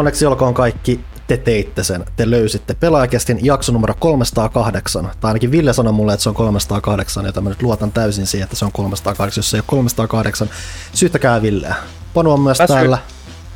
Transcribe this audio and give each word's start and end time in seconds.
Onneksi 0.00 0.26
olkoon 0.26 0.54
kaikki, 0.54 1.00
te 1.26 1.36
teitte 1.36 1.84
sen. 1.84 2.04
Te 2.16 2.30
löysitte 2.30 2.74
pelaajakästin 2.74 3.38
jakso 3.42 3.72
numero 3.72 3.94
308. 3.98 5.10
Tai 5.20 5.28
ainakin 5.28 5.50
Ville 5.50 5.72
sanoi 5.72 5.92
mulle, 5.92 6.12
että 6.12 6.22
se 6.22 6.28
on 6.28 6.34
308, 6.34 7.26
jota 7.26 7.40
mä 7.40 7.48
nyt 7.48 7.62
luotan 7.62 7.92
täysin 7.92 8.26
siihen, 8.26 8.44
että 8.44 8.56
se 8.56 8.64
on 8.64 8.72
308. 8.72 9.38
Jos 9.40 9.50
se 9.50 9.56
ei 9.56 9.58
ole 9.58 9.64
308, 9.66 10.50
syyttäkää 10.94 11.42
Villeä. 11.42 11.74
Panu 12.14 12.32
on 12.32 12.40
myös 12.40 12.58
Mä 12.58 12.66
täällä. 12.66 12.98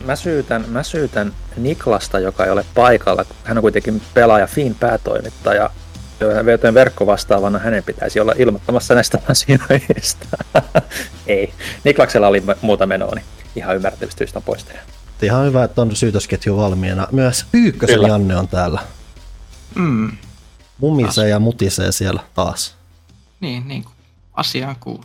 Mä 0.05 0.17
syytän, 0.17 0.65
mä 0.69 0.83
syytän 0.83 1.33
Niklasta, 1.57 2.19
joka 2.19 2.45
ei 2.45 2.51
ole 2.51 2.65
paikalla. 2.75 3.25
Hän 3.45 3.59
on 3.59 3.63
kuitenkin 3.63 4.03
pelaaja 4.15 4.47
Fin 4.47 4.75
päätoimittaja, 4.75 5.71
joten 6.51 6.75
verkkovastaavana 6.75 7.59
hänen 7.59 7.85
pitäisi 7.85 8.21
olla 8.21 8.35
ilmoittamassa 8.37 8.95
näistä 8.95 9.19
asioista. 9.29 10.27
ei. 11.27 11.55
Niklaksella 11.85 12.29
oli 12.29 12.43
muuta 12.61 12.87
menoa, 12.87 13.15
niin 13.15 13.25
ihan 13.57 13.77
ymmärrettävistä 13.77 14.19
syistä 14.19 14.39
on 14.39 14.43
pois 14.43 14.65
tehdä. 14.65 14.94
Ihan 15.23 15.47
hyvä, 15.47 15.65
että 15.65 15.83
on 15.83 15.97
syytösketju 15.97 16.57
valmiina. 16.57 17.07
Myös 17.13 17.47
Pyykkösen 17.53 17.95
Kyllä. 17.97 18.09
Janne 18.09 18.37
on 18.37 18.49
täällä. 18.49 18.81
Mm, 19.75 20.11
Mumisee 20.79 21.29
ja 21.29 21.39
mutisee 21.39 21.93
siellä 21.93 22.21
taas. 22.35 22.77
niin, 23.41 23.69
niin 23.69 23.83
kuin 23.85 23.95
asiaan 24.33 24.77
kuuluu. 24.81 25.05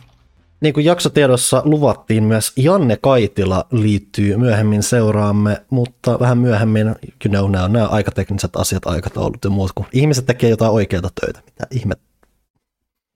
Niin 0.60 0.74
kuin 0.74 0.86
jaksotiedossa 0.86 1.62
luvattiin, 1.64 2.24
myös 2.24 2.52
Janne 2.56 2.96
Kaitila 3.02 3.64
liittyy 3.70 4.36
myöhemmin 4.36 4.82
seuraamme, 4.82 5.62
mutta 5.70 6.20
vähän 6.20 6.38
myöhemmin, 6.38 6.86
you 6.86 6.96
know, 7.28 7.50
nämä 7.50 7.64
on 7.64 7.72
nämä 7.72 7.86
aikatekniset 7.86 8.56
asiat, 8.56 8.86
aikataulut 8.86 9.44
ja 9.44 9.50
muut, 9.50 9.72
kun 9.74 9.86
ihmiset 9.92 10.26
tekee 10.26 10.50
jotain 10.50 10.72
oikeita 10.72 11.08
töitä. 11.20 11.40
Mitä 11.46 11.66
ihme, 11.70 11.94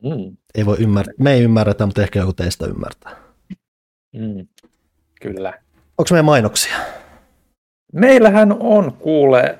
Mm. 0.02 0.36
ei 0.54 0.66
voi 0.66 0.76
ymmärtää. 0.80 1.14
Me 1.18 1.32
ei 1.32 1.42
ymmärretä, 1.42 1.86
mutta 1.86 2.02
ehkä 2.02 2.18
joku 2.18 2.32
teistä 2.32 2.66
ymmärtää. 2.66 3.16
Mm. 4.12 4.46
Kyllä. 5.20 5.52
Onko 5.98 6.08
meidän 6.10 6.24
mainoksia? 6.24 6.76
Meillähän 7.92 8.56
on 8.60 8.92
kuule 8.92 9.58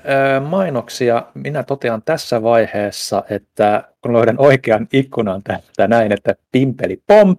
mainoksia. 0.49 1.27
Minä 1.35 1.63
totean 1.63 2.03
tässä 2.03 2.43
vaiheessa, 2.43 3.23
että 3.31 3.89
kun 4.03 4.13
löydän 4.13 4.39
oikean 4.39 4.89
ikkunan 4.93 5.43
tästä 5.43 5.89
näin, 5.89 6.13
että 6.13 6.35
pimpeli 6.53 7.03
pom, 7.07 7.37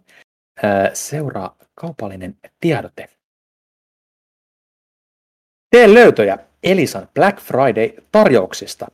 seuraa 0.93 1.55
kaupallinen 1.75 2.35
tiedote. 2.59 3.09
Tee 5.69 5.93
löytöjä 5.93 6.37
Elisan 6.63 7.09
Black 7.13 7.39
Friday-tarjouksista. 7.39 8.87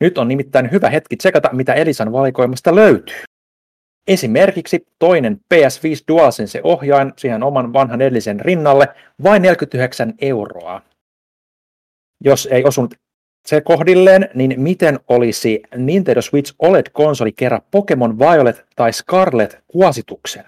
Nyt 0.00 0.18
on 0.18 0.28
nimittäin 0.28 0.70
hyvä 0.70 0.90
hetki 0.90 1.16
tsekata, 1.16 1.48
mitä 1.52 1.74
Elisan 1.74 2.12
valikoimasta 2.12 2.74
löytyy. 2.74 3.16
Esimerkiksi 4.06 4.86
toinen 4.98 5.40
PS5 5.54 6.04
DualSense 6.08 6.60
ohjain 6.62 7.12
siihen 7.16 7.42
oman 7.42 7.72
vanhan 7.72 8.00
edellisen 8.00 8.40
rinnalle 8.40 8.88
vain 9.22 9.42
49 9.42 10.14
euroa 10.20 10.82
jos 12.24 12.48
ei 12.50 12.64
osunut 12.64 12.94
se 13.46 13.60
kohdilleen, 13.60 14.28
niin 14.34 14.60
miten 14.60 15.00
olisi 15.08 15.62
Nintendo 15.76 16.22
Switch 16.22 16.54
OLED-konsoli 16.58 17.32
kerran 17.32 17.62
Pokemon 17.70 18.18
Violet 18.18 18.66
tai 18.76 18.92
Scarlet 18.92 19.58
kuosituksen? 19.66 20.44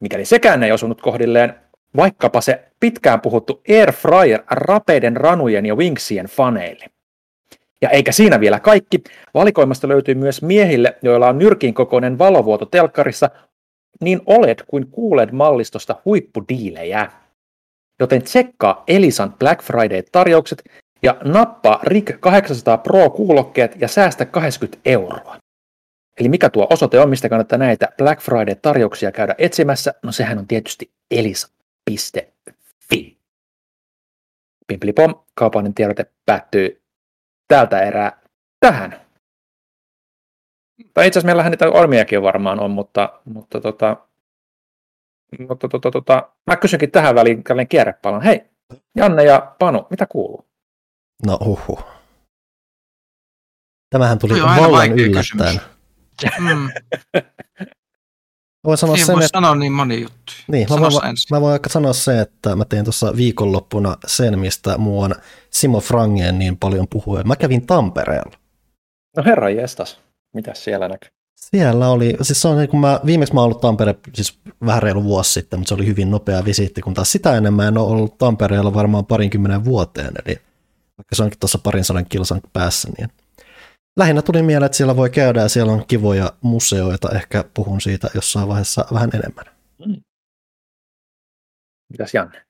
Mikäli 0.00 0.24
sekään 0.24 0.62
ei 0.62 0.72
osunut 0.72 1.00
kohdilleen, 1.00 1.54
vaikkapa 1.96 2.40
se 2.40 2.64
pitkään 2.80 3.20
puhuttu 3.20 3.62
Air 3.68 3.92
Fryer 3.92 4.42
rapeiden 4.50 5.16
ranujen 5.16 5.66
ja 5.66 5.74
wingsien 5.74 6.26
faneille. 6.26 6.86
Ja 7.84 7.90
eikä 7.90 8.12
siinä 8.12 8.40
vielä 8.40 8.60
kaikki. 8.60 9.02
Valikoimasta 9.34 9.88
löytyy 9.88 10.14
myös 10.14 10.42
miehille, 10.42 10.96
joilla 11.02 11.28
on 11.28 11.38
nyrkin 11.38 11.74
kokoinen 11.74 12.18
valovuoto 12.18 12.66
telkkarissa, 12.66 13.30
niin 14.00 14.20
OLED 14.26 14.58
kuin 14.66 14.84
QLED-mallistosta 14.84 15.96
huippudiilejä. 16.04 17.10
Joten 18.00 18.22
tsekkaa 18.22 18.84
Elisan 18.88 19.32
Black 19.32 19.62
Friday-tarjoukset 19.62 20.64
ja 21.02 21.16
nappaa 21.24 21.80
RIG 21.82 22.10
800 22.20 22.78
Pro-kuulokkeet 22.78 23.80
ja 23.80 23.88
säästä 23.88 24.24
80 24.24 24.80
euroa. 24.84 25.36
Eli 26.20 26.28
mikä 26.28 26.50
tuo 26.50 26.66
osoite 26.70 27.00
on, 27.00 27.10
mistä 27.10 27.28
kannattaa 27.28 27.58
näitä 27.58 27.88
Black 27.98 28.22
Friday-tarjouksia 28.22 29.12
käydä 29.12 29.34
etsimässä? 29.38 29.94
No 30.02 30.12
sehän 30.12 30.38
on 30.38 30.46
tietysti 30.46 30.90
elisa.fi. 31.10 33.16
Pimplipom, 34.66 35.14
kaupallinen 35.34 35.74
tiedote 35.74 36.06
päättyy 36.26 36.83
tältä 37.48 37.80
erää 37.80 38.20
tähän. 38.60 39.00
Tai 40.94 41.06
itse 41.06 41.18
asiassa 41.18 41.26
meillähän 41.26 41.50
niitä 41.50 41.68
ormiakin 41.68 42.22
varmaan 42.22 42.60
on, 42.60 42.70
mutta, 42.70 43.20
mutta 43.24 43.60
tota, 43.60 43.96
mutta 45.48 45.68
tota, 45.68 45.90
tota, 45.90 46.32
mä 46.50 46.56
kysynkin 46.56 46.90
tähän 46.90 47.14
väliin 47.14 47.44
tällainen 47.44 47.68
kierrepallon. 47.68 48.22
Hei, 48.22 48.44
Janne 48.96 49.24
ja 49.24 49.54
Panu, 49.58 49.86
mitä 49.90 50.06
kuuluu? 50.06 50.46
No 51.26 51.38
huhu. 51.44 51.78
Tämähän 53.90 54.18
tuli 54.18 54.42
vallan 54.42 54.92
yllättäen. 54.92 55.60
Mm, 56.40 56.68
Voin 58.64 58.78
sanoa 58.78 58.96
siihen 58.96 59.06
sen, 59.06 59.14
voi 59.14 59.24
että 59.24 59.36
sanoa 59.36 59.54
niin 59.54 59.72
moni 59.72 60.02
juttu. 60.02 60.32
Niin, 60.48 60.66
mä 60.70 60.80
voin, 60.80 60.92
mä 61.30 61.40
voin 61.40 61.52
aika 61.52 61.68
sanoa 61.68 61.92
se, 61.92 62.20
että 62.20 62.56
mä 62.56 62.64
tein 62.64 62.84
tuossa 62.84 63.16
viikonloppuna 63.16 63.96
sen, 64.06 64.38
mistä 64.38 64.78
muuan 64.78 65.14
Simo 65.50 65.80
Frangeen 65.80 66.38
niin 66.38 66.56
paljon 66.56 66.86
puhui. 66.90 67.22
Mä 67.24 67.36
kävin 67.36 67.66
Tampereella. 67.66 68.36
No 69.16 69.22
herra 69.26 69.50
jestas, 69.50 69.98
mitä 70.34 70.54
siellä 70.54 70.88
näkyy? 70.88 71.10
Siellä 71.36 71.88
oli, 71.88 72.16
siis 72.22 72.42
se 72.42 72.48
on 72.48 72.58
niin 72.58 72.68
kun 72.68 72.80
mä, 72.80 73.00
viimeksi 73.06 73.34
mä 73.34 73.40
oon 73.40 73.44
ollut 73.44 73.60
Tampere 73.60 73.94
siis 74.14 74.38
vähän 74.66 74.82
reilu 74.82 75.04
vuosi 75.04 75.32
sitten, 75.32 75.58
mutta 75.58 75.68
se 75.68 75.74
oli 75.74 75.86
hyvin 75.86 76.10
nopea 76.10 76.44
visiitti, 76.44 76.80
kun 76.80 76.94
taas 76.94 77.12
sitä 77.12 77.36
ennen 77.36 77.54
mä 77.54 77.68
en 77.68 77.78
ole 77.78 77.90
ollut 77.90 78.18
Tampereella 78.18 78.74
varmaan 78.74 79.06
parinkymmenen 79.06 79.64
vuoteen, 79.64 80.12
eli 80.24 80.38
vaikka 80.98 81.14
se 81.14 81.22
onkin 81.22 81.38
tuossa 81.38 81.58
parin 81.58 81.84
sadan 81.84 82.06
kilsan 82.08 82.40
päässä, 82.52 82.88
niin 82.98 83.08
lähinnä 83.96 84.22
tuli 84.22 84.42
mieleen, 84.42 84.66
että 84.66 84.76
siellä 84.76 84.96
voi 84.96 85.10
käydä 85.10 85.40
ja 85.40 85.48
siellä 85.48 85.72
on 85.72 85.86
kivoja 85.86 86.32
museoita, 86.40 87.10
ehkä 87.10 87.44
puhun 87.54 87.80
siitä 87.80 88.10
jossain 88.14 88.48
vaiheessa 88.48 88.84
vähän 88.92 89.10
enemmän. 89.14 89.44
Mitäs 91.92 92.14
Janne? 92.14 92.44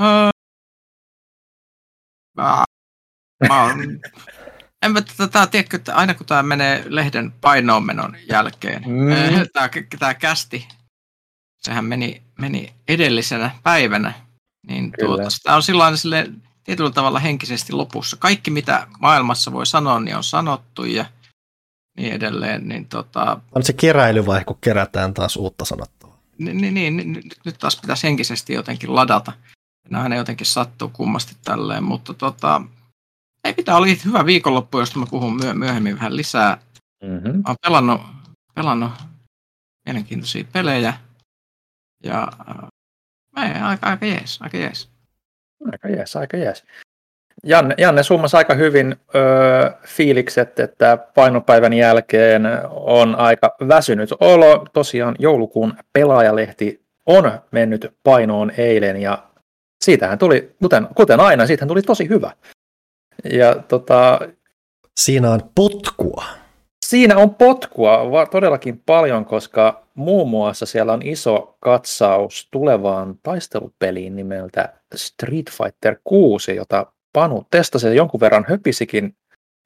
Öö, 0.00 0.30
mä, 2.36 2.64
mä 3.48 3.62
oon, 3.62 3.80
en 4.82 4.92
mä 4.92 5.00
tätä 5.16 5.46
tiedä, 5.46 5.68
että 5.74 5.94
aina 5.94 6.14
kun 6.14 6.26
tämä 6.26 6.42
menee 6.42 6.84
lehden 6.86 7.32
painoonmenon 7.32 8.16
jälkeen, 8.28 8.82
Mm. 8.82 8.94
mm. 8.94 9.46
tämä, 9.52 9.68
tämä 9.98 10.14
kästi, 10.14 10.68
sehän 11.58 11.84
meni, 11.84 12.22
meni 12.40 12.74
edellisenä 12.88 13.50
päivänä, 13.62 14.12
niin 14.66 14.92
tuota, 15.00 15.30
sitä 15.30 15.56
on 15.56 15.62
silloin 15.62 15.98
sille 15.98 16.26
tietyllä 16.68 16.90
tavalla 16.90 17.18
henkisesti 17.18 17.72
lopussa. 17.72 18.16
Kaikki, 18.16 18.50
mitä 18.50 18.86
maailmassa 19.00 19.52
voi 19.52 19.66
sanoa, 19.66 20.00
niin 20.00 20.16
on 20.16 20.24
sanottu 20.24 20.84
ja 20.84 21.04
niin 21.96 22.12
edelleen, 22.12 22.68
niin 22.68 22.88
tota, 22.88 23.40
On 23.54 23.62
se 23.62 23.72
keräilyvaihe, 23.72 24.44
kun 24.44 24.58
kerätään 24.60 25.14
taas 25.14 25.36
uutta 25.36 25.64
sanottavaa. 25.64 26.18
niin, 26.38 26.56
niin, 26.60 26.74
niin, 26.74 26.96
niin, 26.96 27.22
nyt 27.44 27.58
taas 27.58 27.80
pitäisi 27.80 28.06
henkisesti 28.06 28.52
jotenkin 28.52 28.94
ladata. 28.94 29.32
Nämä 29.90 30.02
aina 30.02 30.16
jotenkin 30.16 30.46
sattuu 30.46 30.88
kummasti 30.88 31.36
tälleen, 31.44 31.84
mutta 31.84 32.14
tota, 32.14 32.62
ei 33.44 33.54
mitään, 33.56 33.78
oli 33.78 34.00
hyvä 34.04 34.26
viikonloppu, 34.26 34.78
josta 34.78 34.98
mä 34.98 35.06
puhun 35.10 35.36
myö- 35.36 35.54
myöhemmin 35.54 35.94
vähän 35.94 36.16
lisää. 36.16 36.58
Mm-hmm. 37.02 37.36
Mä 37.36 37.42
oon 37.46 37.56
pelannut, 37.62 38.00
pelannut 38.54 38.92
mielenkiintoisia 39.86 40.44
pelejä 40.52 40.94
ja 42.04 42.28
äh, 43.36 43.48
ei, 43.48 43.60
aika, 43.60 43.86
aika 43.86 44.06
jees, 44.06 44.38
aika 44.42 44.56
jees. 44.56 44.97
Aika 45.72 45.88
jees, 45.88 46.16
aika 46.16 46.36
jees. 46.36 46.64
Janne, 47.44 47.74
Janne 47.78 48.02
summasi 48.02 48.36
aika 48.36 48.54
hyvin 48.54 48.96
öö, 49.14 49.70
fiilikset, 49.86 50.60
että 50.60 50.98
painopäivän 51.14 51.72
jälkeen 51.72 52.42
on 52.70 53.14
aika 53.14 53.56
väsynyt 53.68 54.10
olo. 54.20 54.66
Tosiaan 54.72 55.16
joulukuun 55.18 55.74
pelaajalehti 55.92 56.82
on 57.06 57.32
mennyt 57.50 57.94
painoon 58.02 58.52
eilen 58.58 58.96
ja 58.96 59.22
siitähän 59.84 60.18
tuli, 60.18 60.54
kuten, 60.62 60.88
kuten 60.94 61.20
aina, 61.20 61.46
siitähän 61.46 61.68
tuli 61.68 61.82
tosi 61.82 62.08
hyvä. 62.08 62.30
Ja 63.32 63.54
tota, 63.68 64.20
Siinä 65.00 65.30
on 65.30 65.40
potkua. 65.54 66.24
Siinä 66.86 67.16
on 67.16 67.34
potkua 67.34 68.10
va- 68.10 68.26
todellakin 68.26 68.82
paljon, 68.86 69.24
koska 69.24 69.82
muun 69.98 70.30
muassa 70.30 70.66
siellä 70.66 70.92
on 70.92 71.02
iso 71.02 71.56
katsaus 71.60 72.48
tulevaan 72.50 73.14
taistelupeliin 73.22 74.16
nimeltä 74.16 74.74
Street 74.94 75.50
Fighter 75.50 75.96
6, 76.04 76.56
jota 76.56 76.86
Panu 77.12 77.46
testasi 77.50 77.86
ja 77.86 77.92
jonkun 77.92 78.20
verran 78.20 78.46
höpisikin 78.48 79.16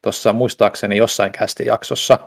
tuossa 0.03 0.33
muistaakseni 0.33 0.97
jossain 0.97 1.33
kästi 1.33 1.67
jaksossa. 1.67 2.19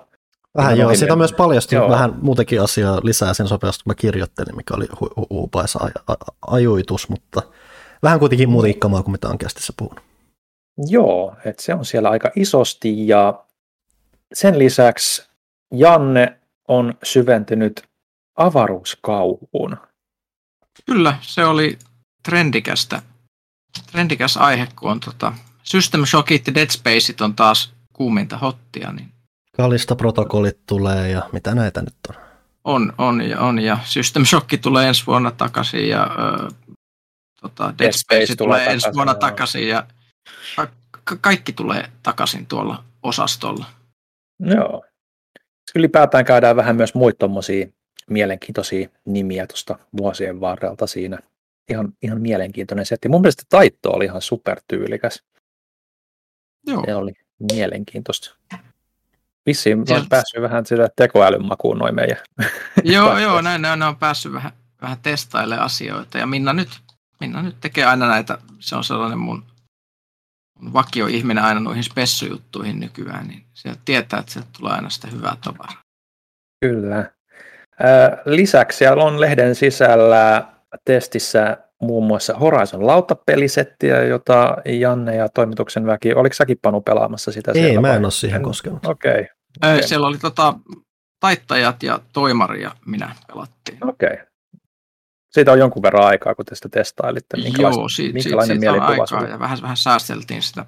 Vähän 0.57 0.77
joo, 0.77 0.95
siitä 0.95 1.15
myös 1.15 1.33
paljastunut 1.33 1.83
Joo. 1.83 1.91
vähän 1.91 2.15
muutakin 2.21 2.61
asiaa 2.61 2.99
lisää 3.03 3.33
sen 3.33 3.47
sopeasti, 3.47 3.83
kun 3.83 3.91
mä 3.91 3.95
kirjoittelin, 3.95 4.55
mikä 4.55 4.73
oli 4.73 4.85
hu- 4.85 5.13
hu- 5.19 5.27
huupaisa 5.29 5.79
ajoitus, 6.47 7.09
mutta 7.09 7.41
vähän 8.03 8.19
kuitenkin 8.19 8.49
muuta 8.49 8.67
ikkamaa 8.67 9.03
kuin 9.03 9.11
mitä 9.11 9.27
on 9.27 9.37
kästissä 9.37 9.73
puhunut. 9.77 10.03
Joo, 10.87 11.35
että 11.45 11.63
se 11.63 11.73
on 11.73 11.85
siellä 11.85 12.09
aika 12.09 12.31
isosti 12.35 13.07
ja 13.07 13.45
sen 14.33 14.59
lisäksi 14.59 15.29
Janne 15.73 16.39
on 16.67 16.93
syventynyt 17.03 17.83
avaruuskauhuun. 18.35 19.77
Kyllä, 20.85 21.17
se 21.21 21.45
oli 21.45 21.79
trendikästä 22.23 23.01
trendikäs 23.91 24.37
aihe, 24.37 24.67
kun 24.75 24.91
on 24.91 24.99
tota, 24.99 25.33
System 25.63 26.05
Shockit 26.05 26.47
ja 26.47 26.55
Dead 26.55 26.69
Spaceit 26.69 27.21
on 27.21 27.35
taas 27.35 27.73
kuuminta 27.93 28.37
hottia, 28.37 28.91
niin 28.91 29.11
Kalista 29.57 29.95
protokollit 29.95 30.59
tulee 30.67 31.09
ja 31.09 31.29
mitä 31.31 31.55
näitä 31.55 31.81
nyt 31.81 31.95
on? 32.09 32.15
on, 32.63 32.93
on, 32.97 33.21
ja, 33.21 33.39
on 33.39 33.59
ja 33.59 33.79
System 33.83 34.25
Shock 34.25 34.49
tulee 34.61 34.87
ensi 34.87 35.05
vuonna 35.05 35.31
takaisin 35.31 35.89
ja 35.89 36.03
ö, 36.03 36.49
tota, 37.41 37.73
Dead 37.79 37.91
Space 37.91 38.35
tulee 38.35 38.65
ensi 38.65 38.89
vuonna 38.93 39.13
joo. 39.13 39.19
takaisin 39.19 39.67
ja 39.67 39.87
ka- 40.55 40.67
ka- 41.03 41.17
kaikki 41.21 41.53
tulee 41.53 41.91
takaisin 42.03 42.45
tuolla 42.45 42.83
osastolla. 43.03 43.65
Joo. 44.39 44.85
Ylipäätään 45.75 46.25
käydään 46.25 46.55
vähän 46.55 46.75
myös 46.75 46.93
muita 46.93 47.17
tommosia 47.17 47.67
mielenkiintoisia 48.09 48.89
nimiä 49.05 49.47
tuosta 49.47 49.79
vuosien 49.97 50.41
varrelta 50.41 50.87
siinä. 50.87 51.19
Ihan, 51.69 51.93
ihan 52.01 52.21
mielenkiintoinen 52.21 52.85
setti. 52.85 53.09
Mun 53.09 53.21
mielestä 53.21 53.43
taitto 53.49 53.91
oli 53.91 54.05
ihan 54.05 54.21
supertyylikäs. 54.21 55.23
Joo, 56.67 56.83
Se 56.85 56.95
oli 56.95 57.13
mielenkiintoista. 57.53 58.35
Vissiin 59.45 59.79
on 59.79 60.09
päässyt 60.09 60.41
vähän 60.41 60.65
sillä 60.65 60.89
tekoälyn 60.95 61.45
makuun 61.45 61.77
noin 61.77 61.95
meidän. 61.95 62.17
joo, 62.83 63.19
joo 63.19 63.41
näin 63.41 63.61
ne 63.61 63.71
on, 63.71 63.79
ne 63.79 63.85
on 63.85 63.95
päässyt 63.95 64.33
vähän, 64.33 64.51
vähän 64.81 64.97
testailemaan 65.01 65.65
asioita 65.65 66.17
ja 66.17 66.27
Minna 66.27 66.53
nyt, 66.53 66.69
Minna 67.19 67.41
nyt 67.41 67.55
tekee 67.61 67.85
aina 67.85 68.07
näitä, 68.07 68.37
se 68.59 68.75
on 68.75 68.83
sellainen 68.83 69.19
mun, 69.19 69.45
mun 70.59 70.73
vakioihminen 70.73 71.43
aina 71.43 71.59
noihin 71.59 71.83
spessujuttuihin 71.83 72.79
nykyään, 72.79 73.27
niin 73.27 73.45
se 73.53 73.75
tietää, 73.85 74.19
että 74.19 74.31
sieltä 74.31 74.49
tulee 74.57 74.73
aina 74.73 74.89
sitä 74.89 75.07
hyvää 75.07 75.37
tavaraa. 75.43 75.81
Kyllä. 76.61 77.14
Lisäksi 78.25 78.77
siellä 78.77 79.03
on 79.03 79.21
lehden 79.21 79.55
sisällä 79.55 80.47
testissä 80.85 81.57
muun 81.81 82.07
muassa 82.07 82.33
Horizon 82.33 82.87
lautapelisettiä, 82.87 84.03
jota 84.03 84.57
Janne 84.65 85.15
ja 85.15 85.29
toimituksen 85.29 85.85
väki, 85.85 86.13
oliko 86.13 86.33
säkin 86.33 86.57
Panu 86.61 86.81
pelaamassa 86.81 87.31
sitä 87.31 87.51
Ei, 87.51 87.61
siellä 87.61 87.81
mä 87.81 87.87
vai? 87.87 87.97
en 87.97 88.05
ole 88.05 88.11
siihen 88.11 88.43
koskenut. 88.43 88.85
Okei, 88.85 89.11
Okay. 89.11 89.73
Okei. 89.73 89.87
Siellä 89.87 90.07
oli 90.07 90.17
tota, 90.17 90.53
taittajat 91.19 91.83
ja 91.83 91.99
toimari 92.13 92.61
ja 92.61 92.71
minä 92.85 93.15
pelattiin. 93.27 93.89
okei. 93.89 94.17
Siitä 95.31 95.51
on 95.51 95.59
jonkun 95.59 95.83
verran 95.83 96.05
aikaa, 96.05 96.35
kun 96.35 96.45
te 96.45 96.55
sitä 96.55 96.69
testailitte. 96.69 97.37
Minkälaista, 97.37 97.81
Joo, 97.81 97.89
siitä, 97.89 98.13
minkälainen 98.13 98.57
siitä, 98.57 98.71
siitä 98.71 98.85
on 98.85 99.01
aikaa 99.01 99.29
ja 99.29 99.39
vähän, 99.39 99.57
vähän 99.61 99.77
säästeltiin 99.77 100.41
sitä, 100.41 100.65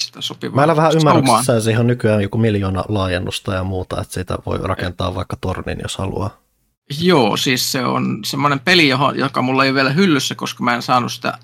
sitä 0.00 0.20
sopivaa. 0.20 0.56
Mä 0.56 0.62
en 0.62 0.70
ole 0.70 0.76
vähän 0.76 0.92
ymmärryksessä, 0.96 1.52
että 1.52 1.64
siihen 1.64 1.80
on 1.80 1.86
nykyään 1.86 2.22
joku 2.22 2.38
miljoona 2.38 2.84
laajennusta 2.88 3.54
ja 3.54 3.64
muuta, 3.64 4.00
että 4.00 4.14
siitä 4.14 4.38
voi 4.46 4.58
rakentaa 4.62 5.14
vaikka 5.14 5.36
tornin, 5.40 5.78
jos 5.82 5.98
haluaa. 5.98 6.47
Joo, 7.00 7.36
siis 7.36 7.72
se 7.72 7.84
on 7.84 8.18
semmoinen 8.24 8.60
peli, 8.60 8.88
johon, 8.88 9.18
joka 9.18 9.42
mulla 9.42 9.64
ei 9.64 9.70
ole 9.70 9.74
vielä 9.74 9.90
hyllyssä, 9.90 10.34
koska 10.34 10.64
mä 10.64 10.74
en 10.74 10.82
saanut 10.82 11.12
sitä 11.12 11.38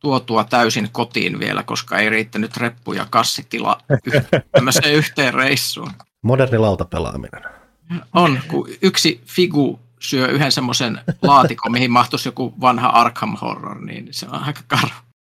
tuotua 0.00 0.44
täysin 0.44 0.88
kotiin 0.92 1.38
vielä, 1.38 1.62
koska 1.62 1.98
ei 1.98 2.10
riittänyt 2.10 2.56
reppu 2.56 2.92
ja 2.92 3.06
kassitila 3.10 3.78
tämmöiseen 4.52 4.94
yhteen 4.94 5.34
reissuun. 5.34 5.90
Moderni 6.22 6.58
lautapelaaminen. 6.58 7.42
On, 8.14 8.40
kun 8.48 8.68
yksi 8.82 9.20
figu 9.26 9.80
syö 10.00 10.26
yhden 10.28 10.52
semmoisen 10.52 11.00
laatikon, 11.22 11.72
mihin 11.72 11.90
mahtuisi 11.90 12.28
joku 12.28 12.54
vanha 12.60 12.88
Arkham 12.88 13.36
Horror, 13.36 13.80
niin 13.84 14.08
se 14.10 14.26
on 14.26 14.42
aika 14.42 14.60
karu. 14.66 14.88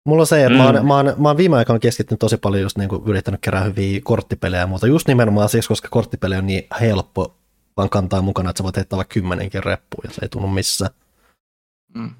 Mulla 0.07 0.21
on 0.23 0.27
se, 0.27 0.45
että 0.45 0.51
Mm. 0.51 0.57
mä, 0.59 0.65
oon, 0.65 0.87
mä, 0.87 0.95
oon, 0.97 1.15
mä 1.19 1.29
oon 1.29 1.37
viime 1.37 1.57
aikoina 1.57 1.79
keskittynyt 1.81 2.19
tosi 2.19 2.37
paljon 2.37 2.63
just 2.63 2.79
niin 2.79 2.89
kuin 2.89 3.03
yrittänyt 3.07 3.41
kerää 3.41 3.63
hyviä 3.65 4.01
korttipelejä 4.05 4.61
ja 4.61 4.67
muuta. 4.67 4.87
Just 4.87 5.09
nimenomaan 5.09 5.49
siksi, 5.49 5.69
koska 5.69 5.89
korttipeli 5.91 6.37
on 6.37 6.47
niin 6.47 6.67
helppo 6.81 7.37
vaan 7.77 7.91
kantaa 7.91 8.23
mukana, 8.23 8.51
että 8.51 8.59
sä 8.59 8.65
voit 8.65 8.77
heittää 8.77 8.97
vaikka 8.97 9.13
kymmenenkin 9.13 9.65
reppuun 9.65 10.05
ja 10.05 10.11
se 10.11 10.19
ei 10.23 10.29
tunnu 10.29 10.49
missään. 10.49 10.91
Mm. 11.95 12.15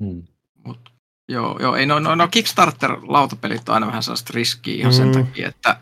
Hmm. 0.00 0.22
Mut, 0.64 0.92
joo, 1.28 1.58
joo, 1.60 1.76
ei, 1.76 1.86
no, 1.86 1.98
no, 1.98 2.14
no 2.14 2.26
Kickstarter-lautapelit 2.26 3.68
on 3.68 3.74
aina 3.74 3.86
vähän 3.86 4.02
sellaista 4.02 4.30
riskiä 4.34 4.74
ihan 4.74 4.92
sen 4.92 5.06
Mm. 5.06 5.12
takia, 5.12 5.48
että 5.48 5.80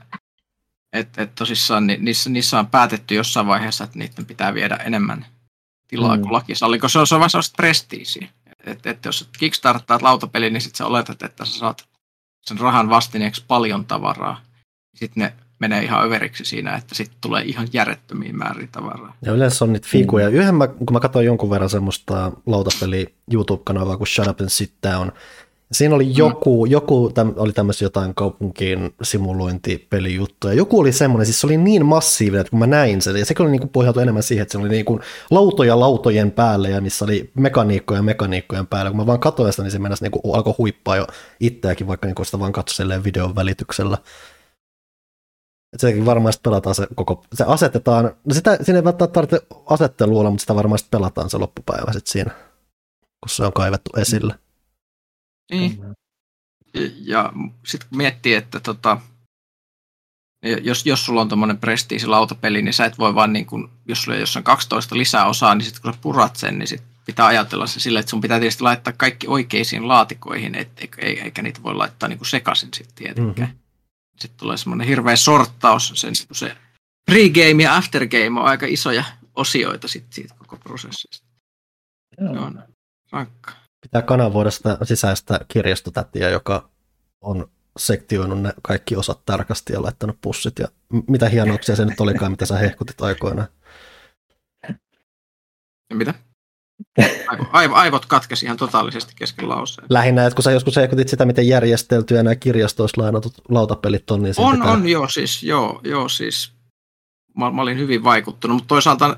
et, 0.93 1.19
et 1.19 1.35
tosissaan 1.35 1.87
ni, 1.87 1.97
niissä, 2.01 2.31
niissä 2.31 2.59
on 2.59 2.67
päätetty 2.67 3.15
jossain 3.15 3.47
vaiheessa, 3.47 3.85
että 3.85 3.99
niiden 3.99 4.27
pitää 4.27 4.55
viedä 4.55 4.77
enemmän 4.77 5.27
tilaa 5.89 6.17
Mm. 6.17 6.23
kuin 6.23 6.33
laki 6.33 6.55
salliko. 6.55 6.89
Se 6.89 6.99
on, 6.99 7.07
se 7.07 7.15
on 7.15 7.19
vaan 7.21 7.31
sellaista 7.31 7.57
prestiisiä. 7.57 8.29
Että 8.67 8.91
et 8.91 9.05
jos 9.05 9.29
kickstarttaat 9.39 10.03
lautapeli, 10.03 10.51
niin 10.51 10.61
sit 10.61 10.77
sä 10.77 10.87
oletat, 10.87 11.23
että 11.23 11.45
sä 11.45 11.59
saat 11.59 11.89
sen 12.43 12.59
rahan 12.59 12.91
vastineeksi 12.91 13.45
paljon 13.49 13.85
tavaraa. 13.87 14.41
Sitten 14.95 15.21
ne 15.23 15.35
menee 15.61 15.83
ihan 15.83 16.05
överiksi 16.05 16.45
siinä, 16.45 16.77
että 16.77 16.95
sitten 16.95 17.19
tulee 17.21 17.43
ihan 17.43 17.69
järjettömiä 17.73 18.33
määriä 18.33 18.69
tavaraa. 18.73 19.17
Ja 19.25 19.33
yleensä 19.33 19.65
on 19.65 19.73
niitä 19.73 19.89
figuja. 19.91 20.29
Yhden 20.29 20.55
mä, 20.55 20.67
kun 20.67 20.93
mä 20.93 21.01
katsoin 21.01 21.27
jonkun 21.27 21.51
verran 21.51 21.71
semmoista 21.71 22.33
lautapeli 22.47 23.15
YouTube-kanavaa 23.33 23.97
kuin 23.97 24.09
Shut 24.09 24.27
Up 24.27 24.41
and 24.41 24.49
Sit 24.49 24.73
Down, 24.83 25.13
Siinä 25.73 25.95
oli 25.95 26.17
joku, 26.17 26.67
mm. 26.67 26.73
joku 26.73 27.11
täm, 27.15 27.33
oli 27.37 27.53
tämmöisiä 27.53 27.87
jotain 27.87 28.15
kaupunkiin 28.15 28.95
simulointipelijuttuja. 29.03 30.55
Joku 30.55 30.81
oli 30.81 30.93
semmoinen, 30.93 31.27
siis 31.27 31.41
se 31.41 31.47
oli 31.47 31.57
niin 31.57 31.87
massiivinen, 31.87 32.41
että 32.41 32.51
kun 32.51 32.59
mä 32.59 32.67
näin 32.67 33.03
sen, 33.03 33.17
ja 33.17 33.25
se 33.25 33.35
oli 33.39 33.51
niin 33.51 33.61
kuin 33.61 33.71
pohjautu 33.71 34.01
enemmän 34.01 34.23
siihen, 34.23 34.43
että 34.43 34.53
se 34.53 34.59
oli 34.59 34.69
niin 34.69 34.85
kuin 34.85 35.01
lautoja 35.31 35.81
lautojen 35.81 36.31
päälle, 36.31 36.71
ja 36.71 36.81
missä 36.81 37.05
oli 37.05 37.31
mekaniikkoja 37.35 38.03
mekaniikkojen 38.03 38.67
päällä. 38.67 38.91
Kun 38.91 38.97
mä 38.97 39.07
vaan 39.07 39.21
katsoin 39.21 39.53
sitä, 39.53 39.63
niin 39.63 39.71
se 39.71 39.79
mennäisi 39.79 40.05
niin 40.05 40.11
kuin 40.11 40.35
alkoi 40.35 40.55
huippaa 40.59 40.97
jo 40.97 41.07
itseäkin, 41.41 41.87
vaikka 41.87 42.07
niin 42.07 42.15
kuin 42.15 42.27
sitä 42.27 42.39
vaan 42.39 42.53
katsoi 42.53 43.05
videon 43.05 43.35
välityksellä. 43.35 43.99
Et 45.73 45.81
sekin 45.81 46.07
varmaan 46.07 46.35
pelataan 46.43 46.75
se 46.75 46.87
koko, 46.95 47.25
se 47.35 47.45
asetetaan, 47.45 48.05
no 48.05 48.35
sitä, 48.35 48.59
siinä 48.63 48.79
ei 48.79 48.85
välttämättä 48.85 49.15
tarvitse 49.15 49.47
asettelua 49.67 50.21
olla, 50.21 50.31
mutta 50.31 50.41
sitä 50.41 50.55
varmaan 50.55 50.79
pelataan 50.91 51.31
se 51.31 51.39
loppupäivä 51.39 51.93
sit 51.93 52.07
siinä, 52.07 52.31
kun 53.01 53.29
se 53.29 53.45
on 53.45 53.53
kaivettu 53.53 53.91
esille. 53.97 54.39
Niin. 55.51 55.81
Ja, 56.75 56.81
ja 57.01 57.33
sitten 57.67 57.89
kun 57.89 57.99
miettii, 57.99 58.35
että 58.35 58.61
tota, 58.61 59.01
jos, 60.63 60.87
jos 60.87 61.05
sulla 61.05 61.21
on 61.21 61.29
tuommoinen 61.29 61.59
prestiisi 61.59 62.07
lautapeli, 62.07 62.63
niin 62.63 62.75
sä 62.75 62.85
et 62.85 62.99
voi 62.99 63.15
vaan, 63.15 63.33
niin 63.33 63.47
kun, 63.47 63.71
jos 63.87 64.03
sulla 64.03 64.15
on 64.15 64.21
jossain 64.21 64.45
12 64.45 64.97
lisää 64.97 65.27
osaa, 65.27 65.55
niin 65.55 65.65
sitten 65.65 65.83
kun 65.83 65.93
sä 65.93 65.99
purat 66.03 66.37
sen, 66.37 66.59
niin 66.59 66.69
sit 66.69 66.83
pitää 67.07 67.27
ajatella 67.27 67.67
se 67.67 67.81
sillä, 67.81 68.01
että 68.01 68.11
sun 68.11 68.21
pitää 68.21 68.41
tietysti 68.41 68.63
laittaa 68.63 68.93
kaikki 68.97 69.27
oikeisiin 69.29 69.89
laatikoihin, 69.89 70.55
et, 70.55 70.69
eikä, 70.79 71.03
eikä 71.03 71.43
niitä 71.43 71.63
voi 71.63 71.75
laittaa 71.75 72.09
niin 72.09 72.19
kuin 72.19 72.29
sekaisin 72.29 72.69
sitten 72.75 72.95
tietenkään. 72.95 73.49
Mm-hmm. 73.49 73.70
Sitten 74.21 74.39
tulee 74.39 74.57
semmoinen 74.57 74.87
hirveä 74.87 75.17
sorttaus, 75.17 75.93
sen, 75.95 76.15
se 76.33 76.57
pregame 77.11 77.63
ja 77.63 77.77
aftergame 77.77 78.41
on 78.41 78.47
aika 78.47 78.67
isoja 78.69 79.05
osioita 79.37 79.89
sit 79.89 80.13
siitä 80.13 80.35
koko 80.39 80.57
prosessista. 80.57 81.27
Joo. 82.21 82.35
Se 82.35 82.41
on 82.41 82.63
rankka. 83.13 83.53
Pitää 83.81 84.03
kanavoida 84.03 84.51
sitä 84.51 84.79
sisäistä 84.83 85.41
kirjastotätiä, 85.49 86.29
joka 86.29 86.71
on 87.21 87.51
sektioinut 87.79 88.43
ne 88.43 88.53
kaikki 88.63 88.97
osat 88.97 89.25
tarkasti 89.27 89.73
ja 89.73 89.83
laittanut 89.83 90.19
pussit. 90.21 90.59
Ja 90.59 90.69
mitä 91.09 91.29
hienouksia 91.29 91.77
se 91.77 91.85
nyt 91.85 92.01
olikaan, 92.01 92.33
mitä 92.33 92.47
sä 92.47 92.59
hehkutit 92.59 93.01
aikoinaan. 93.01 93.49
Ja 95.91 95.97
mitä? 95.97 96.15
Aivo, 97.29 97.47
aivo, 97.53 97.75
aivot 97.75 98.07
katkesi 98.07 98.47
ihan 98.47 98.57
totaalisesti 98.57 99.13
kesken 99.17 99.49
lauseen. 99.49 99.87
Lähinnä, 99.91 100.27
että 100.27 100.35
kun 100.35 100.43
sä 100.43 100.51
joskus 100.51 100.77
hehkutit 100.77 101.09
sitä, 101.09 101.25
miten 101.25 101.49
järjesteltyjä 101.49 102.23
nämä 102.23 102.35
kirjastoissa 102.37 103.03
lainatut 103.03 103.35
lautapelit 103.49 104.11
on, 104.11 104.23
niin 104.23 104.35
On, 104.37 104.57
pitää... 104.57 104.73
on, 104.73 104.89
joo, 104.89 105.09
siis, 105.09 105.43
joo, 105.43 105.81
joo, 105.85 106.09
siis 106.09 106.53
mä, 107.37 107.51
mä 107.51 107.63
olin 107.63 107.79
hyvin 107.79 108.05
vaikuttunut, 108.05 108.55
mutta 108.55 108.69
toisaalta, 108.69 109.17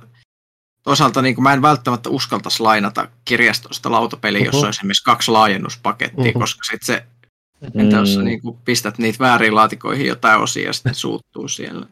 toisaalta 0.83 1.23
niin 1.23 1.35
kuin 1.35 1.43
mä 1.43 1.53
en 1.53 1.63
välttämättä 1.63 2.11
uskaltaisi 2.11 2.63
lainata 2.63 3.09
kirjastosta 3.25 3.91
lautapeliä, 3.91 4.45
jossa 4.45 4.59
Uhu. 4.59 4.65
olisi 4.67 4.79
esimerkiksi 4.79 5.05
kaksi 5.05 5.31
laajennuspakettia, 5.31 6.31
Uhu. 6.31 6.41
koska 6.41 6.65
sitten 6.65 6.87
se, 6.87 7.05
entä 7.75 7.97
jos 7.97 8.15
sä 8.15 8.19
Mm. 8.21 8.25
niin 8.25 8.41
kuin 8.43 8.59
pistät 8.65 8.99
niitä 8.99 9.19
väärin 9.19 9.55
laatikoihin 9.55 10.07
jotain 10.07 10.41
osia 10.41 10.67
ja 10.67 10.73
sitten 10.73 10.95
suuttuu 10.95 11.49
siellä. 11.49 11.87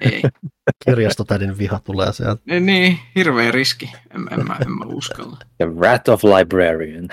Ei. 0.00 0.22
Kirjastotädin 0.84 1.58
viha 1.58 1.80
tulee 1.84 2.12
sieltä. 2.12 2.42
Niin, 2.46 2.66
niin, 2.66 2.98
hirveä 3.16 3.52
riski. 3.52 3.92
En, 4.14 4.40
en, 4.40 4.46
mä, 4.46 4.56
en 4.62 4.70
mä 4.70 4.84
uskalla. 4.84 5.36
The 5.58 5.66
Wrath 5.66 6.10
of 6.10 6.24
Librarian. 6.24 7.08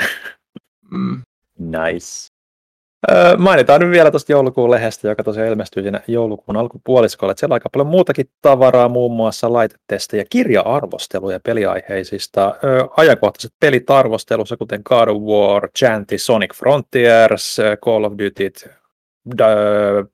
Mm. 0.91 1.21
Nice. 1.59 2.33
Öö, 3.11 3.37
mainitaan 3.37 3.81
nyt 3.81 3.91
vielä 3.91 4.11
tuosta 4.11 4.31
joulukuun 4.31 4.71
lehdestä, 4.71 5.07
joka 5.07 5.23
tosiaan 5.23 5.49
ilmestyy 5.49 5.83
siinä 5.83 6.01
joulukuun 6.07 6.57
alkupuoliskolla. 6.57 7.31
Että 7.31 7.39
siellä 7.39 7.53
on 7.53 7.55
aika 7.55 7.69
paljon 7.69 7.87
muutakin 7.87 8.29
tavaraa, 8.41 8.89
muun 8.89 9.11
muassa 9.11 9.53
laitetestejä, 9.53 10.25
kirja-arvosteluja 10.29 11.39
peliaiheisista, 11.45 12.55
öö, 12.63 12.83
ajankohtaiset 12.97 13.51
pelit 13.59 13.89
arvostelussa, 13.89 14.57
kuten 14.57 14.81
God 14.85 15.07
of 15.07 15.17
War, 15.21 15.69
Chanty, 15.79 16.17
Sonic 16.17 16.53
Frontiers, 16.55 17.57
Call 17.85 18.03
of 18.03 18.13
Duty, 18.13 18.51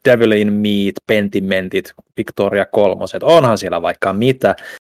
Devil 0.06 0.32
in 0.32 0.54
Meat, 0.54 0.96
Pentimentit, 1.08 1.94
Victoria 2.18 2.66
kolmoset, 2.66 3.24
onhan 3.24 3.58
siellä 3.58 3.82
vaikka 3.82 4.14
mitä. 4.14 4.56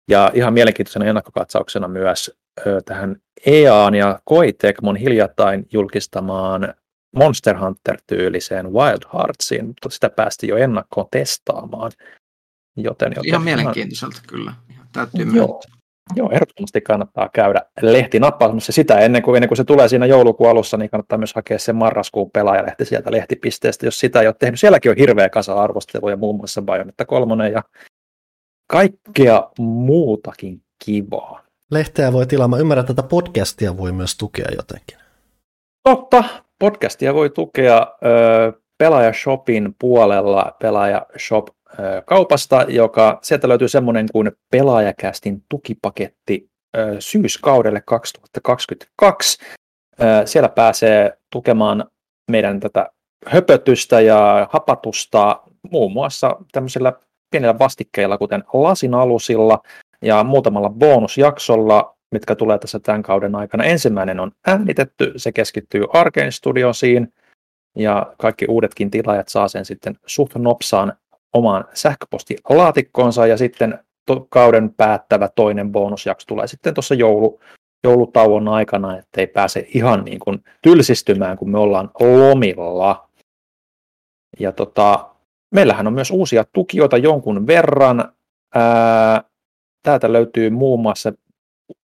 Ja 0.10 0.32
ihan 0.34 0.54
mielenkiintoisena 0.54 1.06
ennakkokatsauksena 1.06 1.88
myös 1.88 2.32
ö, 2.68 2.82
tähän 2.86 3.16
EAN 3.46 3.96
ja 3.96 4.20
Koei 4.24 4.54
Tecmon 4.54 4.96
hiljattain 4.96 5.68
julkistamaan 5.72 6.74
Monster 7.16 7.58
Hunter-tyyliseen 7.58 8.74
Wild 8.74 9.02
Heartsiin, 9.14 9.66
mutta 9.66 9.90
sitä 9.90 10.10
päästi 10.10 10.48
jo 10.48 10.58
ennakkoon 10.58 11.08
testaamaan. 11.12 11.92
Joten, 12.78 13.14
joten 13.16 13.26
Ihan 13.26 13.44
mielenkiintoiselta 13.44 14.22
kyllä. 14.28 14.54
Ihan 14.70 14.88
täytyy 14.92 15.26
Joo. 15.26 15.32
myöntää. 15.32 15.79
Joo, 16.16 16.30
ehdottomasti 16.32 16.82
kannattaa 16.82 17.30
käydä 17.34 17.62
lehti 17.82 18.20
nappaamassa 18.20 18.72
sitä 18.72 19.00
ennen 19.00 19.22
kuin, 19.22 19.36
ennen 19.36 19.48
kuin 19.48 19.58
se 19.58 19.64
tulee 19.64 19.88
siinä 19.88 20.06
joulukuun 20.06 20.50
alussa, 20.50 20.78
niin 20.78 20.90
kannattaa 20.90 21.18
myös 21.18 21.34
hakea 21.34 21.60
se 21.60 21.74
marraskuun 21.74 22.32
pelaajalehti 22.32 22.86
sieltä 22.86 23.12
lehtipisteestä, 23.12 23.86
jos 23.86 24.00
sitä 24.00 24.22
ei 24.22 24.28
ole 24.28 24.36
tehnyt. 24.40 24.60
Sielläkin 24.60 24.92
on 24.92 24.98
hirveä 24.98 25.30
kasa 25.30 25.54
arvosteluja, 25.54 26.18
muun 26.18 26.36
muassa 26.36 26.62
Bayonetta 26.62 27.06
kolmonen 27.06 27.52
ja 27.52 27.64
kaikkea 28.68 29.50
muutakin 29.60 30.62
kivaa. 30.86 31.44
Lehteä 31.72 32.14
voi 32.14 32.26
tilaa. 32.26 32.48
Mä 32.48 32.58
ymmärrän, 32.58 32.84
että 32.84 32.94
tätä 32.94 33.08
podcastia 33.08 33.78
voi 33.78 33.92
myös 33.92 34.18
tukea 34.18 34.48
jotenkin. 34.56 34.98
Totta, 35.84 36.24
podcastia 36.60 37.14
voi 37.14 37.30
tukea 37.30 37.88
ö, 38.06 38.54
Pelaajashopin 38.78 39.76
puolella 39.80 40.56
Pelaajashop 40.62 41.48
kaupasta, 42.06 42.66
joka 42.68 43.20
sieltä 43.22 43.48
löytyy 43.48 43.68
semmoinen 43.68 44.06
kuin 44.12 44.32
Pelaajakästin 44.52 45.44
tukipaketti 45.50 46.50
syyskaudelle 47.00 47.82
2022. 47.86 49.38
Siellä 50.26 50.50
pääsee 50.50 51.18
tukemaan 51.32 51.86
meidän 52.32 52.60
tätä 52.60 52.90
höpötystä 53.26 54.02
ja 54.02 54.48
hapatusta 54.52 55.42
muun 55.72 55.92
muassa 55.92 56.36
tämmöisillä 56.52 56.94
pienillä 57.32 57.60
vastikkeilla, 57.60 58.18
kuten 58.18 58.44
lasinalusilla 58.54 59.62
ja 60.02 60.24
muutamalla 60.24 60.70
bonusjaksolla, 60.70 61.96
mitkä 62.12 62.36
tulee 62.36 62.58
tässä 62.58 62.80
tämän 62.80 63.04
kauden 63.04 63.36
aikana. 63.36 63.64
Ensimmäinen 63.64 64.20
on 64.20 64.32
äänitetty, 64.48 65.14
se 65.16 65.32
keskittyy 65.32 65.86
Arkane 65.94 66.32
Studiosiin, 66.32 67.14
ja 67.76 68.14
kaikki 68.18 68.46
uudetkin 68.50 68.92
tilaajat 68.92 69.28
saa 69.28 69.48
sen 69.48 69.66
sitten 69.66 69.96
suht 70.06 70.36
nopsaan 70.36 70.94
omaan 71.34 71.66
sähköpostilaatikkoonsa, 71.74 73.28
ja 73.28 73.38
sitten 73.38 73.80
to- 74.06 74.28
kauden 74.30 74.74
päättävä 74.74 75.30
toinen 75.36 75.72
bonusjakso 75.72 76.26
tulee 76.28 76.48
sitten 76.48 76.74
tuossa 76.74 76.96
joulu, 76.96 77.40
joulutauon 77.84 78.48
aikana, 78.48 78.98
ettei 78.98 79.28
pääse 79.28 79.66
ihan 79.74 80.06
niin 80.06 80.20
kuin 80.20 80.44
tylsistymään, 80.62 81.38
kun 81.38 81.50
me 81.50 81.58
ollaan 81.58 81.92
lomilla. 82.00 83.10
Ja 84.40 84.52
tota, 84.52 85.10
meillähän 85.52 85.88
on 85.88 85.94
myös 85.94 86.12
uusia 86.12 86.44
tukijoita 86.54 86.98
jonkun 86.98 87.48
verran. 87.48 88.14
Ää, 88.56 89.24
täältä 89.84 90.14
löytyy 90.14 90.50
muun 90.50 90.80
muassa 90.80 91.14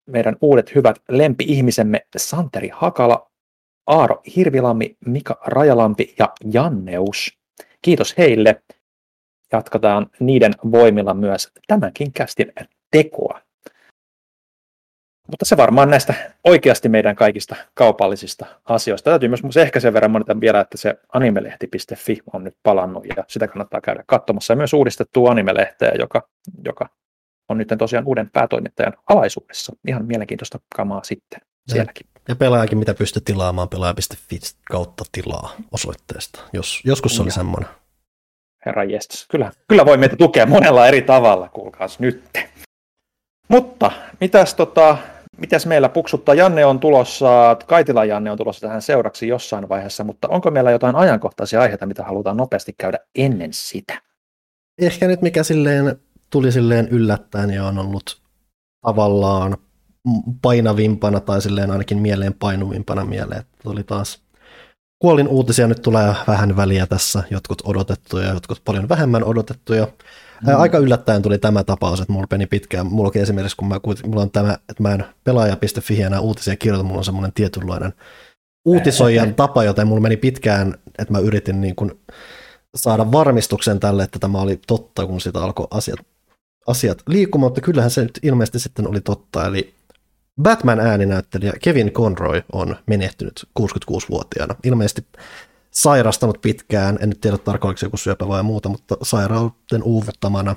meidän 0.09 0.35
uudet 0.41 0.75
hyvät 0.75 0.95
lempi-ihmisemme 1.09 2.05
Santeri 2.17 2.69
Hakala, 2.73 3.31
Aaro 3.87 4.21
Hirvilammi, 4.35 4.97
Mika 5.05 5.39
Rajalampi 5.45 6.13
ja 6.19 6.33
Janneus. 6.53 7.37
Kiitos 7.81 8.17
heille. 8.17 8.61
Jatketaan 9.51 10.07
niiden 10.19 10.53
voimilla 10.71 11.13
myös 11.13 11.51
tämänkin 11.67 12.13
kästin 12.13 12.53
tekoa. 12.91 13.41
Mutta 15.27 15.45
se 15.45 15.57
varmaan 15.57 15.89
näistä 15.89 16.13
oikeasti 16.43 16.89
meidän 16.89 17.15
kaikista 17.15 17.55
kaupallisista 17.73 18.45
asioista. 18.65 19.09
Täytyy 19.09 19.29
myös 19.29 19.57
ehkä 19.57 19.79
sen 19.79 19.93
verran 19.93 20.11
monita 20.11 20.39
vielä, 20.39 20.59
että 20.59 20.77
se 20.77 20.95
animelehti.fi 21.13 22.17
on 22.33 22.43
nyt 22.43 22.57
palannut 22.63 23.05
ja 23.17 23.23
sitä 23.27 23.47
kannattaa 23.47 23.81
käydä 23.81 24.03
katsomassa. 24.07 24.53
Ja 24.53 24.57
myös 24.57 24.73
uudistettu 24.73 25.27
animelehteä, 25.27 25.91
joka, 25.99 26.29
joka 26.65 26.89
on 27.49 27.57
nyt 27.57 27.67
tosiaan 27.77 28.07
uuden 28.07 28.29
päätoimittajan 28.33 28.93
alaisuudessa. 29.09 29.73
Ihan 29.87 30.05
mielenkiintoista 30.05 30.59
kamaa 30.75 31.03
sitten 31.03 31.39
sielläkin. 31.67 32.07
Ja 32.27 32.35
pelaajakin, 32.35 32.77
mitä 32.77 32.93
pystyy 32.93 33.21
tilaamaan 33.25 33.69
pelaaja.fi 33.69 34.39
kautta 34.71 35.03
tilaa 35.11 35.55
osoitteesta. 35.71 36.39
Jos, 36.53 36.81
joskus 36.85 37.15
se 37.15 37.21
oli 37.21 37.31
semmoinen. 37.31 37.69
Herra 38.65 38.83
jestas. 38.83 39.25
Kyllä, 39.29 39.51
kyllä 39.67 39.85
voi 39.85 39.97
meitä 39.97 40.15
tukea 40.15 40.45
monella 40.45 40.87
eri 40.87 41.01
tavalla, 41.01 41.49
kuulkaas 41.49 41.99
nyt. 41.99 42.23
Mutta 43.47 43.91
mitäs, 44.21 44.53
tota, 44.53 44.97
mitäs 45.37 45.65
meillä 45.65 45.89
puksuttaa? 45.89 46.35
Janne 46.35 46.65
on 46.65 46.79
tulossa, 46.79 47.57
Kaitila 47.67 48.05
Janne 48.05 48.31
on 48.31 48.37
tulossa 48.37 48.67
tähän 48.67 48.81
seuraksi 48.81 49.27
jossain 49.27 49.69
vaiheessa, 49.69 50.03
mutta 50.03 50.27
onko 50.27 50.51
meillä 50.51 50.71
jotain 50.71 50.95
ajankohtaisia 50.95 51.61
aiheita, 51.61 51.85
mitä 51.85 52.03
halutaan 52.03 52.37
nopeasti 52.37 52.75
käydä 52.77 52.99
ennen 53.15 53.53
sitä? 53.53 54.01
Ehkä 54.81 55.07
nyt 55.07 55.21
mikä 55.21 55.43
silleen 55.43 55.99
tuli 56.29 56.51
silleen 56.51 56.87
yllättäen 56.87 57.49
ja 57.49 57.65
on 57.65 57.79
ollut 57.79 58.21
tavallaan 58.81 59.57
painavimpana 60.41 61.19
tai 61.19 61.41
silleen 61.41 61.71
ainakin 61.71 61.97
mieleen 61.97 62.33
painuvimpana 62.33 63.05
mieleen. 63.05 63.39
Että 63.39 63.57
tuli 63.63 63.83
taas 63.83 64.24
kuolin 64.99 65.27
uutisia 65.27 65.67
nyt 65.67 65.81
tulee 65.81 66.15
vähän 66.27 66.55
väliä 66.55 66.87
tässä, 66.87 67.23
jotkut 67.29 67.61
odotettuja, 67.65 68.33
jotkut 68.33 68.61
paljon 68.65 68.89
vähemmän 68.89 69.23
odotettuja. 69.23 69.87
Mm. 70.47 70.59
Aika 70.59 70.77
yllättäen 70.77 71.21
tuli 71.21 71.37
tämä 71.37 71.63
tapaus, 71.63 72.01
että 72.01 72.13
mulla 72.13 72.27
meni 72.31 72.45
pitkään. 72.45 72.87
Mulla 72.87 73.07
onkin 73.07 73.21
esimerkiksi, 73.21 73.57
kun 73.57 73.67
mä, 73.67 73.79
mulla 74.05 74.21
on 74.21 74.31
tämä, 74.31 74.53
että 74.53 74.83
mä 74.83 74.93
en 74.93 75.05
pelaaja.fi 75.23 76.01
enää 76.01 76.19
uutisia 76.19 76.55
kirjoita, 76.55 76.83
mulla 76.83 76.97
on 76.97 77.05
semmoinen 77.05 77.33
tietynlainen 77.33 77.93
uutisoijan 78.65 79.35
tapa, 79.35 79.63
joten 79.63 79.87
mulla 79.87 80.01
meni 80.01 80.17
pitkään, 80.17 80.75
että 80.99 81.13
mä 81.13 81.19
yritin 81.19 81.61
niin 81.61 81.75
kuin 81.75 81.91
saada 82.75 83.11
varmistuksen 83.11 83.79
tälle, 83.79 84.03
että 84.03 84.19
tämä 84.19 84.41
oli 84.41 84.59
totta, 84.67 85.05
kun 85.05 85.21
sitä 85.21 85.39
alkoi 85.39 85.67
asiat, 85.71 85.99
asiat 86.67 86.97
liikkumaan, 87.07 87.47
mutta 87.47 87.61
kyllähän 87.61 87.91
se 87.91 88.03
nyt 88.03 88.19
ilmeisesti 88.23 88.59
sitten 88.59 88.87
oli 88.87 89.01
totta, 89.01 89.45
eli 89.45 89.73
Batman-ääninäyttelijä 90.41 91.53
Kevin 91.63 91.91
Conroy 91.91 92.41
on 92.51 92.75
menehtynyt 92.85 93.47
66-vuotiaana. 93.59 94.55
Ilmeisesti 94.63 95.05
sairastanut 95.71 96.41
pitkään, 96.41 96.97
en 97.01 97.09
nyt 97.09 97.21
tiedä 97.21 97.37
tarkoin 97.37 97.75
joku 97.81 97.97
syöpä 97.97 98.27
vai 98.27 98.43
muuta, 98.43 98.69
mutta 98.69 98.97
sairauden 99.01 99.83
uuvuttamana 99.83 100.55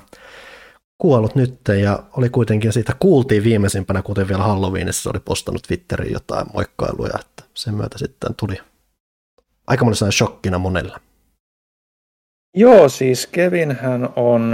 kuollut 0.97 1.35
nyt 1.35 1.59
ja 1.81 2.03
oli 2.17 2.29
kuitenkin 2.29 2.73
siitä 2.73 2.95
kuultiin 2.99 3.43
viimeisimpänä, 3.43 4.01
kuten 4.01 4.27
vielä 4.27 4.43
Halloweenissa 4.43 5.09
oli 5.09 5.19
postannut 5.19 5.63
Twitteriin 5.63 6.13
jotain 6.13 6.47
moikkailuja, 6.53 7.19
että 7.19 7.43
sen 7.53 7.73
myötä 7.73 7.97
sitten 7.97 8.35
tuli 8.35 8.57
aika 9.67 9.85
shokkina 10.11 10.59
monella. 10.59 10.99
Joo, 12.55 12.89
siis 12.89 13.27
Kevin 13.27 13.71
hän 13.81 14.09
on 14.15 14.53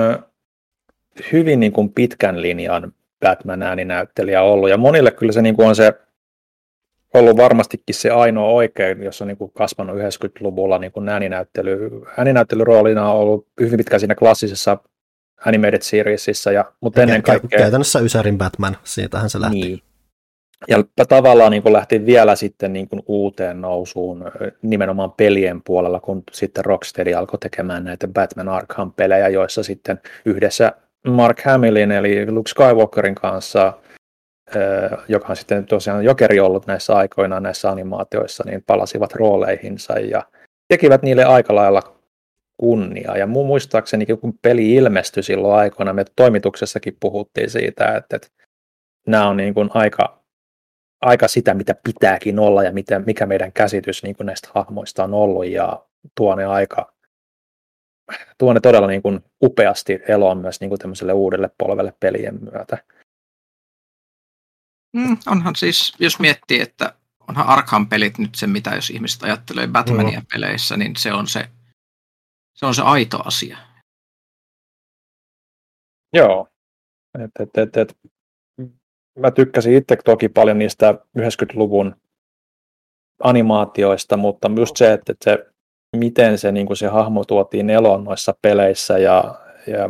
hyvin 1.32 1.60
niin 1.60 1.72
kuin 1.72 1.94
pitkän 1.94 2.42
linjan 2.42 2.94
Batman-ääninäyttelijä 3.20 4.42
ollut. 4.42 4.70
Ja 4.70 4.78
monille 4.78 5.12
kyllä 5.12 5.32
se 5.32 5.42
niin 5.42 5.56
kuin 5.56 5.68
on 5.68 5.76
se 5.76 5.94
ollut 7.14 7.38
varmastikin 7.38 7.96
se 7.96 8.10
ainoa 8.10 8.50
oikein, 8.50 9.04
jos 9.04 9.22
on 9.22 9.28
niin 9.28 9.38
kuin 9.38 9.52
kasvanut 9.54 9.98
90-luvulla 9.98 10.78
niin 10.78 10.92
kuin 10.92 11.10
ääninäyttely. 11.10 12.02
Ääninäyttelyroolina 12.18 13.12
on 13.12 13.18
ollut 13.18 13.48
hyvin 13.60 13.78
pitkään 13.78 14.00
siinä 14.00 14.16
klassisessa 14.16 14.78
animated 15.46 15.82
seriesissä, 15.82 16.52
ja, 16.52 16.66
mutta 16.82 17.02
ennen 17.02 17.24
kaikkea... 17.24 17.60
Käytännössä 17.60 18.00
Ysärin 18.00 18.38
Batman, 18.38 18.78
siitähän 18.84 19.30
se 19.30 19.42
lähti. 19.42 19.60
Niin. 19.60 19.82
Ja 20.68 21.06
tavallaan 21.06 21.52
niin 21.52 21.64
kuin 21.64 21.74
lähti 21.74 22.06
vielä 22.06 22.36
sitten 22.36 22.74
niin 22.74 22.90
kuin 22.90 23.04
uuteen 23.08 23.62
nousuun 23.62 24.32
nimenomaan 24.62 25.12
pelien 25.12 25.62
puolella, 25.66 26.00
kun 26.00 26.24
sitten 26.32 26.66
Rocksteady 26.66 27.14
alkoi 27.14 27.40
tekemään 27.40 27.84
näitä 27.84 28.08
Batman 28.08 28.50
Arkham-pelejä, 28.50 29.28
joissa 29.28 29.64
sitten 29.64 30.00
yhdessä 30.26 30.74
Mark 31.08 31.42
Hamillin 31.46 31.92
eli 31.92 32.32
Luke 32.32 32.50
Skywalkerin 32.50 33.16
kanssa, 33.16 33.74
joka 35.08 35.28
on 35.30 35.36
sitten 35.36 35.66
tosiaan 35.66 36.06
jokeri 36.06 36.40
ollut 36.40 36.68
näissä 36.68 36.96
aikoina 36.96 37.40
näissä 37.40 37.70
animaatioissa, 37.70 38.44
niin 38.46 38.64
palasivat 38.68 39.14
rooleihinsa 39.14 40.00
ja 40.00 40.24
tekivät 40.68 41.02
niille 41.02 41.24
aika 41.24 41.56
lailla 41.56 41.82
kunnia. 42.58 43.18
Ja 43.18 43.28
muistaakseni, 43.28 44.06
kun 44.06 44.34
peli 44.42 44.74
ilmestyi 44.74 45.24
silloin 45.24 45.60
aikoina, 45.60 45.94
me 45.94 46.06
toimituksessakin 46.16 46.98
puhuttiin 47.00 47.50
siitä, 47.50 47.96
että, 47.96 48.16
että 48.16 48.28
nämä 49.08 49.28
on 49.28 49.38
niin 49.38 49.54
kuin 49.54 49.70
aika, 49.74 50.24
aika 51.02 51.28
sitä, 51.28 51.54
mitä 51.54 51.76
pitääkin 51.84 52.40
olla 52.40 52.64
ja 52.64 52.72
mitä, 52.72 53.00
mikä 53.00 53.26
meidän 53.26 53.52
käsitys 53.52 54.04
niin 54.04 54.16
kuin 54.16 54.28
näistä 54.28 54.50
hahmoista 54.54 55.04
on 55.04 55.14
ollut 55.14 55.46
ja 55.46 55.86
tuo 56.18 56.36
ne 56.36 56.46
aika 56.46 56.95
tuo 58.38 58.54
ne 58.54 58.60
todella 58.60 58.88
niin 58.88 59.02
kuin 59.02 59.20
upeasti 59.44 60.00
eloon 60.08 60.38
myös 60.38 60.60
niin 60.60 60.70
kuin 60.70 60.80
tämmöiselle 60.80 61.14
uudelle 61.14 61.50
polvelle 61.58 61.94
pelien 62.00 62.44
myötä. 62.44 62.78
Mm, 64.94 65.18
onhan 65.28 65.56
siis, 65.56 65.94
jos 66.00 66.20
miettii, 66.20 66.62
että 66.62 66.94
onhan 67.28 67.48
Arkham-pelit 67.48 68.18
nyt 68.18 68.36
se, 68.36 68.48
mitä 68.48 68.76
jos 68.76 68.90
ihmiset 68.90 69.24
ajattelee 69.24 69.68
Batmania 69.68 70.20
mm. 70.20 70.26
peleissä, 70.34 70.78
niin 70.78 70.96
se 70.96 71.14
on 71.14 71.28
se, 71.28 71.50
se 72.54 72.66
on 72.66 72.76
se 72.76 72.82
aito 72.82 73.20
asia. 73.26 73.58
Joo. 76.14 76.48
Et, 77.20 77.32
et, 77.40 77.58
et, 77.58 77.78
et. 77.78 77.98
Mä 79.20 79.32
tykkäsin 79.32 79.74
itse 79.74 79.98
toki 80.06 80.30
paljon 80.30 80.58
niistä 80.58 80.94
90-luvun 81.20 81.96
animaatioista, 83.24 84.18
mutta 84.18 84.52
just 84.58 84.78
se, 84.78 84.94
että, 84.94 85.12
että 85.12 85.24
se 85.24 85.55
miten 85.96 86.38
se, 86.38 86.52
niin 86.52 86.66
kuin 86.66 86.78
se 86.78 86.88
hahmo 86.88 87.26
tuotiin 87.26 87.70
eloon 87.70 88.04
noissa 88.04 88.36
peleissä 88.42 88.98
ja, 88.98 89.36
ja 89.68 89.90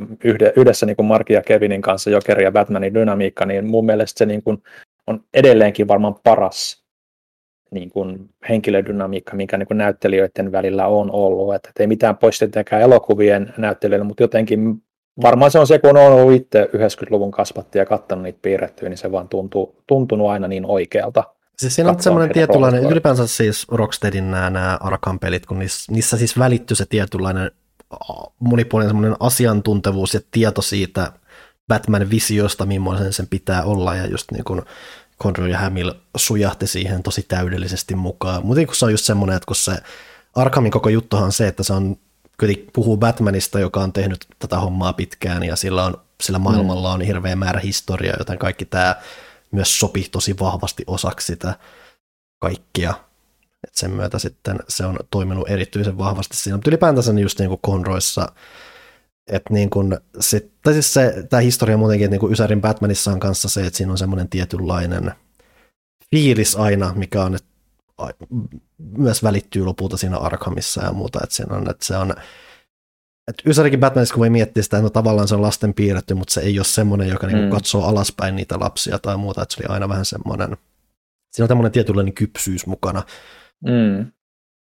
yhdessä 0.55 0.85
niin 0.85 0.95
kuin 0.95 1.05
Markin 1.05 1.35
ja 1.35 1.41
Kevinin 1.41 1.81
kanssa 1.81 2.09
Jokeri 2.09 2.43
ja 2.43 2.51
Batmanin 2.51 2.93
dynamiikka, 2.93 3.45
niin 3.45 3.65
mun 3.65 3.85
mielestä 3.85 4.17
se 4.17 4.25
niin 4.25 4.43
kuin 4.43 4.63
on 5.07 5.23
edelleenkin 5.33 5.87
varmaan 5.87 6.15
paras 6.23 6.85
niin 7.71 7.89
kuin 7.89 8.29
henkilödynamiikka, 8.49 9.35
mikä 9.35 9.57
niin 9.57 9.67
kuin 9.67 9.77
näyttelijöiden 9.77 10.51
välillä 10.51 10.87
on 10.87 11.11
ollut. 11.11 11.55
Että 11.55 11.71
ei 11.79 11.87
mitään 11.87 12.17
pois 12.17 12.39
tietenkään 12.39 12.81
elokuvien 12.81 13.53
näyttelijöille, 13.57 14.07
mutta 14.07 14.23
jotenkin 14.23 14.83
varmaan 15.21 15.51
se 15.51 15.59
on 15.59 15.67
se, 15.67 15.79
kun 15.79 15.89
on 15.89 16.13
ollut 16.13 16.33
itse 16.33 16.69
90-luvun 16.73 17.31
kasvatti 17.31 17.77
ja 17.77 17.85
katsonut 17.85 18.23
niitä 18.23 18.39
piirrettyä, 18.41 18.89
niin 18.89 18.97
se 18.97 19.11
vaan 19.11 19.29
tuntuu, 19.29 19.75
tuntunut 19.87 20.29
aina 20.29 20.47
niin 20.47 20.65
oikealta. 20.65 21.23
Siis 21.59 21.75
siinä 21.75 21.89
on 21.89 22.03
semmoinen 22.03 22.33
tietynlainen, 22.33 22.83
ylipäänsä 22.83 23.27
siis 23.27 23.67
Rocksteadin 23.71 24.31
nämä, 24.31 24.49
nämä 24.49 24.77
Arkham-pelit, 24.81 25.45
kun 25.45 25.59
niissä, 25.59 25.91
niissä 25.91 26.17
siis 26.17 26.39
välittyy 26.39 26.75
se 26.75 26.85
tietynlainen 26.85 27.51
monipuolinen 28.39 28.89
semmoinen 28.89 29.15
asiantuntevuus 29.19 30.13
ja 30.13 30.19
tieto 30.31 30.61
siitä 30.61 31.11
Batman-visiosta, 31.67 32.65
millaisen 32.65 33.13
sen 33.13 33.27
pitää 33.27 33.63
olla, 33.63 33.95
ja 33.95 34.07
just 34.07 34.31
niin 34.31 34.43
kuin 34.43 34.61
Conroy 35.23 35.49
ja 35.49 35.57
Hamill 35.57 35.91
sujahti 36.17 36.67
siihen 36.67 37.03
tosi 37.03 37.23
täydellisesti 37.23 37.95
mukaan. 37.95 38.45
Mutta 38.45 38.65
kun 38.65 38.75
se 38.75 38.85
on 38.85 38.91
just 38.91 39.05
semmoinen, 39.05 39.35
että 39.35 39.47
kun 39.47 39.55
se 39.55 39.77
Arkhamin 40.35 40.71
koko 40.71 40.89
juttuhan 40.89 41.25
on 41.25 41.31
se, 41.31 41.47
että 41.47 41.63
se 41.63 41.73
on 41.73 41.97
puhuu 42.73 42.97
Batmanista, 42.97 43.59
joka 43.59 43.79
on 43.79 43.93
tehnyt 43.93 44.25
tätä 44.39 44.59
hommaa 44.59 44.93
pitkään 44.93 45.43
ja 45.43 45.55
sillä, 45.55 45.85
on, 45.85 45.93
sillä 46.21 46.39
maailmalla 46.39 46.93
on 46.93 47.01
hirveä 47.01 47.35
määrä 47.35 47.59
historiaa, 47.59 48.15
joten 48.19 48.37
kaikki 48.37 48.65
tämä 48.65 48.95
myös 49.55 49.79
sopii 49.79 50.07
tosi 50.11 50.39
vahvasti 50.39 50.83
osaksi 50.87 51.25
sitä 51.25 51.55
kaikkia. 52.41 52.93
Et 53.67 53.75
sen 53.75 53.91
myötä 53.91 54.19
sitten 54.19 54.59
se 54.67 54.85
on 54.85 54.97
toiminut 55.11 55.49
erityisen 55.49 55.97
vahvasti 55.97 56.37
siinä. 56.37 56.57
Mutta 56.57 56.69
ylipäätänsä 56.69 57.11
just 57.11 57.39
niin 57.39 57.49
kuin 57.49 57.61
Conroissa, 57.65 58.31
että 59.31 59.53
niin 59.53 59.69
kuin 59.69 59.97
se, 60.19 60.49
tai 60.63 60.73
siis 60.73 60.93
se, 60.93 61.23
tämä 61.29 61.41
historia 61.41 61.77
muutenkin, 61.77 62.05
että 62.05 62.11
niin 62.11 62.19
kuin 62.19 62.33
Ysärin 62.33 62.61
Batmanissa 62.61 63.11
on 63.11 63.19
kanssa 63.19 63.49
se, 63.49 63.65
että 63.65 63.77
siinä 63.77 63.91
on 63.91 63.97
semmoinen 63.97 64.29
tietynlainen 64.29 65.11
fiilis 66.11 66.55
aina, 66.55 66.93
mikä 66.95 67.23
on, 67.23 67.35
että 67.35 67.49
myös 68.97 69.23
välittyy 69.23 69.65
lopulta 69.65 69.97
siinä 69.97 70.17
Arkhamissa 70.17 70.83
ja 70.83 70.93
muuta, 70.93 71.19
että, 71.23 71.35
siinä 71.35 71.55
on, 71.55 71.69
että 71.69 71.85
se 71.85 71.97
on 71.97 72.15
että 73.27 73.49
Ysärikin 73.49 73.79
Batmanissa, 73.79 74.13
kun 74.13 74.19
voi 74.19 74.29
miettiä 74.29 74.63
sitä, 74.63 74.77
että 74.77 74.83
no 74.83 74.89
tavallaan 74.89 75.27
se 75.27 75.35
on 75.35 75.41
lasten 75.41 75.73
piirretty, 75.73 76.13
mutta 76.13 76.33
se 76.33 76.41
ei 76.41 76.59
ole 76.59 76.65
semmoinen, 76.65 77.09
joka 77.09 77.27
niinku 77.27 77.43
mm. 77.43 77.49
katsoo 77.49 77.83
alaspäin 77.83 78.35
niitä 78.35 78.59
lapsia 78.59 78.99
tai 78.99 79.17
muuta, 79.17 79.41
että 79.41 79.55
se 79.55 79.61
oli 79.61 79.73
aina 79.73 79.89
vähän 79.89 80.05
semmoinen, 80.05 80.57
siinä 81.31 81.43
on 81.43 81.47
tämmöinen 81.47 81.71
tietynlainen 81.71 82.13
kypsyys 82.13 82.67
mukana. 82.67 83.03
Mm. 83.63 84.11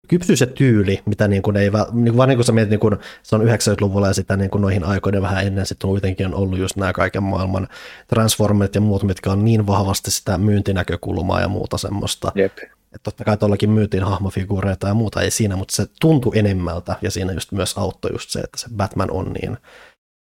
Kypsyys 0.09 0.40
ja 0.40 0.47
tyyli, 0.47 1.02
mitä 1.07 1.28
niin 1.28 1.42
kuin 1.42 1.57
ei, 1.57 1.71
niin 1.71 2.04
kuin 2.04 2.16
vaan 2.16 2.28
niin 2.28 2.37
kuin 2.37 2.45
sä 2.45 2.52
mietit, 2.52 2.71
niin 2.71 2.81
kuin 2.81 2.97
se 3.23 3.37
on 3.37 3.42
90-luvulla 3.42 4.07
ja 4.07 4.14
sitä 4.14 4.37
niin 4.37 4.50
kuin 4.50 4.62
noihin 4.62 4.85
aikoihin 4.85 5.23
vähän 5.23 5.47
ennen 5.47 5.66
sitten 5.66 5.88
kuitenkin 5.88 6.26
on 6.26 6.35
ollut 6.35 6.59
just 6.59 6.76
nämä 6.76 6.92
kaiken 6.92 7.23
maailman 7.23 7.69
transformerit 8.07 8.75
ja 8.75 8.81
muut, 8.81 9.02
mitkä 9.02 9.33
on 9.33 9.45
niin 9.45 9.66
vahvasti 9.66 10.11
sitä 10.11 10.38
myyntinäkökulmaa 10.38 11.40
ja 11.40 11.49
muuta 11.49 11.78
semmoista. 11.78 12.33
Jep. 12.35 12.59
Että 12.95 13.03
totta 13.03 13.25
kai 13.25 13.37
tuollakin 13.37 13.71
myytiin 13.71 14.03
hahmofiguureita 14.03 14.89
ja 14.89 14.95
muuta 14.95 15.23
ei 15.23 15.31
siinä, 15.31 15.57
mutta 15.57 15.75
se 15.75 15.87
tuntui 16.01 16.39
enemmältä 16.39 16.97
ja 17.03 17.11
siinä 17.11 17.33
just 17.33 17.53
myös 17.53 17.79
auttoi 17.79 18.13
just 18.13 18.31
se, 18.31 18.41
että 18.41 18.59
se 18.59 18.67
Batman 18.77 19.11
on 19.11 19.33
niin, 19.33 19.57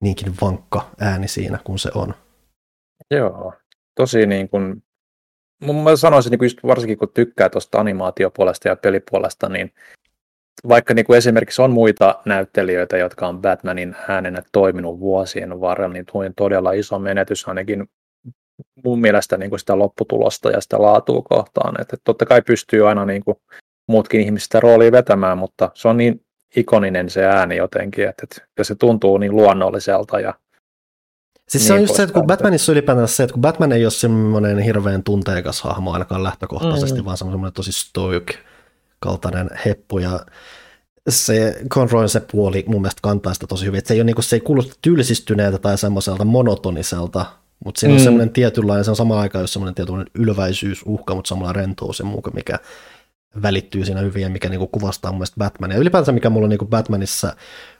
niinkin 0.03 0.35
vankka 0.41 0.91
ääni 1.01 1.29
siinä 1.29 1.59
kuin 1.65 1.79
se 1.79 1.91
on. 1.95 2.15
Joo, 3.11 3.53
tosi 3.95 4.27
niin 4.27 4.49
kuin, 4.49 4.83
mä 5.83 5.97
sanoisin 5.97 6.31
niin 6.31 6.39
kuin 6.39 6.47
just 6.47 6.59
varsinkin 6.63 6.99
kun 6.99 7.09
tykkää 7.15 7.49
tuosta 7.49 7.81
animaatiopuolesta 7.81 8.69
ja 8.69 8.77
pelipuolesta, 8.77 9.49
niin 9.49 9.73
vaikka 10.69 10.95
niin 10.95 11.07
kuin 11.07 11.17
esimerkiksi 11.17 11.63
on 11.63 11.71
muita 11.71 12.23
näyttelijöitä, 12.25 12.97
jotka 12.97 13.28
on 13.28 13.41
Batmanin 13.41 13.97
äänenä 14.09 14.43
toiminut 14.52 15.00
vuosien 15.00 15.61
varrella, 15.61 15.93
niin 15.93 16.07
tuo 16.07 16.23
todella 16.37 16.73
iso 16.73 16.99
menetys 16.99 17.49
ainakin 17.49 17.91
mun 18.84 19.00
mielestä 19.00 19.36
niin 19.36 19.50
kuin 19.50 19.60
sitä 19.60 19.78
lopputulosta 19.78 20.50
ja 20.50 20.60
sitä 20.60 20.82
laatua 20.82 21.23
kohtaan. 21.23 21.80
Että 21.80 21.97
totta 22.04 22.26
kai 22.26 22.42
pystyy 22.42 22.88
aina 22.88 23.04
niin 23.04 23.25
kuin 23.25 23.36
muutkin 23.88 24.21
ihmiset 24.21 24.44
sitä 24.44 24.60
roolia 24.60 24.92
vetämään, 24.92 25.38
mutta 25.38 25.71
se 25.75 25.88
on 25.88 25.97
niin 25.97 26.25
ikoninen 26.56 27.10
se 27.10 27.25
ääni 27.25 27.56
jotenkin, 27.56 28.08
että, 28.08 28.26
että 28.30 28.64
se 28.64 28.75
tuntuu 28.75 29.18
niin 29.18 29.36
luonnolliselta 29.36 30.21
ja 30.21 30.34
Siis 31.49 31.62
niin 31.62 31.66
se 31.66 31.73
on 31.73 31.80
just 31.80 31.94
se, 31.94 32.02
että 32.02 32.12
kun 32.12 32.26
Batmanissa 32.26 32.73
ylipäätään 32.73 33.08
se, 33.08 33.23
että 33.23 33.32
kun 33.32 33.42
Batman 33.42 33.73
ei 33.73 33.84
ole 33.84 33.90
semmoinen 33.90 34.58
hirveän 34.58 35.02
tunteikas 35.02 35.62
hahmo 35.62 35.92
ainakaan 35.92 36.23
lähtökohtaisesti, 36.23 37.00
mm. 37.00 37.04
vaan 37.04 37.16
semmoinen 37.16 37.52
tosi 37.52 37.73
stoic 37.73 38.36
kaltainen 39.00 39.50
heppu 39.66 39.99
ja 39.99 40.21
se 41.08 41.60
Conroyn 41.68 42.08
se 42.08 42.21
puoli 42.32 42.64
mun 42.66 42.82
mielestä 42.82 43.00
kantaa 43.02 43.34
sitä 43.34 43.47
tosi 43.47 43.66
hyvin, 43.66 43.78
että 43.78 43.88
se 43.88 43.94
ei, 43.94 44.00
ole, 44.00 44.04
niin 44.04 44.14
kuin, 44.14 44.25
se 44.25 44.36
ei 44.36 44.40
kuulosta 44.40 44.75
tylsistyneeltä 44.82 45.58
tai 45.58 45.78
semmoiselta 45.78 46.25
monotoniselta 46.25 47.26
mutta 47.64 47.80
siinä 47.80 47.92
mm. 47.92 47.99
on 47.99 48.04
semmoinen 48.04 48.30
tietynlainen, 48.30 48.84
se 48.84 48.90
on 48.90 48.97
samaan 48.97 49.21
aikaan 49.21 49.42
jos 49.42 49.52
semmoinen 49.52 49.75
tietynlainen 49.75 50.12
ylväisyys, 50.14 50.82
uhka, 50.86 51.14
mutta 51.14 51.28
samalla 51.28 51.52
rentous 51.52 51.99
ja 51.99 52.04
muu, 52.04 52.23
mikä 52.34 52.58
välittyy 53.42 53.84
siinä 53.84 54.00
hyvin 54.00 54.23
ja 54.23 54.30
mikä 54.30 54.49
niinku 54.49 54.66
kuvastaa 54.66 55.12
mun 55.12 55.18
mielestä 55.18 55.38
Batmania. 55.38 55.76
Ja 55.76 55.80
ylipäätään 55.80 56.14
mikä 56.14 56.30
mulla 56.30 56.44
on 56.44 56.50
niinku 56.50 56.66
Batmanissa 56.66 57.36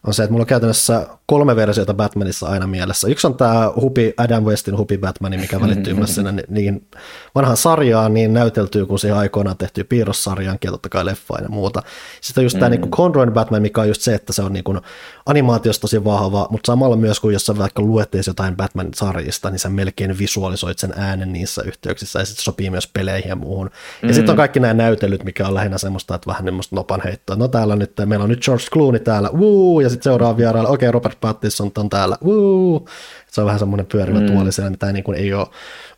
on 0.07 0.15
se, 0.15 0.23
että 0.23 0.33
mulla 0.33 0.43
on 0.43 0.47
käytännössä 0.47 1.07
kolme 1.27 1.57
versiota 1.57 1.95
Batmanissa 1.95 2.47
aina 2.47 2.67
mielessä. 2.67 3.09
Yksi 3.09 3.27
on 3.27 3.35
tämä 3.35 3.73
Hupi, 3.81 4.15
Adam 4.17 4.45
Westin 4.45 4.79
Hupi 4.79 4.99
Batman, 4.99 5.41
mikä 5.41 5.61
välittyy 5.61 5.95
myös 5.95 6.15
sinne 6.15 6.45
niin 6.49 6.89
vanhaan 7.35 7.57
sarjaan, 7.57 8.15
niin 8.15 8.35
näyteltyy 8.35 8.87
kuin 8.87 8.99
siihen 8.99 9.19
aikoinaan 9.19 9.57
tehty 9.57 9.85
piirrossarjaan, 9.85 10.59
ja 10.65 10.71
totta 10.71 10.89
kai 10.89 11.07
leffaan 11.07 11.45
ja 11.45 11.49
muuta. 11.49 11.83
Sitten 12.21 12.43
on 12.43 12.45
just 12.45 12.57
mm. 12.57 12.61
tämä 12.61 12.71
niin 12.71 12.91
Conroyn 12.91 13.33
Batman, 13.33 13.63
mikä 13.63 13.81
on 13.81 13.89
just 13.89 14.03
se, 14.03 14.15
että 14.15 14.33
se 14.33 14.43
on 14.43 14.53
niin 14.53 14.65
kuin 14.65 14.81
animaatiosta 15.27 15.81
tosi 15.81 16.05
vahva, 16.05 16.47
mutta 16.51 16.73
samalla 16.73 16.97
myös 16.97 17.21
kun 17.21 17.33
jos 17.33 17.47
sä 17.47 17.59
vaikka 17.59 17.83
luetteisi 17.83 18.31
jotain 18.31 18.57
Batman-sarjista, 18.57 19.51
niin 19.51 19.59
sä 19.59 19.69
melkein 19.69 20.19
visualisoit 20.19 20.79
sen 20.79 20.95
äänen 20.97 21.33
niissä 21.33 21.63
yhteyksissä, 21.63 22.19
ja 22.19 22.25
sitten 22.25 22.45
sopii 22.45 22.71
myös 22.71 22.87
peleihin 22.87 23.29
ja 23.29 23.37
muuhun. 23.37 23.71
Ja 24.03 24.09
mm. 24.09 24.15
sitten 24.15 24.31
on 24.31 24.37
kaikki 24.37 24.61
nämä 24.61 24.75
näytelyt, 24.75 25.25
mikä 25.25 25.47
on 25.47 25.55
lähinnä 25.55 25.79
semmoista, 25.79 26.15
että 26.15 26.27
vähän 26.27 26.45
semmoista 26.45 26.77
nopan 26.77 27.01
heittoa. 27.05 27.37
No 27.37 27.49
täällä 27.49 27.77
nyt, 27.77 27.93
meillä 28.05 28.23
on 28.23 28.29
nyt 28.29 28.45
George 28.45 28.65
Clooney 28.73 29.01
täällä, 29.01 29.31
wuu, 29.33 29.81
ja 29.81 29.91
sitten 29.99 30.11
seuraava 30.11 30.37
vierailla, 30.37 30.69
okei, 30.69 30.89
okay, 30.89 30.93
Robert 30.93 31.21
Pattinson 31.21 31.73
on 31.79 31.91
täällä, 31.91 32.17
wuu. 32.25 32.89
Se 33.31 33.41
on 33.41 33.47
vähän 33.47 33.59
semmoinen 33.59 33.87
pyörivä 33.87 34.21
mm. 34.21 34.27
tuoli 34.27 34.53
siellä, 34.53 34.71
mitä 34.71 34.93
niin 34.93 35.05
kuin 35.05 35.19
ei 35.19 35.35
ole 35.35 35.47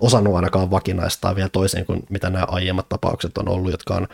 osannut 0.01 0.37
ainakaan 0.37 0.71
vakinaistaa 0.71 1.37
vielä 1.37 1.49
toiseen 1.49 1.87
kuin 1.87 2.03
mitä 2.11 2.31
nämä 2.31 2.45
aiemmat 2.49 2.89
tapaukset 2.89 3.39
on 3.39 3.49
ollut, 3.49 3.71
jotka 3.71 3.95
on 3.95 4.09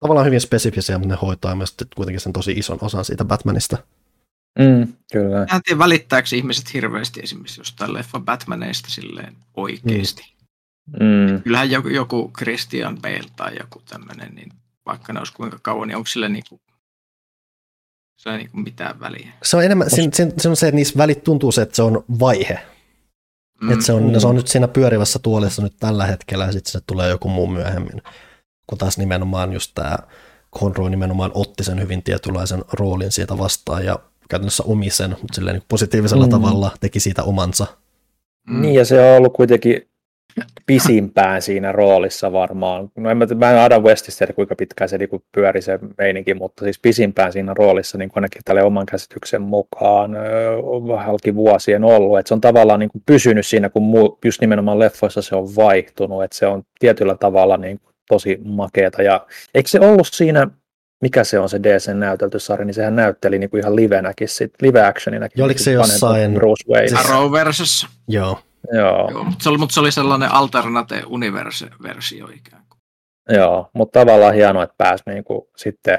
tavallaan 0.00 0.26
hyvin 0.26 0.40
spesifisiä, 0.40 0.98
mutta 0.98 1.14
ne 1.14 1.18
hoitaa 1.22 1.54
myös 1.54 1.74
kuitenkin 1.94 2.20
sen 2.20 2.32
tosi 2.32 2.52
ison 2.52 2.78
osan 2.80 3.04
siitä 3.04 3.24
Batmanista. 3.24 3.78
Mm, 4.58 4.92
kyllä. 5.12 5.36
Mä 5.36 5.56
en 5.56 5.62
tiedä, 5.64 5.78
välittääkö 5.78 6.28
ihmiset 6.36 6.74
hirveästi 6.74 7.20
esimerkiksi 7.20 7.60
jostain 7.60 7.94
leffa 7.94 8.20
Batmaneista 8.20 8.90
silleen 8.90 9.36
oikeasti. 9.56 10.34
Mm. 10.86 11.42
Kyllähän 11.42 11.70
joku, 11.70 11.88
joku 11.88 12.30
Christian 12.38 12.98
Bale 13.02 13.30
tai 13.36 13.56
joku 13.60 13.82
tämmöinen, 13.88 14.34
niin 14.34 14.52
vaikka 14.86 15.12
ne 15.12 15.18
olisi 15.18 15.32
kuinka 15.32 15.58
kauan, 15.62 15.88
niin 15.88 15.96
onko 15.96 16.06
sille 16.06 16.28
niinku 16.28 16.60
se 18.20 18.28
on 18.28 18.38
niin 18.38 18.50
mitään 18.52 19.00
väliä. 19.00 19.32
Se 19.42 19.56
on 19.56 19.64
enemmän, 19.64 19.90
se, 19.90 20.08
se, 20.12 20.32
se 20.38 20.48
on 20.48 20.56
se, 20.56 20.68
että 20.68 20.76
niissä 20.76 20.98
välit 20.98 21.24
tuntuu 21.24 21.52
se, 21.52 21.62
että 21.62 21.76
se 21.76 21.82
on 21.82 22.04
vaihe. 22.20 22.58
Mm. 23.60 23.72
Että 23.72 23.84
se 23.84 23.92
on, 23.92 24.12
mm. 24.12 24.20
se 24.20 24.26
on 24.26 24.34
nyt 24.34 24.48
siinä 24.48 24.68
pyörivässä 24.68 25.18
tuolissa 25.18 25.62
nyt 25.62 25.74
tällä 25.80 26.06
hetkellä 26.06 26.44
ja 26.44 26.52
sitten 26.52 26.72
se 26.72 26.80
tulee 26.86 27.08
joku 27.08 27.28
muu 27.28 27.46
myöhemmin. 27.46 28.02
Kun 28.66 28.78
taas 28.78 28.98
nimenomaan 28.98 29.52
just 29.52 29.72
tämä 29.74 29.96
Conroy 30.58 30.90
nimenomaan 30.90 31.30
otti 31.34 31.64
sen 31.64 31.80
hyvin 31.80 32.02
tietynlaisen 32.02 32.64
roolin 32.72 33.12
siitä 33.12 33.38
vastaan 33.38 33.84
ja 33.84 33.98
käytännössä 34.28 34.62
omi 34.66 34.90
sen, 34.90 35.10
mutta 35.10 35.34
silleen 35.34 35.54
niin 35.54 35.64
positiivisella 35.68 36.26
mm. 36.26 36.30
tavalla 36.30 36.70
teki 36.80 37.00
siitä 37.00 37.22
omansa. 37.22 37.66
Mm. 38.46 38.60
Niin 38.60 38.74
ja 38.74 38.84
se 38.84 39.10
on 39.10 39.16
ollut 39.16 39.32
kuitenkin 39.32 39.88
pisimpään 40.66 41.42
siinä 41.42 41.72
roolissa 41.72 42.32
varmaan. 42.32 42.90
No 42.96 43.10
en 43.10 43.16
mä, 43.16 43.26
mä 43.36 43.50
en 43.50 43.58
Adam 43.58 43.82
Westistä 43.82 44.18
tiedä, 44.18 44.32
kuinka 44.32 44.54
pitkään 44.56 44.88
se 44.88 44.98
niin 44.98 45.24
pyöri 45.32 45.62
se 45.62 45.78
meininki, 45.98 46.34
mutta 46.34 46.64
siis 46.64 46.78
pisimpään 46.78 47.32
siinä 47.32 47.54
roolissa 47.54 47.98
niin 47.98 48.10
ainakin 48.14 48.42
tälle 48.44 48.62
oman 48.62 48.86
käsityksen 48.86 49.42
mukaan 49.42 50.16
on 50.62 50.98
halki 50.98 51.34
vuosien 51.34 51.84
ollut. 51.84 52.18
että 52.18 52.28
se 52.28 52.34
on 52.34 52.40
tavallaan 52.40 52.80
niin 52.80 52.90
kuin 52.90 53.02
pysynyt 53.06 53.46
siinä, 53.46 53.68
kun 53.68 53.82
muu, 53.82 54.18
just 54.24 54.40
nimenomaan 54.40 54.78
leffoissa 54.78 55.22
se 55.22 55.36
on 55.36 55.56
vaihtunut. 55.56 56.24
että 56.24 56.36
se 56.36 56.46
on 56.46 56.62
tietyllä 56.78 57.14
tavalla 57.14 57.56
niin 57.56 57.80
kuin 57.80 57.94
tosi 58.08 58.40
makeeta. 58.44 59.02
Ja 59.02 59.26
eikö 59.54 59.68
se 59.68 59.80
ollut 59.80 60.08
siinä 60.12 60.50
mikä 61.02 61.24
se 61.24 61.38
on 61.38 61.48
se 61.48 61.60
DC-näyteltysarja, 61.62 62.64
niin 62.64 62.74
sehän 62.74 62.96
näytteli 62.96 63.38
niin 63.38 63.50
kuin 63.50 63.60
ihan 63.60 63.76
livenäkin, 63.76 64.28
sit, 64.28 64.54
live-actioninäkin. 64.62 65.38
Ja 65.38 65.44
oliko 65.44 65.58
se 65.58 65.72
jossain... 65.72 66.34
Bruce 66.34 66.64
Wayne. 66.68 66.98
Arrowversus. 66.98 67.86
Joo. 68.08 68.38
Joo. 68.72 69.10
Joo 69.10 69.24
mutta, 69.24 69.42
se 69.42 69.48
oli, 69.48 69.58
mutta 69.58 69.74
se 69.74 69.80
oli 69.80 69.92
sellainen 69.92 70.32
alternate 70.32 71.02
universe-versio 71.06 72.28
ikään 72.28 72.64
kuin. 72.68 72.80
Joo, 73.28 73.70
mutta 73.74 74.00
tavallaan 74.00 74.34
hienoa, 74.34 74.62
että 74.62 74.74
pääsi 74.78 75.02
niin 75.06 75.24
kuin 75.24 75.42
sitten, 75.56 75.98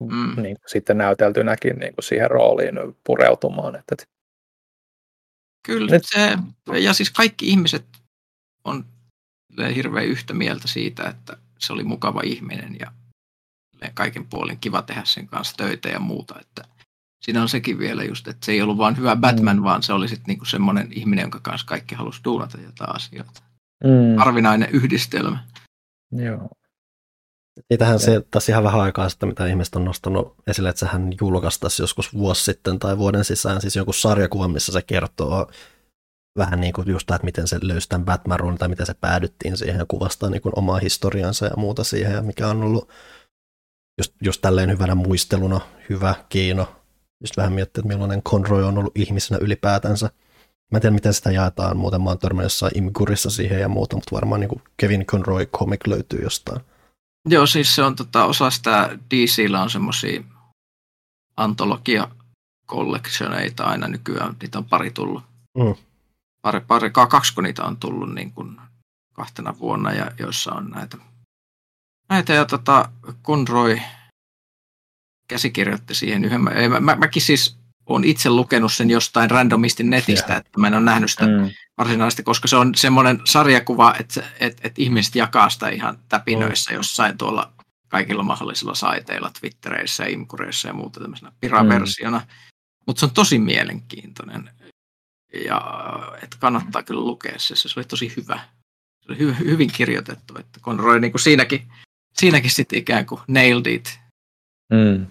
mm. 0.00 0.42
niin 0.42 0.56
kuin 0.56 0.70
sitten 0.70 0.98
näyteltynäkin 0.98 1.78
niin 1.78 1.94
kuin 1.94 2.04
siihen 2.04 2.30
rooliin 2.30 2.74
pureutumaan. 3.04 3.76
Että, 3.76 3.92
että... 3.92 4.04
Kyllä, 5.66 5.90
Nyt... 5.90 6.02
se, 6.04 6.38
ja 6.78 6.92
siis 6.92 7.10
kaikki 7.10 7.48
ihmiset 7.48 7.84
on 8.64 8.84
hirveän 9.74 10.06
yhtä 10.06 10.34
mieltä 10.34 10.68
siitä, 10.68 11.08
että 11.08 11.36
se 11.58 11.72
oli 11.72 11.84
mukava 11.84 12.20
ihminen 12.24 12.76
ja 12.80 12.92
kaiken 13.94 14.26
puolin 14.26 14.58
kiva 14.58 14.82
tehdä 14.82 15.02
sen 15.04 15.26
kanssa 15.26 15.56
töitä 15.56 15.88
ja 15.88 16.00
muuta. 16.00 16.40
Että 16.40 16.64
siinä 17.20 17.42
on 17.42 17.48
sekin 17.48 17.78
vielä 17.78 18.04
just, 18.04 18.28
että 18.28 18.46
se 18.46 18.52
ei 18.52 18.62
ollut 18.62 18.78
vain 18.78 18.96
hyvä 18.96 19.16
Batman, 19.16 19.56
mm. 19.56 19.62
vaan 19.62 19.82
se 19.82 19.92
oli 19.92 20.08
sitten 20.08 20.26
niinku 20.26 20.44
semmoinen 20.44 20.88
ihminen, 20.92 21.22
jonka 21.22 21.40
kanssa 21.42 21.66
kaikki 21.66 21.94
halusi 21.94 22.20
duunata 22.24 22.58
jotain 22.60 22.96
asioita. 22.96 23.42
Mm. 23.84 24.18
Arvinainen 24.18 24.70
yhdistelmä. 24.70 25.44
Joo. 26.12 26.48
Siitähän 27.68 27.98
se 27.98 28.22
tässä 28.30 28.52
ihan 28.52 28.64
vähän 28.64 28.80
aikaa 28.80 29.08
sitten, 29.08 29.28
mitä 29.28 29.46
ihmiset 29.46 29.76
on 29.76 29.84
nostanut 29.84 30.34
esille, 30.46 30.68
että 30.68 30.80
sehän 30.80 31.12
julkaistaisi 31.20 31.82
joskus 31.82 32.14
vuosi 32.14 32.44
sitten 32.44 32.78
tai 32.78 32.98
vuoden 32.98 33.24
sisään 33.24 33.60
siis 33.60 33.76
joku 33.76 33.92
sarjakuva, 33.92 34.48
missä 34.48 34.72
se 34.72 34.82
kertoo 34.82 35.50
vähän 36.38 36.60
niin 36.60 36.72
kuin 36.72 36.88
just 36.88 37.10
että 37.10 37.24
miten 37.24 37.48
se 37.48 37.58
löysi 37.62 37.88
tämän 37.88 38.04
Batman 38.04 38.58
tai 38.58 38.68
miten 38.68 38.86
se 38.86 38.94
päädyttiin 38.94 39.56
siihen 39.56 39.78
ja 39.78 39.86
kuvastaa 39.88 40.30
niin 40.30 40.42
kuin 40.42 40.58
omaa 40.58 40.78
historiansa 40.78 41.46
ja 41.46 41.56
muuta 41.56 41.84
siihen, 41.84 42.12
ja 42.12 42.22
mikä 42.22 42.48
on 42.48 42.62
ollut 42.62 42.88
just, 43.98 44.14
just 44.22 44.42
tälleen 44.42 44.70
hyvänä 44.70 44.94
muisteluna 44.94 45.60
hyvä 45.88 46.14
Kiino. 46.28 46.79
Just 47.20 47.36
vähän 47.36 47.52
miettiä, 47.52 47.80
että 47.80 47.88
millainen 47.88 48.22
Conroy 48.22 48.64
on 48.64 48.78
ollut 48.78 48.96
ihmisenä 48.96 49.38
ylipäätänsä. 49.42 50.10
Mä 50.70 50.76
en 50.76 50.80
tiedä, 50.80 50.94
miten 50.94 51.14
sitä 51.14 51.30
jaetaan, 51.30 51.76
muuten 51.76 52.02
mä 52.02 52.10
oon 52.10 52.18
törmännyt 52.18 52.44
jossain 52.44 52.78
Imgurissa 52.78 53.30
siihen 53.30 53.60
ja 53.60 53.68
muuta, 53.68 53.96
mutta 53.96 54.16
varmaan 54.16 54.40
niin 54.40 54.48
kuin 54.48 54.62
Kevin 54.76 55.06
Conroy 55.06 55.46
comic 55.46 55.86
löytyy 55.86 56.22
jostain. 56.22 56.60
Joo, 57.28 57.46
siis 57.46 57.74
se 57.74 57.82
on 57.82 57.96
tota, 57.96 58.24
osa 58.24 58.50
sitä 58.50 58.98
DCllä 59.10 59.62
on 59.62 59.70
semmoisia 59.70 60.22
antologia 61.36 62.08
collectioneita 62.66 63.64
aina 63.64 63.88
nykyään, 63.88 64.36
niitä 64.42 64.58
on 64.58 64.64
pari 64.64 64.90
tullut. 64.90 65.22
Mm. 65.58 65.74
Pari, 66.42 66.60
pari, 66.60 66.90
kaksi 66.90 67.42
niitä 67.42 67.64
on 67.64 67.76
tullut 67.76 68.14
niin 68.14 68.32
kuin 68.32 68.60
kahtena 69.12 69.58
vuonna, 69.58 69.92
ja 69.92 70.10
joissa 70.18 70.52
on 70.52 70.70
näitä, 70.70 70.96
näitä 72.08 72.32
ja 72.32 72.44
tota, 72.44 72.88
Conroy 73.24 73.78
käsikirjoitti 75.30 75.94
siihen 75.94 76.24
yhden. 76.24 76.40
Mä, 76.40 76.80
mä, 76.80 76.96
mäkin 76.96 77.22
siis 77.22 77.58
olen 77.86 78.04
itse 78.04 78.30
lukenut 78.30 78.72
sen 78.72 78.90
jostain 78.90 79.30
randomisti 79.30 79.82
netistä, 79.82 80.26
yeah. 80.28 80.38
että 80.38 80.60
mä 80.60 80.66
en 80.66 80.74
ole 80.74 80.82
nähnyt 80.82 81.10
sitä 81.10 81.26
mm. 81.26 81.50
varsinaisesti, 81.78 82.22
koska 82.22 82.48
se 82.48 82.56
on 82.56 82.74
semmoinen 82.74 83.20
sarjakuva, 83.24 83.94
että, 84.00 84.22
että, 84.40 84.60
että 84.64 84.82
ihmiset 84.82 85.14
jakaa 85.14 85.50
sitä 85.50 85.68
ihan 85.68 85.98
täpinöissä 86.08 86.70
mm. 86.70 86.76
jossain 86.76 87.18
tuolla 87.18 87.52
kaikilla 87.88 88.22
mahdollisilla 88.22 88.74
saiteilla, 88.74 89.30
Twittereissä, 89.40 90.04
Imkureissa 90.04 90.68
ja 90.68 90.74
muuta 90.74 91.00
tämmöisenä 91.00 91.32
piraversiona. 91.40 92.18
Mm. 92.18 92.26
Mutta 92.86 93.00
se 93.00 93.06
on 93.06 93.12
tosi 93.12 93.38
mielenkiintoinen 93.38 94.50
ja 95.44 95.60
että 96.22 96.36
kannattaa 96.40 96.82
kyllä 96.82 97.00
lukea 97.00 97.34
se. 97.38 97.56
Se 97.56 97.68
oli 97.76 97.84
tosi 97.84 98.12
hyvä. 98.16 98.40
Se 99.00 99.12
oli 99.12 99.18
hy- 99.18 99.44
hyvin 99.44 99.72
kirjoitettu, 99.72 100.38
että 100.38 100.60
Conroy 100.60 101.00
niin 101.00 101.12
kuin 101.12 101.20
siinäkin, 101.20 101.72
siinäkin 102.18 102.50
sitten 102.50 102.78
ikään 102.78 103.06
kuin 103.06 103.20
nailed 103.28 103.66
it. 103.66 104.00
Mm. 104.72 105.06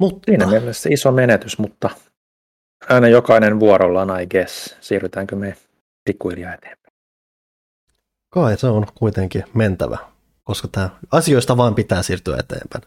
Mutta... 0.00 0.22
Siinä 0.26 0.46
mielessä 0.46 0.88
iso 0.92 1.12
menetys, 1.12 1.58
mutta 1.58 1.90
aina 2.88 3.08
jokainen 3.08 3.60
vuorollaan, 3.60 4.22
I 4.22 4.26
guess. 4.26 4.76
Siirrytäänkö 4.80 5.36
me 5.36 5.56
pikkuhiljaa 6.04 6.54
eteenpäin? 6.54 6.94
Kai 8.34 8.58
se 8.58 8.66
on 8.66 8.86
kuitenkin 8.94 9.44
mentävä, 9.54 9.98
koska 10.44 10.68
tämä 10.68 10.90
asioista 11.10 11.56
vaan 11.56 11.74
pitää 11.74 12.02
siirtyä 12.02 12.36
eteenpäin. 12.36 12.84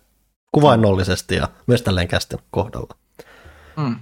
Kuvainnollisesti 0.52 1.36
ja 1.36 1.48
myös 1.68 1.82
tälleen 1.82 2.08
kästen 2.08 2.40
kohdalla. 2.52 2.96
Mm. 3.78 3.96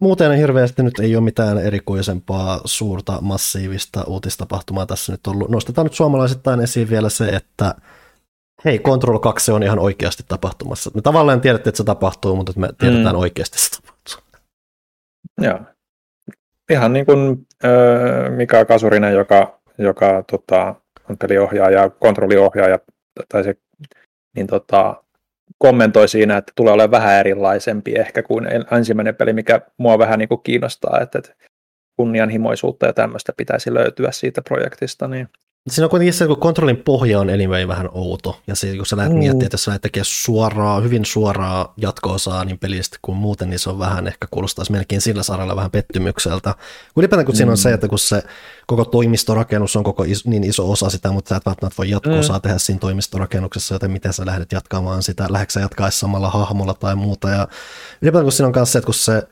Muuten 0.00 0.36
hirveästi 0.38 0.82
nyt 0.82 0.98
ei 0.98 1.16
ole 1.16 1.24
mitään 1.24 1.58
erikoisempaa 1.58 2.60
suurta 2.64 3.20
massiivista 3.20 4.04
uutistapahtumaa 4.06 4.86
tässä 4.86 5.12
nyt 5.12 5.26
ollut. 5.26 5.50
Nostetaan 5.50 5.84
nyt 5.84 5.94
suomalaisittain 5.94 6.60
esiin 6.60 6.90
vielä 6.90 7.08
se, 7.08 7.28
että 7.28 7.74
hei, 8.64 8.78
Control 8.78 9.18
2 9.18 9.52
on 9.52 9.62
ihan 9.62 9.78
oikeasti 9.78 10.22
tapahtumassa. 10.28 10.90
Me 10.94 11.02
tavallaan 11.02 11.40
tiedätte, 11.40 11.70
että 11.70 11.76
se 11.76 11.84
tapahtuu, 11.84 12.36
mutta 12.36 12.52
me 12.56 12.68
tiedetään 12.78 13.14
mm. 13.14 13.20
oikeasti, 13.20 13.56
että 13.56 13.76
se 13.76 13.82
tapahtuu. 13.82 14.40
Joo. 15.40 15.60
Ihan 16.70 16.92
niin 16.92 17.06
kuin 17.06 17.46
äh, 17.64 18.30
Mika 18.36 18.64
Kasurinen, 18.64 19.14
joka, 19.14 19.60
joka 19.78 20.24
tota, 20.30 20.74
on 21.10 21.18
peliohjaaja, 21.18 21.90
kontrolliohjaaja, 21.90 22.78
tai 23.28 23.44
se, 23.44 23.56
niin 24.36 24.46
tota, 24.46 25.02
kommentoi 25.58 26.08
siinä, 26.08 26.36
että 26.36 26.52
tulee 26.56 26.72
olemaan 26.72 26.90
vähän 26.90 27.20
erilaisempi 27.20 27.94
ehkä 27.94 28.22
kuin 28.22 28.46
ensimmäinen 28.70 29.16
peli, 29.16 29.32
mikä 29.32 29.60
mua 29.76 29.98
vähän 29.98 30.18
niin 30.18 30.28
kuin 30.28 30.42
kiinnostaa, 30.42 31.00
että, 31.00 31.18
että 31.18 31.34
kunnianhimoisuutta 31.96 32.86
ja 32.86 32.92
tämmöistä 32.92 33.32
pitäisi 33.36 33.74
löytyä 33.74 34.12
siitä 34.12 34.42
projektista, 34.42 35.08
niin 35.08 35.28
Siinä 35.70 35.86
on 35.86 35.90
kuitenkin 35.90 36.14
se, 36.14 36.26
kun 36.26 36.40
kontrollin 36.40 36.76
pohja 36.76 37.20
on 37.20 37.30
anyway 37.30 37.68
vähän 37.68 37.88
outo, 37.92 38.40
ja 38.46 38.54
se, 38.54 38.76
kun 38.76 38.86
sä 38.86 38.96
lähdet 38.96 39.12
mm. 39.12 39.18
miettimään, 39.18 39.46
että 39.46 39.54
jos 39.54 39.64
sä 39.64 39.70
lähdet 39.70 39.82
tekemään 39.82 40.04
suoraa, 40.04 40.80
hyvin 40.80 41.04
suoraa 41.04 41.74
jatko-osaa 41.76 42.44
niin 42.44 42.58
pelistä 42.58 42.98
kuin 43.02 43.16
muuten, 43.16 43.50
niin 43.50 43.58
se 43.58 43.70
on 43.70 43.78
vähän, 43.78 44.06
ehkä 44.06 44.26
kuulostaisi 44.30 44.72
melkein 44.72 45.00
sillä 45.00 45.22
saralla 45.22 45.56
vähän 45.56 45.70
pettymykseltä. 45.70 46.54
Ylipäätään 46.96 47.26
kun 47.26 47.34
mm. 47.34 47.36
siinä 47.36 47.50
on 47.50 47.56
se, 47.56 47.68
mm. 47.68 47.74
että 47.74 47.88
kun 47.88 47.98
se 47.98 48.22
koko 48.66 48.84
toimistorakennus 48.84 49.76
on 49.76 49.84
koko 49.84 50.02
is, 50.02 50.26
niin 50.26 50.44
iso 50.44 50.70
osa 50.70 50.90
sitä, 50.90 51.12
mutta 51.12 51.28
sä 51.28 51.36
et 51.36 51.46
välttämättä 51.46 51.78
voi 51.78 51.90
jatko-osaa 51.90 52.38
mm. 52.38 52.42
tehdä 52.42 52.58
siinä 52.58 52.80
toimistorakennuksessa, 52.80 53.74
joten 53.74 53.90
miten 53.90 54.12
sä 54.12 54.26
lähdet 54.26 54.52
jatkamaan 54.52 55.02
sitä, 55.02 55.26
lähdetkö 55.30 55.52
sä 55.52 55.60
jatkaa 55.60 55.90
samalla 55.90 56.30
hahmolla 56.30 56.74
tai 56.74 56.96
muuta, 56.96 57.30
ja 57.30 57.48
ylipäätään 58.02 58.24
kun 58.24 58.32
siinä 58.32 58.46
on 58.46 58.52
myös 58.56 58.72
se, 58.72 58.78
että 58.78 58.86
kun 58.86 58.94
se 58.94 59.22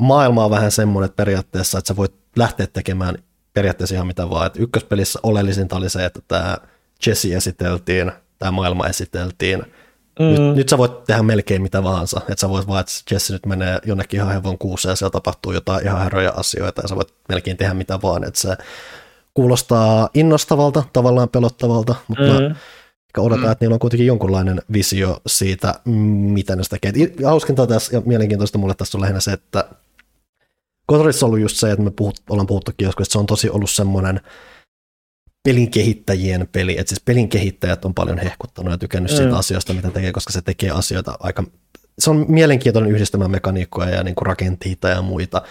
maailma 0.00 0.44
on 0.44 0.50
vähän 0.50 0.72
semmoinen 0.72 1.06
että 1.06 1.16
periaatteessa, 1.16 1.78
että 1.78 1.88
sä 1.88 1.96
voit 1.96 2.14
lähteä 2.36 2.66
tekemään 2.66 3.18
periaatteessa 3.54 3.94
ihan 3.94 4.06
mitä 4.06 4.30
vaan. 4.30 4.46
että 4.46 4.62
ykköspelissä 4.62 5.18
oleellisinta 5.22 5.76
oli 5.76 5.90
se, 5.90 6.04
että 6.04 6.20
tämä 6.28 6.58
Jesse 7.06 7.34
esiteltiin, 7.34 8.12
tämä 8.38 8.50
maailma 8.52 8.86
esiteltiin. 8.86 9.62
Mm. 10.18 10.26
Nyt, 10.26 10.56
nyt 10.56 10.68
sä 10.68 10.78
voit 10.78 11.04
tehdä 11.04 11.22
melkein 11.22 11.62
mitä 11.62 11.82
vaansa. 11.82 12.20
Että 12.20 12.40
sä 12.40 12.48
voit 12.48 12.68
vaan, 12.68 12.80
että 12.80 12.92
Jesse 13.10 13.32
nyt 13.32 13.46
menee 13.46 13.78
jonnekin 13.86 14.20
ihan 14.20 14.32
hevon 14.32 14.58
kuuseen 14.58 14.92
ja 14.92 14.96
siellä 14.96 15.10
tapahtuu 15.10 15.52
jotain 15.52 15.84
ihan 15.84 16.02
herroja 16.02 16.32
asioita 16.36 16.82
ja 16.82 16.88
sä 16.88 16.96
voit 16.96 17.14
melkein 17.28 17.56
tehdä 17.56 17.74
mitä 17.74 18.02
vaan. 18.02 18.24
Että 18.24 18.40
se 18.40 18.56
kuulostaa 19.34 20.08
innostavalta, 20.14 20.82
tavallaan 20.92 21.28
pelottavalta, 21.28 21.94
mutta 22.08 22.40
mm. 22.40 22.54
odotan, 23.18 23.44
mm. 23.44 23.52
että 23.52 23.64
niillä 23.64 23.74
on 23.74 23.80
kuitenkin 23.80 24.06
jonkunlainen 24.06 24.62
visio 24.72 25.20
siitä, 25.26 25.74
mitä 26.34 26.56
ne 26.56 26.64
sitä 26.64 26.76
tekee. 26.80 27.12
Hauskinta 27.24 27.66
tässä 27.66 27.96
ja 27.96 28.02
mielenkiintoista 28.04 28.58
mulle 28.58 28.74
tässä 28.74 28.98
on 28.98 29.02
lähinnä 29.02 29.20
se, 29.20 29.32
että 29.32 29.64
Kontrollissa 30.90 31.26
on 31.26 31.28
ollut 31.28 31.40
just 31.40 31.56
se, 31.56 31.70
että 31.70 31.82
me 31.82 31.90
puhut, 31.90 32.20
ollaan 32.30 32.46
puhuttukin 32.46 32.84
joskus, 32.84 33.06
että 33.06 33.12
se 33.12 33.18
on 33.18 33.26
tosi 33.26 33.50
ollut 33.50 33.70
semmoinen 33.70 34.20
pelin 35.48 35.70
kehittäjien 35.70 36.48
peli, 36.52 36.78
että 36.78 36.88
siis 36.88 37.02
pelin 37.04 37.28
kehittäjät 37.28 37.84
on 37.84 37.94
paljon 37.94 38.18
hehkuttanut 38.18 38.70
ja 38.72 38.78
tykännyt 38.78 39.12
mm. 39.12 39.16
siitä 39.16 39.36
asiasta, 39.36 39.74
mitä 39.74 39.90
tekee, 39.90 40.12
koska 40.12 40.32
se 40.32 40.42
tekee 40.42 40.70
asioita 40.70 41.14
aika, 41.20 41.44
se 41.98 42.10
on 42.10 42.24
mielenkiintoinen 42.28 42.92
yhdistämään 42.92 43.30
mekaniikkoja 43.30 43.90
ja 43.90 44.02
niin 44.02 44.14
kuin 44.14 44.26
rakenteita 44.26 44.88
ja 44.88 45.02
muita, 45.02 45.42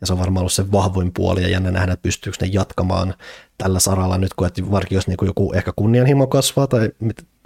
ja 0.00 0.06
se 0.06 0.12
on 0.12 0.18
varmaan 0.18 0.42
ollut 0.42 0.52
se 0.52 0.72
vahvoin 0.72 1.12
puoli, 1.12 1.42
ja 1.42 1.48
jännä 1.48 1.70
nähdä, 1.70 1.92
että 1.92 2.02
pystyykö 2.02 2.38
ne 2.40 2.48
jatkamaan 2.52 3.14
tällä 3.58 3.80
saralla 3.80 4.18
nyt, 4.18 4.34
kun 4.34 4.46
että 4.46 4.70
varsinkin 4.70 4.96
jos 4.96 5.06
niin 5.06 5.16
kuin 5.16 5.26
joku 5.26 5.52
ehkä 5.54 5.72
kunnianhimo 5.76 6.26
kasvaa, 6.26 6.66
tai 6.66 6.90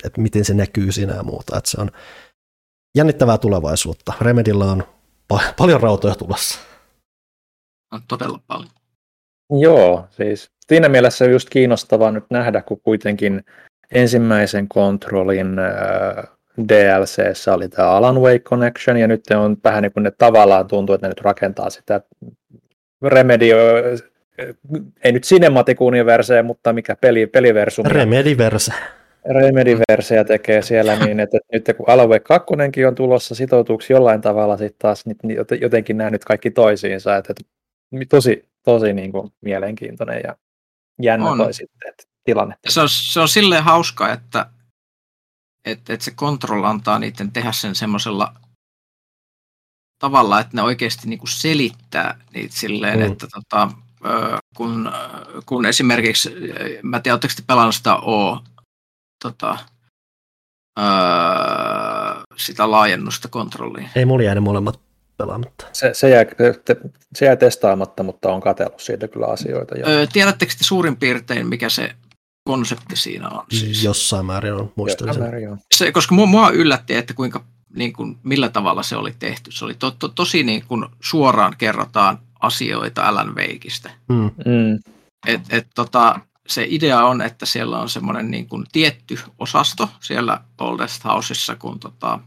että 0.05 0.21
miten 0.21 0.45
se 0.45 0.55
näkyy 0.55 0.93
siinä 0.93 1.15
ja 1.15 1.23
muuta, 1.23 1.59
että 1.59 1.71
se 1.71 1.81
on 1.81 1.91
jännittävää 2.97 3.39
tulevaisuutta. 3.39 4.13
Remedillä 4.21 4.65
on 4.65 4.83
pa- 5.35 5.55
paljon 5.57 5.81
rautoja 5.81 6.15
tulossa 6.15 6.72
todella 8.09 8.39
paljon. 8.47 8.71
Joo, 9.61 10.07
siis 10.11 10.51
siinä 10.69 10.89
mielessä 10.89 11.25
just 11.25 11.51
kiinnostavaa 11.51 12.11
nyt 12.11 12.25
nähdä, 12.31 12.63
kun 12.63 12.81
kuitenkin 12.81 13.45
ensimmäisen 13.93 14.69
kontrollin 14.69 15.59
äh, 15.59 16.25
DLCssä 16.69 17.55
oli 17.55 17.69
tämä 17.69 17.91
Alan 17.91 18.21
Wake 18.21 18.39
Connection, 18.39 18.97
ja 18.97 19.09
nyt 19.09 19.21
on 19.37 19.57
vähän 19.65 19.83
niin 19.83 19.93
kuin 19.93 20.03
ne 20.03 20.11
tavallaan 20.11 20.69
tuntuu, 20.69 20.95
että 20.95 21.07
ne 21.07 21.09
nyt 21.09 21.21
rakentaa 21.21 21.71
sitä 21.71 22.01
Remedy, 23.03 23.47
ei 25.05 25.13
nyt 25.13 25.23
Cinematic 25.23 25.79
mutta 26.45 26.73
mikä 26.73 26.97
peli, 26.97 27.27
peliversumi. 27.27 27.89
Remediverse. 27.89 28.73
Remediverseja 29.25 30.25
tekee 30.25 30.63
siellä 30.63 30.99
niin, 30.99 31.21
että 31.21 31.39
nyt 31.53 31.71
kun 31.77 31.89
Alan 31.89 32.09
Wake 32.09 32.25
2 32.25 32.85
on 32.89 32.95
tulossa 32.95 33.35
sitoutuuksi 33.35 33.93
jollain 33.93 34.21
tavalla 34.21 34.57
sitten 34.57 34.79
taas 34.79 35.07
niin 35.07 35.37
jotenkin 35.61 35.97
nämä 35.97 36.11
nyt 36.11 36.25
kaikki 36.25 36.51
toisiinsa, 36.51 37.17
että 37.17 37.35
tosi, 38.09 38.49
tosi 38.65 38.93
niin 38.93 39.13
kuin 39.13 39.33
mielenkiintoinen 39.41 40.21
ja 40.25 40.37
jännä 41.03 41.31
on. 41.31 41.39
toi 41.39 41.55
sitten 41.55 41.89
että 41.89 42.05
tilanne. 42.25 42.57
Se 42.69 42.81
on, 42.81 42.89
se 42.89 43.21
on 43.21 43.29
silleen 43.29 43.65
hauska, 43.65 44.13
että, 44.13 44.47
että, 45.65 45.93
että 45.93 46.05
se 46.05 46.11
Control 46.11 46.65
antaa 46.65 46.99
niiden 46.99 47.33
tehdä 47.33 47.53
sen 47.53 47.75
semmoisella 47.75 48.35
tavalla, 49.99 50.41
että 50.41 50.57
ne 50.57 50.63
oikeasti 50.63 51.09
niin 51.09 51.19
kuin 51.19 51.31
selittää 51.31 52.19
niitä 52.35 52.57
silleen, 52.57 52.99
mm. 52.99 53.13
että 53.13 53.27
tota, 53.35 53.71
kun, 54.57 54.93
kun 55.47 55.67
esimerkiksi, 55.67 56.35
mä 56.83 57.01
tiedän, 57.01 57.15
oletteko 57.15 57.35
te 57.37 57.43
pelannut 57.47 57.75
sitä 57.75 57.97
O, 57.97 58.45
tota, 59.23 59.59
sitä 62.37 62.71
laajennusta 62.71 63.29
kontrolliin? 63.29 63.91
Ei 63.97 64.05
mulla 64.05 64.23
jäänyt 64.23 64.45
molemmat 64.45 64.81
pelaamatta. 65.27 65.67
Se, 65.73 65.91
se, 65.95 66.09
jää, 66.09 66.25
se 67.15 67.25
jää 67.25 67.37
testaamatta, 67.37 68.03
mutta 68.03 68.33
on 68.33 68.41
katsellut 68.41 68.81
siitä 68.81 69.09
kyllä 69.09 69.27
asioita. 69.27 69.75
Ja... 69.75 69.87
Öö, 69.87 70.07
tiedättekö 70.13 70.53
te 70.59 70.65
suurin 70.65 70.97
piirtein, 70.97 71.47
mikä 71.47 71.69
se 71.69 71.95
konsepti 72.45 72.97
siinä 72.97 73.29
on? 73.29 73.45
Siis? 73.51 73.85
Jossain 73.85 74.27
määrin 74.27 74.53
on, 74.53 74.73
muistelisin. 74.77 75.23
Se, 75.75 75.93
koska 75.93 76.15
mua, 76.15 76.27
mua 76.27 76.51
yllätti, 76.51 76.95
että 76.95 77.15
kuinka, 77.15 77.45
niin 77.75 77.93
kuin, 77.93 78.19
millä 78.23 78.49
tavalla 78.49 78.83
se 78.83 78.97
oli 78.97 79.15
tehty. 79.19 79.53
Se 79.53 79.65
oli 79.65 79.75
to, 79.75 79.91
to, 79.91 80.09
tosi 80.09 80.43
niin 80.43 80.65
kuin, 80.69 80.87
suoraan 81.01 81.55
kerrotaan 81.59 82.19
asioita 82.41 83.03
Alan 83.03 83.35
Wakeista. 83.35 83.91
Mm. 84.09 84.31
Mm. 84.47 84.79
Et, 85.27 85.41
et, 85.51 85.67
tota, 85.75 86.21
se 86.47 86.67
idea 86.69 87.05
on, 87.05 87.23
että 87.23 87.47
siellä 87.47 87.79
on 87.79 87.89
semmoinen 87.89 88.31
niin 88.31 88.49
kuin 88.49 88.67
tietty 88.73 89.19
osasto 89.39 89.89
siellä 90.01 90.41
Oldest 90.61 91.05
Houseissa, 91.05 91.57
kun 91.57 91.81
tota, 91.81 92.19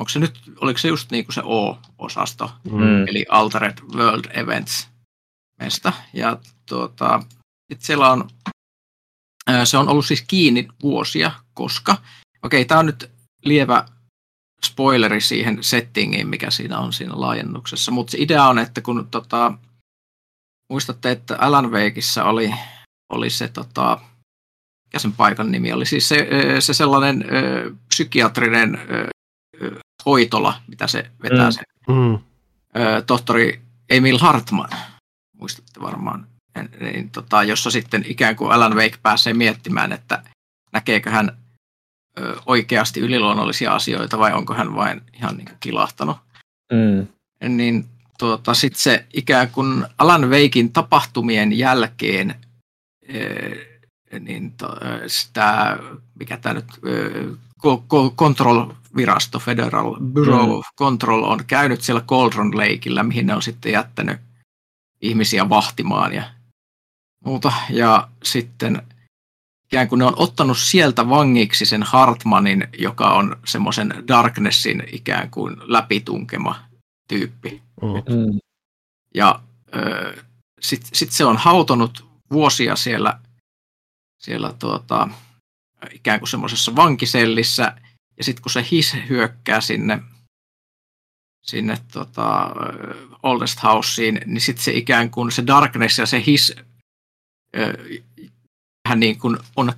onko 0.00 0.08
se 0.08 0.18
nyt, 0.18 0.40
oliko 0.60 0.78
se 0.78 0.88
just 0.88 1.10
niin 1.10 1.24
kuin 1.24 1.34
se 1.34 1.42
O-osasto, 1.44 2.50
mm. 2.64 3.08
eli 3.08 3.26
Altered 3.28 3.78
World 3.94 4.24
Events 4.34 4.88
mesta. 5.58 5.92
Ja 6.12 6.38
tuota, 6.68 7.22
sit 7.72 7.82
siellä 7.82 8.10
on, 8.10 8.30
se 9.64 9.78
on 9.78 9.88
ollut 9.88 10.06
siis 10.06 10.22
kiinni 10.22 10.68
vuosia, 10.82 11.32
koska, 11.54 11.96
okei, 12.42 12.64
tämä 12.64 12.78
on 12.78 12.86
nyt 12.86 13.10
lievä 13.44 13.84
spoileri 14.64 15.20
siihen 15.20 15.64
settingiin, 15.64 16.28
mikä 16.28 16.50
siinä 16.50 16.78
on 16.78 16.92
siinä 16.92 17.12
laajennuksessa, 17.16 17.92
mutta 17.92 18.10
se 18.10 18.18
idea 18.20 18.44
on, 18.44 18.58
että 18.58 18.80
kun 18.80 19.08
tota, 19.10 19.52
muistatte, 20.70 21.10
että 21.10 21.36
Alan 21.38 21.70
Wakeissa 21.70 22.24
oli, 22.24 22.54
oli 23.12 23.30
se, 23.30 23.48
tota, 23.48 24.00
mikä 24.84 24.98
sen 24.98 25.12
paikan 25.12 25.50
nimi 25.50 25.72
oli, 25.72 25.86
siis 25.86 26.08
se, 26.08 26.28
se 26.60 26.74
sellainen 26.74 27.24
ö, 27.32 27.74
psykiatrinen 27.88 28.74
ö, 28.74 29.08
hoitola, 30.06 30.54
mitä 30.68 30.86
se 30.86 31.10
vetää 31.22 31.46
mm. 31.46 31.52
se 31.52 31.62
mm. 31.88 32.14
ö, 32.14 33.02
tohtori 33.06 33.60
Emil 33.90 34.18
Hartman, 34.18 34.68
muistatte 35.36 35.80
varmaan, 35.80 36.26
niin, 36.80 37.10
tota, 37.10 37.42
jossa 37.42 37.70
sitten 37.70 38.04
ikään 38.08 38.36
kuin 38.36 38.52
Alan 38.52 38.74
Wake 38.74 38.96
pääsee 39.02 39.34
miettimään, 39.34 39.92
että 39.92 40.22
näkeekö 40.72 41.10
hän 41.10 41.38
ö, 42.18 42.36
oikeasti 42.46 43.00
yliluonnollisia 43.00 43.74
asioita 43.74 44.18
vai 44.18 44.32
onko 44.32 44.54
hän 44.54 44.74
vain 44.74 45.02
ihan 45.12 45.36
niin 45.36 45.48
kilahtanut. 45.60 46.16
Mm. 46.72 47.06
Niin 47.56 47.86
tuota, 48.18 48.54
sitten 48.54 48.80
se 48.80 49.06
ikään 49.14 49.50
kuin 49.50 49.86
Alan 49.98 50.30
Wakein 50.30 50.72
tapahtumien 50.72 51.58
jälkeen 51.58 52.34
niin 54.20 54.52
to, 54.52 54.68
sitä, 55.06 55.78
mikä 56.18 56.36
tämä 56.36 56.54
nyt, 56.54 56.66
Control-virasto, 58.16 59.38
Federal 59.38 59.96
Bureau 60.00 60.46
mm. 60.46 60.52
of 60.52 60.66
Control 60.78 61.22
on 61.22 61.44
käynyt 61.46 61.82
siellä 61.82 62.02
Cauldron 62.02 62.56
Lakeillä, 62.56 63.02
mihin 63.02 63.26
ne 63.26 63.34
on 63.34 63.42
sitten 63.42 63.72
jättänyt 63.72 64.20
ihmisiä 65.00 65.48
vahtimaan 65.48 66.12
ja 66.12 66.30
muuta. 67.24 67.52
Ja 67.70 68.08
sitten 68.24 68.82
ikään 69.64 69.88
kuin 69.88 69.98
ne 69.98 70.04
on 70.04 70.14
ottanut 70.16 70.58
sieltä 70.58 71.08
vangiksi 71.08 71.66
sen 71.66 71.82
Hartmanin, 71.82 72.68
joka 72.78 73.10
on 73.10 73.36
semmoisen 73.44 74.04
Darknessin 74.08 74.82
ikään 74.92 75.30
kuin 75.30 75.56
läpitunkema 75.60 76.56
tyyppi. 77.08 77.62
Mm. 77.82 78.38
Ja 79.14 79.40
äh, 79.76 80.24
sitten 80.60 80.90
sit 80.92 81.10
se 81.12 81.24
on 81.24 81.36
hautonut 81.36 82.06
vuosia 82.32 82.76
siellä, 82.76 83.20
siellä 84.18 84.54
tuota, 84.58 85.08
ikään 85.92 86.20
kuin 86.20 86.28
semmoisessa 86.28 86.76
vankisellissä, 86.76 87.76
ja 88.16 88.24
sitten 88.24 88.42
kun 88.42 88.50
se 88.50 88.64
his 88.70 88.96
hyökkää 89.08 89.60
sinne, 89.60 90.02
sinne 91.42 91.78
tota, 91.92 92.50
Oldest 93.22 93.62
Houseen, 93.62 94.20
niin 94.26 94.40
sitten 94.40 94.64
se 94.64 94.72
ikään 94.72 95.10
kuin 95.10 95.32
se 95.32 95.46
Darkness 95.46 95.98
ja 95.98 96.06
se 96.06 96.22
his 96.26 96.54
hän 98.88 99.00
niin 99.00 99.18
kuin 99.18 99.38
on 99.56 99.72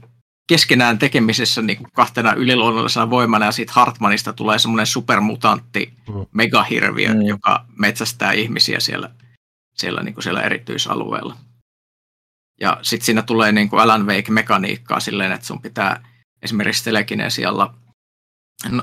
keskenään 0.48 0.98
tekemisessä 0.98 1.62
niin 1.62 1.78
kuin 1.78 1.90
kahtena 1.92 2.32
yliluonnollisena 2.32 3.10
voimana, 3.10 3.46
ja 3.46 3.52
siitä 3.52 3.72
Hartmanista 3.72 4.32
tulee 4.32 4.58
semmoinen 4.58 4.86
supermutantti 4.86 5.92
mm. 6.08 6.26
megahirviö, 6.32 7.14
mm. 7.14 7.22
joka 7.22 7.66
metsästää 7.78 8.32
ihmisiä 8.32 8.80
siellä, 8.80 9.10
siellä, 9.74 10.02
niin 10.02 10.14
kuin 10.14 10.24
siellä 10.24 10.42
erityisalueella. 10.42 11.36
Ja 12.62 12.78
sitten 12.82 13.06
siinä 13.06 13.22
tulee 13.22 13.52
niin 13.52 13.68
kuin 13.68 13.82
Alan 13.82 14.06
Wake-mekaniikkaa 14.06 15.00
silleen, 15.00 15.32
että 15.32 15.46
sun 15.46 15.62
pitää 15.62 16.08
esimerkiksi 16.42 16.84
telekinesialla 16.84 17.74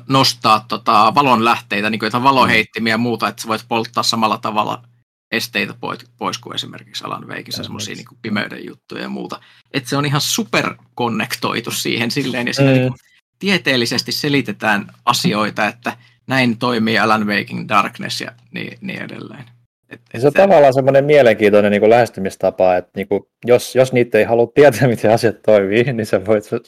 nostaa 0.07 0.65
tota 0.67 1.15
valon 1.15 1.45
lähteitä, 1.45 1.89
niin 1.89 1.99
kuin 1.99 2.07
jotain 2.07 2.23
valoheittimiä 2.23 2.93
ja 2.93 2.97
muuta, 2.97 3.27
että 3.27 3.41
sä 3.41 3.47
voit 3.47 3.65
polttaa 3.67 4.03
samalla 4.03 4.37
tavalla 4.37 4.83
esteitä 5.31 5.73
pois 6.17 6.37
kuin 6.37 6.55
esimerkiksi 6.55 7.03
Alan 7.03 7.27
Wakeissa, 7.27 7.63
semmoisia 7.63 7.95
niin 7.95 8.05
pimeyden 8.21 8.65
juttuja 8.65 9.01
ja 9.01 9.09
muuta. 9.09 9.41
Että 9.73 9.89
se 9.89 9.97
on 9.97 10.05
ihan 10.05 10.21
superkonnektoitu 10.21 11.71
siihen 11.71 12.11
silleen, 12.11 12.47
ja 12.47 12.53
siinä 12.53 12.71
niin 12.71 12.93
tieteellisesti 13.39 14.11
selitetään 14.11 14.91
asioita, 15.05 15.67
että 15.67 15.97
näin 16.27 16.57
toimii 16.57 16.99
Alan 16.99 17.27
Waking 17.27 17.69
Darkness 17.69 18.21
ja 18.21 18.31
niin, 18.51 18.77
niin 18.81 19.01
edelleen. 19.01 19.58
Et, 19.89 20.01
et 20.13 20.21
se 20.21 20.27
on 20.27 20.33
tavallaan 20.33 20.73
semmoinen 20.73 21.05
mielenkiintoinen 21.05 21.71
niin 21.71 21.81
kuin 21.81 21.89
lähestymistapa, 21.89 22.75
että 22.75 22.91
niin 22.95 23.07
kuin, 23.07 23.23
jos, 23.45 23.75
jos 23.75 23.93
niitä 23.93 24.17
ei 24.17 24.23
halua 24.23 24.51
tietää, 24.53 24.87
miten 24.89 25.11
asiat 25.11 25.41
toimii, 25.41 25.83
niin 25.83 26.05
sä 26.05 26.25
voit, 26.25 26.43
sä, 26.43 26.59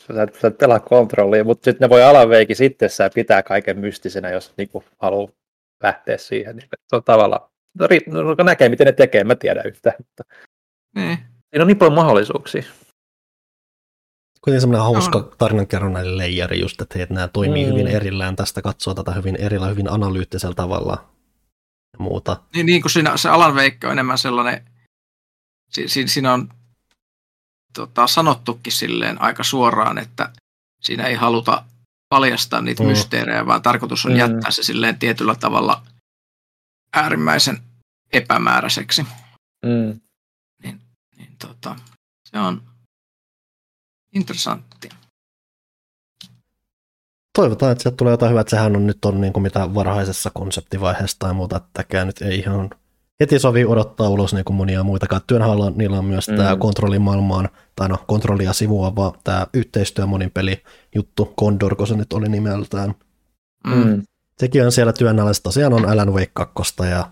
sä 0.41 0.51
pelaa 0.51 0.79
kontrollia, 0.79 1.43
mutta 1.43 1.65
sitten 1.65 1.85
ne 1.85 1.89
voi 1.89 2.03
alaveiki 2.03 2.55
sitten 2.55 2.89
ja 2.99 3.09
pitää 3.15 3.43
kaiken 3.43 3.79
mystisenä, 3.79 4.29
jos 4.29 4.53
niin 4.57 4.69
kuin, 4.69 4.83
haluaa 4.99 5.31
lähteä 5.83 6.17
siihen. 6.17 6.55
Niin, 6.55 6.67
se 6.87 6.95
on 6.95 7.03
tavallaan, 7.03 7.49
no, 7.79 7.87
no, 8.23 8.43
näkee 8.43 8.69
miten 8.69 8.85
ne 8.85 8.91
tekee, 8.91 9.23
mä 9.23 9.35
tiedän 9.35 9.67
yhtään. 9.67 9.95
Mutta... 9.97 10.23
Niin. 10.95 11.17
Siinä 11.17 11.63
on 11.63 11.67
niin 11.67 11.77
paljon 11.77 11.95
mahdollisuuksia. 11.95 12.63
Kuitenkin 14.41 14.61
semmoinen 14.61 14.83
hauska 14.83 15.19
no. 15.19 15.31
tarinankerronnainen 15.37 16.17
leijari 16.17 16.59
just, 16.59 16.81
että, 16.81 16.95
hei, 16.95 17.03
että 17.03 17.15
nämä 17.15 17.27
toimii 17.27 17.65
mm. 17.65 17.71
hyvin 17.71 17.87
erillään, 17.87 18.35
tästä 18.35 18.61
katsoo 18.61 18.93
tätä 18.93 19.11
hyvin 19.11 19.35
erillä, 19.35 19.67
hyvin 19.67 19.89
analyyttisellä 19.91 20.55
tavalla 20.55 21.11
muuta. 21.99 22.41
Niin, 22.53 22.65
niin 22.65 22.81
kuin 22.81 22.91
siinä, 22.91 23.17
se 23.17 23.29
Alan 23.29 23.55
Wake 23.55 23.77
on 23.83 23.91
enemmän 23.91 24.17
sellainen, 24.17 24.65
si, 25.69 25.87
si, 25.87 26.07
siinä 26.07 26.33
on 26.33 26.53
tota, 27.73 28.07
sanottukin 28.07 28.73
silleen 28.73 29.21
aika 29.21 29.43
suoraan, 29.43 29.97
että 29.97 30.33
siinä 30.81 31.03
ei 31.03 31.15
haluta 31.15 31.65
paljastaa 32.09 32.61
niitä 32.61 32.83
mm. 32.83 32.89
mysteerejä, 32.89 33.45
vaan 33.45 33.61
tarkoitus 33.61 34.05
on 34.05 34.11
mm. 34.11 34.17
jättää 34.17 34.51
se 34.51 34.63
silleen 34.63 34.99
tietyllä 34.99 35.35
tavalla 35.35 35.83
äärimmäisen 36.93 37.63
epämääräiseksi. 38.13 39.01
Mm. 39.65 40.01
Niin, 40.63 40.81
niin 41.17 41.35
tota, 41.39 41.75
se 42.25 42.39
on 42.39 42.63
interessantti 44.13 44.89
toivotaan, 47.35 47.71
että 47.71 47.81
sieltä 47.81 47.97
tulee 47.97 48.11
jotain 48.11 48.29
hyvää. 48.29 48.41
Että 48.41 48.49
sehän 48.49 48.75
on 48.75 48.87
nyt 48.87 49.05
on 49.05 49.21
niin 49.21 49.33
kuin 49.33 49.43
mitä 49.43 49.73
varhaisessa 49.73 50.31
konseptivaiheessa 50.33 51.19
tai 51.19 51.33
muuta, 51.33 51.57
että 51.57 51.69
tämäkään 51.73 52.07
nyt 52.07 52.21
ei 52.21 52.39
ihan 52.39 52.69
heti 53.19 53.39
sovi 53.39 53.65
odottaa 53.65 54.09
ulos 54.09 54.33
niin 54.33 54.45
kuin 54.45 54.57
monia 54.57 54.83
muitakaan. 54.83 55.21
Työnhalla 55.27 55.69
niillä 55.69 55.97
on 55.97 56.05
myös 56.05 56.27
mm. 56.27 56.35
tämä 56.35 56.55
kontrollimaailmaan, 56.55 57.49
tai 57.75 57.89
no 57.89 57.97
kontrollia 58.07 58.53
sivuava 58.53 59.13
tämä 59.23 59.47
yhteistyö 59.53 60.05
monin 60.05 60.31
peli 60.31 60.63
juttu, 60.95 61.33
Condor, 61.39 61.75
kun 61.75 61.87
se 61.87 61.95
nyt 61.95 62.13
oli 62.13 62.29
nimeltään. 62.29 62.95
Mm. 63.67 64.03
Sekin 64.39 64.65
on 64.65 64.71
siellä 64.71 64.93
työn 64.93 65.19
alla, 65.19 65.31
tosiaan 65.43 65.73
on 65.73 65.89
Alan 65.89 66.13
Wake 66.13 66.31
2 66.33 66.73
ja 66.89 67.11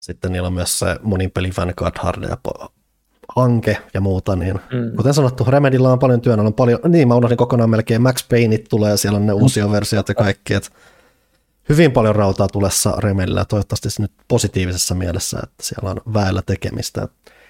sitten 0.00 0.32
niillä 0.32 0.46
on 0.46 0.52
myös 0.52 0.78
se 0.78 0.96
monin 1.02 1.30
peli 1.30 1.50
Vanguard 1.56 1.98
Hard 1.98 2.22
ja 2.22 2.36
hanke 3.36 3.76
ja 3.94 4.00
muuta, 4.00 4.36
niin 4.36 4.54
mm. 4.54 4.96
kuten 4.96 5.14
sanottu, 5.14 5.44
Remedillä 5.44 5.92
on 5.92 5.98
paljon 5.98 6.20
työn, 6.20 6.40
on 6.40 6.54
paljon, 6.54 6.80
niin 6.88 7.08
mä 7.08 7.14
unohdin 7.14 7.38
kokonaan 7.38 7.70
melkein, 7.70 8.02
Max 8.02 8.28
Payneit 8.28 8.66
tulee, 8.70 8.96
siellä 8.96 9.16
on 9.16 9.26
ne 9.26 9.32
uusia 9.32 9.70
versiot 9.70 10.08
ja 10.08 10.14
kaikki, 10.14 10.54
että 10.54 10.70
hyvin 11.68 11.92
paljon 11.92 12.16
rautaa 12.16 12.48
tulessa 12.48 12.94
Remedillä, 12.98 13.44
toivottavasti 13.44 13.90
se 13.90 14.02
nyt 14.02 14.12
positiivisessa 14.28 14.94
mielessä, 14.94 15.38
että 15.42 15.62
siellä 15.62 15.90
on 15.90 16.00
väellä 16.14 16.42
tekemistä. 16.42 17.08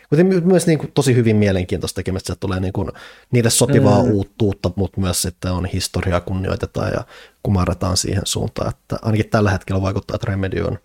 Kuten 0.09 0.27
myös 0.45 0.67
niin 0.67 0.79
kuin 0.79 0.93
tosi 0.93 1.15
hyvin 1.15 1.37
mielenkiintoista 1.37 1.97
tekemistä, 1.97 2.33
että 2.33 2.41
tulee 2.41 2.61
niin 2.61 2.73
kuin 2.73 2.91
niille 3.31 3.51
sopivaa 3.51 4.03
mm. 4.03 4.11
uuttuutta, 4.11 4.71
mutta 4.77 5.01
myös 5.01 5.23
sitten 5.23 5.53
on 5.53 5.67
historiaa 5.67 6.21
kunnioitetaan 6.21 6.93
ja 6.93 7.05
kumarretaan 7.43 7.97
siihen 7.97 8.23
suuntaan, 8.25 8.69
että 8.69 8.99
ainakin 9.03 9.29
tällä 9.29 9.51
hetkellä 9.51 9.83
vaikuttaa, 9.83 10.15
että 10.15 10.31
Remedy 10.31 10.61
on 10.61 10.79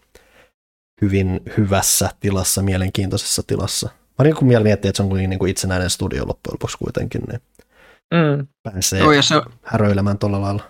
hyvin 1.01 1.41
hyvässä 1.57 2.09
tilassa, 2.19 2.61
mielenkiintoisessa 2.61 3.43
tilassa. 3.47 3.89
Mä 4.19 4.23
niin 4.23 4.35
kuin 4.35 4.47
mieli 4.47 4.63
miettiä, 4.63 4.89
että 4.89 4.97
se 4.97 5.03
on 5.03 5.09
kuin 5.09 5.29
niin 5.29 5.39
kuin 5.39 5.51
itsenäinen 5.51 5.89
studio 5.89 6.27
loppujen 6.27 6.53
lopuksi 6.53 6.77
kuitenkin, 6.77 7.21
niin 7.21 7.41
mm. 8.13 8.47
pääsee 8.63 8.99
Joo, 8.99 9.11
ja 9.11 9.21
se, 9.21 9.35
häröilemään 9.63 10.17
tuolla 10.17 10.41
lailla. 10.41 10.63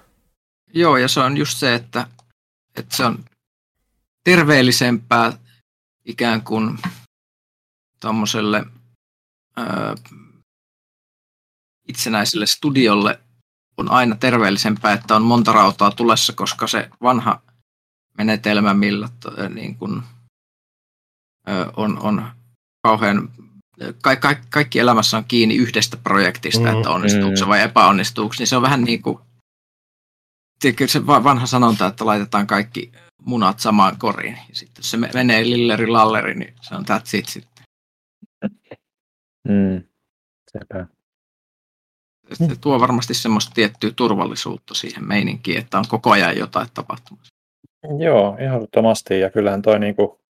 Joo, 0.73 0.97
ja 0.97 1.07
se 1.07 1.19
on 1.19 1.37
just 1.37 1.57
se, 1.57 1.75
että, 1.75 2.07
että 2.75 2.95
se 2.95 3.05
on 3.05 3.25
terveellisempää 4.23 5.33
ikään 6.05 6.41
kuin 6.41 6.79
tuommoiselle 7.99 8.65
itsenäiselle 11.87 12.45
studiolle 12.45 13.19
on 13.77 13.91
aina 13.91 14.15
terveellisempää, 14.15 14.93
että 14.93 15.15
on 15.15 15.21
monta 15.21 15.51
rautaa 15.51 15.91
tulessa, 15.91 16.33
koska 16.33 16.67
se 16.67 16.89
vanha 17.01 17.41
menetelmä, 18.17 18.73
millä 18.73 19.09
niin 19.49 19.77
kuin, 19.77 20.03
on, 21.75 21.99
on 21.99 22.31
kauhean 22.83 23.29
ka- 24.01 24.15
ka- 24.15 24.35
kaikki 24.49 24.79
elämässä 24.79 25.17
on 25.17 25.25
kiinni 25.25 25.55
yhdestä 25.55 25.97
projektista, 25.97 26.71
mm, 26.71 26.77
että 26.77 26.89
onnistuuko 26.89 27.35
se 27.35 27.45
mm. 27.45 27.49
vai 27.49 27.61
epäonnistuuko, 27.61 28.35
niin 28.39 28.47
se 28.47 28.55
on 28.55 28.61
vähän 28.61 28.81
niin 28.81 29.01
kuin 29.01 29.19
se 30.85 31.07
vanha 31.07 31.45
sanonta, 31.45 31.87
että 31.87 32.05
laitetaan 32.05 32.47
kaikki 32.47 32.91
munat 33.21 33.59
samaan 33.59 33.97
koriin. 33.97 34.39
Ja 34.49 34.55
sitten 34.55 34.79
jos 34.79 34.91
se 34.91 34.97
menee 34.97 35.43
lilleri 35.43 35.87
lalleri, 35.87 36.35
niin 36.35 36.53
se 36.61 36.75
on 36.75 36.85
that's 36.85 37.17
it 37.17 37.25
sitten. 37.25 37.65
Mm. 39.47 39.83
Sepä. 40.51 40.87
Se 42.33 42.55
tuo 42.61 42.79
varmasti 42.79 43.13
semmoista 43.13 43.51
tiettyä 43.53 43.91
turvallisuutta 43.95 44.73
siihen 44.73 45.07
meininkiin, 45.07 45.59
että 45.59 45.77
on 45.77 45.85
koko 45.87 46.11
ajan 46.11 46.37
jotain 46.37 46.67
tapahtumassa. 46.73 47.33
Joo, 47.99 48.37
ehdottomasti. 48.39 49.19
Ja 49.19 49.29
kyllähän 49.29 49.61
toi 49.61 49.79
niinku 49.79 50.22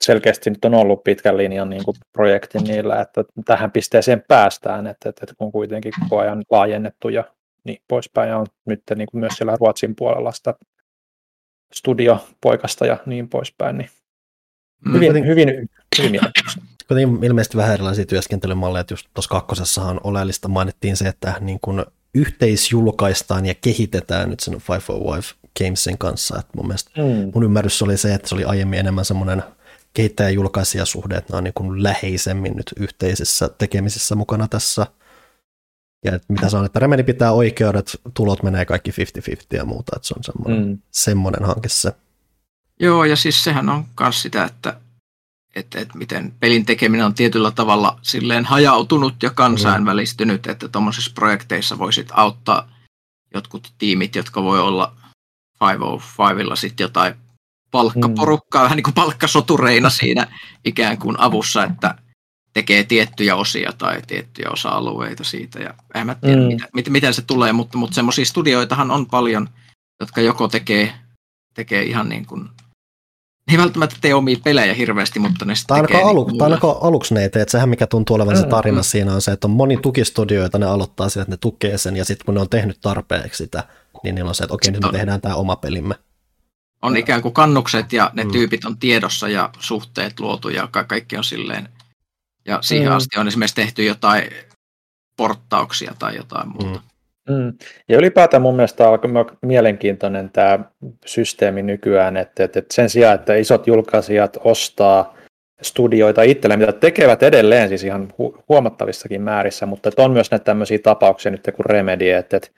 selkeästi 0.00 0.50
nyt 0.50 0.64
on 0.64 0.74
ollut 0.74 1.04
pitkän 1.04 1.36
linjan 1.36 1.70
niinku 1.70 1.94
projekti 2.12 2.58
niillä, 2.58 3.00
että 3.00 3.24
tähän 3.44 3.70
pisteeseen 3.70 4.24
päästään, 4.28 4.86
että, 4.86 5.08
että, 5.08 5.20
että 5.24 5.34
kun 5.38 5.52
kuitenkin 5.52 5.92
koko 6.00 6.18
ajan 6.18 6.42
laajennettu 6.50 7.08
ja 7.08 7.24
niin 7.64 7.78
poispäin. 7.88 8.28
Ja 8.28 8.38
on 8.38 8.46
nyt 8.66 8.82
niinku 8.96 9.18
myös 9.18 9.32
siellä 9.36 9.56
Ruotsin 9.60 9.96
puolella 9.96 10.32
sitä 10.32 10.54
studiopoikasta 11.74 12.86
ja 12.86 12.98
niin 13.06 13.28
poispäin. 13.28 13.78
Niin 13.78 13.90
hyvin, 14.92 15.12
mm. 15.12 15.24
hyvin, 15.24 15.26
hyvin, 15.26 15.68
hyvin. 16.02 16.20
Kuitenkin 16.88 17.24
ilmeisesti 17.24 17.56
vähän 17.56 17.74
erilaisia 17.74 18.06
työskentelymalleja, 18.06 18.80
että 18.80 18.92
just 18.92 19.06
tuossa 19.14 19.28
kakkosessahan 19.28 20.00
oleellista 20.04 20.48
mainittiin 20.48 20.96
se, 20.96 21.08
että 21.08 21.34
niin 21.40 21.58
kun 21.62 21.86
yhteisjulkaistaan 22.14 23.46
ja 23.46 23.54
kehitetään 23.54 24.30
nyt 24.30 24.40
sen 24.40 24.54
505 24.70 25.34
Gamesin 25.58 25.98
kanssa. 25.98 26.38
Että 26.38 26.52
mun, 26.56 26.66
mielestä, 26.66 26.90
mm. 27.02 27.30
mun 27.34 27.44
ymmärrys 27.44 27.82
oli 27.82 27.96
se, 27.96 28.14
että 28.14 28.28
se 28.28 28.34
oli 28.34 28.44
aiemmin 28.44 28.78
enemmän 28.78 29.04
semmoinen 29.04 29.42
kehittäjä 29.94 30.30
julkaisija 30.30 30.84
suhde, 30.84 31.16
että 31.16 31.32
ne 31.32 31.36
on 31.36 31.44
niin 31.44 31.54
kuin 31.54 31.82
läheisemmin 31.82 32.56
nyt 32.56 32.74
yhteisessä 32.76 33.48
tekemisissä 33.48 34.14
mukana 34.14 34.48
tässä. 34.48 34.86
Ja 36.04 36.14
että 36.14 36.32
mitä 36.32 36.46
on, 36.58 36.64
että 36.64 36.78
Remedy 36.78 37.02
pitää 37.02 37.32
oikeudet, 37.32 38.00
tulot 38.14 38.42
menee 38.42 38.64
kaikki 38.64 38.90
50-50 38.90 38.94
ja 39.52 39.64
muuta, 39.64 39.92
että 39.96 40.08
se 40.08 40.14
on 40.16 40.24
semmoinen, 40.24 40.68
mm. 40.68 40.78
semmoinen 40.90 41.44
hanke 41.44 41.68
se. 41.68 41.92
Joo, 42.80 43.04
ja 43.04 43.16
siis 43.16 43.44
sehän 43.44 43.68
on 43.68 43.84
myös 44.00 44.22
sitä, 44.22 44.44
että, 44.44 44.80
että, 45.54 45.80
että 45.80 45.98
miten 45.98 46.34
pelin 46.40 46.66
tekeminen 46.66 47.06
on 47.06 47.14
tietyllä 47.14 47.50
tavalla 47.50 47.98
silleen 48.02 48.44
hajautunut 48.44 49.22
ja 49.22 49.30
kansainvälistynyt, 49.30 50.46
mm. 50.46 50.52
että 50.52 50.68
tuommoisissa 50.68 51.12
projekteissa 51.14 51.78
voisit 51.78 52.08
auttaa 52.12 52.68
jotkut 53.34 53.72
tiimit, 53.78 54.14
jotka 54.14 54.42
voi 54.42 54.60
olla 54.60 54.96
505 55.60 56.60
sitten 56.60 56.84
jotain 56.84 57.14
palkkaporukkaa, 57.74 58.62
mm. 58.62 58.64
vähän 58.64 58.76
niin 58.76 58.84
kuin 58.84 58.94
palkkasotureina 58.94 59.90
siinä 59.90 60.26
ikään 60.64 60.98
kuin 60.98 61.20
avussa, 61.20 61.64
että 61.64 61.94
tekee 62.52 62.84
tiettyjä 62.84 63.36
osia 63.36 63.72
tai 63.78 64.02
tiettyjä 64.06 64.50
osa-alueita 64.50 65.24
siitä. 65.24 65.58
Ja 65.58 65.74
en 65.94 66.06
mä 66.06 66.14
tiedä, 66.14 66.40
mm. 66.40 66.58
miten, 66.72 66.92
miten 66.92 67.14
se 67.14 67.22
tulee, 67.22 67.52
mutta, 67.52 67.78
mutta 67.78 67.94
semmoisia 67.94 68.24
studioitahan 68.24 68.90
on 68.90 69.06
paljon, 69.06 69.48
jotka 70.00 70.20
joko 70.20 70.48
tekee, 70.48 70.94
tekee 71.54 71.82
ihan 71.82 72.08
niin 72.08 72.26
kuin 72.26 72.48
ne 73.46 73.54
ei 73.54 73.58
välttämättä 73.58 73.96
tee 74.00 74.14
omia 74.14 74.36
pelejä 74.44 74.74
hirveästi, 74.74 75.18
mutta 75.18 75.44
ne 75.44 75.54
sitten 75.54 75.80
tekee 75.80 76.02
alu, 76.02 76.26
niin 76.26 76.42
ainakaan 76.42 76.76
aluksi 76.80 77.14
ne 77.14 77.22
ei 77.22 77.30
tee, 77.30 77.42
että 77.42 77.52
sehän 77.52 77.68
mikä 77.68 77.86
tuntuu 77.86 78.16
olevan 78.16 78.36
se 78.36 78.46
tarina 78.46 78.80
mm. 78.80 78.84
siinä 78.84 79.14
on 79.14 79.22
se, 79.22 79.32
että 79.32 79.46
on 79.46 79.50
moni 79.50 79.76
tukistudioita, 79.76 80.58
ne 80.58 80.66
aloittaa 80.66 81.08
sillä, 81.08 81.22
että 81.22 81.32
ne 81.32 81.36
tukee 81.36 81.78
sen, 81.78 81.96
ja 81.96 82.04
sitten 82.04 82.24
kun 82.24 82.34
ne 82.34 82.40
on 82.40 82.48
tehnyt 82.48 82.78
tarpeeksi 82.80 83.44
sitä, 83.44 83.64
niin 84.02 84.14
niillä 84.14 84.28
on 84.28 84.34
se, 84.34 84.44
että 84.44 84.54
okei, 84.54 84.72
nyt 84.72 84.80
me 84.80 84.92
tehdään 84.92 85.20
tämä 85.20 85.34
oma 85.34 85.56
pelimme. 85.56 85.94
On 86.84 86.96
ikään 86.96 87.22
kuin 87.22 87.34
kannukset 87.34 87.92
ja 87.92 88.10
ne 88.14 88.24
mm. 88.24 88.32
tyypit 88.32 88.64
on 88.64 88.78
tiedossa 88.78 89.28
ja 89.28 89.50
suhteet 89.58 90.20
luotu 90.20 90.48
ja 90.48 90.68
ka- 90.70 90.84
kaikki 90.84 91.16
on 91.16 91.24
silleen. 91.24 91.68
Ja 92.46 92.58
siihen 92.62 92.88
mm. 92.88 92.96
asti 92.96 93.18
on 93.18 93.28
esimerkiksi 93.28 93.54
tehty 93.54 93.84
jotain 93.84 94.24
porttauksia 95.16 95.94
tai 95.98 96.16
jotain 96.16 96.48
muuta. 96.48 96.80
Mm. 97.28 97.36
Mm. 97.36 97.52
Ja 97.88 97.98
ylipäätään 97.98 98.42
mun 98.42 98.56
mielestä 98.56 98.88
on 98.88 99.00
mielenkiintoinen 99.42 100.30
tämä 100.30 100.58
systeemi 101.06 101.62
nykyään, 101.62 102.16
että, 102.16 102.44
että, 102.44 102.62
sen 102.70 102.90
sijaan, 102.90 103.14
että 103.14 103.34
isot 103.34 103.66
julkaisijat 103.66 104.36
ostaa 104.44 105.14
studioita 105.62 106.22
itselleen, 106.22 106.60
mitä 106.60 106.72
tekevät 106.72 107.22
edelleen 107.22 107.68
siis 107.68 107.84
ihan 107.84 108.12
hu- 108.12 108.42
huomattavissakin 108.48 109.22
määrissä, 109.22 109.66
mutta 109.66 109.90
on 109.96 110.10
myös 110.10 110.30
näitä 110.30 110.44
tämmöisiä 110.44 110.78
tapauksia 110.78 111.32
nyt 111.32 111.50
kuin 111.56 111.66
Remedy, 111.66 112.10
että, 112.10 112.36
että 112.36 112.48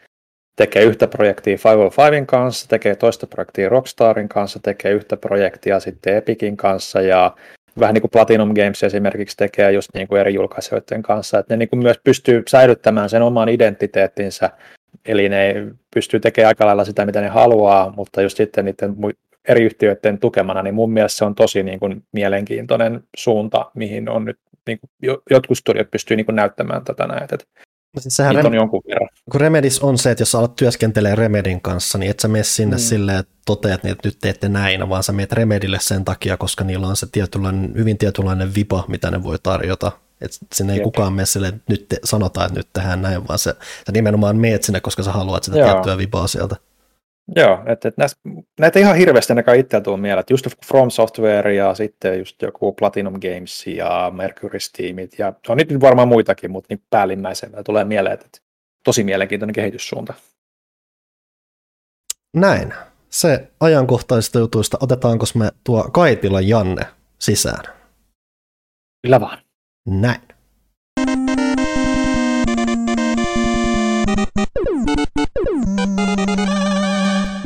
tekee 0.57 0.83
yhtä 0.83 1.07
projektia 1.07 1.59
505 1.65 2.27
kanssa, 2.27 2.69
tekee 2.69 2.97
toista 2.97 3.27
projektia 3.27 3.69
Rockstarin 3.69 4.29
kanssa, 4.29 4.61
tekee 4.63 4.93
yhtä 4.93 5.17
projektia 5.17 5.81
sitten 5.81 6.17
Epicin 6.17 6.57
kanssa 6.57 7.01
ja 7.01 7.37
vähän 7.81 7.95
niin 7.95 8.03
kuin 8.03 8.11
Platinum 8.11 8.55
Games 8.55 8.83
esimerkiksi 8.83 9.37
tekee 9.37 9.73
just 9.73 9.89
niin 9.95 10.09
kuin 10.09 10.21
eri 10.21 10.35
julkaisijoiden 10.35 11.03
kanssa, 11.03 11.39
että 11.39 11.55
ne 11.55 11.59
niin 11.59 11.69
kuin 11.69 11.83
myös 11.83 12.01
pystyy 12.05 12.43
säilyttämään 12.49 13.11
sen 13.11 13.23
oman 13.23 13.49
identiteettinsä, 13.49 14.51
eli 15.05 15.29
ne 15.29 15.55
pystyy 15.95 16.21
tekemään 16.21 16.49
aika 16.49 16.67
lailla 16.67 16.85
sitä, 16.85 17.07
mitä 17.07 17.21
ne 17.21 17.29
haluaa, 17.29 17.93
mutta 17.97 18.23
just 18.23 18.37
sitten 18.37 18.65
niiden 18.65 18.97
eri 19.49 19.65
yhtiöiden 19.65 20.19
tukemana, 20.19 20.63
niin 20.63 20.75
mun 20.75 20.93
mielestä 20.93 21.19
se 21.19 21.25
on 21.25 21.35
tosi 21.35 21.63
niin 21.63 21.81
kuin 21.81 22.03
mielenkiintoinen 22.13 23.01
suunta, 23.17 23.71
mihin 23.75 24.09
on 24.09 24.25
nyt 24.25 24.39
niin 24.67 24.79
kuin, 24.81 25.19
jotkut 25.31 25.59
studiot 25.59 25.91
pystyy 25.91 26.17
niin 26.17 26.27
kuin 26.27 26.37
näyttämään 26.37 26.85
tätä 26.85 27.07
näitä. 27.07 27.35
Että 27.35 27.47
siis 28.01 28.17
sehän 28.17 28.37
Rem- 28.37 28.47
on 28.47 28.55
jonkun 28.55 28.83
verran. 28.89 29.09
Kun 29.31 29.41
Remedis 29.41 29.81
on 29.81 29.99
se, 29.99 30.11
että 30.11 30.23
jos 30.23 30.31
sä 30.31 30.39
alat 30.39 30.57
työskentelee 30.57 31.15
Remedin 31.15 31.61
kanssa, 31.61 31.99
niin 31.99 32.11
et 32.11 32.21
sä 32.21 32.29
mene 32.29 32.45
sinne 32.45 32.77
mm. 32.77 32.81
silleen, 32.81 33.19
että 33.19 33.33
toteat, 33.47 33.85
että 33.85 34.09
nyt 34.09 34.19
teette 34.21 34.49
näin, 34.49 34.89
vaan 34.89 35.03
sä 35.03 35.13
meet 35.13 35.33
Remedille 35.33 35.79
sen 35.81 36.05
takia, 36.05 36.37
koska 36.37 36.65
niillä 36.65 36.87
on 36.87 36.97
se 36.97 37.07
tietynlainen, 37.13 37.73
hyvin 37.77 37.99
tietynlainen 37.99 38.55
vipa, 38.55 38.85
mitä 38.89 39.11
ne 39.11 39.23
voi 39.23 39.39
tarjota. 39.43 39.93
Et 40.21 40.31
sinne 40.55 40.73
ei 40.73 40.79
Jep. 40.79 40.85
kukaan 40.85 41.13
mene 41.13 41.27
silleen, 41.27 41.55
että 41.55 41.73
nyt 41.73 41.89
te, 41.89 41.99
sanotaan, 42.05 42.47
että 42.47 42.59
nyt 42.59 42.69
tehdään 42.73 43.03
näin, 43.03 43.29
vaan 43.29 43.39
se, 43.39 43.55
sä 43.87 43.93
nimenomaan 43.93 44.37
meet 44.37 44.63
sinne, 44.63 44.81
koska 44.81 45.03
sä 45.03 45.13
haluat 45.13 45.45
sitä 45.45 45.59
Joo. 45.59 45.73
tiettyä 45.73 45.99
vipaa 45.99 46.27
sieltä. 46.27 46.57
Joo, 47.35 47.63
että 47.67 47.89
et 47.89 47.97
näistä, 47.97 48.21
näitä 48.61 48.79
ihan 48.79 48.97
hirveästi 48.97 49.33
ainakaan 49.33 49.59
itseä 49.59 49.81
tuo 49.81 49.97
mieleen, 49.97 50.21
että 50.21 50.33
just 50.33 50.47
From 50.67 50.91
Software 50.91 51.55
ja 51.55 51.75
sitten 51.75 52.19
just 52.19 52.43
joku 52.43 52.73
Platinum 52.73 53.15
Games 53.15 53.67
ja 53.67 54.13
Mercury 54.15 54.61
Steamit 54.61 55.19
ja 55.19 55.33
on 55.49 55.57
nyt 55.57 55.81
varmaan 55.81 56.09
muitakin, 56.09 56.51
mutta 56.51 56.67
niin 56.71 56.83
päällimmäisenä 56.91 57.63
tulee 57.63 57.85
mieleen, 57.85 58.15
että 58.15 58.39
tosi 58.85 59.05
mielenkiintoinen 59.05 59.55
kehityssuunta. 59.55 60.15
Näin. 62.37 62.75
Se 63.11 63.49
ajankohtaisista 63.61 64.39
jutuista, 64.39 64.79
otetaanko 64.81 65.25
me 65.35 65.51
tuo 65.65 65.89
Kaitila 65.93 66.41
Janne 66.41 66.83
sisään? 67.19 67.65
Kyllä 69.03 69.21
vaan. 69.21 69.39
Näin. 69.87 70.21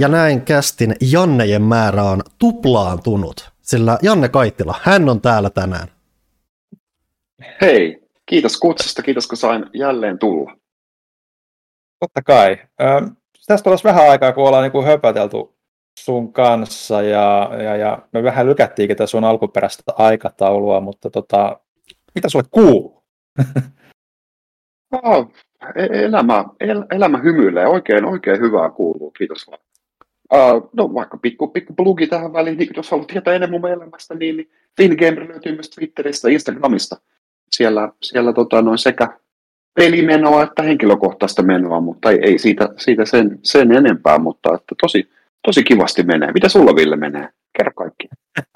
Ja 0.00 0.08
näin 0.08 0.42
kästin 0.42 0.96
Jannejen 1.12 1.62
määrä 1.62 2.02
on 2.02 2.20
tuplaantunut, 2.38 3.50
sillä 3.62 3.98
Janne 4.02 4.28
Kaittila, 4.28 4.74
hän 4.82 5.08
on 5.08 5.20
täällä 5.20 5.50
tänään. 5.50 5.88
Hei, 7.60 8.08
kiitos 8.26 8.56
kutsusta, 8.56 9.02
kiitos 9.02 9.26
kun 9.26 9.36
sain 9.36 9.66
jälleen 9.74 10.18
tulla. 10.18 10.56
Totta 11.98 12.22
kai. 12.22 12.58
Tästä 13.46 13.70
olisi 13.70 13.84
vähän 13.84 14.10
aikaa, 14.10 14.32
kun 14.32 14.44
ollaan 14.46 14.70
niin 14.70 14.84
höpötelty 14.84 15.36
sun 15.98 16.32
kanssa 16.32 17.02
ja, 17.02 17.50
ja, 17.62 17.76
ja 17.76 17.98
me 18.12 18.22
vähän 18.22 18.46
lykättiinkin 18.46 18.96
tätä 18.96 19.06
sun 19.06 19.24
alkuperäistä 19.24 19.82
aikataulua, 19.96 20.80
mutta 20.80 21.10
tota, 21.10 21.60
mitä 22.14 22.28
sulle 22.28 22.44
kuuluu? 22.50 23.02
no, 24.92 25.30
elämä, 26.06 26.44
el, 26.60 26.84
elämä 26.90 27.18
hymyilee, 27.18 27.66
oikein, 27.66 28.04
oikein 28.04 28.40
hyvää 28.40 28.70
kuuluu, 28.70 29.10
kiitos 29.10 29.46
vaan. 29.50 29.69
Uh, 30.34 30.70
no 30.72 30.94
vaikka 30.94 31.16
pikku, 31.16 31.48
pikku 31.48 31.74
plugi 31.74 32.06
tähän 32.06 32.32
väliin, 32.32 32.58
niin 32.58 32.70
jos 32.76 32.90
haluat 32.90 33.06
tietää 33.06 33.34
enemmän 33.34 33.60
mun 33.60 33.70
elämästä, 33.70 34.14
niin, 34.14 34.36
niin 34.36 34.50
FinGamer 34.76 35.28
löytyy 35.28 35.52
myös 35.52 35.70
Twitteristä 35.70 36.28
ja 36.28 36.32
Instagramista. 36.32 36.96
Siellä, 37.50 37.92
siellä 38.02 38.32
tota, 38.32 38.62
noin 38.62 38.78
sekä 38.78 39.08
pelimenoa 39.74 40.42
että 40.42 40.62
henkilökohtaista 40.62 41.42
menoa, 41.42 41.80
mutta 41.80 42.10
ei, 42.10 42.18
ei 42.22 42.38
siitä, 42.38 42.68
siitä 42.76 43.04
sen, 43.04 43.38
sen 43.42 43.72
enempää, 43.72 44.18
mutta 44.18 44.54
että 44.54 44.74
tosi, 44.82 45.10
tosi 45.46 45.62
kivasti 45.62 46.02
menee. 46.02 46.32
Mitä 46.32 46.48
sulla 46.48 46.76
Ville 46.76 46.96
menee? 46.96 47.28
Kerro 47.58 47.72
kaikki. 47.76 48.08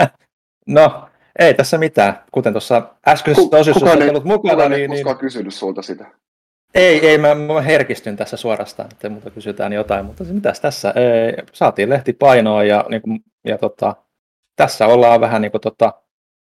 No, 0.66 1.08
ei 1.38 1.54
tässä 1.54 1.78
mitään. 1.78 2.14
Kuten 2.32 2.52
tuossa 2.52 2.94
äskeisessä 3.08 3.56
osiossa 3.56 3.92
olet 3.92 4.08
ollut 4.08 4.24
mukana. 4.24 4.68
Niin, 4.68 4.90
niin... 4.90 5.18
kysynyt 5.18 5.54
sulta 5.54 5.82
sitä. 5.82 6.06
Ei, 6.74 7.06
ei, 7.06 7.18
mä, 7.18 7.34
mä 7.34 7.60
herkistyn 7.60 8.16
tässä 8.16 8.36
suorastaan, 8.36 8.88
että 8.92 9.08
muuta 9.08 9.30
kysytään 9.30 9.72
jotain, 9.72 10.04
mutta 10.04 10.24
mitäs 10.24 10.60
tässä, 10.60 10.90
ei, 10.90 11.44
saatiin 11.52 11.90
lehtipainoa 11.90 12.64
ja, 12.64 12.84
niin 12.88 13.02
kuin, 13.02 13.20
ja 13.44 13.58
tota, 13.58 13.96
tässä 14.56 14.86
ollaan 14.86 15.20
vähän 15.20 15.42
niin 15.42 15.52
kuin, 15.52 15.60
tota, 15.60 15.92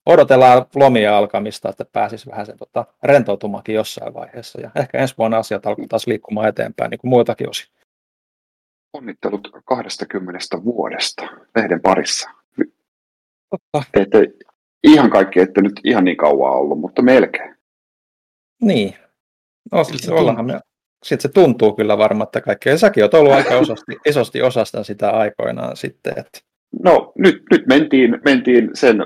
odotellaan 0.07 0.67
lomia 0.75 1.19
alkamista, 1.19 1.69
että 1.69 1.85
pääsisi 1.85 2.31
vähän 2.31 2.47
sen 2.47 2.59
tota, 2.59 2.85
rentoutumakin 3.03 3.75
jossain 3.75 4.15
vaiheessa 4.15 4.61
ja 4.61 4.71
ehkä 4.75 4.99
ensi 4.99 5.15
vuonna 5.19 5.39
asiat 5.39 5.67
alkaa 5.67 5.87
taas 5.89 6.07
liikkumaan 6.07 6.49
eteenpäin 6.49 6.91
niin 6.91 6.99
kuin 6.99 7.09
muiltakin 7.09 7.51
osin. 7.51 7.67
Onnittelut 8.93 9.51
20 9.65 10.39
vuodesta 10.65 11.23
lehden 11.57 11.81
parissa. 11.81 12.31
Totta. 13.51 13.91
Ette, 13.95 14.19
ihan 14.85 15.11
kaikki 15.11 15.41
ette 15.41 15.63
nyt 15.63 15.81
ihan 15.85 16.05
niin 16.05 16.17
kauan 16.17 16.53
ollut, 16.53 16.81
mutta 16.81 17.03
melkein. 17.03 17.57
Niin, 18.63 18.95
No, 19.73 19.85
siis 19.85 20.09
ollaanhan. 20.09 20.61
Sitten 21.05 21.31
se 21.31 21.35
tuntuu 21.35 21.73
kyllä 21.73 21.99
varmaan, 21.99 22.27
että 22.27 22.41
kaikkea. 22.41 22.73
Ja 22.73 22.79
säkin 22.79 23.03
olet 23.03 23.15
ollut 23.15 23.33
aika 23.33 23.57
osasti, 23.59 23.97
isosti 24.07 24.43
osasta 24.43 24.85
sitä 24.85 25.11
aikoinaan 25.11 25.77
sitten. 25.77 26.13
Että... 26.17 26.39
No 26.83 27.13
nyt, 27.19 27.43
nyt 27.51 27.67
mentiin, 27.67 28.19
mentiin 28.25 28.71
sen 28.75 28.99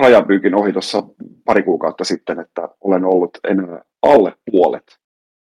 rajapyykin 0.00 0.54
ohi 0.54 0.72
tuossa 0.72 1.02
pari 1.44 1.62
kuukautta 1.62 2.04
sitten, 2.04 2.40
että 2.40 2.68
olen 2.80 3.04
ollut 3.04 3.38
enää 3.48 3.82
alle 4.02 4.32
puolet 4.50 4.98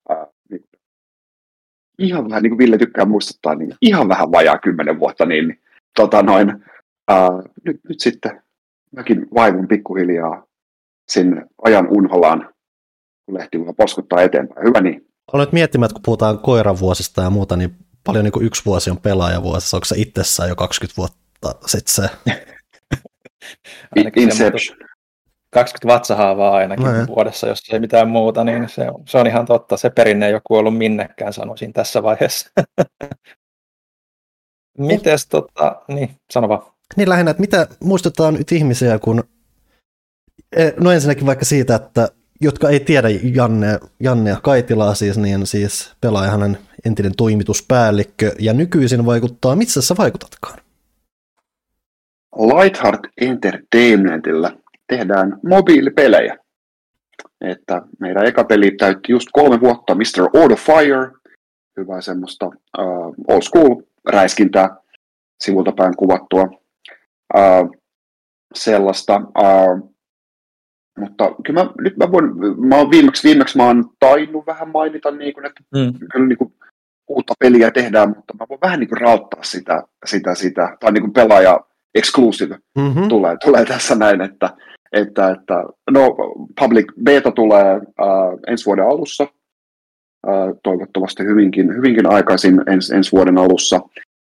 ää, 0.10 0.28
niin 0.50 0.64
ihan 2.00 2.30
vähän, 2.30 2.44
niin 2.44 2.52
kuin 2.52 2.58
Ville 2.58 2.78
tykkää 2.78 3.06
muistuttaa, 3.06 3.56
niin 3.56 3.76
ihan 3.82 4.10
vähän 4.10 4.32
vajaa 4.32 4.58
kymmenen 4.58 5.00
vuotta, 5.00 5.26
niin, 5.26 5.48
niin 5.48 5.62
tota 5.96 6.24
noin, 6.24 6.64
ää, 7.08 7.30
nyt, 7.66 7.80
nyt 7.90 8.00
sitten 8.00 8.42
mäkin 8.92 9.28
vaivun 9.36 9.68
pikkuhiljaa 9.68 10.46
sinne 11.08 11.46
ajan 11.64 11.88
unholaan, 11.90 12.55
kun 13.26 13.38
lehti 13.38 13.60
vaan 13.60 13.76
poskuttaa 13.76 14.22
eteenpäin. 14.22 14.68
Hyvä 14.68 14.82
niin. 14.82 15.08
Olet 15.34 15.52
miettimään, 15.52 15.86
että 15.86 15.94
kun 15.94 16.06
puhutaan 16.06 16.40
koiravuosista 16.40 17.22
ja 17.22 17.30
muuta, 17.30 17.56
niin 17.56 17.76
paljon 18.04 18.24
niin 18.24 18.32
kuin 18.32 18.46
yksi 18.46 18.66
vuosi 18.66 18.90
on 18.90 18.98
pelaajavuosissa. 18.98 19.78
Onko 19.78 19.86
se 19.86 19.96
itsessään 19.98 20.50
jo 20.50 20.56
20 20.56 20.98
vuotta 20.98 21.68
sitten 21.68 21.94
se? 21.94 22.10
Inception. 24.16 24.78
20 25.56 25.94
vatsahaavaa 25.94 26.52
ainakin 26.52 26.86
no, 26.86 27.08
vuodessa, 27.08 27.48
jos 27.48 27.60
ei 27.74 27.80
mitään 27.80 28.08
muuta, 28.08 28.44
niin 28.44 28.70
se 28.70 28.90
on, 28.90 29.04
se 29.08 29.18
on 29.18 29.28
ihan 29.28 29.46
totta. 29.46 29.78
Se 29.78 29.90
perinne 29.90 30.28
ei 30.28 30.34
ole 30.34 30.42
kuollut 30.44 30.78
minnekään, 30.78 31.34
sanoisin 31.34 31.74
tässä 31.74 32.04
vaiheessa. 32.04 32.50
Mites 34.78 35.28
tota, 35.28 35.82
niin, 35.88 36.10
sano 36.32 36.50
vaan. 36.50 36.62
Niin 36.96 37.10
lähinnä, 37.10 37.32
että 37.32 37.42
mitä 37.42 37.68
muistetaan 37.84 38.34
nyt 38.34 38.52
ihmisiä, 38.52 39.00
kun, 39.00 39.24
e, 40.56 40.72
no 40.80 40.92
ensinnäkin 40.92 41.26
vaikka 41.26 41.46
siitä, 41.46 41.76
että 41.76 42.10
jotka 42.42 42.70
ei 42.70 42.80
tiedä 42.80 43.08
Janne, 43.24 43.80
Janne 44.00 44.30
ja 44.30 44.40
Kaitilaa 44.44 44.96
siis, 44.96 45.18
niin 45.18 45.48
siis 45.48 45.94
pelaaja 46.02 46.32
hänen 46.32 46.58
entinen 46.86 47.12
toimituspäällikkö 47.18 48.32
ja 48.40 48.54
nykyisin 48.54 49.06
vaikuttaa, 49.06 49.56
missä 49.56 49.82
sä 49.82 49.96
vaikutatkaan? 49.98 50.60
Lightheart 52.36 53.00
Entertainmentilla 53.22 54.52
tehdään 54.88 55.40
mobiilipelejä. 55.48 56.38
Että 57.42 57.82
meidän 58.00 58.26
eka 58.26 58.44
peli 58.44 58.72
täytti 58.72 59.12
just 59.12 59.28
kolme 59.34 59.60
vuotta 59.60 59.96
Mr. 59.96 60.30
Order 60.34 60.58
Fire, 60.58 61.12
hyvää 61.78 62.02
semmoista 62.02 62.46
uh, 62.46 63.16
old 63.28 63.42
school 63.42 63.82
räiskintää 64.10 64.76
sivulta 65.44 65.72
päin 65.72 65.96
kuvattua. 65.98 66.44
Uh, 67.38 67.76
sellaista. 68.56 69.16
Uh, 69.16 69.95
mutta 71.00 71.36
kyllä 71.46 71.64
mä, 71.64 71.70
nyt 71.82 71.98
mä 71.98 72.12
voin, 72.12 72.26
mä 72.68 72.76
oon 72.76 72.92
viimeksi, 72.92 73.28
viimeksi 73.28 73.58
mä 73.58 73.66
oon 73.66 73.90
tainnut 74.00 74.48
vähän 74.48 74.70
mainita, 74.70 75.12
niin 75.12 75.34
kuin, 75.34 75.46
että 75.46 75.64
mm. 75.76 75.94
kyllä 76.12 76.28
niin 76.28 76.38
kuin, 76.38 76.54
uutta 77.08 77.34
peliä 77.40 77.72
tehdään, 77.72 78.10
mutta 78.10 78.34
mä 78.40 78.46
voin 78.50 78.62
vähän 78.62 78.80
niin 78.80 78.90
kuin 78.90 79.02
rauttaa 79.02 79.44
sitä, 79.44 79.84
sitä, 80.06 80.36
sitä 80.36 80.78
tai 80.80 80.92
niin 80.92 81.02
kuin 81.02 81.14
pelaaja 81.14 81.60
exclusive 81.96 82.58
mm-hmm. 82.78 83.08
tulee, 83.08 83.38
tulee 83.44 83.66
tässä 83.66 83.96
näin, 83.96 84.22
että, 84.22 84.50
että, 84.92 85.30
että 85.30 85.64
no, 85.92 86.16
public 86.60 86.86
beta 87.04 87.32
tulee 87.32 87.72
äh, 87.76 88.40
ensi 88.48 88.66
vuoden 88.66 88.86
alussa, 88.86 89.24
äh, 90.28 90.54
toivottavasti 90.64 91.24
hyvinkin, 91.24 91.76
hyvinkin 91.76 92.12
aikaisin 92.12 92.62
ens, 92.68 92.92
ensi 92.92 93.12
vuoden 93.12 93.38
alussa, 93.38 93.82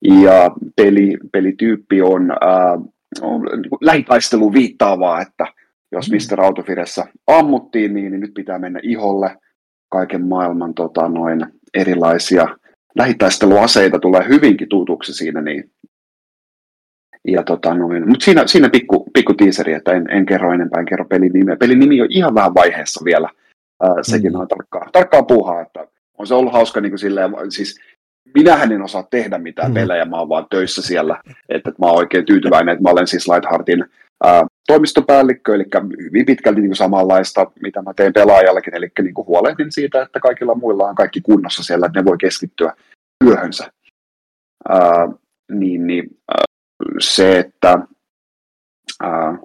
ja 0.05 0.51
peli, 0.77 1.17
pelityyppi 1.33 2.03
on, 2.03 2.31
äh, 2.31 2.81
on 3.23 3.43
niin 3.43 3.79
lähitaistelu 3.81 4.53
viittaavaa, 4.53 5.21
että 5.21 5.47
jos. 5.95 6.11
Mr. 6.11 6.41
Autofiressa 6.41 7.07
ammuttiin, 7.27 7.95
niin, 7.95 8.13
niin 8.13 8.21
nyt 8.21 8.35
pitää 8.35 8.59
mennä 8.59 8.81
iholle 8.83 9.37
kaiken 9.89 10.27
maailman 10.27 10.75
tota, 10.75 11.09
noin 11.09 11.47
erilaisia 11.75 12.47
lähitaisteluaseita 12.97 13.99
tulee 13.99 14.29
hyvinkin 14.29 14.69
tutuksi 14.69 15.15
siinä, 15.15 15.41
niin 15.41 15.71
ja 17.29 17.43
tota 17.43 17.75
noin, 17.75 18.09
mutta 18.09 18.25
siinä, 18.25 18.47
siinä 18.47 18.69
pikku, 18.69 19.07
pikku 19.13 19.35
tiiseri, 19.35 19.73
että 19.73 19.93
en, 19.93 20.11
en 20.11 20.27
kerro 20.27 20.53
enempää, 20.53 20.81
en 20.81 20.87
kerro 20.87 21.05
pelin 21.05 21.33
nimeä. 21.33 21.57
Pelin 21.57 21.79
nimi 21.79 22.03
on 22.03 22.07
ihan 22.11 22.35
vähän 22.35 22.55
vaiheessa 22.55 23.05
vielä, 23.05 23.29
ää, 23.83 23.95
sekin 24.03 24.33
mm. 24.33 24.41
on 24.41 24.49
tarkkaa, 24.49 24.89
tarkkaa 24.93 25.23
puuhaa, 25.23 25.61
että 25.61 25.87
on 26.19 26.27
se 26.27 26.35
ollut 26.35 26.53
hauska 26.53 26.81
niin 26.81 26.91
kuin 26.91 26.99
silleen, 26.99 27.31
siis 27.49 27.81
minähän 28.35 28.73
en 28.73 28.83
osaa 28.83 29.07
tehdä 29.11 29.39
mitään 29.39 29.71
mm. 29.71 29.75
pelejä, 29.75 30.05
mä 30.05 30.19
oon 30.19 30.29
vaan 30.29 30.47
töissä 30.51 30.83
siellä, 30.83 31.21
että, 31.49 31.69
että 31.71 31.83
mä 31.83 31.87
oon 31.87 31.97
oikein 31.97 32.27
tyytyväinen, 32.27 32.73
että 32.73 32.83
mä 32.83 32.91
olen 32.91 33.07
siis 33.07 33.29
Lightheartin 33.29 33.85
ää, 34.25 34.47
toimistopäällikkö, 34.67 35.55
eli 35.55 35.65
hyvin 36.03 36.27
pitkälti 36.27 36.61
niin 36.61 36.69
kuin 36.69 36.77
samanlaista, 36.77 37.51
mitä 37.63 37.83
mä 37.83 37.95
teen 37.95 38.13
pelaajallakin, 38.13 38.75
eli 38.75 38.89
niin 39.03 39.15
kuin 39.15 39.27
huolehdin 39.27 39.73
siitä, 39.73 40.03
että 40.03 40.21
kaikilla 40.21 40.55
muilla 40.55 40.89
on 40.89 40.95
kaikki 40.95 41.21
kunnossa 41.21 41.63
siellä, 41.63 41.87
että 41.87 42.01
ne 42.01 42.05
voi 42.05 42.19
keskittyä 42.19 42.73
työhönsä. 43.25 43.73
Ää, 44.69 45.09
niin, 45.53 45.87
niin 45.87 46.19
ää, 46.29 46.45
se, 47.01 47.39
että 47.39 47.79
ää, 49.03 49.39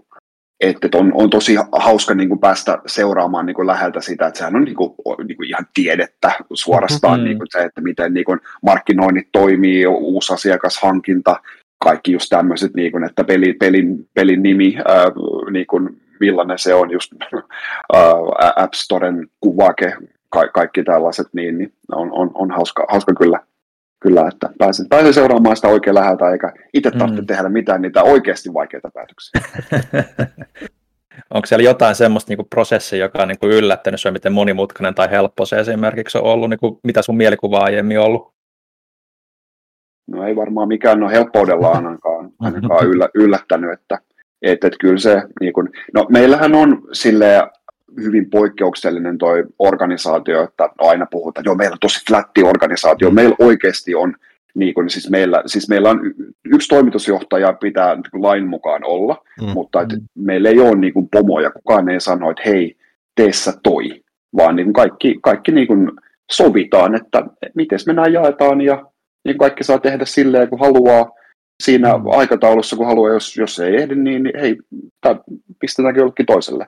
että 0.60 0.90
on, 0.94 1.12
on 1.14 1.30
tosi 1.30 1.56
hauska 1.72 2.14
niin 2.14 2.30
kuin 2.30 2.40
päästä 2.40 2.78
seuraamaan 2.86 3.46
niin 3.46 3.56
kuin 3.56 3.68
läheltä 3.68 4.02
sitä, 4.02 4.28
että 4.28 4.38
sehän 4.38 4.56
on 4.56 4.64
niin 4.64 4.76
kuin, 4.76 4.94
niin 5.28 5.38
kuin 5.38 5.50
ihan 5.50 5.68
tiedettä 5.74 6.32
suorastaan, 6.54 7.20
mm-hmm. 7.20 7.26
niin 7.26 7.38
kuin 7.38 7.48
se, 7.52 7.60
että 7.60 7.82
miten 7.82 8.14
niin 8.14 8.26
kuin 8.26 8.40
markkinoinnit 8.64 9.30
toimii, 9.32 9.88
uusi 9.88 10.34
asiakashankinta, 10.34 11.36
kaikki 11.84 12.12
just 12.12 12.30
tämmöiset, 12.30 12.74
niin 12.74 12.92
kuin, 12.92 13.04
että 13.04 13.24
peli, 13.24 13.54
pelin, 13.54 14.10
pelin 14.14 14.44
nimi, 14.44 14.76
ää, 14.88 15.06
niin 15.52 15.68
kuin, 15.68 16.02
millainen 16.20 16.60
se 16.60 16.74
on, 16.74 16.92
just 16.92 17.12
ää, 17.94 18.14
App 18.56 18.74
Storen 18.74 19.28
kuvake, 19.40 19.94
ka, 20.30 20.48
kaikki 20.48 20.84
tällaiset, 20.84 21.28
niin, 21.34 21.58
niin 21.58 21.74
on, 21.92 22.12
on, 22.12 22.32
on 22.34 22.52
hauska, 22.52 22.86
hauska 22.90 23.14
kyllä, 23.14 23.40
kyllä, 24.00 24.28
että 24.28 24.50
pääsen, 24.58 24.90
pääsen 24.90 25.14
seuraamaan 25.14 25.56
sitä 25.56 25.68
oikein 25.68 25.96
läheltä, 25.96 26.32
eikä 26.32 26.54
itse 26.74 26.92
tarvitse 26.92 27.22
mm. 27.22 27.28
tehdä 27.28 27.50
mitään 27.50 27.82
niitä 27.82 28.04
oikeasti 28.04 28.54
vaikeita 28.54 28.90
päätöksiä. 28.94 29.42
Onko 31.34 31.46
siellä 31.46 31.64
jotain 31.64 31.96
semmoista 31.96 32.34
niin 32.34 32.48
prosessia, 32.50 33.00
joka 33.00 33.22
on 33.22 33.28
niin 33.28 33.40
kuin 33.40 33.52
yllättänyt 33.52 34.02
sinua, 34.02 34.14
miten 34.14 34.34
monimutkainen 34.34 34.96
tai 34.96 35.12
helppo 35.12 35.46
se 35.46 35.60
esimerkiksi 35.60 36.18
on 36.18 36.24
ollut, 36.24 36.50
niin 36.50 36.60
kuin, 36.60 36.80
mitä 36.84 37.02
sun 37.02 37.18
mielikuva 37.18 37.60
aiemmin 37.60 38.00
ollut? 38.00 38.39
No 40.10 40.28
ei 40.28 40.36
varmaan 40.36 40.68
mikään 40.68 41.04
ole 41.04 41.12
helppoudella 41.12 41.72
ainakaan, 41.72 42.30
ainakaan 42.40 42.88
yllä, 42.88 43.10
yllättänyt, 43.14 43.72
että, 43.72 44.00
että, 44.42 44.68
että 44.68 44.80
kyllä 44.80 45.00
se, 45.00 45.24
niin 45.40 45.54
kun, 45.54 45.70
no 45.94 46.06
meillähän 46.10 46.56
on 46.56 46.82
sille 46.94 47.50
hyvin 47.98 48.30
poikkeuksellinen 48.30 49.18
toi 49.18 49.44
organisaatio, 49.60 50.44
että 50.44 50.70
aina 50.78 51.06
puhutaan, 51.12 51.42
että 51.42 51.50
joo, 51.50 51.56
meillä 51.56 51.74
on 51.74 51.80
tosi 51.82 52.06
flatti 52.08 52.44
organisaatio, 52.44 53.10
mm. 53.10 53.16
meillä 53.16 53.36
oikeasti 53.40 53.96
on, 53.96 54.16
niin 54.56 54.74
kun, 54.74 54.90
siis, 54.90 55.10
meillä, 55.10 55.44
siis 55.46 55.70
meillä 55.70 55.90
on 55.90 56.02
yksi 56.46 56.68
toimitusjohtaja 56.68 57.54
pitää 57.54 57.96
niin 57.96 58.22
lain 58.22 58.48
mukaan 58.48 58.82
olla, 58.86 59.24
mm. 59.42 59.48
mutta 59.48 59.82
että 59.82 59.98
meillä 60.16 60.50
ei 60.50 60.60
ole 60.60 60.76
niin 60.76 60.94
kuin 60.94 61.10
pomoja, 61.12 61.52
kukaan 61.52 61.90
ei 61.90 62.00
sano, 62.00 62.30
että 62.30 62.44
hei, 62.46 62.76
teessä 63.16 63.54
toi, 63.64 64.04
vaan 64.38 64.56
niin 64.56 64.74
kaikki, 64.74 65.20
kaikki 65.22 65.52
niin 65.52 65.68
kuin 65.68 65.92
sovitaan, 66.32 66.96
että 66.96 67.24
miten 67.56 67.80
me 67.88 67.94
nämä 67.94 68.08
jaetaan 68.08 68.62
ja 68.62 68.86
niin 69.26 69.38
kaikki 69.38 69.64
saa 69.64 69.80
tehdä 69.80 70.06
silleen, 70.06 70.50
kun 70.50 70.60
haluaa 70.60 71.12
siinä 71.64 71.98
mm. 71.98 72.04
aikataulussa, 72.08 72.76
kun 72.76 72.86
haluaa, 72.86 73.14
jos, 73.14 73.38
jos 73.38 73.60
ei 73.60 73.76
ehdi, 73.76 73.96
niin, 73.96 74.24
niin 74.24 74.40
hei, 74.40 74.58
pistetäänkin 75.60 76.02
jollekin 76.02 76.26
toiselle. 76.26 76.68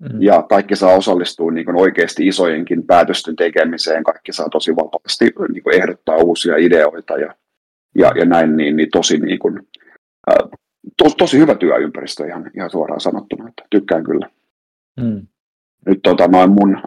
Mm. 0.00 0.22
Ja 0.22 0.42
kaikki 0.42 0.76
saa 0.76 0.94
osallistua 0.94 1.50
niin 1.50 1.76
oikeasti 1.76 2.26
isojenkin 2.26 2.86
päätösten 2.86 3.36
tekemiseen, 3.36 4.04
kaikki 4.04 4.32
saa 4.32 4.48
tosi 4.48 4.76
vapaasti 4.76 5.24
niin 5.24 5.82
ehdottaa 5.82 6.16
uusia 6.16 6.56
ideoita 6.56 7.18
ja, 7.18 7.34
ja, 7.94 8.12
ja 8.14 8.24
näin, 8.24 8.56
niin, 8.56 8.76
niin 8.76 8.88
tosi, 8.92 9.18
niin 9.18 9.38
kuin, 9.38 9.60
ää, 10.26 10.36
to, 10.96 11.10
tosi 11.18 11.38
hyvä 11.38 11.54
työympäristö 11.54 12.26
ihan, 12.26 12.50
ihan 12.54 12.70
suoraan 12.70 13.00
sanottuna, 13.00 13.48
että 13.48 13.62
tykkään 13.70 14.04
kyllä. 14.04 14.30
Mm. 15.00 15.26
Nyt 15.86 16.00
tota, 16.02 16.28
noin 16.28 16.50
mun 16.50 16.82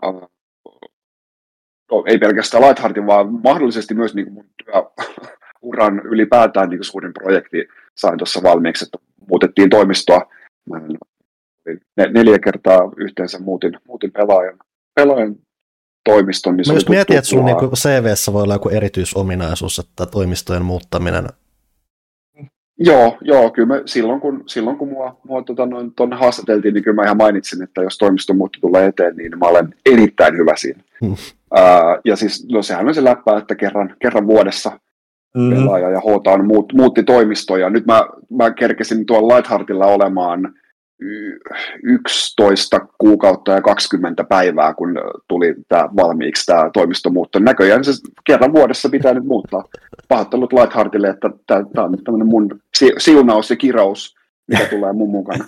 ei 2.08 2.18
pelkästään 2.18 2.64
Lightheartin, 2.64 3.08
vaan 3.08 3.41
mahdollisesti 3.44 3.94
myös 3.94 4.16
niin 4.16 4.26
kuin 4.26 4.34
mun 4.34 4.46
työuran 4.58 6.00
ylipäätään 6.06 6.70
niin 6.70 6.78
kuin 6.78 6.86
suurin 6.86 7.14
projekti 7.14 7.68
sain 7.96 8.18
tuossa 8.18 8.44
valmiiksi, 8.44 8.86
että 8.86 8.98
muutettiin 9.30 9.70
toimistoa. 9.70 10.32
Mä 10.70 10.82
neljä 12.12 12.39
kertaa 12.39 12.91
yhteensä 12.98 13.39
muutin, 13.39 13.78
muutin 13.88 14.12
pelaajan, 14.12 14.58
pelaajan 14.96 15.36
toimiston. 16.06 16.58
Niin 16.58 16.68
Mä 16.68 16.74
just 16.74 16.89
mietin, 16.89 17.18
että 17.18 17.30
sun 17.30 17.46
niin 17.46 17.58
CVssä 17.58 18.34
voi 18.34 18.44
olla 18.44 18.56
joku 18.56 18.70
erityisominaisuus, 18.70 19.80
että 19.80 20.06
toimistojen 20.06 20.66
muuttaminen 20.66 21.26
Joo, 22.80 23.18
joo, 23.22 23.50
kyllä 23.52 23.68
mä, 23.68 23.82
silloin 23.86 24.20
kun, 24.20 24.44
silloin 24.46 24.78
kun 24.78 24.88
mua, 24.88 25.20
mua 25.24 25.44
tota, 25.44 25.66
noin, 25.66 25.94
tuonne 25.96 26.16
haastateltiin, 26.16 26.74
niin 26.74 26.84
kyllä 26.84 26.96
mä 26.96 27.04
ihan 27.04 27.18
mainitsin, 27.18 27.64
että 27.64 27.82
jos 27.82 27.98
toimiston 27.98 28.38
muutto 28.38 28.60
tulee 28.62 28.86
eteen, 28.86 29.16
niin 29.16 29.39
mä 29.39 29.46
olen 29.46 29.76
erittäin 29.86 30.38
hyvä 30.38 30.56
siinä. 30.56 30.84
Hmm. 31.06 31.16
Ja 32.06 32.16
siis, 32.16 32.47
no 32.51 32.62
sehän 32.62 32.88
on 32.88 32.95
se 32.95 33.04
läppä, 33.04 33.38
että 33.38 33.56
kerran, 33.56 33.95
kerran 34.01 34.28
vuodessa 34.28 34.70
mm-hmm. 35.36 35.56
pelaaja 35.56 35.89
ja 35.89 35.99
H 35.99 36.43
muut, 36.43 36.74
muutti 36.74 37.04
toimistoja. 37.04 37.70
Nyt 37.70 37.86
mä, 37.86 38.04
mä 38.30 38.51
kerkesin 38.51 39.06
tuolla 39.06 39.36
Lightheartilla 39.36 39.86
olemaan 39.86 40.54
11 41.84 42.80
kuukautta 42.97 43.51
ja 43.51 43.62
20 43.62 44.24
päivää, 44.24 44.74
kun 44.74 44.95
tuli 45.28 45.56
tämä 45.68 45.89
valmiiksi 45.95 46.45
tämä 46.45 46.70
toimistomuutto. 46.74 47.39
Näköjään 47.39 47.84
se 47.84 47.91
kerran 48.26 48.54
vuodessa 48.54 48.89
pitää 48.89 49.14
nyt 49.14 49.26
muuttaa. 49.26 49.64
Pahoittelut 50.08 50.54
Lightheartille, 50.54 51.08
että 51.08 51.30
tämä 51.47 51.86
on 51.86 51.97
tämmöinen 52.04 52.28
mun 52.28 52.60
siunaus 52.97 53.49
ja 53.49 53.56
kirous, 53.56 54.16
mikä 54.48 54.66
tulee 54.66 54.94
mun 54.94 55.10
mukana. 55.10 55.46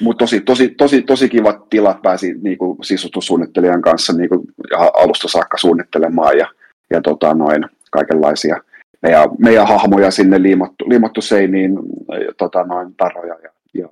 Mutta 0.00 0.22
tosi, 0.22 0.40
tosi, 0.40 0.68
tosi, 0.68 1.02
tosi 1.02 1.28
kivat 1.28 1.68
tilat 1.68 2.02
pääsi 2.02 2.34
niinku 2.42 2.78
sisustussuunnittelijan 2.82 3.82
kanssa 3.82 4.12
niinku 4.12 4.44
alusta 4.94 5.28
saakka 5.28 5.56
suunnittelemaan 5.58 6.38
ja 6.38 6.46
ja 6.90 7.00
tota 7.00 7.34
noin, 7.34 7.64
kaikenlaisia 7.90 8.56
meidän, 9.02 9.28
meidän 9.38 9.68
hahmoja 9.68 10.10
sinne 10.10 10.42
liimattu, 10.42 10.88
liimattu 10.88 11.20
seiniin, 11.20 11.78
tota 12.38 12.64
noin, 12.64 12.94
taroja 12.96 13.36
ja, 13.42 13.50
ja 13.74 13.88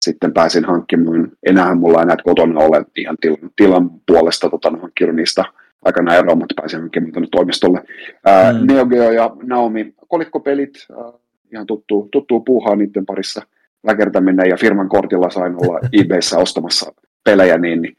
sitten 0.00 0.32
pääsin 0.32 0.64
hankkimaan, 0.64 1.32
enää 1.46 1.74
mulla 1.74 2.00
ei 2.00 2.06
näitä 2.06 2.22
kotona 2.22 2.60
ole 2.60 2.84
ihan 2.96 3.16
tilan, 3.20 3.50
tilan 3.56 3.90
puolesta 4.06 4.50
tota, 4.50 4.72
hankkinut 4.82 5.16
niistä 5.16 5.44
aikana 5.84 6.14
eroa, 6.14 6.34
mutta 6.34 6.54
pääsin 6.60 6.80
hankkimaan 6.80 7.12
tuonne 7.12 7.28
toimistolle. 7.30 7.84
Ää, 8.24 8.52
mm. 8.52 8.66
Neo 8.66 8.86
Geo 8.86 9.10
ja 9.10 9.30
Naomi 9.42 9.94
kolikkopelit, 10.08 10.74
ää, 10.98 11.12
ihan 11.52 11.66
tuttu, 11.66 12.08
tuttu 12.12 12.40
puuhaa 12.40 12.76
niiden 12.76 13.06
parissa 13.06 13.42
väkertäminen 13.86 14.48
ja 14.48 14.56
firman 14.56 14.88
kortilla 14.88 15.30
sain 15.30 15.54
olla 15.54 15.80
eBayssä 16.00 16.38
ostamassa 16.38 16.92
pelejä, 17.24 17.58
niin, 17.58 17.82
niin 17.82 17.96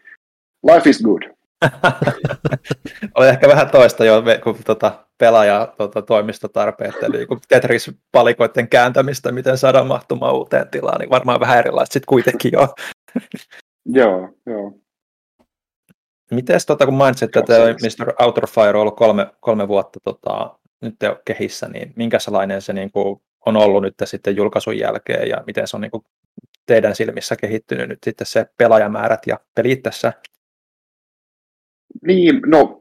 life 0.74 0.89
is 0.89 1.02
good. 1.04 1.22
Oli 3.16 3.28
ehkä 3.28 3.47
vähän 3.47 3.70
toista 3.70 4.06
jo, 4.06 4.24
kun 4.43 4.56
tota, 4.66 5.06
pelaaja 5.18 5.74
tota, 5.78 6.02
toimistotarpeet, 6.02 7.04
eli 7.04 7.26
kun 7.26 7.39
Tetris-palikoiden 7.47 8.68
kääntämistä, 8.70 9.32
miten 9.32 9.58
saadaan 9.58 9.88
mahtumaan 9.88 10.36
uuteen 10.36 10.70
tilaan, 10.70 11.00
niin 11.00 11.10
varmaan 11.10 11.39
vähän 11.39 11.58
erilaista 11.58 11.93
sitten 11.93 12.08
kuitenkin 12.08 12.52
jo. 12.54 12.68
joo, 14.00 14.30
joo. 14.45 14.74
Miten 16.32 16.60
tota, 16.68 16.86
kun 16.86 16.93
mainitsit, 16.93 17.36
että 17.36 17.54
Mr. 17.54 18.14
Outer 18.20 18.47
Fire 18.47 18.70
on 18.70 18.76
ollut 18.76 18.95
kolme, 18.95 19.28
kolme 19.39 19.68
vuotta 19.68 20.00
tota, 20.04 20.60
nyt 20.82 20.95
jo 21.04 21.22
kehissä, 21.26 21.68
niin 21.68 21.93
minkälainen 21.95 22.62
se 22.62 22.74
niin 22.74 22.91
kuin, 22.91 23.22
on 23.46 23.58
ollut 23.58 23.84
nyt 23.84 23.96
sitten 24.04 24.36
julkaisun 24.36 24.78
jälkeen 24.78 25.30
ja 25.30 25.44
miten 25.48 25.68
se 25.68 25.78
on 25.78 25.82
niin 25.82 25.92
kuin, 25.92 26.04
teidän 26.66 26.96
silmissä 26.96 27.36
kehittynyt 27.36 27.90
nyt 27.90 28.00
sitten 28.06 28.28
se 28.28 28.46
pelaajamäärät 28.58 29.28
ja 29.28 29.40
pelit 29.56 29.84
tässä 29.84 30.14
niin, 32.06 32.42
no 32.46 32.80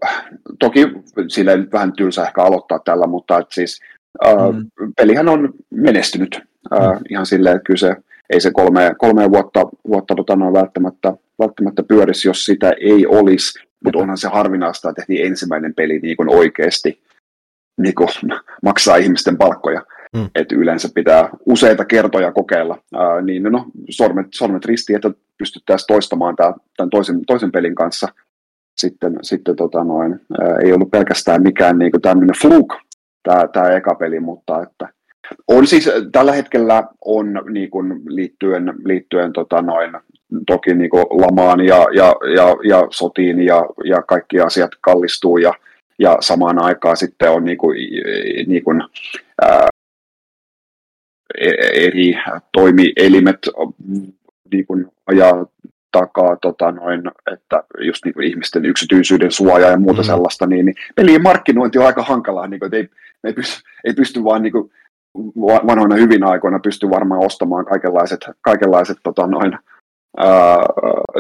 toki 0.58 0.86
sillä 1.28 1.56
nyt 1.56 1.72
vähän 1.72 1.92
tylsä 1.92 2.22
ehkä 2.22 2.42
aloittaa 2.42 2.78
tällä, 2.78 3.06
mutta 3.06 3.38
et 3.38 3.46
siis 3.52 3.80
mm. 4.52 4.92
pelihän 4.96 5.28
on 5.28 5.54
menestynyt 5.70 6.40
mm. 6.70 6.76
äh, 6.76 7.00
ihan 7.10 7.26
silleen, 7.26 7.56
että 7.56 7.66
kyllä 7.66 7.78
se, 7.78 7.96
ei 8.30 8.40
se 8.40 8.50
kolme, 8.50 8.94
kolme 8.98 9.30
vuotta, 9.30 9.60
vuotta 9.88 10.14
tota, 10.14 10.36
no, 10.36 10.52
välttämättä, 10.52 11.12
välttämättä 11.38 11.82
pyörisi, 11.82 12.28
jos 12.28 12.44
sitä 12.44 12.72
ei 12.80 13.06
olisi, 13.06 13.58
mutta 13.84 13.98
onhan 13.98 14.18
se 14.18 14.28
harvinaista, 14.28 14.90
että 14.90 15.00
tehtiin 15.00 15.26
ensimmäinen 15.26 15.74
peli 15.74 15.98
niin 15.98 16.16
kuin 16.16 16.28
oikeasti 16.28 17.02
niin 17.80 17.94
kuin, 17.94 18.08
maksaa 18.62 18.96
ihmisten 18.96 19.38
palkkoja. 19.38 19.82
Mm. 20.16 20.30
Että 20.34 20.54
yleensä 20.54 20.88
pitää 20.94 21.28
useita 21.46 21.84
kertoja 21.84 22.32
kokeilla, 22.32 22.78
ää, 22.94 23.20
niin 23.20 23.42
no, 23.42 23.64
sormet, 23.90 24.26
sormet 24.34 24.64
ristiin, 24.64 24.96
että 24.96 25.10
pystyttäisiin 25.38 25.86
toistamaan 25.86 26.36
tämän, 26.36 26.54
tämän 26.76 26.90
toisen, 26.90 27.20
toisen 27.26 27.52
pelin 27.52 27.74
kanssa 27.74 28.08
sitten, 28.76 29.16
sitten 29.22 29.56
tota 29.56 29.84
noin, 29.84 30.20
ää, 30.40 30.56
ei 30.64 30.72
ollut 30.72 30.90
pelkästään 30.90 31.42
mikään 31.42 31.78
niin 31.78 31.92
tämmöinen 32.02 32.36
fluk 32.42 32.74
tämä, 33.22 33.48
tämä 33.52 33.70
eka 33.70 33.94
peli, 33.94 34.20
mutta 34.20 34.62
että 34.62 34.88
on 35.48 35.66
siis 35.66 35.90
tällä 36.12 36.32
hetkellä 36.32 36.84
on 37.04 37.42
niin 37.50 37.70
kuin 37.70 38.00
liittyen, 38.06 38.74
liittyen 38.84 39.32
tota 39.32 39.62
noin, 39.62 39.92
toki 40.46 40.74
niin 40.74 40.90
kuin 40.90 41.04
lamaan 41.10 41.60
ja, 41.60 41.86
ja, 41.94 42.14
ja, 42.34 42.56
ja 42.68 42.86
sotiin 42.90 43.40
ja, 43.40 43.66
ja 43.84 44.02
kaikki 44.02 44.40
asiat 44.40 44.70
kallistuu 44.80 45.38
ja, 45.38 45.52
ja 45.98 46.16
samaan 46.20 46.62
aikaan 46.62 46.96
sitten 46.96 47.30
on 47.30 47.44
niin 47.44 47.58
kuin, 47.58 47.78
niin 48.46 48.64
kuin, 48.64 48.82
ää, 49.42 49.68
eri 51.74 52.14
toimielimet 52.52 53.38
niin 54.52 54.66
kuin 54.66 54.86
ajaa 55.06 55.46
takaa 55.92 56.36
tota 56.36 56.72
noin, 56.72 57.02
että 57.32 57.64
just 57.80 58.04
niin 58.04 58.14
kuin 58.14 58.26
ihmisten 58.26 58.64
yksityisyyden 58.64 59.32
suoja 59.32 59.68
ja 59.68 59.78
muuta 59.78 60.02
mm. 60.02 60.06
sellaista, 60.06 60.46
niin, 60.46 60.66
niin 60.66 60.74
pelien 60.96 61.22
markkinointi 61.22 61.78
on 61.78 61.86
aika 61.86 62.02
hankalaa, 62.02 62.46
niin 62.46 62.60
kuin, 62.60 62.66
että 62.66 62.76
ei, 62.76 62.88
ei, 63.24 63.32
pysty, 63.32 63.62
ei 63.84 63.94
pysty 63.94 64.24
vaan 64.24 64.42
niin 64.42 64.52
kuin, 64.52 64.70
vanhoina 65.66 65.96
hyvin 65.96 66.24
aikoina 66.24 66.58
pysty 66.58 66.90
varmaan 66.90 67.26
ostamaan 67.26 67.64
kaikenlaiset, 67.64 68.20
kaikenlaiset 68.40 68.98
tota 69.02 69.26
noin, 69.26 69.58
ää, 70.16 70.58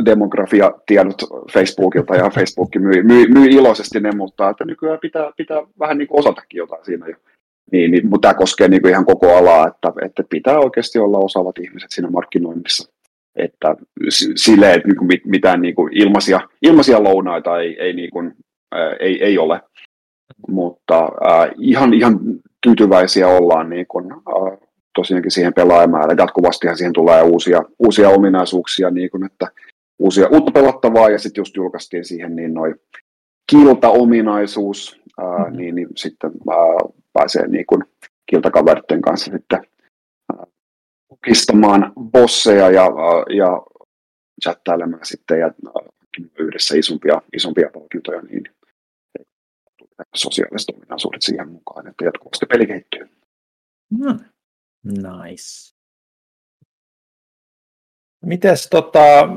demografiatiedot 0.04 1.22
Facebookilta 1.52 2.16
ja 2.16 2.30
Facebook 2.30 2.68
myy, 2.78 3.02
myy, 3.02 3.28
myy 3.28 3.46
iloisesti 3.46 4.00
ne, 4.00 4.12
mutta 4.12 4.50
että 4.50 4.64
nykyään 4.64 4.98
pitää, 5.02 5.32
pitää 5.36 5.62
vähän 5.78 5.98
niin 5.98 6.08
kuin 6.08 6.18
osatakin 6.18 6.58
jotain 6.58 6.84
siinä 6.84 7.06
jo. 7.06 7.16
Niin, 7.72 7.90
niin, 7.90 8.08
mutta 8.08 8.28
tämä 8.28 8.38
koskee 8.38 8.68
niin 8.68 8.82
kuin 8.82 8.90
ihan 8.90 9.06
koko 9.06 9.36
alaa, 9.36 9.68
että, 9.68 9.92
että 10.02 10.22
pitää 10.30 10.58
oikeasti 10.58 10.98
olla 10.98 11.18
osaavat 11.18 11.58
ihmiset 11.58 11.90
siinä 11.90 12.10
markkinoinnissa 12.10 12.92
että 13.38 13.76
silleen, 14.36 14.76
että 14.76 14.88
niin 14.88 15.20
mitään 15.24 15.62
niin 15.62 15.74
kuin 15.74 15.92
ilmaisia, 15.92 16.40
ilmaisia 16.62 17.02
lounaita 17.02 17.60
ei, 17.60 17.76
ei, 17.80 17.92
niin 17.92 18.10
kuin, 18.10 18.34
ää, 18.72 18.92
ei, 19.00 19.24
ei 19.24 19.38
ole, 19.38 19.60
mutta 20.48 20.98
ää, 20.98 21.50
ihan, 21.58 21.94
ihan 21.94 22.20
tyytyväisiä 22.62 23.28
ollaan 23.28 23.70
niin 23.70 23.86
kuin, 23.86 24.12
ää, 24.12 24.68
tosiaankin 24.94 25.30
siihen 25.30 25.54
pelaajamäärään. 25.54 26.18
Jatkuvastihan 26.18 26.76
siihen 26.76 26.92
tulee 26.92 27.22
uusia, 27.22 27.62
uusia 27.78 28.08
ominaisuuksia, 28.08 28.90
niin 28.90 29.10
kuin, 29.10 29.24
että 29.24 29.46
uusia 29.98 30.28
uutta 30.28 30.52
pelattavaa, 30.52 31.10
ja 31.10 31.18
sitten 31.18 31.40
just 31.40 31.56
julkaistiin 31.56 32.04
siihen 32.04 32.36
niin 32.36 32.54
noin 32.54 32.74
kilta-ominaisuus, 33.50 35.00
ää, 35.18 35.38
mm-hmm. 35.38 35.56
niin, 35.56 35.74
niin 35.74 35.88
sitten 35.96 36.30
ää, 36.50 36.90
pääsee 37.18 37.46
niin 37.46 37.66
kuin 37.66 37.82
kiltakaveritten 38.30 39.02
kanssa 39.02 39.30
sitten 39.32 39.60
kukistamaan 41.08 41.92
bosseja 42.00 42.70
ja, 42.70 42.86
ja 43.36 43.62
chattailemaan 44.42 45.06
sitten 45.06 45.40
ja 45.40 45.50
yhdessä 46.38 46.76
isompia, 46.76 47.22
isompia 47.36 47.70
palkintoja, 47.74 48.22
niin 48.22 48.44
sosiaaliset 50.14 50.76
ominaisuudet 50.76 51.22
siihen 51.22 51.48
mukaan, 51.48 51.86
että 51.86 52.04
jatkuvasti 52.04 52.46
peli 52.46 52.66
kehittyy. 52.66 53.08
Hmm. 53.98 54.18
Nice. 54.84 55.74
Mites 58.24 58.68
tota, 58.70 59.28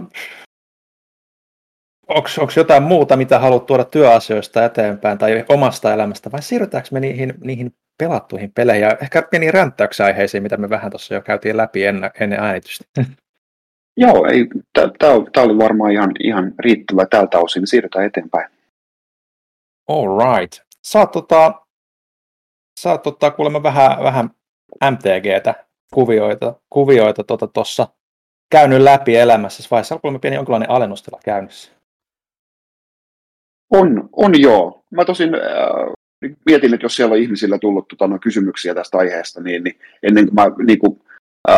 onko 2.11 2.51
jotain 2.55 2.83
muuta, 2.83 3.17
mitä 3.17 3.39
haluat 3.39 3.65
tuoda 3.65 3.83
työasioista 3.83 4.65
eteenpäin 4.65 5.17
tai 5.17 5.45
omasta 5.49 5.93
elämästä, 5.93 6.31
vai 6.31 6.41
siirrytäänkö 6.41 6.89
me 6.91 6.99
niihin, 6.99 7.33
niihin 7.43 7.75
pelattuihin 7.97 8.51
peleihin 8.51 8.83
ja 8.83 8.97
ehkä 9.01 9.21
pieni 9.21 9.51
ränttäyksen 9.51 10.05
aiheisiin, 10.05 10.43
mitä 10.43 10.57
me 10.57 10.69
vähän 10.69 10.91
tuossa 10.91 11.13
jo 11.13 11.21
käytiin 11.21 11.57
läpi 11.57 11.85
ennen, 11.85 12.11
ennen 12.19 12.39
äänitystä? 12.39 12.85
Joo, 13.97 14.25
tämä 15.03 15.45
oli 15.45 15.57
varmaan 15.57 15.91
ihan, 15.91 16.11
ihan 16.19 16.53
riittävä 16.59 17.05
tältä 17.05 17.39
osin. 17.39 17.67
Siirrytään 17.67 18.05
eteenpäin. 18.05 18.49
All 19.87 20.17
right. 20.17 20.53
Sä 20.83 20.99
oot, 20.99 21.11
tota, 21.11 21.61
sä 22.79 22.97
tota, 22.97 23.31
kuulemma 23.31 23.63
vähän, 23.63 24.03
vähän 24.03 24.29
MTGtä, 24.91 25.65
kuvioita, 25.93 26.55
kuvioita 26.69 27.23
tuossa 27.53 27.85
tota, 27.85 27.97
käynyt 28.51 28.81
läpi 28.81 29.15
elämässä, 29.15 29.67
vai 29.71 29.85
se 29.85 29.93
on 29.93 30.01
kuulemma 30.01 30.19
pieni 30.19 30.35
jonkinlainen 30.35 30.69
alennustila 30.69 31.19
käynnissä? 31.25 31.71
On, 33.71 34.09
on 34.11 34.41
joo. 34.41 34.83
Mä 34.89 35.05
tosin 35.05 35.35
äh, 35.35 35.41
mietin, 36.45 36.73
että 36.73 36.85
jos 36.85 36.95
siellä 36.95 37.13
on 37.13 37.19
ihmisillä 37.19 37.57
tullut 37.57 37.87
tota, 37.87 38.07
no, 38.07 38.19
kysymyksiä 38.19 38.75
tästä 38.75 38.97
aiheesta, 38.97 39.41
niin, 39.41 39.63
niin 39.63 39.79
ennen 40.03 40.25
kuin 40.25 40.35
mä 40.35 40.51
niin 40.65 40.79
kuin, 40.79 41.01
äh, 41.49 41.55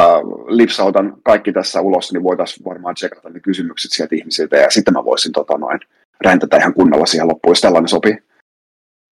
lipsautan 0.48 1.18
kaikki 1.24 1.54
tässä 1.54 1.82
ulos, 1.82 2.14
niin 2.14 2.24
voitaisiin 2.24 2.66
varmaan 2.66 2.96
tsekata 2.96 3.30
ne 3.30 3.40
kysymykset 3.40 3.92
sieltä 3.92 4.16
ihmisiltä, 4.16 4.58
ja 4.58 4.70
sitten 4.70 4.94
mä 4.94 5.06
voisin 5.06 5.32
tota, 5.32 5.58
noin, 5.58 5.80
räntätä 6.26 6.58
ihan 6.58 6.74
kunnolla 6.74 7.06
siihen 7.06 7.28
loppuun, 7.28 7.52
jos 7.52 7.62
tällainen 7.62 7.88
sopii. 7.88 8.18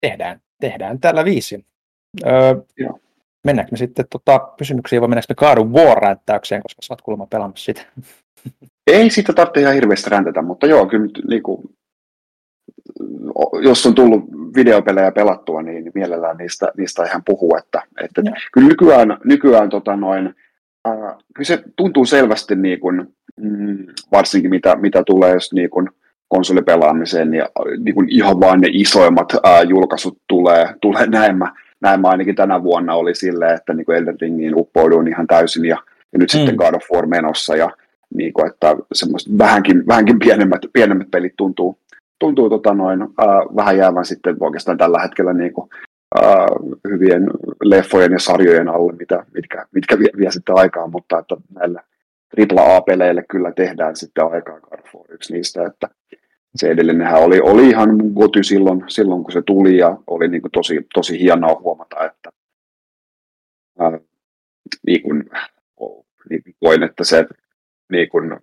Tehdään, 0.02 0.42
tehdään 0.62 1.00
tällä 1.00 1.26
viisi. 1.26 1.66
Öö, 2.26 2.56
Joo. 2.78 3.00
Mennäänkö 3.46 3.72
me 3.72 3.78
sitten 3.78 4.06
tota, 4.10 4.40
kysymyksiin 4.58 5.02
vai 5.02 5.10
mennäänkö 5.10 5.32
me 5.32 5.36
kaadun 5.36 5.74
War-ränttäykseen, 5.74 6.62
koska 6.62 6.82
sä 6.82 6.94
oot 6.94 7.02
kuulemma 7.02 7.28
pelaamassa 7.28 7.66
sitä? 7.66 7.82
Ei 8.88 9.10
sitä 9.10 9.34
tarvitse 9.34 9.62
ihan 9.62 9.74
hirveästi 9.74 10.10
räntätä, 10.10 10.42
mutta 10.42 10.68
joo, 10.68 10.86
kyllä 10.86 11.08
niin 11.28 11.44
kuin, 11.44 11.76
jos 13.62 13.86
on 13.86 13.96
tullut 13.96 14.24
videopelejä 14.56 15.12
pelattua, 15.12 15.62
niin 15.62 15.92
mielellään 15.96 16.38
niistä, 16.38 16.72
niistä 16.78 17.04
ihan 17.04 17.22
puhuu, 17.26 17.56
että, 17.58 17.82
että 18.02 18.22
kyllä 18.54 18.68
nykyään, 18.68 19.18
nykyään 19.24 19.70
tota 19.70 19.96
noin, 19.96 20.36
äh, 20.88 20.94
kyllä 21.34 21.48
se 21.48 21.64
tuntuu 21.76 22.06
selvästi 22.06 22.56
niin 22.56 22.80
kuin, 22.80 23.08
mm, 23.42 23.86
varsinkin 24.12 24.50
mitä, 24.50 24.76
mitä 24.76 25.04
tulee 25.06 25.34
just 25.34 25.54
niin 25.54 25.70
kuin 25.70 25.90
konsolipelaamiseen, 26.28 27.32
niin, 27.32 27.44
niin 27.80 27.96
kuin 27.96 28.10
ihan 28.10 28.40
vain 28.40 28.62
ne 28.62 28.68
isoimmat 28.72 29.34
äh, 29.34 29.70
julkaisut 29.70 30.18
tulee, 30.28 30.76
tulee 30.82 31.08
näin 31.18 31.38
mä, 31.38 31.54
näin 31.82 32.02
mä 32.02 32.08
ainakin 32.08 32.36
tänä 32.36 32.64
vuonna 32.64 32.94
oli 32.94 33.16
silleen, 33.16 33.56
että 33.56 33.74
niin 33.74 33.92
Elden 33.92 34.22
Ringiin 34.22 34.56
uppouduin 34.56 35.08
ihan 35.08 35.28
täysin 35.28 35.66
ja, 35.66 35.78
ja 36.14 36.20
nyt 36.20 36.34
mm. 36.34 36.38
sitten 36.38 36.56
God 36.56 36.74
of 36.74 36.92
War 36.94 37.06
menossa 37.06 37.56
ja 37.56 37.70
niin 38.14 38.34
kuin, 38.34 38.48
että 38.48 38.76
vähänkin, 39.38 39.88
vähänkin 39.88 40.20
pienemmät, 40.20 40.62
pienemmät 40.74 41.12
pelit 41.12 41.34
tuntuu, 41.38 41.78
tuntuu 42.22 42.50
tota 42.50 42.74
noin, 42.74 43.02
äh, 43.02 43.56
vähän 43.56 43.78
jäävän 43.78 44.06
sitten 44.06 44.36
oikeastaan 44.40 44.78
tällä 44.78 45.00
hetkellä 45.00 45.34
niin 45.34 45.54
kuin, 45.54 45.70
äh, 46.24 46.46
hyvien 46.90 47.28
leffojen 47.64 48.12
ja 48.12 48.20
sarjojen 48.20 48.70
alle, 48.70 48.94
mitä, 48.94 49.26
mitkä, 49.34 49.66
mitkä 49.72 50.00
vie, 50.00 50.10
vie 50.18 50.32
sitten 50.32 50.58
aikaa, 50.58 50.88
mutta 50.88 51.20
että 51.20 51.36
näillä 51.54 51.84
AAA-peleille 52.58 53.24
kyllä 53.30 53.52
tehdään 53.52 53.96
sitten 53.96 54.26
aikaa, 54.26 54.60
War 54.72 55.06
yksi 55.10 55.34
niistä, 55.34 55.66
että 55.66 55.88
se 56.56 56.70
edellinenhän 56.70 57.24
oli, 57.24 57.40
oli 57.42 57.70
ihan 57.70 57.90
goty 58.14 58.44
silloin, 58.44 58.84
silloin, 58.88 59.24
kun 59.24 59.32
se 59.32 59.42
tuli 59.42 59.78
ja 59.78 59.98
oli 60.08 60.28
niin 60.28 60.42
kuin 60.42 60.52
tosi, 60.52 60.88
tosi 60.94 61.20
hienoa 61.20 61.60
huomata, 61.60 62.06
että 62.06 62.30
ää, 63.80 64.00
niin 64.88 65.04
kuin, 65.04 65.30
niin 66.30 66.42
koin, 66.60 66.84
että 66.84 67.04
se 67.04 67.26
niin 67.92 68.10
kuin, 68.10 68.40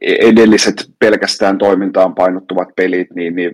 edelliset 0.00 0.90
pelkästään 0.98 1.58
toimintaan 1.58 2.14
painottuvat 2.14 2.68
pelit, 2.76 3.08
niin, 3.14 3.36
niin 3.36 3.52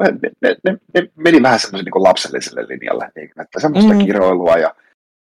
ne, 0.00 0.30
ne, 0.42 0.56
ne, 0.64 0.78
ne 0.94 1.10
meni 1.16 1.42
vähän 1.42 1.58
semmoisen 1.58 1.84
niin 1.84 2.04
lapselliselle 2.04 2.66
linjalle, 2.68 3.10
niin, 3.16 3.30
että 3.40 3.60
semmoista 3.60 3.92
mm. 3.92 4.04
kiroilua 4.04 4.56
ja 4.56 4.74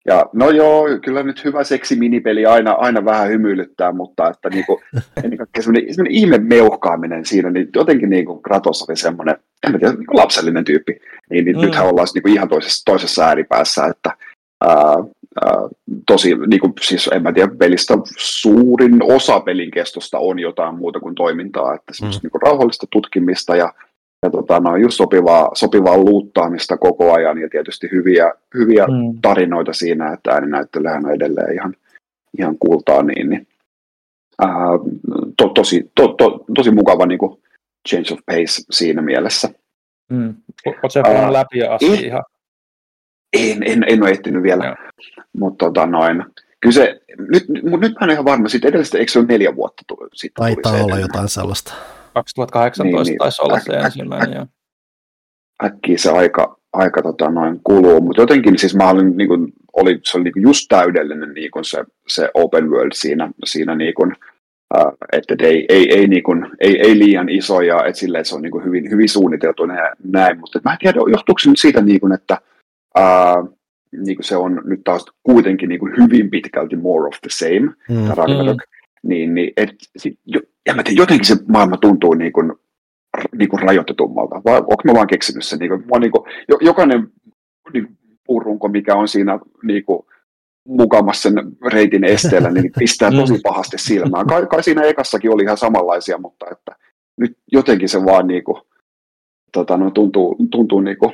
ja 0.07 0.27
no 0.33 0.51
joo, 0.51 0.87
kyllä 1.05 1.23
nyt 1.23 1.45
hyvä 1.45 1.65
seksi 1.65 1.97
minipeli 1.97 2.47
aina, 2.47 2.73
aina 2.73 3.05
vähän 3.05 3.29
hymyilyttää, 3.29 3.93
mutta 3.93 4.31
että 4.31 4.51
niinku, 4.51 4.81
ennen 5.25 5.39
kaikkea 5.39 5.63
semmoinen, 5.63 5.95
semmoinen 5.95 6.19
ihme 6.19 6.39
meuhkaaminen 6.39 7.25
siinä, 7.25 7.51
niin 7.51 7.69
jotenkin 7.75 8.11
niinku 8.11 8.39
Kratos 8.41 8.83
oli 8.83 8.97
semmoinen, 8.97 9.37
en 9.67 9.73
mä 9.73 9.79
tiedä, 9.79 9.95
niinku 9.95 10.17
lapsellinen 10.17 10.65
tyyppi. 10.65 11.01
Niin, 11.31 11.45
niin 11.45 11.57
mm. 11.57 11.63
nythän 11.63 11.87
ollaan 11.87 12.09
niinku 12.15 12.29
ihan 12.29 12.49
toisessa, 12.49 12.85
toisessa 12.85 13.25
ääripäässä, 13.25 13.87
että 13.87 14.11
ää, 14.65 14.95
tosi, 16.07 16.35
niinku, 16.47 16.73
siis 16.81 17.11
en 17.13 17.23
mä 17.23 17.33
tiedä, 17.33 17.55
pelistä 17.59 17.95
suurin 18.17 19.03
osa 19.03 19.41
pelin 19.41 19.71
kestosta 19.71 20.19
on 20.19 20.39
jotain 20.39 20.75
muuta 20.75 21.01
kuin 21.01 21.15
toimintaa, 21.15 21.75
että 21.75 21.95
semmoista 21.95 22.21
mm. 22.21 22.25
niinku 22.25 22.39
rauhallista 22.39 22.87
tutkimista 22.91 23.57
ja 23.57 23.73
ja 24.25 24.31
tota, 24.31 24.61
no, 24.61 24.77
just 24.77 24.97
sopivaa, 24.97 25.51
sopivaa 25.55 25.97
luuttaamista 25.97 26.77
koko 26.77 27.13
ajan 27.13 27.39
ja 27.39 27.49
tietysti 27.49 27.89
hyviä, 27.93 28.35
hyviä 28.55 28.87
mm. 28.87 29.21
tarinoita 29.23 29.73
siinä, 29.73 30.13
että 30.13 30.31
ääninäyttelyhän 30.31 31.07
on 31.07 31.13
edelleen 31.13 31.55
ihan, 31.55 31.75
ihan 32.39 32.59
kultaa, 32.59 33.03
niin, 33.03 33.29
niin 33.29 33.47
ää, 34.43 34.51
to, 35.39 35.49
tosi, 35.49 35.91
to, 35.95 36.09
to, 36.09 36.45
tosi 36.55 36.71
mukava 36.71 37.07
niin 37.07 37.19
kuin 37.19 37.43
change 37.89 38.13
of 38.13 38.21
pace 38.27 38.63
siinä 38.71 39.03
mielessä. 39.03 39.49
Mm. 40.11 40.35
Oletko 40.67 40.89
se 40.89 41.01
uh, 41.01 41.33
läpi 41.33 41.63
asti 41.63 41.87
en, 41.87 42.05
ihan? 42.05 42.25
En, 43.33 43.63
en, 43.63 43.85
en 43.89 44.03
ole 44.03 44.11
ehtinyt 44.11 44.43
vielä, 44.43 44.77
mutta 45.39 45.67
tota, 45.67 45.87
noin, 45.87 46.25
kyllä 46.61 46.75
se, 46.75 47.01
nyt, 47.19 47.45
mutta 47.63 47.87
nyt 47.87 47.93
mä 47.93 47.99
en 48.01 48.05
ole 48.05 48.13
ihan 48.13 48.25
varma, 48.25 48.49
siitä 48.49 48.69
edellisestä, 48.69 48.99
eikö 48.99 49.13
se 49.13 49.19
ole 49.19 49.27
neljä 49.27 49.57
vuotta 49.57 49.83
sitten? 50.15 50.43
Taitaa 50.43 50.85
olla 50.85 50.99
jotain 50.99 51.29
sellaista. 51.29 51.75
2018 52.15 52.85
niin, 52.85 53.11
niin, 53.11 53.19
taisi 53.19 53.43
olla 53.43 53.61
se 53.61 53.77
äk, 53.77 53.85
ensimmäinen. 53.85 54.41
Äk, 54.41 54.49
äkkiä 55.65 55.99
se 55.99 56.11
aika, 56.11 56.57
aika 56.73 57.03
tota, 57.03 57.31
noin 57.31 57.61
kuluu, 57.65 58.01
mutta 58.01 58.23
jotenkin 58.23 58.59
siis 58.59 58.77
mä 58.77 58.91
olin, 58.91 59.17
niin 59.17 59.29
kuin, 59.29 59.53
oli, 59.73 60.01
se 60.03 60.17
oli 60.17 60.25
niin 60.25 60.33
kuin 60.33 60.43
just 60.43 60.67
täydellinen 60.69 61.35
niin 61.35 61.51
kuin 61.51 61.65
se, 61.65 61.85
se 62.09 62.31
open 62.35 62.71
world 62.71 62.93
siinä, 62.95 63.31
siinä 63.45 63.75
niin 63.75 63.95
kuin, 63.95 64.17
äh, 64.77 64.93
että 65.13 65.35
et 65.35 65.41
ei, 65.41 65.67
ei, 65.69 65.95
ei, 65.95 66.07
niin 66.07 66.23
kuin, 66.23 66.47
ei, 66.61 66.81
ei, 66.81 66.99
liian 66.99 67.29
iso 67.29 67.61
ja 67.61 67.85
et 67.85 67.97
silleen, 67.97 68.21
että 68.21 68.29
se 68.29 68.35
on 68.35 68.43
niin 68.43 68.53
kuin 68.53 68.65
hyvin, 68.65 68.91
hyvin 68.91 69.09
suunniteltu 69.09 69.65
ja 69.65 69.95
näin, 70.05 70.41
mutta 70.41 70.61
mä 70.65 70.73
en 70.73 70.79
tiedä, 70.79 70.99
johtuuko 71.11 71.39
se 71.39 71.51
nyt 71.51 71.59
siitä, 71.59 71.81
niin 71.81 72.01
kuin, 72.01 72.13
että 72.13 72.39
äh, 72.99 73.37
niin 73.99 74.17
kuin 74.17 74.25
se 74.25 74.37
on 74.37 74.63
nyt 74.65 74.81
taas 74.85 75.05
kuitenkin 75.23 75.69
niin 75.69 75.79
kuin 75.79 75.93
hyvin 75.97 76.31
pitkälti 76.31 76.77
more 76.77 77.09
of 77.09 77.15
the 77.21 77.31
same, 77.31 77.73
mm. 77.89 78.09
Ragnarok, 78.17 78.57
mm. 78.57 79.09
niin, 79.09 79.35
niin 79.35 79.53
et, 79.57 79.75
sit, 79.97 80.19
jo, 80.27 80.41
ja 80.67 80.75
mä 80.75 80.83
tiedän, 80.83 81.03
jotenkin 81.03 81.27
se 81.27 81.37
maailma 81.49 81.77
tuntuu 81.77 82.15
niin 82.15 82.33
kuin, 82.33 82.53
niin 83.39 83.49
kuin 83.49 83.63
rajoitetummalta, 83.63 84.43
vai 84.45 84.59
onko 84.59 84.83
mä 84.85 84.95
vaan 84.95 85.07
keksinyt 85.07 85.45
sen, 85.45 85.59
niin 85.59 85.69
kuin, 85.69 85.81
mä 85.81 85.99
niin 85.99 86.13
kuin, 86.13 86.25
jokainen 86.61 87.09
niin 87.73 87.89
purunko, 88.27 88.69
mikä 88.69 88.95
on 88.95 89.09
siinä 89.09 89.39
niin 89.63 89.85
kuin, 89.85 90.07
mukamassa 90.69 91.23
sen 91.23 91.35
reitin 91.73 92.05
esteellä, 92.05 92.51
niin 92.51 92.73
pistää 92.79 93.11
mm. 93.11 93.17
tosi 93.17 93.41
pahasti 93.43 93.79
silmään. 93.79 94.27
Kai, 94.27 94.47
kai 94.47 94.63
siinä 94.63 94.83
ekassakin 94.83 95.31
oli 95.31 95.43
ihan 95.43 95.57
samanlaisia, 95.57 96.19
mutta 96.19 96.47
että 96.53 96.77
nyt 97.17 97.39
jotenkin 97.53 97.89
se 97.89 98.05
vaan 98.05 98.27
niin 98.27 98.45
kuin, 98.45 98.63
tota, 99.53 99.77
no, 99.77 99.91
tuntuu, 99.91 100.37
tuntuu 100.51 100.81
niin 100.81 100.99
kuin, 100.99 101.13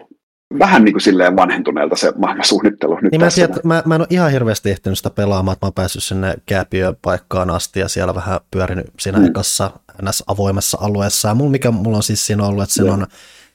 vähän 0.59 0.85
niin 0.85 0.93
kuin 0.93 1.03
silleen 1.03 1.37
vanhentuneelta 1.37 1.97
se 1.97 2.13
maailmansuunnittelu 2.19 2.99
nyt 3.03 3.13
niin 3.13 3.21
mä, 3.21 3.29
tiedän, 3.35 3.57
mä, 3.65 3.83
mä 3.87 3.95
en 3.95 4.01
ole 4.01 4.07
ihan 4.11 4.31
hirveästi 4.31 4.71
ehtinyt 4.71 4.99
sitä 4.99 5.11
pelaamaan, 5.11 5.53
että 5.53 5.67
mä 5.67 5.69
oon 5.69 5.75
päässyt 5.75 6.03
sinne 6.03 6.35
kääpiöpaikkaan 6.47 7.51
asti 7.51 7.81
ja 7.81 7.89
siellä 7.89 8.15
vähän 8.15 8.41
pyörinyt 8.51 8.87
siinä 9.01 9.19
mm. 9.19 9.27
ekassa 9.27 9.71
näissä 10.03 10.25
avoimessa 10.27 10.79
alueessa. 10.81 11.29
Ja 11.29 11.35
mulla, 11.35 11.51
mikä 11.51 11.71
mulla 11.71 11.97
on 11.97 12.03
siis 12.03 12.27
siinä 12.27 12.47
ollut, 12.47 12.63
että 12.63 12.75
siinä 12.75 12.93
on 12.93 13.07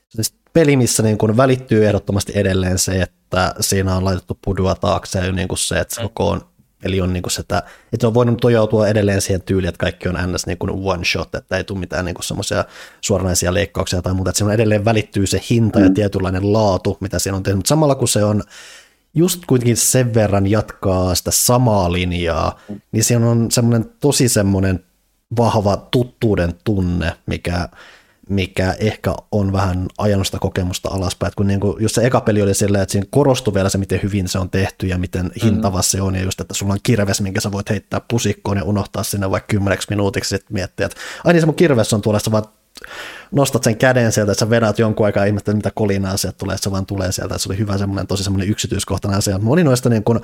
siis 0.10 0.34
peli, 0.54 0.78
missä 0.78 1.04
niin 1.04 1.18
kuin 1.18 1.38
välittyy 1.38 1.86
ehdottomasti 1.86 2.32
edelleen 2.36 2.80
se, 2.80 3.02
että 3.02 3.56
siinä 3.60 3.96
on 3.96 4.06
laitettu 4.06 4.40
pudua 4.46 4.76
taakse 4.76 5.20
ja 5.20 5.32
niin 5.32 5.48
kuin 5.48 5.58
se, 5.58 5.80
että 5.80 5.96
se 5.96 6.02
mm. 6.02 6.08
koko 6.08 6.30
on 6.30 6.42
Eli 6.86 7.02
on 7.02 7.14
niin 7.14 7.24
kuin 7.24 7.32
sitä, 7.32 7.58
että 7.58 7.98
se 8.02 8.08
on 8.08 8.14
voinut 8.14 8.42
tojautua 8.42 8.88
edelleen 8.88 9.22
siihen 9.22 9.42
tyyliin, 9.42 9.70
että 9.70 9.80
kaikki 9.80 10.10
on 10.10 10.18
ns. 10.34 10.48
Niin 10.48 10.58
kuin 10.58 10.72
one 10.74 11.06
shot, 11.06 11.36
että 11.36 11.58
ei 11.58 11.64
tule 11.64 11.80
mitään 11.80 12.06
niin 12.06 12.16
semmoisia 12.22 12.66
suoranaisia 13.02 13.54
leikkauksia 13.54 14.02
tai 14.02 14.14
muuta, 14.14 14.30
että 14.30 14.38
siinä 14.38 14.54
edelleen 14.54 14.86
välittyy 14.86 15.28
se 15.28 15.42
hinta 15.50 15.80
ja 15.80 15.90
mm. 15.90 15.94
tietynlainen 15.94 16.54
laatu, 16.54 16.98
mitä 17.00 17.20
siinä 17.20 17.36
on 17.36 17.44
tehnyt, 17.44 17.58
mutta 17.58 17.70
samalla 17.70 17.96
kun 17.96 18.08
se 18.08 18.24
on 18.24 18.44
just 19.14 19.42
kuitenkin 19.48 19.78
sen 19.78 20.14
verran 20.14 20.48
jatkaa 20.48 21.16
sitä 21.16 21.32
samaa 21.32 21.92
linjaa, 21.92 22.60
niin 22.92 23.04
siinä 23.04 23.30
on 23.30 23.52
semmoinen 23.52 23.92
tosi 24.00 24.30
semmoinen 24.30 24.84
vahva 25.38 25.78
tuttuuden 25.78 26.54
tunne, 26.64 27.14
mikä 27.26 27.70
mikä 28.30 28.76
ehkä 28.80 29.14
on 29.32 29.54
vähän 29.54 29.86
ajanut 29.98 30.28
sitä 30.28 30.40
kokemusta 30.40 30.90
alaspäin. 30.90 31.28
Että 31.28 31.38
kun 31.38 31.48
niin 31.48 31.60
kuin, 31.60 31.84
just 31.84 31.96
se 31.96 32.06
eka 32.06 32.22
peli 32.22 32.42
oli 32.42 32.54
silleen, 32.54 32.82
että 32.82 32.92
siinä 32.92 33.08
korostui 33.10 33.54
vielä 33.54 33.70
se, 33.70 33.78
miten 33.78 34.00
hyvin 34.04 34.28
se 34.28 34.40
on 34.40 34.50
tehty 34.50 34.88
ja 34.88 34.98
miten 34.98 35.32
hintava 35.44 35.78
mm. 35.78 35.84
se 35.84 36.02
on, 36.02 36.16
ja 36.16 36.24
just, 36.24 36.42
että 36.42 36.54
sulla 36.54 36.74
on 36.74 36.80
kirves, 36.84 37.22
minkä 37.22 37.42
sä 37.42 37.52
voit 37.52 37.70
heittää 37.70 38.02
pusikkoon 38.08 38.58
ja 38.58 38.64
unohtaa 38.64 39.04
sinne 39.04 39.32
vaikka 39.32 39.48
kymmeneksi 39.48 39.88
minuutiksi, 39.90 40.30
sitten 40.30 40.54
miettiä, 40.54 40.86
että 40.86 40.98
ai 41.24 41.34
niin 41.34 41.42
se 41.42 41.46
mun 41.46 41.56
kirves 41.56 41.94
on 41.94 42.02
tuolla, 42.02 42.20
sä 42.20 42.32
vaan 42.32 42.44
nostat 43.32 43.64
sen 43.64 43.78
käden 43.78 44.12
sieltä, 44.12 44.32
että 44.32 44.40
sä 44.40 44.50
vedät 44.50 44.80
jonkun 44.80 45.06
aikaa 45.06 45.26
ihmettä, 45.26 45.54
mitä 45.54 45.72
kolinaa 45.76 46.18
sieltä 46.18 46.38
tulee, 46.38 46.56
että 46.56 46.64
se 46.64 46.72
vaan 46.72 46.86
tulee 46.86 47.12
sieltä, 47.12 47.36
että 47.36 47.44
se 47.44 47.50
oli 47.50 47.58
hyvä 47.58 47.78
semmoinen, 47.78 48.08
tosi 48.08 48.24
semmoinen 48.24 48.50
yksityiskohtainen 48.50 49.18
asia. 49.18 49.38
Moni 49.38 49.64
noista 49.64 49.90
niin 49.90 50.04
kuin, 50.04 50.20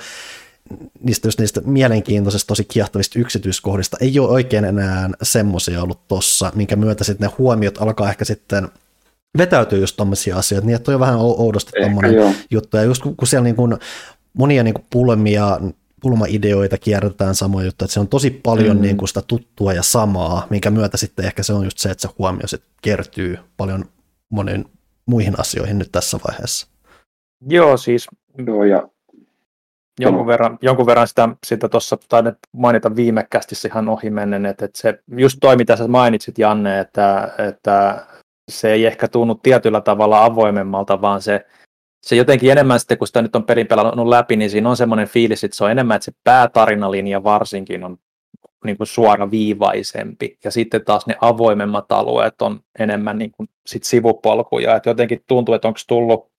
niistä, 1.03 1.27
just 1.27 1.39
niistä 1.39 1.61
mielenkiintoisista, 1.65 2.47
tosi 2.47 2.63
kiehtovista 2.63 3.19
yksityiskohdista 3.19 3.97
ei 4.01 4.19
ole 4.19 4.29
oikein 4.29 4.65
enää 4.65 5.09
semmoisia 5.21 5.83
ollut 5.83 6.07
tossa, 6.07 6.51
minkä 6.55 6.75
myötä 6.75 7.03
sitten 7.03 7.29
ne 7.29 7.35
huomiot 7.37 7.81
alkaa 7.81 8.09
ehkä 8.09 8.25
sitten 8.25 8.67
vetäytyy 9.37 9.79
just 9.79 9.97
tommosia 9.97 10.37
asioita, 10.37 10.67
niin 10.67 10.75
että 10.75 10.91
on 10.91 10.99
vähän 10.99 11.19
oudosti 11.19 11.71
tommonen 11.81 12.35
juttu, 12.51 12.77
ja 12.77 12.83
just 12.83 13.01
kun, 13.01 13.15
kun 13.15 13.27
siellä 13.27 13.43
niin 13.43 13.55
kuin 13.55 13.77
monia 14.33 14.63
niin 14.63 14.73
kuin 14.73 14.85
pulmia, 14.89 15.59
pulmaideoita 16.01 16.77
kierrätetään 16.77 17.35
samoja 17.35 17.65
juttuja, 17.65 17.85
että 17.85 17.93
se 17.93 17.99
on 17.99 18.07
tosi 18.07 18.29
paljon 18.29 18.77
mm. 18.77 18.81
niin 18.81 18.97
kuin 18.97 19.07
sitä 19.07 19.21
tuttua 19.21 19.73
ja 19.73 19.83
samaa, 19.83 20.47
minkä 20.49 20.71
myötä 20.71 20.97
sitten 20.97 21.25
ehkä 21.25 21.43
se 21.43 21.53
on 21.53 21.63
just 21.63 21.77
se, 21.77 21.89
että 21.89 22.01
se 22.01 22.13
huomio 22.19 22.47
sitten 22.47 22.71
kertyy 22.81 23.37
paljon 23.57 23.85
monen 24.29 24.65
muihin 25.05 25.39
asioihin 25.39 25.79
nyt 25.79 25.91
tässä 25.91 26.19
vaiheessa. 26.27 26.67
Joo, 27.49 27.77
siis 27.77 28.07
Joo, 28.37 28.63
ja 28.63 28.87
jonkun 30.01 30.27
verran, 30.27 30.57
jonkun 30.61 30.85
verran 30.85 31.07
sitä, 31.07 31.29
sitä 31.45 31.69
tuossa 31.69 31.97
taidat 32.09 32.37
mainita 32.51 32.95
viime 32.95 33.27
kästissä 33.29 33.67
ihan 33.67 33.89
ohimennen, 33.89 34.45
että, 34.45 34.65
että 34.65 34.79
se 34.79 34.99
just 35.17 35.37
toi, 35.41 35.55
mitä 35.55 35.75
sä 35.75 35.87
mainitsit 35.87 36.37
Janne, 36.37 36.79
että, 36.79 37.33
että 37.47 38.05
se 38.51 38.71
ei 38.71 38.85
ehkä 38.85 39.07
tunnu 39.07 39.35
tietyllä 39.35 39.81
tavalla 39.81 40.25
avoimemmalta, 40.25 41.01
vaan 41.01 41.21
se, 41.21 41.45
se 42.05 42.15
jotenkin 42.15 42.51
enemmän 42.51 42.79
sitten, 42.79 42.97
kun 42.97 43.07
sitä 43.07 43.21
nyt 43.21 43.35
on 43.35 43.43
pelin 43.43 43.67
pelannut 43.67 44.07
läpi, 44.07 44.35
niin 44.35 44.49
siinä 44.49 44.69
on 44.69 44.77
semmoinen 44.77 45.07
fiilis, 45.07 45.43
että 45.43 45.57
se 45.57 45.63
on 45.63 45.71
enemmän, 45.71 45.95
että 45.95 46.05
se 46.05 46.11
päätarinalinja 46.23 47.23
varsinkin 47.23 47.83
on 47.83 47.97
niin 48.65 48.77
kuin 48.77 48.87
suoraviivaisempi. 48.87 50.37
Ja 50.43 50.51
sitten 50.51 50.85
taas 50.85 51.07
ne 51.07 51.15
avoimemmat 51.21 51.91
alueet 51.91 52.41
on 52.41 52.59
enemmän 52.79 53.17
niin 53.17 53.31
kuin 53.31 53.49
sit 53.65 53.83
sivupolkuja. 53.83 54.75
Että 54.75 54.89
jotenkin 54.89 55.23
tuntuu, 55.27 55.55
että 55.55 55.67
onko 55.67 55.79
tullut 55.87 56.30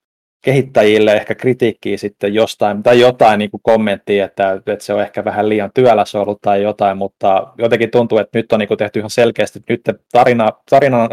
kehittäjille 0.43 1.13
ehkä 1.13 1.35
kritiikkiä 1.35 1.97
sitten 1.97 2.35
jostain, 2.35 2.83
tai 2.83 3.01
jotain 3.01 3.39
niin 3.39 3.51
kuin 3.51 3.61
kommenttia, 3.63 4.25
että, 4.25 4.53
että 4.53 4.85
se 4.85 4.95
on 4.95 5.03
ehkä 5.03 5.25
vähän 5.25 5.49
liian 5.49 5.71
työläs 5.75 6.15
ollut 6.15 6.39
tai 6.43 6.63
jotain, 6.63 6.99
mutta 6.99 7.53
jotenkin 7.59 7.91
tuntuu, 7.91 8.19
että 8.19 8.39
nyt 8.39 8.53
on 8.53 8.59
niin 8.59 8.69
kuin 8.69 8.79
tehty 8.79 8.99
ihan 8.99 9.11
selkeästi, 9.11 9.59
että 9.59 9.73
nyt 9.73 10.01
tarina, 10.13 10.49
tarinan 10.71 11.09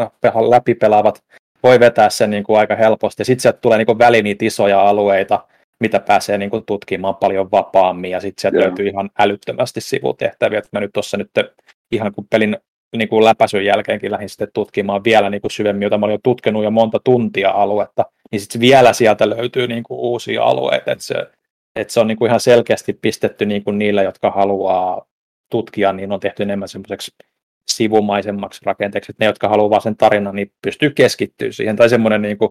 läpi 0.50 0.74
pelaavat 0.74 1.22
voi 1.62 1.80
vetää 1.80 2.10
sen 2.10 2.30
niin 2.30 2.44
kuin 2.44 2.58
aika 2.58 2.76
helposti, 2.76 3.20
ja 3.20 3.24
sitten 3.24 3.42
sieltä 3.42 3.58
tulee 3.58 3.78
niin 3.78 3.86
kuin 3.86 3.98
väliin 3.98 4.24
niitä 4.24 4.44
isoja 4.44 4.82
alueita, 4.88 5.44
mitä 5.80 6.00
pääsee 6.00 6.38
niin 6.38 6.50
kuin 6.50 6.64
tutkimaan 6.66 7.16
paljon 7.16 7.50
vapaammin, 7.50 8.10
ja 8.10 8.20
sitten 8.20 8.40
sieltä 8.40 8.58
Joo. 8.58 8.66
löytyy 8.66 8.88
ihan 8.88 9.10
älyttömästi 9.18 9.80
sivutehtäviä, 9.80 10.58
että 10.58 10.68
mä 10.72 10.80
nyt 10.80 10.90
tuossa 10.94 11.16
nyt 11.16 11.30
ihan 11.92 12.12
kun 12.12 12.26
pelin 12.30 12.56
niin 12.96 13.08
kuin 13.08 13.24
jälkeenkin 13.64 14.10
lähdin 14.10 14.28
sitten 14.28 14.48
tutkimaan 14.54 15.04
vielä 15.04 15.30
niin 15.30 15.40
kuin 15.40 15.50
syvemmin, 15.50 15.82
jota 15.82 15.98
mä 15.98 16.06
olin 16.06 16.14
jo 16.14 16.20
tutkinut 16.22 16.64
jo 16.64 16.70
monta 16.70 17.00
tuntia 17.04 17.50
aluetta, 17.50 18.04
niin 18.30 18.40
sitten 18.40 18.60
vielä 18.60 18.92
sieltä 18.92 19.30
löytyy 19.30 19.66
niin 19.66 19.82
kuin 19.82 20.00
uusia 20.00 20.42
alueita, 20.42 20.92
että 20.92 21.04
se, 21.04 21.14
että 21.76 21.92
se 21.92 22.00
on 22.00 22.06
niin 22.06 22.18
kuin 22.18 22.28
ihan 22.28 22.40
selkeästi 22.40 22.92
pistetty 22.92 23.46
niin 23.46 23.64
kuin 23.64 23.78
niille, 23.78 24.02
jotka 24.02 24.30
haluaa 24.30 25.06
tutkia, 25.50 25.92
niin 25.92 26.12
on 26.12 26.20
tehty 26.20 26.42
enemmän 26.42 26.68
semmoiseksi 26.68 27.14
sivumaisemmaksi 27.68 28.60
rakenteeksi, 28.64 29.12
että 29.12 29.24
ne, 29.24 29.26
jotka 29.26 29.48
haluaa 29.48 29.80
sen 29.80 29.96
tarinan, 29.96 30.34
niin 30.34 30.52
pystyy 30.62 30.90
keskittyä 30.90 31.52
siihen, 31.52 31.76
tai 31.76 31.88
semmoinen 31.88 32.22
niin 32.22 32.38
kuin 32.38 32.50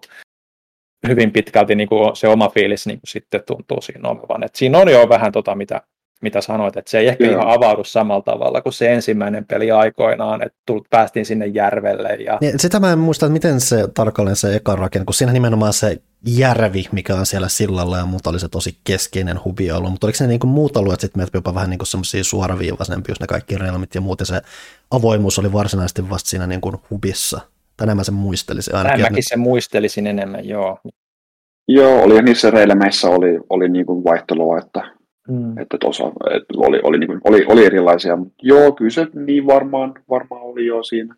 hyvin 1.07 1.31
pitkälti 1.31 1.75
niin 1.75 1.89
kuin 1.89 2.15
se 2.15 2.27
oma 2.27 2.49
fiilis 2.49 2.87
niin 2.87 2.99
kuin 2.99 3.09
sitten 3.09 3.41
tuntuu 3.47 3.81
siinä 3.81 4.09
olevan. 4.09 4.43
että 4.43 4.57
siinä 4.57 4.77
on 4.77 4.91
jo 4.91 5.09
vähän 5.09 5.31
tota, 5.31 5.55
mitä 5.55 5.81
mitä 6.21 6.41
sanoit, 6.41 6.77
että 6.77 6.91
se 6.91 6.99
ei 6.99 7.07
ehkä 7.07 7.23
Joo. 7.25 7.33
ihan 7.33 7.53
avaudu 7.53 7.83
samalla 7.83 8.21
tavalla 8.21 8.61
kuin 8.61 8.73
se 8.73 8.93
ensimmäinen 8.93 9.45
peli 9.45 9.71
aikoinaan, 9.71 10.41
että 10.43 10.59
tult, 10.65 10.89
päästiin 10.89 11.25
sinne 11.25 11.47
järvelle. 11.47 12.09
Ja... 12.15 12.37
Niin, 12.41 12.59
sitä 12.59 12.79
mä 12.79 12.91
en 12.91 12.99
muista, 12.99 13.25
että 13.25 13.33
miten 13.33 13.61
se 13.61 13.87
tarkalleen 13.93 14.35
se 14.35 14.55
eka 14.55 14.75
rakenne, 14.75 15.05
kun 15.05 15.13
siinä 15.13 15.33
nimenomaan 15.33 15.73
se 15.73 15.97
järvi, 16.27 16.85
mikä 16.91 17.15
on 17.15 17.25
siellä 17.25 17.47
sillalla 17.47 17.97
ja 17.97 18.05
muuta 18.05 18.29
oli 18.29 18.39
se 18.39 18.49
tosi 18.49 18.77
keskeinen 18.83 19.39
hubi 19.45 19.71
ollut, 19.71 19.91
mutta 19.91 20.07
oliko 20.07 20.17
se 20.17 20.27
niin 20.27 20.39
kuin 20.39 20.51
muut 20.51 20.77
alueet 20.77 20.99
sitten 20.99 21.19
meitä 21.19 21.37
jopa 21.37 21.53
vähän 21.53 21.69
niin 21.69 21.79
kuin 21.79 21.87
semmoisia 21.87 22.23
suoraviivaisempi, 22.23 23.11
jos 23.11 23.19
ne 23.19 23.27
kaikki 23.27 23.57
relmit 23.57 23.95
ja 23.95 24.01
muuten 24.01 24.27
se 24.27 24.41
avoimuus 24.91 25.39
oli 25.39 25.53
varsinaisesti 25.53 26.09
vasta 26.09 26.29
siinä 26.29 26.47
niin 26.47 26.61
kuin 26.61 26.75
hubissa. 26.89 27.39
Tai 27.77 27.85
enemmän 27.85 28.05
sen 28.05 28.15
muistelisin 28.15 28.75
ainakin. 28.75 29.01
Mäkin 29.01 29.23
sen 29.27 29.39
muistelisin 29.39 30.07
enemmän, 30.07 30.47
joo. 30.47 30.79
Joo, 31.67 32.03
oli 32.03 32.21
niissä 32.21 32.51
reilemeissä 32.51 33.07
oli, 33.07 33.39
oli 33.49 33.69
niin 33.69 33.85
kuin 33.85 34.03
vaihtelua, 34.03 34.57
että, 34.57 34.98
mm. 35.29 35.57
että 35.57 35.77
tuossa 35.79 36.03
että 36.07 36.53
oli, 36.57 36.79
oli, 36.83 36.97
niin 36.99 37.07
kuin, 37.07 37.21
oli, 37.23 37.45
oli, 37.47 37.65
erilaisia. 37.65 38.15
Mutta 38.15 38.35
joo, 38.41 38.71
kyllä 38.71 38.91
se 38.91 39.07
niin 39.13 39.47
varmaan, 39.47 39.93
varmaan 40.09 40.41
oli 40.41 40.65
jo 40.65 40.83
siinä. 40.83 41.15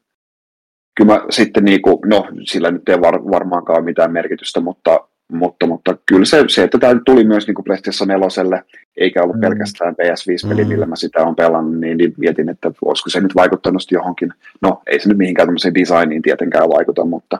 Kyllä 0.95 1.13
mä 1.13 1.25
sitten, 1.29 1.65
niin 1.65 1.81
kuin, 1.81 1.97
no 2.05 2.27
sillä 2.43 2.71
nyt 2.71 2.89
ei 2.89 3.01
var, 3.01 3.23
varmaankaan 3.31 3.83
mitään 3.83 4.11
merkitystä, 4.11 4.59
mutta, 4.59 5.07
mutta, 5.31 5.67
mutta 5.67 5.97
kyllä 6.05 6.25
se, 6.25 6.43
se 6.47 6.63
että 6.63 6.77
tämä 6.77 7.01
tuli 7.05 7.23
myös 7.23 7.47
niin 7.47 7.55
kuin 7.55 7.65
PlayStation 7.65 8.07
4, 8.07 8.63
eikä 8.97 9.23
ollut 9.23 9.35
mm. 9.35 9.41
pelkästään 9.41 9.95
PS5-peli, 10.01 10.63
mm. 10.63 10.69
millä 10.69 10.85
mä 10.85 10.95
sitä 10.95 11.23
on 11.23 11.35
pelannut, 11.35 11.79
niin, 11.79 11.97
niin 11.97 12.13
mietin, 12.17 12.49
että 12.49 12.71
olisiko 12.85 13.09
se 13.09 13.21
nyt 13.21 13.35
vaikuttanut 13.35 13.91
johonkin, 13.91 14.33
no 14.61 14.81
ei 14.87 14.99
se 14.99 15.09
nyt 15.09 15.17
mihinkään 15.17 15.47
tämmöiseen 15.47 15.75
designiin 15.75 16.21
tietenkään 16.21 16.69
vaikuta, 16.69 17.05
mutta, 17.05 17.37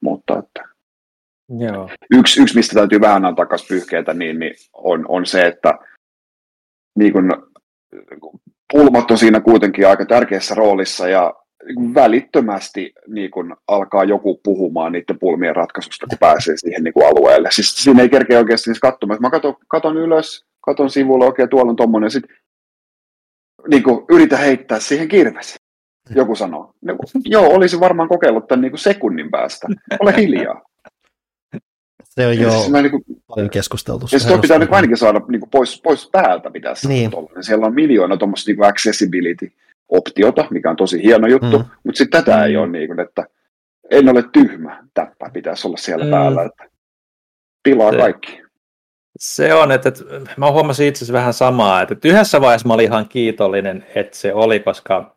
mutta 0.00 0.38
että 0.38 0.70
Joo. 1.58 1.90
Yksi, 2.10 2.42
yksi, 2.42 2.56
mistä 2.56 2.74
täytyy 2.74 3.00
vähän 3.00 3.24
antaa 3.24 3.44
takas 3.44 3.66
pyyhkeitä, 3.68 4.14
niin, 4.14 4.38
niin 4.38 4.54
on, 4.72 5.04
on 5.08 5.26
se, 5.26 5.46
että 5.46 5.74
niin 7.00 7.12
kun, 7.12 7.50
pulmat 8.72 9.10
on 9.10 9.18
siinä 9.18 9.40
kuitenkin 9.40 9.88
aika 9.88 10.04
tärkeässä 10.04 10.54
roolissa 10.54 11.08
ja 11.08 11.34
välittömästi 11.94 12.92
niin 13.08 13.30
kun 13.30 13.56
alkaa 13.68 14.04
joku 14.04 14.40
puhumaan 14.44 14.92
niiden 14.92 15.18
pulmien 15.18 15.56
ratkaisusta, 15.56 16.06
kun 16.06 16.18
pääsee 16.18 16.56
siihen 16.56 16.84
niin 16.84 17.06
alueelle. 17.06 17.48
Siis 17.52 17.76
siinä 17.76 18.02
ei 18.02 18.08
kerkeä 18.08 18.38
oikeasti 18.38 18.64
siis 18.64 18.80
katsomaan. 18.80 19.20
Mä 19.20 19.30
katon, 19.30 19.56
katon 19.68 19.96
ylös, 19.96 20.44
katon 20.60 20.90
sivulle, 20.90 21.24
okei, 21.24 21.44
okay, 21.44 21.50
tuolla 21.50 21.70
on 21.70 21.76
tommonen, 21.76 22.10
sitten 22.10 22.36
niin 23.68 23.82
yritä 24.10 24.36
heittää 24.36 24.80
siihen 24.80 25.08
kirves. 25.08 25.56
Joku 26.14 26.34
sanoo. 26.34 26.74
No, 26.82 26.96
joo, 27.24 27.46
olisi 27.46 27.80
varmaan 27.80 28.08
kokeillut 28.08 28.48
tämän 28.48 28.60
niin 28.60 28.78
sekunnin 28.78 29.30
päästä. 29.30 29.68
Ole 30.00 30.16
hiljaa. 30.16 30.62
Se 32.10 32.26
on 32.26 32.38
jo 32.38 32.50
siis 32.50 32.72
niin 32.72 32.90
kuin, 32.90 33.04
paljon 33.28 33.50
keskusteltu. 33.50 34.06
Ja 34.12 34.18
se 34.18 34.38
pitää 34.38 34.58
niin 34.58 34.74
ainakin 34.74 34.96
saada 34.96 35.20
niin 35.28 35.40
kuin 35.40 35.50
pois, 35.50 35.80
pois 35.82 36.08
päältä 36.12 36.50
pitäisi 36.50 36.88
niin. 36.88 37.10
Siellä 37.40 37.66
on 37.66 37.74
miljoona 37.74 38.16
tuommoista 38.16 38.50
niin 38.50 38.64
accessibility-optiota, 38.64 40.46
mikä 40.50 40.70
on 40.70 40.76
tosi 40.76 41.02
hieno 41.02 41.26
juttu, 41.26 41.58
mm. 41.58 41.64
mutta 41.84 41.98
sitten 41.98 42.24
tätä 42.24 42.36
mm. 42.36 42.44
ei 42.44 42.56
ole 42.56 42.68
niin 42.68 42.88
kuin, 42.88 43.00
että 43.00 43.26
en 43.90 44.08
ole 44.08 44.24
tyhmä, 44.32 44.84
täppä 44.94 45.30
pitäisi 45.32 45.66
olla 45.68 45.76
siellä 45.76 46.04
mm. 46.04 46.10
päällä, 46.10 46.42
että 46.42 46.64
pilaa 47.62 47.90
se, 47.90 47.98
kaikki. 47.98 48.42
Se 49.18 49.54
on, 49.54 49.72
että, 49.72 49.88
että 49.88 50.06
mä 50.36 50.50
huomasin 50.50 50.86
itse 50.86 50.98
asiassa 50.98 51.18
vähän 51.18 51.34
samaa, 51.34 51.82
että, 51.82 51.94
että 51.94 52.08
yhdessä 52.08 52.40
vaiheessa 52.40 52.68
mä 52.68 52.74
olin 52.74 52.86
ihan 52.86 53.08
kiitollinen, 53.08 53.86
että 53.94 54.16
se 54.16 54.34
oli, 54.34 54.60
koska 54.60 55.16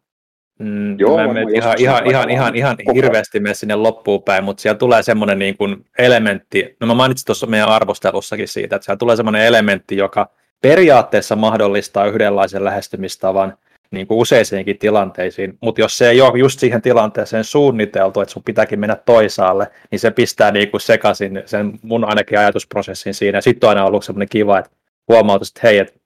Mm, 0.59 0.99
Joo, 0.99 1.17
mä 1.17 1.23
en 1.23 1.55
ihan, 1.55 1.75
ihan, 1.77 2.09
ihan, 2.09 2.29
ihan, 2.29 2.55
ihan 2.55 2.77
hirveästi 2.95 3.39
mene 3.39 3.53
sinne 3.53 3.75
loppuun 3.75 4.23
päin, 4.23 4.43
mutta 4.43 4.61
siellä 4.61 4.77
tulee 4.77 5.03
semmoinen 5.03 5.39
niin 5.39 5.57
kuin 5.57 5.85
elementti, 5.97 6.75
no 6.79 6.87
mä 6.87 6.93
mainitsin 6.93 7.25
tuossa 7.25 7.47
meidän 7.47 7.69
arvostelussakin 7.69 8.47
siitä, 8.47 8.75
että 8.75 8.85
siellä 8.85 8.97
tulee 8.97 9.15
semmoinen 9.15 9.45
elementti, 9.45 9.97
joka 9.97 10.29
periaatteessa 10.61 11.35
mahdollistaa 11.35 12.05
yhdenlaisen 12.05 12.63
lähestymistavan 12.63 13.57
niin 13.91 14.07
kuin 14.07 14.17
useisiinkin 14.17 14.77
tilanteisiin, 14.77 15.57
mutta 15.61 15.81
jos 15.81 15.97
se 15.97 16.09
ei 16.09 16.21
ole 16.21 16.39
just 16.39 16.59
siihen 16.59 16.81
tilanteeseen 16.81 17.43
suunniteltu, 17.43 18.21
että 18.21 18.33
sun 18.33 18.43
pitääkin 18.43 18.79
mennä 18.79 18.95
toisaalle, 18.95 19.67
niin 19.91 19.99
se 19.99 20.11
pistää 20.11 20.51
niin 20.51 20.71
kuin 20.71 20.81
sekaisin 20.81 21.43
sen 21.45 21.79
mun 21.81 22.05
ainakin 22.05 22.39
ajatusprosessin 22.39 23.13
siinä. 23.13 23.41
Sitten 23.41 23.67
on 23.67 23.69
aina 23.69 23.85
ollut 23.85 24.05
semmoinen 24.05 24.29
kiva, 24.29 24.59
että 24.59 24.71
huomautus, 25.07 25.47
että 25.47 25.59
hei, 25.63 25.77
et, 25.77 26.01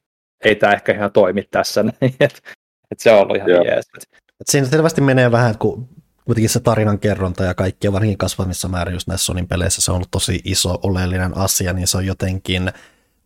ei 0.45 0.55
tämä 0.55 0.73
ehkä 0.73 0.93
ihan 0.93 1.11
toimi 1.11 1.43
tässä, 1.51 1.85
että 2.19 2.39
et 2.91 2.99
se 2.99 3.11
on 3.11 3.19
ollut 3.19 3.37
ihan 3.37 3.49
jees. 3.49 3.85
Et 3.97 4.26
siinä 4.45 4.67
selvästi 4.67 5.01
menee 5.01 5.31
vähän, 5.31 5.57
kun 5.57 5.89
kuitenkin 6.25 6.49
se 6.49 6.59
tarinan 6.59 6.99
kerronta 6.99 7.43
ja 7.43 7.53
kaikki, 7.53 7.91
varsinkin 7.91 8.17
kasvamissa 8.17 8.67
määrin 8.67 8.93
just 8.93 9.07
näissä 9.07 9.25
Sonin 9.25 9.47
peleissä, 9.47 9.81
se 9.81 9.91
on 9.91 9.95
ollut 9.95 10.11
tosi 10.11 10.41
iso 10.43 10.79
oleellinen 10.83 11.37
asia, 11.37 11.73
niin 11.73 11.87
se 11.87 11.97
on 11.97 12.05
jotenkin 12.05 12.71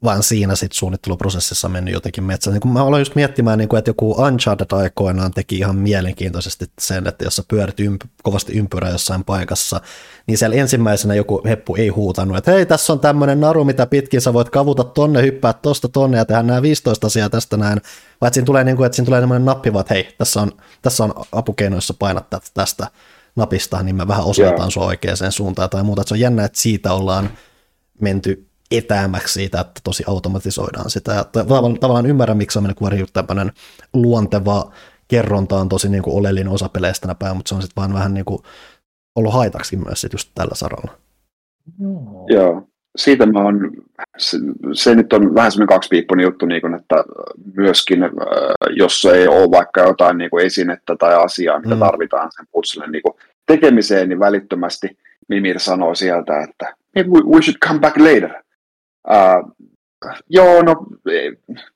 vaan 0.03 0.23
siinä 0.23 0.55
sitten 0.55 0.77
suunnitteluprosessissa 0.77 1.69
mennyt 1.69 1.93
jotenkin 1.93 2.23
metsään. 2.23 2.53
Niin 2.53 2.61
kun 2.61 2.73
mä 2.73 2.85
aloin 2.85 3.01
just 3.01 3.15
miettimään, 3.15 3.57
niin 3.57 3.69
kuin, 3.69 3.77
että 3.77 3.89
joku 3.89 4.11
Uncharted 4.11 4.71
aikoinaan 4.71 5.31
teki 5.31 5.57
ihan 5.57 5.75
mielenkiintoisesti 5.75 6.65
sen, 6.79 7.07
että 7.07 7.23
jos 7.23 7.35
sä 7.35 7.43
pyörit 7.47 7.79
ymp- 7.79 8.07
kovasti 8.23 8.53
ympyrä 8.53 8.89
jossain 8.89 9.23
paikassa, 9.23 9.81
niin 10.27 10.37
siellä 10.37 10.55
ensimmäisenä 10.55 11.13
joku 11.13 11.41
heppu 11.45 11.75
ei 11.75 11.87
huutanut, 11.87 12.37
että 12.37 12.51
hei, 12.51 12.65
tässä 12.65 12.93
on 12.93 12.99
tämmöinen 12.99 13.39
naru, 13.39 13.63
mitä 13.63 13.85
pitkin 13.85 14.21
sä 14.21 14.33
voit 14.33 14.49
kavuta 14.49 14.83
tonne, 14.83 15.21
hyppää 15.21 15.53
tosta 15.53 15.89
tonne 15.89 16.17
ja 16.17 16.25
tehdä 16.25 16.43
nämä 16.43 16.61
15 16.61 17.07
asiaa 17.07 17.29
tästä 17.29 17.57
näin, 17.57 17.81
vai 18.21 18.27
että 18.27 18.33
siinä 18.33 18.45
tulee, 18.45 18.63
niin 18.63 18.77
kuin, 18.77 18.85
että 18.85 18.95
siinä 18.95 19.05
tulee 19.05 19.19
tämmöinen 19.19 19.45
nappi, 19.45 19.69
että 19.79 19.93
hei, 19.93 20.15
tässä 20.17 20.41
on, 20.41 20.51
tässä 20.81 21.03
on 21.03 21.13
apukeinoissa 21.31 21.93
painattaa 21.99 22.39
tästä 22.53 22.87
napista, 23.35 23.83
niin 23.83 23.95
mä 23.95 24.07
vähän 24.07 24.25
osoitan 24.25 24.59
yeah. 24.59 24.71
sua 24.71 24.85
oikeaan 24.85 25.31
suuntaan 25.31 25.69
tai 25.69 25.83
muuta. 25.83 26.01
Että 26.01 26.09
se 26.09 26.13
on 26.13 26.19
jännä, 26.19 26.45
että 26.45 26.59
siitä 26.59 26.93
ollaan 26.93 27.29
menty 28.01 28.50
etäämmäksi 28.71 29.33
siitä, 29.33 29.59
että 29.59 29.81
tosi 29.83 30.03
automatisoidaan 30.07 30.89
sitä. 30.89 31.13
Ja 31.13 31.23
tavallaan, 31.23 31.79
tavallaan 31.79 32.05
ymmärrän, 32.05 32.37
miksi 32.37 32.59
on 32.59 32.63
mennyt 32.63 33.13
tämmöinen 33.13 33.51
luonteva 33.93 34.71
kerronta 35.11 35.55
on 35.55 35.69
tosi 35.69 35.89
niin 35.89 36.03
kuin 36.03 36.15
oleellinen 36.15 36.53
osa 36.53 36.69
peleistä 36.69 37.01
tänä 37.01 37.15
päivänä, 37.15 37.35
mutta 37.35 37.49
se 37.49 37.55
on 37.55 37.61
sitten 37.61 37.81
vaan 37.81 37.93
vähän 37.93 38.13
niin 38.13 38.25
kuin 38.25 38.41
ollut 39.15 39.33
haitaksi 39.33 39.75
myös 39.75 40.01
sit 40.01 40.13
just 40.13 40.31
tällä 40.35 40.55
saralla. 40.55 40.91
Joo. 41.79 42.25
Joo. 42.29 42.67
Siitä 42.95 43.25
mä 43.25 43.39
oon, 43.39 43.71
se, 44.17 44.37
se, 44.73 44.95
nyt 44.95 45.13
on 45.13 45.35
vähän 45.35 45.51
semmoinen 45.51 45.75
kaksipiippunen 45.75 46.23
juttu, 46.23 46.45
niin 46.45 46.61
kuin, 46.61 46.73
että 46.73 46.95
myöskin, 47.55 48.03
äh, 48.03 48.09
jos 48.69 49.05
ei 49.05 49.27
ole 49.27 49.51
vaikka 49.51 49.81
jotain 49.81 50.17
niin 50.17 50.29
kuin 50.29 50.45
esinettä 50.45 50.95
tai 50.99 51.15
asiaa, 51.15 51.59
mitä 51.59 51.75
mm. 51.75 51.79
tarvitaan 51.79 52.29
sen 52.35 52.45
putselen 52.51 52.91
niin 52.91 53.03
tekemiseen, 53.45 54.09
niin 54.09 54.19
välittömästi 54.19 54.97
Mimir 55.27 55.59
sanoo 55.59 55.95
sieltä, 55.95 56.41
että 56.41 56.75
we 57.05 57.41
should 57.41 57.57
come 57.67 57.79
back 57.79 57.97
later. 57.97 58.43
Uh, 59.09 59.69
joo, 60.29 60.61
no 60.61 60.85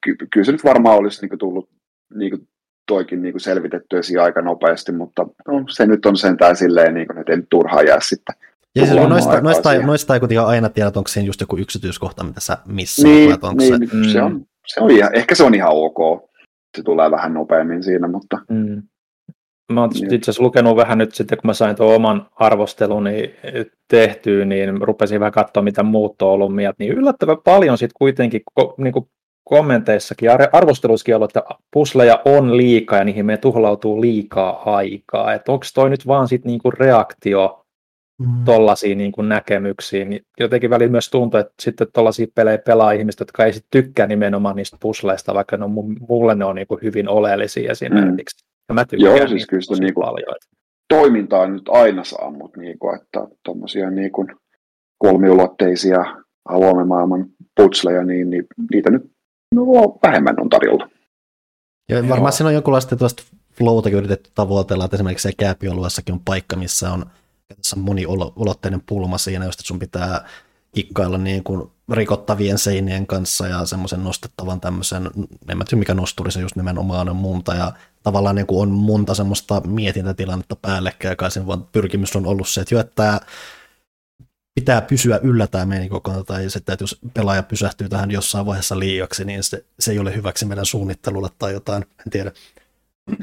ky- 0.03 0.17
kyllä 0.34 0.45
se 0.45 0.51
nyt 0.51 0.63
varmaan 0.63 0.97
olisi 0.97 1.21
niin 1.21 1.30
kuin, 1.30 1.39
tullut 1.39 1.69
niin 2.15 2.30
kuin, 2.30 2.47
toikin 2.88 3.21
niin 3.21 3.34
kuin 3.34 3.41
selvitettyä 3.41 4.01
siinä 4.01 4.23
aika 4.23 4.41
nopeasti, 4.41 4.91
mutta 4.91 5.28
no, 5.47 5.63
se 5.69 5.86
nyt 5.86 6.05
on 6.05 6.17
sentään 6.17 6.55
silleen, 6.55 6.93
niin 6.93 7.07
kuin, 7.07 7.17
että 7.17 7.34
en 7.34 7.47
turhaa 7.49 7.82
jää 7.82 7.99
sitten. 8.01 8.36
Ja 8.76 8.86
siis, 8.86 9.07
noista, 9.09 9.41
noista, 9.41 9.73
ei, 9.73 9.84
noista 9.84 10.13
ei 10.13 10.19
kuitenkaan 10.19 10.47
aina 10.47 10.69
tiedä, 10.69 10.88
että 10.88 10.99
onko 10.99 11.07
siinä 11.07 11.28
just 11.28 11.41
joku 11.41 11.57
yksityiskohta, 11.57 12.23
mitä 12.23 12.39
sä 12.39 12.57
missä 12.65 13.07
niin, 13.07 13.32
onko 13.32 13.53
niin, 13.53 13.89
se... 13.89 14.11
se, 14.11 14.21
on, 14.21 14.45
se 14.67 14.80
on 14.80 14.91
ihan, 14.91 15.15
ehkä 15.15 15.36
se 15.36 15.43
on 15.43 15.55
ihan 15.55 15.71
ok. 15.73 16.30
Se 16.78 16.84
tulee 16.84 17.11
vähän 17.11 17.34
nopeammin 17.34 17.84
siinä, 17.84 18.07
mutta... 18.07 18.38
Mm. 18.49 18.84
Mä 19.74 19.82
oon 19.82 19.91
itse 20.11 20.32
asiassa 20.32 20.43
lukenut 20.43 20.76
vähän 20.76 20.97
nyt 20.97 21.16
sitten, 21.16 21.38
kun 21.38 21.47
mä 21.49 21.53
sain 21.53 21.76
tuon 21.76 21.95
oman 21.95 22.28
arvosteluni 22.36 23.36
tehtyä, 23.88 24.45
niin 24.45 24.82
rupesin 24.82 25.20
vähän 25.20 25.32
katsoa, 25.32 25.63
mitä 25.63 25.84
muut 25.84 26.22
on 26.22 26.30
ollut 26.30 26.55
mieltä, 26.55 26.76
niin 26.80 26.93
yllättävän 26.93 27.38
paljon 27.43 27.78
sitten 27.78 27.95
kuitenkin 27.97 28.41
niin 28.78 28.93
kuin 28.93 29.09
kommenteissakin, 29.43 30.30
arvosteluissakin 30.51 31.16
ollut, 31.16 31.38
että 31.38 31.55
pusleja 31.74 32.22
on 32.26 32.57
liikaa 32.57 32.99
ja 32.99 33.05
niihin 33.05 33.26
me 33.26 33.38
tuhlautuu 33.38 34.01
liikaa 34.01 34.76
aikaa. 34.76 35.34
Että 35.34 35.51
onko 35.51 35.66
toi 35.74 35.89
nyt 35.89 36.07
vaan 36.07 36.28
sitten 36.28 36.49
niinku 36.49 36.72
reaktio 36.72 37.66
mm. 38.20 38.45
tuollaisiin 38.45 38.97
niinku 38.97 39.22
näkemyksiin. 39.22 40.09
Niin 40.09 40.22
jotenkin 40.39 40.70
välillä 40.70 40.91
myös 40.91 41.09
tuntuu, 41.09 41.39
että 41.39 41.53
sitten 41.61 41.88
tuollaisia 41.93 42.28
pelejä 42.36 42.57
pelaa 42.57 42.91
ihmiset, 42.91 43.20
jotka 43.20 43.45
ei 43.45 43.53
sitten 43.53 43.84
tykkää 43.84 44.07
nimenomaan 44.07 44.55
niistä 44.55 44.78
pusleista, 44.80 45.34
vaikka 45.34 45.57
ne 45.57 45.66
on, 45.66 45.72
mulle 46.09 46.36
ne 46.36 46.45
on 46.45 46.55
niinku 46.55 46.80
hyvin 46.82 47.09
oleellisia 47.09 47.72
esimerkiksi. 47.72 48.44
Ja 48.70 48.76
mä 48.76 48.86
tykkään 48.86 49.18
Joo, 49.18 49.28
siis 49.28 49.47
kyllä 49.47 49.61
sitä 49.61 49.76
niinku 49.76 50.01
paljon. 50.01 50.36
toimintaa 50.89 51.47
nyt 51.47 51.70
aina 51.70 52.03
saa, 52.03 52.32
mutta 52.32 52.59
niinku, 52.59 52.89
että 52.89 53.28
tuommoisia 53.45 53.89
niinku 53.89 54.28
kolmiulotteisia 54.97 55.99
avoimen 56.49 56.88
maailman 56.88 57.26
putsleja, 57.55 58.03
niin, 58.03 58.30
niin 58.30 58.45
niitä 58.72 58.89
nyt 58.89 59.11
no, 59.55 59.66
vähemmän 60.03 60.41
on 60.41 60.49
tarjolla. 60.49 60.89
Ja 61.89 61.95
varmaan 62.01 62.22
Joo. 62.22 62.32
siinä 62.32 62.47
on 62.47 62.53
jonkunlaista 62.53 62.95
tuosta 62.95 63.24
flowtakin 63.53 63.97
yritetty 63.97 64.30
tavoitella, 64.36 64.86
että 64.86 64.97
esimerkiksi 64.97 65.30
se 65.30 65.36
kääpiolueessakin 65.38 66.13
on 66.13 66.22
paikka, 66.26 66.55
missä 66.55 66.91
on 66.91 67.05
moniulotteinen 67.76 68.82
pulma 68.86 69.18
siinä, 69.18 69.45
josta 69.45 69.63
sun 69.63 69.80
pitää 69.80 70.28
kikkailla 70.76 71.17
niin 71.17 71.43
kuin 71.43 71.71
rikottavien 71.91 72.57
seinien 72.57 73.07
kanssa 73.07 73.47
ja 73.47 73.65
semmoisen 73.65 74.03
nostettavan 74.03 74.61
tämmöisen, 74.61 75.09
en 75.49 75.57
mä 75.57 75.63
tiedä 75.63 75.80
mikä 75.80 75.93
nosturi 75.93 76.32
se 76.32 76.41
just 76.41 76.55
nimenomaan 76.55 77.09
on 77.09 77.15
munta 77.15 77.53
ja 77.55 77.71
tavallaan 78.03 78.36
niin 78.36 78.47
kuin 78.47 78.61
on 78.61 78.69
monta 78.69 79.13
semmoista 79.13 79.61
mietintätilannetta 79.61 80.55
päällekkäin, 80.55 81.17
kai 81.17 81.32
sen 81.32 81.47
vaan 81.47 81.67
pyrkimys 81.71 82.15
on 82.15 82.26
ollut 82.26 82.47
se, 82.47 82.61
että 82.61 82.76
jo, 82.76 82.80
että 82.80 83.21
pitää 84.59 84.82
pysyä 84.82 85.19
yllätään 85.23 85.69
meidän 85.69 85.89
koko 85.89 86.11
ajan, 86.11 86.26
tai 86.26 86.49
sitten, 86.49 86.73
että 86.73 86.84
jos 86.84 86.99
pelaaja 87.13 87.43
pysähtyy 87.43 87.89
tähän 87.89 88.11
jossain 88.11 88.45
vaiheessa 88.45 88.80
liiaksi, 88.80 89.26
niin 89.26 89.43
se, 89.43 89.65
se 89.80 89.91
ei 89.91 89.99
ole 89.99 90.15
hyväksi 90.15 90.45
meidän 90.45 90.65
suunnittelulle 90.65 91.30
tai 91.39 91.53
jotain, 91.53 91.84
en 91.84 92.11
tiedä. 92.11 92.32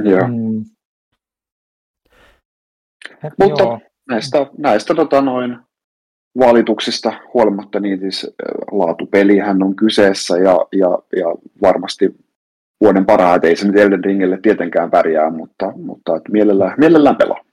Joo. 0.04 0.28
Mm. 0.28 0.64
Mutta 3.40 3.62
Joo. 3.62 3.80
näistä, 4.08 4.38
näistä 4.58 4.94
tota 4.94 5.20
noin, 5.20 5.58
valituksista 6.38 7.12
huolimatta, 7.34 7.80
niin 7.80 8.00
siis 8.00 8.34
laatupelihän 8.72 9.62
on 9.62 9.76
kyseessä 9.76 10.36
ja, 10.36 10.56
ja, 10.72 10.98
ja 11.16 11.26
varmasti 11.62 12.14
vuoden 12.80 13.06
parhaat, 13.06 13.44
ei 13.44 13.56
se 13.56 13.66
nyt 13.66 13.76
Elden 13.76 14.04
Ringille 14.04 14.38
tietenkään 14.42 14.90
pärjää, 14.90 15.30
mutta, 15.30 15.72
mutta 15.76 16.16
että 16.16 16.32
mielellään, 16.32 16.74
mielellään 16.78 17.16
pelaa. 17.16 17.44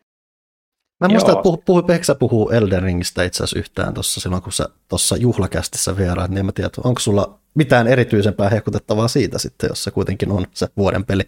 Mä 1.00 1.08
muistan, 1.08 1.34
että 1.34 1.44
puhu, 1.44 1.58
puhu, 1.66 1.84
puhuu 2.20 2.50
Elden 2.50 2.84
Ringistä 2.84 3.24
itse 3.24 3.44
asiassa 3.44 3.60
yhtään 3.60 3.94
tuossa 3.94 4.22
silloin, 4.22 4.42
kun 4.42 4.52
sä 4.52 4.66
tuossa 4.90 5.18
juhlakästissä 5.18 5.98
vieraat, 5.98 6.30
niin 6.30 6.38
en 6.38 6.46
mä 6.46 6.52
tiedä, 6.52 6.70
onko 6.84 7.00
sulla 7.00 7.40
mitään 7.56 7.88
erityisempää 7.88 8.50
hehkutettavaa 8.50 9.08
siitä 9.08 9.40
sitten, 9.40 9.68
jos 9.68 9.84
se 9.84 9.92
kuitenkin 9.92 10.32
on 10.32 10.46
se 10.52 10.68
vuoden 10.78 11.06
peli? 11.06 11.24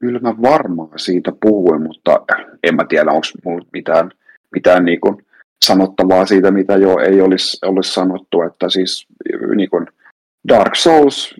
Kyllä 0.00 0.20
mä 0.20 0.34
varmaan 0.42 0.98
siitä 0.98 1.32
puhuin, 1.42 1.82
mutta 1.82 2.24
en 2.62 2.74
mä 2.74 2.84
tiedä, 2.88 3.10
onko 3.10 3.26
mulla 3.44 3.66
mitään, 3.72 4.10
mitään 4.54 4.84
niin 4.84 5.00
kuin 5.00 5.26
sanottavaa 5.64 6.26
siitä, 6.26 6.50
mitä 6.50 6.76
jo 6.76 6.98
ei 6.98 7.20
olisi, 7.20 7.66
olisi 7.66 7.92
sanottu, 7.92 8.42
että 8.42 8.68
siis 8.68 9.06
niin 9.56 9.70
kuin 9.70 9.86
Dark 10.48 10.74
Souls, 10.74 11.34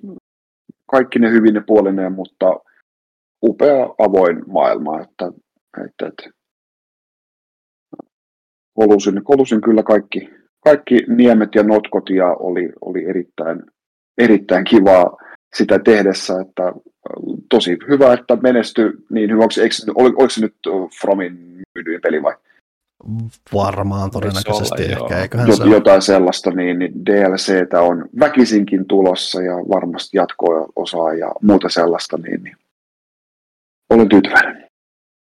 kaikki 0.90 1.18
ne 1.18 1.30
hyvin 1.30 1.54
ne 1.54 1.62
puolineen, 1.66 2.12
mutta 2.12 2.60
upea 3.42 3.94
avoin 3.98 4.42
maailma, 4.46 5.00
että, 5.00 5.32
että, 5.86 6.06
että 6.06 6.30
kolusin, 8.74 9.24
kolusin 9.24 9.60
kyllä 9.60 9.82
kaikki, 9.82 10.30
kaikki 10.64 10.98
niemet 11.08 11.54
ja 11.54 11.62
notkot 11.62 12.10
ja 12.10 12.26
oli, 12.26 12.72
oli 12.80 13.04
erittäin, 13.04 13.62
erittäin 14.18 14.64
kivaa 14.64 15.16
sitä 15.56 15.78
tehdessä, 15.78 16.40
että 16.40 16.72
tosi 17.50 17.78
hyvä, 17.88 18.12
että 18.12 18.36
menestyi 18.36 18.92
niin 19.10 19.30
hyväksi. 19.30 19.62
Eikö, 19.62 19.74
oliko 19.94 20.28
se 20.28 20.40
nyt 20.40 20.54
Fromin 21.00 21.62
myydyin 21.74 22.00
peli 22.00 22.22
vai? 22.22 22.34
Varmaan 23.54 24.10
todennäköisesti 24.10 24.94
olla, 24.94 25.04
ehkä, 25.04 25.18
eiköhän 25.18 25.48
Jot, 25.48 25.56
se 25.56 25.64
Jotain 25.64 26.02
sellaista, 26.02 26.50
niin, 26.50 26.78
niin 26.78 27.06
DLCtä 27.06 27.80
on 27.80 28.08
väkisinkin 28.20 28.86
tulossa 28.86 29.42
ja 29.42 29.54
varmasti 29.54 30.16
jatkoa 30.16 30.66
osaa 30.76 31.14
ja 31.14 31.32
muuta 31.42 31.68
sellaista, 31.68 32.16
niin, 32.16 32.42
niin 32.42 32.56
olen 33.90 34.08
tyytyväinen. 34.08 34.64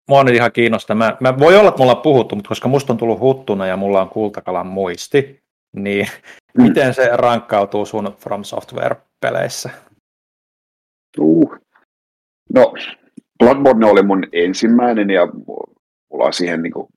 Mua 0.09 0.19
on 0.19 0.34
ihan 0.34 0.51
kiinnosta. 0.51 0.95
Mä, 0.95 1.17
mä 1.19 1.39
voi 1.39 1.57
olla, 1.57 1.69
että 1.69 1.82
mulla 1.82 1.95
on 1.95 2.01
puhuttu, 2.01 2.36
mutta 2.36 2.49
koska 2.49 2.67
musta 2.67 2.93
on 2.93 2.97
tullut 2.97 3.19
huttuna 3.19 3.67
ja 3.67 3.78
mulla 3.78 4.01
on 4.01 4.09
kultakalan 4.09 4.67
muisti, 4.67 5.39
niin 5.76 6.07
mm. 6.57 6.63
miten 6.63 6.93
se 6.93 7.09
rankkautuu 7.13 7.86
sun 7.86 8.15
From 8.19 8.43
Software-peleissä? 8.43 9.69
Uh. 11.19 11.55
No, 12.53 12.74
Bloodborne 13.39 13.86
oli 13.86 14.03
mun 14.03 14.24
ensimmäinen 14.32 15.09
ja 15.09 15.28
mulla 16.11 16.26
on 16.26 16.34
siihen 16.34 16.63
niin 16.63 16.74
kuin 16.74 16.88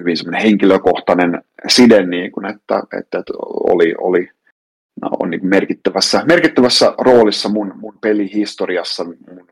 hyvin 0.00 0.16
semmoinen 0.16 0.42
henkilökohtainen 0.42 1.42
side, 1.68 2.06
niin 2.06 2.32
kuin, 2.32 2.46
että, 2.46 2.82
että, 2.98 3.22
oli, 3.70 3.94
oli 3.98 4.28
no, 5.02 5.08
on 5.20 5.30
niin 5.30 5.46
merkittävässä, 5.46 6.22
merkittävässä 6.28 6.94
roolissa 6.98 7.48
mun, 7.48 7.72
mun 7.76 7.98
pelihistoriassa. 8.00 9.04
Mun 9.04 9.46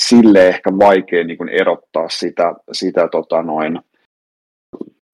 sille 0.00 0.48
ehkä 0.48 0.70
vaikea 0.78 1.24
niin 1.24 1.38
kuin 1.38 1.48
erottaa 1.48 2.08
sitä, 2.08 2.54
sitä 2.72 3.08
tota 3.12 3.42
noin, 3.42 3.78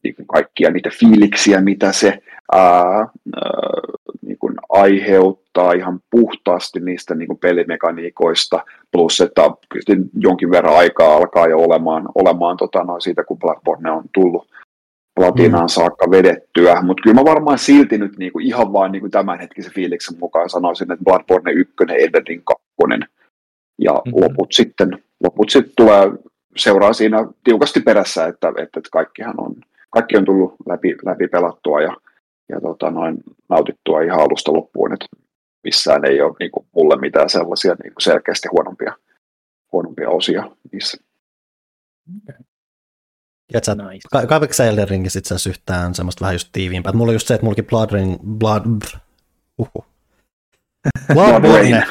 niin 0.04 0.14
kuin 0.14 0.26
kaikkia 0.26 0.70
niitä 0.70 0.90
fiiliksiä, 1.00 1.60
mitä 1.60 1.92
se 1.92 2.18
ää, 2.52 2.62
ää, 2.62 3.08
niin 4.22 4.38
kuin 4.38 4.54
aiheuttaa 4.68 5.72
ihan 5.72 6.00
puhtaasti 6.10 6.80
niistä 6.80 7.14
niin 7.14 7.28
kuin 7.28 7.38
pelimekaniikoista, 7.38 8.64
plus 8.92 9.20
että 9.20 9.42
jonkin 10.14 10.50
verran 10.50 10.76
aikaa 10.76 11.16
alkaa 11.16 11.46
jo 11.46 11.58
olemaan, 11.58 12.08
olemaan 12.14 12.56
tota 12.56 12.84
noin, 12.84 13.00
siitä, 13.00 13.24
kun 13.24 13.38
Blackboard 13.38 13.86
on 13.86 14.04
tullut, 14.14 14.48
platinaan 15.14 15.64
mm. 15.64 15.68
saakka 15.68 16.10
vedettyä, 16.10 16.82
mutta 16.82 17.02
kyllä 17.02 17.14
mä 17.14 17.24
varmaan 17.24 17.58
silti 17.58 17.98
nyt 17.98 18.18
niinku 18.18 18.38
ihan 18.38 18.72
vaan 18.72 18.92
niinku 18.92 19.08
tämänhetkisen 19.08 19.72
fiiliksen 19.72 20.18
mukaan 20.18 20.50
sanoisin, 20.50 20.92
että 20.92 21.04
Bloodborne 21.04 21.52
1, 21.52 21.74
Elden 21.80 22.26
Ring 22.26 22.42
2 22.44 22.64
ja 23.78 23.92
mm-hmm. 23.92 24.22
loput 24.22 24.52
sitten, 24.52 25.04
loput 25.24 25.50
sitten 25.50 25.72
tulee, 25.76 26.12
seuraa 26.56 26.92
siinä 26.92 27.26
tiukasti 27.44 27.80
perässä, 27.80 28.26
että, 28.26 28.48
että, 28.48 28.62
että 28.62 28.90
kaikkihan 28.92 29.34
on, 29.40 29.54
kaikki 29.90 30.16
on 30.16 30.24
tullut 30.24 30.54
läpi, 30.68 30.96
läpi 31.04 31.28
pelattua 31.28 31.80
ja, 31.80 31.96
ja 32.48 32.60
tota, 32.60 32.90
noin 32.90 33.16
nautittua 33.48 34.02
ihan 34.02 34.20
alusta 34.20 34.52
loppuun, 34.52 34.92
että 34.92 35.06
missään 35.64 36.04
ei 36.04 36.22
ole 36.22 36.34
niin 36.40 36.50
kuin, 36.50 36.66
mulle 36.72 36.96
mitään 36.96 37.30
sellaisia 37.30 37.76
niin 37.82 37.94
kuin 37.94 38.02
selkeästi 38.02 38.48
huonompia, 38.52 38.92
huonompia 39.72 40.10
osia 40.10 40.50
niissä. 40.72 40.98
Okay. 42.22 42.40
Ja 43.52 43.60
sä, 43.62 43.74
nice. 43.74 44.08
ka- 44.12 44.26
kaivatko 44.26 44.54
sä 44.54 44.66
Elden 44.66 44.88
Ringissä 44.88 45.18
itse 45.18 45.34
asiassa 45.34 45.50
yhtään 45.50 45.94
semmoista 45.94 46.20
vähän 46.20 46.34
just 46.34 46.48
tiiviimpää? 46.52 46.92
Mulla 46.92 47.10
on 47.10 47.14
just 47.14 47.28
se, 47.28 47.34
että 47.34 47.44
mullakin 47.44 47.66
Blood 47.66 47.90
Ring, 47.90 48.16
Blood, 48.38 48.62
uhu. 49.58 49.84
Bloodborne, 51.14 51.86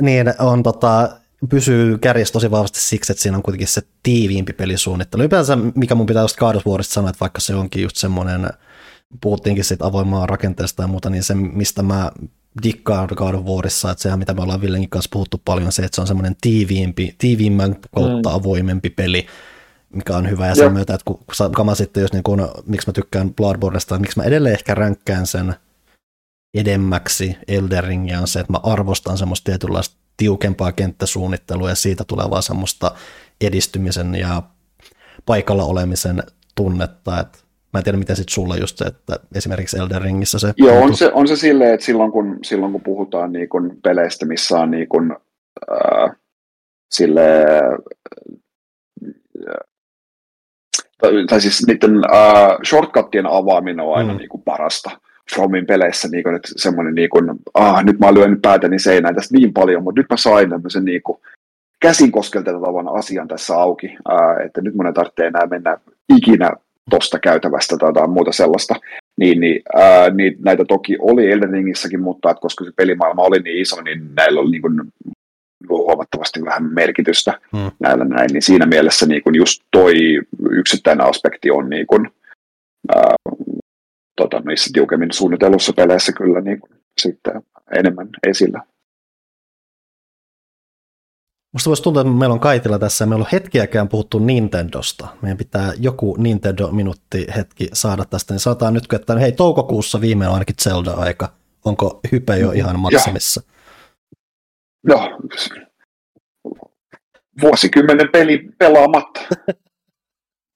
niin 0.00 0.34
on 0.38 0.62
tota, 0.62 1.10
pysyy 1.48 1.98
kärjessä 1.98 2.32
tosi 2.32 2.50
vahvasti 2.50 2.80
siksi, 2.80 3.12
että 3.12 3.22
siinä 3.22 3.36
on 3.36 3.42
kuitenkin 3.42 3.68
se 3.68 3.82
tiiviimpi 4.02 4.52
pelisuunnittelu. 4.52 5.22
Ylipäänsä, 5.22 5.56
mikä 5.74 5.94
mun 5.94 6.06
pitää 6.06 6.22
just 6.22 6.36
God 6.36 6.54
of 6.54 6.66
Warista 6.66 6.94
sanoa, 6.94 7.10
että 7.10 7.20
vaikka 7.20 7.40
se 7.40 7.54
onkin 7.54 7.82
just 7.82 7.96
semmoinen, 7.96 8.50
puhuttiinkin 9.20 9.64
siitä 9.64 9.86
avoimaa 9.86 10.26
rakenteesta 10.26 10.82
ja 10.82 10.86
muuta, 10.86 11.10
niin 11.10 11.22
se, 11.22 11.34
mistä 11.34 11.82
mä 11.82 12.12
dikkaan 12.62 13.08
God 13.14 13.34
of 13.34 13.44
Warissa, 13.44 13.90
että 13.90 14.02
sehän 14.02 14.18
mitä 14.18 14.34
me 14.34 14.42
ollaan 14.42 14.60
Villenkin 14.60 14.90
kanssa 14.90 15.08
puhuttu 15.12 15.42
paljon, 15.44 15.72
se, 15.72 15.82
että 15.82 15.94
se 15.94 16.00
on 16.00 16.06
semmoinen 16.06 16.36
tiiviimpi, 16.40 17.14
tiiviimmän 17.18 17.76
kautta 17.94 18.28
mm. 18.28 18.34
avoimempi 18.34 18.90
peli, 18.90 19.26
mikä 19.94 20.16
on 20.16 20.30
hyvä. 20.30 20.46
Ja 20.46 20.54
sen 20.54 20.72
myötä, 20.72 20.94
että 20.94 21.04
kun, 21.04 21.18
kun 21.18 21.52
kama 21.52 21.74
sitten, 21.74 22.00
jos 22.00 22.12
niin 22.12 22.22
kun, 22.22 22.48
miksi 22.66 22.88
mä 22.88 22.92
tykkään 22.92 23.34
Bloodborneista, 23.34 23.98
miksi 23.98 24.18
mä 24.18 24.24
edelleen 24.24 24.54
ehkä 24.54 24.74
ränkkään 24.74 25.26
sen 25.26 25.54
edemmäksi 26.54 27.36
Elden 27.48 27.84
Ringia 27.84 28.20
on 28.20 28.28
se, 28.28 28.40
että 28.40 28.52
mä 28.52 28.60
arvostan 28.62 29.18
semmoista 29.18 29.44
tietynlaista 29.44 29.96
tiukempaa 30.16 30.72
kenttäsuunnittelua 30.72 31.68
ja 31.68 31.74
siitä 31.74 32.04
tulevaa 32.04 32.42
semmoista 32.42 32.90
edistymisen 33.40 34.14
ja 34.14 34.42
paikalla 35.26 35.64
olemisen 35.64 36.22
tunnetta, 36.54 37.20
että 37.20 37.38
Mä 37.72 37.78
en 37.78 37.84
tiedä, 37.84 37.98
miten 37.98 38.16
sitten 38.16 38.34
sulla 38.34 38.56
just 38.56 38.78
se, 38.78 38.84
että 38.84 39.16
esimerkiksi 39.34 39.78
Elden 39.78 40.02
Ringissä 40.02 40.38
se... 40.38 40.54
Joo, 40.56 40.82
on 40.82 40.96
se, 40.96 41.12
on 41.12 41.28
se 41.28 41.36
silleen, 41.36 41.74
että 41.74 41.86
silloin 41.86 42.12
kun, 42.12 42.38
silloin 42.42 42.72
kun 42.72 42.82
puhutaan 42.82 43.32
niin 43.32 43.48
kun 43.48 43.76
peleistä, 43.82 44.26
missä 44.26 44.58
on 44.58 44.70
niin 44.70 44.88
kun, 44.88 45.16
äh, 45.72 46.16
sille, 46.90 47.22
tai 51.28 51.40
siis 51.40 51.66
niiden 51.66 51.96
uh, 51.96 52.58
shortcuttien 52.68 53.26
avaaminen 53.26 53.80
on 53.80 53.94
aina 53.94 54.12
mm. 54.12 54.18
niin 54.18 54.28
kuin 54.28 54.42
parasta 54.42 54.90
Fromin 55.34 55.66
peleissä, 55.66 56.08
niin 56.08 56.22
kuin, 56.22 56.34
että 56.34 56.48
semmoinen, 56.56 56.94
niin 56.94 57.10
kuin, 57.10 57.30
ah, 57.54 57.84
nyt 57.84 57.98
mä 57.98 58.06
oon 58.06 58.14
lyönyt 58.14 58.42
päätäni 58.42 58.78
seinään 58.78 59.14
tästä 59.14 59.36
niin 59.36 59.52
paljon, 59.52 59.82
mutta 59.82 60.00
nyt 60.00 60.10
mä 60.10 60.16
sain 60.16 60.50
tämmöisen 60.50 60.84
niin 60.84 61.02
kuin, 61.02 61.18
käsin 61.80 62.12
koskelteltavan 62.12 62.88
asian 62.88 63.28
tässä 63.28 63.54
auki, 63.54 63.86
uh, 63.86 64.46
että 64.46 64.60
nyt 64.60 64.74
mun 64.74 64.86
ei 64.86 64.92
tarvitse 64.92 65.26
enää 65.26 65.46
mennä 65.46 65.78
ikinä 66.16 66.50
tosta 66.90 67.18
käytävästä 67.18 67.76
tai 67.76 67.88
jotain 67.88 68.10
muuta 68.10 68.32
sellaista, 68.32 68.74
niin, 69.16 69.40
niin, 69.40 69.62
ää, 69.74 70.10
niin 70.10 70.36
näitä 70.44 70.64
toki 70.64 70.96
oli 71.00 71.30
Elden 71.30 71.50
Ringissäkin, 71.50 72.02
mutta 72.02 72.30
että 72.30 72.40
koska 72.40 72.64
se 72.64 72.70
pelimaailma 72.76 73.22
oli 73.22 73.38
niin 73.38 73.60
iso, 73.60 73.82
niin 73.82 74.10
näillä 74.16 74.40
oli 74.40 74.50
niin 74.50 74.62
kuin 74.62 74.80
huomattavasti 75.68 76.44
vähän 76.44 76.74
merkitystä 76.74 77.40
hmm. 77.56 77.70
näillä 77.80 78.04
näin, 78.04 78.30
niin 78.32 78.42
siinä 78.42 78.66
mielessä 78.66 79.06
niin 79.06 79.22
kuin 79.22 79.34
just 79.34 79.62
toi 79.70 79.94
yksittäinen 80.50 81.06
aspekti 81.06 81.50
on 81.50 81.70
niin 81.70 81.86
kuin, 81.86 82.10
ää, 82.96 83.14
tota, 84.16 84.40
niissä 84.40 84.70
tiukemmin 84.72 85.12
suunnitellussa 85.12 85.72
peleissä 85.72 86.12
kyllä 86.12 86.40
niin 86.40 86.60
kuin, 86.60 86.72
sitten 87.00 87.42
enemmän 87.78 88.08
esillä. 88.26 88.62
Musta 91.52 91.70
voisi 91.70 91.82
tuntua, 91.82 92.02
että 92.02 92.12
meillä 92.12 92.32
on 92.32 92.40
kaitilla 92.40 92.78
tässä 92.78 93.06
meillä 93.06 93.22
on 93.22 93.28
hetkiäkään 93.32 93.88
puhuttu 93.88 94.18
Nintendosta. 94.18 95.08
Meidän 95.22 95.38
pitää 95.38 95.72
joku 95.78 96.16
Nintendo-minuutti 96.18 97.26
hetki 97.36 97.68
saada 97.72 98.04
tästä. 98.04 98.34
Niin 98.34 98.40
sanotaan 98.40 98.74
nyt, 98.74 98.92
että 98.92 99.18
hei, 99.18 99.32
toukokuussa 99.32 100.00
viimein 100.00 100.28
on 100.28 100.34
ainakin 100.34 100.56
Zelda-aika. 100.62 101.32
Onko 101.64 102.00
hype 102.12 102.38
jo 102.38 102.52
ihan 102.52 102.78
maksimissa? 102.78 103.42
Ja 103.46 103.52
no, 104.86 105.18
vuosikymmenen 107.42 108.08
peli 108.12 108.48
pelaamatta. 108.58 109.20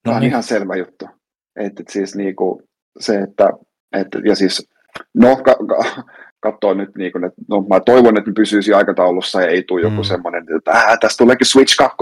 Tämä 0.03 0.15
on 0.15 0.15
no 0.15 0.21
niin. 0.21 0.31
ihan 0.31 0.43
selvä 0.43 0.77
juttu. 0.77 1.09
Että 1.57 1.83
et 1.83 1.89
siis 1.89 2.15
niinku 2.15 2.63
se, 3.01 3.19
että, 3.19 3.51
et, 3.93 4.07
ja 4.25 4.35
siis, 4.35 4.71
no 5.15 5.37
ka, 5.37 5.55
ka, 5.55 6.03
katsoo 6.41 6.75
nyt, 6.75 6.97
niinku, 6.97 7.19
että 7.19 7.43
no, 7.49 7.61
mä 7.61 7.81
toivon, 7.81 8.19
että 8.19 8.31
ne 8.31 8.35
pysyisi 8.35 8.73
aikataulussa 8.73 9.43
ja 9.43 9.49
ei 9.49 9.63
tule 9.63 9.83
joku 9.83 9.97
mm. 9.97 10.03
semmoinen, 10.03 10.45
että 10.57 10.71
äh, 10.71 10.99
tästä 11.01 11.19
tuleekin 11.19 11.47
Switch 11.47 11.77
2 11.77 11.97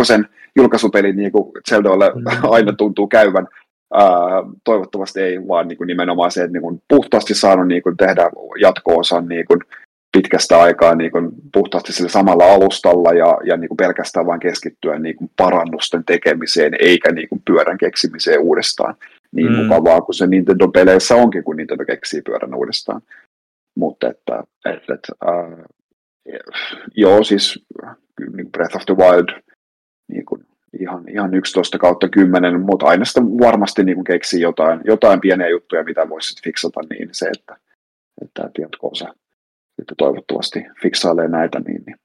julkaisupeli, 0.56 1.12
niin 1.12 1.32
kuin 1.32 1.52
Zeldalle 1.68 2.12
mm. 2.14 2.24
aina 2.54 2.72
tuntuu 2.72 3.06
käyvän. 3.06 3.48
ää, 3.94 4.06
toivottavasti 4.64 5.20
ei, 5.20 5.48
vaan 5.48 5.68
niin 5.68 5.78
kuin 5.78 5.86
nimenomaan 5.86 6.30
se, 6.30 6.40
että 6.42 6.52
niin 6.52 6.62
kuin 6.62 6.82
puhtaasti 6.88 7.34
saanut 7.34 7.68
niin 7.68 7.82
kuin 7.82 7.96
tehdä 7.96 8.30
jatko-osan 8.60 9.28
niin 9.28 9.46
kuin 9.46 9.60
pitkästä 10.14 10.60
aikaa 10.60 10.94
niin 10.94 11.12
kuin 11.12 11.30
puhtaasti 11.52 11.92
sillä 11.92 12.08
samalla 12.08 12.52
alustalla 12.52 13.12
ja, 13.12 13.38
ja 13.44 13.56
niin 13.56 13.68
kuin 13.68 13.76
pelkästään 13.76 14.26
vain 14.26 14.40
keskittyä 14.40 14.98
niin 14.98 15.16
kuin 15.16 15.30
parannusten 15.36 16.04
tekemiseen 16.04 16.72
eikä 16.78 17.12
niin 17.12 17.28
kuin 17.28 17.42
pyörän 17.46 17.78
keksimiseen 17.78 18.40
uudestaan. 18.40 18.94
Niin 19.32 19.52
mm. 19.52 19.56
mukavaa 19.56 20.00
kuin 20.00 20.14
se 20.14 20.26
Nintendo-peleissä 20.26 21.14
onkin, 21.14 21.44
kun 21.44 21.56
Nintendo 21.56 21.84
keksii 21.84 22.22
pyörän 22.22 22.54
uudestaan. 22.54 23.02
Mutta 23.76 24.10
että, 24.10 24.44
että, 24.64 24.94
että 24.94 25.12
äh, 25.28 25.64
joo, 26.96 27.24
siis 27.24 27.64
niin 28.36 28.52
Breath 28.52 28.76
of 28.76 28.82
the 28.86 28.96
Wild 28.96 29.42
niin 30.08 30.24
kuin 30.24 30.46
ihan, 30.80 31.08
ihan 31.08 31.34
11 31.34 31.78
kautta 31.78 32.08
10, 32.08 32.60
mutta 32.60 32.86
aina 32.86 33.04
sitä 33.04 33.20
varmasti 33.20 33.84
niin 33.84 33.94
kuin 33.94 34.04
keksii 34.04 34.40
jotain, 34.40 34.80
jotain 34.84 35.20
pieniä 35.20 35.48
juttuja, 35.48 35.84
mitä 35.84 36.08
voisi 36.08 36.42
fiksata, 36.44 36.80
niin 36.90 37.08
se, 37.12 37.28
että, 37.28 37.56
että 38.22 38.50
jatkoosa 38.58 39.14
sitten 39.76 39.96
toivottavasti 39.98 40.64
fiksailee 40.82 41.28
näitä, 41.28 41.60
niin, 41.60 41.82
niin 41.86 41.96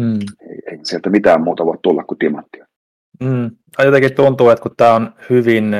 mm. 0.00 0.18
ei, 0.50 0.58
ei, 0.70 0.78
sieltä 0.82 1.10
mitään 1.10 1.42
muuta 1.42 1.66
voi 1.66 1.78
tulla 1.82 2.04
kuin 2.04 2.18
timanttia. 2.18 2.66
Mm. 3.20 3.50
Jotenkin 3.84 4.14
tuntuu, 4.14 4.48
että 4.50 4.62
kun 4.62 4.74
tämä 4.76 4.94
on 4.94 5.14
hyvin 5.30 5.74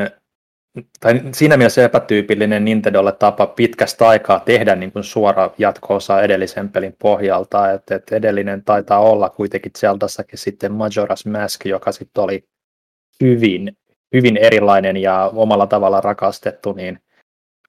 tai 1.01 1.21
siinä 1.33 1.57
mielessä 1.57 1.85
epätyypillinen 1.85 2.65
Nintendolle 2.65 3.13
tapa 3.13 3.47
pitkästä 3.47 4.09
aikaa 4.09 4.41
tehdä 4.41 4.77
niin 4.77 4.93
kuin 4.93 5.05
suora 5.05 5.51
jatko-osa 5.59 6.23
edellisen 6.23 6.69
pelin 6.69 6.97
pohjalta, 6.99 7.71
että, 7.73 7.95
että 7.95 8.17
edellinen 8.17 8.65
taitaa 8.65 9.01
olla 9.01 9.31
kuitenkin 9.31 9.73
Zeldassakin 9.79 10.39
sitten 10.39 10.73
Majora's 10.73 11.31
Mask, 11.31 11.67
joka 11.67 11.93
sitten 11.93 12.25
oli 12.25 12.45
hyvin, 13.23 13.77
hyvin 14.15 14.37
erilainen 14.37 14.97
ja 14.97 15.31
omalla 15.35 15.67
tavalla 15.67 16.01
rakastettu, 16.01 16.73
niin 16.73 16.99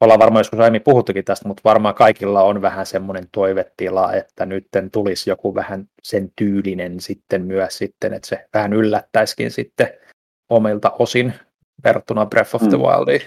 ollaan 0.02 0.20
varmaan 0.20 0.39
joskus 0.39 0.60
aiemmin 0.60 0.82
puhuttukin 0.82 1.26
tästä, 1.26 1.48
mutta 1.48 1.62
varmaan 1.66 1.96
kaikilla 1.96 2.43
on 2.43 2.62
vähän 2.62 2.86
semmoinen 2.86 3.28
toivetila, 3.32 4.14
että 4.14 4.46
nyt 4.46 4.68
tulisi 4.91 5.30
joku 5.30 5.56
vähän 5.56 5.89
sen 6.04 6.32
tyylinen 6.36 7.00
sitten 7.00 7.46
myös 7.46 7.78
sitten, 7.78 8.14
että 8.14 8.28
se 8.28 8.48
vähän 8.54 8.74
yllättäisikin 8.74 9.52
sitten 9.52 9.88
omilta 10.50 10.91
osin 11.00 11.34
verrattuna 11.84 12.26
Breath 12.26 12.56
of 12.56 12.62
the 12.62 12.78
mm. 12.78 12.84
Wildiin. 12.84 13.22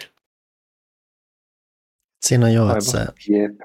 Siinä 2.26 2.46
on 2.46 2.54
joo, 2.54 2.70
että 2.70 2.84
se, 2.84 2.98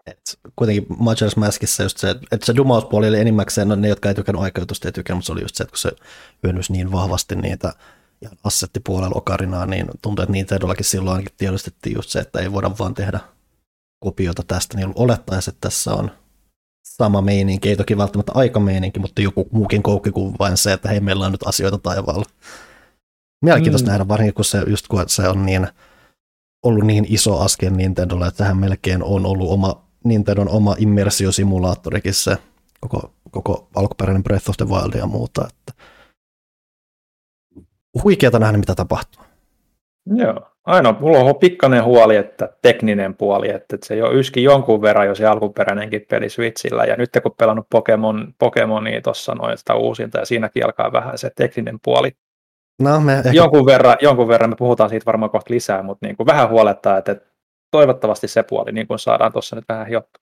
että 0.05 0.31
kuitenkin 0.55 0.85
Majora's 0.89 1.35
Maskissa 1.39 1.83
just 1.83 1.97
se, 1.97 2.09
että 2.09 2.45
se 2.45 2.55
dumauspuoli 2.55 3.07
oli 3.07 3.19
enimmäkseen, 3.19 3.67
no 3.67 3.75
ne, 3.75 3.87
jotka 3.87 4.09
ei 4.09 4.15
tykännyt 4.15 4.43
aikautusta, 4.43 4.87
ei 4.87 4.91
tykännyt, 4.91 5.17
mutta 5.17 5.25
se 5.25 5.31
oli 5.31 5.41
just 5.41 5.55
se, 5.55 5.63
että 5.63 5.71
kun 5.71 5.77
se 5.77 5.91
hyödynsi 6.43 6.73
niin 6.73 6.91
vahvasti 6.91 7.35
niitä 7.35 7.73
ja 8.23 8.29
assettipuolella 8.43 9.15
okarinaa, 9.15 9.65
niin 9.65 9.87
tuntuu, 10.01 10.23
että 10.23 10.31
niitä 10.31 10.55
edollakin 10.55 10.85
silloin 10.85 11.25
tiedostettiin 11.37 11.95
just 11.95 12.09
se, 12.09 12.19
että 12.19 12.39
ei 12.39 12.51
voida 12.51 12.71
vaan 12.79 12.93
tehdä 12.93 13.19
kopiota 13.99 14.43
tästä, 14.47 14.77
niin 14.77 14.91
olettaisiin, 14.95 15.53
että 15.53 15.67
tässä 15.67 15.93
on 15.93 16.11
sama 16.83 17.21
meininki, 17.21 17.69
ei 17.69 17.75
toki 17.75 17.97
välttämättä 17.97 18.31
aikameininki, 18.35 18.99
mutta 18.99 19.21
joku 19.21 19.47
muukin 19.51 19.83
koukki 19.83 20.11
kuin 20.11 20.35
vain 20.39 20.57
se, 20.57 20.73
että 20.73 20.89
hei, 20.89 20.99
meillä 20.99 21.25
on 21.25 21.31
nyt 21.31 21.47
asioita 21.47 21.77
taivaalla. 21.77 22.25
Mielenkiintoista 23.41 23.87
mm. 23.87 23.91
nähdä, 23.91 24.07
varsinkin 24.07 24.33
kun 24.33 24.45
se, 24.45 24.63
just 24.67 24.87
kun 24.87 25.03
se 25.07 25.27
on 25.27 25.45
niin, 25.45 25.67
ollut 26.63 26.83
niin 26.83 27.05
iso 27.09 27.39
askel 27.39 27.73
Nintendolle, 27.73 28.27
että 28.27 28.37
tähän 28.37 28.57
melkein 28.57 29.03
on 29.03 29.25
ollut 29.25 29.49
oma, 29.49 29.83
Nintendon 30.03 30.49
oma 30.49 30.75
immersiosimulaattorikin 30.79 32.13
se 32.13 32.37
koko, 32.79 33.13
koko 33.31 33.67
alkuperäinen 33.75 34.23
Breath 34.23 34.49
of 34.49 34.57
the 34.57 34.67
Wild 34.67 34.93
ja 34.93 35.05
muuta. 35.05 35.47
Että 35.47 35.82
huikeata 38.03 38.39
nähdä, 38.39 38.57
mitä 38.57 38.75
tapahtuu. 38.75 39.23
Joo. 40.15 40.49
Ainoa, 40.65 40.97
mulla 40.99 41.17
on 41.17 41.35
pikkainen 41.35 41.83
huoli, 41.83 42.15
että 42.15 42.49
tekninen 42.61 43.15
puoli, 43.15 43.49
että 43.49 43.77
se 43.83 43.95
jo 43.95 44.11
yski 44.11 44.43
jonkun 44.43 44.81
verran 44.81 45.07
jo 45.07 45.15
se 45.15 45.25
alkuperäinenkin 45.25 46.05
peli 46.09 46.29
Switchillä, 46.29 46.85
ja 46.85 46.95
nyt 46.95 47.09
kun 47.23 47.35
pelannut 47.37 47.67
Pokemon, 47.69 48.33
Pokemonia 48.39 49.01
tuossa 49.01 49.35
noin 49.35 49.57
sitä 49.57 49.75
uusinta, 49.75 50.19
ja 50.19 50.25
siinäkin 50.25 50.65
alkaa 50.65 50.91
vähän 50.91 51.17
se 51.17 51.31
tekninen 51.35 51.79
puoli 51.83 52.11
No, 52.81 52.99
me 52.99 53.13
ehkä... 53.13 53.31
jonkun, 53.31 53.65
verran, 53.65 53.97
jonkun 54.01 54.27
verran 54.27 54.49
me 54.49 54.55
puhutaan 54.55 54.89
siitä 54.89 55.05
varmaan 55.05 55.29
kohta 55.29 55.53
lisää, 55.53 55.83
mutta 55.83 56.05
niin 56.05 56.17
kuin 56.17 56.27
vähän 56.27 56.49
huolettaa, 56.49 56.97
että 56.97 57.15
toivottavasti 57.71 58.27
se 58.27 58.43
puoli 58.43 58.71
niin 58.71 58.87
kuin 58.87 58.99
saadaan 58.99 59.31
tuossa 59.31 59.55
nyt 59.55 59.65
vähän 59.69 59.87
hiottua. 59.87 60.21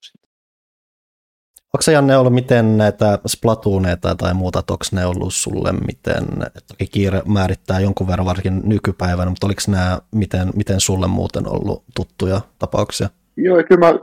Onko 1.73 1.81
se 1.81 1.91
Janne 1.91 2.17
ollut 2.17 2.33
miten 2.33 2.77
näitä 2.77 3.19
splatooneita 3.27 4.15
tai 4.15 4.33
muuta, 4.33 4.59
että 4.59 4.73
onko 4.73 4.85
ne 4.91 5.05
ollut 5.05 5.33
sulle 5.33 5.71
miten, 5.71 6.23
toki 6.67 6.87
kiire 6.87 7.21
määrittää 7.25 7.79
jonkun 7.79 8.07
verran 8.07 8.25
varsinkin 8.25 8.61
nykypäivänä, 8.69 9.29
mutta 9.29 9.47
oliko 9.47 9.61
nämä 9.67 9.99
miten, 10.15 10.49
miten 10.55 10.79
sulle 10.79 11.07
muuten 11.07 11.47
ollut 11.47 11.83
tuttuja 11.95 12.41
tapauksia? 12.59 13.09
Joo, 13.37 13.63
kyllä 13.63 13.87
mä 13.87 13.99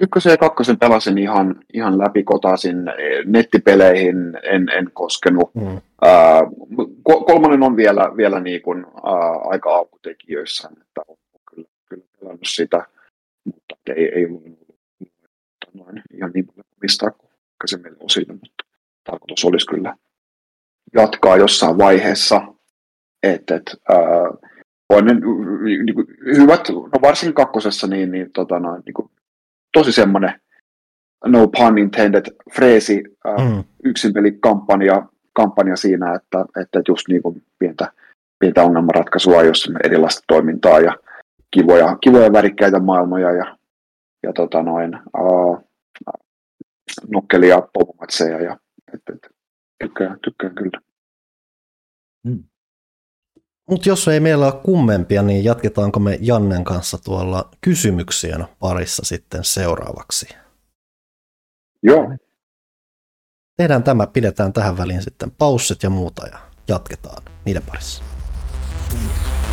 ykkösen 0.00 0.30
ja 0.30 0.36
kakkosen 0.36 0.78
pelasin 0.78 1.18
ihan, 1.18 1.56
ihan 1.74 1.98
läpikotaisin, 1.98 2.76
nettipeleihin 3.26 4.16
en, 4.42 4.68
en 4.68 4.90
koskenut. 4.92 5.54
Mm. 5.54 5.80
Ää, 6.02 6.42
kolmonen 7.04 7.62
on 7.62 7.76
vielä, 7.76 8.12
vielä 8.16 8.40
niin 8.40 8.62
kuin, 8.62 8.84
ää, 8.84 9.30
aika 9.44 9.76
alkutekijöissä, 9.76 10.68
että 10.80 11.00
on 11.08 11.16
kyllä, 11.50 11.68
kyllä 11.88 12.04
pelannut 12.20 12.48
sitä, 12.48 12.86
mutta 13.44 13.76
ei, 13.96 14.08
ei 14.14 14.26
ollut 14.26 14.63
noin 15.74 16.02
ihan 16.14 16.30
niin 16.34 16.46
paljon 16.46 16.64
mistään 16.82 17.12
kuin 17.18 17.30
aikaisemmin 17.52 17.96
osille, 18.00 18.32
mutta 18.32 18.64
tarkoitus 19.04 19.44
olisi 19.44 19.66
kyllä 19.66 19.96
jatkaa 20.94 21.36
jossain 21.36 21.78
vaiheessa, 21.78 22.42
että 23.22 23.54
et, 23.54 23.76
on 24.88 25.06
niin 25.06 25.94
kuin, 25.94 26.06
hyvät, 26.36 26.68
no 26.68 27.02
varsinkin 27.02 27.34
kakkosessa, 27.34 27.86
niin, 27.86 28.10
niin, 28.10 28.32
tota, 28.32 28.58
no, 28.58 28.76
niin 28.86 28.94
kuin, 28.94 29.10
tosi 29.72 29.92
semmoinen 29.92 30.40
no 31.26 31.48
pun 31.48 31.78
intended 31.78 32.26
freesi 32.54 33.02
äh, 33.26 33.54
mm. 33.54 33.64
yksinpelikampanja 33.84 35.06
kampanja 35.34 35.76
siinä, 35.76 36.14
että, 36.14 36.44
että 36.62 36.82
just 36.88 37.08
niin 37.08 37.22
kuin 37.22 37.42
pientä, 37.58 37.92
pientä 38.38 38.62
ongelmanratkaisua, 38.62 39.42
jos 39.42 39.72
erilaista 39.84 40.22
toimintaa 40.26 40.80
ja 40.80 40.96
kivoja, 41.50 41.96
kivoja 42.00 42.32
värikkäitä 42.32 42.80
maailmoja 42.80 43.32
ja, 43.32 43.56
ja 44.24 44.32
tota 44.32 44.62
noin, 44.62 44.94
uh, 45.18 45.58
nukkelia 47.08 47.68
pomomatseja 47.72 48.40
ja 48.40 48.56
et, 48.94 49.00
et, 49.14 49.32
tykkään, 49.82 50.18
tykkään 50.24 50.54
kyllä. 50.54 50.80
Mm. 52.26 52.44
Mutta 53.70 53.88
jos 53.88 54.08
ei 54.08 54.20
meillä 54.20 54.46
ole 54.46 54.62
kummempia, 54.64 55.22
niin 55.22 55.44
jatketaanko 55.44 56.00
me 56.00 56.18
Jannen 56.20 56.64
kanssa 56.64 56.98
tuolla 57.04 57.50
kysymyksien 57.60 58.44
parissa 58.58 59.04
sitten 59.04 59.44
seuraavaksi? 59.44 60.26
Joo. 61.82 62.16
Tehdään 63.56 63.82
tämä, 63.82 64.06
pidetään 64.06 64.52
tähän 64.52 64.78
väliin 64.78 65.02
sitten 65.02 65.30
paussit 65.30 65.82
ja 65.82 65.90
muuta 65.90 66.26
ja 66.26 66.38
jatketaan 66.68 67.22
niiden 67.44 67.62
parissa. 67.62 68.04
Mm. 68.92 69.43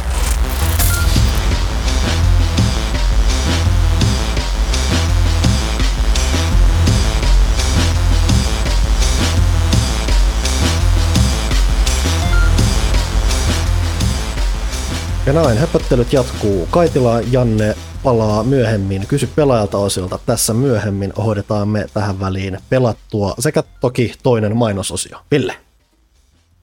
Ja 15.25 15.33
näin, 15.33 15.57
höpöttelyt 15.57 16.13
jatkuu. 16.13 16.67
Kaitila 16.71 17.21
Janne 17.31 17.75
palaa 18.03 18.43
myöhemmin. 18.43 19.07
Kysy 19.07 19.29
pelaajalta 19.35 19.77
osilta. 19.77 20.19
Tässä 20.25 20.53
myöhemmin 20.53 21.11
hoidetaan 21.11 21.67
me 21.67 21.85
tähän 21.93 22.19
väliin 22.19 22.57
pelattua 22.69 23.33
sekä 23.39 23.63
toki 23.79 24.13
toinen 24.23 24.57
mainososio. 24.57 25.17
Ville. 25.31 25.55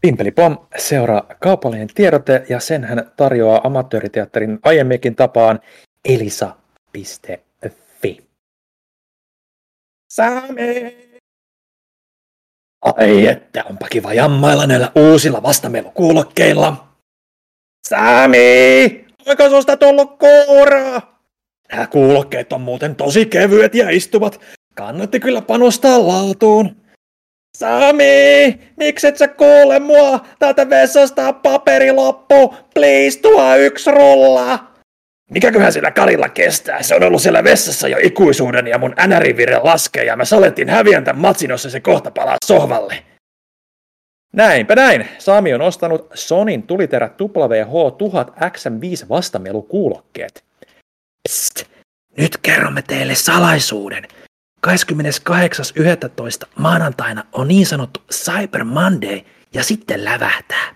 Pimpeli 0.01 0.31
Pom 0.31 0.59
seuraa 0.77 1.23
kaupallinen 1.41 1.89
tiedote 1.95 2.47
ja 2.49 2.61
sen 2.61 2.85
hän 2.85 3.13
tarjoaa 3.17 3.61
amatööriteatterin 3.65 4.59
aiemminkin 4.63 5.17
tapaan 5.17 5.61
elisa.fi. 6.05 6.99
Sami! 10.13 11.09
Ai 12.83 13.27
että 13.27 13.65
onpa 13.65 13.89
kiva 13.89 14.15
jammailla 14.15 14.67
näillä 14.67 14.93
uusilla 14.95 15.43
vastamelukuulokkeilla. 15.43 16.88
Sami! 17.89 19.05
Onko 19.27 19.49
susta 19.51 19.77
tullut 19.77 20.19
kuuraa? 20.19 21.21
Nämä 21.73 21.87
kuulokkeet 21.87 22.53
on 22.53 22.61
muuten 22.61 22.97
tosi 22.97 23.27
kevyet 23.27 23.75
ja 23.75 23.91
istuvat. 23.91 24.41
Kannatti 24.75 25.21
kyllä 25.21 25.43
panostaa 25.43 26.07
laatuun. 26.07 26.77
Sami, 27.57 28.61
mikset 28.77 29.17
sä 29.17 29.29
kuule 29.29 29.79
mua? 29.79 30.21
Täältä 30.39 30.71
vessasta 30.71 31.33
paperi 31.33 31.93
loppu. 31.93 32.55
Please, 32.75 33.21
tuo 33.21 33.57
yksi 33.57 33.91
rulla. 33.91 34.59
Mikäköhän 35.31 35.73
sillä 35.73 35.91
Karilla 35.91 36.29
kestää? 36.29 36.83
Se 36.83 36.95
on 36.95 37.03
ollut 37.03 37.23
siellä 37.23 37.45
vessassa 37.45 37.89
jo 37.89 37.97
ikuisuuden 38.03 38.67
ja 38.67 38.79
mun 38.79 38.95
NR-vire 39.07 39.61
laskee 39.63 40.05
ja 40.05 40.17
mä 40.17 40.25
salettiin 40.25 40.69
häviän 40.69 41.05
tämän 41.05 41.23
matsin, 41.23 41.51
jossa 41.51 41.71
se 41.71 41.81
kohta 41.81 42.11
palaa 42.11 42.37
sohvalle. 42.45 43.08
Näinpä 44.33 44.75
näin. 44.75 45.09
Sami 45.19 45.55
on 45.55 45.61
ostanut 45.61 46.11
Sonin 46.15 46.63
tuliterä 46.63 47.11
WH1000 47.23 48.33
XM5 48.33 49.09
vastamelukuulokkeet. 49.09 50.45
Psst, 51.29 51.65
nyt 52.17 52.37
kerromme 52.37 52.83
teille 52.83 53.15
salaisuuden. 53.15 54.09
28.11. 54.67 54.73
maanantaina 56.57 57.25
on 57.33 57.49
niin 57.49 57.67
sanottu 57.67 58.01
Cyber 58.13 58.65
Monday 58.65 59.21
ja 59.55 59.63
sitten 59.63 60.05
lävähtää. 60.05 60.75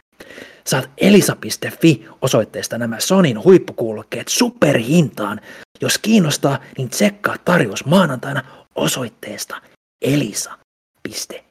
Saat 0.66 0.90
elisa.fi 0.98 2.08
osoitteesta 2.22 2.78
nämä 2.78 3.00
Sonin 3.00 3.44
huippukuulokkeet 3.44 4.28
superhintaan. 4.28 5.40
Jos 5.80 5.98
kiinnostaa, 5.98 6.58
niin 6.78 6.88
tsekkaa 6.88 7.36
tarjous 7.44 7.84
maanantaina 7.84 8.42
osoitteesta 8.74 9.56
elisa.fi. 10.02 11.42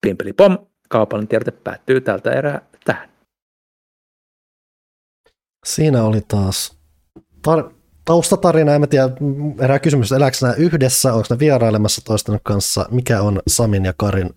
Pimpeli 0.00 0.32
pom, 0.32 0.58
kaupallinen 0.88 1.28
tiedote 1.28 1.50
päättyy 1.50 2.00
tältä 2.00 2.32
erää 2.32 2.60
tähän. 2.84 3.08
Siinä 5.66 6.04
oli 6.04 6.20
taas 6.20 6.78
tar- 7.48 7.74
taustatarina, 8.04 8.74
en 8.74 8.88
tiedä, 8.88 9.08
erää 9.60 9.78
kysymys, 9.78 10.12
elääkö 10.12 10.36
nämä 10.42 10.54
yhdessä, 10.54 11.14
onko 11.14 11.26
ne 11.30 11.38
vierailemassa 11.38 12.04
toisten 12.04 12.40
kanssa, 12.42 12.86
mikä 12.90 13.22
on 13.22 13.42
Samin 13.48 13.84
ja 13.84 13.92
Karin 13.96 14.30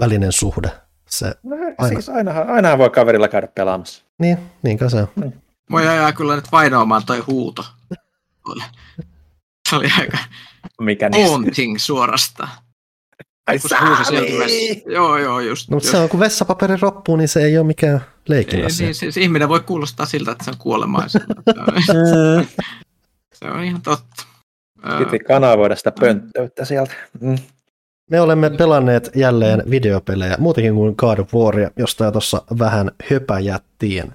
välinen 0.00 0.32
suhde? 0.32 0.70
Se, 1.08 1.34
no, 1.42 1.56
aina. 1.78 1.94
Siis 1.94 2.08
ainahan, 2.08 2.50
ainahan 2.50 2.78
voi 2.78 2.90
kaverilla 2.90 3.28
käydä 3.28 3.46
pelaamassa. 3.46 4.04
Niin, 4.18 4.38
niinkö 4.62 4.88
se 4.88 4.96
on. 4.96 5.08
Niin. 5.16 5.42
Voi 5.70 5.88
ajaa 5.88 6.12
kyllä 6.12 6.36
nyt 6.36 6.52
vainoamaan 6.52 7.02
toi 7.06 7.18
huuto. 7.18 7.64
Se 9.68 9.76
oli 9.76 9.88
aika 9.98 10.18
Mikä 10.80 11.10
haunting 11.26 11.78
suorastaan. 11.78 12.48
Ai 13.46 13.54
vessa. 13.54 13.76
Joo, 14.86 15.18
joo, 15.18 15.40
just. 15.40 15.70
No, 15.70 15.76
mutta 15.76 15.90
se 15.90 15.96
on, 15.96 16.08
kun 16.08 16.20
vessapaperi 16.20 16.76
roppuu, 16.80 17.16
niin 17.16 17.28
se 17.28 17.44
ei 17.44 17.58
ole 17.58 17.66
mikään 17.66 18.04
leikin 18.28 18.66
asia. 18.66 18.86
Niin, 18.86 19.12
se, 19.12 19.20
ihminen 19.20 19.48
voi 19.48 19.60
kuulostaa 19.60 20.06
siltä, 20.06 20.32
että 20.32 20.44
se 20.44 20.50
on 20.50 20.58
kuolemaisen. 20.58 21.22
se 23.34 23.50
on 23.50 23.64
ihan 23.64 23.82
totta. 23.82 24.26
Piti 24.98 25.18
kanavoida 25.18 25.76
sitä 25.76 25.92
pönttöyttä 26.00 26.64
sieltä. 26.64 26.94
Mm. 27.20 27.38
Me 28.10 28.20
olemme 28.20 28.50
pelanneet 28.50 29.10
jälleen 29.14 29.62
videopelejä, 29.70 30.36
muutenkin 30.38 30.74
kuin 30.74 30.94
God 30.98 31.18
of 31.18 31.34
Waria, 31.34 31.70
josta 31.76 32.04
jo 32.04 32.12
tuossa 32.12 32.42
vähän 32.58 32.90
höpäjättiin. 33.10 34.12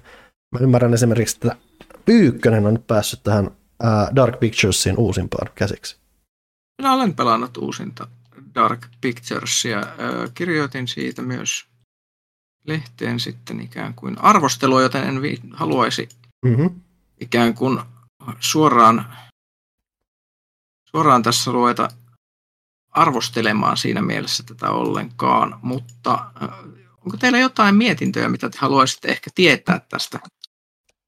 Mä 0.52 0.60
ymmärrän 0.60 0.94
esimerkiksi, 0.94 1.36
että 1.36 1.56
Pyykkönen 2.04 2.66
on 2.66 2.74
nyt 2.74 2.86
päässyt 2.86 3.20
tähän 3.22 3.50
Dark 4.16 4.40
Picturesin 4.40 4.98
uusimpaan 4.98 5.52
käsiksi. 5.54 5.96
Minä 6.82 6.92
olen 6.92 7.14
pelannut 7.14 7.56
uusinta 7.56 8.08
Dark 8.54 8.86
Picturesia. 9.00 9.82
Kirjoitin 10.34 10.88
siitä 10.88 11.22
myös 11.22 11.66
lehteen 12.66 13.20
sitten 13.20 13.60
ikään 13.60 13.94
kuin 13.94 14.18
arvostelua, 14.18 14.82
joten 14.82 15.04
en 15.04 15.22
vi- 15.22 15.40
haluaisi 15.52 16.08
mm-hmm. 16.44 16.70
ikään 17.20 17.54
kuin 17.54 17.80
suoraan, 18.40 19.16
suoraan 20.84 21.22
tässä 21.22 21.52
ruveta 21.52 21.88
arvostelemaan 22.90 23.76
siinä 23.76 24.02
mielessä 24.02 24.42
tätä 24.46 24.70
ollenkaan, 24.70 25.58
mutta 25.62 26.30
onko 27.04 27.16
teillä 27.16 27.38
jotain 27.38 27.74
mietintöjä, 27.74 28.28
mitä 28.28 28.50
te 28.50 28.58
haluaisitte 28.58 29.08
ehkä 29.08 29.30
tietää 29.34 29.80
tästä? 29.88 30.20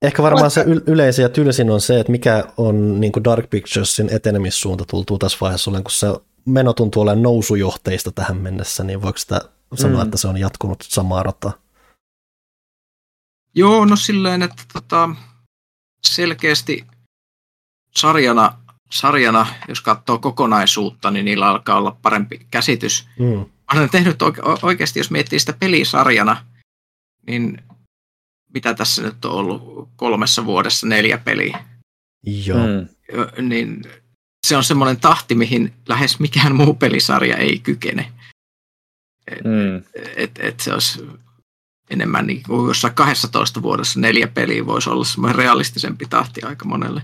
Ehkä 0.03 0.22
varmaan 0.22 0.51
se 0.51 0.64
yleisin 0.86 1.22
ja 1.22 1.28
tylsin 1.28 1.70
on 1.70 1.80
se, 1.80 2.01
että 2.01 2.12
mikä 2.12 2.45
on 2.57 3.01
niin 3.01 3.12
kuin 3.12 3.24
Dark 3.24 3.51
Picturesin 3.51 4.09
etenemissuunta 4.14 4.84
tultuu 4.84 5.18
tässä 5.18 5.38
vaiheessa, 5.41 5.70
kun 5.70 5.82
se 5.88 6.07
meno 6.47 6.72
tuntuu 6.72 7.03
olemaan 7.03 7.22
nousujohteista 7.22 8.12
tähän 8.12 8.36
mennessä, 8.36 8.84
niin 8.84 9.03
voiko 9.03 9.18
sitä 9.18 9.41
sanoa, 9.74 10.01
mm. 10.01 10.05
että 10.05 10.16
se 10.16 10.28
on 10.28 10.36
jatkunut 10.36 10.82
samaa 10.82 11.22
rataa? 11.22 11.53
Joo, 13.55 13.84
no 13.84 13.97
silleen, 13.97 14.43
että 14.43 14.62
tota, 14.72 15.09
selkeästi 16.07 16.86
sarjana, 17.95 18.59
sarjana, 18.91 19.47
jos 19.68 19.80
katsoo 19.80 20.18
kokonaisuutta, 20.18 21.11
niin 21.11 21.24
niillä 21.24 21.49
alkaa 21.49 21.76
olla 21.76 21.97
parempi 22.03 22.47
käsitys. 22.51 23.09
Mm. 23.18 23.45
Olen 23.74 23.91
tehnyt 23.91 24.22
oike- 24.22 24.59
oikeasti, 24.62 25.01
jos 25.01 25.11
miettii 25.11 25.41
sitä 25.41 25.53
pelisarjana, 25.53 26.47
niin 27.26 27.62
mitä 28.55 28.74
tässä 28.74 29.03
nyt 29.03 29.24
on 29.24 29.32
ollut 29.32 29.88
kolmessa 29.97 30.45
vuodessa 30.45 30.86
neljä 30.86 31.18
peliä. 31.18 31.64
Joo. 32.47 32.66
Mm. 32.66 33.49
Niin 33.49 33.82
se 34.51 34.57
on 34.57 34.64
semmoinen 34.64 35.01
tahti, 35.01 35.34
mihin 35.34 35.72
lähes 35.88 36.20
mikään 36.20 36.55
muu 36.55 36.74
pelisarja 36.74 37.36
ei 37.36 37.59
kykene. 37.59 38.12
Et, 39.26 39.44
mm. 39.44 39.82
et, 40.16 40.30
et 40.38 40.61
se 40.61 40.72
olisi 40.72 41.07
enemmän 41.90 42.26
niin 42.26 42.42
kuin 42.42 42.68
jossain 42.68 42.94
12 42.94 43.62
vuodessa 43.62 44.01
neljä 44.01 44.28
peliä 44.28 44.66
voisi 44.66 44.90
olla 44.90 45.05
semmoinen 45.05 45.36
realistisempi 45.38 46.07
tahti 46.07 46.42
aika 46.42 46.64
monelle. 46.64 47.03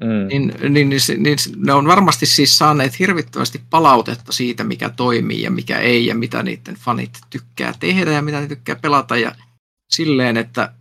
Mm. 0.00 0.28
Niin, 0.28 0.54
niin, 0.68 0.88
niin, 0.88 1.22
niin 1.22 1.38
ne 1.56 1.72
on 1.72 1.86
varmasti 1.86 2.26
siis 2.26 2.58
saaneet 2.58 2.98
hirvittävästi 2.98 3.60
palautetta 3.70 4.32
siitä, 4.32 4.64
mikä 4.64 4.90
toimii 4.90 5.42
ja 5.42 5.50
mikä 5.50 5.78
ei 5.78 6.06
ja 6.06 6.14
mitä 6.14 6.42
niiden 6.42 6.74
fanit 6.74 7.20
tykkää 7.30 7.74
tehdä 7.80 8.12
ja 8.12 8.22
mitä 8.22 8.40
ne 8.40 8.46
tykkää 8.46 8.76
pelata 8.76 9.16
ja 9.16 9.34
silleen, 9.90 10.36
että 10.36 10.72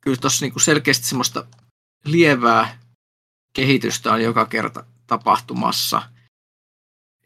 kyllä 0.00 0.16
tuossa 0.16 0.44
niinku 0.44 0.58
selkeästi 0.58 1.06
semmoista 1.06 1.46
lievää 2.04 2.78
kehitystä 3.56 4.12
on 4.12 4.22
joka 4.22 4.46
kerta 4.46 4.84
tapahtumassa. 5.06 6.02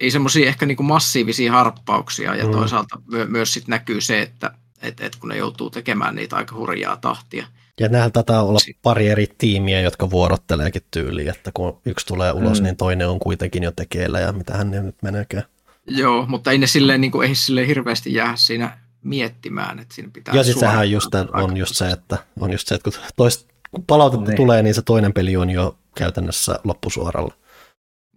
Ei 0.01 0.11
semmoisia 0.11 0.49
ehkä 0.49 0.67
niinku 0.67 0.83
massiivisia 0.83 1.53
harppauksia 1.53 2.35
ja 2.35 2.45
mm. 2.45 2.51
toisaalta 2.51 3.01
my- 3.13 3.27
myös 3.27 3.55
sit 3.55 3.69
näkyy 3.69 4.01
se, 4.01 4.23
että 4.23 4.51
et, 4.83 5.01
et 5.01 5.17
kun 5.17 5.29
ne 5.29 5.37
joutuu 5.37 5.71
tekemään 5.71 6.15
niitä 6.15 6.37
aika 6.37 6.55
hurjaa 6.57 6.97
tahtia. 6.97 7.47
Ja 7.81 7.89
nähdään 7.89 8.13
tätä 8.13 8.41
olla 8.41 8.59
pari 8.83 9.09
eri 9.09 9.27
tiimiä, 9.39 9.81
jotka 9.81 10.11
vuorotteleekin 10.11 10.83
tyyliin, 10.91 11.29
että 11.29 11.51
kun 11.55 11.81
yksi 11.85 12.07
tulee 12.07 12.33
ulos, 12.33 12.61
mm. 12.61 12.65
niin 12.65 12.77
toinen 12.77 13.09
on 13.09 13.19
kuitenkin 13.19 13.63
jo 13.63 13.71
tekeillä 13.71 14.21
ja 14.21 14.33
mitä 14.33 14.57
hän 14.57 14.71
nyt 14.71 14.97
meneekään. 15.03 15.45
Joo, 15.87 16.27
mutta 16.27 16.51
ei 16.51 16.59
ne 16.59 16.67
silleen, 16.67 17.01
niin 17.01 17.11
kuin, 17.11 17.29
ei 17.29 17.35
silleen 17.35 17.67
hirveästi 17.67 18.15
jää 18.15 18.37
siinä 18.37 18.79
miettimään, 19.03 19.79
että 19.79 19.95
siinä 19.95 20.11
pitää 20.13 20.35
Ja 20.35 20.45
sitten 20.45 20.61
sehän 20.61 20.91
just 20.91 21.15
on 21.33 21.57
just 21.57 21.77
se, 21.77 21.91
että, 21.91 22.19
on 22.41 22.53
just 22.53 22.69
se, 22.69 22.75
että 22.75 22.91
kun, 22.91 23.01
toist, 23.17 23.49
kun 23.71 23.85
palautetta 23.87 24.27
niin. 24.27 24.37
tulee, 24.37 24.63
niin 24.63 24.75
se 24.75 24.83
toinen 24.83 25.13
peli 25.13 25.37
on 25.37 25.51
jo 25.51 25.79
käytännössä 25.95 26.61
loppusuoralla. 26.65 27.35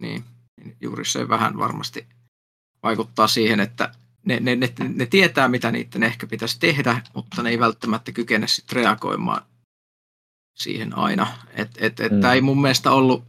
Niin, 0.02 0.24
juuri 0.80 1.04
se 1.04 1.28
vähän 1.28 1.58
varmasti 1.58 2.06
vaikuttaa 2.82 3.28
siihen, 3.28 3.60
että 3.60 3.92
ne, 4.26 4.40
ne, 4.40 4.56
ne, 4.56 4.72
ne 4.78 5.06
tietää, 5.06 5.48
mitä 5.48 5.72
niiden 5.72 6.02
ehkä 6.02 6.26
pitäisi 6.26 6.60
tehdä, 6.60 7.02
mutta 7.14 7.42
ne 7.42 7.50
ei 7.50 7.58
välttämättä 7.58 8.12
kykene 8.12 8.46
sitten 8.46 8.76
reagoimaan 8.76 9.42
siihen 10.54 10.98
aina. 10.98 11.26
Et, 11.54 11.70
et, 11.76 12.00
et 12.00 12.12
mm. 12.12 12.20
Tämä 12.20 12.32
ei 12.32 12.40
mun 12.40 12.60
mielestä 12.60 12.90
ollut, 12.90 13.24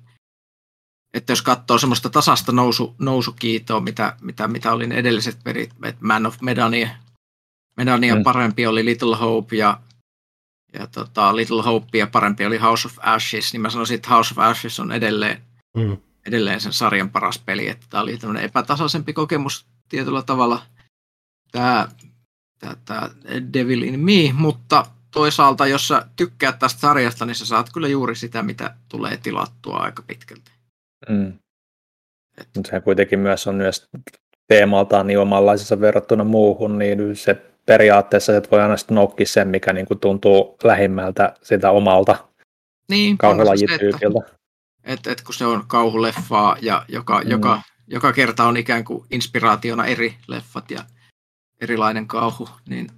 että 1.14 1.32
jos 1.32 1.42
katsoo 1.42 1.78
semmoista 1.78 2.10
tasasta 2.10 2.52
nousu, 2.52 2.96
nousukiitoa, 3.00 3.80
mitä, 3.80 4.18
mitä, 4.22 4.48
mitä 4.48 4.74
oli 4.74 4.88
ne 4.88 4.96
edelliset 4.96 5.40
perit, 5.44 5.72
että 5.84 6.06
Man 6.06 6.26
of 6.26 6.42
Medania, 6.42 6.90
Medania 7.78 8.16
mm. 8.16 8.24
parempi 8.24 8.68
oli 8.68 8.86
Little 8.86 9.16
Hope 9.16 9.56
ja, 9.56 9.82
ja 10.74 10.88
tota, 10.88 11.36
Little 11.36 11.64
Hope 11.64 11.98
ja 11.98 12.08
parempi 12.08 12.46
oli 12.46 12.58
House 12.58 12.88
of 12.88 12.98
Ashes, 13.02 13.54
niin 13.54 13.62
mä 13.62 13.70
sanoisin, 13.70 13.96
että 13.96 14.10
House 14.10 14.34
of 14.34 14.40
Ashes 14.40 14.80
on 14.80 14.92
edelleen 14.92 15.42
mm 15.78 15.98
edelleen 16.28 16.62
sen 16.62 16.74
sarjan 16.74 17.10
paras 17.10 17.40
peli, 17.46 17.70
että 17.70 17.86
tämä 17.90 18.04
oli 18.04 18.18
tämmöinen 18.18 18.44
epätasaisempi 18.44 19.14
kokemus 19.14 19.66
tietyllä 19.90 20.22
tavalla 20.22 20.62
tämä, 21.52 21.88
tämä, 22.60 22.76
tämä 22.86 23.10
Devil 23.54 23.82
in 23.82 24.00
Me, 24.00 24.34
mutta 24.34 24.86
toisaalta 25.12 25.68
jos 25.68 25.88
sä 25.88 26.06
tykkäät 26.16 26.60
tästä 26.60 26.80
sarjasta, 26.80 27.26
niin 27.26 27.36
sä 27.36 27.46
saat 27.46 27.70
kyllä 27.74 27.88
juuri 27.88 28.16
sitä, 28.16 28.44
mitä 28.44 28.76
tulee 28.90 29.18
tilattua 29.18 29.78
aika 29.78 30.04
pitkälti. 30.08 30.52
Mm. 31.10 31.34
Mutta 32.56 32.72
se 32.72 32.80
kuitenkin 32.80 33.20
myös 33.20 33.48
on 33.48 33.56
myös 33.56 33.90
teemaltaan 34.48 35.08
niin 35.08 35.20
omanlaisensa 35.20 35.80
verrattuna 35.80 36.24
muuhun, 36.24 36.80
niin 36.80 37.16
se 37.16 37.42
periaatteessa 37.66 38.38
että 38.38 38.52
voi 38.52 38.62
aina 38.62 38.76
nokki 38.92 39.26
sen, 39.26 39.48
mikä 39.48 39.74
niin 39.74 39.86
kuin 39.86 40.00
tuntuu 40.00 40.58
lähimmältä 40.64 41.34
sitä 41.42 41.72
omalta 41.72 42.28
niin, 42.90 43.18
kauhulajityypiltä. 43.18 44.43
Et, 44.84 45.08
et 45.08 45.22
kun 45.22 45.34
se 45.34 45.46
on 45.46 45.68
kauhuleffaa 45.68 46.58
ja 46.62 46.86
joka, 46.88 47.22
mm. 47.22 47.30
joka, 47.30 47.62
joka 47.88 48.14
kerta 48.14 48.48
on 48.48 48.58
ikään 48.58 48.84
kuin 48.84 49.08
inspiraationa 49.12 49.86
eri 49.86 50.18
leffat 50.28 50.72
ja 50.72 50.86
erilainen 51.62 52.08
kauhu, 52.08 52.50
niin 52.66 52.92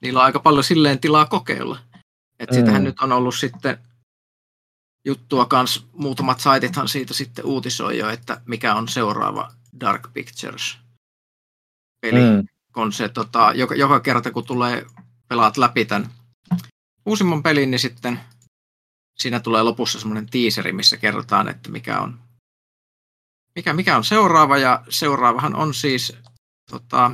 niillä 0.00 0.18
on 0.18 0.24
aika 0.24 0.40
paljon 0.40 0.64
silleen 0.64 0.98
tilaa 0.98 1.26
kokeilla. 1.26 1.78
Et 2.38 2.50
mm. 2.50 2.54
sitähän 2.54 2.84
nyt 2.84 3.00
on 3.00 3.12
ollut 3.12 3.34
sitten 3.34 3.78
juttua 5.04 5.46
kans, 5.46 5.86
muutamat 5.92 6.40
saitithan 6.40 6.88
siitä 6.88 7.14
sitten 7.14 7.44
uutisoi 7.44 7.98
jo, 7.98 8.08
että 8.08 8.40
mikä 8.46 8.74
on 8.74 8.88
seuraava 8.88 9.52
Dark 9.80 10.12
Pictures 10.12 10.78
peli. 12.00 12.20
Mm. 12.20 12.48
Kun 12.72 12.92
se, 12.92 13.08
tota, 13.08 13.52
joka, 13.54 13.74
joka 13.74 14.00
kerta 14.00 14.30
kun 14.30 14.44
tulee, 14.44 14.86
pelaat 15.28 15.56
läpi 15.56 15.84
tämän 15.84 16.10
uusimman 17.06 17.42
pelin, 17.42 17.70
niin 17.70 17.78
sitten 17.78 18.20
siinä 19.18 19.40
tulee 19.40 19.62
lopussa 19.62 20.00
semmoinen 20.00 20.26
tiiseri, 20.26 20.72
missä 20.72 20.96
kerrotaan, 20.96 21.48
että 21.48 21.70
mikä 21.70 22.00
on, 22.00 22.20
mikä, 23.54 23.72
mikä 23.72 23.96
on 23.96 24.04
seuraava, 24.04 24.58
ja 24.58 24.84
seuraavahan 24.88 25.54
on 25.56 25.74
siis 25.74 26.16
tota, 26.70 27.10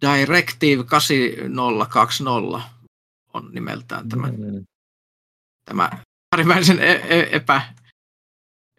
Directive 0.00 0.84
8020 0.84 2.68
on 3.34 3.50
nimeltään 3.52 4.08
tämä, 4.08 4.26
mm. 4.26 4.64
tämä 5.64 5.90
äärimmäisen 6.34 6.78
e- 6.78 7.04
e- 7.08 7.36
epä, 7.36 7.62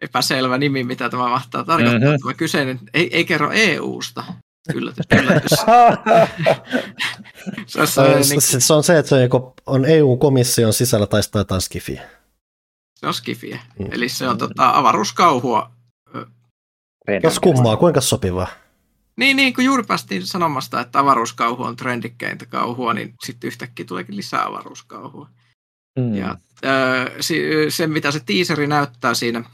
epäselvä 0.00 0.58
nimi, 0.58 0.84
mitä 0.84 1.10
tämä 1.10 1.28
mahtaa 1.28 1.64
tarkoittaa. 1.64 2.10
Mm-hmm. 2.10 2.20
Tämä 2.20 2.34
kyseinen 2.34 2.80
ei, 2.94 3.16
ei 3.16 3.24
kerro 3.24 3.50
EU-sta. 3.52 4.24
Yllätys, 4.74 5.06
yllätys. 5.22 5.50
se, 7.66 7.80
on 7.80 7.86
se, 7.86 8.02
niin... 8.30 8.40
se, 8.40 8.74
on 8.74 8.84
se, 8.84 8.98
että 8.98 9.08
se 9.08 9.28
on 9.66 9.84
EU-komission 9.84 10.72
sisällä 10.72 11.06
tai 11.06 11.20
jotain 11.34 11.60
skifiä. 11.60 12.02
Se 12.94 13.06
on 13.06 13.14
skifiä. 13.14 13.60
Mm. 13.78 13.86
Eli 13.92 14.08
se 14.08 14.28
on 14.28 14.38
tota, 14.38 14.70
avaruuskauhua. 14.70 15.70
Jos 17.22 17.40
kummaa, 17.40 17.76
kuinka 17.76 18.00
sopivaa? 18.00 18.46
Niin, 19.16 19.36
niin, 19.36 19.54
kun 19.54 19.64
juuri 19.64 19.82
päästiin 19.82 20.26
sanomasta, 20.26 20.80
että 20.80 20.98
avaruuskauhu 20.98 21.62
on 21.62 21.76
trendikkeintä 21.76 22.46
kauhua, 22.46 22.94
niin 22.94 23.14
sitten 23.24 23.48
yhtäkkiä 23.48 23.86
tuleekin 23.86 24.16
lisää 24.16 24.46
avaruuskauhua. 24.46 25.28
Mm. 25.98 26.14
Ja 26.14 26.30
äh, 26.64 27.06
se, 27.68 27.86
mitä 27.86 28.10
se 28.10 28.20
tiiseri 28.20 28.66
näyttää 28.66 29.14
siinä, 29.14 29.44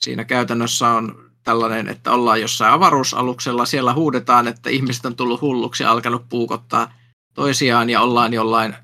siinä 0.00 0.24
käytännössä 0.24 0.88
on 0.88 1.21
tällainen, 1.44 1.88
että 1.88 2.12
ollaan 2.12 2.40
jossain 2.40 2.72
avaruusaluksella, 2.72 3.66
siellä 3.66 3.94
huudetaan, 3.94 4.48
että 4.48 4.70
ihmiset 4.70 5.06
on 5.06 5.16
tullut 5.16 5.40
hulluksi 5.40 5.82
ja 5.82 5.90
alkanut 5.90 6.28
puukottaa 6.28 6.92
toisiaan 7.34 7.90
ja 7.90 8.00
ollaan 8.00 8.32
jollain 8.32 8.76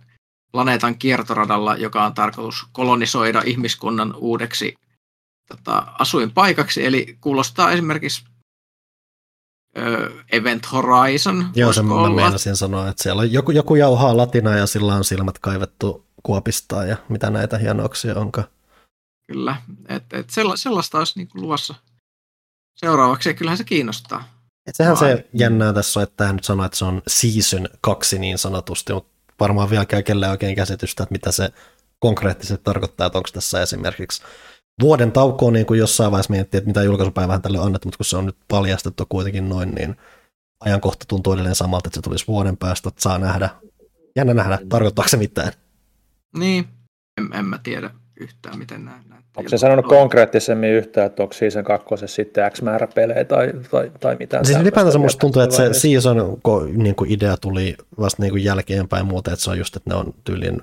planeetan 0.52 0.98
kiertoradalla, 0.98 1.76
joka 1.76 2.04
on 2.04 2.14
tarkoitus 2.14 2.66
kolonisoida 2.72 3.42
ihmiskunnan 3.46 4.14
uudeksi 4.14 4.74
tota, 5.48 5.86
asuinpaikaksi. 5.98 6.86
Eli 6.86 7.18
kuulostaa 7.20 7.72
esimerkiksi 7.72 8.24
Event 10.32 10.72
Horizon. 10.72 11.50
Joo, 11.54 11.72
se 11.72 11.82
mä 11.82 12.10
meinasin 12.14 12.56
sanoa, 12.56 12.88
että 12.88 13.02
siellä 13.02 13.20
on 13.20 13.32
joku, 13.32 13.50
joku 13.50 13.74
jauhaa 13.74 14.16
latinaa 14.16 14.56
ja 14.56 14.66
sillä 14.66 14.94
on 14.94 15.04
silmät 15.04 15.38
kaivettu 15.38 16.06
kuopista 16.22 16.84
ja 16.84 16.96
mitä 17.08 17.30
näitä 17.30 17.58
hienouksia 17.58 18.14
onkaan. 18.14 18.48
Kyllä, 19.26 19.56
että 19.88 20.18
et 20.18 20.30
sellaista 20.54 20.98
olisi 20.98 21.18
niin 21.18 21.28
kuin 21.28 21.42
luvassa 21.42 21.74
seuraavaksi 22.80 23.28
ja 23.28 23.34
kyllähän 23.34 23.58
se 23.58 23.64
kiinnostaa. 23.64 24.24
Et 24.66 24.76
sehän 24.76 24.96
Vai. 25.00 25.08
se 25.08 25.28
jännää 25.34 25.72
tässä 25.72 26.00
on, 26.00 26.02
että 26.02 26.16
tämä 26.16 26.32
nyt 26.32 26.44
sanoo, 26.44 26.66
että 26.66 26.78
se 26.78 26.84
on 26.84 27.02
season 27.06 27.68
kaksi 27.80 28.18
niin 28.18 28.38
sanotusti, 28.38 28.92
mutta 28.92 29.10
varmaan 29.40 29.70
vielä 29.70 29.84
käy 29.84 30.02
kelle 30.02 30.28
oikein 30.28 30.56
käsitystä, 30.56 31.02
että 31.02 31.12
mitä 31.12 31.32
se 31.32 31.50
konkreettisesti 31.98 32.64
tarkoittaa, 32.64 33.06
että 33.06 33.18
onko 33.18 33.28
tässä 33.32 33.62
esimerkiksi 33.62 34.22
vuoden 34.80 35.12
taukoa 35.12 35.50
niin 35.50 35.66
kuin 35.66 35.78
jossain 35.78 36.10
vaiheessa 36.10 36.32
miettii, 36.32 36.58
että 36.58 36.68
mitä 36.68 36.82
julkaisupäivään 36.82 37.42
tälle 37.42 37.58
on 37.58 37.66
annettu, 37.66 37.88
mutta 37.88 37.96
kun 37.96 38.04
se 38.04 38.16
on 38.16 38.26
nyt 38.26 38.36
paljastettu 38.48 39.06
kuitenkin 39.08 39.48
noin, 39.48 39.70
niin 39.70 39.96
ajankohta 40.60 41.04
tuntuu 41.08 41.32
edelleen 41.32 41.54
samalta, 41.54 41.88
että 41.88 41.96
se 41.96 42.02
tulisi 42.02 42.26
vuoden 42.26 42.56
päästä, 42.56 42.88
että 42.88 43.02
saa 43.02 43.18
nähdä. 43.18 43.50
Jännä 44.16 44.34
nähdä, 44.34 44.58
tarkoittaako 44.68 45.08
se 45.08 45.16
mitään. 45.16 45.52
Niin, 46.38 46.68
en, 47.18 47.30
en 47.32 47.44
mä 47.44 47.58
tiedä 47.58 47.90
yhtään, 48.20 48.58
miten 48.58 48.84
näin 48.84 49.08
näyttää. 49.08 49.32
Onko 49.36 49.48
se 49.48 49.58
sanonut 49.58 49.86
konkreettisemmin 49.86 50.70
yhtään, 50.70 51.06
että 51.06 51.22
onko 51.22 51.32
Season 51.34 51.64
2 51.64 51.86
sitten 52.06 52.50
X 52.52 52.62
määrä 52.62 52.86
pelejä 52.86 53.24
tai, 53.24 53.52
tai, 53.70 53.92
tai 54.00 54.16
mitään? 54.18 54.44
Siis 54.44 54.58
ylipäätänsä 54.58 54.98
musta 54.98 55.20
tuntuu, 55.20 55.42
että 55.42 55.56
se 55.56 55.74
Season 55.74 56.38
niin 56.72 56.94
kuin 56.94 57.12
idea 57.12 57.36
tuli 57.36 57.76
vasta 58.00 58.22
niin 58.22 58.30
kuin 58.30 58.44
jälkeenpäin 58.44 59.06
muuten, 59.06 59.32
että 59.32 59.44
se 59.44 59.50
on 59.50 59.58
just, 59.58 59.76
että 59.76 59.90
ne 59.90 59.96
on 59.96 60.14
tyylin 60.24 60.62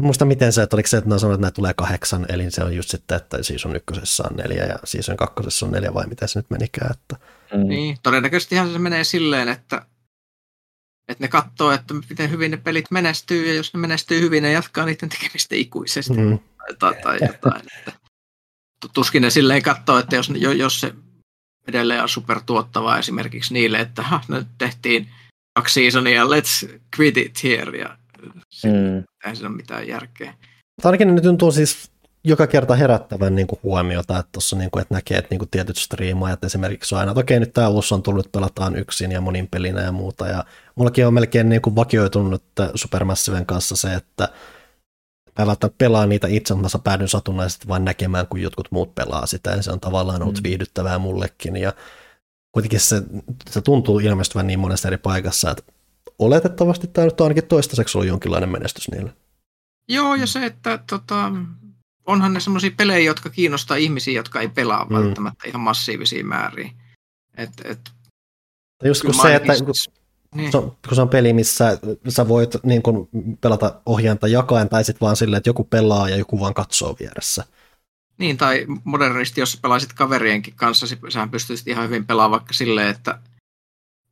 Muista 0.00 0.24
miten 0.24 0.52
se, 0.52 0.62
että 0.62 0.76
oliko 0.76 0.86
se, 0.86 0.96
että 0.96 1.10
ne 1.10 1.18
sanoivat, 1.18 1.38
että 1.38 1.44
näitä 1.46 1.54
tulee 1.54 1.74
kahdeksan, 1.74 2.26
eli 2.28 2.50
se 2.50 2.64
on 2.64 2.76
just 2.76 2.88
sitten, 2.90 3.16
että 3.16 3.42
season 3.42 3.76
ykkösessä 3.76 4.24
on 4.30 4.36
neljä 4.36 4.64
ja 4.64 4.78
season 4.84 5.16
kakkosessa 5.16 5.66
on 5.66 5.72
neljä, 5.72 5.94
vai 5.94 6.06
miten 6.06 6.28
se 6.28 6.38
nyt 6.38 6.50
menikään. 6.50 6.90
Että... 6.90 7.16
Mm. 7.54 7.68
Niin, 7.68 7.96
todennäköisesti 8.02 8.56
se 8.72 8.78
menee 8.78 9.04
silleen, 9.04 9.48
että, 9.48 9.82
että 11.08 11.24
ne 11.24 11.28
katsoo, 11.28 11.70
että 11.70 11.94
miten 11.94 12.30
hyvin 12.30 12.50
ne 12.50 12.56
pelit 12.56 12.90
menestyy, 12.90 13.46
ja 13.46 13.54
jos 13.54 13.74
ne 13.74 13.80
menestyy 13.80 14.20
hyvin, 14.20 14.42
ne 14.42 14.52
jatkaa 14.52 14.86
niiden 14.86 15.08
tekemistä 15.08 15.54
ikuisesti 15.54 16.12
mm. 16.12 16.38
Tai, 16.78 16.94
tai 17.02 17.18
jotain. 17.22 17.62
Että, 17.78 17.92
tuskin 18.94 19.22
ne 19.22 19.30
silleen 19.30 19.62
katsoo, 19.62 19.98
että 19.98 20.16
jos, 20.16 20.32
jos 20.56 20.80
se 20.80 20.94
edelleen 21.68 22.02
on 22.02 22.08
supertuottava 22.08 22.98
esimerkiksi 22.98 23.54
niille, 23.54 23.80
että 23.80 24.02
ha, 24.02 24.20
nyt 24.28 24.46
tehtiin 24.58 25.08
kaksi 25.54 25.74
seasonia, 25.74 26.24
let's 26.24 26.80
quit 26.98 27.16
it 27.16 27.42
here, 27.44 27.78
ja 27.78 27.96
Mm. 28.64 28.98
Ei 28.98 29.36
siinä 29.36 29.48
ole 29.48 29.56
mitään 29.56 29.88
järkeä. 29.88 30.34
Ainakin 30.84 31.14
ne 31.14 31.20
tuntuu 31.20 31.52
siis 31.52 31.90
joka 32.24 32.46
kerta 32.46 32.74
herättävän 32.74 33.34
niin 33.34 33.46
kuin 33.46 33.60
huomiota, 33.62 34.18
että, 34.18 34.32
tossa, 34.32 34.56
niin 34.56 34.70
kuin, 34.70 34.82
että 34.82 34.94
näkee, 34.94 35.18
että 35.18 35.28
niin 35.30 35.38
kuin 35.38 35.50
tietyt 35.50 35.76
striimaajat 35.76 36.44
esimerkiksi 36.44 36.94
on 36.94 36.98
aina, 36.98 37.12
että 37.12 37.20
okei, 37.20 37.40
nyt 37.40 37.52
tämä 37.52 37.68
uusi 37.68 37.94
on 37.94 38.02
tullut, 38.02 38.32
pelataan 38.32 38.76
yksin 38.76 39.12
ja 39.12 39.20
monin 39.20 39.48
pelinä 39.48 39.82
ja 39.82 39.92
muuta. 39.92 40.26
Ja 40.26 40.44
mullakin 40.74 41.06
on 41.06 41.14
melkein 41.14 41.48
niin 41.48 41.62
kuin 41.62 41.76
vakioitunut 41.76 42.42
Supermassiven 42.74 43.46
kanssa 43.46 43.76
se, 43.76 43.94
että 43.94 44.28
mä 45.38 45.46
välttämättä 45.46 45.78
pelaa 45.78 46.06
niitä 46.06 46.26
itse, 46.26 46.54
mutta 46.54 46.78
mä 46.78 46.82
päädyn 46.82 47.08
satunnaisesti 47.08 47.68
vain 47.68 47.84
näkemään, 47.84 48.26
kun 48.26 48.40
jotkut 48.40 48.68
muut 48.70 48.94
pelaa 48.94 49.26
sitä, 49.26 49.50
ja 49.50 49.62
se 49.62 49.72
on 49.72 49.80
tavallaan 49.80 50.22
ollut 50.22 50.36
mm. 50.36 50.42
viihdyttävää 50.42 50.98
mullekin, 50.98 51.56
ja 51.56 51.72
kuitenkin 52.52 52.80
se, 52.80 53.02
se 53.50 53.60
tuntuu 53.60 53.98
ilmestyvän 53.98 54.46
niin 54.46 54.58
monessa 54.58 54.88
eri 54.88 54.96
paikassa, 54.96 55.50
että 55.50 55.62
oletettavasti 56.18 56.86
tämä 56.86 57.04
nyt 57.04 57.20
on 57.20 57.24
ainakin 57.24 57.46
toistaiseksi 57.46 57.98
ollut 57.98 58.08
jonkinlainen 58.08 58.48
menestys 58.48 58.90
niille. 58.90 59.12
Joo, 59.88 60.14
ja 60.14 60.26
se, 60.26 60.46
että 60.46 60.78
tota, 60.90 61.32
onhan 62.06 62.34
ne 62.34 62.40
semmoisia 62.40 62.70
pelejä, 62.76 62.98
jotka 62.98 63.30
kiinnostaa 63.30 63.76
ihmisiä, 63.76 64.14
jotka 64.14 64.40
ei 64.40 64.48
pelaa 64.48 64.84
mm. 64.84 64.94
välttämättä 64.94 65.48
ihan 65.48 65.60
massiivisia 65.60 66.24
määriä. 66.24 66.70
Et, 67.36 67.50
et, 67.64 67.80
just 68.84 69.02
kun 69.02 69.14
se, 69.14 69.34
että 69.34 69.52
kun, 69.56 69.66
niin. 69.66 69.95
Se 70.50 70.56
on, 70.56 70.76
kun 70.88 70.94
se 70.94 71.02
on 71.02 71.08
peli, 71.08 71.32
missä 71.32 71.78
sä 72.08 72.28
voit 72.28 72.50
niin 72.62 72.82
kun, 72.82 73.08
pelata 73.40 73.80
ohjainta 73.86 74.28
jakaen, 74.28 74.68
tai 74.68 74.84
sitten 74.84 75.00
vaan 75.00 75.16
silleen, 75.16 75.38
että 75.38 75.48
joku 75.48 75.64
pelaa 75.64 76.08
ja 76.08 76.16
joku 76.16 76.40
vaan 76.40 76.54
katsoo 76.54 76.96
vieressä. 77.00 77.44
Niin, 78.18 78.36
tai 78.36 78.66
modernisti, 78.84 79.40
jos 79.40 79.58
pelaisit 79.62 79.92
kaverienkin 79.92 80.54
kanssa, 80.56 80.86
sähän 81.08 81.30
pystyisit 81.30 81.68
ihan 81.68 81.84
hyvin 81.84 82.06
pelaamaan 82.06 82.40
vaikka 82.40 82.54
silleen, 82.54 82.88
että 82.88 83.18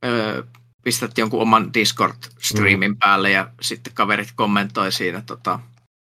öö, 0.05 0.43
pistät 0.83 1.17
jonkun 1.17 1.41
oman 1.41 1.71
Discord-streamin 1.73 2.91
mm. 2.91 2.97
päälle 2.97 3.31
ja 3.31 3.49
sitten 3.61 3.93
kaverit 3.93 4.29
kommentoi 4.35 4.91
siinä. 4.91 5.21
Tota, 5.21 5.59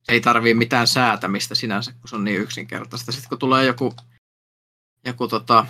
ei 0.07 0.21
tarvii 0.21 0.53
mitään 0.53 0.87
säätämistä 0.87 1.55
sinänsä, 1.55 1.91
kun 1.91 2.09
se 2.09 2.15
on 2.15 2.23
niin 2.23 2.41
yksinkertaista. 2.41 3.11
Sitten 3.11 3.29
kun 3.29 3.39
tulee 3.39 3.65
joku, 3.65 3.93
joku 5.05 5.27
tota, 5.27 5.65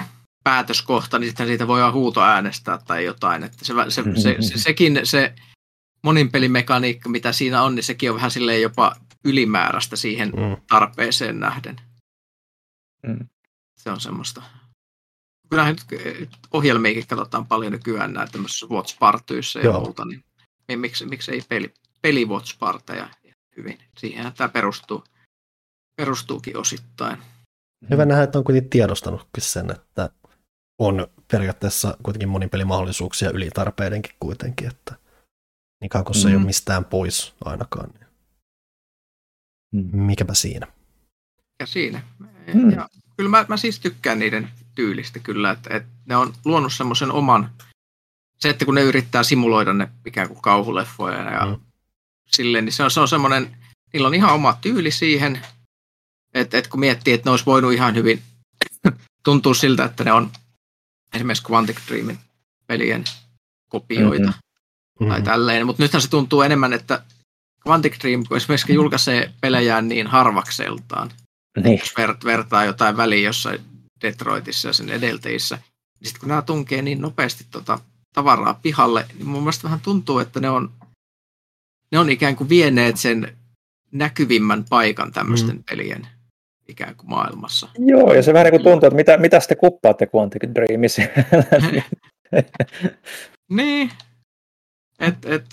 päätöskohta, 0.48 1.20
niin 1.20 1.30
sitten 1.30 1.48
siitä 1.48 1.68
voi 1.68 1.92
huuto 1.92 2.22
äänestää 2.22 2.80
tai 2.88 3.06
jotain. 3.06 3.44
Että 3.44 3.66
se, 3.66 3.74
se, 3.90 4.04
se, 4.16 4.36
se, 4.40 4.58
sekin 4.58 5.00
se 5.04 5.34
monin 6.04 6.32
pelimekaniikka, 6.32 7.10
mitä 7.10 7.32
siinä 7.32 7.64
on, 7.64 7.76
niin 7.76 7.84
sekin 7.84 8.10
on 8.10 8.16
vähän 8.16 8.32
silleen 8.32 8.62
jopa 8.62 8.96
ylimääräistä 9.26 9.96
siihen 9.96 10.30
mm. 10.30 10.58
tarpeeseen 10.70 11.40
nähden. 11.40 11.76
Mm. 13.08 13.28
Se 13.78 13.92
on 13.92 14.00
semmoista 14.00 14.42
kyllähän 15.50 15.76
nyt 15.76 16.02
eh, 16.02 16.28
ohjelmiakin 16.52 17.08
katsotaan 17.08 17.48
paljon 17.48 17.72
nykyään 17.72 18.14
näitä 18.14 18.32
tämmöisissä 18.32 18.66
watch 18.66 19.00
partyissä 19.00 19.60
ja 19.60 19.72
muuta, 19.72 20.06
niin 20.06 20.80
miksi, 20.80 21.06
miksi 21.06 21.32
ei 21.32 21.42
peli, 21.50 21.74
peli 22.02 22.26
watch 22.26 22.60
parteja 22.60 23.10
hyvin. 23.58 23.78
Siihenhän 23.98 24.34
tämä 24.34 24.50
perustuu, 24.50 25.04
perustuukin 25.96 26.58
osittain. 26.58 27.18
Hyvä 27.90 28.06
nähdä, 28.06 28.24
että 28.24 28.38
on 28.38 28.44
kuitenkin 28.44 28.70
tiedostanut 28.70 29.28
sen, 29.38 29.72
että 29.72 30.10
on 30.80 31.08
periaatteessa 31.32 31.98
kuitenkin 32.04 32.30
monin 32.30 32.50
pelimahdollisuuksia 32.50 33.32
yli 33.32 33.50
tarpeidenkin 33.50 34.16
kuitenkin, 34.20 34.68
että 34.68 34.96
niin 35.82 35.90
kun 36.06 36.16
se 36.16 36.24
mm. 36.24 36.30
ei 36.30 36.36
ole 36.36 36.42
mm. 36.42 36.46
mistään 36.46 36.86
pois 36.86 37.34
ainakaan. 37.46 37.90
Niin 37.90 38.08
mm. 39.72 40.02
Mikäpä 40.02 40.34
siinä. 40.34 40.68
Ja 41.60 41.66
siinä. 41.66 42.02
Mm. 42.54 42.72
Ja 42.72 42.90
kyllä 43.18 43.30
mä, 43.30 43.46
mä 43.48 43.58
siis 43.58 43.80
tykkään 43.80 44.20
niiden 44.20 44.50
tyylistä 44.76 45.20
kyllä, 45.20 45.52
että, 45.52 45.76
että 45.76 45.90
ne 46.06 46.16
on 46.16 46.34
luonut 46.46 46.74
semmoisen 46.74 47.12
oman, 47.12 47.50
se, 48.38 48.50
että 48.50 48.66
kun 48.66 48.76
ne 48.76 48.82
yrittää 48.82 49.24
simuloida 49.24 49.74
ne 49.74 49.90
ikään 50.06 50.28
kuin 50.28 50.42
kauhuleffoja 50.42 51.32
ja 51.32 51.46
mm. 51.46 51.60
silleen, 52.28 52.66
niin 52.66 52.74
se 52.74 52.84
on, 52.84 52.92
se 52.92 53.00
on 53.00 53.08
semmoinen, 53.08 53.58
niillä 53.94 54.08
on 54.08 54.14
ihan 54.14 54.34
oma 54.34 54.58
tyyli 54.62 54.92
siihen, 54.92 55.42
että, 56.34 56.58
että 56.58 56.70
kun 56.70 56.80
miettii, 56.80 57.14
että 57.14 57.28
ne 57.28 57.32
olisi 57.32 57.46
voinut 57.46 57.74
ihan 57.74 57.96
hyvin 57.96 58.22
tuntuu 59.26 59.54
siltä, 59.54 59.86
että 59.86 60.04
ne 60.04 60.12
on 60.12 60.32
esimerkiksi 61.14 61.52
Quantic 61.52 61.78
Dreamin 61.88 62.20
pelien 62.68 63.04
kopioita 63.70 64.28
mm-hmm. 64.28 65.08
tai 65.08 65.22
tälleen, 65.22 65.66
mutta 65.66 65.84
nythän 65.84 66.02
se 66.02 66.10
tuntuu 66.10 66.42
enemmän, 66.42 66.74
että 66.74 67.04
Quantic 67.68 68.00
Dream, 68.00 68.24
kun 68.28 68.38
esimerkiksi 68.38 68.74
julkaisee 68.74 69.34
pelejään 69.42 69.88
niin 69.88 70.08
harvakseltaan, 70.08 71.12
niin. 71.64 71.80
jos 71.80 71.94
vert, 71.98 72.26
vertaa 72.26 72.66
jotain 72.66 72.98
väliä 72.98 73.28
jossain 73.28 73.60
Detroitissa 74.02 74.68
ja 74.68 74.74
sen 74.74 74.90
edeltäjissä, 74.90 75.56
niin 75.56 76.08
sitten 76.08 76.20
kun 76.20 76.30
nämä 76.30 76.42
tunkee 76.42 76.82
niin 76.82 77.02
nopeasti 77.02 77.46
tota 77.52 77.80
tavaraa 78.14 78.54
pihalle, 78.54 79.06
niin 79.14 79.28
mun 79.28 79.42
mielestä 79.44 79.64
vähän 79.64 79.80
tuntuu, 79.80 80.20
että 80.20 80.40
ne 80.40 80.50
on, 80.50 80.72
ne 81.92 82.00
on 82.00 82.10
ikään 82.10 82.36
kuin 82.36 82.50
vieneet 82.50 82.98
sen 82.98 83.38
näkyvimmän 83.92 84.66
paikan 84.70 85.12
tämmöisten 85.12 85.56
mm. 85.56 85.64
pelien 85.64 86.08
ikään 86.68 86.96
kuin 86.96 87.10
maailmassa. 87.10 87.70
Joo, 87.78 88.14
ja 88.14 88.24
se 88.24 88.34
vähän 88.34 88.46
niin 88.46 88.52
kuin 88.62 88.64
tuntuu, 88.64 88.88
että 88.88 88.96
mitä, 88.96 89.18
mitä 89.18 89.40
te 89.40 89.56
kuppaatte 89.56 90.08
Quantic 90.16 90.44
Dreamissa. 90.56 91.02
niin, 93.58 93.92
et, 95.00 95.26
et, 95.26 95.46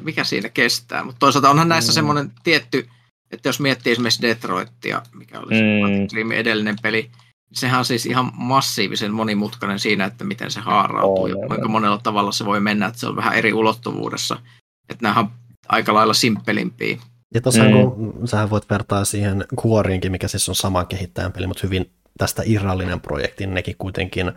mikä 0.00 0.24
siinä 0.24 0.48
kestää. 0.48 1.04
Mutta 1.04 1.18
toisaalta 1.18 1.50
onhan 1.50 1.68
näissä 1.68 1.92
mm. 1.92 1.94
semmoinen 1.94 2.32
tietty, 2.44 2.88
että 3.30 3.48
jos 3.48 3.60
miettii 3.60 3.92
esimerkiksi 3.92 4.22
Detroitia, 4.22 5.02
mikä 5.14 5.40
oli 5.40 5.54
se 5.54 6.24
mm. 6.24 6.32
edellinen 6.32 6.76
peli, 6.82 7.10
sehän 7.52 7.78
on 7.78 7.84
siis 7.84 8.06
ihan 8.06 8.32
massiivisen 8.34 9.12
monimutkainen 9.12 9.78
siinä, 9.78 10.04
että 10.04 10.24
miten 10.24 10.50
se 10.50 10.60
haarautuu 10.60 11.22
oh, 11.22 11.28
ja 11.28 11.36
kuinka 11.46 11.68
monella 11.68 11.98
tavalla 12.02 12.32
se 12.32 12.44
voi 12.44 12.60
mennä, 12.60 12.86
että 12.86 13.00
se 13.00 13.06
on 13.06 13.16
vähän 13.16 13.34
eri 13.34 13.52
ulottuvuudessa. 13.52 14.40
Että 14.88 15.02
nämä 15.02 15.20
on 15.20 15.30
aika 15.68 15.94
lailla 15.94 16.14
simppelimpiä. 16.14 16.98
Ja 17.34 17.40
tosiaan 17.40 17.68
mm. 17.68 17.74
kun 17.74 18.28
sähän 18.28 18.50
voit 18.50 18.70
vertaa 18.70 19.04
siihen 19.04 19.44
Kuoriinkin, 19.56 20.12
mikä 20.12 20.28
siis 20.28 20.48
on 20.48 20.54
saman 20.54 20.86
kehittäjän 20.86 21.32
peli, 21.32 21.46
mutta 21.46 21.60
hyvin 21.66 21.90
tästä 22.18 22.42
irrallinen 22.46 23.00
projekti, 23.00 23.46
nekin 23.46 23.76
kuitenkin 23.78 24.32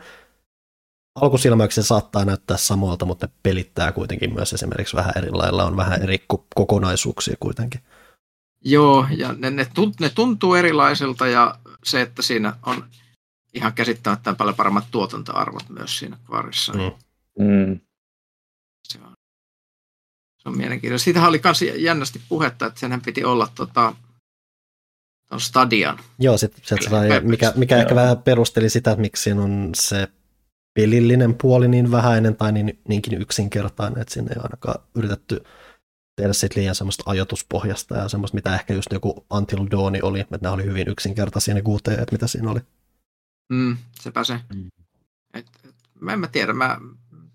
alkusilmäyksen 1.16 1.84
saattaa 1.84 2.26
näyttää 2.26 2.58
samalta, 2.58 3.06
mutta 3.06 3.26
ne 3.26 3.34
pelittää 3.44 3.92
kuitenkin 3.92 4.34
myös 4.34 4.54
esimerkiksi 4.54 4.96
vähän 4.96 5.14
eri 5.18 5.32
lailla, 5.32 5.66
on 5.66 5.78
vähän 5.78 6.02
eri 6.02 6.26
kokonaisuuksia 6.56 7.36
kuitenkin. 7.40 7.82
Joo, 8.66 9.08
ja 9.18 9.34
ne, 9.34 9.50
ne, 9.50 9.68
ne 10.00 10.10
tuntuu 10.10 10.54
erilaisilta 10.54 11.28
ja 11.28 11.56
se, 11.84 12.02
että 12.02 12.22
siinä 12.22 12.54
on 12.66 12.84
ihan 13.54 13.74
käsittämättömän 13.74 14.38
paljon 14.38 14.56
paremmat 14.56 14.86
tuotantoarvot 14.92 15.70
myös 15.70 16.00
siinä 16.00 16.18
kvarissa. 16.26 16.74
Mm. 16.74 16.92
Mm. 17.46 17.80
Se, 20.44 20.50
on, 20.50 20.58
mielenkiintoista. 20.58 21.04
Siitähän 21.04 21.30
oli 21.30 21.42
myös 21.44 21.62
jännästi 21.62 22.22
puhetta, 22.30 22.66
että 22.66 22.80
senhän 22.80 23.02
piti 23.02 23.24
olla 23.24 23.48
tota, 23.56 23.96
on 25.32 25.42
Stadian. 25.42 26.00
Joo, 26.20 26.38
sit, 26.38 26.54
sit 26.64 26.82
sai, 26.90 27.22
mikä, 27.22 27.54
mikä 27.56 27.78
ehkä 27.78 27.96
vähän 27.96 28.18
perusteli 28.18 28.70
sitä, 28.70 28.92
että 28.92 29.02
miksi 29.02 29.24
siinä 29.24 29.42
on 29.42 29.70
se 29.76 30.08
pelillinen 30.74 31.36
puoli 31.42 31.68
niin 31.68 31.92
vähäinen 31.92 32.36
tai 32.36 32.52
niin, 32.52 32.80
niinkin 32.88 33.22
yksinkertainen, 33.22 34.02
että 34.02 34.14
sinne 34.14 34.32
ei 34.32 34.42
ainakaan 34.44 34.80
yritetty 34.96 35.44
tehdä 36.16 36.34
sit 36.34 36.56
liian 36.56 36.76
semmoista 36.76 37.04
ajatuspohjasta 37.06 37.98
ja 37.98 38.10
semmoista, 38.10 38.36
mitä 38.36 38.56
ehkä 38.56 38.74
just 38.74 38.92
joku 38.92 39.26
Until 39.34 39.68
Dawn 39.72 39.94
oli, 40.02 40.20
että 40.20 40.38
nämä 40.42 40.54
oli 40.54 40.66
hyvin 40.66 40.88
yksinkertaisia 40.88 41.54
ne 41.54 41.62
QT, 41.62 42.12
mitä 42.12 42.28
siinä 42.28 42.52
oli. 42.52 42.60
Mm, 43.50 43.78
sepä 44.02 44.24
se. 44.24 44.40
Mm. 44.56 44.68
Et, 45.34 45.46
et, 45.70 45.76
mä 46.00 46.14
en 46.14 46.20
mä 46.20 46.28
tiedä, 46.28 46.54
mä, 46.54 46.80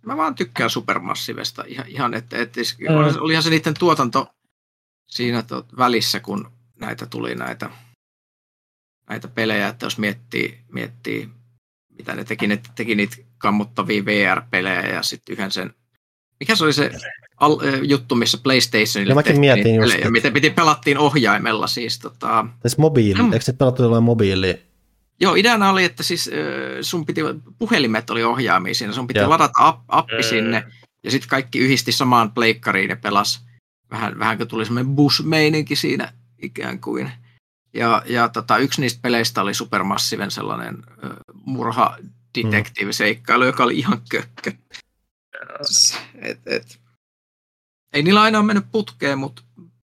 mä 0.06 0.16
vaan 0.16 0.34
tykkään 0.34 0.70
Supermassivesta 0.70 1.64
ihan, 1.66 1.88
ihan 1.88 2.14
että 2.14 2.38
et, 2.38 2.56
mm. 2.56 3.20
olihan 3.20 3.42
se 3.42 3.50
niiden 3.50 3.74
tuotanto 3.78 4.28
siinä 5.08 5.42
tot, 5.42 5.76
välissä, 5.78 6.20
kun 6.20 6.52
näitä 6.80 7.06
tuli 7.06 7.34
näitä, 7.34 7.70
näitä 9.08 9.28
pelejä, 9.28 9.68
että 9.68 9.86
jos 9.86 9.98
miettii, 9.98 10.58
miettii 10.72 11.30
mitä 11.98 12.14
ne 12.14 12.24
teki, 12.24 12.46
ne 12.46 12.60
teki 12.74 12.94
niitä 12.94 13.16
kammottavia 13.38 14.04
VR-pelejä 14.04 14.80
ja 14.80 15.02
sitten 15.02 15.32
yhden 15.32 15.50
sen, 15.50 15.74
mikä 16.40 16.56
se 16.56 16.64
oli 16.64 16.72
se 16.72 16.90
al, 17.40 17.58
juttu, 17.82 18.14
missä 18.14 18.38
PlayStationille 18.38 19.14
no, 19.14 19.22
tehtiin 19.22 19.40
mietin 19.40 19.74
just, 19.74 19.92
pelejä, 19.92 20.10
miten, 20.10 20.32
miten 20.32 20.54
pelattiin 20.54 20.98
ohjaimella 20.98 21.66
siis. 21.66 21.98
Tota... 21.98 22.46
Siis 22.62 22.78
mobiili, 22.78 23.22
mm. 23.22 23.32
eikö 23.32 23.44
se 23.44 23.52
pelattu 23.52 23.82
jollain 23.82 24.04
mobiili? 24.04 24.65
Joo, 25.20 25.34
ideana 25.34 25.70
oli, 25.70 25.84
että 25.84 26.02
siis 26.02 26.30
sun 26.80 27.06
piti, 27.06 27.20
puhelimet 27.58 28.10
oli 28.10 28.24
ohjaamia 28.24 28.74
siinä, 28.74 28.92
sun 28.92 29.06
piti 29.06 29.18
ja. 29.18 29.30
ladata 29.30 29.52
app, 29.56 29.84
appi 29.88 30.22
sinne, 30.22 30.64
ja 31.04 31.10
sitten 31.10 31.28
kaikki 31.28 31.58
yhdisti 31.58 31.92
samaan 31.92 32.32
pleikkariin 32.32 32.90
ja 32.90 32.96
pelas. 32.96 33.46
Vähän, 33.90 34.18
vähän 34.18 34.36
kuin 34.36 34.48
tuli 34.48 34.64
semmoinen 34.64 34.96
bus-meininki 34.96 35.76
siinä 35.76 36.12
ikään 36.42 36.80
kuin. 36.80 37.12
Ja, 37.74 38.02
ja 38.06 38.28
tota, 38.28 38.58
yksi 38.58 38.80
niistä 38.80 39.00
peleistä 39.02 39.42
oli 39.42 39.54
supermassiven 39.54 40.30
sellainen 40.30 40.76
uh, 40.76 41.10
murha 41.44 41.96
detektiiviseikkailu, 42.34 43.44
mm. 43.44 43.46
joka 43.46 43.64
oli 43.64 43.78
ihan 43.78 44.00
kökkö. 44.08 44.52
Et, 46.14 46.40
et. 46.46 46.80
Ei 47.92 48.02
niillä 48.02 48.22
aina 48.22 48.38
ole 48.38 48.46
mennyt 48.46 48.66
putkeen, 48.72 49.18
mutta 49.18 49.42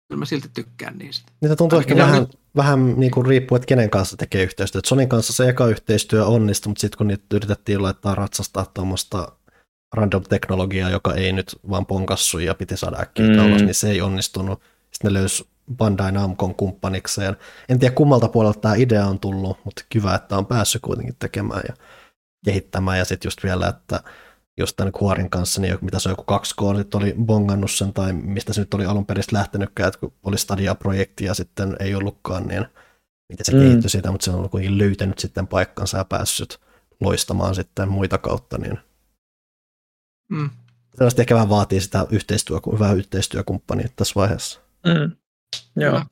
kyllä 0.09 0.19
mä 0.19 0.25
silti 0.25 0.49
tykkään 0.55 0.99
niistä. 0.99 1.33
Niitä 1.41 1.57
tuntuu 1.57 1.79
ehkä 1.79 1.97
vähän, 1.97 2.23
nyt... 2.23 2.40
vähän 2.57 2.95
niin 3.01 3.11
kuin 3.13 3.27
riippuu, 3.27 3.57
että 3.57 3.67
kenen 3.67 3.91
kanssa 3.91 4.17
tekee 4.17 4.43
yhteistyötä. 4.43 4.89
Sonin 4.89 5.09
kanssa 5.09 5.33
se 5.33 5.49
eka 5.49 5.67
yhteistyö 5.67 6.27
onnistui, 6.27 6.71
mutta 6.71 6.81
sitten 6.81 6.99
kun 6.99 7.07
niitä 7.07 7.25
yritettiin 7.35 7.83
laittaa 7.83 8.15
ratsastaa 8.15 8.67
tuommoista 8.75 9.33
random 9.95 10.23
teknologiaa, 10.23 10.91
joka 10.91 11.15
ei 11.15 11.33
nyt 11.33 11.57
vaan 11.71 11.87
ponkassu 11.87 12.39
ja 12.39 12.55
piti 12.55 12.77
saada 12.77 12.99
äkkiä 13.01 13.27
mm. 13.27 13.47
ulos, 13.47 13.63
niin 13.63 13.75
se 13.75 13.91
ei 13.91 14.01
onnistunut. 14.01 14.63
Sitten 14.91 15.13
ne 15.13 15.19
löysi 15.19 15.49
Bandai 15.77 16.13
Namcon 16.13 16.55
kumppanikseen. 16.55 17.37
En 17.69 17.79
tiedä 17.79 17.95
kummalta 17.95 18.29
puolelta 18.29 18.61
tämä 18.61 18.75
idea 18.75 19.07
on 19.07 19.21
tullut, 19.21 19.59
mutta 19.65 19.83
kiva, 19.89 20.15
että 20.15 20.39
on 20.39 20.47
päässyt 20.47 20.83
kuitenkin 20.83 21.17
tekemään 21.19 21.63
ja 21.69 21.75
kehittämään. 22.45 22.99
Ja 22.99 23.05
sitten 23.05 23.27
just 23.27 23.45
vielä, 23.45 23.69
että 23.69 24.01
tämän 24.77 24.93
Kuorin 24.93 25.31
kanssa, 25.31 25.61
niin 25.61 25.79
mitä 25.81 25.99
se 25.99 26.09
on 26.09 26.13
joku 26.13 26.25
2K, 26.33 26.77
sitten 26.77 27.03
oli 27.03 27.15
bongannut 27.25 27.71
sen, 27.71 27.93
tai 27.93 28.13
mistä 28.13 28.53
se 28.53 28.61
nyt 28.61 28.75
oli 28.75 28.85
alun 28.85 29.07
perin 29.07 29.25
lähtenytkään, 29.33 29.89
että 29.89 30.01
kun 30.01 30.13
oli 30.23 30.39
Stadia-projekti 30.39 31.25
ja 31.25 31.35
sitten 31.35 31.77
ei 31.81 31.95
ollutkaan, 31.95 32.49
niin 32.49 32.67
miten 33.29 33.45
se 33.45 33.53
mm. 33.53 33.59
kehittyi 33.59 33.91
siitä, 33.91 34.11
mutta 34.11 34.25
se 34.25 34.31
on 34.31 34.51
kuitenkin 34.51 34.79
löytänyt 34.79 35.19
sitten 35.19 35.47
paikkansa 35.47 35.99
ja 35.99 36.05
päässyt 36.05 36.61
loistamaan 37.01 37.55
sitten 37.55 37.89
muita 37.89 38.19
kautta, 38.19 38.59
niin 38.59 38.79
mm. 40.31 40.51
Sellaista 40.95 41.23
ehkä 41.23 41.35
vähän 41.35 41.49
vaatii 41.49 41.81
sitä 41.81 42.07
yhteistyö, 42.11 42.57
hyvää 42.73 42.93
yhteistyökumppania 42.93 43.89
tässä 43.97 44.13
vaiheessa. 44.17 44.61
Mm. 44.87 45.13
Joo. 45.77 46.03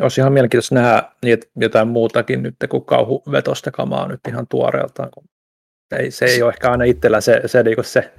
Olisi 0.00 0.20
ihan 0.20 0.32
mielenkiintoista 0.32 0.74
nähdä 0.74 1.12
jotain 1.56 1.88
muutakin 1.88 2.42
nyt 2.42 2.56
kuin 2.70 2.84
kauhuvetosta 2.84 3.70
kamaa 3.70 4.08
nyt 4.08 4.20
ihan 4.28 4.46
tuoreeltaan. 4.46 5.10
Kun 5.10 5.24
ei, 5.94 6.10
se 6.10 6.24
ei 6.24 6.42
ole 6.42 6.52
ehkä 6.52 6.70
aina 6.70 6.84
itsellä 6.84 7.20
se, 7.20 7.42
se, 7.46 7.62
niin 7.62 7.76
se 7.82 8.14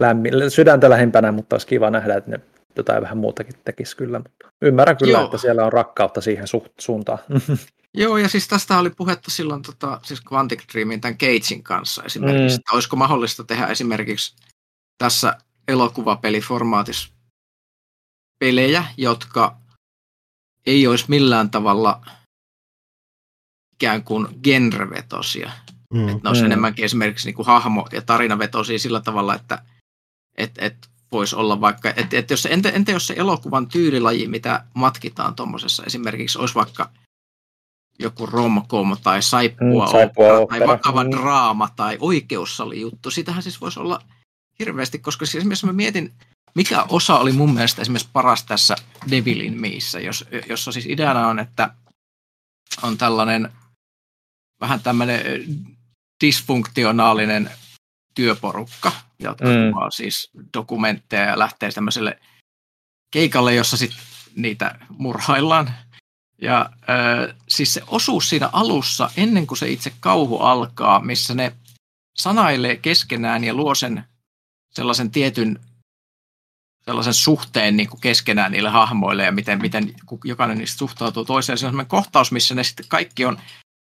lämmin, 0.00 0.32
sydäntä 0.50 0.90
lähimpänä, 0.90 1.32
mutta 1.32 1.54
olisi 1.54 1.66
kiva 1.66 1.90
nähdä, 1.90 2.16
että 2.16 2.30
ne 2.30 2.40
jotain 2.76 3.02
vähän 3.02 3.18
muutakin 3.18 3.54
tekisi 3.64 3.96
kyllä. 3.96 4.18
Mutta 4.18 4.48
ymmärrän 4.62 4.96
kyllä, 4.96 5.18
Joo. 5.18 5.24
että 5.24 5.38
siellä 5.38 5.64
on 5.64 5.72
rakkautta 5.72 6.20
siihen 6.20 6.44
su- 6.44 6.72
suuntaan. 6.80 7.18
Joo, 7.94 8.16
ja 8.16 8.28
siis 8.28 8.48
tästä 8.48 8.78
oli 8.78 8.90
puhetta 8.90 9.30
silloin 9.30 9.62
tota, 9.62 10.00
siis 10.02 10.22
Quantic 10.32 10.62
Dreamin 10.72 11.00
tämän 11.00 11.18
Cagein 11.18 11.62
kanssa 11.62 12.02
esimerkiksi, 12.02 12.56
mm. 12.56 12.60
että 12.60 12.74
olisiko 12.74 12.96
mahdollista 12.96 13.44
tehdä 13.44 13.66
esimerkiksi 13.66 14.36
tässä 14.98 15.36
elokuvapeliformaatissa 15.68 17.14
pelejä, 18.38 18.84
jotka 18.96 19.56
ei 20.66 20.86
olisi 20.86 21.04
millään 21.08 21.50
tavalla 21.50 22.06
ikään 23.74 24.04
kuin 24.04 24.28
genrevetosia. 24.42 25.50
Mm. 25.92 26.08
Että 26.08 26.20
ne 26.24 26.28
olisi 26.30 26.42
mm. 26.42 26.46
enemmänkin 26.46 26.84
esimerkiksi 26.84 27.28
niin 27.28 27.34
kuin 27.34 27.46
hahmo- 27.46 27.88
ja 27.92 28.02
tarinavetosia 28.02 28.78
sillä 28.78 29.00
tavalla, 29.00 29.34
että 29.34 29.62
et, 30.38 30.50
et 30.58 30.88
voisi 31.12 31.36
olla 31.36 31.60
vaikka, 31.60 31.92
että 31.96 32.18
et 32.18 32.30
jos, 32.30 32.46
entä, 32.46 32.68
entä 32.68 32.92
jos 32.92 33.06
se 33.06 33.14
elokuvan 33.16 33.68
tyylilaji, 33.68 34.28
mitä 34.28 34.64
matkitaan 34.74 35.34
tuommoisessa, 35.34 35.82
esimerkiksi 35.86 36.38
olisi 36.38 36.54
vaikka 36.54 36.90
joku 37.98 38.26
romcom 38.26 38.96
tai 39.02 39.22
saippua, 39.22 39.86
mm, 39.86 39.90
saippua 39.90 40.46
tai 40.48 40.66
vakava 40.66 41.04
mm. 41.04 41.10
draama 41.10 41.68
tai 41.76 41.98
juttu. 42.74 43.10
Sitähän 43.10 43.42
siis 43.42 43.60
voisi 43.60 43.80
olla 43.80 44.02
hirveästi, 44.58 44.98
koska 44.98 45.26
siis 45.26 45.36
esimerkiksi 45.36 45.66
mä 45.66 45.72
mietin 45.72 46.12
mikä 46.54 46.82
osa 46.88 47.18
oli 47.18 47.32
mun 47.32 47.54
mielestä 47.54 47.82
esimerkiksi 47.82 48.08
paras 48.12 48.44
tässä 48.44 48.76
Devilin 49.10 49.60
miissä, 49.60 50.00
jos, 50.00 50.24
jossa 50.48 50.72
siis 50.72 50.86
ideana 50.86 51.28
on, 51.28 51.38
että 51.38 51.74
on 52.82 52.98
tällainen 52.98 53.52
vähän 54.60 54.80
tämmöinen 54.80 55.20
dysfunktionaalinen 56.22 57.50
työporukka, 58.14 58.92
jotka 59.18 59.44
mm. 59.44 59.72
siis 59.90 60.30
dokumentteja 60.54 61.22
ja 61.24 61.38
lähtee 61.38 61.70
tämmöiselle 61.70 62.18
keikalle, 63.10 63.54
jossa 63.54 63.76
sitten 63.76 64.00
niitä 64.36 64.78
murhaillaan. 64.88 65.74
Ja 66.42 66.60
äh, 66.60 67.36
siis 67.48 67.74
se 67.74 67.82
osuus 67.86 68.28
siinä 68.28 68.50
alussa, 68.52 69.10
ennen 69.16 69.46
kuin 69.46 69.58
se 69.58 69.68
itse 69.68 69.92
kauhu 70.00 70.38
alkaa, 70.38 71.00
missä 71.00 71.34
ne 71.34 71.52
sanailee 72.16 72.76
keskenään 72.76 73.44
ja 73.44 73.54
luo 73.54 73.74
sen 73.74 74.04
sellaisen 74.70 75.10
tietyn 75.10 75.60
sellaisen 76.84 77.14
suhteen 77.14 77.76
niin 77.76 77.88
kuin 77.88 78.00
keskenään 78.00 78.52
niille 78.52 78.68
hahmoille 78.70 79.24
ja 79.24 79.32
miten, 79.32 79.60
miten 79.60 79.94
jokainen 80.24 80.58
niistä 80.58 80.78
suhtautuu 80.78 81.24
toiseen. 81.24 81.58
Se 81.58 81.66
on 81.66 81.72
sellainen 81.72 81.90
kohtaus, 81.90 82.32
missä 82.32 82.54
ne 82.54 82.64
sitten 82.64 82.86
kaikki 82.88 83.24
on 83.24 83.38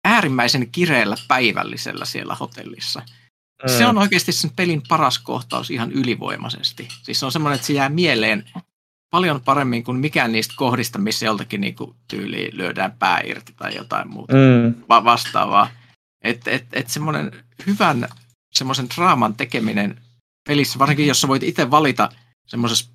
äärimmäisen 0.08 0.72
kireellä 0.72 1.16
päivällisellä 1.28 2.06
siellä 2.06 2.36
hotellissa. 2.36 3.00
Mm. 3.64 3.78
Se 3.78 3.86
on 3.86 3.98
oikeasti 3.98 4.32
sen 4.32 4.52
pelin 4.56 4.82
paras 4.90 5.20
kohtaus 5.20 5.72
ihan 5.72 5.92
ylivoimaisesti. 5.92 6.88
Siis 7.04 7.20
se 7.20 7.26
on 7.26 7.32
semmoinen, 7.32 7.56
että 7.56 7.68
se 7.68 7.74
jää 7.74 7.90
mieleen 7.90 8.50
paljon 9.12 9.42
paremmin 9.42 9.84
kuin 9.84 9.98
mikään 9.98 10.32
niistä 10.32 10.54
kohdista, 10.58 11.00
missä 11.00 11.26
joltakin 11.26 11.62
niin 11.62 11.76
kuin 11.76 11.96
tyyliin 12.08 12.58
lyödään 12.58 12.92
pää 13.00 13.22
irti 13.26 13.54
tai 13.58 13.76
jotain 13.76 14.10
muuta 14.10 14.34
mm. 14.34 14.76
Va- 14.90 15.04
vastaavaa. 15.04 15.70
Että 16.24 16.52
et, 16.52 16.66
et 16.74 16.90
semmoinen 16.90 17.32
hyvän 17.68 18.08
semmoisen 18.54 18.88
draaman 18.96 19.36
tekeminen 19.36 20.02
pelissä, 20.48 20.80
varsinkin 20.80 21.08
jos 21.08 21.22
sä 21.22 21.28
voit 21.28 21.44
itse 21.44 21.72
valita– 21.72 22.10
semmoisessa 22.48 22.92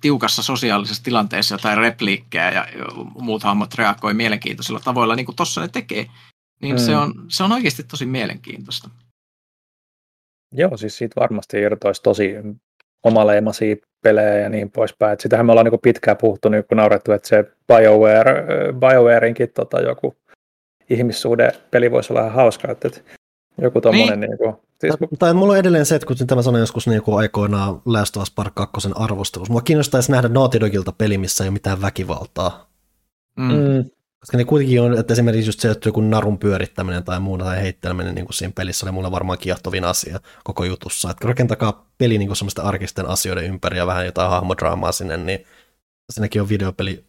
tiukassa 0.00 0.42
sosiaalisessa 0.42 1.02
tilanteessa 1.02 1.54
jotain 1.54 1.78
repliikkejä 1.78 2.50
ja 2.50 2.66
muut 3.20 3.42
hahmot 3.42 3.74
reagoi 3.74 4.14
mielenkiintoisilla 4.14 4.80
tavoilla, 4.80 5.16
niin 5.16 5.26
kuin 5.26 5.36
tuossa 5.36 5.60
ne 5.60 5.68
tekee, 5.68 6.10
niin 6.62 6.74
mm. 6.74 6.78
se, 6.78 6.96
on, 6.96 7.14
se 7.28 7.42
on 7.42 7.52
oikeasti 7.52 7.82
tosi 7.82 8.06
mielenkiintoista. 8.06 8.90
Joo, 10.52 10.76
siis 10.76 10.98
siitä 10.98 11.20
varmasti 11.20 11.60
irtoisi 11.60 12.02
tosi 12.02 12.34
omaleimaisia 13.02 13.76
pelejä 14.02 14.38
ja 14.38 14.48
niin 14.48 14.70
poispäin. 14.70 15.12
Et 15.12 15.20
sitähän 15.20 15.46
me 15.46 15.52
ollaan 15.52 15.66
niin 15.66 15.80
pitkään 15.80 16.16
puhuttu, 16.16 16.48
niin 16.48 16.64
kun 16.64 16.76
naurettu, 16.76 17.12
että 17.12 17.28
se 17.28 17.44
BioWare, 17.66 18.46
BioWareinkin 18.72 19.50
tota, 19.50 19.80
joku 19.80 20.16
ihmissuhde 20.90 21.52
peli 21.70 21.90
voisi 21.90 22.12
olla 22.12 22.20
ihan 22.20 22.32
hauska, 22.32 22.72
että 22.72 22.90
joku 23.62 23.80
tommonen 23.80 24.20
niin. 24.20 24.30
niin 24.30 24.38
kuin, 24.38 24.54
siis... 24.80 24.94
Tai 25.18 25.34
mulla 25.34 25.52
on 25.52 25.58
edelleen 25.58 25.86
se, 25.86 25.94
että 25.94 26.06
kun 26.06 26.16
tämä 26.26 26.42
sanoin 26.42 26.60
joskus 26.60 26.86
niin 26.86 27.02
kuin 27.02 27.18
aikoinaan 27.18 27.82
Last 27.84 28.16
of 28.16 28.22
Us 28.22 28.30
Part 28.30 28.52
2 28.54 28.88
arvostelussa, 28.94 29.52
mua 29.52 29.60
kiinnostaisi 29.60 30.12
nähdä 30.12 30.28
Naughty 30.28 30.60
Dogilta 30.60 30.92
peli, 30.92 31.18
missä 31.18 31.44
ei 31.44 31.48
ole 31.48 31.52
mitään 31.52 31.82
väkivaltaa. 31.82 32.70
Mm. 33.36 33.52
Mm. 33.52 33.90
Koska 34.20 34.36
ne 34.36 34.44
kuitenkin 34.44 34.82
on, 34.82 34.98
että 34.98 35.12
esimerkiksi 35.12 35.48
just 35.48 35.60
se, 35.60 35.70
että 35.70 35.88
joku 35.88 36.00
narun 36.00 36.38
pyörittäminen 36.38 37.04
tai 37.04 37.20
muuta 37.20 37.44
tai 37.44 37.62
heitteleminen 37.62 38.14
niin 38.14 38.24
kuin 38.24 38.34
siinä 38.34 38.52
pelissä 38.56 38.86
oli 38.86 38.92
mulle 38.92 39.10
varmaan 39.10 39.38
kiehtovin 39.38 39.84
asia 39.84 40.20
koko 40.44 40.64
jutussa. 40.64 41.10
Että 41.10 41.28
rakentakaa 41.28 41.86
peli 41.98 42.18
niin 42.18 42.28
kuin 42.28 42.36
semmoisten 42.36 42.64
arkisten 42.64 43.08
asioiden 43.08 43.44
ympäri 43.44 43.78
ja 43.78 43.86
vähän 43.86 44.06
jotain 44.06 44.30
hahmodraamaa 44.30 44.92
sinne, 44.92 45.16
niin 45.16 45.44
siinäkin 46.12 46.42
on 46.42 46.48
videopeli 46.48 47.04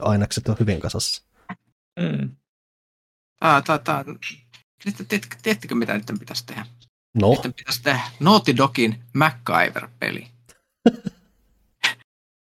ainekset 0.00 0.48
on 0.48 0.56
hyvin 0.60 0.80
kasassa. 0.80 1.22
Mm. 2.00 2.36
Ah, 3.40 3.64
tää. 3.84 4.04
Tiedättekö, 5.42 5.74
mitä 5.74 5.94
nyt 5.94 6.12
pitäisi 6.18 6.46
tehdä? 6.46 6.66
No. 7.14 7.40
Nyt 7.44 7.56
pitäisi 7.56 7.82
tehdä 7.82 8.00
Naughty 8.20 8.56
Dogin 8.56 9.04
MacGyver-peli. 9.12 10.26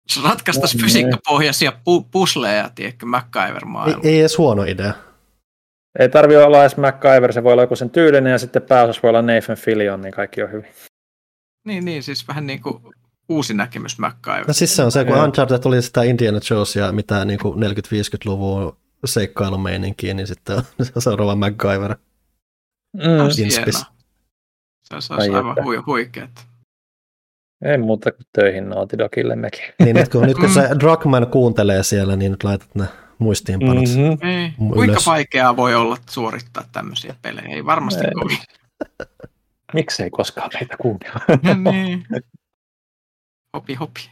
Se 0.07 0.21
ratkaistaisi 0.23 0.77
no, 0.77 0.81
fysiikkapohjaisia 0.81 1.71
pu- 1.71 2.07
pusleja, 2.11 2.69
tiedätkö, 2.75 3.05
MacGyver-maailma. 3.05 4.01
Ei, 4.03 4.11
ei 4.11 4.19
edes 4.19 4.37
huono 4.37 4.63
idea. 4.63 4.93
Ei 5.99 6.09
tarvi 6.09 6.37
olla 6.37 6.61
edes 6.61 6.77
MacGyver, 6.77 7.33
se 7.33 7.43
voi 7.43 7.53
olla 7.53 7.63
joku 7.63 7.75
sen 7.75 7.89
tyylinen 7.89 8.31
ja 8.31 8.39
sitten 8.39 8.61
pääosassa 8.61 8.99
voi 9.03 9.09
olla 9.09 9.21
Nathan 9.21 9.57
Fillion, 9.57 10.01
niin 10.01 10.13
kaikki 10.13 10.43
on 10.43 10.51
hyvin. 10.51 10.69
Niin, 11.65 11.85
niin 11.85 12.03
siis 12.03 12.27
vähän 12.27 12.47
niin 12.47 12.61
kuin 12.61 12.83
uusi 13.29 13.53
näkemys 13.53 13.99
MacGyver. 13.99 14.47
No 14.47 14.53
siis 14.53 14.75
se 14.75 14.83
on 14.83 14.91
se, 14.91 15.05
kun 15.05 15.17
Uncharted 15.17 15.59
tuli 15.59 15.81
sitä 15.81 16.03
Indiana 16.03 16.39
ja 16.75 16.91
mitä 16.91 17.25
niin 17.25 17.39
40-50-luvun 17.39 18.77
seikkailumeininkiä, 19.05 20.13
niin 20.13 20.27
sitten 20.27 20.57
on 20.95 21.01
seuraava 21.01 21.35
MacGyver. 21.35 21.95
Mm. 22.93 23.01
Se 24.83 24.95
olisi 24.95 25.13
aivan 25.13 25.55
hui, 25.63 25.77
huikeet. 25.77 26.54
Ei 27.61 27.77
muuta 27.77 28.11
kuin 28.11 28.27
töihin 28.33 28.69
Naughty 28.69 28.97
Dogille 28.97 29.35
mekin. 29.35 29.63
Niin, 29.79 29.95
nyt 29.95 30.09
kun, 30.09 30.21
nyt 30.21 30.37
kun 30.37 30.49
se 30.49 30.61
mm. 30.61 30.79
Druckmann 30.79 31.27
kuuntelee 31.27 31.83
siellä, 31.83 32.15
niin 32.15 32.31
nyt 32.31 32.43
laitat 32.43 32.75
ne 32.75 32.85
muistiinpanot 33.19 33.83
mm-hmm. 33.87 34.27
Ei. 34.29 34.53
Kuinka 34.73 34.99
vaikeaa 35.05 35.57
voi 35.57 35.75
olla 35.75 35.97
suorittaa 36.09 36.63
tämmöisiä 36.71 37.15
pelejä? 37.21 37.55
Ei 37.55 37.65
varmasti 37.65 38.05
ei. 38.05 38.11
kovin. 38.11 38.37
Miksei 39.73 40.09
koskaan 40.09 40.49
meitä 40.53 40.77
kuunnella? 40.77 41.19
niin. 41.71 42.05
Hopi 43.57 43.73
hopi. 43.73 44.09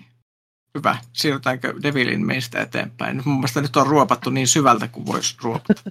Hyvä. 0.78 0.98
Siirrytäänkö 1.14 1.74
Devilin 1.84 2.26
meistä 2.26 2.62
eteenpäin? 2.62 3.22
Mun 3.26 3.36
mielestä 3.36 3.62
nyt 3.62 3.76
on 3.76 3.88
ruopattu 3.88 4.30
niin 4.30 4.48
syvältä 4.48 4.88
kuin 4.88 5.06
voisi 5.06 5.38
ruopata. 5.42 5.82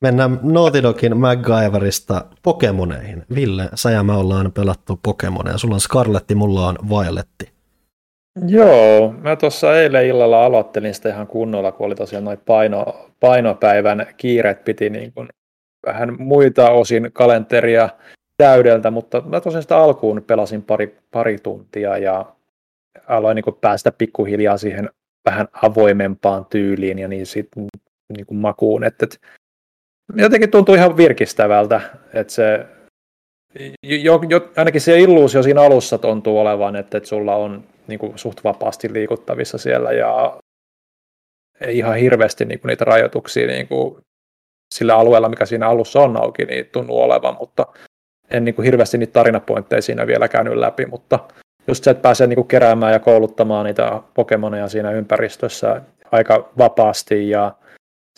Mennään 0.00 0.40
Naughty 0.42 0.82
Dogin 0.82 1.16
MacGyverista 1.16 2.24
Pokemoneihin. 2.42 3.24
Ville, 3.34 3.68
sä 3.74 3.90
ja 3.90 4.02
mä 4.02 4.16
ollaan 4.16 4.52
pelattu 4.52 5.00
Pokemoneja. 5.02 5.58
Sulla 5.58 5.74
on 5.74 5.80
Scarletti, 5.80 6.34
mulla 6.34 6.68
on 6.68 6.78
Violetti. 6.88 7.52
Joo, 8.46 9.14
mä 9.22 9.36
tuossa 9.36 9.80
eilen 9.80 10.06
illalla 10.06 10.44
aloittelin 10.44 10.94
sitä 10.94 11.08
ihan 11.08 11.26
kunnolla, 11.26 11.72
kun 11.72 11.86
oli 11.86 11.94
tosiaan 11.94 12.24
noin 12.24 12.38
paino, 12.46 13.10
painopäivän 13.20 14.06
kiireet 14.16 14.64
piti 14.64 14.90
niin 14.90 15.12
kuin 15.12 15.28
vähän 15.86 16.16
muita 16.18 16.70
osin 16.70 17.10
kalenteria 17.12 17.88
täydeltä, 18.36 18.90
mutta 18.90 19.20
mä 19.20 19.40
tosiaan 19.40 19.62
sitä 19.62 19.78
alkuun 19.78 20.24
pelasin 20.26 20.62
pari, 20.62 20.98
pari 21.10 21.38
tuntia 21.38 21.98
ja 21.98 22.26
aloin 23.08 23.34
niin 23.34 23.44
kuin 23.44 23.56
päästä 23.60 23.92
pikkuhiljaa 23.92 24.56
siihen 24.56 24.90
vähän 25.24 25.48
avoimempaan 25.62 26.46
tyyliin 26.46 26.98
ja 26.98 27.08
niin 27.08 27.26
sit, 27.26 27.48
niin 28.16 28.26
kuin 28.26 28.38
makuun, 28.38 28.84
että, 28.84 29.04
että 29.04 29.18
jotenkin 30.14 30.50
tuntuu 30.50 30.74
ihan 30.74 30.96
virkistävältä, 30.96 31.80
että 32.14 32.32
se 32.32 32.66
jo, 33.82 34.20
jo, 34.28 34.50
ainakin 34.56 34.80
se 34.80 35.00
illuusio 35.00 35.42
siinä 35.42 35.62
alussa 35.62 35.98
tuntuu 35.98 36.38
olevan, 36.38 36.76
että, 36.76 36.98
että 36.98 37.08
sulla 37.08 37.36
on 37.36 37.64
niin 37.86 37.98
kuin, 37.98 38.18
suht 38.18 38.44
vapaasti 38.44 38.92
liikuttavissa 38.92 39.58
siellä 39.58 39.92
ja 39.92 40.40
ei 41.60 41.78
ihan 41.78 41.96
hirveästi 41.96 42.44
niin 42.44 42.60
kuin, 42.60 42.68
niitä 42.68 42.84
rajoituksia 42.84 43.46
niin 43.46 43.68
kuin, 43.68 43.96
sillä 44.74 44.96
alueella, 44.96 45.28
mikä 45.28 45.46
siinä 45.46 45.68
alussa 45.68 46.00
on 46.00 46.22
auki, 46.22 46.44
niin 46.44 46.66
tuntuu 46.72 47.00
olevan, 47.00 47.36
mutta 47.40 47.66
en 48.30 48.44
niin 48.44 48.54
kuin, 48.54 48.64
hirveästi 48.64 48.98
niitä 48.98 49.12
tarinapointteja 49.12 49.82
siinä 49.82 50.06
vielä 50.06 50.28
käynyt 50.28 50.56
läpi, 50.56 50.86
mutta 50.86 51.18
just 51.68 51.84
se, 51.84 51.90
että 51.90 52.02
pääsee 52.02 52.26
niin 52.26 52.36
kuin, 52.36 52.48
keräämään 52.48 52.92
ja 52.92 52.98
kouluttamaan 52.98 53.66
niitä 53.66 54.00
Pokemoneja 54.14 54.68
siinä 54.68 54.90
ympäristössä 54.90 55.82
aika 56.12 56.50
vapaasti 56.58 57.30
ja 57.30 57.52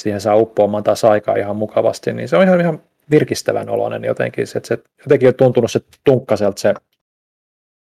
siihen 0.02 0.20
saa 0.20 0.36
uppoamaan 0.36 0.84
taas 0.84 1.04
aikaa 1.04 1.36
ihan 1.36 1.56
mukavasti, 1.56 2.12
niin 2.12 2.28
se 2.28 2.36
on 2.36 2.42
ihan, 2.42 2.60
ihan 2.60 2.82
virkistävän 3.10 3.68
oloinen 3.68 4.04
jotenkin. 4.04 4.46
Se, 4.46 4.60
se, 4.64 4.78
jotenkin 5.04 5.28
on 5.28 5.34
tuntunut 5.34 5.70
se 5.70 5.80
tunkkaselta 6.04 6.60
se 6.60 6.74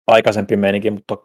aikaisempi 0.07 0.57
meininki, 0.57 0.91
mutta, 0.91 1.17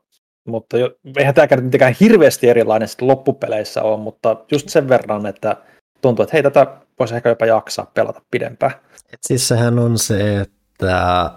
mutta 0.48 0.78
jo, 0.78 0.92
eihän 1.18 1.34
tämä 1.34 1.48
mitenkään 1.62 1.96
hirveästi 2.00 2.50
erilainen 2.50 2.88
sitten 2.88 3.08
loppupeleissä 3.08 3.84
on, 3.84 4.00
mutta 4.00 4.38
just 4.52 4.70
sen 4.70 4.90
verran, 4.90 5.26
että 5.26 5.58
tuntuu, 6.02 6.24
että 6.24 6.36
hei, 6.36 6.44
tätä 6.44 6.68
voisi 7.00 7.16
ehkä 7.16 7.30
jopa 7.30 7.46
jaksaa 7.46 7.92
pelata 7.94 8.22
pidempään. 8.32 8.72
Et 9.14 9.20
siis 9.22 9.48
sehän 9.48 9.80
on 9.80 9.98
se, 9.98 10.40
että 10.40 11.32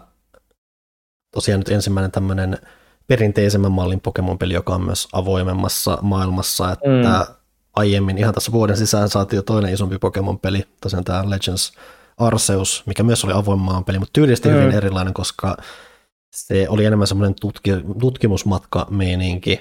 tosiaan 1.31 1.61
nyt 1.61 1.69
ensimmäinen 1.69 2.11
tämmöinen 2.11 2.59
perinteisemmän 3.07 3.73
mallin 3.73 4.01
Pokemon-peli, 4.01 4.55
joka 4.55 4.75
on 4.75 4.85
myös 4.85 5.09
avoimemmassa 5.13 5.99
maailmassa, 6.03 6.73
että 6.73 6.89
mm 7.29 7.35
aiemmin, 7.75 8.19
ihan 8.19 8.35
tässä 8.35 8.53
vuoden 8.53 8.77
sisään 8.77 9.09
saatiin 9.09 9.39
jo 9.39 9.43
toinen 9.43 9.75
isompi 9.75 9.99
Pokemon-peli, 9.99 10.65
tosiaan 10.81 11.05
tämä 11.05 11.31
Legends 11.31 11.73
Arceus, 12.17 12.83
mikä 12.87 13.03
myös 13.03 13.25
oli 13.25 13.33
avoin 13.33 13.85
peli, 13.87 13.99
mutta 13.99 14.13
tyylisesti 14.13 14.49
mm. 14.49 14.55
hyvin 14.55 14.73
erilainen, 14.73 15.15
koska 15.15 15.57
se 16.35 16.67
oli 16.69 16.85
enemmän 16.85 17.07
semmoinen 17.07 17.35
tutki, 17.41 17.71
tutkimusmatka-meininki, 18.01 19.61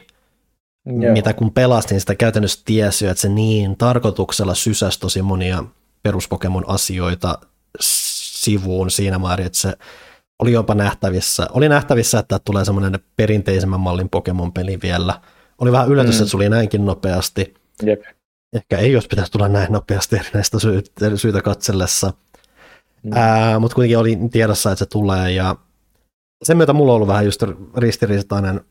Joo. 0.85 1.13
mitä 1.13 1.33
kun 1.33 1.53
pelastin, 1.53 1.99
sitä 1.99 2.15
käytännössä 2.15 2.61
tiesi 2.65 3.07
että 3.07 3.21
se 3.21 3.29
niin 3.29 3.77
tarkoituksella 3.77 4.53
sysäsi 4.53 4.99
tosi 4.99 5.21
monia 5.21 5.63
peruspokemon 6.03 6.69
asioita 6.69 7.37
sivuun 7.79 8.91
siinä 8.91 9.19
määrin, 9.19 9.45
että 9.45 9.59
se 9.59 9.77
oli 10.39 10.51
jopa 10.51 10.75
nähtävissä, 10.75 11.47
oli 11.51 11.69
nähtävissä, 11.69 12.19
että 12.19 12.39
tulee 12.39 12.65
semmoinen 12.65 12.99
perinteisemmän 13.15 13.79
mallin 13.79 14.09
Pokemon-peli 14.09 14.79
vielä. 14.81 15.21
Oli 15.57 15.71
vähän 15.71 15.89
yllätys, 15.89 16.15
mm. 16.15 16.21
että 16.21 16.31
se 16.31 16.37
oli 16.37 16.49
näinkin 16.49 16.85
nopeasti. 16.85 17.53
Jep. 17.83 18.01
Ehkä 18.53 18.77
ei 18.77 18.95
olisi 18.95 19.07
pitäisi 19.07 19.31
tulla 19.31 19.47
näin 19.47 19.71
nopeasti 19.71 20.15
näistä 20.33 20.59
syitä, 20.59 21.17
syitä 21.17 21.41
katsellessa. 21.41 22.13
Mm. 23.03 23.11
mutta 23.59 23.75
kuitenkin 23.75 23.97
oli 23.97 24.17
tiedossa, 24.31 24.71
että 24.71 24.79
se 24.79 24.85
tulee 24.85 25.31
ja 25.31 25.55
sen 26.43 26.57
myötä 26.57 26.73
mulla 26.73 26.91
on 26.91 26.95
ollut 26.95 27.07
vähän 27.07 27.25
just 27.25 27.43
ristiriitainen 27.77 28.61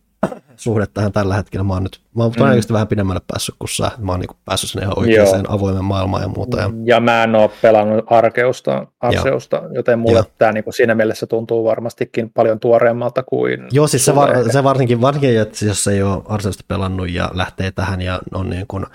suhde 0.57 0.87
tähän 0.87 1.13
tällä 1.13 1.35
hetkellä. 1.35 1.65
Mä 1.65 1.73
oon 1.73 1.83
nyt 1.83 2.01
mä 2.17 2.23
oon 2.23 2.33
mm. 2.37 2.73
vähän 2.73 2.89
pidemmälle 2.89 3.21
päässyt 3.27 3.55
kuin 3.59 3.69
sä. 3.69 3.91
Mä 3.99 4.13
oon 4.13 4.21
niin 4.21 4.31
päässyt 4.45 4.71
sinne 4.71 4.85
ihan 4.85 4.99
oikeaan 4.99 5.51
avoimen 5.51 5.85
maailmaan 5.85 6.23
ja 6.23 6.29
muuta. 6.29 6.61
Ja, 6.61 6.71
ja 6.85 7.01
mä 7.01 7.25
en 7.25 7.35
ole 7.35 7.51
pelannut 7.63 8.05
Arkeusta, 8.07 8.87
Arseusta, 9.01 9.57
Joo. 9.57 9.69
joten 9.75 9.99
mulle 9.99 10.25
tämä 10.39 10.53
niin 10.53 10.65
siinä 10.71 10.95
mielessä 10.95 11.27
tuntuu 11.27 11.65
varmastikin 11.65 12.31
paljon 12.31 12.61
tuoreemmalta 12.61 13.23
kuin... 13.23 13.67
Joo, 13.71 13.87
siis 13.87 14.05
se, 14.05 14.15
var, 14.15 14.53
se 14.53 14.65
varsinkin, 14.65 15.01
varsinkin, 15.01 15.41
että 15.41 15.65
jos 15.65 15.87
ei 15.87 16.03
ole 16.03 16.23
Arseusta 16.29 16.65
pelannut 16.69 17.11
ja 17.11 17.31
lähtee 17.35 17.71
tähän 17.71 18.03
ja 18.03 18.21
on 18.35 18.51
niin 18.51 18.67
kuin 18.67 18.87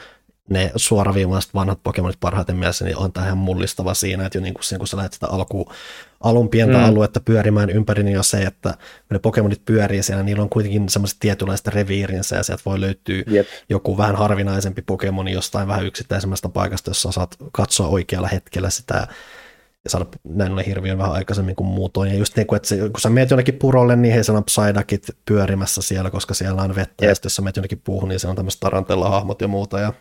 ne 0.49 0.71
suoraviivaiset 0.75 1.53
vanhat 1.53 1.79
Pokemonit 1.83 2.19
parhaiten 2.19 2.55
mielessä, 2.55 2.85
niin 2.85 2.97
on 2.97 3.13
tämä 3.13 3.25
ihan 3.25 3.37
mullistava 3.37 3.93
siinä, 3.93 4.25
että 4.25 4.37
jo 4.37 4.41
niin 4.41 4.53
kuin 4.53 4.63
siinä, 4.63 4.79
kun 4.79 4.87
sä 4.87 4.97
lähdet 4.97 5.13
sitä 5.13 5.27
alku, 5.27 5.71
alun 6.21 6.49
pientä 6.49 6.77
mm. 6.77 6.83
aluetta 6.83 7.19
pyörimään 7.19 7.69
ympäri, 7.69 8.03
niin 8.03 8.15
jo 8.15 8.23
se, 8.23 8.41
että 8.41 8.73
ne 9.09 9.19
Pokemonit 9.19 9.65
pyörii 9.65 10.03
siellä, 10.03 10.23
niillä 10.23 10.43
on 10.43 10.49
kuitenkin 10.49 10.89
semmoiset 10.89 11.17
tietynlaista 11.19 11.71
reviirinsä, 11.71 12.35
ja 12.35 12.43
sieltä 12.43 12.63
voi 12.65 12.81
löytyä 12.81 13.23
yep. 13.31 13.47
joku 13.69 13.97
vähän 13.97 14.15
harvinaisempi 14.15 14.81
Pokemoni 14.81 15.31
jostain 15.31 15.67
vähän 15.67 15.85
yksittäisemmästä 15.85 16.49
paikasta, 16.49 16.89
jossa 16.89 17.11
saat 17.11 17.35
katsoa 17.51 17.87
oikealla 17.87 18.27
hetkellä 18.27 18.69
sitä 18.69 19.07
ja 19.83 19.91
saada 19.91 20.05
näin 20.23 20.51
ollen 20.51 20.65
hirviön 20.65 20.97
vähän 20.97 21.11
aikaisemmin 21.11 21.55
kuin 21.55 21.67
muutoin. 21.67 22.11
Ja 22.11 22.17
just 22.17 22.35
niin 22.35 22.47
kuin, 22.47 22.57
että 22.57 22.67
se, 22.67 22.77
kun 22.77 23.01
sä 23.01 23.09
meet 23.09 23.29
jonnekin 23.29 23.55
purolle, 23.55 23.95
niin 23.95 24.13
he 24.13 24.23
sanoo 24.23 24.41
Psyduckit 24.41 25.07
pyörimässä 25.25 25.81
siellä, 25.81 26.09
koska 26.09 26.33
siellä 26.33 26.61
on 26.61 26.75
vettä, 26.75 27.05
yep. 27.05 27.09
ja 27.09 27.15
sitten 27.15 27.29
jos 27.29 27.35
sä 27.35 27.41
meet 27.41 27.55
jonnekin 27.55 27.81
puuhun, 27.83 28.09
niin 28.09 28.19
siellä 28.19 28.31
on 28.31 28.35
tämmöiset 28.35 28.59
tarantella-hahmot 28.59 29.41
ja 29.41 29.47
muuta, 29.47 29.79
ja 29.79 29.93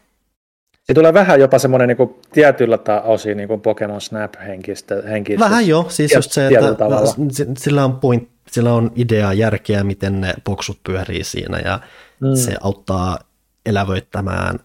se 0.87 0.95
tulee 0.95 1.15
vähän 1.15 1.41
jopa 1.41 1.59
semmoinen 1.59 1.89
niin 1.89 2.15
tietyllä 2.33 2.79
osin 3.05 3.37
niin 3.37 3.61
Pokemon 3.61 4.01
Snap 4.01 4.35
henkistä. 4.47 4.95
henkistä 5.09 5.45
vähän 5.45 5.69
jo, 5.69 5.87
siis 5.89 6.15
just 6.15 6.33
se, 6.33 6.47
että 6.47 6.75
tavalla. 6.75 7.15
sillä 7.59 7.85
on, 7.85 7.97
point, 7.97 8.29
sillä 8.51 8.73
on 8.73 8.91
idea, 8.95 9.33
järkeä, 9.33 9.85
miten 9.85 10.21
ne 10.21 10.35
boksut 10.45 10.79
pyörii 10.87 11.25
siinä 11.25 11.59
ja 11.59 11.81
mm. 12.21 12.35
se 12.35 12.57
auttaa 12.61 13.19
elävöittämään 13.67 14.59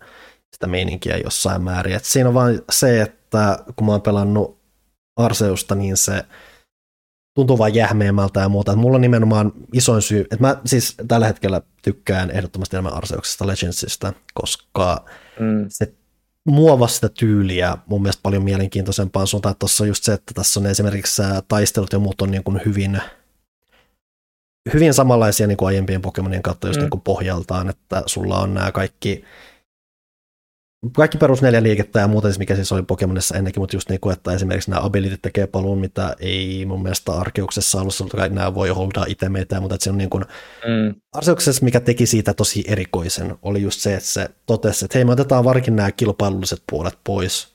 sitä 0.53 0.67
meininkiä 0.67 1.17
jossain 1.17 1.61
määrin. 1.61 1.95
Et 1.95 2.05
siinä 2.05 2.29
on 2.29 2.33
vain 2.33 2.61
se, 2.71 3.01
että 3.01 3.59
kun 3.75 3.87
mä 3.87 3.91
oon 3.91 4.01
pelannut 4.01 4.61
Arseusta, 5.17 5.75
niin 5.75 5.97
se 5.97 6.25
tuntuu 7.35 7.57
vaan 7.57 7.75
jähmeemmältä 7.75 8.39
ja 8.39 8.49
muuta. 8.49 8.71
Että 8.71 8.81
mulla 8.81 8.95
on 8.95 9.01
nimenomaan 9.01 9.51
isoin 9.73 10.01
syy, 10.01 10.21
että 10.21 10.37
mä 10.39 10.57
siis 10.65 10.95
tällä 11.07 11.27
hetkellä 11.27 11.61
tykkään 11.81 12.31
ehdottomasti 12.31 12.75
enemmän 12.75 12.93
Arseuksesta 12.93 13.47
Legendsista, 13.47 14.13
koska 14.33 15.05
mm. 15.39 15.65
se 15.69 15.93
muovaa 16.47 16.87
sitä 16.87 17.09
tyyliä 17.09 17.77
mun 17.85 18.01
mielestä 18.01 18.21
paljon 18.23 18.43
mielenkiintoisempaan 18.43 19.27
suuntaan. 19.27 19.55
Tuossa 19.59 19.83
on 19.83 19.87
just 19.87 20.03
se, 20.03 20.13
että 20.13 20.33
tässä 20.33 20.59
on 20.59 20.65
esimerkiksi 20.65 21.21
taistelut 21.47 21.93
ja 21.93 21.99
muut 21.99 22.21
on 22.21 22.31
niin 22.31 22.43
kuin 22.43 22.61
hyvin, 22.65 23.01
hyvin 24.73 24.93
samanlaisia 24.93 25.47
niin 25.47 25.57
kuin 25.57 25.67
aiempien 25.67 26.01
Pokemonien 26.01 26.43
kautta 26.43 26.67
just 26.67 26.77
mm. 26.77 26.81
niin 26.81 26.89
kuin 26.89 27.01
pohjaltaan, 27.01 27.69
että 27.69 28.03
sulla 28.05 28.39
on 28.39 28.53
nämä 28.53 28.71
kaikki 28.71 29.23
kaikki 30.95 31.17
perus 31.17 31.41
neljä 31.41 31.63
liikettä 31.63 31.99
ja 31.99 32.07
muuta, 32.07 32.27
siis 32.27 32.39
mikä 32.39 32.55
siis 32.55 32.71
oli 32.71 32.83
Pokemonissa 32.83 33.37
ennenkin, 33.37 33.61
mutta 33.61 33.75
just 33.75 33.89
niin 33.89 33.99
kuin, 33.99 34.13
että 34.13 34.33
esimerkiksi 34.33 34.69
nämä 34.69 34.85
abilityt 34.85 35.21
tekee 35.21 35.47
paluun, 35.47 35.79
mitä 35.79 36.15
ei 36.19 36.65
mun 36.65 36.83
mielestä 36.83 37.11
Arkeuksessa 37.11 37.81
ollut, 37.81 38.13
että 38.13 38.29
nämä 38.29 38.55
voi 38.55 38.69
holdaa 38.69 39.05
itemeitä, 39.07 39.59
mutta 39.59 39.75
että 39.75 39.83
se 39.83 39.89
on 39.89 39.97
niin 39.97 40.09
kuin, 40.09 40.25
mm. 40.67 40.95
Arkeuksessa, 41.13 41.65
mikä 41.65 41.79
teki 41.79 42.05
siitä 42.05 42.33
tosi 42.33 42.63
erikoisen, 42.67 43.35
oli 43.41 43.61
just 43.61 43.79
se, 43.79 43.93
että 43.93 44.09
se 44.09 44.29
totesi, 44.45 44.85
että 44.85 44.97
hei 44.97 45.05
me 45.05 45.11
otetaan 45.11 45.43
varkin 45.43 45.75
nämä 45.75 45.91
kilpailulliset 45.91 46.63
puolet 46.71 46.97
pois, 47.03 47.47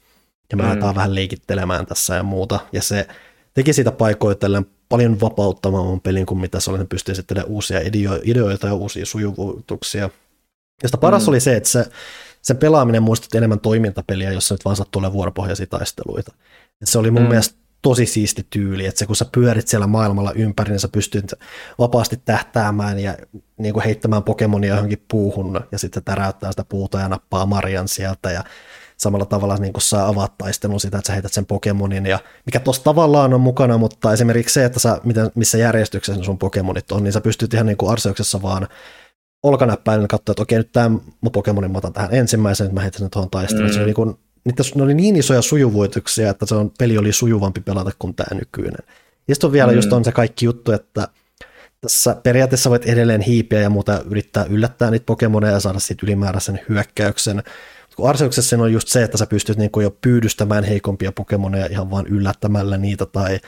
ja 0.51 0.57
me 0.57 0.63
mm. 0.63 0.71
aletaan 0.71 0.95
vähän 0.95 1.15
leikittelemään 1.15 1.87
tässä 1.87 2.15
ja 2.15 2.23
muuta, 2.23 2.61
ja 2.73 2.83
se 2.83 3.09
teki 3.55 3.73
siitä 3.73 3.93
paikoitellen 3.93 4.67
paljon 4.89 5.21
vapauttavamman 5.21 6.01
pelin 6.01 6.27
kuin 6.27 6.41
mitä 6.41 6.61
se 6.61 6.71
oli, 6.71 6.79
ne 6.79 6.85
pystyi 6.85 7.13
esittelemään 7.13 7.51
uusia 7.51 7.81
ideoita 8.25 8.67
ja 8.67 8.75
uusia 8.75 9.07
sujuvutuksia. 9.07 10.11
Josta 10.83 10.99
paras 10.99 11.23
mm. 11.23 11.29
oli 11.29 11.41
se, 11.41 11.57
että 11.57 11.69
se 11.69 11.87
sen 12.47 12.57
pelaaminen 12.57 13.03
muistutti 13.03 13.39
enemmän 13.39 13.61
toimintapeliä, 13.61 14.33
jossa 14.33 14.55
nyt 14.55 14.65
vaan 14.65 14.77
sattuu 14.77 15.13
vuoropohjaisia 15.13 15.67
taisteluita. 15.67 16.33
Et 16.83 16.89
se 16.89 16.99
oli 16.99 17.11
mun 17.11 17.23
mm. 17.23 17.29
mielestä 17.29 17.59
tosi 17.83 18.07
siisti 18.07 18.47
tyyli, 18.51 18.87
että 18.87 18.99
se 18.99 19.07
kun 19.07 19.17
sä 19.17 19.27
pyörit 19.33 19.69
siellä 19.69 19.87
maailmalla 19.87 20.33
ympäri, 20.33 20.71
niin 20.71 20.81
sä 20.81 20.89
pystyt 20.89 21.35
vapaasti 21.79 22.21
tähtäämään 22.25 22.99
ja 22.99 23.17
niin 23.59 23.73
kuin 23.73 23.85
heittämään 23.85 24.23
Pokemonia 24.23 24.75
johonkin 24.75 25.05
puuhun 25.11 25.61
ja 25.73 25.79
sitten 25.79 26.05
täräyttää 26.05 26.53
sitä 26.53 26.65
puuta 26.69 27.01
ja 27.01 27.09
nappaa 27.09 27.47
Marian 27.47 27.89
sieltä 27.89 28.31
ja 28.31 28.45
samalla 28.97 29.27
tavalla 29.27 29.57
niin 29.57 29.73
kuin 29.73 29.83
sä 29.83 30.07
avaat 30.07 30.39
taistelun 30.39 30.81
sitä, 30.81 30.99
että 30.99 31.07
sä 31.07 31.13
heität 31.13 31.33
sen 31.33 31.47
Pokemonin 31.47 32.07
ja 32.07 32.19
mikä 32.47 32.61
tuossa 32.61 32.85
tavallaan 32.85 33.35
on 33.35 33.41
mukana, 33.41 33.79
mutta 33.79 34.13
esimerkiksi 34.13 34.55
se, 34.55 34.65
että 34.65 34.81
sä, 34.81 35.01
miten, 35.05 35.31
missä 35.35 35.59
järjestyksessä 35.59 36.25
sun 36.25 36.39
Pokemonit 36.39 36.93
on, 36.93 37.05
niin 37.05 37.13
sä 37.13 37.21
pystyt 37.21 37.55
ihan 37.55 37.67
niin 37.67 37.77
kuin 37.77 37.93
Arseuksessa 37.93 38.43
vaan 38.43 38.69
olkanäppäin 39.49 40.03
ja 40.03 40.09
katsoa, 40.09 40.33
että 40.33 40.43
okei, 40.43 40.59
nyt 40.59 40.73
tämä 40.73 40.99
Pokemonin 41.33 41.71
mä 41.71 41.79
otan 41.79 41.93
tähän 41.93 42.15
ensimmäisen, 42.15 42.65
että 42.65 42.75
mä 42.75 42.81
heitän 42.81 42.99
sen 42.99 43.11
tuohon 43.11 43.31
taisteluun. 43.31 43.71
Mm. 43.71 43.73
Se 43.73 43.79
oli 43.79 43.87
niin 43.87 43.95
kuin, 43.95 44.15
niitä, 44.45 44.63
ne 44.75 44.83
oli 44.83 44.95
niin 44.95 45.17
isoja 45.17 45.43
sujuvoituksia, 45.43 46.31
että 46.31 46.47
se 46.47 46.55
on, 46.55 46.73
peli 46.79 46.99
oli 46.99 47.13
sujuvampi 47.13 47.61
pelata 47.61 47.91
kuin 47.99 48.15
tämä 48.15 48.39
nykyinen. 48.39 48.87
Ja 49.29 49.35
sitten 49.35 49.49
on 49.49 49.53
vielä 49.53 49.71
mm. 49.71 49.77
just 49.77 49.93
on 49.93 50.05
se 50.05 50.13
kaikki 50.13 50.47
juttu, 50.47 50.73
että 50.73 51.09
tässä 51.81 52.17
periaatteessa 52.23 52.71
voit 52.71 52.87
edelleen 52.87 53.21
hiipiä 53.21 53.61
ja 53.61 53.71
muuta 53.71 54.03
yrittää 54.11 54.45
yllättää 54.45 54.91
niitä 54.91 55.07
Pokemoneja 55.07 55.53
ja 55.53 55.61
saada 55.61 55.79
siitä 55.79 56.07
ylimääräisen 56.07 56.61
hyökkäyksen. 56.69 57.43
Kun 57.97 58.09
Arseuksessa 58.09 58.57
on 58.57 58.73
just 58.73 58.89
se, 58.89 59.03
että 59.03 59.19
sä 59.19 59.27
pystyt 59.27 59.59
niin 59.59 59.71
jo 59.83 59.91
pyydystämään 59.91 60.65
heikompia 60.65 61.13
Pokemoneja 61.13 61.67
ihan 61.67 61.91
vaan 61.91 62.07
yllättämällä 62.07 62.77
niitä 62.77 63.07
tai 63.07 63.41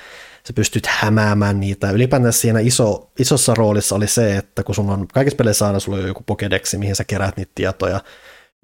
sä 0.47 0.53
pystyt 0.55 0.87
hämäämään 0.87 1.61
niitä. 1.61 1.91
Ylipäätään 1.91 2.33
siinä 2.33 2.61
iso, 2.61 3.11
isossa 3.19 3.55
roolissa 3.55 3.95
oli 3.95 4.07
se, 4.07 4.37
että 4.37 4.63
kun 4.63 4.75
sun 4.75 4.91
on 4.91 5.09
kaikissa 5.09 5.37
peleissä 5.37 5.67
aina 5.67 5.81
sulla 5.81 5.99
on 5.99 6.07
joku 6.07 6.23
Pokedeksi, 6.27 6.79
mihin 6.79 6.97
sä 6.97 7.05
keräät 7.05 7.37
niitä 7.37 7.53
tietoja. 7.55 8.01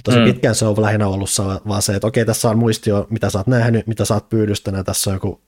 Tosi 0.04 0.18
mm. 0.18 0.24
pitkään 0.24 0.54
se 0.54 0.64
on 0.64 0.82
lähinnä 0.82 1.08
ollut 1.08 1.30
vaan 1.68 1.82
se, 1.82 1.94
että 1.94 2.06
okei, 2.06 2.24
tässä 2.24 2.50
on 2.50 2.58
muistio, 2.58 3.06
mitä 3.10 3.30
sä 3.30 3.38
oot 3.38 3.46
nähnyt, 3.46 3.86
mitä 3.86 4.04
sä 4.04 4.14
oot 4.14 4.28
pyydystänyt, 4.28 4.86
tässä 4.86 5.10
on 5.10 5.16
joku 5.16 5.40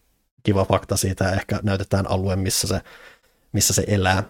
kiva 0.42 0.64
fakta 0.64 0.96
siitä, 0.96 1.24
ja 1.24 1.32
ehkä 1.32 1.60
näytetään 1.62 2.10
alue, 2.10 2.36
missä 2.36 2.68
se, 2.68 2.80
missä 3.52 3.74
se 3.74 3.84
elää. 3.86 4.22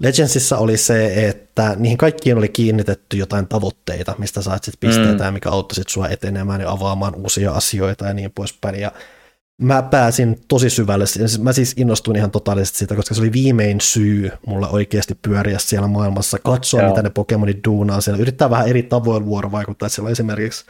Legendsissa 0.00 0.58
oli 0.58 0.76
se, 0.76 1.28
että 1.28 1.74
niihin 1.78 1.98
kaikkiin 1.98 2.38
oli 2.38 2.48
kiinnitetty 2.48 3.16
jotain 3.16 3.48
tavoitteita, 3.48 4.14
mistä 4.18 4.42
saat 4.42 4.64
sitten 4.64 4.88
pisteitä, 4.88 5.30
mm. 5.30 5.34
mikä 5.34 5.50
auttoi 5.50 5.74
sit 5.74 5.88
sua 5.88 6.08
etenemään 6.08 6.60
ja 6.60 6.70
avaamaan 6.70 7.14
uusia 7.14 7.52
asioita 7.52 8.06
ja 8.06 8.14
niin 8.14 8.32
poispäin. 8.34 8.80
Ja 8.80 8.92
mä 9.62 9.82
pääsin 9.82 10.40
tosi 10.48 10.70
syvälle, 10.70 11.04
mä 11.42 11.52
siis 11.52 11.74
innostuin 11.76 12.16
ihan 12.16 12.30
totaalisesti 12.30 12.78
siitä, 12.78 12.96
koska 12.96 13.14
se 13.14 13.20
oli 13.20 13.32
viimein 13.32 13.80
syy 13.80 14.30
mulla 14.46 14.68
oikeasti 14.68 15.14
pyöriä 15.22 15.58
siellä 15.58 15.88
maailmassa, 15.88 16.38
katsoa 16.38 16.80
Joo. 16.80 16.90
mitä 16.90 17.02
ne 17.02 17.10
Pokemonit 17.10 17.64
duunaa 17.64 18.00
siellä, 18.00 18.20
yrittää 18.20 18.50
vähän 18.50 18.68
eri 18.68 18.82
tavoin 18.82 19.26
vuorovaikuttaa, 19.26 19.88
siellä 19.88 20.06
on 20.08 20.12
esimerkiksi 20.12 20.64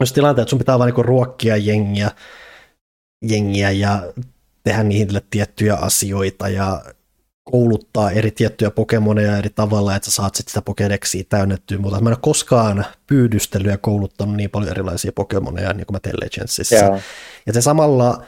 jos 0.00 0.12
tilanteet, 0.12 0.42
että 0.42 0.50
sun 0.50 0.58
pitää 0.58 0.78
vaan 0.78 0.88
niinku 0.88 1.02
ruokkia 1.02 1.56
jengiä, 1.56 2.10
jengiä 3.22 3.70
ja 3.70 4.12
tehdä 4.64 4.82
niille 4.82 5.22
tiettyjä 5.30 5.74
asioita 5.74 6.48
ja 6.48 6.82
kouluttaa 7.50 8.10
eri 8.10 8.30
tiettyjä 8.30 8.70
Pokemoneja 8.70 9.36
eri 9.36 9.50
tavalla, 9.50 9.96
että 9.96 10.10
sä 10.10 10.16
saat 10.16 10.34
sitten 10.34 10.50
sitä 10.50 10.62
Pokedexia 10.62 11.24
täynnettyä, 11.28 11.78
mutta 11.78 12.00
mä 12.00 12.08
en 12.08 12.12
ole 12.12 12.18
koskaan 12.22 12.84
pyydystellyt 13.06 13.70
ja 13.70 13.78
kouluttanut 13.78 14.36
niin 14.36 14.50
paljon 14.50 14.70
erilaisia 14.70 15.12
Pokemoneja 15.12 15.72
niin 15.72 15.86
kuin 15.86 15.94
mä 15.94 16.00
teen. 16.00 16.14
Yeah. 16.72 17.00
Ja 17.46 17.52
se 17.52 17.60
samalla 17.60 18.22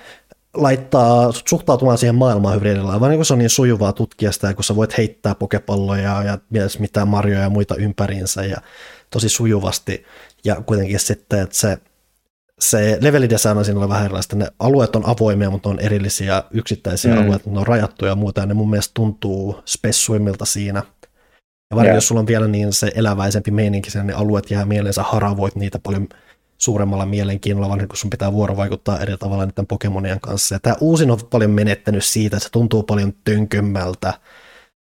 laittaa 0.55 1.33
suhtautumaan 1.49 1.99
siihen 1.99 2.15
maailmaan 2.15 2.55
hyvin 2.55 2.71
erilailla, 2.71 3.01
vaan 3.01 3.13
niin 3.13 3.25
se 3.25 3.33
on 3.33 3.39
niin 3.39 3.51
sujuvaa 3.51 3.93
tutkia 3.93 4.33
sitä, 4.33 4.55
kun 4.55 4.65
sä 4.65 4.77
voit 4.77 4.99
heittää 4.99 5.35
pokepalloja 5.35 6.23
ja 6.23 6.39
myös 6.51 6.79
mitään 6.79 7.09
marjoja 7.09 7.41
ja 7.43 7.51
muita 7.51 7.75
ympäriinsä 7.75 8.45
ja 8.45 8.57
tosi 9.11 9.29
sujuvasti. 9.29 10.05
Ja 10.45 10.63
kuitenkin 10.67 11.01
sitten, 11.01 11.41
että 11.41 11.57
se 11.57 11.79
se 12.63 12.99
levelidesign 13.01 13.59
on 13.59 13.65
siinä 13.65 13.89
vähän 13.89 14.05
erilaista. 14.05 14.37
Ne 14.37 14.47
alueet 14.59 14.97
on 14.97 15.07
avoimia, 15.07 15.51
mutta 15.51 15.69
on 15.69 15.81
erillisiä 15.81 16.43
yksittäisiä 16.51 17.15
mm. 17.15 17.23
alueita, 17.23 17.51
ne 17.51 17.59
on 17.59 17.67
rajattuja 17.67 18.11
ja 18.11 18.17
muuta, 18.17 18.41
ja 18.41 18.47
ne 18.47 18.55
mun 18.55 18.71
mielestä 18.71 18.91
tuntuu 18.95 19.61
spessuimmilta 19.67 20.45
siinä. 20.45 20.83
Ja 21.71 21.77
varsinkin 21.77 21.95
jos 21.95 22.09
sulla 22.09 22.21
on 22.21 22.27
vielä 22.27 22.49
niin 22.49 22.73
se 22.73 22.93
eläväisempi 22.95 23.51
meininki, 23.51 23.91
niin 23.95 24.07
ne 24.07 24.13
alueet 24.13 24.51
jää 24.51 24.65
mieleensä, 24.65 25.03
haravoit 25.03 25.57
niitä 25.57 25.79
paljon 25.79 26.09
suuremmalla 26.59 27.07
mielenkiinnolla, 27.07 27.69
vaan 27.69 27.89
kun 27.89 27.97
sun 27.97 28.11
pitää 28.11 28.33
vuorovaikuttaa 28.33 28.99
eri 28.99 29.17
tavalla 29.17 29.47
niiden 29.47 29.67
Pokemonien 29.67 30.21
kanssa. 30.21 30.55
Ja 30.55 30.61
tämä 30.61 30.77
uusin 30.81 31.11
on 31.11 31.19
paljon 31.31 31.51
menettänyt 31.51 32.05
siitä, 32.05 32.37
että 32.37 32.45
se 32.45 32.53
tuntuu 32.53 32.83
paljon 32.83 33.13
tönkömmältä, 33.25 34.15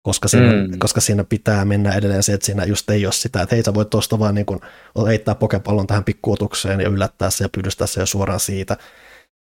koska 0.08 0.28
siinä, 0.28 0.52
mm. 0.54 0.80
koska 0.80 1.02
siinä 1.02 1.24
pitää 1.24 1.66
mennä 1.66 1.94
edelleen 1.94 2.24
se, 2.24 2.34
että 2.34 2.46
siinä 2.46 2.66
just 2.66 2.90
ei 2.90 3.06
ole 3.06 3.14
sitä, 3.14 3.42
että 3.42 3.56
hei 3.56 3.64
sä 3.64 3.74
voit 3.74 3.90
tuosta 3.90 4.20
vaan 4.20 4.36
niin 4.36 4.46
kuin 4.46 4.60
heittää 5.08 5.36
pokepallon 5.36 5.88
tähän 5.88 6.04
pikkuotukseen 6.04 6.80
ja 6.80 6.90
yllättää 6.90 7.30
se 7.30 7.44
ja 7.44 7.50
pyydystää 7.50 7.88
se 7.88 8.00
jo 8.00 8.06
suoraan 8.06 8.40
siitä. 8.40 8.74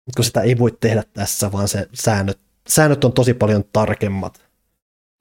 Mutta 0.05 0.15
kun 0.15 0.25
sitä 0.25 0.41
ei 0.41 0.57
voi 0.57 0.77
tehdä 0.79 1.03
tässä, 1.13 1.51
vaan 1.51 1.67
se 1.67 1.87
säännöt, 1.93 2.39
säännöt 2.67 3.03
on 3.03 3.13
tosi 3.13 3.33
paljon 3.33 3.63
tarkemmat. 3.73 4.45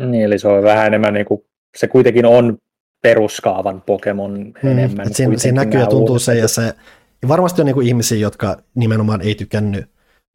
Niin, 0.03 0.25
eli 0.25 0.39
se 0.39 0.49
on 0.49 0.63
vähän 0.63 0.87
enemmän 0.87 1.15
niin 1.15 1.27
kuin, 1.27 1.45
se 1.77 1.89
kuitenkin 1.89 2.27
on 2.27 2.59
peruskaavan 3.03 3.83
Pokemon 3.83 4.53
mm, 4.63 4.71
enemmän. 4.71 5.15
Siinä, 5.15 5.39
siinä 5.39 5.65
näkyy 5.65 5.81
ja 5.81 5.87
tuntuu 5.87 6.19
se, 6.19 6.35
ja 6.35 6.49
se, 6.49 6.75
ja 7.23 7.29
varmasti 7.29 7.63
on 7.63 7.67
niin 7.67 7.75
kuin 7.75 7.87
ihmisiä, 7.87 8.19
jotka 8.19 8.57
nimenomaan 8.75 9.21
ei 9.21 9.35
tykännyt 9.35 9.87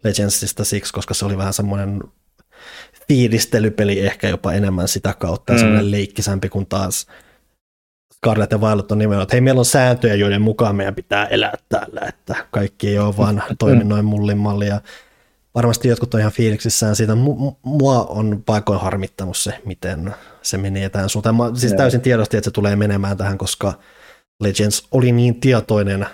Legendsista 0.03 0.65
siksi, 0.65 0.93
koska 0.93 1.13
se 1.13 1.25
oli 1.25 1.37
vähän 1.37 1.53
semmoinen 1.53 2.01
fiilistelypeli 3.09 3.99
ehkä 3.99 4.29
jopa 4.29 4.53
enemmän 4.53 4.87
sitä 4.87 5.13
kautta, 5.19 5.53
mm. 5.53 5.59
semmoinen 5.59 5.91
leikkisämpi 5.91 6.49
kuin 6.49 6.65
taas 6.65 7.07
Scarlet 8.15 8.51
ja 8.51 8.61
Violet 8.61 8.91
on 8.91 8.97
nimenomaan, 8.97 9.23
että 9.23 9.35
hei, 9.35 9.41
meillä 9.41 9.59
on 9.59 9.65
sääntöjä, 9.65 10.15
joiden 10.15 10.41
mukaan 10.41 10.75
meidän 10.75 10.95
pitää 10.95 11.25
elää 11.25 11.53
täällä, 11.69 12.01
että 12.07 12.35
kaikki 12.51 12.87
ei 12.87 12.99
ole 12.99 13.17
vaan 13.17 13.43
toimi 13.59 13.83
noin 13.83 14.05
mullin 14.05 14.37
malli. 14.37 14.67
Ja 14.67 14.81
varmasti 15.55 15.87
jotkut 15.87 16.13
on 16.13 16.19
ihan 16.19 16.31
fiiliksissään 16.31 16.95
siitä. 16.95 17.13
Mua 17.61 18.03
on 18.03 18.43
paikoin 18.45 18.79
harmittanut 18.79 19.37
se, 19.37 19.61
miten 19.65 20.15
se 20.41 20.57
menee 20.57 20.89
tähän 20.89 21.09
suuntaan. 21.09 21.35
Mä 21.35 21.51
siis 21.53 21.73
täysin 21.73 22.01
tiedosti, 22.01 22.37
että 22.37 22.45
se 22.45 22.51
tulee 22.51 22.75
menemään 22.75 23.17
tähän, 23.17 23.37
koska 23.37 23.73
Legends 24.43 24.87
oli 24.91 25.11
niin 25.11 25.39
tietoinen 25.39 26.05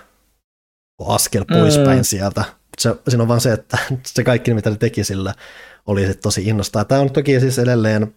askel 1.06 1.44
poispäin 1.44 1.98
mm. 1.98 2.04
sieltä. 2.04 2.44
Se, 2.78 2.94
siinä 3.08 3.22
on 3.22 3.28
vaan 3.28 3.40
se, 3.40 3.52
että 3.52 3.78
se 4.06 4.24
kaikki, 4.24 4.54
mitä 4.54 4.70
ne 4.70 4.76
teki 4.76 5.04
sillä, 5.04 5.34
oli 5.86 6.00
sitten 6.00 6.22
tosi 6.22 6.48
innostaa. 6.48 6.84
Tämä 6.84 7.00
on 7.00 7.10
toki 7.10 7.40
siis 7.40 7.58
edelleen 7.58 8.14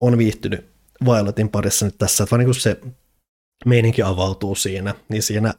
on 0.00 0.18
viihtynyt 0.18 0.68
Violetin 1.04 1.48
parissa 1.48 1.86
nyt 1.86 1.98
tässä, 1.98 2.24
että 2.24 2.36
vaan 2.36 2.46
niin 2.46 2.54
se 2.54 2.80
meininki 3.66 4.02
avautuu 4.02 4.54
siinä, 4.54 4.94
niin 5.08 5.22
siinä 5.22 5.54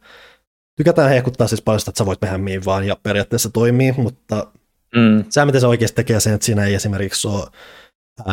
tykätään 0.77 1.09
hehkuttaa 1.09 1.47
siis 1.47 1.61
paljon 1.61 1.79
sitä, 1.79 1.89
että 1.89 1.97
sä 1.97 2.05
voit 2.05 2.19
tehdä 2.19 2.37
mihin 2.37 2.65
vaan 2.65 2.87
ja 2.87 2.95
periaatteessa 3.03 3.49
toimii, 3.49 3.91
mutta 3.91 4.47
mm. 4.95 5.23
se, 5.29 5.45
miten 5.45 5.61
se 5.61 5.67
oikeasti 5.67 5.95
tekee 5.95 6.19
sen, 6.19 6.33
että 6.33 6.45
siinä 6.45 6.65
ei 6.65 6.73
esimerkiksi 6.73 7.27
ole 7.27 7.47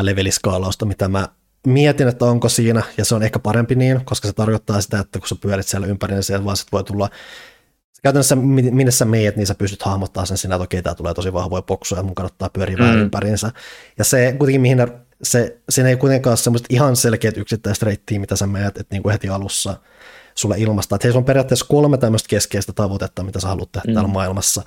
leveliskaalausta, 0.03 0.87
mitä 0.87 1.09
mä 1.09 1.29
mietin, 1.67 2.09
että 2.09 2.25
onko 2.25 2.49
siinä, 2.49 2.83
ja 2.99 3.05
se 3.05 3.15
on 3.15 3.23
ehkä 3.23 3.39
parempi 3.39 3.75
niin, 3.75 4.05
koska 4.05 4.29
se 4.29 4.35
tarkoittaa 4.35 4.81
sitä, 4.81 4.99
että 4.99 5.19
kun 5.19 5.29
sä 5.29 5.35
pyörit 5.41 5.67
siellä 5.67 5.87
ympäri, 5.87 6.15
niin 6.15 6.23
siellä 6.23 6.45
vaan 6.45 6.57
sit 6.57 6.73
voi 6.73 6.85
tulla 6.85 7.11
käytännössä 8.03 8.37
minne 8.37 8.91
sä 8.91 9.05
meet, 9.05 9.37
niin 9.37 9.47
sä 9.47 9.55
pystyt 9.55 9.83
hahmottaa 9.83 10.27
sen 10.27 10.39
sinä, 10.39 10.55
että 10.55 10.65
okei, 10.65 10.83
tämä 10.83 10.95
tulee 10.95 11.15
tosi 11.15 11.33
vahvoja 11.33 11.63
boksuja, 11.63 12.03
mun 12.03 12.15
kannattaa 12.15 12.49
pyöriä 12.49 12.77
mm. 12.77 12.83
vähän 12.83 12.99
ympäriinsä. 12.99 13.53
Ja 13.99 14.05
se 14.05 14.35
kuitenkin, 14.39 14.61
mihin 14.61 14.79
se, 15.23 15.59
siinä 15.69 15.89
ei 15.89 15.97
kuitenkaan 15.97 16.31
ole 16.31 16.37
semmoista 16.37 16.67
ihan 16.71 16.97
selkeät 16.97 17.37
yksittäistä 17.37 17.87
reittiä, 17.87 18.21
mitä 18.21 18.37
sä 18.37 18.47
meet, 18.47 18.77
että 18.79 18.95
niin 18.95 19.03
kuin 19.03 19.13
heti 19.13 19.29
alussa 19.29 19.77
sulle 20.35 20.59
ilmasta. 20.59 20.97
Että 20.97 21.09
heillä 21.09 21.19
on 21.19 21.25
periaatteessa 21.25 21.67
kolme 21.69 21.99
tämmöistä 21.99 22.29
keskeistä 22.29 22.73
tavoitetta, 22.73 23.23
mitä 23.23 23.41
sä 23.41 23.49
haluat 23.49 23.73
tehdä 23.73 23.85
mm. 23.89 23.95
täällä 23.95 24.11
maailmassa. 24.11 24.63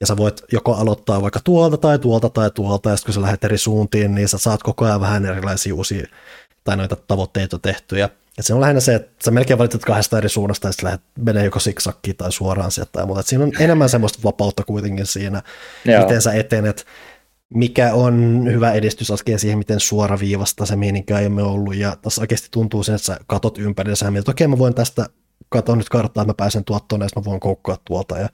ja 0.00 0.06
sä 0.06 0.16
voit 0.16 0.42
joko 0.52 0.74
aloittaa 0.74 1.22
vaikka 1.22 1.40
tuolta 1.44 1.76
tai 1.76 1.98
tuolta 1.98 2.28
tai 2.28 2.50
tuolta, 2.50 2.90
ja 2.90 2.96
sitten 2.96 3.08
kun 3.08 3.14
sä 3.14 3.22
lähdet 3.22 3.44
eri 3.44 3.58
suuntiin, 3.58 4.14
niin 4.14 4.28
sä 4.28 4.38
saat 4.38 4.62
koko 4.62 4.84
ajan 4.84 5.00
vähän 5.00 5.26
erilaisia 5.26 5.74
uusia 5.74 6.06
tai 6.64 6.76
noita 6.76 6.96
tavoitteita 6.96 7.58
tehtyjä. 7.58 8.08
Ja 8.36 8.42
se 8.42 8.54
on 8.54 8.60
lähinnä 8.60 8.80
se, 8.80 8.94
että 8.94 9.24
sä 9.24 9.30
melkein 9.30 9.58
valitset 9.58 9.84
kahdesta 9.84 10.18
eri 10.18 10.28
suunnasta 10.28 10.68
ja 10.68 10.72
sitten 10.72 10.86
lähdet 10.86 11.02
menee 11.18 11.44
joko 11.44 11.58
siksakkiin 11.58 12.16
tai 12.16 12.32
suoraan 12.32 12.70
sieltä 12.70 12.92
tai 12.92 13.06
muuta. 13.06 13.20
Et 13.20 13.26
siinä 13.26 13.44
on 13.44 13.52
enemmän 13.60 13.88
semmoista 13.88 14.18
vapautta 14.24 14.64
kuitenkin 14.64 15.06
siinä, 15.06 15.42
Joo. 15.84 16.02
miten 16.02 16.22
sä 16.22 16.32
etenet, 16.32 16.86
mikä 17.54 17.94
on 17.94 18.44
hyvä 18.52 18.72
edistysaskel 18.72 19.38
siihen, 19.38 19.58
miten 19.58 19.80
suoraviivasta 19.80 20.66
se 20.66 20.76
meininki 20.76 21.12
ei 21.12 21.26
ole 21.26 21.42
ollut. 21.42 21.74
Ja 21.74 21.96
tässä 22.02 22.20
oikeasti 22.20 22.48
tuntuu 22.50 22.82
sen, 22.82 22.94
että 22.94 23.06
sä 23.06 23.18
katot 23.26 23.58
ympäri 23.58 23.92
ja 24.04 24.10
mietit, 24.10 24.22
että 24.22 24.30
okei 24.30 24.48
mä 24.48 24.58
voin 24.58 24.74
tästä 24.74 25.06
katsoa 25.48 25.76
nyt 25.76 25.88
karttaa, 25.88 26.22
että 26.22 26.30
mä 26.30 26.34
pääsen 26.34 26.64
tuottoon 26.64 27.00
ja 27.00 27.08
mä 27.16 27.24
voin 27.24 27.40
koukkoa 27.40 27.76
tuolta 27.84 28.18
ja 28.18 28.28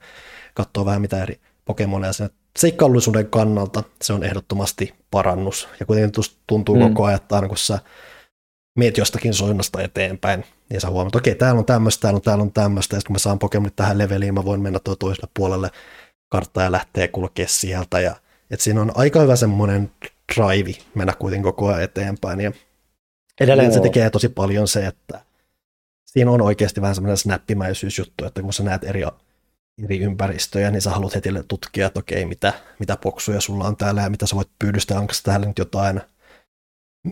katsoa 0.53 0.85
vähän 0.85 1.01
mitä 1.01 1.23
eri 1.23 1.39
Pokemoneja 1.65 2.13
sen 2.13 2.29
seikkailullisuuden 2.57 3.27
kannalta 3.27 3.83
se 4.01 4.13
on 4.13 4.23
ehdottomasti 4.23 4.93
parannus. 5.11 5.67
Ja 5.79 5.85
kuitenkin 5.85 6.23
tuntuu 6.47 6.75
mm. 6.75 6.81
koko 6.81 7.05
ajan, 7.05 7.15
että 7.21 7.35
aina 7.35 7.47
kun 7.47 7.57
sä 7.57 7.79
meet 8.77 8.97
jostakin 8.97 9.33
soinnasta 9.33 9.81
eteenpäin, 9.81 10.43
niin 10.69 10.81
sä 10.81 10.89
huomaat, 10.89 11.07
että 11.07 11.17
okei, 11.17 11.35
täällä 11.35 11.59
on 11.59 11.65
tämmöistä, 11.65 12.01
täällä 12.01 12.15
on, 12.17 12.21
täällä 12.21 12.41
on 12.41 12.53
tämmöistä, 12.53 12.95
ja 12.95 13.01
kun 13.07 13.13
mä 13.13 13.19
saan 13.19 13.39
Pokemonit 13.39 13.75
tähän 13.75 13.97
leveliin, 13.97 14.33
mä 14.33 14.45
voin 14.45 14.61
mennä 14.61 14.79
tuo 14.79 14.95
toiselle 14.95 15.29
puolelle 15.33 15.71
karttaa 16.29 16.63
ja 16.63 16.71
lähteä 16.71 17.07
kulkea 17.07 17.47
sieltä, 17.47 17.99
ja 17.99 18.15
että 18.51 18.63
siinä 18.63 18.81
on 18.81 18.91
aika 18.95 19.19
hyvä 19.19 19.35
semmoinen 19.35 19.91
drive 20.35 20.79
mennä 20.95 21.13
kuitenkin 21.13 21.43
koko 21.43 21.67
ajan 21.67 21.83
eteenpäin, 21.83 22.41
ja 22.41 22.51
edelleen 23.39 23.67
no. 23.67 23.73
se 23.73 23.79
tekee 23.79 24.09
tosi 24.09 24.29
paljon 24.29 24.67
se, 24.67 24.87
että 24.87 25.21
siinä 26.05 26.31
on 26.31 26.41
oikeasti 26.41 26.81
vähän 26.81 26.95
semmoinen 26.95 27.17
snappimäisyysjuttu, 27.17 28.25
että 28.25 28.41
kun 28.41 28.53
sä 28.53 28.63
näet 28.63 28.83
eri, 28.83 29.01
eri 29.83 29.99
ympäristöjä, 29.99 30.71
niin 30.71 30.81
sä 30.81 30.89
haluat 30.89 31.15
heti 31.15 31.29
tutkia, 31.47 31.87
että 31.87 31.99
okei, 31.99 32.25
mitä, 32.25 32.53
mitä 32.79 32.97
poksuja 32.97 33.41
sulla 33.41 33.65
on 33.65 33.77
täällä 33.77 34.01
ja 34.01 34.09
mitä 34.09 34.27
sä 34.27 34.35
voit 34.35 34.49
pyydystää, 34.59 34.99
onko 34.99 35.13
täällä 35.23 35.45
nyt 35.45 35.57
jotain 35.57 36.01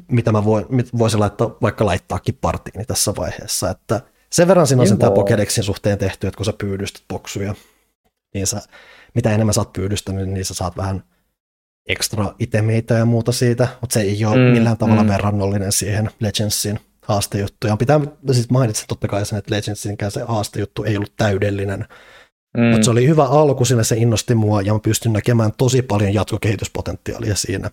mitä 0.08 0.32
mä 0.32 0.46
voin, 0.46 0.66
voisin 0.98 1.20
laittaa, 1.20 1.58
vaikka 1.62 1.86
laittaakin 1.86 2.38
partiini 2.42 2.86
tässä 2.86 3.14
vaiheessa. 3.18 3.70
Että 3.70 4.02
sen 4.32 4.48
verran 4.48 4.68
siinä 4.68 4.82
on 4.82 4.88
sen 4.88 4.98
tämä 4.98 5.12
Pokedexin 5.12 5.64
suhteen 5.64 5.98
tehty, 5.98 6.28
että 6.28 6.38
kun 6.38 6.46
sä 6.46 6.54
pyydystät 6.58 7.04
boksuja, 7.10 7.56
niin 8.34 8.48
sä, 8.48 8.62
mitä 9.16 9.32
enemmän 9.32 9.54
sä 9.54 9.62
oot 9.62 9.74
pyydystänyt, 9.74 10.30
niin 10.30 10.46
sä 10.46 10.54
saat 10.54 10.78
vähän 10.78 11.04
ekstra 11.90 12.34
itemeitä 12.40 12.94
ja 12.94 13.06
muuta 13.06 13.32
siitä, 13.32 13.68
mutta 13.82 13.94
se 13.94 14.02
ei 14.02 14.26
ole 14.26 14.36
mm, 14.36 14.42
millään 14.42 14.78
tavalla 14.78 15.04
mm. 15.04 15.10
verrannollinen 15.10 15.72
siihen 15.72 16.10
Legendsin 16.20 16.80
haastejuttuja. 17.02 17.78
Pitää 17.78 18.00
siis 18.32 18.50
mainitsen 18.50 18.88
totta 18.88 19.08
kai 19.08 19.26
sen, 19.26 19.40
että 19.40 19.56
Legendsinkään 19.56 20.12
se 20.12 20.22
haastejuttu 20.28 20.84
ei 20.84 20.98
ollut 20.98 21.14
täydellinen, 21.18 21.86
mm. 22.58 22.64
mutta 22.64 22.86
se 22.86 22.92
oli 22.92 23.08
hyvä 23.08 23.24
alku, 23.24 23.66
sillä 23.66 23.84
se 23.84 23.96
innosti 23.96 24.36
mua 24.36 24.62
ja 24.62 24.74
mä 24.74 24.80
pystyn 24.80 25.14
näkemään 25.14 25.52
tosi 25.58 25.82
paljon 25.82 26.14
jatkokehityspotentiaalia 26.14 27.36
siinä. 27.36 27.72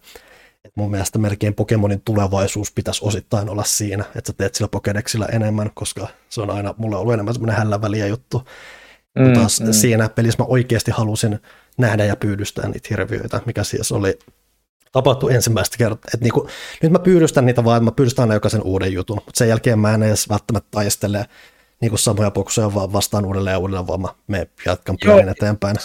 Et 0.64 0.76
mun 0.76 0.90
mielestä 0.90 1.18
melkein 1.18 1.54
Pokemonin 1.54 2.02
tulevaisuus 2.04 2.72
pitäisi 2.72 3.04
osittain 3.04 3.48
olla 3.48 3.64
siinä, 3.64 4.04
että 4.16 4.32
sä 4.32 4.32
teet 4.38 4.54
sillä 4.54 4.68
Pokedexilla 4.68 5.26
enemmän, 5.26 5.70
koska 5.74 6.08
se 6.28 6.40
on 6.40 6.50
aina 6.50 6.74
mulle 6.76 6.96
ollut 6.96 7.14
enemmän 7.14 7.34
semmoinen 7.34 7.56
hälläväliä 7.56 8.06
juttu. 8.06 8.42
Mm, 9.18 9.24
Mutta 9.24 9.40
taas 9.40 9.60
mm. 9.60 9.72
siinä 9.72 10.08
pelissä 10.08 10.42
mä 10.42 10.46
oikeasti 10.48 10.90
halusin 10.90 11.38
nähdä 11.78 12.04
ja 12.04 12.16
pyydystää 12.16 12.68
niitä 12.68 12.88
hirviöitä, 12.90 13.40
mikä 13.46 13.64
siis 13.64 13.92
oli 13.92 14.18
tapahtui 14.92 15.34
ensimmäistä 15.34 15.78
kertaa. 15.78 16.10
Et 16.14 16.20
niinku, 16.20 16.48
nyt 16.82 16.92
mä 16.92 16.98
pyydystän 16.98 17.46
niitä 17.46 17.64
vaan, 17.64 17.76
että 17.76 17.84
mä 17.84 17.92
pyydystän 17.92 18.22
aina 18.22 18.34
jokaisen 18.34 18.62
uuden 18.62 18.92
jutun, 18.92 19.16
mutta 19.16 19.38
sen 19.38 19.48
jälkeen 19.48 19.78
mä 19.78 19.94
en 19.94 20.02
edes 20.02 20.28
välttämättä 20.28 20.68
taistele 20.70 21.26
niinku 21.80 21.96
samoja 21.96 22.30
poksuja 22.30 22.74
vaan 22.74 22.92
vastaan 22.92 23.24
uudelleen 23.24 23.54
ja 23.54 23.58
uudelleen, 23.58 23.86
vaan 23.86 24.00
mä 24.00 24.08
me 24.26 24.48
jatkan 24.66 24.96
pyörin 25.04 25.28
eteenpäin. 25.28 25.76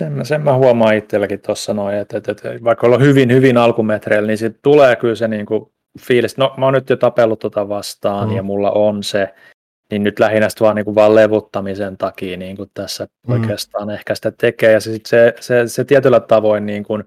Sen, 0.00 0.26
sen 0.26 0.42
mä 0.42 0.54
huomaan 0.56 0.94
itselläkin 0.94 1.40
tuossa 1.40 1.74
noin, 1.74 1.96
että, 1.96 2.16
että, 2.16 2.32
että, 2.32 2.48
vaikka 2.64 2.86
ollaan 2.86 3.02
hyvin, 3.02 3.32
hyvin 3.32 3.56
alkumetreillä, 3.56 4.26
niin 4.26 4.38
sitten 4.38 4.62
tulee 4.62 4.96
kyllä 4.96 5.14
se 5.14 5.28
niin 5.28 5.46
kuin 5.46 5.72
fiilis, 6.00 6.36
no 6.36 6.54
mä 6.56 6.64
oon 6.64 6.74
nyt 6.74 6.90
jo 6.90 6.96
tapellut 6.96 7.38
tota 7.38 7.68
vastaan 7.68 8.28
mm. 8.28 8.36
ja 8.36 8.42
mulla 8.42 8.70
on 8.70 9.02
se, 9.02 9.34
niin 9.90 10.02
nyt 10.02 10.18
lähinnä 10.18 10.48
vaan, 10.60 10.76
niin 10.76 10.84
kuin 10.84 10.94
vaan 10.94 11.14
levuttamisen 11.14 11.96
takia 11.96 12.36
niin 12.36 12.56
kuin 12.56 12.70
tässä 12.74 13.06
mm. 13.26 13.32
oikeastaan 13.32 13.90
ehkä 13.90 14.14
sitä 14.14 14.32
tekee. 14.38 14.72
Ja 14.72 14.80
se, 14.80 14.98
se, 15.06 15.34
se, 15.40 15.68
se 15.68 15.84
tietyllä 15.84 16.20
tavoin 16.20 16.66
niin 16.66 16.84
kuin, 16.84 17.04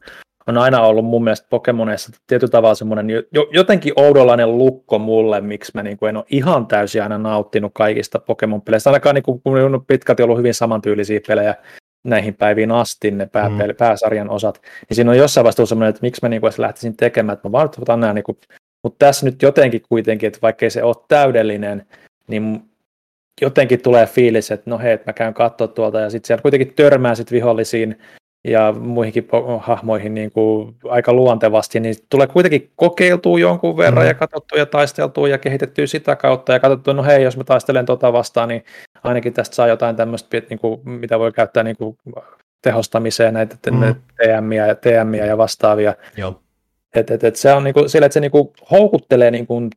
on 0.48 0.57
aina 0.57 0.82
ollut 0.82 1.06
mun 1.06 1.24
mielestä 1.24 1.48
Pokemoneissa 1.49 2.11
tietyllä 2.28 2.52
tavalla 2.52 2.76
semmoinen 2.76 3.07
jotenkin 3.52 3.94
oudollainen 3.95 4.57
lukko 4.57 4.99
mulle, 4.99 5.41
miksi 5.41 5.72
mä 5.76 5.84
niin 5.84 5.98
kuin 5.98 6.10
en 6.10 6.18
ole 6.18 6.26
ihan 6.30 6.68
täysin 6.68 7.03
aina 7.03 7.18
nauttinut 7.18 7.72
kaikista 7.76 8.20
Pokemon-peleistä. 8.20 8.90
Ainakaan 8.90 9.15
niin 9.15 9.24
kuin, 9.24 9.41
kun 9.41 9.57
on 9.57 9.86
pitkälti 9.86 10.24
ollut 10.24 10.38
hyvin 10.38 10.53
samantyylisiä 10.53 11.20
pelejä 11.28 11.56
näihin 12.04 12.36
päiviin 12.36 12.72
asti 12.72 13.12
ne 13.12 13.26
pää, 13.26 13.50
mm. 13.50 13.58
pääsarjan 13.78 14.30
osat, 14.30 14.62
niin 14.90 14.96
siinä 14.96 15.12
on 15.12 15.18
jossain 15.18 15.44
vaiheessa 15.44 15.66
semmoinen, 15.66 15.90
että 15.90 16.02
miksi 16.02 16.20
mä 16.24 16.30
niin 16.30 16.42
kuin 16.42 16.54
lähtisin 16.58 16.98
tekemään, 16.98 17.34
että 17.34 17.48
mä 17.48 17.52
vaan 17.52 17.70
otan 17.82 18.00
nämä, 18.00 18.14
niin 18.14 18.24
kuin, 18.24 18.38
mutta 18.84 19.06
tässä 19.06 19.26
nyt 19.26 19.42
jotenkin 19.42 19.82
kuitenkin, 19.90 20.28
että 20.28 20.40
vaikkei 20.42 20.70
se 20.70 20.84
ole 20.84 20.96
täydellinen, 21.08 21.86
niin 22.28 22.64
jotenkin 23.42 23.82
tulee 23.82 24.06
fiilis, 24.06 24.52
että 24.52 24.70
no 24.70 24.80
hei, 24.80 24.92
että 24.94 25.10
mä 25.10 25.14
käyn 25.14 25.34
katsoa 25.34 25.68
tuolta, 25.68 26.00
ja 26.00 26.10
sitten 26.10 26.28
siellä 26.28 26.42
kuitenkin 26.42 26.74
törmää 26.76 27.16
sit 27.16 27.32
vihollisiin 27.32 28.00
ja 28.48 28.74
muihinkin 28.80 29.28
hahmoihin 29.60 30.14
niin 30.14 30.32
kuin 30.32 30.76
aika 30.90 31.14
luontevasti, 31.14 31.80
niin 31.80 31.96
tulee 32.10 32.28
kuitenkin 32.28 32.72
kokeiltua 32.76 33.40
jonkun 33.40 33.78
verran 33.78 34.04
mm. 34.04 34.08
ja 34.08 34.14
katsottua 34.14 34.58
ja 34.58 34.66
taisteltua 34.66 35.28
ja 35.28 35.38
kehitettyä 35.38 35.88
sitä 35.88 36.16
kautta 36.16 36.54
ja 36.54 36.60
katsottua, 36.60 36.94
no 36.94 37.04
hei, 37.04 37.24
jos 37.24 37.38
mä 37.38 37.44
taistelen 37.44 37.86
tota 37.86 38.14
vastaan, 38.14 38.50
niin 38.50 38.64
ainakin 39.04 39.34
tästä 39.34 39.56
saa 39.56 39.68
jotain 39.68 39.96
tämmöistä, 39.96 40.42
niin 40.50 40.60
kuin, 40.60 40.82
mitä 40.90 41.20
voi 41.20 41.32
käyttää 41.32 41.64
niin 41.64 41.78
kuin 41.78 41.98
tehostamiseen, 42.62 43.34
näitä 43.34 43.56
mm. 43.72 43.96
TMiä, 44.16 44.68
ja, 44.68 44.76
TMiä 44.76 45.26
ja 45.26 45.38
vastaavia. 45.38 45.96
Joo. 46.18 46.40
Et, 46.96 47.12
et, 47.12 47.24
et 47.24 47.36
se 47.36 47.54
on 47.54 47.64
niin 47.64 47.74
kuin, 47.74 47.90
sillä, 47.90 48.06
että 48.06 48.14
se 48.14 48.20
niin 48.20 48.32
kuin 48.32 48.50
houkuttelee 48.72 49.32
niin 49.32 49.48
kuin 49.48 49.70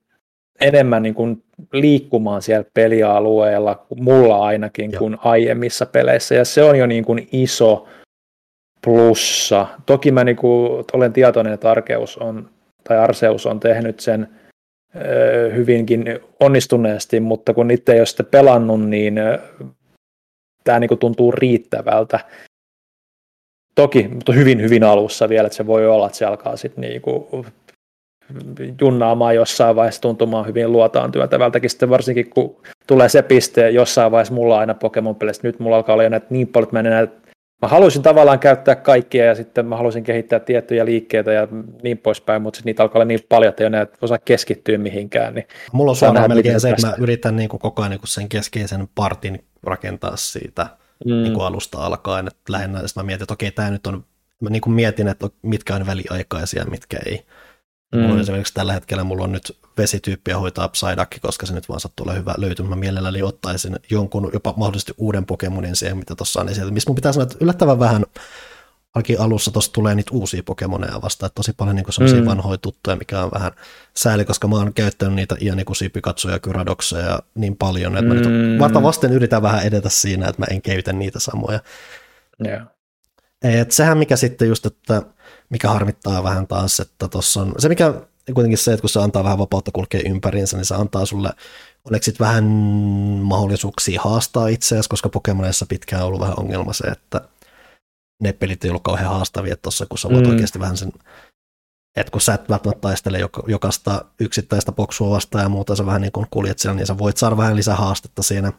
enemmän 0.61 1.03
niin 1.03 1.15
kuin 1.15 1.44
liikkumaan 1.73 2.43
siellä 2.43 2.70
pelialueella, 2.74 3.86
mulla 3.97 4.47
ainakin, 4.47 4.93
Joo. 4.93 4.98
kuin 4.98 5.16
aiemmissa 5.24 5.86
peleissä, 5.86 6.35
ja 6.35 6.44
se 6.44 6.62
on 6.62 6.78
jo 6.78 6.86
niin 6.86 7.05
kuin 7.05 7.28
iso 7.32 7.89
plussa. 8.85 9.66
Toki 9.86 10.11
mä 10.11 10.24
niin 10.24 10.36
kuin, 10.36 10.85
olen 10.93 11.12
tietoinen, 11.12 11.53
että 11.53 11.70
Arkeus 11.70 12.19
on, 12.19 12.51
tai 12.85 12.98
Arseus 12.98 13.47
on 13.47 13.61
tehnyt 13.61 14.01
sen 14.01 14.28
hyvinkin 15.55 16.05
onnistuneesti, 16.40 17.20
mutta 17.20 17.55
kun 17.55 17.70
itse 17.70 17.93
ei 17.93 18.01
ole 18.01 18.06
sitä 18.06 18.24
pelannut, 18.24 18.89
niin 18.89 19.14
tämä 20.64 20.81
niin 20.81 20.98
tuntuu 20.98 21.32
riittävältä. 21.32 22.20
Toki, 23.74 24.09
mutta 24.09 24.32
hyvin, 24.32 24.62
hyvin 24.62 24.85
alussa 24.85 25.28
vielä, 25.28 25.47
että 25.47 25.56
se 25.56 25.66
voi 25.66 25.86
olla, 25.86 26.06
että 26.06 26.18
se 26.18 26.24
alkaa 26.24 26.56
sitten 26.56 26.82
niinku 26.82 27.47
junnaamaan 28.81 29.35
jossain 29.35 29.77
vaiheessa 29.77 30.01
tuntumaan 30.01 30.47
hyvin 30.47 30.73
luotaan 30.73 31.12
työtävältäkin 31.12 31.70
sitten 31.70 31.90
varsinkin 31.90 32.31
kun 32.31 32.56
tulee 32.86 33.09
se 33.09 33.23
piste 33.23 33.70
jossain 33.70 34.12
vaiheessa 34.12 34.35
mulla 34.35 34.59
aina 34.59 34.74
Pokemon 34.74 35.16
peleistä, 35.16 35.48
nyt 35.48 35.59
mulla 35.59 35.77
alkaa 35.77 35.93
olla 35.93 36.02
jo 36.02 36.09
näitä 36.09 36.27
niin 36.31 36.48
paljon, 36.48 36.64
että 36.66 36.77
mä 36.77 36.81
en 36.81 36.86
enää 36.86 37.06
mä 37.62 37.69
haluaisin 37.69 38.03
tavallaan 38.03 38.39
käyttää 38.39 38.77
kaikkia 38.77 39.24
ja 39.24 39.35
sitten 39.35 39.66
mä 39.66 39.77
haluaisin 39.77 40.05
kehittää 40.05 40.41
tiettyjä 40.41 40.85
liikkeitä 40.85 41.33
ja 41.33 41.49
niin 41.83 41.99
poispäin, 41.99 42.43
mutta 42.43 42.61
niitä 42.65 42.83
alkaa 42.83 42.99
olla 42.99 43.05
niin 43.05 43.20
paljon, 43.28 43.49
että 43.49 43.65
ei 43.65 43.66
enää 43.66 43.87
osaa 44.01 44.19
keskittyä 44.19 44.78
mihinkään. 44.78 45.35
Niin 45.35 45.47
Mulla 45.73 45.91
on 45.91 45.97
suoraan 45.97 46.31
melkein 46.31 46.61
se, 46.61 46.70
että 46.70 46.87
mä 46.87 46.95
yritän 46.99 47.37
niin 47.37 47.49
kuin 47.49 47.61
koko 47.61 47.83
ajan 47.83 47.91
niin 47.91 48.01
kuin 48.01 48.09
sen 48.09 48.28
keskeisen 48.28 48.89
partin 48.95 49.45
rakentaa 49.62 50.16
siitä 50.16 50.66
mm. 51.05 51.12
niin 51.12 51.33
kuin 51.33 51.47
alusta 51.47 51.78
alkaen, 51.78 52.27
että 52.27 52.53
lähinnä 52.53 52.81
mä 52.97 53.03
mietin, 53.03 53.23
että 53.23 53.35
okei, 53.35 53.51
tämä 53.51 53.70
nyt 53.70 53.87
on, 53.87 54.05
mä 54.41 54.51
niin 54.51 54.62
kuin 54.62 54.74
mietin, 54.74 55.09
että 55.09 55.28
mitkä 55.43 55.74
on 55.74 55.87
väliaikaisia, 55.87 56.65
mitkä 56.65 56.99
ei. 57.07 57.27
Mm. 57.94 58.00
Mulla 58.00 58.14
on 58.14 58.20
esimerkiksi 58.20 58.54
tällä 58.54 58.72
hetkellä 58.72 59.04
mulla 59.04 59.24
on 59.24 59.32
nyt 59.32 59.58
vesityyppiä 59.78 60.38
hoitaa 60.38 60.68
Psyduck, 60.68 61.20
koska 61.20 61.46
se 61.46 61.54
nyt 61.54 61.68
vaan 61.68 61.80
sattuu 61.80 62.04
olla 62.04 62.14
hyvä 62.14 62.34
löytymä. 62.38 62.68
Mä 62.68 62.76
mielelläni 62.76 63.22
ottaisin 63.22 63.76
jonkun 63.90 64.30
jopa 64.32 64.54
mahdollisesti 64.56 64.94
uuden 64.98 65.26
Pokemonin 65.26 65.76
siihen, 65.76 65.96
mitä 65.96 66.14
tuossa 66.14 66.40
on 66.40 66.48
esillä. 66.48 66.70
Missä 66.70 66.90
mun 66.90 66.94
pitää 66.94 67.12
sanoa, 67.12 67.22
että 67.22 67.36
yllättävän 67.40 67.78
vähän 67.78 68.04
ainakin 68.94 69.20
alussa 69.20 69.50
tuossa 69.50 69.72
tulee 69.72 69.94
niitä 69.94 70.10
uusia 70.14 70.42
Pokemoneja 70.42 71.02
vastaan, 71.02 71.26
että 71.26 71.34
tosi 71.34 71.52
paljon 71.52 71.76
niin 71.76 71.86
sellaisia 71.90 72.20
mm. 72.20 72.26
vanhoja 72.26 72.58
tuttuja, 72.58 72.96
mikä 72.96 73.22
on 73.22 73.30
vähän 73.34 73.52
sääli, 73.96 74.24
koska 74.24 74.48
mä 74.48 74.56
oon 74.56 74.74
käyttänyt 74.74 75.14
niitä 75.14 75.36
Ianikusia, 75.40 75.90
Pikatsuja 75.90 76.34
ja 76.34 76.38
Kyradokseja 76.38 77.18
niin 77.34 77.56
paljon, 77.56 77.96
että 77.96 78.14
mm. 78.14 78.20
mä 78.20 78.22
nyt 78.22 78.58
varta 78.60 78.82
vasten 78.82 79.12
yritän 79.12 79.42
vähän 79.42 79.66
edetä 79.66 79.88
siinä, 79.88 80.28
että 80.28 80.42
mä 80.42 80.46
en 80.50 80.62
käytä 80.62 80.92
niitä 80.92 81.20
samoja. 81.20 81.60
Yeah. 82.46 82.66
Et 83.42 83.72
sehän 83.72 83.98
mikä 83.98 84.16
sitten 84.16 84.48
just, 84.48 84.66
että 84.66 85.02
mikä 85.51 85.70
harmittaa 85.70 86.24
vähän 86.24 86.47
taas, 86.47 86.81
että 86.81 87.09
tuossa 87.09 87.43
on 87.43 87.55
se, 87.59 87.68
mikä 87.68 87.94
kuitenkin 88.35 88.59
se, 88.59 88.73
että 88.73 88.81
kun 88.81 88.90
se 88.90 89.01
antaa 89.01 89.24
vähän 89.24 89.39
vapautta 89.39 89.70
kulkea 89.74 90.01
ympäriinsä, 90.06 90.56
niin 90.56 90.64
se 90.64 90.74
antaa 90.74 91.06
sulle 91.06 91.31
onneksi 91.85 92.14
vähän 92.20 92.44
mahdollisuuksia 93.23 94.01
haastaa 94.01 94.48
itseäsi, 94.48 94.89
koska 94.89 95.09
Pokemonissa 95.09 95.66
pitkään 95.68 96.02
on 96.02 96.09
ollut 96.09 96.20
vähän 96.20 96.39
ongelma 96.39 96.73
se, 96.73 96.86
että 96.86 97.20
ne 98.23 98.32
pelit 98.32 98.64
ei 98.64 98.70
ollut 98.70 98.82
kauhean 98.82 99.10
haastavia 99.10 99.56
tuossa, 99.56 99.86
kun 99.86 99.98
sä 99.98 100.09
voit 100.09 100.24
mm. 100.24 100.31
oikeasti 100.31 100.60
vähän 100.60 100.77
sen, 100.77 100.93
että 101.97 102.10
kun 102.10 102.20
sä 102.20 102.35
et 102.35 102.48
välttämättä 102.48 102.81
taistele 102.81 103.18
jokaista 103.47 104.05
yksittäistä 104.20 104.73
poksua 104.73 105.10
vastaan 105.10 105.43
ja 105.43 105.48
muuta, 105.48 105.77
sä 105.77 105.86
vähän 105.86 106.01
niin 106.01 106.12
kuin 106.12 106.27
kuljet 106.31 106.59
siellä, 106.59 106.77
niin 106.77 106.86
sä 106.86 106.98
voit 106.98 107.16
saada 107.16 107.36
vähän 107.36 107.56
lisää 107.56 107.77
haastetta 107.77 108.23
siinä. 108.23 108.52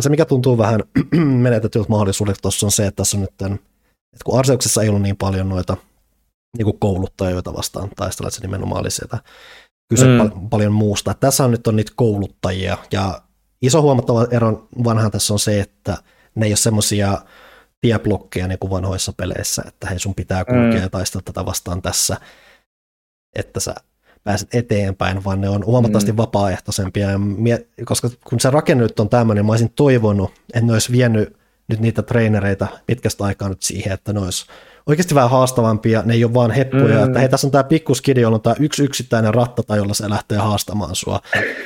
Se, 0.00 0.08
mikä 0.08 0.24
tuntuu 0.24 0.58
vähän 0.58 0.80
menetetyltä 1.46 1.88
mahdollisuudelta 1.88 2.42
tuossa 2.42 2.66
on 2.66 2.72
se, 2.72 2.86
että 2.86 2.96
tässä 2.96 3.16
on 3.16 3.20
nyt 3.20 3.34
tämän 3.36 3.58
Et 4.14 4.22
kun 4.24 4.38
Arseuksessa 4.38 4.82
ei 4.82 4.88
ollut 4.88 5.02
niin 5.02 5.16
paljon 5.16 5.48
noita 5.48 5.76
niin 6.56 6.64
kuin 6.64 6.78
kouluttajia, 6.78 7.34
joita 7.34 7.54
vastaan 7.54 7.90
taistella, 7.96 8.28
että 8.28 8.36
se 8.36 8.42
nimenomaan 8.42 8.80
oli 8.80 8.90
sieltä 8.90 9.18
kyse 9.88 10.06
mm. 10.06 10.18
pal- 10.18 10.48
paljon 10.50 10.72
muusta. 10.72 11.14
Tässä 11.14 11.44
on 11.44 11.50
nyt 11.50 11.66
on 11.66 11.76
niitä 11.76 11.92
kouluttajia, 11.96 12.78
ja 12.92 13.22
iso 13.62 13.82
huomattava 13.82 14.26
ero 14.30 14.68
vanhaan 14.84 15.10
tässä 15.10 15.32
on 15.32 15.38
se, 15.38 15.60
että 15.60 15.96
ne 16.34 16.46
ei 16.46 16.50
ole 16.50 16.56
semmoisia 16.56 17.18
tieblokkeja 17.80 18.48
niin 18.48 18.58
kuin 18.58 18.70
vanhoissa 18.70 19.12
peleissä, 19.16 19.62
että 19.66 19.88
hei 19.88 19.98
sun 19.98 20.14
pitää 20.14 20.44
kulkea 20.44 20.78
mm. 20.78 20.82
ja 20.82 20.90
taistella 20.90 21.22
tätä 21.24 21.46
vastaan 21.46 21.82
tässä, 21.82 22.16
että 23.36 23.60
sä 23.60 23.74
pääset 24.24 24.54
eteenpäin, 24.54 25.24
vaan 25.24 25.40
ne 25.40 25.48
on 25.48 25.66
huomattavasti 25.66 26.12
mm. 26.12 26.16
vapaaehtoisempia, 26.16 27.10
ja 27.10 27.18
mie- 27.18 27.66
koska 27.84 28.10
kun 28.24 28.40
se 28.40 28.50
rakenne 28.50 28.82
nyt 28.82 29.00
on 29.00 29.08
tämmöinen, 29.08 29.40
niin 29.40 29.46
mä 29.46 29.52
olisin 29.52 29.72
toivonut, 29.76 30.32
että 30.48 30.66
ne 30.66 30.72
olisi 30.72 30.92
vienyt 30.92 31.36
nyt 31.68 31.80
niitä 31.80 32.02
trainereita 32.02 32.66
pitkästä 32.86 33.24
aikaa 33.24 33.48
nyt 33.48 33.62
siihen, 33.62 33.92
että 33.92 34.12
ne 34.12 34.20
olisi 34.20 34.46
oikeasti 34.86 35.14
vähän 35.14 35.30
haastavampia, 35.30 36.02
ne 36.04 36.14
ei 36.14 36.24
ole 36.24 36.34
vaan 36.34 36.50
heppuja, 36.50 36.98
mm. 36.98 37.04
että 37.04 37.18
hei 37.18 37.28
tässä 37.28 37.46
on 37.46 37.50
tämä 37.50 37.64
pikkuskidi, 37.64 38.20
jolla 38.20 38.34
on 38.34 38.42
tämä 38.42 38.56
yksi 38.60 38.84
yksittäinen 38.84 39.34
ratta, 39.34 39.76
jolla 39.76 39.94
se 39.94 40.10
lähtee 40.10 40.38
haastamaan 40.38 40.94
sua, 40.94 41.20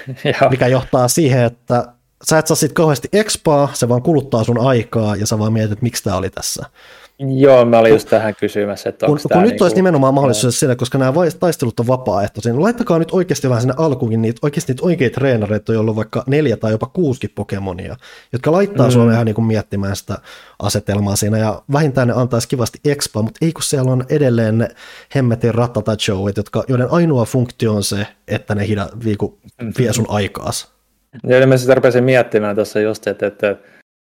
mikä 0.51 0.67
johtaa 0.67 1.09
siihen, 1.09 1.45
että 1.45 1.93
sä 2.25 2.39
et 2.39 2.47
saa 2.47 2.55
siitä 2.55 2.75
kauheasti 2.75 3.09
expaa, 3.13 3.71
se 3.75 3.89
vaan 3.89 4.03
kuluttaa 4.03 4.45
sun 4.45 4.67
aikaa 4.67 5.17
ja 5.17 5.27
sä 5.27 5.39
vaan 5.39 5.53
mietit, 5.53 5.73
että 5.73 5.83
miksi 5.83 6.05
tämä 6.05 6.17
oli 6.17 6.31
tässä. 6.31 6.67
Joo, 7.19 7.65
mä 7.65 7.79
olin 7.79 7.93
just 7.93 8.09
tähän 8.09 8.35
kysymässä, 8.35 8.89
että 8.89 9.07
kun, 9.07 9.19
kun 9.33 9.43
nyt 9.43 9.51
niinku... 9.51 9.65
olisi 9.65 9.77
nimenomaan 9.77 10.15
mahdollisuus 10.15 10.61
sillä, 10.61 10.77
koska 10.77 10.99
nämä 10.99 11.13
taistelut 11.41 11.81
on 11.81 11.87
vapaaehtoisia, 11.87 12.53
niin 12.53 12.63
laittakaa 12.63 12.99
nyt 12.99 13.11
oikeasti 13.13 13.49
vähän 13.49 13.61
sinne 13.61 13.75
alkuun 13.77 14.23
niitä, 14.23 14.39
oikeasti 14.43 14.73
niitä 14.73 14.87
oikeita 14.87 15.15
treenareita, 15.15 15.73
joilla 15.73 15.91
on 15.91 15.97
vaikka 15.97 16.25
neljä 16.27 16.57
tai 16.57 16.73
jopa 16.73 16.87
kuusi 16.87 17.29
Pokemonia, 17.29 17.97
jotka 18.33 18.53
laittaa 18.53 18.87
mm. 18.87 18.93
Suomeen 18.93 19.15
ihan 19.15 19.27
niin 19.27 19.35
kuin 19.35 19.45
miettimään 19.45 19.97
sitä 19.97 20.19
asetelmaa 20.59 21.17
siinä, 21.17 21.39
ja 21.39 21.63
vähintään 21.73 22.09
ne 22.09 22.15
antaisi 22.15 22.49
kivasti 22.49 22.81
expa, 22.85 23.23
mutta 23.23 23.39
ei 23.43 23.53
kun 23.53 23.63
siellä 23.63 23.93
on 23.93 24.05
edelleen 24.09 24.59
ne 24.59 24.69
hemmetin 25.15 25.55
ratatachouet, 25.55 26.37
jotka, 26.37 26.65
joiden 26.69 26.91
ainoa 26.91 27.25
funktio 27.25 27.75
on 27.75 27.85
se, 27.85 28.07
että 28.29 28.55
ne 28.55 28.69
hida, 28.69 28.89
viiku, 29.05 29.39
vie 29.79 29.93
sun 29.93 30.07
aikaas. 30.09 30.73
Ja 31.27 31.47
mä 31.47 31.57
siis 31.57 31.75
rupesin 31.75 32.05
miettimään 32.05 32.57
tuossa 32.57 32.81
just, 32.81 33.07
että, 33.07 33.27
että 33.27 33.57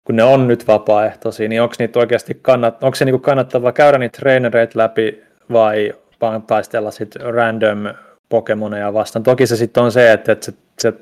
kun 0.05 0.17
ne 0.17 0.23
on 0.23 0.49
nyt 0.49 0.69
vapaaehtoisia, 0.69 1.49
niin 1.49 1.63
onko 1.63 1.75
niitä 1.79 1.99
oikeasti 1.99 2.39
kannat, 2.43 2.85
onko 2.85 2.95
se 2.95 3.05
niinku 3.05 3.19
kannattavaa 3.19 3.73
käydä 3.73 3.99
niitä 3.99 4.19
trainereita 4.19 4.79
läpi 4.79 5.23
vai 5.53 5.95
vaan 6.21 6.43
taistella 6.43 6.91
sitten 6.91 7.35
random 7.35 7.79
Pokemoneja 8.29 8.93
vastaan. 8.93 9.23
Toki 9.23 9.47
se 9.47 9.57
sitten 9.57 9.83
on 9.83 9.93
se, 9.93 10.13
että, 10.13 10.33
että 10.33 10.47
se, 10.47 10.53
se, 10.79 10.93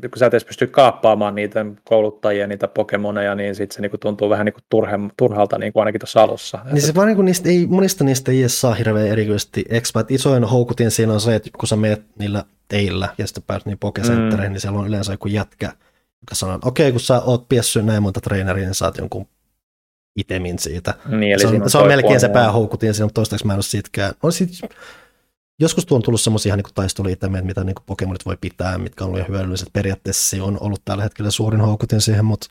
kun 0.00 0.18
sä 0.18 0.26
et 0.26 0.34
edes 0.34 0.44
pysty 0.44 0.66
kaappaamaan 0.66 1.34
niitä 1.34 1.66
kouluttajia, 1.84 2.46
niitä 2.46 2.68
Pokemoneja, 2.68 3.34
niin 3.34 3.54
sitten 3.54 3.74
se 3.74 3.82
niinku 3.82 3.98
tuntuu 3.98 4.30
vähän 4.30 4.44
niinku 4.44 4.60
turhe, 4.70 4.98
turhalta 5.16 5.58
niinku 5.58 5.78
ainakin 5.78 6.00
tuossa 6.00 6.22
alussa. 6.22 6.58
Niin 6.72 6.82
se 6.82 6.94
vaan 6.94 7.06
niinku 7.06 7.22
niistä 7.22 7.48
ei, 7.48 7.66
monista 7.66 8.04
niistä 8.04 8.32
ei 8.32 8.40
edes 8.40 8.60
saa 8.60 8.74
hirveän 8.74 9.06
erityisesti 9.06 9.64
expa. 9.68 10.04
Isoin 10.08 10.44
houkutin 10.44 10.90
siinä 10.90 11.12
on 11.12 11.20
se, 11.20 11.34
että 11.34 11.50
kun 11.58 11.68
sä 11.68 11.76
meet 11.76 12.02
niillä 12.18 12.44
teillä 12.68 13.08
ja 13.18 13.26
sitten 13.26 13.44
pääset 13.46 13.66
niin 13.66 13.78
mm. 13.82 14.40
niin 14.40 14.60
siellä 14.60 14.78
on 14.78 14.88
yleensä 14.88 15.12
joku 15.12 15.28
jätkä, 15.28 15.72
joka 16.26 16.34
sanoo, 16.34 16.54
että 16.54 16.68
okei, 16.68 16.92
kun 16.92 17.00
sä 17.00 17.20
oot 17.20 17.48
piessyt 17.48 17.84
näin 17.84 18.02
monta 18.02 18.20
treeneriä, 18.20 18.64
niin 18.64 18.74
saat 18.74 18.98
jonkun 18.98 19.28
itemin 20.16 20.58
siitä. 20.58 20.94
Niin, 21.08 21.32
eli 21.32 21.40
se 21.40 21.46
on, 21.46 21.62
on 21.62 21.70
se 21.70 21.78
on 21.78 21.88
melkein 21.88 22.20
se 22.20 22.28
päähoukutin, 22.28 22.94
siinä 22.94 23.04
on 23.04 23.12
toistaiseksi 23.14 23.46
mä 23.46 23.52
en 23.52 23.56
ole 23.56 23.62
siitäkään. 23.62 24.14
On 24.22 24.32
sit, 24.32 24.50
joskus 25.60 25.86
tuo 25.86 25.96
on 25.96 26.02
tullut 26.02 26.20
semmoisia 26.20 26.50
ihan 26.50 26.58
niin 26.58 26.74
taisteluitemeitä, 26.74 27.46
mitä 27.46 27.64
niin 27.64 27.74
Pokemonit 27.86 28.26
voi 28.26 28.36
pitää, 28.40 28.78
mitkä 28.78 29.04
on 29.04 29.10
ollut 29.10 29.28
hyödylliset. 29.28 29.68
Periaatteessa 29.72 30.30
se 30.30 30.42
on 30.42 30.58
ollut 30.60 30.82
tällä 30.84 31.02
hetkellä 31.02 31.30
suurin 31.30 31.60
houkutin 31.60 32.00
siihen, 32.00 32.24
mutta 32.24 32.48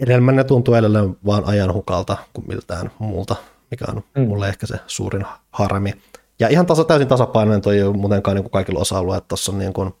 edelleen 0.00 0.36
ne 0.36 0.44
tuntuu 0.44 0.74
edelleen 0.74 1.16
vaan 1.26 1.44
ajan 1.44 1.72
hukalta 1.72 2.16
kuin 2.32 2.48
miltään 2.48 2.90
muulta, 2.98 3.36
mikä 3.70 3.84
on 3.88 4.04
mm. 4.16 4.22
mulle 4.22 4.48
ehkä 4.48 4.66
se 4.66 4.76
suurin 4.86 5.26
harmi. 5.50 5.92
Ja 6.40 6.48
ihan 6.48 6.66
tasa, 6.66 6.84
täysin 6.84 7.08
tasapainoinen 7.08 7.60
toi 7.60 7.76
ei 7.76 7.82
ole 7.82 7.96
muutenkaan 7.96 8.34
niin 8.34 8.44
kuin 8.44 8.52
kaikilla 8.52 8.80
osa-alueilla, 8.80 9.18
että 9.18 9.28
tuossa 9.28 9.52
on 9.52 9.58
niin 9.58 9.72
kuin, 9.72 9.94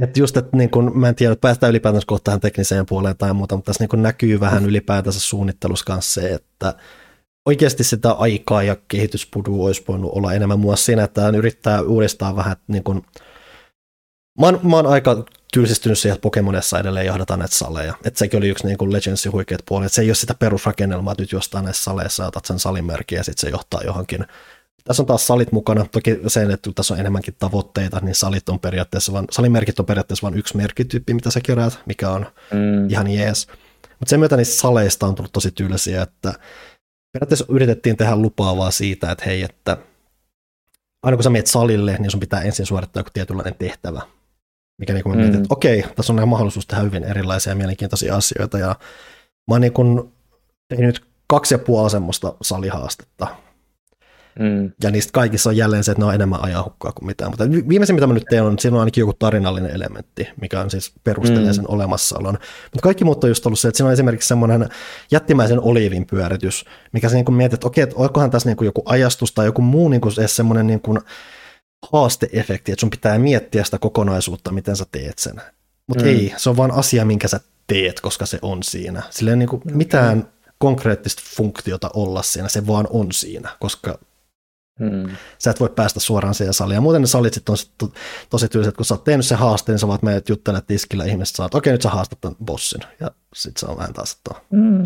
että 0.00 0.20
just, 0.20 0.36
että 0.36 0.56
niin 0.56 0.70
kun, 0.70 0.98
mä 0.98 1.08
en 1.08 1.14
tiedä, 1.14 1.32
että 1.32 1.40
päästään 1.40 1.70
ylipäätänsä 1.70 2.06
kohta 2.06 2.24
tähän 2.24 2.40
tekniseen 2.40 2.86
puoleen 2.86 3.16
tai 3.16 3.34
muuta, 3.34 3.56
mutta 3.56 3.72
tässä 3.72 3.86
niin 3.92 4.02
näkyy 4.02 4.40
vähän 4.40 4.66
ylipäätänsä 4.66 5.20
suunnittelussa 5.20 5.84
kanssa 5.84 6.20
se, 6.20 6.34
että 6.34 6.74
oikeasti 7.46 7.84
sitä 7.84 8.12
aikaa 8.12 8.62
ja 8.62 8.76
kehityspudua 8.88 9.66
olisi 9.66 9.84
voinut 9.88 10.12
olla 10.14 10.32
enemmän 10.32 10.60
muassa 10.60 10.84
siinä, 10.84 11.04
että 11.04 11.20
hän 11.20 11.34
yrittää 11.34 11.82
uudestaan 11.82 12.36
vähän, 12.36 12.56
niin 12.68 12.84
kun, 12.84 13.02
mä, 14.40 14.46
oon, 14.46 14.60
mä 14.62 14.76
oon 14.76 14.86
aika 14.86 15.24
tylsistynyt 15.52 15.98
siihen, 15.98 16.14
että 16.14 16.22
Pokemonessa 16.22 16.78
edelleen 16.78 17.06
jahdataan 17.06 17.38
näitä 17.38 17.54
saleja. 17.54 17.94
Että 18.04 18.18
sekin 18.18 18.38
oli 18.38 18.48
yksi 18.48 18.66
niin 18.66 18.78
kuin 18.78 18.92
Legendsin 18.92 19.32
huikeat 19.32 19.62
puolet. 19.68 19.92
Se 19.92 20.02
ei 20.02 20.08
ole 20.08 20.14
sitä 20.14 20.34
perusrakennelmaa, 20.34 21.12
että 21.12 21.22
nyt 21.22 21.32
jostain 21.32 21.64
näissä 21.64 21.82
saleissa 21.82 22.26
otat 22.26 22.44
sen 22.44 22.58
salimerkin 22.58 23.16
ja 23.16 23.24
sitten 23.24 23.40
se 23.40 23.48
johtaa 23.50 23.82
johonkin 23.84 24.26
tässä 24.84 25.02
on 25.02 25.06
taas 25.06 25.26
salit 25.26 25.52
mukana, 25.52 25.86
toki 25.92 26.18
sen, 26.26 26.50
että 26.50 26.70
tässä 26.74 26.94
on 26.94 27.00
enemmänkin 27.00 27.34
tavoitteita, 27.38 28.00
niin 28.02 28.14
salit 28.14 28.48
on 28.48 28.60
periaatteessa 28.60 29.12
vain, 29.12 29.26
salimerkit 29.30 29.80
on 29.80 29.86
periaatteessa 29.86 30.24
vain 30.24 30.38
yksi 30.38 30.56
merkkityyppi, 30.56 31.14
mitä 31.14 31.30
sä 31.30 31.40
keräät, 31.40 31.78
mikä 31.86 32.10
on 32.10 32.26
mm. 32.52 32.90
ihan 32.90 33.10
jees. 33.10 33.46
Mutta 33.82 34.10
sen 34.10 34.20
myötä 34.20 34.36
niistä 34.36 34.54
saleista 34.54 35.06
on 35.06 35.14
tullut 35.14 35.32
tosi 35.32 35.50
tylsiä, 35.50 36.02
että 36.02 36.34
periaatteessa 37.12 37.46
yritettiin 37.48 37.96
tehdä 37.96 38.16
lupaavaa 38.16 38.70
siitä, 38.70 39.10
että 39.10 39.24
hei, 39.24 39.42
että 39.42 39.76
aina 41.02 41.16
kun 41.16 41.24
sä 41.24 41.30
meet 41.30 41.46
salille, 41.46 41.96
niin 41.98 42.10
sun 42.10 42.20
pitää 42.20 42.40
ensin 42.40 42.66
suorittaa 42.66 43.00
joku 43.00 43.10
tietynlainen 43.12 43.54
tehtävä. 43.54 44.02
Mikä 44.78 44.92
niin 44.92 45.02
kuin 45.02 45.16
mm. 45.16 45.20
mietin, 45.20 45.40
että 45.40 45.54
okei, 45.54 45.84
tässä 45.96 46.12
on 46.12 46.28
mahdollisuus 46.28 46.66
tehdä 46.66 46.82
hyvin 46.82 47.04
erilaisia 47.04 47.50
ja 47.50 47.56
mielenkiintoisia 47.56 48.16
asioita. 48.16 48.58
Ja 48.58 48.76
mä 49.48 49.54
oon 49.54 49.60
niin 49.60 49.72
kuin 49.72 50.12
tehnyt 50.68 51.04
kaksi 51.26 51.54
ja 51.54 51.58
puoli 51.58 51.90
semmoista 51.90 52.34
salihaastetta 52.42 53.36
Mm. 54.38 54.72
Ja 54.82 54.90
niistä 54.90 55.12
kaikissa 55.12 55.50
on 55.50 55.56
jälleen 55.56 55.84
se, 55.84 55.92
että 55.92 56.02
ne 56.02 56.06
on 56.06 56.14
enemmän 56.14 56.44
ajanhukkaa 56.44 56.92
kuin 56.92 57.06
mitään. 57.06 57.30
Mutta 57.30 57.50
viimeisin, 57.68 57.94
mitä 57.94 58.06
mä 58.06 58.14
nyt 58.14 58.24
teen, 58.30 58.42
on, 58.42 58.52
että 58.52 58.62
siinä 58.62 58.76
on 58.76 58.80
ainakin 58.80 59.02
joku 59.02 59.12
tarinallinen 59.12 59.70
elementti, 59.70 60.28
mikä 60.40 60.60
on 60.60 60.70
siis 60.70 60.92
perustelee 61.04 61.46
mm. 61.46 61.52
sen 61.52 61.70
olemassaolon. 61.70 62.38
Mutta 62.64 62.82
kaikki 62.82 63.04
muut 63.04 63.24
on 63.24 63.30
just 63.30 63.46
ollut 63.46 63.60
se, 63.60 63.68
että 63.68 63.76
siinä 63.76 63.88
on 63.88 63.92
esimerkiksi 63.92 64.28
semmoinen 64.28 64.68
jättimäisen 65.10 65.60
oliivin 65.60 66.06
pyöritys, 66.06 66.64
mikä 66.92 67.08
se 67.08 67.14
niin 67.14 67.24
kuin 67.24 67.36
mietit, 67.36 67.54
että 67.54 67.66
okei, 67.66 67.82
että 67.82 67.96
onkohan 67.98 68.30
tässä 68.30 68.48
niin 68.48 68.56
kuin 68.56 68.66
joku 68.66 68.82
ajastus 68.84 69.32
tai 69.32 69.46
joku 69.46 69.62
muu 69.62 69.88
niin 69.88 70.00
kuin 70.00 70.14
semmoinen 70.26 70.66
niin 70.66 70.80
kuin 70.80 71.00
haasteefekti, 71.92 72.72
että 72.72 72.80
sun 72.80 72.90
pitää 72.90 73.18
miettiä 73.18 73.64
sitä 73.64 73.78
kokonaisuutta, 73.78 74.52
miten 74.52 74.76
sä 74.76 74.84
teet 74.92 75.18
sen. 75.18 75.40
Mutta 75.86 76.04
mm. 76.04 76.10
ei, 76.10 76.34
se 76.36 76.50
on 76.50 76.56
vain 76.56 76.70
asia, 76.70 77.04
minkä 77.04 77.28
sä 77.28 77.40
teet, 77.66 78.00
koska 78.00 78.26
se 78.26 78.38
on 78.42 78.62
siinä. 78.62 79.02
Sillä 79.10 79.30
ei 79.30 79.36
niin 79.36 79.48
kuin 79.48 79.62
mitään 79.64 80.28
konkreettista 80.58 81.22
funktiota 81.36 81.90
olla 81.94 82.22
siinä, 82.22 82.48
se 82.48 82.66
vaan 82.66 82.86
on 82.90 83.12
siinä, 83.12 83.50
koska 83.60 83.98
Hmm. 84.80 85.16
Sä 85.38 85.50
et 85.50 85.60
voi 85.60 85.70
päästä 85.76 86.00
suoraan 86.00 86.34
siihen 86.34 86.54
saliin. 86.54 86.74
Ja 86.74 86.80
muuten 86.80 87.00
ne 87.00 87.06
salit 87.06 87.34
sitten 87.34 87.52
on 87.52 87.56
sit 87.56 87.70
to, 87.78 87.88
tosi 88.30 88.48
tylsät, 88.48 88.76
kun 88.76 88.84
sä 88.84 88.94
oot 88.94 89.04
tehnyt 89.04 89.26
sen 89.26 89.38
haasteen, 89.38 89.78
sä 89.78 89.88
vaat 89.88 90.02
meidät 90.02 90.28
juttelemaan 90.28 90.66
tiskillä, 90.66 91.04
ihmiset 91.04 91.36
saat, 91.36 91.54
okei 91.54 91.72
nyt 91.72 91.82
sä 91.82 91.88
haastat 91.88 92.20
tämän 92.20 92.36
bossin. 92.44 92.80
Ja 93.00 93.10
sitten 93.34 93.60
se 93.60 93.66
on 93.66 93.76
vähän 93.76 93.92
taas, 93.92 94.12
että... 94.12 94.40
Hmm. 94.56 94.82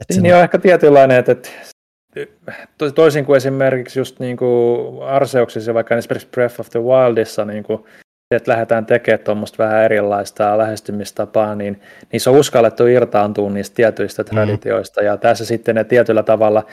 Et 0.00 0.22
niin 0.22 0.34
on 0.34 0.40
ehkä 0.42 0.58
tietynlainen, 0.58 1.18
että, 1.18 1.32
että 1.32 1.50
toisin 2.94 3.24
kuin 3.24 3.36
esimerkiksi 3.36 4.00
just 4.00 4.18
niin 4.18 4.36
kuin 4.36 5.02
Arseuksissa, 5.02 5.74
vaikka 5.74 5.96
esimerkiksi 5.96 6.28
Breath 6.28 6.60
of 6.60 6.70
the 6.70 6.80
Wildissa, 6.80 7.44
niin 7.44 7.64
kuin, 7.64 7.84
että 8.34 8.50
lähdetään 8.50 8.86
tekemään 8.86 9.24
tuommoista 9.24 9.64
vähän 9.64 9.84
erilaista 9.84 10.58
lähestymistapaa, 10.58 11.54
niin 11.54 11.80
niissä 12.12 12.30
on 12.30 12.36
uskallettu 12.36 12.86
irtaantua 12.86 13.50
niistä 13.50 13.74
tietyistä 13.74 14.22
hmm. 14.22 14.34
traditioista, 14.36 15.02
ja 15.02 15.16
tässä 15.16 15.44
sitten 15.44 15.74
ne 15.74 15.84
tietyllä 15.84 16.22
tavalla 16.22 16.66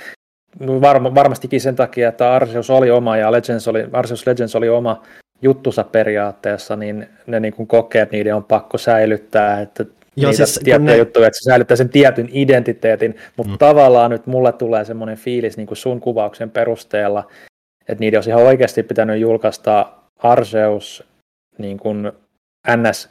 varma, 0.82 1.16
varmastikin 1.16 1.62
sen 1.62 1.76
takia, 1.76 2.10
että 2.10 2.34
Arceus 2.34 2.70
oli 2.70 2.92
oma 2.92 3.18
ja 3.18 3.32
Legends 3.32 3.68
oli, 3.68 3.86
Arceus 3.94 4.28
Legends 4.28 4.56
oli 4.56 4.70
oma 4.70 5.02
juttusa 5.42 5.84
periaatteessa, 5.84 6.76
niin 6.76 7.10
ne 7.28 7.40
niin 7.40 7.54
kuin 7.54 7.68
kokee, 7.68 8.02
että 8.02 8.16
niiden 8.16 8.36
on 8.36 8.44
pakko 8.44 8.78
säilyttää, 8.78 9.62
että 9.62 9.86
Joo, 10.16 10.32
niitä 10.32 10.46
siis, 10.46 10.60
tiettyjä 10.64 10.94
ne... 10.94 10.98
juttuja, 10.98 11.28
että 11.28 11.40
se 11.40 11.44
säilyttää 11.44 11.78
sen 11.78 11.90
tietyn 11.90 12.30
identiteetin, 12.32 13.16
mutta 13.38 13.54
mm. 13.54 13.58
tavallaan 13.58 14.12
nyt 14.12 14.28
mulle 14.28 14.52
tulee 14.52 14.86
semmoinen 14.86 15.18
fiilis 15.18 15.58
niin 15.58 15.68
kuin 15.68 15.78
sun 15.78 16.02
kuvauksen 16.02 16.50
perusteella, 16.52 17.28
että 17.88 18.00
niiden 18.00 18.18
olisi 18.18 18.30
ihan 18.30 18.44
oikeasti 18.44 18.84
pitänyt 18.84 19.22
julkaista 19.22 19.92
Arceus 20.18 21.04
niin 21.58 21.78
kuin 21.78 22.12
NS 22.76 23.10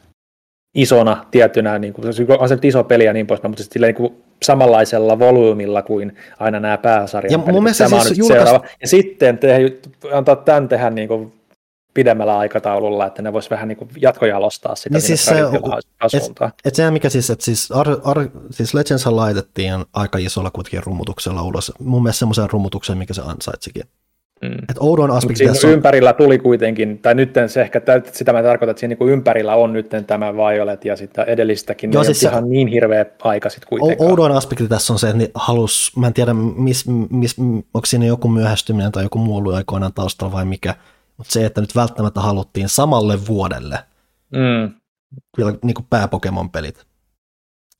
isona 0.74 1.26
tietynä, 1.30 1.78
niin 1.78 1.92
kuin, 1.92 2.06
on 2.38 2.48
se 2.48 2.58
iso 2.62 2.84
peli 2.84 3.04
ja 3.04 3.12
niin 3.12 3.26
pois, 3.26 3.42
mutta 3.42 3.62
sitten 3.62 3.82
niin 3.82 3.94
kuin 3.94 4.24
samanlaisella 4.42 5.18
volyymilla 5.18 5.82
kuin 5.82 6.16
aina 6.38 6.60
nämä 6.60 6.78
pääsarjat. 6.78 7.32
Ja 7.32 7.38
mun 7.38 7.62
mielestä 7.62 7.84
Tämä 7.88 8.02
siis 8.02 8.18
julkaist... 8.18 8.44
seuraava. 8.44 8.66
Ja 8.80 8.88
sitten 8.88 9.38
te, 9.38 9.72
antaa 10.12 10.36
tämän 10.36 10.68
tehdä 10.68 10.90
niin 10.90 11.08
kuin 11.08 11.32
pidemmällä 11.94 12.38
aikataululla, 12.38 13.06
että 13.06 13.22
ne 13.22 13.32
vois 13.32 13.50
vähän 13.50 13.68
niin 13.68 13.76
kuin 13.76 13.90
jatkojalostaa 14.00 14.74
sitä 14.74 14.94
niin 14.94 15.02
siis 15.02 15.24
se, 15.24 15.34
et, 16.12 16.54
et 16.64 16.74
sehän 16.74 16.92
mikä 16.92 17.08
siis, 17.08 17.30
että 17.30 17.44
siis, 17.44 17.72
ar, 17.72 17.86
ar, 18.04 18.28
siis 18.50 18.74
Legends 18.74 19.06
laitettiin 19.06 19.84
aika 19.92 20.18
isolla 20.18 20.50
kuitenkin 20.50 20.82
rummutuksella 20.82 21.42
ulos. 21.42 21.72
Mun 21.78 22.02
mielestä 22.02 22.18
semmoisen 22.18 22.50
rummutuksen, 22.50 22.98
mikä 22.98 23.14
se 23.14 23.22
ansaitsikin. 23.24 23.82
Mm. 24.44 24.64
Et 24.68 24.76
oudon 24.80 25.10
aspekti 25.10 25.46
tässä 25.46 25.66
on... 25.66 25.72
ympärillä 25.72 26.12
tuli 26.12 26.38
kuitenkin, 26.38 26.98
tai 26.98 27.14
nyt 27.14 27.34
se 27.46 27.62
ehkä, 27.62 27.80
sitä 28.12 28.32
mä 28.32 28.42
tarkoitan, 28.42 28.70
että 28.70 28.80
siinä 28.80 28.96
niin 29.00 29.08
ympärillä 29.08 29.54
on 29.54 29.72
nyt 29.72 29.90
tämä 30.06 30.34
Violet 30.34 30.84
ja 30.84 30.96
sitten 30.96 31.24
edellistäkin, 31.28 31.92
Joo, 31.92 32.04
siis 32.04 32.22
ihan 32.22 32.50
niin 32.50 32.68
hirveä 32.68 33.06
aika 33.22 33.50
sitten 33.50 33.68
kuitenkaan. 33.68 34.10
Oudon 34.10 34.32
aspekti 34.32 34.68
tässä 34.68 34.92
on 34.92 34.98
se, 34.98 35.10
että 35.10 35.30
halus, 35.34 35.92
mä 35.96 36.06
en 36.06 36.14
tiedä, 36.14 36.34
mis, 36.34 36.84
mis, 37.10 37.36
onko 37.74 37.86
siinä 37.86 38.06
joku 38.06 38.28
myöhästyminen 38.28 38.92
tai 38.92 39.02
joku 39.02 39.18
muu 39.18 39.36
ollut 39.36 39.54
aikoinaan 39.54 39.92
taustalla 39.92 40.32
vai 40.32 40.44
mikä, 40.44 40.74
mutta 41.16 41.32
se, 41.32 41.46
että 41.46 41.60
nyt 41.60 41.76
välttämättä 41.76 42.20
haluttiin 42.20 42.68
samalle 42.68 43.26
vuodelle 43.26 43.78
mm. 44.32 44.74
vielä 45.36 45.54
niin 45.62 45.74
kuin 45.74 45.86
pääpokemon-pelit. 45.90 46.84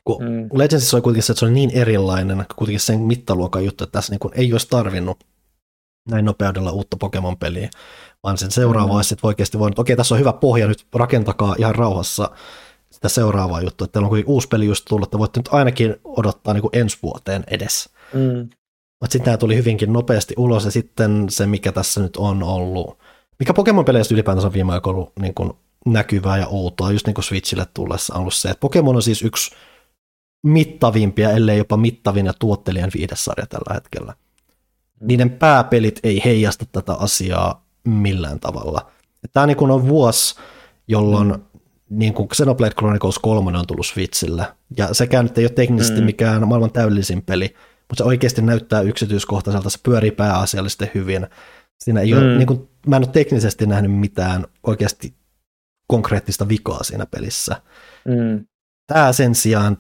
Kun 0.05 0.25
mm. 0.25 0.49
Legendsissa 0.53 0.97
oli 0.97 1.03
kuitenkin 1.03 1.23
se, 1.23 1.33
että 1.33 1.39
se 1.39 1.45
oli 1.45 1.55
niin 1.55 1.71
erilainen, 1.75 2.45
kuitenkin 2.57 2.81
sen 2.81 3.01
mittaluokan 3.01 3.65
juttu, 3.65 3.85
että 3.85 3.93
tässä 3.93 4.13
niin 4.13 4.21
kuin 4.21 4.33
ei 4.37 4.53
olisi 4.53 4.69
tarvinnut 4.71 5.19
näin 6.11 6.25
nopeudella 6.25 6.71
uutta 6.71 6.97
Pokemon-peliä, 6.97 7.71
vaan 8.23 8.39
sen 8.39 8.51
seuraava 8.51 8.89
mm. 8.89 8.97
olisi 8.97 9.09
sitten 9.09 9.29
oikeasti 9.29 9.59
voinut, 9.59 9.79
okei, 9.79 9.97
tässä 9.97 10.15
on 10.15 10.19
hyvä 10.19 10.33
pohja, 10.33 10.69
nyt 10.69 10.87
rakentakaa 10.95 11.55
ihan 11.59 11.75
rauhassa 11.75 12.31
sitä 12.91 13.09
seuraavaa 13.09 13.61
juttua, 13.61 13.85
että 13.85 13.93
teillä 13.93 14.09
on 14.09 14.25
uusi 14.27 14.49
peli 14.49 14.67
just 14.67 14.85
tullut, 14.89 15.07
että 15.07 15.19
voitte 15.19 15.41
nyt 15.41 15.49
ainakin 15.53 15.97
odottaa 16.05 16.55
niin 16.55 16.63
kuin 16.63 16.77
ensi 16.77 16.99
vuoteen 17.03 17.45
edes. 17.51 17.91
Mm. 18.13 18.49
Mutta 19.01 19.13
sitten 19.13 19.25
tämä 19.25 19.37
tuli 19.37 19.57
hyvinkin 19.57 19.93
nopeasti 19.93 20.35
ulos, 20.37 20.65
ja 20.65 20.71
sitten 20.71 21.27
se, 21.31 21.47
mikä 21.47 21.73
tässä 21.73 22.01
nyt 22.01 22.17
on 22.17 22.43
ollut, 22.43 22.99
mikä 23.39 23.53
Pokemon-peleistä 23.53 24.15
ylipäätänsä 24.15 24.47
on 24.47 24.53
viime 24.53 24.73
aikoina 24.73 24.97
ollut 24.97 25.13
niin 25.21 25.35
kuin 25.35 25.53
näkyvää 25.87 26.39
ja 26.39 26.47
outoa, 26.47 26.93
just 26.93 27.07
niin 27.07 27.15
kuin 27.15 27.25
Switchille 27.25 27.67
tullessa 27.75 28.15
on 28.15 28.21
ollut 28.21 28.35
se, 28.35 28.51
että 28.51 28.61
Pokemon 28.61 28.97
on 28.97 29.03
siis 29.03 29.23
yksi 29.23 29.55
mittavimpia, 30.47 31.31
ellei 31.31 31.59
jopa 31.59 31.77
mittavin 31.77 32.27
ja 32.27 32.33
tuottelijan 32.39 32.91
viidesarja 32.95 33.47
tällä 33.47 33.75
hetkellä 33.75 34.15
niiden 35.05 35.31
pääpelit 35.31 36.01
ei 36.03 36.23
heijasta 36.25 36.65
tätä 36.73 36.95
asiaa 36.95 37.67
millään 37.85 38.41
tavalla. 38.41 38.91
Tämä 39.33 39.47
niin 39.47 39.71
on 39.71 39.89
vuosi, 39.89 40.35
jolloin 40.89 41.29
mm. 41.29 41.43
niin 41.91 42.15
kuin 42.15 42.29
Xenoblade 42.29 42.75
Chronicles 42.75 43.19
3 43.19 43.59
on 43.59 43.67
tullut 43.67 43.87
Switchille, 43.87 44.47
ja 44.77 44.95
sekään 44.95 45.25
nyt 45.25 45.39
ei 45.39 45.45
ole 45.45 45.51
teknisesti 45.51 46.01
mm. 46.01 46.07
mikään 46.07 46.49
maailman 46.49 46.73
täydellisin 46.73 47.23
peli, 47.23 47.55
mutta 47.89 47.97
se 47.97 48.05
oikeasti 48.05 48.43
näyttää 48.43 48.81
yksityiskohtaiselta, 48.81 49.71
se 49.71 49.79
pyörii 49.83 50.11
pääasiallisesti 50.11 50.91
hyvin. 50.95 51.27
Siinä 51.85 52.01
ei 52.01 52.13
mm. 52.13 52.19
ole, 52.19 52.37
niin 52.37 52.47
kuin, 52.47 52.69
mä 52.87 52.97
en 52.97 53.05
ole 53.05 53.13
teknisesti 53.13 53.67
nähnyt 53.67 53.93
mitään 53.93 54.45
oikeasti 54.63 55.15
konkreettista 55.87 56.49
vikaa 56.49 56.83
siinä 56.83 57.07
pelissä. 57.07 57.63
Mm. 58.05 58.47
Tämä 58.87 59.13
sen 59.13 59.35
sijaan 59.35 59.79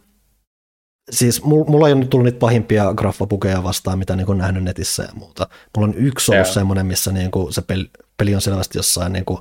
siis 1.11 1.45
mulla 1.45 1.87
ei 1.89 1.93
ole 1.93 2.01
nyt 2.01 2.11
tullut 2.11 2.25
niitä 2.25 2.39
pahimpia 2.39 2.95
graffapukeja 2.95 3.63
vastaan, 3.63 3.99
mitä 3.99 4.17
niin 4.17 4.39
nähnyt 4.39 4.65
netissä 4.65 5.03
ja 5.03 5.09
muuta. 5.15 5.49
Mulla 5.77 5.89
on 5.89 5.95
yksi 5.95 6.33
ollut 6.33 6.47
semmoinen, 6.47 6.87
missä 6.87 7.13
niin 7.13 7.31
kuin 7.31 7.53
se 7.53 7.63
peli, 7.63 7.91
peli 8.17 8.35
on 8.35 8.41
selvästi 8.41 8.79
jossain, 8.79 9.13
niin 9.13 9.25
kuin, 9.25 9.39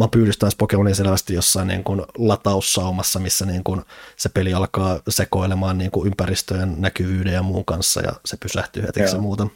mä 0.00 0.08
pyydystän 0.08 0.50
Pokemonin 0.58 0.94
selvästi 0.94 1.34
jossain 1.34 1.68
niin 1.68 1.84
kuin 1.84 2.02
lataussaumassa, 2.18 3.18
missä 3.18 3.46
niin 3.46 3.64
kuin 3.64 3.82
se 4.16 4.28
peli 4.28 4.54
alkaa 4.54 5.00
sekoilemaan 5.08 5.78
niin 5.78 5.90
kuin 5.90 6.06
ympäristöjen 6.06 6.74
näkyvyyden 6.78 7.34
ja 7.34 7.42
muun 7.42 7.64
kanssa, 7.64 8.00
ja 8.00 8.12
se 8.24 8.36
pysähtyy 8.36 8.82
heti 8.82 9.00
ja 9.00 9.18
muuta. 9.18 9.46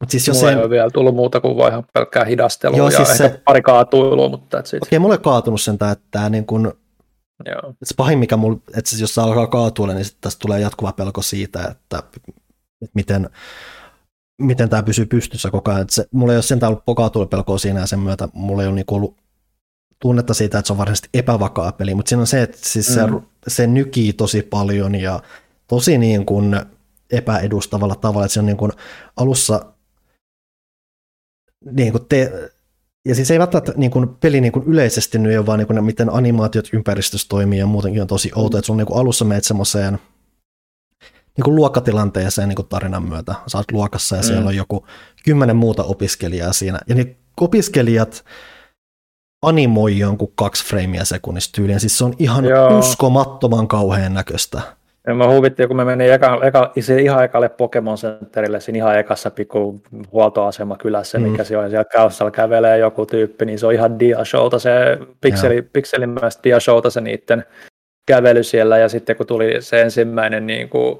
Mut 0.00 0.10
siis 0.10 0.28
jos 0.28 0.36
mulla 0.36 0.50
ei 0.50 0.56
ole 0.56 0.70
vielä 0.70 0.90
tullut 0.90 1.14
muuta 1.14 1.40
kuin 1.40 1.56
vaan 1.56 1.70
ihan 1.70 1.84
pelkkää 1.92 2.24
hidastelua 2.24 2.78
Joo, 2.78 2.88
ja 2.88 3.04
siis 3.04 3.18
se... 3.18 3.40
pari 3.44 3.62
kaatuilua, 3.62 4.28
mutta 4.28 4.58
Okei, 4.58 4.78
okay, 4.82 4.98
mulla 4.98 5.14
ei 5.14 5.20
kaatunut 5.22 5.60
sen, 5.60 5.74
että 5.74 5.96
tämä 6.10 6.28
niin 6.28 6.46
kuin 6.46 6.72
Joo. 7.46 7.74
Se 7.82 7.94
pahin, 7.96 8.18
mikä 8.18 8.36
mulla, 8.36 8.60
että 8.76 8.96
jos 9.00 9.14
se 9.14 9.20
alkaa 9.20 9.46
kaatua, 9.46 9.86
niin 9.86 10.04
sitten 10.04 10.20
tästä 10.20 10.40
tulee 10.40 10.60
jatkuva 10.60 10.92
pelko 10.92 11.22
siitä, 11.22 11.62
että, 11.62 12.02
että 12.82 12.94
miten, 12.94 13.30
miten 14.42 14.68
tämä 14.68 14.82
pysyy 14.82 15.06
pystyssä 15.06 15.50
koko 15.50 15.70
ajan. 15.70 15.82
Että 15.82 15.94
se, 15.94 16.06
mulla 16.12 16.32
ei 16.32 16.36
ole 16.36 16.42
sentään 16.42 16.72
ollut 16.72 17.30
pelkoa 17.30 17.58
siinä 17.58 17.80
ja 17.80 17.86
sen 17.86 18.00
myötä 18.00 18.28
mulla 18.32 18.62
ei 18.62 18.68
ole 18.68 18.74
niinku 18.74 18.94
ollut 18.94 19.16
tunnetta 20.02 20.34
siitä, 20.34 20.58
että 20.58 20.66
se 20.66 20.72
on 20.72 20.78
varsinaisesti 20.78 21.08
epävakaa 21.14 21.72
peli, 21.72 21.94
mutta 21.94 22.08
siinä 22.08 22.20
on 22.20 22.26
se, 22.26 22.42
että 22.42 22.58
siis 22.60 22.88
mm. 22.88 22.94
se, 22.94 23.06
se 23.48 23.66
nykii 23.66 24.12
tosi 24.12 24.42
paljon 24.42 24.94
ja 24.94 25.22
tosi 25.68 25.98
niin 25.98 26.26
kuin 26.26 26.60
epäedustavalla 27.10 27.94
tavalla, 27.94 28.24
että 28.26 28.34
se 28.34 28.40
on 28.40 28.46
niin 28.46 28.56
kuin 28.56 28.72
alussa 29.16 29.72
niin 31.70 31.92
kuin 31.92 32.06
te, 32.08 32.50
ja 33.08 33.14
siis 33.14 33.30
ei 33.30 33.38
välttämättä 33.38 33.72
niin 33.76 33.90
kuin, 33.90 34.08
peli 34.08 34.40
niin 34.40 34.52
kuin 34.52 34.64
yleisesti 34.66 35.18
nyt 35.18 35.38
ole 35.38 35.46
vaan 35.46 35.58
niin 35.58 35.66
kuin, 35.66 35.84
miten 35.84 36.14
animaatiot 36.14 36.68
ympäristössä 36.72 37.28
toimii 37.28 37.58
ja 37.58 37.66
muutenkin 37.66 38.02
on 38.02 38.08
tosi 38.08 38.30
outo, 38.34 38.58
että 38.58 38.66
sun 38.66 38.76
niin 38.76 38.86
kuin 38.86 39.00
alussa 39.00 39.24
menet 39.24 39.44
semmoiseen 39.44 39.98
niin 41.36 41.44
kuin 41.44 41.54
luokkatilanteeseen 41.54 42.48
niin 42.48 42.56
kuin 42.56 42.68
tarinan 42.68 43.08
myötä. 43.08 43.34
Oot 43.54 43.72
luokassa 43.72 44.16
ja 44.16 44.22
mm. 44.22 44.26
siellä 44.26 44.48
on 44.48 44.56
joku 44.56 44.86
kymmenen 45.24 45.56
muuta 45.56 45.84
opiskelijaa 45.84 46.52
siinä. 46.52 46.78
Ja 46.86 46.94
niin 46.94 47.16
opiskelijat 47.40 48.24
animoi 49.42 49.98
jonkun 49.98 50.32
kaksi 50.34 50.66
freimiä 50.66 51.04
sekunnista 51.04 51.52
tyyliin. 51.56 51.80
Siis 51.80 51.98
se 51.98 52.04
on 52.04 52.14
ihan 52.18 52.44
Joo. 52.44 52.78
uskomattoman 52.78 53.68
kauhean 53.68 54.14
näköistä. 54.14 54.62
Mä 55.06 55.28
huvittiin, 55.28 55.68
kun 55.68 55.76
mä 55.76 55.84
menin 55.84 56.12
eka, 56.12 56.40
eka, 56.42 56.72
ihan 57.00 57.24
ekalle 57.24 57.48
Pokemon 57.48 57.96
Centerille, 57.96 58.60
siinä 58.60 58.76
ihan 58.76 58.98
ekassa 58.98 59.30
pikku 59.30 59.82
huoltoasema 60.12 60.76
kylässä, 60.76 61.18
mm. 61.18 61.24
mikä 61.24 61.44
siellä 61.44 61.64
on, 61.64 61.70
siellä 61.70 61.84
kaussalla 61.84 62.30
kävelee 62.30 62.78
joku 62.78 63.06
tyyppi, 63.06 63.44
niin 63.44 63.58
se 63.58 63.66
on 63.66 63.72
ihan 63.72 63.98
diashowta, 63.98 64.58
se 64.58 64.98
pikseli, 65.20 65.62
pikselimäistä 65.62 66.42
diashowta 66.44 66.90
se 66.90 67.00
niiden 67.00 67.44
kävely 68.06 68.42
siellä, 68.42 68.78
ja 68.78 68.88
sitten 68.88 69.16
kun 69.16 69.26
tuli 69.26 69.56
se 69.60 69.82
ensimmäinen, 69.82 70.46
niin 70.46 70.68
kuin, 70.68 70.98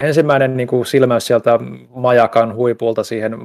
ensimmäinen 0.00 0.56
niin 0.56 0.68
kuin 0.68 0.86
silmäys 0.86 1.26
sieltä 1.26 1.58
majakan 1.88 2.54
huipulta 2.54 3.04
siihen 3.04 3.38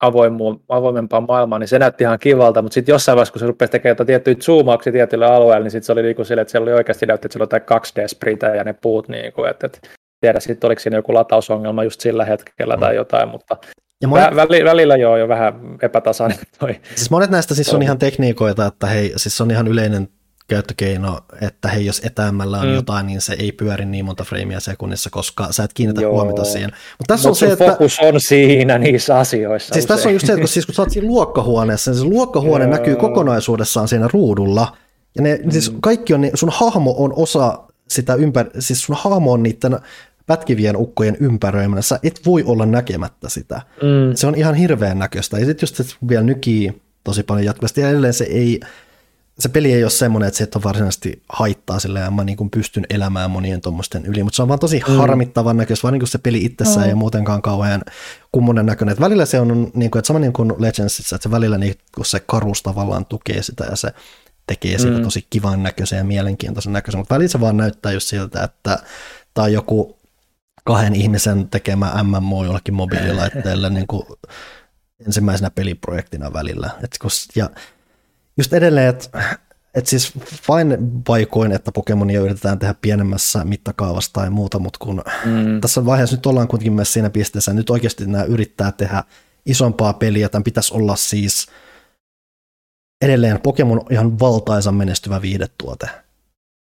avoimu, 0.00 0.56
avoimempaan 0.68 1.24
maailmaan, 1.28 1.60
niin 1.60 1.68
se 1.68 1.78
näytti 1.78 2.04
ihan 2.04 2.18
kivalta, 2.18 2.62
mutta 2.62 2.74
sitten 2.74 2.92
jossain 2.92 3.16
vaiheessa, 3.16 3.32
kun 3.32 3.40
se 3.40 3.46
rupesi 3.46 3.72
tekemään 3.72 4.06
tiettyjä 4.06 4.36
zoomauksia 4.40 4.92
tietylle 4.92 5.26
alueelle, 5.26 5.64
niin 5.64 5.70
sitten 5.70 5.86
se 5.86 5.92
oli 5.92 6.02
niin 6.02 6.16
kuin 6.16 6.26
sille, 6.26 6.42
että 6.42 6.50
siellä 6.52 6.64
oli 6.64 6.72
oikeasti 6.72 7.06
näytti, 7.06 7.26
että 7.26 7.32
siellä 7.32 7.48
oli 7.52 7.60
jotain 7.60 7.82
2D-spritä 7.82 8.56
ja 8.56 8.64
ne 8.64 8.72
puut, 8.72 9.08
niin 9.08 9.32
kuin, 9.32 9.50
että, 9.50 9.66
että 9.66 9.78
tiedä 10.20 10.40
sitten 10.40 10.68
oliko 10.68 10.80
siinä 10.80 10.96
joku 10.96 11.14
latausongelma 11.14 11.84
just 11.84 12.00
sillä 12.00 12.24
hetkellä 12.24 12.76
mm. 12.76 12.80
tai 12.80 12.96
jotain, 12.96 13.28
mutta 13.28 13.56
ja 14.02 14.08
monet... 14.08 14.36
Vä, 14.36 14.48
välillä 14.64 14.96
joo, 14.96 15.16
jo 15.16 15.28
vähän 15.28 15.54
epätasainen 15.82 16.38
toi. 16.58 16.80
Siis 16.94 17.10
monet 17.10 17.30
näistä 17.30 17.54
siis 17.54 17.74
on 17.74 17.82
ihan 17.82 17.98
tekniikoita, 17.98 18.66
että 18.66 18.86
hei, 18.86 19.12
siis 19.16 19.40
on 19.40 19.50
ihan 19.50 19.68
yleinen 19.68 20.08
käyttökeino, 20.50 21.20
että 21.40 21.68
hei, 21.68 21.86
jos 21.86 22.00
etäämällä 22.04 22.58
on 22.58 22.66
mm. 22.66 22.74
jotain, 22.74 23.06
niin 23.06 23.20
se 23.20 23.32
ei 23.38 23.52
pyöri 23.52 23.84
niin 23.84 24.04
monta 24.04 24.24
freimiä 24.24 24.60
sekunnissa, 24.60 25.10
koska 25.10 25.52
sä 25.52 25.64
et 25.64 25.72
kiinnitä 25.72 26.02
Joo. 26.02 26.12
huomiota 26.12 26.44
siihen. 26.44 26.70
Mutta 26.98 27.14
tässä 27.14 27.28
Mut 27.28 27.32
on 27.32 27.36
se, 27.36 27.52
että... 27.52 27.66
fokus 27.66 27.98
on 28.02 28.20
siinä 28.20 28.78
niissä 28.78 29.18
asioissa. 29.18 29.74
Siis 29.74 29.84
usein. 29.84 29.96
tässä 29.96 30.08
on 30.08 30.12
just 30.12 30.26
se, 30.26 30.32
että 30.32 30.40
kun, 30.40 30.48
siis 30.48 30.66
kun 30.66 30.74
sä 30.74 30.82
oot 30.82 30.90
siinä 30.90 31.08
luokkahuoneessa, 31.08 31.90
niin 31.90 31.98
se 31.98 32.04
luokkahuone 32.04 32.64
Joo. 32.64 32.72
näkyy 32.72 32.96
kokonaisuudessaan 32.96 33.88
siinä 33.88 34.08
ruudulla, 34.12 34.76
ja 35.16 35.22
ne, 35.22 35.40
mm. 35.44 35.50
siis 35.50 35.72
kaikki 35.80 36.14
on, 36.14 36.30
sun 36.34 36.50
hahmo 36.52 36.94
on 36.98 37.12
osa 37.16 37.58
sitä 37.88 38.14
ympär... 38.14 38.46
siis 38.58 38.82
sun 38.82 38.96
hahmo 38.98 39.32
on 39.32 39.42
niiden 39.42 39.78
pätkivien 40.26 40.76
ukkojen 40.76 41.16
ympäröimänä, 41.20 41.82
sä 41.82 41.98
et 42.02 42.20
voi 42.26 42.42
olla 42.46 42.66
näkemättä 42.66 43.28
sitä. 43.28 43.62
Mm. 43.82 44.14
Se 44.14 44.26
on 44.26 44.34
ihan 44.34 44.54
hirveän 44.54 44.98
näköistä, 44.98 45.38
ja 45.38 45.46
sitten 45.46 45.62
just 45.62 45.76
se 45.76 45.84
vielä 46.08 46.22
nykii 46.22 46.82
tosi 47.04 47.22
paljon 47.22 47.44
jatkuvasti, 47.44 47.80
ja 47.80 47.90
edelleen 47.90 48.14
se 48.14 48.24
ei 48.24 48.60
se 49.42 49.48
peli 49.48 49.72
ei 49.72 49.84
ole 49.84 49.90
semmoinen, 49.90 50.28
että 50.28 50.38
se 50.38 50.44
et 50.44 50.54
ole 50.54 50.64
varsinaisesti 50.64 51.22
haittaa 51.28 51.80
sille 51.80 52.00
ja 52.00 52.10
mä 52.10 52.24
niin 52.24 52.36
kuin 52.36 52.50
pystyn 52.50 52.86
elämään 52.90 53.30
monien 53.30 53.60
tuommoisten 53.60 54.06
yli, 54.06 54.22
mutta 54.22 54.36
se 54.36 54.42
on 54.42 54.48
vaan 54.48 54.60
tosi 54.60 54.82
mm. 54.88 54.96
harmittavan 54.96 55.56
näköistä, 55.56 55.82
vaan 55.82 55.92
niin 55.92 56.00
kuin 56.00 56.08
se 56.08 56.18
peli 56.18 56.44
itsessään 56.44 56.86
mm. 56.86 56.90
ja 56.90 56.96
muutenkaan 56.96 57.42
kauhean 57.42 57.82
kummonen 58.32 58.66
näköinen. 58.66 58.92
Että 58.92 59.04
välillä 59.04 59.26
se 59.26 59.40
on, 59.40 59.70
niin 59.74 59.90
kuin, 59.90 60.00
että 60.00 60.06
sama 60.06 60.18
niin 60.18 60.32
kuin 60.32 60.52
Legendsissa, 60.58 61.16
että 61.16 61.22
se 61.22 61.30
välillä 61.30 61.58
niin, 61.58 61.74
kun 61.94 62.04
se 62.04 62.20
karus 62.20 62.62
tavallaan 62.62 63.06
tukee 63.06 63.42
sitä 63.42 63.64
ja 63.64 63.76
se 63.76 63.92
tekee 64.46 64.78
siitä 64.78 64.96
mm. 64.96 65.02
tosi 65.02 65.26
kivan 65.30 65.62
näköisen 65.62 65.96
ja 65.96 66.04
mielenkiintoisen 66.04 66.72
näköisen, 66.72 66.98
mutta 66.98 67.14
välillä 67.14 67.28
se 67.28 67.40
vaan 67.40 67.56
näyttää 67.56 67.92
just 67.92 68.08
siltä, 68.08 68.44
että 68.44 68.78
on 69.38 69.52
joku 69.52 69.98
kahden 70.64 70.94
ihmisen 70.94 71.48
tekemä 71.48 72.02
MMO 72.02 72.44
jollakin 72.44 72.74
mobiililaitteelle 72.74 73.70
niin 73.80 73.86
kuin 73.86 74.06
ensimmäisenä 75.06 75.50
peliprojektina 75.50 76.32
välillä. 76.32 76.70
Et 76.82 76.90
kun, 77.00 77.10
ja 77.36 77.50
just 78.36 78.52
edelleen, 78.52 78.88
että 78.88 79.36
et 79.74 79.86
siis 79.86 80.12
vain 80.48 80.76
paikoin, 81.06 81.52
että 81.52 81.72
Pokemonia 81.72 82.20
yritetään 82.20 82.58
tehdä 82.58 82.74
pienemmässä 82.80 83.44
mittakaavassa 83.44 84.12
tai 84.12 84.30
muuta, 84.30 84.58
mutta 84.58 84.78
kun 84.78 85.02
mm. 85.24 85.60
tässä 85.60 85.84
vaiheessa 85.84 86.16
nyt 86.16 86.26
ollaan 86.26 86.48
kuitenkin 86.48 86.72
myös 86.72 86.92
siinä 86.92 87.10
pisteessä, 87.10 87.52
nyt 87.52 87.70
oikeasti 87.70 88.06
nämä 88.06 88.24
yrittää 88.24 88.72
tehdä 88.72 89.04
isompaa 89.46 89.92
peliä, 89.92 90.28
tämän 90.28 90.44
pitäisi 90.44 90.74
olla 90.74 90.96
siis 90.96 91.46
edelleen 93.02 93.40
Pokemon 93.40 93.82
ihan 93.90 94.18
valtaisan 94.18 94.74
menestyvä 94.74 95.22
viihdetuote. 95.22 95.88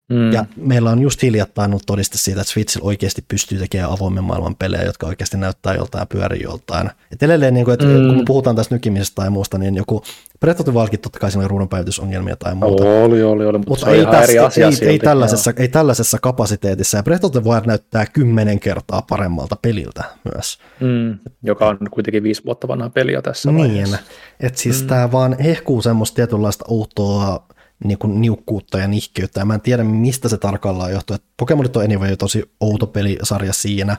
Mm. 0.09 0.33
Ja 0.33 0.45
meillä 0.57 0.91
on 0.91 1.03
just 1.03 1.23
hiljattain 1.23 1.70
ollut 1.70 1.87
todiste 1.87 2.19
siitä, 2.19 2.41
että 2.41 2.53
Switchillä 2.53 2.87
oikeasti 2.87 3.24
pystyy 3.28 3.59
tekemään 3.59 3.93
avoimen 3.93 4.24
maailman 4.24 4.57
pelejä, 4.57 4.85
jotka 4.85 5.07
oikeasti 5.07 5.37
näyttää 5.37 5.74
joltain 5.74 6.03
ja 6.03 6.07
pyörii 6.07 6.43
joltain. 6.43 6.91
Et 7.12 7.23
edelleen, 7.23 7.55
niin 7.55 7.65
kuin, 7.65 7.73
että 7.73 7.87
mm. 7.87 8.15
kun 8.15 8.24
puhutaan 8.27 8.57
tästä 8.57 8.74
nykimisestä 8.74 9.15
tai 9.15 9.31
muusta, 9.31 9.59
niin 9.59 9.77
joku 9.77 10.03
Breath 10.41 10.61
of 10.61 10.65
the 10.65 10.74
Wildkin 10.74 11.01
totta 11.01 11.19
kai 11.19 11.31
siinä 11.31 11.43
oli 11.43 11.49
ruudunpäivitysongelmia 11.49 12.37
tai 12.37 12.55
muuta. 12.55 12.85
Oli, 12.85 13.23
oli, 13.23 13.47
oli, 13.47 13.59
mutta, 13.59 13.70
mutta 13.70 13.91
ei, 13.91 14.05
tästä, 14.05 14.23
eri 14.23 14.39
asia 14.39 14.66
ei, 14.66 14.73
silti, 14.73 14.87
ei, 14.87 14.99
tällaisessa, 14.99 15.53
ei 15.57 15.69
tällaisessa 15.69 16.19
kapasiteetissa. 16.23 16.97
Ja 16.97 17.03
Breath 17.03 17.24
of 17.24 17.33
the 17.33 17.45
Wild 17.45 17.66
näyttää 17.66 18.07
kymmenen 18.07 18.61
kertaa 18.61 19.03
paremmalta 19.03 19.57
peliltä 19.62 20.05
myös. 20.35 20.59
Mm, 20.81 21.19
joka 21.43 21.69
on 21.69 21.78
kuitenkin 21.91 22.23
viisi 22.23 22.45
vuotta 22.45 22.69
vanha 22.69 22.91
peliä 22.91 23.23
tässä 23.23 23.53
niin, 23.53 23.59
vaiheessa. 23.59 23.99
että 24.41 24.61
siis 24.61 24.83
mm. 24.83 24.89
tämä 24.89 25.12
vaan 25.12 25.39
hehkuu 25.39 25.83
semmoista 25.83 26.16
tietynlaista 26.16 26.65
outoa 26.69 27.47
niin 27.85 27.98
kuin 27.98 28.20
niukkuutta 28.20 28.78
ja 28.78 28.89
nihkeyttä, 28.89 29.40
ja 29.40 29.44
mä 29.44 29.55
en 29.55 29.61
tiedä 29.61 29.85
mistä 29.85 30.28
se 30.28 30.36
tarkalleen 30.36 30.93
johtuu. 30.93 31.16
Pokemonit 31.36 31.77
on 31.77 31.85
anyway 31.85 32.16
tosi 32.16 32.51
outo 32.61 32.86
pelisarja 32.86 33.53
siinä, 33.53 33.97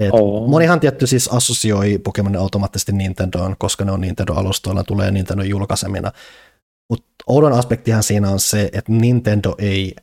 et 0.00 0.10
oh. 0.12 0.48
Monihan 0.48 0.80
tietty 0.80 1.06
siis 1.06 1.28
assosioi 1.28 1.98
Pokemonin 1.98 2.40
automaattisesti 2.40 2.92
Nintendoon, 2.92 3.56
koska 3.58 3.84
ne 3.84 3.92
on 3.92 4.00
Nintendo-alustoilla, 4.00 4.84
tulee 4.84 5.10
Nintendo 5.10 5.42
julkaisemina. 5.42 6.12
Mutta 6.90 7.06
oudon 7.26 7.52
aspektihan 7.52 8.02
siinä 8.02 8.30
on 8.30 8.40
se, 8.40 8.70
että 8.72 8.92
Nintendo 8.92 9.54
ei 9.58 9.94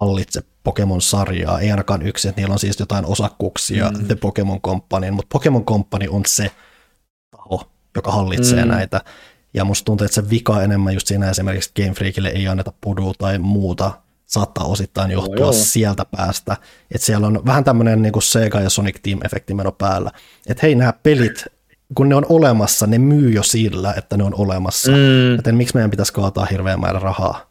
hallitse 0.00 0.42
Pokemon-sarjaa, 0.64 1.60
ei 1.60 1.70
ainakaan 1.70 2.02
yksi, 2.02 2.28
että 2.28 2.40
niillä 2.40 2.52
on 2.52 2.58
siis 2.58 2.80
jotain 2.80 3.06
osakkuuksia 3.06 3.90
mm. 3.90 4.06
The 4.06 4.14
Pokemon 4.14 4.60
Company, 4.60 5.10
mutta 5.10 5.28
Pokemon 5.32 5.64
Company 5.64 6.06
on 6.10 6.22
se 6.26 6.50
taho, 7.30 7.70
joka 7.96 8.12
hallitsee 8.12 8.64
mm. 8.64 8.70
näitä. 8.70 9.00
Ja 9.54 9.64
musta 9.64 9.84
tuntuu, 9.84 10.04
että 10.04 10.14
se 10.14 10.30
vika 10.30 10.62
enemmän 10.62 10.94
just 10.94 11.06
siinä 11.06 11.30
esimerkiksi 11.30 11.70
Game 11.76 11.94
Freakille 11.94 12.28
ei 12.28 12.48
anneta 12.48 12.72
pudua 12.80 13.12
tai 13.18 13.38
muuta, 13.38 13.90
saattaa 14.26 14.64
osittain 14.64 15.10
johtua 15.10 15.36
joo. 15.36 15.52
sieltä 15.52 16.04
päästä. 16.16 16.56
Että 16.94 17.06
siellä 17.06 17.26
on 17.26 17.40
vähän 17.46 17.64
tämmöinen 17.64 18.02
niin 18.02 18.22
Sega 18.22 18.60
ja 18.60 18.70
Sonic 18.70 18.96
Team-efekti 18.96 19.54
meno 19.54 19.72
päällä. 19.72 20.10
Että 20.46 20.60
hei, 20.66 20.74
nämä 20.74 20.92
pelit, 21.02 21.44
kun 21.94 22.08
ne 22.08 22.14
on 22.14 22.26
olemassa, 22.28 22.86
ne 22.86 22.98
myy 22.98 23.30
jo 23.30 23.42
sillä, 23.42 23.94
että 23.96 24.16
ne 24.16 24.24
on 24.24 24.34
olemassa. 24.34 24.92
Mm. 24.92 25.36
Joten 25.36 25.56
miksi 25.56 25.74
meidän 25.74 25.90
pitäisi 25.90 26.12
kaataa 26.12 26.44
hirveän 26.44 26.80
määrä 26.80 26.98
rahaa 26.98 27.50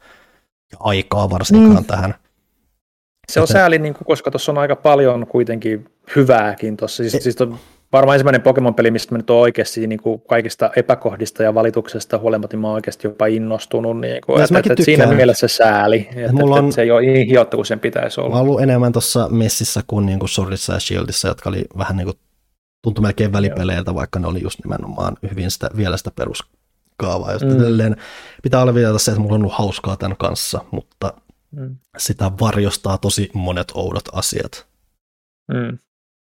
ja 0.71 0.77
aikaa 0.79 1.29
varsinkaan 1.29 1.83
mm. 1.83 1.85
tähän. 1.85 2.15
Se 3.31 3.39
on 3.39 3.43
Joten... 3.43 3.53
sääli, 3.53 3.79
niin 3.79 3.93
kuin, 3.93 4.05
koska 4.05 4.31
tuossa 4.31 4.51
on 4.51 4.57
aika 4.57 4.75
paljon 4.75 5.27
kuitenkin 5.27 5.89
hyvääkin 6.15 6.77
tuossa. 6.77 7.03
Siis, 7.03 7.15
e- 7.15 7.19
siis 7.19 7.35
varmaan 7.93 8.15
ensimmäinen 8.15 8.41
Pokemon-peli, 8.41 8.91
mistä 8.91 9.15
mä 9.15 9.17
nyt 9.17 9.29
oon 9.29 9.41
oikeasti 9.41 9.87
niin 9.87 10.01
kuin 10.01 10.21
kaikista 10.21 10.69
epäkohdista 10.75 11.43
ja 11.43 11.53
valituksesta 11.53 12.17
huolimatta, 12.17 12.55
niin 12.55 12.61
mä 12.61 12.67
oon 12.67 12.75
oikeasti 12.75 13.07
jopa 13.07 13.25
innostunut. 13.25 13.99
Niin 13.99 14.21
kuin, 14.25 14.41
että, 14.41 14.59
että, 14.59 14.73
että 14.73 14.83
siinä 14.83 15.07
mielessä 15.07 15.47
sääli, 15.47 16.09
että, 16.15 16.33
mulla 16.33 16.55
on, 16.55 16.63
että 16.63 16.75
se 16.75 16.81
ei 16.81 16.91
ole 16.91 17.01
niin 17.01 17.27
hiottu 17.27 17.57
kuin 17.57 17.65
sen 17.65 17.79
pitäisi 17.79 18.21
olla. 18.21 18.35
Mä 18.35 18.41
ollut 18.41 18.61
enemmän 18.61 18.91
tuossa 18.91 19.27
messissä 19.29 19.83
kuin, 19.87 20.05
niin 20.05 20.19
kuin 20.19 20.29
Swordissa 20.29 20.73
ja 20.73 20.79
Shieldissa, 20.79 21.27
jotka 21.27 21.49
oli 21.49 21.65
vähän 21.77 21.97
niin 21.97 22.05
kuin, 22.05 22.17
tuntui 22.83 23.01
melkein 23.01 23.33
välipeleiltä, 23.33 23.95
vaikka 23.95 24.19
ne 24.19 24.27
oli 24.27 24.41
just 24.41 24.59
nimenomaan 24.63 25.17
hyvin 25.31 25.51
sitä, 25.51 25.69
vielä 25.77 25.97
sitä 25.97 26.11
peruskaavaa. 26.11 27.31
Jos 27.31 27.43
mm. 27.43 27.59
edelleen 27.59 27.95
pitää 28.43 28.61
alleviivata 28.61 28.99
se, 28.99 29.11
että 29.11 29.21
mulla 29.21 29.35
on 29.35 29.41
ollut 29.41 29.57
hauskaa 29.57 29.97
tämän 29.97 30.17
kanssa, 30.17 30.59
mutta 30.71 31.13
mm. 31.51 31.75
sitä 31.97 32.31
varjostaa 32.41 32.97
tosi 32.97 33.29
monet 33.33 33.71
oudot 33.73 34.05
asiat. 34.13 34.67
Mm. 35.53 35.77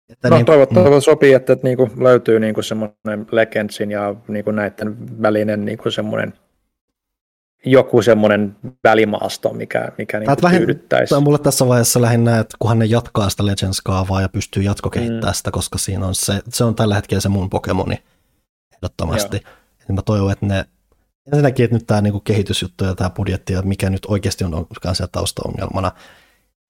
Että 0.08 0.30
no 0.30 0.36
niin, 0.36 0.46
toivottavasti 0.46 0.94
mm. 0.94 1.00
sopii, 1.00 1.32
että, 1.32 1.52
että 1.52 1.66
niin 1.66 1.76
kuin 1.76 1.90
löytyy 1.96 2.40
niin 2.40 2.54
kuin 2.54 2.64
semmoinen 2.64 3.26
Legendsin 3.32 3.90
ja 3.90 4.14
niin 4.28 4.44
kuin 4.44 4.56
näiden 4.56 5.22
välinen 5.22 5.64
niin 5.64 5.78
kuin 5.78 5.92
semmoinen 5.92 6.32
joku 7.64 8.02
semmoinen 8.02 8.56
välimaasto, 8.84 9.52
mikä, 9.52 9.92
mikä 9.98 10.20
niin 10.20 10.30
vähin, 10.42 10.58
tyydyttäisi. 10.58 11.08
Tämä 11.08 11.16
on 11.16 11.22
mulle 11.22 11.38
tässä 11.38 11.68
vaiheessa 11.68 12.00
lähinnä, 12.00 12.38
että 12.38 12.56
kunhan 12.58 12.78
ne 12.78 12.84
jatkaa 12.84 13.30
sitä 13.30 13.46
Legends-kaavaa 13.46 14.20
ja 14.20 14.28
pystyy 14.28 14.62
jatkokehittämään 14.62 15.32
mm. 15.32 15.34
sitä, 15.34 15.50
koska 15.50 15.78
siinä 15.78 16.06
on 16.06 16.14
se, 16.14 16.40
se 16.48 16.64
on 16.64 16.74
tällä 16.74 16.94
hetkellä 16.94 17.20
se 17.20 17.28
mun 17.28 17.50
Pokemoni 17.50 18.02
ehdottomasti. 18.74 19.36
Joo. 19.88 19.94
mä 19.94 20.02
toivon, 20.02 20.32
että 20.32 20.46
ne 20.46 20.64
ensinnäkin, 21.32 21.64
että 21.64 21.76
nyt 21.76 21.86
tämä 21.86 22.00
niinku 22.00 22.20
kehitysjuttu 22.20 22.84
ja 22.84 22.94
tämä 22.94 23.10
budjetti 23.10 23.52
ja 23.52 23.62
mikä 23.62 23.90
nyt 23.90 24.06
oikeasti 24.06 24.44
on 24.44 24.54
onkaan 24.54 24.94
siellä 24.94 25.10
taustaongelmana, 25.12 25.92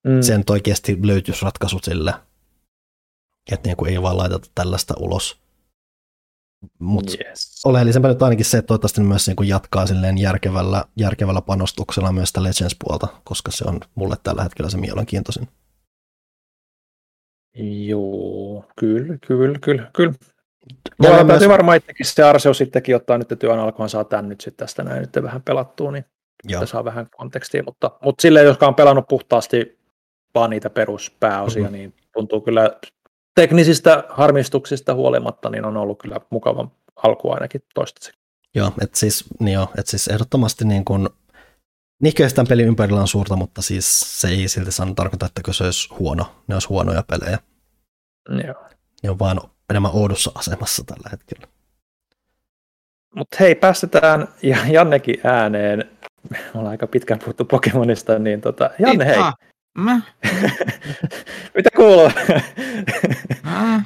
mm. 0.06 0.22
sen 0.22 0.44
oikeasti 0.50 0.98
löytyisi 1.02 1.44
ratkaisu 1.44 1.78
sille, 1.82 2.14
että 3.52 3.68
niin 3.68 3.76
kuin 3.76 3.92
ei 3.92 4.02
vaan 4.02 4.16
laiteta 4.16 4.48
tällaista 4.54 4.94
ulos. 4.98 5.44
Mutta 6.78 7.12
yes. 7.24 7.62
oleellisempää 7.64 8.10
nyt 8.10 8.22
ainakin 8.22 8.44
se, 8.44 8.58
että 8.58 8.66
toivottavasti 8.66 9.00
myös 9.00 9.26
niin 9.26 9.36
kuin 9.36 9.48
jatkaa 9.48 9.86
silleen 9.86 10.18
järkevällä, 10.18 10.84
järkevällä 10.96 11.40
panostuksella 11.40 12.12
myös 12.12 12.28
sitä 12.28 12.42
Legends-puolta, 12.42 13.08
koska 13.24 13.50
se 13.50 13.64
on 13.68 13.80
mulle 13.94 14.16
tällä 14.22 14.42
hetkellä 14.42 14.70
se 14.70 14.78
mielenkiintoisin. 14.78 15.48
Joo, 17.86 18.64
kyllä, 18.76 19.18
kyllä, 19.26 19.58
kyllä, 19.58 19.90
kyllä. 19.92 20.14
Mulla 20.98 21.24
täytyy 21.24 21.48
varmaan 21.48 21.76
itsekin 21.76 22.06
se 22.06 22.22
Arseus 22.22 22.58
sittenkin 22.58 22.96
ottaa 22.96 23.18
nyt 23.18 23.28
työn 23.38 23.58
alkuun, 23.58 23.88
saa 23.88 24.04
tämän 24.04 24.28
nyt 24.28 24.40
sitten 24.40 24.66
tästä 24.66 24.82
näin 24.82 25.00
nyt 25.00 25.22
vähän 25.22 25.42
pelattua, 25.42 25.92
niin 25.92 26.04
Joo. 26.44 26.66
saa 26.66 26.84
vähän 26.84 27.06
kontekstia, 27.16 27.62
mutta, 27.62 27.90
mutta 28.02 28.22
silleen, 28.22 28.46
jotka 28.46 28.66
on 28.66 28.74
pelannut 28.74 29.08
puhtaasti 29.08 29.78
vaan 30.34 30.50
niitä 30.50 30.70
peruspääosia, 30.70 31.62
mm-hmm. 31.62 31.76
niin 31.76 31.94
tuntuu 32.12 32.40
kyllä 32.40 32.70
teknisistä 33.34 34.04
harmistuksista 34.08 34.94
huolimatta, 34.94 35.50
niin 35.50 35.64
on 35.64 35.76
ollut 35.76 35.98
kyllä 35.98 36.20
mukava 36.30 36.68
alku 36.96 37.30
ainakin 37.30 37.62
toistaiseksi. 37.74 38.20
Joo, 38.54 38.72
että 38.82 38.98
siis, 38.98 39.24
niin 39.40 39.54
joo, 39.54 39.68
et 39.78 39.86
siis 39.86 40.08
ehdottomasti 40.08 40.64
niin 40.64 40.84
kuin, 40.84 41.08
nihkeistä 42.02 42.44
pelin 42.48 42.66
ympärillä 42.66 43.00
on 43.00 43.08
suurta, 43.08 43.36
mutta 43.36 43.62
siis 43.62 44.20
se 44.20 44.28
ei 44.28 44.48
silti 44.48 44.72
sano 44.72 44.94
tarkoita, 44.94 45.26
että 45.26 45.52
se 45.52 45.64
olisi 45.64 45.88
huono. 45.98 46.26
Ne 46.46 46.54
olisi 46.54 46.68
huonoja 46.68 47.02
pelejä. 47.02 47.38
Joo. 48.46 48.68
Ne 49.02 49.10
on 49.10 49.18
vaan 49.18 49.40
enemmän 49.70 49.90
oudossa 49.94 50.32
asemassa 50.34 50.84
tällä 50.86 51.08
hetkellä. 51.12 51.46
Mutta 53.16 53.36
hei, 53.40 53.54
päästetään 53.54 54.28
Jannekin 54.72 55.20
ääneen. 55.24 55.90
Me 56.30 56.38
ollaan 56.54 56.70
aika 56.70 56.86
pitkään 56.86 57.20
puhuttu 57.20 57.44
Pokemonista, 57.44 58.18
niin 58.18 58.40
tota, 58.40 58.70
Janne 58.78 59.04
hei. 59.06 59.16
Mä? 59.78 60.00
Mitä 61.54 61.70
kuuluu? 61.76 62.10
Mä? 63.42 63.82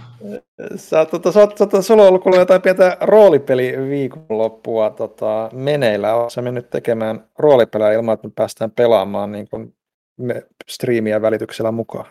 Sä, 0.76 1.04
tota, 1.04 1.32
sä, 1.32 1.46
tota, 1.46 1.82
sulla 1.82 2.02
on 2.02 2.08
ollut 2.08 2.22
kuullut 2.22 2.38
jotain 2.38 2.62
pientä 2.62 2.96
roolipeli 3.00 3.74
viikonloppua 3.88 4.90
tota, 4.90 5.50
meneillä. 5.52 6.14
Oletko 6.14 6.42
mennyt 6.42 6.70
tekemään 6.70 7.24
roolipelejä 7.38 7.92
ilman, 7.92 8.14
että 8.14 8.28
me 8.28 8.32
päästään 8.36 8.70
pelaamaan 8.70 9.32
niin 9.32 9.48
kuin 9.48 9.74
me 10.16 10.46
striimiä 10.68 11.22
välityksellä 11.22 11.72
mukaan? 11.72 12.06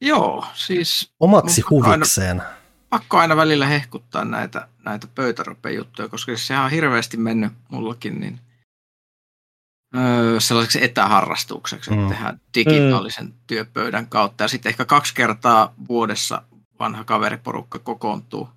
Joo, 0.00 0.44
siis... 0.54 1.12
Omaksi 1.20 1.62
huvikseen. 1.70 2.40
Aina, 2.40 2.52
pakko 2.90 3.16
aina 3.18 3.36
välillä 3.36 3.66
hehkuttaa 3.66 4.24
näitä, 4.24 4.68
näitä 4.84 5.06
pöytäropejuttuja, 5.14 6.08
koska 6.08 6.32
se 6.36 6.58
on 6.58 6.70
hirveästi 6.70 7.16
mennyt 7.16 7.52
mullakin, 7.68 8.20
niin 8.20 8.40
sellaiseksi 10.38 10.84
etäharrastukseksi, 10.84 11.90
että 11.90 12.02
mm. 12.04 12.08
tehdään 12.08 12.40
digitaalisen 12.54 13.26
mm. 13.26 13.32
työpöydän 13.46 14.06
kautta. 14.06 14.44
Ja 14.44 14.48
sitten 14.48 14.70
ehkä 14.70 14.84
kaksi 14.84 15.14
kertaa 15.14 15.74
vuodessa 15.88 16.42
vanha 16.78 17.04
kaveriporukka 17.04 17.78
kokoontuu 17.78 18.48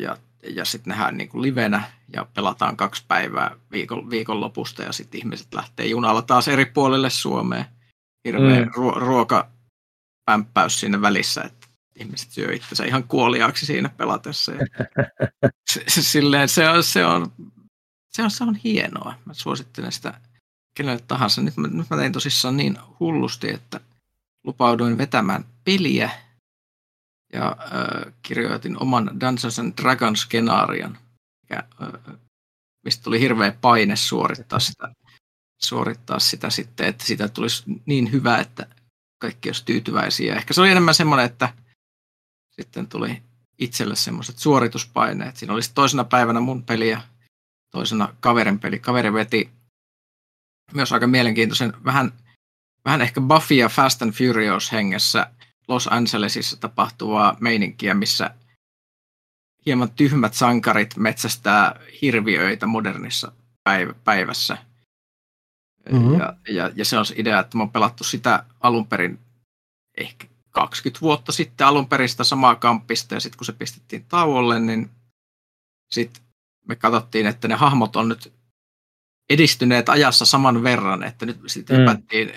ja, 0.00 0.16
ja 0.54 0.64
sitten 0.64 0.90
nähdään 0.90 1.16
niin 1.16 1.28
kuin 1.28 1.42
livenä 1.42 1.82
ja 2.12 2.26
pelataan 2.34 2.76
kaksi 2.76 3.04
päivää 3.08 3.56
viikon, 3.70 4.10
viikonlopusta 4.10 4.82
ja 4.82 4.92
sitten 4.92 5.18
ihmiset 5.18 5.54
lähtee 5.54 5.86
junalla 5.86 6.22
taas 6.22 6.48
eri 6.48 6.64
puolille 6.64 7.10
Suomeen. 7.10 7.64
Hirveä 8.24 8.64
mm. 8.64 8.70
ruo- 8.70 8.98
ruokapämppäys 8.98 10.80
siinä 10.80 11.00
välissä, 11.00 11.42
että 11.42 11.66
ihmiset 11.96 12.30
syö 12.30 12.54
itsensä 12.54 12.84
ihan 12.84 13.04
kuoliaaksi 13.04 13.66
siinä 13.66 13.88
pelatessa. 13.88 14.52
Ja 14.52 14.66
silleen 15.88 16.48
se 16.48 16.70
on, 16.70 16.82
se 16.82 17.06
on 17.06 17.32
se 18.16 18.22
on, 18.22 18.30
se 18.30 18.44
on 18.44 18.54
hienoa. 18.54 19.14
Mä 19.24 19.34
suosittelen 19.34 19.92
sitä 19.92 20.20
kenelle 20.74 21.02
tahansa. 21.08 21.42
Nyt 21.42 21.56
mä, 21.56 21.68
nyt 21.68 21.90
mä 21.90 21.96
tein 21.96 22.12
tosissaan 22.12 22.56
niin 22.56 22.78
hullusti, 23.00 23.50
että 23.50 23.80
lupauduin 24.44 24.98
vetämään 24.98 25.44
peliä 25.64 26.10
ja 27.32 27.56
äh, 27.60 28.12
kirjoitin 28.22 28.82
oman 28.82 29.20
Dungeons 29.20 29.58
and 29.58 29.72
Dragons 29.82 30.20
skenaarion, 30.20 30.98
mikä, 31.42 31.62
äh, 31.82 32.16
mistä 32.84 33.02
tuli 33.02 33.20
hirveä 33.20 33.52
paine 33.60 33.96
suorittaa 33.96 34.60
sitä, 34.60 34.92
suorittaa 35.62 36.18
sitä 36.18 36.50
sitten, 36.50 36.86
että 36.86 37.04
sitä 37.04 37.28
tulisi 37.28 37.64
niin 37.86 38.12
hyvä, 38.12 38.38
että 38.38 38.66
kaikki 39.18 39.48
olisi 39.48 39.64
tyytyväisiä. 39.64 40.34
Ehkä 40.34 40.54
se 40.54 40.60
oli 40.60 40.70
enemmän 40.70 40.94
semmoinen, 40.94 41.26
että 41.26 41.54
sitten 42.50 42.86
tuli 42.86 43.22
itselle 43.58 43.96
semmoiset 43.96 44.38
suorituspaineet. 44.38 45.36
Siinä 45.36 45.54
olisi 45.54 45.70
toisena 45.74 46.04
päivänä 46.04 46.40
mun 46.40 46.62
peliä 46.62 47.02
toisena 47.76 48.14
kaverin 48.20 48.58
peli. 48.58 48.78
Kaveri 48.78 49.12
veti 49.12 49.50
myös 50.74 50.92
aika 50.92 51.06
mielenkiintoisen, 51.06 51.72
vähän, 51.84 52.12
vähän 52.84 53.02
ehkä 53.02 53.20
Buffy 53.20 53.54
ja 53.54 53.68
Fast 53.68 54.02
and 54.02 54.12
Furious 54.12 54.72
hengessä 54.72 55.30
Los 55.68 55.88
Angelesissa 55.90 56.56
tapahtuvaa 56.56 57.36
meininkiä, 57.40 57.94
missä 57.94 58.30
hieman 59.66 59.90
tyhmät 59.90 60.34
sankarit 60.34 60.96
metsästää 60.96 61.80
hirviöitä 62.02 62.66
modernissa 62.66 63.32
päivässä. 64.04 64.58
Mm-hmm. 65.92 66.18
Ja, 66.18 66.36
ja, 66.48 66.70
ja 66.74 66.84
se 66.84 66.98
on 66.98 67.06
se 67.06 67.14
idea, 67.18 67.40
että 67.40 67.56
mä 67.56 67.62
oon 67.62 67.70
pelattu 67.70 68.04
sitä 68.04 68.44
alun 68.60 68.86
perin 68.86 69.18
ehkä 69.96 70.26
20 70.50 71.00
vuotta 71.00 71.32
sitten 71.32 71.66
alun 71.66 71.88
perin 71.88 72.08
sitä 72.08 72.24
samaa 72.24 72.54
kampista, 72.54 73.14
ja 73.14 73.20
sitten 73.20 73.38
kun 73.38 73.46
se 73.46 73.52
pistettiin 73.52 74.04
tauolle, 74.04 74.60
niin 74.60 74.90
sitten 75.90 76.25
me 76.66 76.76
katsottiin, 76.76 77.26
että 77.26 77.48
ne 77.48 77.54
hahmot 77.54 77.96
on 77.96 78.08
nyt 78.08 78.32
edistyneet 79.30 79.88
ajassa 79.88 80.24
saman 80.24 80.62
verran, 80.62 81.02
että 81.02 81.26
nyt 81.26 81.40
sitten 81.46 81.76
mm. 81.76 81.80
hypättiin 81.80 82.32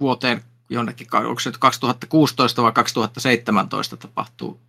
vuoteen 0.00 0.42
jonnekin, 0.70 1.06
onko 1.12 1.40
se 1.40 1.50
nyt 1.50 1.58
2016 1.58 2.62
vai 2.62 2.72
2017 2.72 3.96
tapahtuu. 3.96 4.60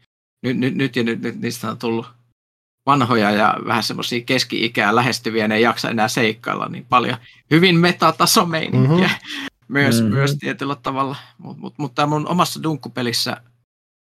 Nyt, 0.43 0.57
nyt, 0.57 0.75
nyt 0.75 0.95
ja 0.95 1.03
nyt, 1.03 1.21
nyt 1.21 1.39
niistä 1.39 1.71
on 1.71 1.77
tullut 1.77 2.07
vanhoja 2.85 3.31
ja 3.31 3.57
vähän 3.65 3.83
semmoisia 3.83 4.21
keski-ikää 4.25 4.95
lähestyviä, 4.95 5.47
ne 5.47 5.55
ei 5.55 5.61
jaksa 5.61 5.89
enää 5.89 6.07
seikkailla 6.07 6.67
niin 6.69 6.85
paljon. 6.89 7.17
Hyvin 7.51 7.79
metatasomeininkiä 7.79 9.07
mm-hmm. 9.07 9.47
myös, 9.67 10.01
mm-hmm. 10.01 10.15
myös 10.15 10.37
tietyllä 10.39 10.75
tavalla. 10.75 11.15
Mutta 11.37 11.61
mut, 11.61 11.77
mut 11.77 11.93
mun 12.07 12.27
omassa 12.27 12.63
dunkkupelissä 12.63 13.41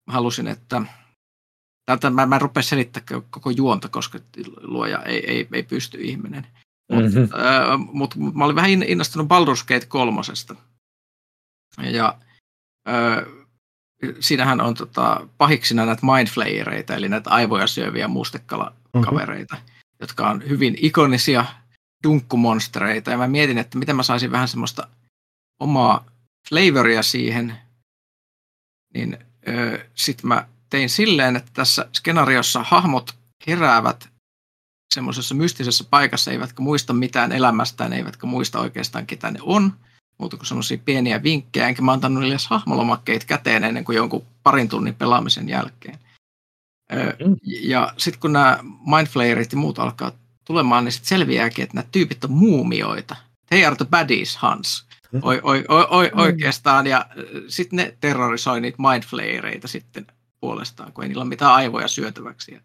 halusin, 0.07 0.47
että 0.47 0.81
Tätä 1.87 2.09
mä, 2.09 2.25
mä 2.25 2.35
en 2.35 2.41
rupea 2.41 2.63
selittämään 2.63 3.23
koko 3.29 3.49
juonta, 3.49 3.89
koska 3.89 4.19
luoja 4.61 5.03
ei, 5.03 5.31
ei, 5.31 5.47
ei 5.53 5.63
pysty 5.63 5.97
ihminen. 6.01 6.47
Mutta 6.91 7.19
mm-hmm. 7.19 7.39
äh, 7.39 7.79
mut, 7.93 8.15
mä 8.33 8.45
olin 8.45 8.55
vähän 8.55 8.83
innostunut 8.83 9.27
Baldur's 9.27 9.65
Gate 9.67 9.85
kolmosesta. 9.85 10.55
Ja 11.77 12.17
äh, 12.89 13.25
siinähän 14.19 14.61
on 14.61 14.73
tota, 14.73 15.27
pahiksina 15.37 15.85
näitä 15.85 16.05
mindflayereita, 16.05 16.95
eli 16.95 17.09
näitä 17.09 17.29
aivoja 17.29 17.67
syöviä 17.67 18.07
mustekala-kavereita, 18.07 19.55
mm-hmm. 19.55 19.69
jotka 19.99 20.29
on 20.29 20.49
hyvin 20.49 20.77
ikonisia 20.81 21.45
dunkkumonstereita. 22.03 23.11
Ja 23.11 23.17
mä 23.17 23.27
mietin, 23.27 23.57
että 23.57 23.77
miten 23.77 23.95
mä 23.95 24.03
saisin 24.03 24.31
vähän 24.31 24.47
semmoista 24.47 24.87
omaa 25.59 26.05
flavoria 26.49 27.03
siihen, 27.03 27.55
niin 28.93 29.17
äh, 29.47 29.87
sitten 29.93 30.27
mä 30.27 30.47
tein 30.69 30.89
silleen, 30.89 31.35
että 31.35 31.51
tässä 31.53 31.89
skenaariossa 31.93 32.63
hahmot 32.63 33.15
heräävät 33.47 34.09
semmoisessa 34.93 35.35
mystisessä 35.35 35.83
paikassa, 35.89 36.31
eivätkä 36.31 36.61
muista 36.61 36.93
mitään 36.93 37.31
elämästään, 37.31 37.93
eivätkä 37.93 38.27
muista 38.27 38.59
oikeastaan 38.59 39.07
ketä 39.07 39.31
ne 39.31 39.39
on, 39.41 39.73
muuta 40.17 40.37
kuin 40.37 40.47
semmoisia 40.47 40.77
pieniä 40.85 41.23
vinkkejä, 41.23 41.67
enkä 41.67 41.81
mä 41.81 41.91
antanut 41.91 42.23
niille 42.23 42.37
hahmolomakkeet 42.49 43.25
käteen 43.25 43.63
ennen 43.63 43.85
kuin 43.85 43.95
jonkun 43.95 44.25
parin 44.43 44.69
tunnin 44.69 44.95
pelaamisen 44.95 45.49
jälkeen. 45.49 45.99
Mm. 46.91 47.35
Ja 47.43 47.93
sitten 47.97 48.19
kun 48.19 48.33
nämä 48.33 48.59
mindflayerit 48.85 49.51
ja 49.51 49.57
muut 49.57 49.79
alkaa 49.79 50.11
tulemaan, 50.45 50.83
niin 50.83 50.91
sitten 50.91 51.07
selviääkin, 51.07 51.63
että 51.63 51.75
nämä 51.75 51.87
tyypit 51.91 52.23
on 52.23 52.31
muumioita. 52.31 53.15
They 53.49 53.65
are 53.65 53.75
the 53.75 53.85
baddies, 53.85 54.37
Hans. 54.37 54.85
Mm. 55.11 55.19
O, 55.23 55.29
o, 55.29 55.51
o, 55.69 55.79
o, 55.79 56.21
oikeastaan, 56.21 56.87
ja 56.87 57.05
sitten 57.47 57.77
ne 57.77 57.97
terrorisoi 57.99 58.61
niitä 58.61 58.77
mindflayereita 58.91 59.67
sitten 59.67 60.07
puolestaan, 60.39 60.93
kun 60.93 61.03
ei 61.03 61.07
niillä 61.07 61.21
ole 61.21 61.29
mitään 61.29 61.53
aivoja 61.53 61.87
syötäväksi 61.87 62.53
ja 62.53 62.61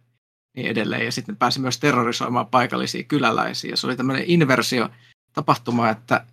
niin 0.57 0.66
edelleen. 0.66 1.05
Ja 1.05 1.12
sitten 1.12 1.36
pääsi 1.36 1.61
myös 1.61 1.78
terrorisoimaan 1.78 2.47
paikallisia 2.47 3.03
kyläläisiä. 3.03 3.70
Ja 3.70 3.77
se 3.77 3.86
oli 3.86 3.97
tämmöinen 3.97 4.24
inversio 4.27 4.89
tapahtuma, 5.32 5.90
että 5.90 6.27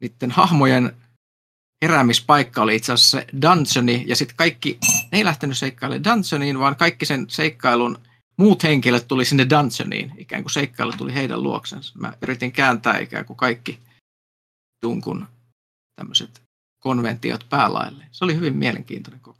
niiden 0.00 0.30
hahmojen 0.30 0.96
heräämispaikka 1.82 2.62
oli 2.62 2.76
itse 2.76 2.92
asiassa 2.92 3.18
se 3.18 3.26
dungeoni, 3.42 4.04
ja 4.06 4.16
sitten 4.16 4.36
kaikki, 4.36 4.78
ne 5.12 5.18
ei 5.18 5.24
lähtenyt 5.24 5.58
seikkailemaan 5.58 6.04
dungeoniin, 6.04 6.58
vaan 6.58 6.76
kaikki 6.76 7.06
sen 7.06 7.26
seikkailun 7.28 7.98
muut 8.36 8.62
henkilöt 8.62 9.08
tuli 9.08 9.24
sinne 9.24 9.46
dungeoniin, 9.50 10.12
ikään 10.18 10.42
kuin 10.42 10.52
seikkailu 10.52 10.92
tuli 10.92 11.14
heidän 11.14 11.42
luoksensa. 11.42 11.98
Mä 11.98 12.12
yritin 12.22 12.52
kääntää 12.52 12.98
ikään 12.98 13.24
kuin 13.24 13.36
kaikki 13.36 13.78
tunkun 14.80 15.26
tämmöiset 15.96 16.42
konventiot 16.78 17.46
päälaille. 17.48 18.04
Se 18.10 18.24
oli 18.24 18.36
hyvin 18.36 18.56
mielenkiintoinen 18.56 19.20
kokemus 19.20 19.37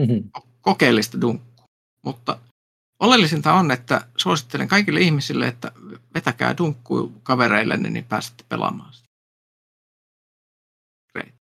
mm-hmm. 0.00 0.30
kokeellista 0.60 1.20
dunkkua. 1.20 1.66
Mutta 2.04 2.38
oleellisinta 3.00 3.52
on, 3.52 3.70
että 3.70 4.06
suosittelen 4.16 4.68
kaikille 4.68 5.00
ihmisille, 5.00 5.48
että 5.48 5.72
vetäkää 6.14 6.56
dunkku 6.58 7.12
kavereille, 7.22 7.76
niin 7.76 8.04
pääsette 8.04 8.44
pelaamaan 8.48 8.92
sitä. 8.92 9.08
Great. 11.12 11.34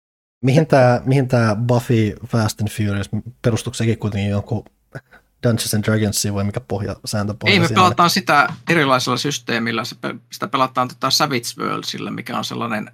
Mihin 0.46 0.68
tämä 0.68 1.02
mihin 1.06 1.28
tää 1.28 1.56
Buffy 1.56 2.16
Fast 2.28 2.62
and 2.62 2.70
Furious, 2.70 3.10
perustuuko 3.42 3.74
sekin 3.74 3.98
kuitenkin 3.98 4.30
jonkun 4.30 4.66
Dungeons 5.44 5.74
and 5.74 5.84
Dragonsiin 5.84 6.34
vai 6.34 6.44
mikä 6.44 6.60
pohja, 6.60 6.96
sääntöpohja 7.06 7.54
Ei, 7.54 7.60
me 7.60 7.68
pelataan 7.68 8.10
sitä 8.10 8.54
erilaisella 8.70 9.18
systeemillä. 9.18 9.84
Sitä 10.32 10.48
pelataan 10.48 10.88
tota 10.88 11.10
Savage 11.10 11.54
Worldsilla, 11.58 12.12
mikä 12.12 12.38
on 12.38 12.46
sellainen 12.46 12.92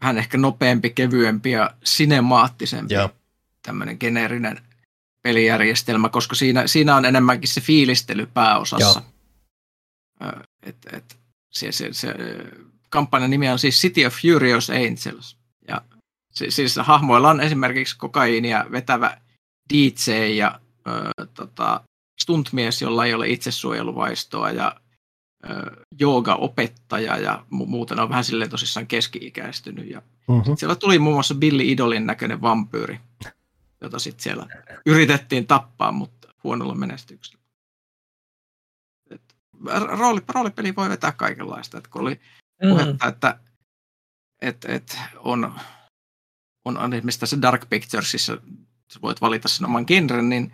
vähän 0.00 0.18
ehkä 0.18 0.38
nopeampi, 0.38 0.90
kevyempi 0.90 1.50
ja 1.50 1.74
sinemaattisempi 1.84 2.94
Joo 2.94 3.10
tämmöinen 3.62 3.96
geneerinen 4.00 4.60
pelijärjestelmä, 5.22 6.08
koska 6.08 6.34
siinä, 6.34 6.66
siinä 6.66 6.96
on 6.96 7.04
enemmänkin 7.04 7.48
se 7.48 7.60
fiilistely 7.60 8.26
pääosassa. 8.26 9.02
Et, 10.62 10.76
et, 10.92 11.18
se, 11.50 11.72
se, 11.72 11.92
se, 11.92 12.14
kampanjan 12.90 13.30
nimi 13.30 13.48
on 13.48 13.58
siis 13.58 13.80
City 13.80 14.04
of 14.04 14.14
Furious 14.14 14.70
Angels. 14.70 15.36
Ja 15.68 15.82
se, 16.32 16.50
siis 16.50 16.76
hahmoilla 16.76 17.30
on 17.30 17.40
esimerkiksi 17.40 17.98
kokaiinia 17.98 18.66
vetävä 18.72 19.20
DJ 19.74 20.12
ja 20.36 20.60
ö, 20.88 21.26
tota, 21.34 21.80
stuntmies, 22.20 22.82
jolla 22.82 23.06
ei 23.06 23.14
ole 23.14 23.28
itsesuojeluvaistoa 23.28 24.50
ja 24.50 24.80
jooga-opettaja 26.00 27.16
ja 27.18 27.44
muuten 27.50 28.00
on 28.00 28.08
vähän 28.08 28.24
silleen 28.24 28.50
tosissaan 28.50 28.86
keski-ikäistynyt. 28.86 29.90
Ja 29.90 30.02
mm-hmm. 30.28 30.56
Siellä 30.56 30.76
tuli 30.76 30.98
muun 30.98 31.16
muassa 31.16 31.34
Billy 31.34 31.62
Idolin 31.62 32.06
näköinen 32.06 32.42
vampyyri, 32.42 33.00
jota 33.80 33.98
sitten 33.98 34.22
siellä 34.22 34.46
yritettiin 34.86 35.46
tappaa, 35.46 35.92
mutta 35.92 36.28
huonolla 36.44 36.74
menestyksellä. 36.74 37.44
Et, 39.10 39.36
rooli, 39.98 40.20
roolipeli 40.28 40.76
voi 40.76 40.88
vetää 40.88 41.12
kaikenlaista. 41.12 41.78
Et 41.78 41.88
kun 41.88 42.02
oli 42.02 42.20
mm. 42.62 42.68
puhetta, 42.70 43.06
että 43.06 43.40
et, 44.42 44.64
et 44.64 44.98
on, 45.16 45.54
on, 46.64 46.94
esimerkiksi 46.94 47.20
tässä 47.20 47.42
Dark 47.42 47.68
Picturesissa 47.70 48.38
voit 49.02 49.20
valita 49.20 49.48
sen 49.48 49.66
oman 49.66 49.84
genren, 49.86 50.28
niin 50.28 50.52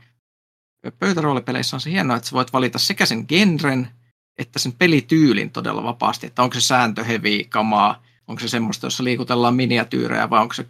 pöytäroolipeleissä 0.98 1.76
on 1.76 1.80
se 1.80 1.90
hienoa, 1.90 2.16
että 2.16 2.28
sä 2.28 2.34
voit 2.34 2.52
valita 2.52 2.78
sekä 2.78 3.06
sen 3.06 3.24
genren, 3.28 3.88
että 4.38 4.58
sen 4.58 4.72
pelityylin 4.72 5.50
todella 5.50 5.82
vapaasti, 5.82 6.26
että 6.26 6.42
onko 6.42 6.54
se 6.54 6.60
sääntöhevi 6.60 7.44
kamaa, 7.44 8.02
onko 8.26 8.40
se 8.40 8.48
semmoista, 8.48 8.86
jossa 8.86 9.04
liikutellaan 9.04 9.54
miniatyyrejä, 9.54 10.30
vai 10.30 10.40
onko 10.40 10.54
se 10.54 10.66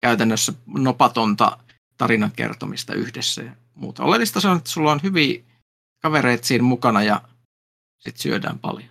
käytännössä 0.00 0.52
nopatonta 0.66 1.58
tarinan 1.98 2.32
kertomista 2.32 2.94
yhdessä 2.94 3.42
ja 3.42 3.52
muuta. 3.74 4.04
Oleellista 4.04 4.40
se 4.40 4.48
on, 4.48 4.56
että 4.56 4.70
sulla 4.70 4.92
on 4.92 5.00
hyviä 5.02 5.40
kavereita 6.02 6.46
siinä 6.46 6.64
mukana 6.64 7.02
ja 7.02 7.22
sitten 7.98 8.22
syödään 8.22 8.58
paljon 8.58 8.90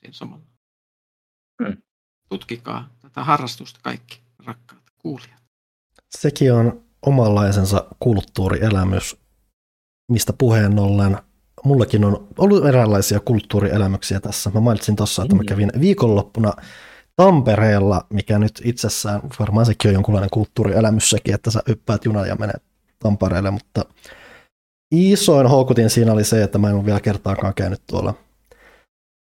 siinä 0.00 0.12
samalla. 0.12 0.44
Hmm. 1.62 1.76
Tutkikaa 2.28 2.88
tätä 3.02 3.24
harrastusta 3.24 3.80
kaikki 3.82 4.20
rakkaat 4.44 4.82
kuulijat. 4.98 5.42
Sekin 6.10 6.52
on 6.52 6.84
omanlaisensa 7.06 7.86
kulttuurielämys, 8.00 9.16
mistä 10.10 10.32
puheen 10.32 10.78
ollen 10.78 11.18
mullakin 11.64 12.04
on 12.04 12.28
ollut 12.38 12.66
eräänlaisia 12.66 13.20
kulttuurielämyksiä 13.20 14.20
tässä. 14.20 14.50
Mä 14.54 14.60
mainitsin 14.60 14.96
tuossa, 14.96 15.22
että 15.22 15.34
mä 15.34 15.42
mm. 15.42 15.46
kävin 15.46 15.72
viikonloppuna 15.80 16.52
Tampereella, 17.16 18.06
mikä 18.10 18.38
nyt 18.38 18.62
itsessään, 18.64 19.20
varmaan 19.38 19.66
sekin 19.66 19.88
on 19.88 19.94
jonkunlainen 19.94 20.30
kulttuurielämys 20.30 21.10
sekin, 21.10 21.34
että 21.34 21.50
sä 21.50 21.60
hyppäät 21.68 22.04
junan 22.04 22.28
ja 22.28 22.36
menet 22.36 22.62
Tampereelle, 22.98 23.50
mutta 23.50 23.84
isoin 24.90 25.46
houkutin 25.46 25.90
siinä 25.90 26.12
oli 26.12 26.24
se, 26.24 26.42
että 26.42 26.58
mä 26.58 26.68
en 26.68 26.74
ole 26.74 26.86
vielä 26.86 27.00
kertaakaan 27.00 27.54
käynyt 27.54 27.82
tuolla 27.86 28.14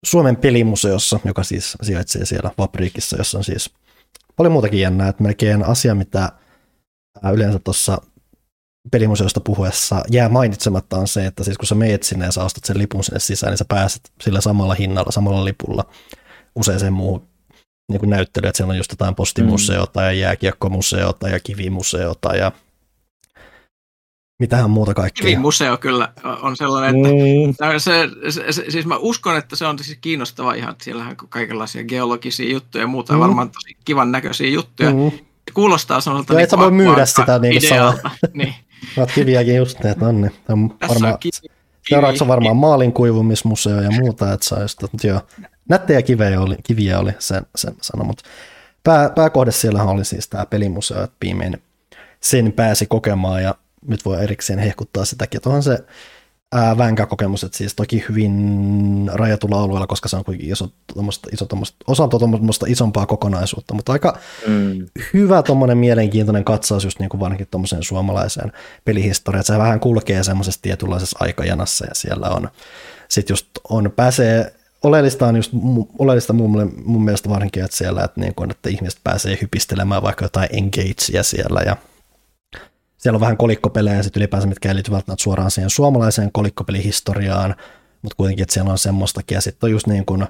Suomen 0.06 0.36
pelimuseossa, 0.36 1.20
joka 1.26 1.44
siis 1.44 1.78
sijaitsee 1.82 2.26
siellä 2.26 2.52
Vapriikissa, 2.58 3.18
jossa 3.18 3.38
on 3.38 3.44
siis 3.44 3.70
paljon 4.36 4.52
muutakin 4.52 4.80
jännää, 4.80 5.10
että 5.10 5.24
melkein 5.24 5.66
asia, 5.66 5.96
mitä 5.96 6.32
yleensä 7.34 7.60
tuossa 7.60 8.02
pelimuseosta 8.92 9.40
puhuessa 9.40 10.04
jää 10.10 10.30
mainitsematta 10.30 10.98
on 10.98 11.08
se, 11.08 11.26
että 11.26 11.44
siis 11.44 11.58
kun 11.58 11.68
sä 11.68 11.76
meet 11.76 12.04
sinne 12.04 12.26
ja 12.26 12.32
sä 12.32 12.44
ostat 12.44 12.66
sen 12.66 12.78
lipun 12.78 13.04
sinne 13.04 13.20
sisään, 13.20 13.52
niin 13.52 13.58
sä 13.58 13.66
pääset 13.68 14.12
sillä 14.22 14.42
samalla 14.42 14.74
hinnalla, 14.74 15.12
samalla 15.12 15.46
lipulla 15.46 15.86
useaseen 16.56 16.94
muuhun 16.94 17.29
niin 17.90 18.00
kuin 18.00 18.10
näyttely, 18.10 18.48
että 18.48 18.58
siellä 18.58 18.72
on 18.72 18.78
just 18.78 18.92
jotain 18.92 19.16
postimuseota 19.16 20.00
mm. 20.00 20.06
ja 20.06 20.12
jääkiekkomuseota 20.12 21.30
ja 21.30 21.40
kivimuseota 21.40 22.36
ja 22.36 22.52
mitähän 24.40 24.70
muuta 24.70 24.94
kaikkea. 24.94 25.26
Kivimuseo 25.26 25.78
kyllä 25.78 26.14
on 26.42 26.58
sellainen, 26.58 27.06
että 27.06 27.66
mm. 27.66 27.80
se, 27.80 28.10
se, 28.30 28.52
se, 28.52 28.72
siis 28.72 28.86
mä 28.86 28.98
uskon, 28.98 29.38
että 29.38 29.56
se 29.56 29.66
on 29.66 29.80
siis 29.80 29.98
kiinnostava 30.02 30.54
ihan, 30.54 30.72
että 30.72 30.84
siellähän 30.84 31.16
on 31.22 31.30
kaikenlaisia 31.30 31.84
geologisia 31.84 32.52
juttuja 32.52 32.84
ja 32.84 32.88
muuta, 32.88 33.14
mm. 33.14 33.20
varmaan 33.20 33.52
tosi 33.52 33.78
kivan 33.86 34.12
näköisiä 34.12 34.50
juttuja. 34.50 34.92
Mm. 34.92 35.12
Se 35.12 35.54
kuulostaa 35.54 36.02
sellaista... 36.02 36.34
Joo, 36.34 36.40
et 36.40 36.50
sä 36.50 36.58
voi 36.58 36.72
myydä 36.72 37.06
sitä 37.06 37.40
niin 37.40 37.66
idealta. 37.66 38.12
niin. 38.34 38.56
Olet 38.98 39.12
kiviäkin 39.12 39.56
just 39.56 39.80
ne, 39.84 39.90
että 39.90 40.06
on, 40.06 40.22
niin. 40.22 40.32
on 40.50 40.70
Tässä 40.70 40.94
varmaan... 40.94 41.14
on 41.14 41.20
kivi, 41.20 41.59
seuraavaksi 41.90 42.24
on 42.24 42.28
varmaan 42.28 42.58
maalinkuivumismuseo 42.58 43.82
ja 43.82 43.92
muuta, 43.92 44.34
että 44.34 44.46
saa 44.46 44.62
just, 44.62 44.82
mutta 44.82 45.08
joo, 45.08 45.22
nättejä 45.70 46.02
kiviä 46.02 46.42
oli, 46.42 46.56
kiviä 46.64 47.00
oli 47.00 47.12
sen, 47.20 47.46
sen 47.56 47.74
sano, 47.82 48.04
mutta 48.04 48.24
pää, 48.84 49.10
pääkohde 49.10 49.52
siellä 49.52 49.84
oli 49.84 50.06
siis 50.06 50.28
tämä 50.28 50.46
pelimuseo, 50.46 51.04
että 51.04 51.18
viimein 51.22 51.62
sen 52.22 52.54
pääsi 52.54 52.86
kokemaan 52.86 53.44
ja 53.44 53.56
nyt 53.88 54.06
voi 54.06 54.24
erikseen 54.24 54.60
hehkuttaa 54.60 55.06
sitäkin, 55.06 55.38
että 55.38 55.50
onhan 55.50 55.64
se 55.64 55.80
ää, 56.54 56.76
kokemus, 57.10 57.44
että 57.44 57.58
siis 57.58 57.76
toki 57.76 58.06
hyvin 58.10 59.12
rajatulla 59.14 59.62
alueella, 59.62 59.88
koska 59.88 60.10
se 60.10 60.16
on 60.16 60.26
kuitenkin 60.26 60.52
iso, 60.52 60.72
tommoista, 60.94 61.30
iso 61.34 61.46
tommoista, 61.46 61.78
osa 61.88 62.08
tuommoista 62.08 62.66
isompaa 62.70 63.06
kokonaisuutta, 63.06 63.74
mutta 63.74 63.92
aika 63.92 64.18
mm. 64.48 64.88
hyvä 65.14 65.44
tuommoinen 65.44 65.78
mielenkiintoinen 65.78 66.44
katsaus 66.44 66.84
just 66.84 67.00
niin 67.00 67.10
kuin 67.10 67.20
vanhankin 67.20 67.48
tuommoiseen 67.52 67.84
suomalaiseen 67.84 68.52
pelihistoriaan, 68.86 69.42
että 69.42 69.54
se 69.54 69.60
vähän 69.60 69.80
kulkee 69.80 70.24
semmoisessa 70.24 70.62
tietynlaisessa 70.62 71.18
aikajanassa 71.22 71.86
ja 71.86 71.96
siellä 71.96 72.30
on 72.30 72.50
sitten 73.08 73.34
just 73.34 73.48
on, 73.70 73.92
pääsee 73.96 74.54
oleellista 74.84 75.28
on 75.28 75.36
just, 75.36 75.52
oleellista 76.00 76.34
mun, 76.34 76.74
mun 76.86 77.04
mielestä 77.04 77.30
varsinkin, 77.30 77.64
että 77.64 77.78
siellä, 77.78 78.04
että, 78.04 78.22
niin 78.22 78.36
kuin, 78.36 78.52
että 78.52 78.70
ihmiset 78.70 79.00
pääsee 79.04 79.38
hypistelemään 79.42 80.04
vaikka 80.04 80.26
jotain 80.26 80.50
engagea 80.52 81.24
siellä 81.24 81.62
ja 81.66 81.78
siellä 83.00 83.18
on 83.18 83.22
vähän 83.22 83.38
kolikkopelejä 83.38 84.04
sitten 84.04 84.22
ylipäänsä, 84.22 84.48
mitkä 84.48 84.70
ei 84.70 84.76
liity 84.76 84.92
välttämättä 84.92 85.24
suoraan 85.24 85.52
siihen 85.52 85.70
suomalaiseen 85.70 86.32
kolikkopelihistoriaan, 86.32 87.56
mutta 88.02 88.16
kuitenkin, 88.18 88.44
että 88.44 88.54
siellä 88.54 88.72
on 88.72 88.78
semmoistakin. 88.78 89.36
Ja 89.36 89.42
sitten 89.42 89.68
on 89.68 89.72
just 89.72 89.88
niin 89.88 90.06
kuin 90.06 90.28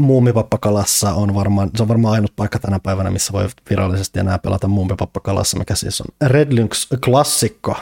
Muumipappakalassa 0.00 1.12
on 1.12 1.34
varmaan, 1.34 1.70
se 1.76 1.82
on 1.82 1.88
varmaan 1.88 2.14
ainut 2.14 2.36
paikka 2.36 2.58
tänä 2.58 2.80
päivänä, 2.80 3.10
missä 3.10 3.32
voi 3.32 3.48
virallisesti 3.70 4.20
enää 4.20 4.38
pelata 4.38 4.68
Muumipappakalassa, 4.68 5.58
mikä 5.58 5.74
siis 5.74 6.00
on 6.00 6.06
Red 6.30 6.52
Lynx 6.52 6.86
klassikko, 7.04 7.76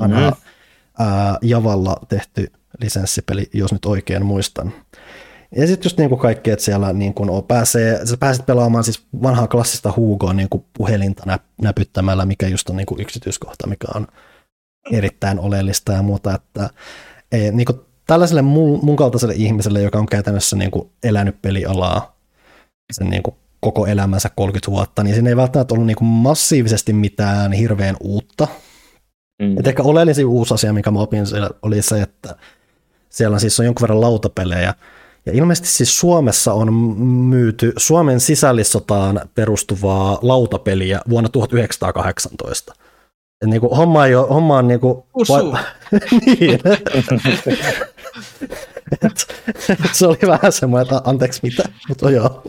vanha 0.00 0.30
mm. 0.30 0.36
ää, 0.98 1.38
Javalla 1.42 1.96
tehty 2.08 2.52
lisenssipeli, 2.80 3.50
jos 3.52 3.72
nyt 3.72 3.84
oikein 3.84 4.26
muistan. 4.26 4.72
Ja 5.56 5.66
sitten 5.66 5.86
just 5.86 5.98
niin 5.98 6.08
kuin 6.08 6.18
kaikki, 6.18 6.50
että 6.50 6.64
siellä 6.64 6.92
niin 6.92 7.14
kuin 7.14 7.30
on, 7.30 7.44
pääsee, 7.44 8.06
sä 8.06 8.16
pääset 8.16 8.46
pelaamaan 8.46 8.84
siis 8.84 9.02
vanhaa 9.22 9.46
klassista 9.46 9.92
Hugoa 9.96 10.32
niin 10.32 10.48
kuin 10.48 10.64
puhelinta 10.78 11.22
nä, 11.26 11.38
näpyttämällä, 11.62 12.26
mikä 12.26 12.48
just 12.48 12.70
on 12.70 12.76
niin 12.76 12.86
kuin 12.86 13.00
yksityiskohta, 13.00 13.66
mikä 13.66 13.86
on 13.94 14.06
erittäin 14.92 15.38
oleellista 15.38 15.92
ja 15.92 16.02
muuta, 16.02 16.34
että 16.34 16.70
ei, 17.32 17.52
niin 17.52 17.64
kuin 17.64 17.80
tällaiselle 18.06 18.42
mun, 18.42 18.80
mun 18.82 18.96
kaltaiselle 18.96 19.34
ihmiselle, 19.36 19.82
joka 19.82 19.98
on 19.98 20.06
käytännössä 20.06 20.56
niin 20.56 20.70
kuin 20.70 20.90
elänyt 21.02 21.42
pelialaa 21.42 22.16
sen 22.92 23.10
niin 23.10 23.22
kuin 23.22 23.36
koko 23.60 23.86
elämänsä 23.86 24.30
30 24.36 24.70
vuotta, 24.70 25.02
niin 25.02 25.14
siinä 25.14 25.28
ei 25.30 25.36
välttämättä 25.36 25.74
ollut 25.74 25.86
niin 25.86 25.96
kuin 25.96 26.08
massiivisesti 26.08 26.92
mitään 26.92 27.52
hirveän 27.52 27.96
uutta. 28.00 28.48
Mm. 29.42 29.58
Et 29.58 29.66
ehkä 29.66 29.82
oleellisin 29.82 30.26
uusi 30.26 30.54
asia, 30.54 30.72
mikä 30.72 30.90
mä 30.90 31.00
opin 31.00 31.24
oli 31.62 31.82
se, 31.82 32.02
että 32.02 32.36
siellä 33.08 33.38
siis 33.38 33.60
on 33.60 33.66
jonkun 33.66 33.82
verran 33.82 34.00
lautapelejä, 34.00 34.74
ja 35.26 35.32
ilmeisesti 35.32 35.68
siis 35.68 36.00
Suomessa 36.00 36.52
on 36.52 36.72
myyty 36.72 37.72
Suomen 37.76 38.20
sisällissotaan 38.20 39.20
perustuvaa 39.34 40.18
lautapeliä 40.22 41.00
vuonna 41.08 41.28
1918. 41.28 42.74
Et 43.42 43.48
niinku, 43.48 43.74
homma, 43.74 44.06
ei 44.06 44.14
ole, 44.14 44.28
homma 44.28 44.56
on 44.56 44.68
niinku... 44.68 45.06
Va- 45.28 45.58
niin. 46.26 46.60
et, 49.02 49.34
et 49.70 49.78
se 49.92 50.06
oli 50.06 50.18
vähän 50.26 50.52
semmoinen, 50.52 50.82
että 50.82 51.10
anteeksi 51.10 51.40
mitä, 51.42 51.62
mutta 51.88 52.10
joo. 52.10 52.42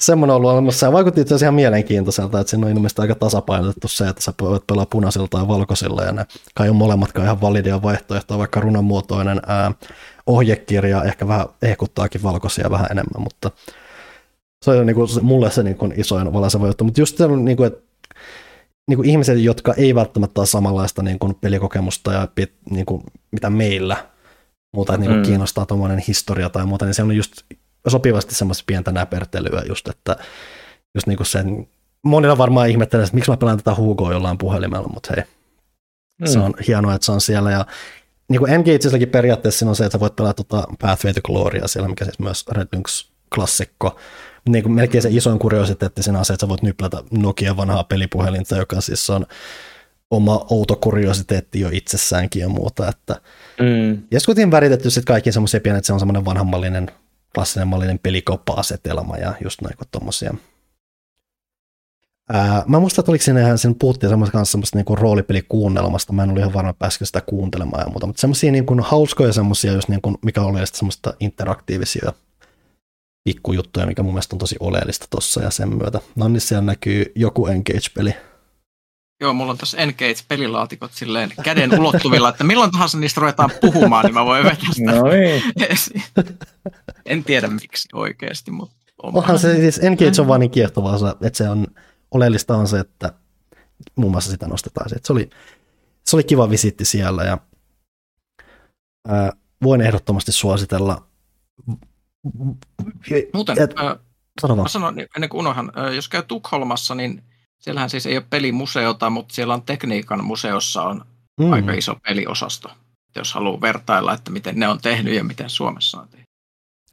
Semmoinen 0.00 0.34
on 0.34 0.36
ollut 0.36 0.50
olemassa 0.50 0.86
ja 0.86 0.92
vaikutti 0.92 1.20
itse 1.20 1.34
asiassa 1.34 1.44
ihan 1.44 1.54
mielenkiintoiselta, 1.54 2.40
että 2.40 2.50
siinä 2.50 2.66
on 2.66 2.72
ilmeisesti 2.72 3.02
aika 3.02 3.14
tasapainotettu 3.14 3.88
se, 3.88 4.08
että 4.08 4.22
sä 4.22 4.32
voit 4.40 4.66
pelaa 4.66 4.86
punaisilla 4.86 5.28
tai 5.28 5.48
valkoisilla 5.48 6.02
ja 6.02 6.12
ne 6.12 6.26
kai 6.54 6.68
on 6.68 6.76
molemmatkaan 6.76 7.24
ihan 7.24 7.40
validia 7.40 7.82
vaihtoehtoja, 7.82 8.38
vaikka 8.38 8.60
runonmuotoinen 8.60 9.40
ää, 9.46 9.72
ohjekirja 10.26 11.04
ehkä 11.04 11.28
vähän 11.28 11.46
ehkuttaakin 11.62 12.22
valkoisia 12.22 12.70
vähän 12.70 12.86
enemmän, 12.90 13.22
mutta 13.22 13.50
se 14.64 14.70
on 14.70 14.86
niin 14.86 14.94
kuin, 14.94 15.08
mulle 15.22 15.50
se 15.50 15.62
niin 15.62 15.76
kuin 15.76 15.92
isoin 15.96 16.32
valaiseva 16.32 16.66
juttu. 16.66 16.84
Mutta 16.84 17.00
just 17.00 17.16
se 17.16 17.24
on, 17.24 17.44
niin 17.44 17.56
kuin, 17.56 17.66
että 17.66 17.82
niin 18.88 18.96
kuin 18.96 19.10
ihmiset, 19.10 19.38
jotka 19.38 19.74
ei 19.74 19.94
välttämättä 19.94 20.40
ole 20.40 20.46
samanlaista 20.46 21.02
niin 21.02 21.18
kuin 21.18 21.34
pelikokemusta 21.34 22.12
ja 22.12 22.28
niin 22.70 22.86
kuin, 22.86 23.02
mitä 23.32 23.50
meillä, 23.50 23.96
muuta, 24.76 24.94
että 24.94 25.00
niin 25.00 25.10
kuin 25.10 25.20
mm. 25.20 25.26
kiinnostaa 25.26 25.66
tuommoinen 25.66 25.98
historia 26.08 26.50
tai 26.50 26.66
muuta, 26.66 26.84
niin 26.84 26.94
se 26.94 27.02
on 27.02 27.16
just 27.16 27.32
sopivasti 27.88 28.34
semmoista 28.34 28.64
pientä 28.66 28.92
näpertelyä 28.92 29.62
just, 29.68 29.88
että 29.88 30.16
just 30.94 31.06
niin 31.06 31.16
kuin 31.16 31.26
sen, 31.26 31.68
monilla 32.02 32.38
varmaan 32.38 32.68
ihmettelee, 32.68 33.04
että 33.04 33.14
miksi 33.14 33.30
mä 33.30 33.36
pelaan 33.36 33.58
tätä 33.58 33.74
Hugoa 33.74 34.12
jollain 34.12 34.38
puhelimella, 34.38 34.88
mutta 34.88 35.12
hei, 35.16 35.24
mm. 36.20 36.26
se 36.26 36.38
on 36.38 36.54
hienoa, 36.66 36.94
että 36.94 37.04
se 37.04 37.12
on 37.12 37.20
siellä 37.20 37.50
ja 37.50 37.66
niin 38.28 38.38
kuin 38.38 38.52
Engageissakin 38.52 39.08
periaatteessa 39.08 39.68
on 39.68 39.76
se, 39.76 39.84
että 39.84 39.98
sä 39.98 40.00
voit 40.00 40.16
pelata 40.16 40.44
tuota 40.44 40.66
Pathway 40.80 41.14
to 41.14 41.20
Gloria 41.22 41.68
siellä, 41.68 41.88
mikä 41.88 42.04
siis 42.04 42.18
myös 42.18 42.46
Red 42.48 42.68
Lynx 42.72 43.10
klassikko. 43.34 43.96
Niin 44.48 44.62
kuin 44.62 44.72
melkein 44.72 45.02
se 45.02 45.08
isoin 45.12 45.38
kuriositeetti 45.38 46.02
siinä 46.02 46.18
on 46.18 46.24
se, 46.24 46.32
että 46.32 46.44
sä 46.44 46.48
voit 46.48 46.62
nyplätä 46.62 47.02
Nokia 47.10 47.56
vanhaa 47.56 47.84
pelipuhelinta, 47.84 48.56
joka 48.56 48.80
siis 48.80 49.10
on 49.10 49.26
oma 50.10 50.46
outo 50.50 50.76
kuriositeetti 50.76 51.60
jo 51.60 51.68
itsessäänkin 51.72 52.40
ja 52.40 52.48
muuta. 52.48 52.88
Että 52.88 53.20
mm. 53.60 54.02
Ja 54.10 54.20
sitten 54.20 54.50
väritetty 54.50 54.90
sitten 54.90 55.12
kaikki 55.12 55.32
semmoisia 55.32 55.60
pieniä, 55.60 55.78
että 55.78 55.86
se 55.86 55.92
on 55.92 55.98
semmoinen 55.98 56.24
vanhanmallinen, 56.24 56.90
klassinen 57.34 57.68
mallinen 57.68 57.98
pelikauppa-asetelma 57.98 59.16
ja 59.16 59.34
just 59.44 59.60
näin 59.62 59.76
kuin 59.76 59.88
tommosia 59.90 60.34
Ää, 62.32 62.64
mä 62.66 62.80
muistan, 62.80 63.02
että 63.02 63.12
oliko 63.12 63.24
siinä 63.24 63.56
sen 63.56 63.74
puhuttiin 63.74 64.10
semmoista 64.10 64.32
kanssa 64.32 64.52
semmoista 64.52 64.78
niinku 64.78 64.96
roolipelikuunnelmasta, 64.96 66.12
mä 66.12 66.22
en 66.22 66.28
ollut 66.28 66.40
ihan 66.40 66.54
varma 66.54 66.72
pääskö 66.72 67.04
sitä 67.06 67.20
kuuntelemaan 67.20 67.82
ja 67.82 67.90
muuta, 67.90 68.06
mutta 68.06 68.20
semmoisia 68.20 68.52
niinku 68.52 68.76
hauskoja 68.82 69.32
semmoisia, 69.32 69.72
just 69.72 69.88
niinku, 69.88 70.18
mikä 70.24 70.42
oli 70.42 70.66
semmoista 70.66 71.14
interaktiivisia 71.20 72.12
pikkujuttuja, 73.24 73.86
mikä 73.86 74.02
mun 74.02 74.12
mielestä 74.12 74.34
on 74.34 74.38
tosi 74.38 74.56
oleellista 74.60 75.06
tossa 75.10 75.42
ja 75.42 75.50
sen 75.50 75.76
myötä. 75.76 76.00
No 76.16 76.28
niin 76.28 76.40
näkyy 76.60 77.12
joku 77.14 77.46
Engage-peli. 77.46 78.14
Joo, 79.20 79.32
mulla 79.32 79.52
on 79.52 79.58
tässä 79.58 79.78
Engage-pelilaatikot 79.78 80.92
silleen 80.92 81.32
käden 81.42 81.80
ulottuvilla, 81.80 82.28
että 82.28 82.44
milloin 82.44 82.70
tahansa 82.70 82.98
niistä 82.98 83.20
ruvetaan 83.20 83.50
puhumaan, 83.60 84.04
niin 84.04 84.14
mä 84.14 84.24
voin 84.24 84.44
vetää 84.44 84.72
sitä 84.72 84.92
no 84.92 85.02
niin. 85.02 85.42
En 87.06 87.24
tiedä 87.24 87.48
miksi 87.48 87.88
oikeasti, 87.92 88.50
mutta... 88.50 88.76
Onhan 89.02 89.38
se 89.38 89.54
siis 89.54 89.78
Engage 89.78 90.20
on 90.20 90.28
vaan 90.28 90.40
niin 90.40 90.50
kiehtovaa, 90.50 90.96
että 91.20 91.36
se 91.36 91.48
on 91.48 91.66
oleellista 92.10 92.56
on 92.56 92.68
se, 92.68 92.78
että 92.78 93.12
muun 93.96 94.12
muassa 94.12 94.30
sitä 94.30 94.46
nostetaan. 94.48 94.90
Se, 94.90 94.96
se, 95.04 95.12
oli, 95.12 95.30
se 96.04 96.16
oli 96.16 96.24
kiva 96.24 96.50
visitti 96.50 96.84
siellä 96.84 97.24
ja 97.24 97.38
ää, 99.08 99.32
voin 99.62 99.80
ehdottomasti 99.80 100.32
suositella. 100.32 101.06
Muuten, 103.34 103.62
et, 103.62 103.74
ää, 103.76 103.96
sano 104.40 104.68
sanon 104.68 104.94
ennen 105.16 105.30
kuin 105.30 105.40
unohan, 105.40 105.72
jos 105.94 106.08
käy 106.08 106.22
Tukholmassa, 106.22 106.94
niin 106.94 107.22
siellähän 107.60 107.90
siis 107.90 108.06
ei 108.06 108.16
ole 108.16 108.26
pelimuseota, 108.30 109.10
mutta 109.10 109.34
siellä 109.34 109.54
on 109.54 109.62
tekniikan 109.62 110.24
museossa 110.24 110.82
on 110.82 111.04
mm. 111.40 111.52
aika 111.52 111.72
iso 111.72 111.96
peliosasto. 112.08 112.70
Jos 113.16 113.34
haluaa 113.34 113.60
vertailla, 113.60 114.14
että 114.14 114.30
miten 114.30 114.58
ne 114.58 114.68
on 114.68 114.80
tehnyt 114.80 115.14
ja 115.14 115.24
miten 115.24 115.50
Suomessa 115.50 116.00
on 116.00 116.08
tehnyt. 116.08 116.26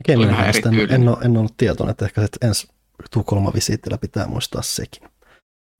Okei, 0.01 0.15
en, 0.15 0.91
en, 0.91 1.09
ole, 1.09 1.17
en 1.21 1.37
ollut 1.37 1.57
tietoinen, 1.57 1.91
että 1.91 2.05
ehkä 2.05 2.21
ensi 2.41 2.67
Tukholman 3.11 3.53
visiittillä 3.53 3.97
pitää 3.97 4.27
muistaa 4.27 4.61
sekin. 4.61 5.09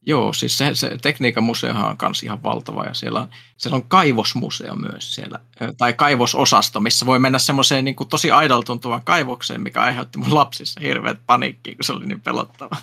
Joo, 0.06 0.34
siis 0.34 0.58
se, 0.58 0.76
se 0.76 0.98
tekniikan 1.02 1.44
museohan 1.44 1.90
on 1.90 1.98
myös 2.02 2.24
ihan 2.24 2.44
valtava 2.44 2.84
ja 2.84 2.94
siellä 2.94 3.22
on, 3.22 3.30
siellä 3.58 3.76
on 3.76 3.84
kaivosmuseo 3.88 4.76
myös 4.76 5.16
siellä, 5.16 5.40
tai 5.78 5.94
kaivososasto, 5.94 6.80
missä 6.80 7.06
voi 7.06 7.20
mennä 7.20 7.40
semmoiseen 7.40 7.86
niin 7.86 7.96
kuin 7.96 8.10
tosi 8.10 8.32
aidolta 8.32 8.66
tuntuvan 8.66 9.02
kaivokseen, 9.04 9.62
mikä 9.62 9.82
aiheutti 9.82 10.18
mun 10.18 10.36
lapsissa 10.36 10.80
hirveät 10.80 11.20
paniikkiä, 11.26 11.76
kun 11.76 11.84
se 11.84 11.94
oli 11.94 12.06
niin 12.06 12.22
pelottava. 12.22 12.78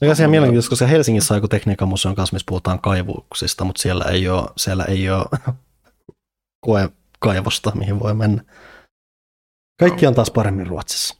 Mikä 0.00 0.14
siellä 0.14 0.30
mielenkiintoista, 0.30 0.70
koska 0.70 0.86
Helsingissä 0.86 1.34
on 1.34 1.36
joku 1.38 1.48
tekniikan 1.48 1.88
museon 1.88 2.14
kanssa, 2.14 2.34
missä 2.34 2.46
puhutaan 2.48 2.80
kaivuksista, 2.80 3.64
mutta 3.64 3.82
siellä 3.82 4.04
ei 4.04 4.28
ole, 4.28 4.48
siellä 4.56 4.84
ei 4.84 5.10
ole 5.10 5.24
koe 6.66 6.88
kaivosta, 7.18 7.72
mihin 7.74 8.00
voi 8.00 8.14
mennä. 8.14 8.44
Kaikki 9.78 10.06
on 10.06 10.14
taas 10.14 10.30
paremmin 10.30 10.66
Ruotsissa. 10.66 11.16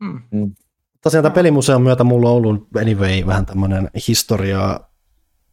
Mm. 0.00 0.22
mm 0.30 0.54
tosiaan 1.06 1.22
tämän 1.22 1.34
pelimuseon 1.34 1.82
myötä 1.82 2.04
mulla 2.04 2.30
on 2.30 2.36
ollut 2.36 2.68
anyway 2.80 3.26
vähän 3.26 3.46
tämmöinen 3.46 3.90
historia, 4.08 4.80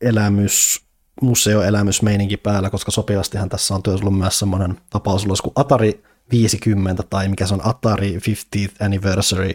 elämys, 0.02 0.82
museoelämysmeininki 1.22 2.38
päällä, 2.38 2.70
koska 2.70 2.92
sopivastihan 2.92 3.50
tässä 3.50 3.76
on 3.76 3.84
työssä 3.84 4.06
ollut 4.06 4.20
myös 4.20 4.40
semmoinen 4.40 4.78
tapaus 4.90 5.26
kuin 5.44 5.54
Atari 5.56 6.04
50 6.32 7.04
tai 7.04 7.28
mikä 7.28 7.48
se 7.48 7.54
on 7.54 7.68
Atari 7.68 8.18
50th 8.18 8.86
Anniversary 8.86 9.52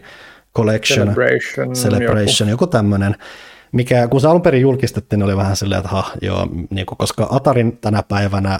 Collection, 0.56 1.08
Celebration, 1.08 1.72
Celebration 1.72 2.48
joku, 2.48 2.64
joku 2.64 2.66
tämmöinen, 2.66 3.16
mikä 3.72 4.08
kun 4.08 4.20
se 4.20 4.28
alun 4.28 4.42
perin 4.42 4.62
julkistettiin, 4.62 5.22
oli 5.22 5.36
vähän 5.36 5.56
silleen, 5.56 5.78
että 5.78 5.90
ha, 5.90 6.12
joo, 6.22 6.48
niin 6.70 6.86
kuin, 6.86 6.98
koska 6.98 7.28
Atarin 7.30 7.76
tänä 7.76 8.02
päivänä 8.02 8.58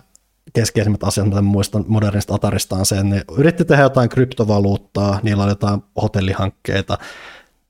keskeisimmät 0.52 1.05
asiat, 1.05 1.28
mitä 1.28 1.43
muistan 1.43 1.85
modernista 1.89 2.35
Atarista 2.35 2.77
on 2.77 2.86
se, 2.86 2.94
että 2.94 3.09
ne 3.09 3.23
yritti 3.39 3.65
tehdä 3.65 3.82
jotain 3.82 4.09
kryptovaluuttaa, 4.09 5.20
niillä 5.23 5.43
oli 5.43 5.51
jotain 5.51 5.82
hotellihankkeita, 6.02 6.98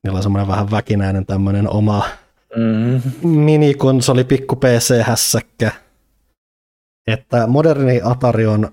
niillä 0.03 0.17
on 0.17 0.23
semmoinen 0.23 0.49
vähän 0.49 0.71
väkinäinen 0.71 1.27
tämmöinen 1.27 1.71
oma 1.71 2.05
mm. 2.57 3.29
minikonsoli, 3.29 4.25
pikku 4.25 4.57
PC-hässäkkä. 4.57 5.73
Että 7.07 7.47
moderni 7.47 8.01
Atari 8.05 8.47
on 8.47 8.73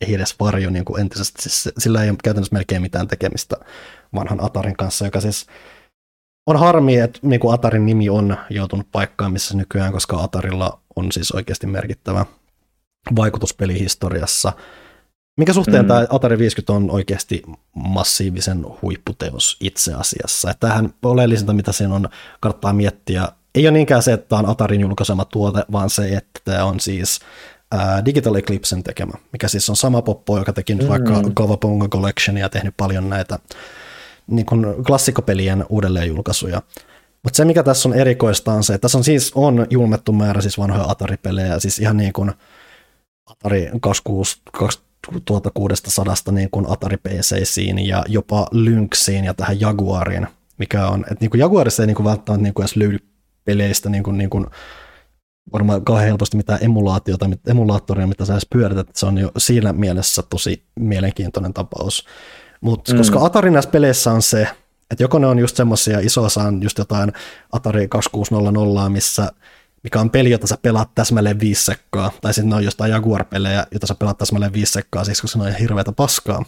ei 0.00 0.14
edes 0.14 0.34
varjo 0.40 0.70
niin 0.70 0.84
kuin 0.84 1.00
entisestä. 1.00 1.42
Siis 1.42 1.68
sillä 1.78 2.02
ei 2.02 2.10
ole 2.10 2.18
käytännössä 2.24 2.54
melkein 2.54 2.82
mitään 2.82 3.08
tekemistä 3.08 3.56
vanhan 4.16 4.44
Atarin 4.44 4.76
kanssa, 4.76 5.04
joka 5.04 5.20
siis 5.20 5.46
on 6.46 6.56
harmi, 6.56 6.96
että 6.96 7.18
niin 7.22 7.40
kuin 7.40 7.54
Atarin 7.54 7.86
nimi 7.86 8.08
on 8.08 8.36
joutunut 8.50 8.86
paikkaan, 8.92 9.32
missä 9.32 9.56
nykyään, 9.56 9.92
koska 9.92 10.16
Atarilla 10.16 10.80
on 10.96 11.12
siis 11.12 11.32
oikeasti 11.32 11.66
merkittävä 11.66 12.26
vaikutus 13.16 13.54
pelihistoriassa. 13.54 14.52
Mikä 15.36 15.52
suhteen 15.52 15.84
mm. 15.84 15.88
tämä 15.88 16.06
Atari 16.10 16.38
50 16.38 16.72
on 16.72 16.90
oikeasti 16.90 17.42
massiivisen 17.74 18.66
huipputeos 18.82 19.56
itse 19.60 19.94
asiassa. 19.94 20.50
Että 20.50 20.68
tähän 20.68 20.94
oleellisinta, 21.02 21.52
mitä 21.52 21.72
siinä 21.72 21.94
on, 21.94 22.08
kannattaa 22.40 22.72
miettiä, 22.72 23.28
ei 23.54 23.66
ole 23.66 23.70
niinkään 23.70 24.02
se, 24.02 24.12
että 24.12 24.28
tämä 24.28 24.38
on 24.38 24.48
Atarin 24.48 24.80
julkaisema 24.80 25.24
tuote, 25.24 25.64
vaan 25.72 25.90
se, 25.90 26.08
että 26.08 26.40
tämä 26.44 26.64
on 26.64 26.80
siis 26.80 27.20
ää, 27.72 28.04
Digital 28.04 28.34
Eclipsen 28.34 28.82
tekemä, 28.82 29.12
mikä 29.32 29.48
siis 29.48 29.70
on 29.70 29.76
sama 29.76 30.02
poppo, 30.02 30.38
joka 30.38 30.52
teki 30.52 30.74
nyt 30.74 30.82
mm. 30.82 30.88
vaikka 30.88 31.22
Kavaponga 31.34 31.88
Collection 31.88 32.36
ja 32.36 32.48
tehnyt 32.48 32.74
paljon 32.76 33.10
näitä 33.10 33.38
niin 34.26 34.46
kuin 34.46 34.84
klassikkopelien 34.86 35.64
uudelleenjulkaisuja. 35.68 36.62
Mutta 37.22 37.36
se, 37.36 37.44
mikä 37.44 37.62
tässä 37.62 37.88
on 37.88 37.94
erikoista, 37.94 38.52
on 38.52 38.64
se, 38.64 38.74
että 38.74 38.82
tässä 38.82 38.98
on 38.98 39.04
siis 39.04 39.32
on 39.34 39.66
julmettu 39.70 40.12
määrä 40.12 40.40
siis 40.40 40.58
vanhoja 40.58 40.84
Atari-pelejä, 40.88 41.58
siis 41.58 41.78
ihan 41.78 41.96
niin 41.96 42.12
kuin 42.12 42.32
Atari 43.26 43.70
26, 43.80 44.40
2600 44.52 46.34
niin 46.34 46.50
kuin 46.50 46.66
Atari 46.68 46.96
PCiin 46.96 47.78
ja 47.86 48.04
jopa 48.08 48.46
Lynxiin 48.50 49.24
ja 49.24 49.34
tähän 49.34 49.60
Jaguariin, 49.60 50.26
mikä 50.58 50.86
on, 50.86 51.00
että 51.00 51.16
niin 51.20 51.30
kuin 51.30 51.38
Jaguarissa 51.38 51.82
ei 51.82 51.86
niin 51.86 51.94
kuin 51.94 52.04
välttämättä 52.04 52.42
niin 52.42 52.54
kuin 52.54 52.64
edes 52.64 52.76
löydy 52.76 52.98
peleistä 53.44 53.88
niin 53.88 54.02
kuin, 54.02 54.18
niin 54.18 54.30
kuin 54.30 54.46
varmaan 55.52 55.84
kauhean 55.84 56.06
helposti 56.06 56.36
mitään 56.36 56.58
emulaatiota, 56.62 57.30
emulaattoria, 57.46 58.06
mitä 58.06 58.24
sä 58.24 58.32
edes 58.32 58.46
pyörität, 58.52 58.88
se 58.94 59.06
on 59.06 59.18
jo 59.18 59.30
siinä 59.38 59.72
mielessä 59.72 60.22
tosi 60.30 60.62
mielenkiintoinen 60.80 61.54
tapaus. 61.54 62.06
Mutta 62.60 62.92
mm. 62.92 62.98
koska 62.98 63.24
Atari 63.24 63.50
näissä 63.50 63.70
peleissä 63.70 64.12
on 64.12 64.22
se, 64.22 64.48
että 64.90 65.04
joko 65.04 65.18
ne 65.18 65.26
on 65.26 65.38
just 65.38 65.56
semmoisia, 65.56 66.00
iso 66.00 66.22
osa 66.22 66.42
on 66.42 66.62
just 66.62 66.78
jotain 66.78 67.12
Atari 67.52 67.88
2600, 67.88 68.88
missä 68.88 69.32
mikä 69.82 70.00
on 70.00 70.10
peli, 70.10 70.30
jota 70.30 70.46
sä 70.46 70.58
pelaat 70.62 70.94
täsmälleen 70.94 71.40
viisi 71.40 71.64
sekkaa, 71.64 72.12
tai 72.20 72.34
sitten 72.34 72.50
ne 72.50 72.56
on 72.56 72.64
jostain 72.64 72.90
Jaguar-pelejä, 72.90 73.66
jota 73.72 73.86
sä 73.86 73.94
pelaat 73.94 74.18
täsmälleen 74.18 74.52
viisi 74.52 74.72
sekkaa, 74.72 75.04
siis 75.04 75.20
koska 75.20 75.38
se 75.38 75.44
on 75.48 75.54
hirveätä 75.54 75.92
paskaa. 75.92 76.44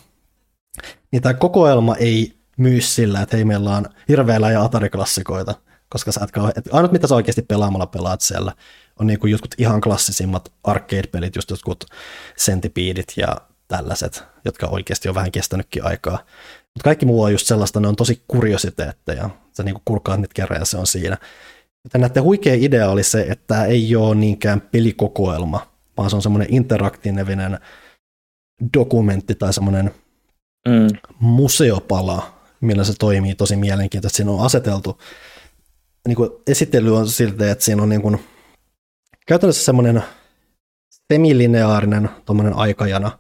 Niin 1.12 1.22
tämä 1.22 1.34
kokoelma 1.34 1.94
ei 1.94 2.38
myy 2.56 2.80
sillä, 2.80 3.22
että 3.22 3.36
hei 3.36 3.44
meillä 3.44 3.76
on 3.76 3.86
hirveellä 4.08 4.50
ja 4.50 4.62
Atari-klassikoita, 4.62 5.54
koska 5.88 6.12
sä 6.12 6.20
et 6.24 6.30
kauhean, 6.30 6.52
että 6.56 6.70
ainut 6.72 6.92
mitä 6.92 7.06
sä 7.06 7.14
oikeasti 7.14 7.42
pelaamalla 7.42 7.86
pelaat 7.86 8.20
siellä 8.20 8.52
on 8.98 9.06
niinku 9.06 9.26
jotkut 9.26 9.54
ihan 9.58 9.80
klassisimmat 9.80 10.52
arcade-pelit, 10.64 11.36
just 11.36 11.50
jotkut 11.50 11.84
Centipeidit 12.38 13.12
ja 13.16 13.36
tällaiset, 13.68 14.24
jotka 14.44 14.66
oikeasti 14.66 15.08
on 15.08 15.14
vähän 15.14 15.32
kestänytkin 15.32 15.84
aikaa. 15.84 16.18
Mutta 16.74 16.84
kaikki 16.84 17.06
muu 17.06 17.22
on 17.22 17.32
just 17.32 17.46
sellaista, 17.46 17.80
ne 17.80 17.88
on 17.88 17.96
tosi 17.96 18.22
kuriositeetteja. 18.28 19.30
Sä 19.56 19.62
niinku 19.62 19.82
kurkkaat 19.84 20.20
niitä 20.20 20.34
kerran 20.34 20.60
ja 20.60 20.64
se 20.64 20.76
on 20.76 20.86
siinä. 20.86 21.16
Joten 21.84 22.00
näiden 22.00 22.22
huikea 22.22 22.54
idea 22.54 22.90
oli 22.90 23.02
se, 23.02 23.20
että 23.20 23.44
tämä 23.46 23.64
ei 23.64 23.96
ole 23.96 24.14
niinkään 24.14 24.60
pelikokoelma, 24.60 25.66
vaan 25.96 26.10
se 26.10 26.16
on 26.16 26.22
semmoinen 26.22 26.54
interaktiivinen 26.54 27.58
dokumentti 28.74 29.34
tai 29.34 29.52
semmoinen 29.52 29.90
mm. 30.68 30.98
museopala, 31.20 32.40
millä 32.60 32.84
se 32.84 32.92
toimii 32.98 33.34
tosi 33.34 33.56
mielenkiintoisesti. 33.56 34.16
Siinä 34.16 34.32
on 34.32 34.46
aseteltu, 34.46 35.00
niin 36.06 36.16
kuin 36.16 36.30
esittely 36.46 36.96
on 36.96 37.08
siltä, 37.08 37.50
että 37.50 37.64
siinä 37.64 37.82
on 37.82 37.88
niin 37.88 38.02
kuin, 38.02 38.24
käytännössä 39.26 39.64
semmoinen 39.64 40.02
semilineaarinen 41.12 42.10
aikajana, 42.54 43.18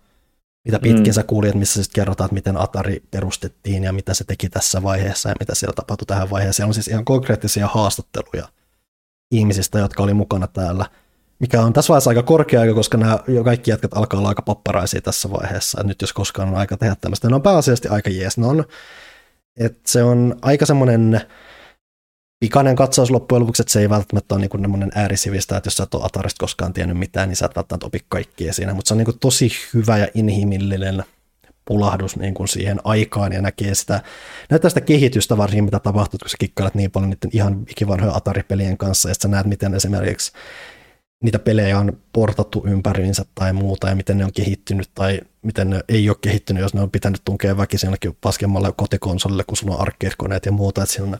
mitä 0.64 0.78
pitkin 0.78 1.06
mm. 1.06 1.12
sä 1.12 1.22
kuulit, 1.22 1.54
missä 1.54 1.82
sitten 1.82 2.02
kerrotaan, 2.02 2.26
että 2.26 2.34
miten 2.34 2.56
Atari 2.56 3.02
perustettiin 3.10 3.84
ja 3.84 3.92
mitä 3.92 4.14
se 4.14 4.24
teki 4.24 4.48
tässä 4.48 4.82
vaiheessa 4.82 5.28
ja 5.28 5.34
mitä 5.40 5.54
siellä 5.54 5.74
tapahtui 5.74 6.06
tähän 6.06 6.30
vaiheeseen. 6.30 6.54
Siellä 6.54 6.70
on 6.70 6.74
siis 6.74 6.88
ihan 6.88 7.04
konkreettisia 7.04 7.66
haastatteluja 7.66 8.48
ihmisistä, 9.30 9.78
jotka 9.78 10.02
oli 10.02 10.14
mukana 10.14 10.46
täällä, 10.46 10.86
mikä 11.38 11.62
on 11.62 11.72
tässä 11.72 11.88
vaiheessa 11.88 12.10
aika 12.10 12.22
korkea 12.22 12.60
aika, 12.60 12.74
koska 12.74 12.98
nämä 12.98 13.18
jo 13.28 13.44
kaikki 13.44 13.70
jätkät 13.70 13.90
alkaa 13.94 14.18
olla 14.18 14.28
aika 14.28 14.42
papparaisia 14.42 15.00
tässä 15.00 15.30
vaiheessa, 15.30 15.80
että 15.80 15.88
nyt 15.88 16.00
jos 16.00 16.12
koskaan 16.12 16.48
on 16.48 16.54
aika 16.54 16.76
tehdä 16.76 16.96
tämmöistä. 17.00 17.28
Ne 17.28 17.34
on 17.34 17.42
pääasiallisesti 17.42 17.88
aika 17.88 18.10
jees. 18.10 18.38
Ne 18.38 18.46
on, 18.46 18.64
että 19.56 19.80
se 19.86 20.02
on 20.02 20.36
aika 20.42 20.66
semmoinen 20.66 21.20
pikainen 22.40 22.76
katsaus 22.76 23.10
loppujen 23.10 23.40
lopuksi, 23.40 23.62
että 23.62 23.72
se 23.72 23.80
ei 23.80 23.90
välttämättä 23.90 24.34
ole 24.34 24.48
niin 24.50 24.92
äärisivistä, 24.94 25.56
että 25.56 25.66
jos 25.66 25.76
sä 25.76 25.82
et 25.82 25.94
ole 25.94 26.04
Atarista 26.04 26.40
koskaan 26.40 26.72
tiennyt 26.72 26.98
mitään, 26.98 27.28
niin 27.28 27.36
sä 27.36 27.46
et 27.46 27.56
välttämättä 27.56 27.86
opi 27.86 28.00
kaikkia 28.08 28.52
siinä, 28.52 28.74
mutta 28.74 28.88
se 28.88 28.94
on 28.94 28.98
niin 28.98 29.18
tosi 29.20 29.52
hyvä 29.74 29.98
ja 29.98 30.08
inhimillinen 30.14 31.04
pulahdus 31.64 32.16
niin 32.16 32.34
kuin 32.34 32.48
siihen 32.48 32.80
aikaan 32.84 33.32
ja 33.32 33.42
näkee 33.42 33.74
sitä, 33.74 34.00
näyttää 34.50 34.68
sitä 34.68 34.80
kehitystä 34.80 35.36
varsinkin, 35.36 35.64
mitä 35.64 35.78
tapahtuu, 35.78 36.18
kun 36.18 36.30
sä 36.30 36.36
kikkailet 36.38 36.74
niin 36.74 36.90
paljon 36.90 37.10
niiden 37.10 37.30
ihan 37.32 37.64
ikivanhoja 37.70 38.14
Atari-pelien 38.14 38.78
kanssa, 38.78 39.08
ja 39.08 39.14
sä 39.14 39.28
näet, 39.28 39.46
miten 39.46 39.74
esimerkiksi 39.74 40.32
niitä 41.24 41.38
pelejä 41.38 41.78
on 41.78 41.98
portattu 42.12 42.62
ympäriinsä 42.66 43.24
tai 43.34 43.52
muuta, 43.52 43.88
ja 43.88 43.94
miten 43.94 44.18
ne 44.18 44.24
on 44.24 44.32
kehittynyt, 44.32 44.90
tai 44.94 45.20
miten 45.42 45.70
ne 45.70 45.80
ei 45.88 46.08
ole 46.08 46.16
kehittynyt, 46.20 46.62
jos 46.62 46.74
ne 46.74 46.80
on 46.80 46.90
pitänyt 46.90 47.22
tunkea 47.24 47.56
väkisin 47.56 47.86
jonnekin 47.86 48.16
paskemmalle 48.20 48.72
kotikonsolille, 48.76 49.44
kun 49.44 49.56
sulla 49.56 49.74
on 49.74 49.80
arcade-koneet 49.80 50.46
ja 50.46 50.52
muuta, 50.52 50.82
että 50.82 50.94
siinä 50.94 51.08
on, 51.08 51.18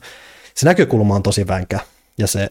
se 0.59 0.65
näkökulma 0.65 1.15
on 1.15 1.23
tosi 1.23 1.47
vänkä, 1.47 1.79
ja 2.17 2.27
se 2.27 2.49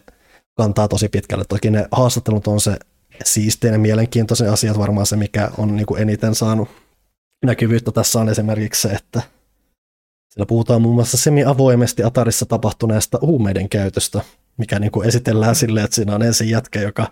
kantaa 0.57 0.87
tosi 0.87 1.09
pitkälle. 1.09 1.45
Toki 1.49 1.71
ne 1.71 1.87
haastattelut 1.91 2.47
on 2.47 2.61
se 2.61 2.77
siisteinen 3.23 3.77
ja 3.77 3.81
mielenkiintoisen 3.81 4.51
asiat, 4.51 4.77
varmaan 4.77 5.07
se, 5.07 5.15
mikä 5.15 5.51
on 5.57 5.75
niin 5.75 5.85
kuin 5.85 6.01
eniten 6.01 6.35
saanut 6.35 6.69
näkyvyyttä 7.45 7.91
tässä 7.91 8.19
on 8.19 8.29
esimerkiksi 8.29 8.81
se, 8.81 8.87
että 8.87 9.21
siellä 10.29 10.45
puhutaan 10.47 10.81
muun 10.81 10.95
muassa 10.95 11.17
semi-avoimesti 11.17 12.03
Atarissa 12.03 12.45
tapahtuneesta 12.45 13.19
huumeiden 13.21 13.69
käytöstä, 13.69 14.21
mikä 14.57 14.79
niin 14.79 14.91
kuin 14.91 15.07
esitellään 15.07 15.55
silleen, 15.55 15.83
että 15.83 15.95
siinä 15.95 16.15
on 16.15 16.23
ensin 16.23 16.49
jätkä, 16.49 16.81
joka 16.81 17.11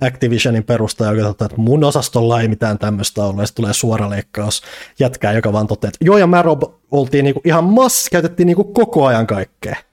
Activisionin 0.00 0.64
perustaja, 0.64 1.12
joka 1.12 1.28
toteaa, 1.28 1.46
että 1.46 1.60
mun 1.60 1.84
osastolla 1.84 2.40
ei 2.40 2.48
mitään 2.48 2.78
tämmöistä 2.78 3.24
ollut, 3.24 3.40
ja 3.40 3.46
tulee 3.54 3.72
suora 3.72 4.10
leikkaus 4.10 4.62
jätkää, 4.98 5.32
joka 5.32 5.52
vaan 5.52 5.66
toteaa, 5.66 5.88
että 5.88 6.04
joo, 6.04 6.18
ja 6.18 6.26
mä 6.26 6.42
Rob 6.42 6.62
oltiin 6.90 7.24
niin 7.24 7.34
kuin 7.34 7.42
ihan 7.48 7.64
mass, 7.64 8.08
käytettiin 8.10 8.46
niin 8.46 8.56
kuin 8.56 8.74
koko 8.74 9.06
ajan 9.06 9.26
kaikkea. 9.26 9.87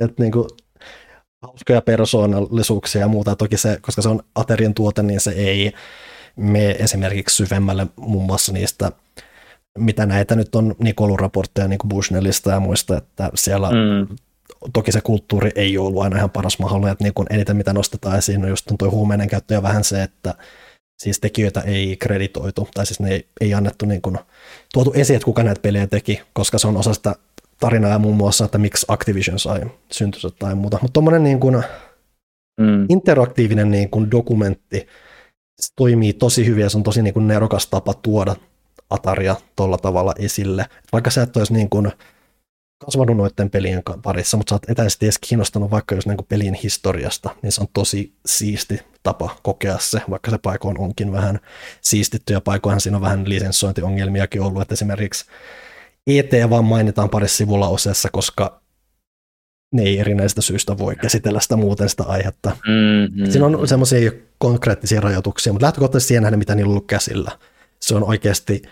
Että 0.00 0.22
niin 0.22 0.32
kuin, 0.32 0.48
hauskoja 1.42 1.82
persoonallisuuksia 1.82 3.00
ja 3.00 3.08
muuta. 3.08 3.36
Toki 3.36 3.56
se, 3.56 3.78
koska 3.80 4.02
se 4.02 4.08
on 4.08 4.22
Aterian 4.34 4.74
tuote, 4.74 5.02
niin 5.02 5.20
se 5.20 5.30
ei 5.30 5.72
me 6.36 6.70
esimerkiksi 6.70 7.36
syvemmälle 7.36 7.86
muun 7.96 8.26
muassa 8.26 8.52
niistä, 8.52 8.92
mitä 9.78 10.06
näitä 10.06 10.36
nyt 10.36 10.54
on 10.54 10.74
niin 10.78 10.94
raportteja 11.18 11.68
niin 11.68 11.78
kuin 11.78 11.88
Bushnellista 11.88 12.50
ja 12.50 12.60
muista, 12.60 12.96
että 12.96 13.30
siellä 13.34 13.70
mm. 13.70 14.16
toki 14.72 14.92
se 14.92 15.00
kulttuuri 15.00 15.50
ei 15.54 15.78
ollut 15.78 16.02
aina 16.02 16.16
ihan 16.16 16.30
paras 16.30 16.58
mahdollinen, 16.58 16.92
että 16.92 17.04
niin 17.04 17.14
kuin 17.14 17.26
eniten 17.30 17.56
mitä 17.56 17.72
nostetaan 17.72 18.18
esiin 18.18 18.44
on 18.44 18.48
just 18.48 18.66
tuo 18.78 18.90
huumeinen 18.90 19.28
käyttö 19.28 19.54
ja 19.54 19.62
vähän 19.62 19.84
se, 19.84 20.02
että 20.02 20.34
siis 21.02 21.20
tekijöitä 21.20 21.60
ei 21.60 21.96
kreditoitu, 21.96 22.68
tai 22.74 22.86
siis 22.86 23.00
ne 23.00 23.10
ei, 23.10 23.26
ei 23.40 23.54
annettu 23.54 23.86
niin 23.86 24.02
kuin, 24.02 24.18
tuotu 24.72 24.92
esiin, 24.94 25.16
että 25.16 25.24
kuka 25.24 25.42
näitä 25.42 25.60
pelejä 25.60 25.86
teki, 25.86 26.22
koska 26.32 26.58
se 26.58 26.68
on 26.68 26.76
osa 26.76 26.94
sitä 26.94 27.14
tarinaa 27.60 27.98
muun 27.98 28.16
muassa, 28.16 28.44
että 28.44 28.58
miksi 28.58 28.86
Activision 28.88 29.38
sai 29.38 29.60
syntynsä 29.92 30.28
tai 30.38 30.54
muuta. 30.54 30.78
Mutta 30.82 30.92
tuommoinen 30.92 31.24
niin 31.24 31.40
kuin 31.40 31.62
mm. 32.60 32.86
interaktiivinen 32.88 33.70
niin 33.70 33.90
kuin 33.90 34.10
dokumentti, 34.10 34.86
se 35.60 35.72
toimii 35.76 36.12
tosi 36.12 36.46
hyvin 36.46 36.62
ja 36.62 36.70
se 36.70 36.76
on 36.76 36.82
tosi 36.82 37.02
niin 37.02 37.14
kuin 37.14 37.28
nerokas 37.28 37.66
tapa 37.66 37.94
tuoda 37.94 38.36
Ataria 38.90 39.36
tuolla 39.56 39.78
tavalla 39.78 40.14
esille. 40.18 40.66
Vaikka 40.92 41.10
sä 41.10 41.22
et 41.22 41.36
olisi 41.36 41.52
niin 41.52 41.70
kuin 41.70 41.92
kasvanut 42.84 43.16
noiden 43.16 43.50
pelien 43.50 43.82
parissa, 44.02 44.36
mutta 44.36 44.50
sä 44.50 44.54
oot 44.54 44.70
etäisesti 44.70 45.06
edes 45.06 45.18
kiinnostunut 45.18 45.70
vaikka 45.70 45.94
jos 45.94 46.06
niin 46.06 46.18
pelin 46.28 46.54
historiasta, 46.54 47.30
niin 47.42 47.52
se 47.52 47.60
on 47.60 47.66
tosi 47.72 48.14
siisti 48.26 48.80
tapa 49.02 49.36
kokea 49.42 49.78
se, 49.78 50.02
vaikka 50.10 50.30
se 50.30 50.38
paikoin 50.38 50.80
onkin 50.80 51.12
vähän 51.12 51.40
siistitty 51.80 52.32
ja 52.32 52.40
paikoinhan 52.40 52.80
siinä 52.80 52.96
on 52.96 53.02
vähän 53.02 53.28
lisenssointiongelmiakin 53.28 54.42
ollut, 54.42 54.62
että 54.62 54.74
esimerkiksi 54.74 55.24
ET 56.08 56.50
vaan 56.50 56.64
mainitaan 56.64 57.10
parissa 57.10 57.36
sivulla 57.36 57.68
osassa, 57.68 58.08
koska 58.12 58.60
ne 59.72 59.82
ei 59.82 59.98
erinäistä 59.98 60.40
syystä 60.40 60.78
voi 60.78 60.96
käsitellä 60.96 61.40
sitä 61.40 61.56
muuten 61.56 61.88
sitä 61.88 62.04
aihetta. 62.04 62.48
Mm-hmm. 62.48 63.30
Siinä 63.30 63.46
on 63.46 63.68
semmoisia 63.68 64.10
konkreettisia 64.38 65.00
rajoituksia, 65.00 65.52
mutta 65.52 65.64
lähtökohtaisesti 65.64 66.08
siihen 66.08 66.22
nähden, 66.22 66.38
mitä 66.38 66.54
niillä 66.54 66.68
on 66.68 66.72
ollut 66.72 66.86
käsillä. 66.86 67.30
Se 67.80 67.94
on 67.94 68.04
oikeasti 68.04 68.62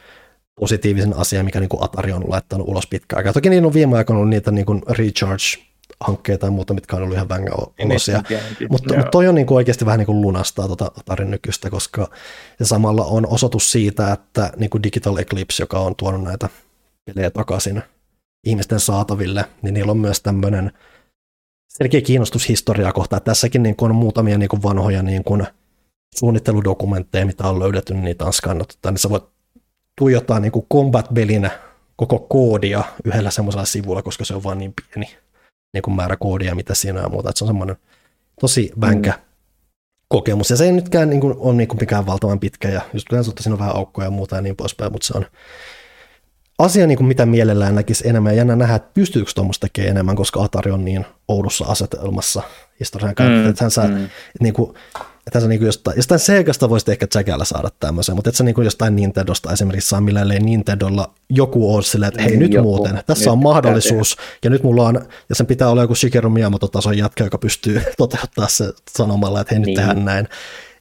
positiivisen 0.60 1.16
asia, 1.16 1.44
mikä 1.44 1.60
niin 1.60 1.68
kuin 1.68 1.84
Atari 1.84 2.12
on 2.12 2.24
laittanut 2.28 2.68
ulos 2.68 2.86
pitkään 2.86 3.18
aikaa. 3.18 3.32
Toki 3.32 3.50
niin 3.50 3.66
on 3.66 3.74
viime 3.74 3.96
aikoina 3.96 4.18
ollut 4.18 4.30
niitä 4.30 4.50
niin 4.50 4.66
kuin 4.66 4.82
recharge-hankkeita 4.88 6.46
ja 6.46 6.50
muuta, 6.50 6.74
mitkä 6.74 6.96
on 6.96 7.02
ollut 7.02 7.14
ihan 7.14 7.28
vängä 7.28 7.52
olosia. 7.52 8.22
Mutta, 8.70 8.94
mutta 8.94 9.10
toi 9.10 9.28
on 9.28 9.34
niin 9.34 9.46
kuin 9.46 9.56
oikeasti 9.56 9.86
vähän 9.86 9.98
niin 9.98 10.06
kuin 10.06 10.20
lunastaa 10.20 10.66
tuota 10.66 10.90
Atarin 11.00 11.30
nykyistä, 11.30 11.70
koska 11.70 12.10
se 12.58 12.64
samalla 12.64 13.04
on 13.04 13.26
osoitus 13.26 13.72
siitä, 13.72 14.12
että 14.12 14.52
niin 14.56 14.70
kuin 14.70 14.82
Digital 14.82 15.16
Eclipse, 15.16 15.62
joka 15.62 15.78
on 15.78 15.96
tuonut 15.96 16.22
näitä 16.24 16.48
pelejä 17.07 17.31
takaisin 17.31 17.83
ihmisten 18.47 18.81
saataville, 18.81 19.45
niin 19.62 19.74
niillä 19.74 19.91
on 19.91 19.99
myös 19.99 20.20
tämmöinen 20.20 20.73
selkeä 21.69 22.01
kiinnostus 22.01 22.49
historiaa 22.49 22.93
kohtaan. 22.93 23.23
Tässäkin 23.23 23.62
niin 23.62 23.77
kuin 23.77 23.91
on 23.91 23.97
muutamia 23.97 24.39
niin 24.39 24.49
kuin 24.49 24.62
vanhoja 24.62 25.03
niin 25.03 25.24
kuin 25.24 25.47
suunnitteludokumentteja, 26.15 27.27
mitä 27.27 27.49
on 27.49 27.59
löydetty, 27.59 27.95
niin 27.95 28.05
niitä 28.05 28.24
on 28.24 28.33
skannattu. 28.33 28.74
Tai 28.83 28.93
niin 28.93 28.99
sä 28.99 29.11
voit 29.11 29.24
tuijottaa 29.99 30.41
niin 30.41 30.53
kuin 30.53 30.66
combat-belinä 30.74 31.51
koko 31.97 32.19
koodia 32.19 32.85
yhdellä 33.05 33.31
semmoisella 33.31 33.65
sivulla, 33.65 34.03
koska 34.03 34.24
se 34.24 34.35
on 34.35 34.45
vain 34.45 34.59
niin 34.59 34.74
pieni 34.74 35.19
niin 35.74 35.83
kuin 35.83 35.97
määrä 35.97 36.16
koodia, 36.16 36.55
mitä 36.55 36.74
siinä 36.74 37.03
on 37.03 37.11
muuta. 37.11 37.28
Että 37.28 37.39
se 37.39 37.45
on 37.45 37.49
semmoinen 37.49 37.77
tosi 38.41 38.73
vänkä 38.81 39.11
mm. 39.11 39.23
kokemus. 40.09 40.51
Ja 40.51 40.57
se 40.57 40.65
ei 40.65 40.73
nytkään 40.73 41.11
niin 41.11 41.20
kuin, 41.20 41.35
ole 41.39 41.55
niin 41.55 41.69
kuin 41.69 41.81
mikään 41.81 42.07
valtavan 42.07 42.41
pitkä 42.41 42.69
ja 42.69 42.81
just 42.93 43.12
yleensä 43.12 43.33
siinä 43.41 43.55
on 43.55 43.59
vähän 43.59 43.77
aukkoja 43.77 44.07
ja 44.07 44.11
muuta 44.11 44.37
ja 44.37 44.43
niin 44.43 44.57
poispäin, 44.57 44.93
mutta 44.93 45.07
se 45.07 45.12
on 45.16 45.27
asia, 46.59 46.87
niin 46.87 46.97
kuin 46.97 47.09
mitä 47.09 47.27
mielellään 47.27 47.74
näkisi 47.74 48.09
enemmän. 48.09 48.33
Ja 48.33 48.37
jännä 48.37 48.57
nähdä, 48.57 48.74
että 48.74 48.91
pystyykö 48.95 49.31
tuommoista 49.35 49.65
tekemään 49.65 49.91
enemmän, 49.91 50.16
koska 50.16 50.43
Atari 50.43 50.70
on 50.70 50.85
niin 50.85 51.07
oudossa 51.28 51.65
asetelmassa 51.65 52.43
historian 52.81 53.15
kautta. 53.15 53.35
Mm, 53.35 53.49
että 53.49 53.65
hän 53.65 53.70
saa, 53.70 53.89
mm. 53.89 54.05
että 54.05 54.41
niin 54.41 54.55
kuin, 54.55 54.74
että 55.27 55.41
se 55.41 55.49
niin 55.49 55.59
kuin 55.59 55.66
jostain, 55.66 55.97
jostain 55.97 56.19
Segasta 56.19 56.70
voisi 56.70 56.91
ehkä 56.91 57.07
Jackalla 57.15 57.45
saada 57.45 57.70
tämmöisen, 57.81 58.15
mutta 58.15 58.31
että 58.31 58.37
se 58.37 58.45
niin 58.45 58.55
kuin 58.55 58.65
jostain 58.65 58.97
Nintendosta 58.97 59.53
esimerkiksi 59.53 59.89
saa 59.89 60.01
millään 60.01 60.28
Nintendolla 60.28 61.15
joku 61.28 61.77
on 61.77 61.83
silleen, 61.83 62.09
että 62.09 62.23
hei 62.23 62.31
niin, 62.31 62.41
nyt 62.41 62.53
joku, 62.53 62.69
muuten, 62.69 63.03
tässä 63.07 63.24
nyt 63.24 63.33
on 63.33 63.39
mahdollisuus, 63.39 64.16
ja 64.45 64.51
nyt 64.51 64.62
mulla 64.62 64.87
on, 64.87 65.07
ja 65.28 65.35
sen 65.35 65.47
pitää 65.47 65.69
olla 65.69 65.83
joku 65.83 65.95
Shigeru 65.95 66.31
Miyamoto-tason 66.31 66.99
jatka, 66.99 67.24
joka 67.24 67.39
pystyy 67.39 67.83
toteuttaa 67.99 68.49
se 68.49 68.73
sanomalla, 68.91 69.41
että 69.41 69.55
hei 69.55 69.59
nyt 69.59 69.66
niin. 69.66 69.77
tehdään 69.77 70.05
näin. 70.05 70.28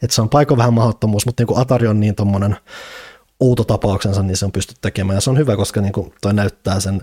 Että 0.02 0.16
se 0.16 0.22
on 0.22 0.30
paikka 0.30 0.58
vähän 0.58 0.74
mahdottomuus, 0.74 1.26
mutta 1.26 1.42
niin 1.42 1.48
kuin 1.48 1.60
Atari 1.60 1.88
on 1.88 2.00
niin 2.00 2.16
tommonen 2.16 2.58
outo 3.40 3.64
tapauksensa, 3.64 4.24
niin 4.24 4.38
se 4.38 4.45
on 4.45 4.52
pystytty 4.52 4.82
tekemään, 4.82 5.18
ja 5.18 5.22
se 5.22 5.30
on 5.30 5.38
hyvä, 5.38 5.56
koska 5.56 5.82
niin 5.82 5.94
kuin 5.94 6.14
toi 6.22 6.34
näyttää 6.34 6.80
sen 6.80 7.02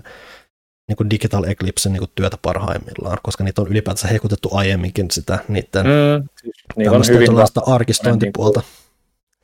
niin 0.87 0.95
kuin 0.97 1.09
Digital 1.09 1.43
Eclipse 1.43 1.89
niin 1.89 1.99
kuin 1.99 2.11
työtä 2.15 2.37
parhaimmillaan, 2.41 3.17
koska 3.23 3.43
niitä 3.43 3.61
on 3.61 3.67
ylipäätänsä 3.67 4.07
hekutettu 4.07 4.49
aiemminkin 4.51 5.11
sitä 5.11 5.39
niiden 5.47 5.85
mm, 5.85 6.27
niin 6.75 6.89
on 6.89 7.03
hyvin 7.09 7.29
arkistointipuolta. 7.65 8.59
Niin 8.59 8.83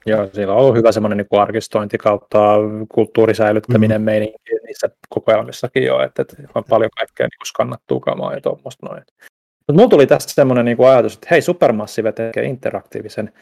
Joo, 0.05 0.29
siellä 0.33 0.53
on 0.53 0.59
ollut 0.59 0.75
hyvä 0.75 0.91
semmoinen 0.91 1.17
niin 1.17 1.41
arkistointi 1.41 1.97
kautta 1.97 2.55
kulttuurisäilyttäminen 2.91 4.01
mm. 4.01 4.05
meininki 4.05 4.37
niissä 4.63 4.89
kokoelmissakin 5.09 5.83
jo, 5.83 6.01
että, 6.01 6.21
että 6.21 6.35
on 6.55 6.63
paljon 6.69 6.89
kaikkea 6.97 7.27
niin 7.27 7.47
skannattua 7.47 7.99
kamaa 7.99 8.33
ja 8.33 8.41
tuommoista 8.41 8.85
noin. 8.85 9.03
Mutta 9.57 9.73
mulla 9.73 9.89
tuli 9.89 10.07
tästä 10.07 10.33
semmoinen 10.33 10.65
niin 10.65 10.77
ajatus, 10.89 11.13
että 11.13 11.27
hei, 11.31 11.41
Supermassive 11.41 12.11
tekee 12.11 12.43
interaktiivisen 12.43 13.33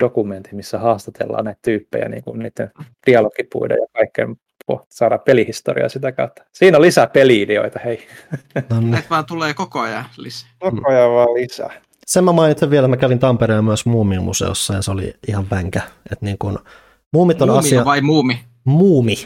dokumentin, 0.00 0.56
missä 0.56 0.78
haastatellaan 0.78 1.44
näitä 1.44 1.60
tyyppejä 1.62 2.08
niin 2.08 2.24
kuin 2.24 2.38
niiden 2.38 2.70
dialogipuiden 3.06 3.78
ja 3.80 3.86
kaikkeen 3.92 4.36
saada 4.88 5.18
pelihistoriaa 5.18 5.88
sitä 5.88 6.12
kautta. 6.12 6.42
Siinä 6.52 6.76
on 6.76 6.82
lisää 6.82 7.06
peliideoita, 7.06 7.78
hei. 7.84 8.06
No 8.70 8.80
niin. 8.80 9.04
vaan 9.10 9.26
tulee 9.26 9.54
koko 9.54 9.80
ajan 9.80 10.04
lisää. 10.16 10.50
Koko 10.58 10.90
ajan 10.90 11.10
vaan 11.10 11.34
lisää. 11.34 11.82
Sen 12.06 12.24
mä 12.24 12.32
mainitsen 12.32 12.70
vielä, 12.70 12.88
mä 12.88 12.96
kävin 12.96 13.18
Tampereen 13.18 13.64
myös 13.64 13.86
Muumimuseossa 13.86 14.74
ja 14.74 14.82
se 14.82 14.90
oli 14.90 15.14
ihan 15.28 15.50
vänkä. 15.50 15.82
Että 16.12 16.24
niin 16.24 16.38
kun, 16.38 16.58
muumit 17.12 17.42
on 17.42 17.48
muumi 17.48 17.58
asia... 17.58 17.84
vai 17.84 18.00
muumi? 18.00 18.40
Muumi. 18.64 19.24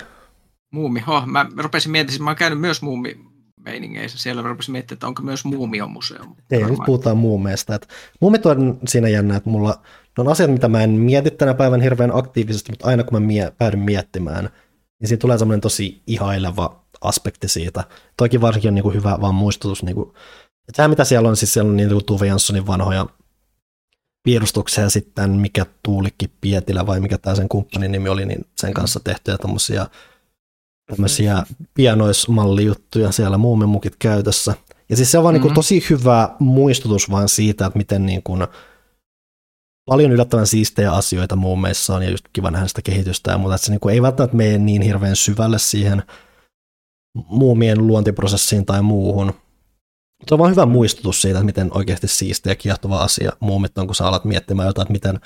Muumi, 0.70 1.00
ho. 1.00 1.22
Mä 1.26 1.46
rupesin 1.56 1.92
miettimään, 1.92 2.24
mä 2.24 2.30
oon 2.30 2.36
käynyt 2.36 2.60
myös 2.60 2.82
muumi 2.82 3.16
meiningeissä. 3.64 4.18
Siellä 4.18 4.42
rupesin 4.42 4.72
miettimään, 4.72 4.96
että 4.96 5.06
onko 5.06 5.22
myös 5.22 5.44
muumiomuseo. 5.44 6.24
Ei, 6.50 6.64
nyt 6.64 6.78
puhutaan 6.86 7.16
muumeista. 7.16 7.78
Muumit 8.20 8.46
on 8.46 8.78
siinä 8.88 9.08
jännä, 9.08 9.36
että 9.36 9.50
mulla 9.50 9.82
on 10.18 10.28
asiat, 10.28 10.50
mitä 10.50 10.68
mä 10.68 10.82
en 10.82 10.90
mieti 10.90 11.30
tänä 11.30 11.54
päivän 11.54 11.80
hirveän 11.80 12.16
aktiivisesti, 12.16 12.72
mutta 12.72 12.86
aina 12.86 13.04
kun 13.04 13.22
mä 13.22 13.26
mie- 13.26 13.52
päädyn 13.58 13.80
miettimään, 13.80 14.50
niin 15.00 15.08
siinä 15.08 15.20
tulee 15.20 15.38
semmoinen 15.38 15.60
tosi 15.60 16.02
ihaileva 16.06 16.84
aspekti 17.00 17.48
siitä. 17.48 17.84
Toki 18.16 18.40
varsinkin 18.40 18.68
on 18.68 18.74
niin 18.74 18.82
kuin 18.82 18.94
hyvä 18.94 19.18
vaan 19.20 19.34
muistutus, 19.34 19.82
niin 19.82 19.94
kuin, 19.94 20.08
että 20.68 20.76
sehän 20.76 20.90
mitä 20.90 21.04
siellä 21.04 21.28
on, 21.28 21.36
siis 21.36 21.52
siellä 21.52 21.70
on 21.70 21.76
niin 21.76 21.88
kuin 21.88 22.04
Tuve 22.04 22.26
Janssonin 22.26 22.66
vanhoja 22.66 23.06
piirustuksia 24.22 24.90
sitten 24.90 25.30
mikä 25.30 25.66
Tuulikki 25.82 26.30
Pietilä 26.40 26.86
vai 26.86 27.00
mikä 27.00 27.18
tämä 27.18 27.36
sen 27.36 27.48
kumppanin 27.48 27.92
nimi 27.92 28.08
oli, 28.08 28.26
niin 28.26 28.46
sen 28.56 28.74
kanssa 28.74 29.00
tehtyjä 29.04 29.38
tämmöisiä 29.38 29.86
tämmöisiä 30.86 31.42
pianoismallijuttuja 31.74 33.12
siellä 33.12 33.38
muumimukit 33.38 33.96
käytössä. 33.98 34.54
Ja 34.88 34.96
siis 34.96 35.10
se 35.10 35.18
on 35.18 35.24
vaan 35.24 35.34
mm-hmm. 35.34 35.42
niin 35.42 35.54
kuin 35.54 35.64
tosi 35.64 35.84
hyvä 35.90 36.36
muistutus 36.38 37.10
vaan 37.10 37.28
siitä, 37.28 37.66
että 37.66 37.78
miten 37.78 38.06
niin 38.06 38.22
kuin, 38.22 38.46
paljon 39.86 40.12
yllättävän 40.12 40.46
siistejä 40.46 40.92
asioita 40.92 41.36
muumeissa 41.36 41.94
on 41.94 42.02
ja 42.02 42.10
just 42.10 42.24
kiva 42.32 42.50
nähdä 42.50 42.68
sitä 42.68 42.82
kehitystä 42.82 43.30
ja 43.30 43.38
muuta, 43.38 43.54
että 43.54 43.64
se 43.64 43.72
niin 43.72 43.80
kuin 43.80 43.92
ei 43.92 44.02
välttämättä 44.02 44.36
mene 44.36 44.58
niin 44.58 44.82
hirveän 44.82 45.16
syvälle 45.16 45.58
siihen 45.58 46.02
muumien 47.28 47.86
luontiprosessiin 47.86 48.66
tai 48.66 48.82
muuhun. 48.82 49.34
Se 50.26 50.34
on 50.34 50.38
vaan 50.38 50.50
hyvä 50.50 50.66
muistutus 50.66 51.22
siitä, 51.22 51.38
että 51.38 51.46
miten 51.46 51.76
oikeasti 51.76 52.08
siistiä 52.08 52.52
ja 52.52 52.56
kiehtova 52.56 52.98
asia 52.98 53.32
muumit 53.40 53.78
on, 53.78 53.86
kun 53.86 53.94
sä 53.94 54.06
alat 54.06 54.24
miettimään 54.24 54.66
jotain, 54.66 54.84
että 54.84 54.92
miten 54.92 55.20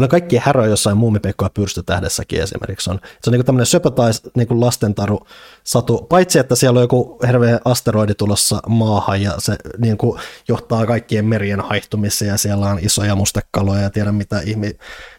paljon 0.00 0.10
kaikkia 0.10 0.42
häröjä 0.44 0.70
jossain 0.70 0.96
muumipekkoa 0.96 1.50
pyrstötähdessäkin 1.50 2.42
esimerkiksi 2.42 2.90
on. 2.90 3.00
Se 3.22 3.30
on 3.30 3.32
niin 3.32 3.46
tämmöinen 3.46 3.66
söpö 3.66 3.90
tai 3.90 4.10
niin 4.34 4.60
lastentaru 4.60 5.26
satu, 5.64 5.98
paitsi 5.98 6.38
että 6.38 6.54
siellä 6.54 6.78
on 6.78 6.84
joku 6.84 7.18
herveä 7.26 7.60
asteroidi 7.64 8.14
tulossa 8.14 8.60
maahan 8.68 9.22
ja 9.22 9.32
se 9.38 9.56
niin 9.78 9.98
kuin 9.98 10.20
johtaa 10.48 10.86
kaikkien 10.86 11.24
merien 11.24 11.60
haihtumiseen 11.60 12.28
ja 12.28 12.36
siellä 12.36 12.66
on 12.66 12.78
isoja 12.82 13.16
mustekaloja 13.16 13.80
ja 13.80 13.90
tiedä 13.90 14.12
mitä 14.12 14.40
ihmi, 14.44 14.76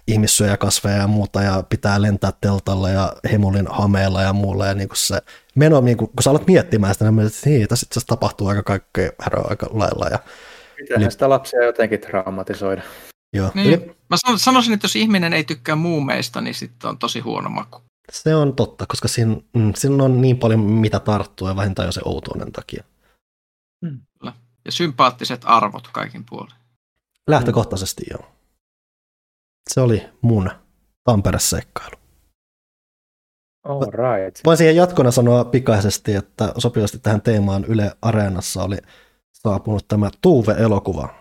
ihmissyöjä 0.07 0.57
kasveja 0.57 0.97
ja 0.97 1.07
muuta 1.07 1.41
ja 1.41 1.63
pitää 1.69 2.01
lentää 2.01 2.31
teltalla 2.41 2.89
ja 2.89 3.13
hemulin 3.31 3.67
hameella 3.69 4.21
ja 4.21 4.33
muulla 4.33 4.65
ja 4.65 4.73
niin 4.73 4.87
kuin 4.87 4.97
se 4.97 5.21
meno, 5.55 5.81
niin 5.81 5.97
kuin, 5.97 6.07
kun 6.07 6.23
sä 6.23 6.29
alat 6.29 6.47
miettimään 6.47 6.93
sitä, 6.93 7.11
niin 7.11 7.27
että 7.27 7.49
niin, 7.49 7.67
tässä 7.67 7.87
itse 7.89 8.01
tapahtuu 8.07 8.47
aika 8.47 8.63
kaikkea 8.63 9.11
häröä 9.19 9.45
aika 9.49 9.67
lailla. 9.71 10.07
Ja, 10.11 10.19
Pitäähän 10.77 11.11
sitä 11.11 11.29
lapsia 11.29 11.65
jotenkin 11.65 12.01
traumatisoida. 12.01 12.81
Joo. 13.33 13.51
Niin, 13.53 13.95
mä 14.09 14.37
sanoisin, 14.37 14.73
että 14.73 14.85
jos 14.85 14.95
ihminen 14.95 15.33
ei 15.33 15.43
tykkää 15.43 15.75
muumeista, 15.75 16.41
niin 16.41 16.53
sitten 16.53 16.89
on 16.89 16.97
tosi 16.97 17.19
huono 17.19 17.49
maku. 17.49 17.81
Se 18.11 18.35
on 18.35 18.55
totta, 18.55 18.85
koska 18.87 19.07
siinä, 19.07 19.35
mm, 19.53 19.73
siinä 19.75 20.03
on 20.03 20.21
niin 20.21 20.37
paljon 20.37 20.59
mitä 20.59 20.99
tarttua 20.99 21.49
ja 21.49 21.55
vähintään 21.55 21.85
jo 21.85 21.91
se 21.91 22.01
outoinen 22.05 22.51
takia. 22.51 22.83
Mm. 23.81 24.01
Ja 24.65 24.71
sympaattiset 24.71 25.41
arvot 25.45 25.87
kaikin 25.87 26.25
puolin. 26.29 26.53
Lähtökohtaisesti 27.27 28.03
joo. 28.09 28.31
Se 29.69 29.81
oli 29.81 30.03
mun 30.21 30.51
Tampere-seikkailu. 31.03 31.95
All 33.65 33.81
right. 33.81 34.39
Voin 34.45 34.57
siihen 34.57 34.75
jatkona 34.75 35.11
sanoa 35.11 35.45
pikaisesti, 35.45 36.13
että 36.13 36.53
sopivasti 36.57 36.99
tähän 36.99 37.21
teemaan 37.21 37.65
Yle 37.65 37.97
Areenassa 38.01 38.63
oli 38.63 38.77
saapunut 39.33 39.87
tämä 39.87 40.09
Tuuve-elokuva, 40.21 41.20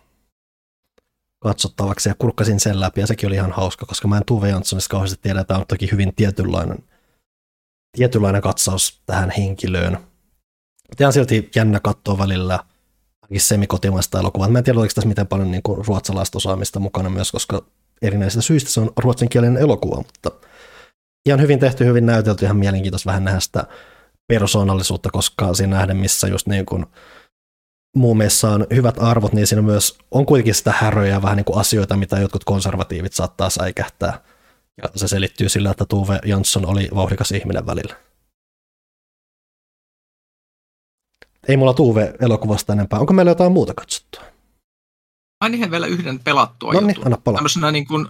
katsottavaksi 1.40 2.08
ja 2.08 2.14
kurkkasin 2.14 2.60
sen 2.60 2.80
läpi 2.80 3.00
ja 3.00 3.06
sekin 3.06 3.26
oli 3.26 3.34
ihan 3.34 3.52
hauska, 3.52 3.86
koska 3.86 4.08
mä 4.08 4.16
en 4.16 4.22
Tuve 4.26 4.48
Janssonista 4.48 4.90
kauheasti 4.90 5.18
tiedä, 5.22 5.40
että 5.40 5.56
on 5.56 5.66
toki 5.68 5.90
hyvin 5.92 6.14
tietynlainen, 6.14 6.78
tietynlainen 7.96 8.42
katsaus 8.42 9.02
tähän 9.06 9.30
henkilöön. 9.30 9.92
Mutta 10.88 11.04
ihan 11.04 11.12
silti 11.12 11.50
jännä 11.56 11.80
katsoa 11.80 12.18
välillä 12.18 12.58
ainakin 13.22 13.40
semikotimaista 13.40 14.20
elokuvaa. 14.20 14.48
Mä 14.48 14.58
en 14.58 14.64
tiedä, 14.64 14.78
oliko 14.78 14.92
tässä 14.94 15.08
miten 15.08 15.26
paljon 15.26 15.50
niin 15.50 15.62
kuin 15.62 15.86
ruotsalaista 15.86 16.38
osaamista 16.38 16.80
mukana 16.80 17.08
myös, 17.08 17.32
koska 17.32 17.62
erinäisistä 18.02 18.42
syistä 18.42 18.70
se 18.70 18.80
on 18.80 18.90
ruotsinkielinen 18.96 19.62
elokuva, 19.62 19.96
mutta 19.96 20.30
ihan 21.26 21.40
hyvin 21.40 21.58
tehty, 21.58 21.84
hyvin 21.84 22.06
näytelty, 22.06 22.44
ihan 22.44 22.56
mielenkiintoista 22.56 23.06
vähän 23.06 23.24
nähdä 23.24 23.40
sitä 23.40 23.64
persoonallisuutta, 24.28 25.10
koska 25.12 25.54
siinä 25.54 25.76
nähdä, 25.76 25.94
missä 25.94 26.28
just 26.28 26.46
niin 26.46 26.66
kuin 26.66 26.86
muumeissa 27.96 28.50
on 28.50 28.66
hyvät 28.74 28.98
arvot, 28.98 29.32
niin 29.32 29.46
siinä 29.46 29.62
myös 29.62 29.98
on 30.10 30.26
kuitenkin 30.26 30.54
sitä 30.54 30.72
häröjä 30.72 31.22
vähän 31.22 31.36
niin 31.36 31.44
kuin 31.44 31.58
asioita, 31.58 31.96
mitä 31.96 32.18
jotkut 32.18 32.44
konservatiivit 32.44 33.12
saattaa 33.12 33.50
säikähtää. 33.50 34.22
Ja 34.82 34.88
se 34.96 35.08
selittyy 35.08 35.48
sillä, 35.48 35.70
että 35.70 35.84
Tuve 35.84 36.18
Jansson 36.24 36.66
oli 36.66 36.88
vauhdikas 36.94 37.32
ihminen 37.32 37.66
välillä. 37.66 37.96
Ei 41.48 41.56
mulla 41.56 41.74
Tuve 41.74 42.14
elokuvasta 42.20 42.72
enempää. 42.72 43.00
Onko 43.00 43.12
meillä 43.12 43.30
jotain 43.30 43.52
muuta 43.52 43.74
katsottua? 43.74 44.22
Mä 45.44 45.64
en 45.64 45.70
vielä 45.70 45.86
yhden 45.86 46.18
pelattua 46.18 46.72
no 46.72 46.80
niin, 46.80 47.06
anna 47.06 47.16
palaa. 47.16 47.38
Tämmöisenä 47.38 47.70
niin 47.70 47.86
kuin, 47.86 48.08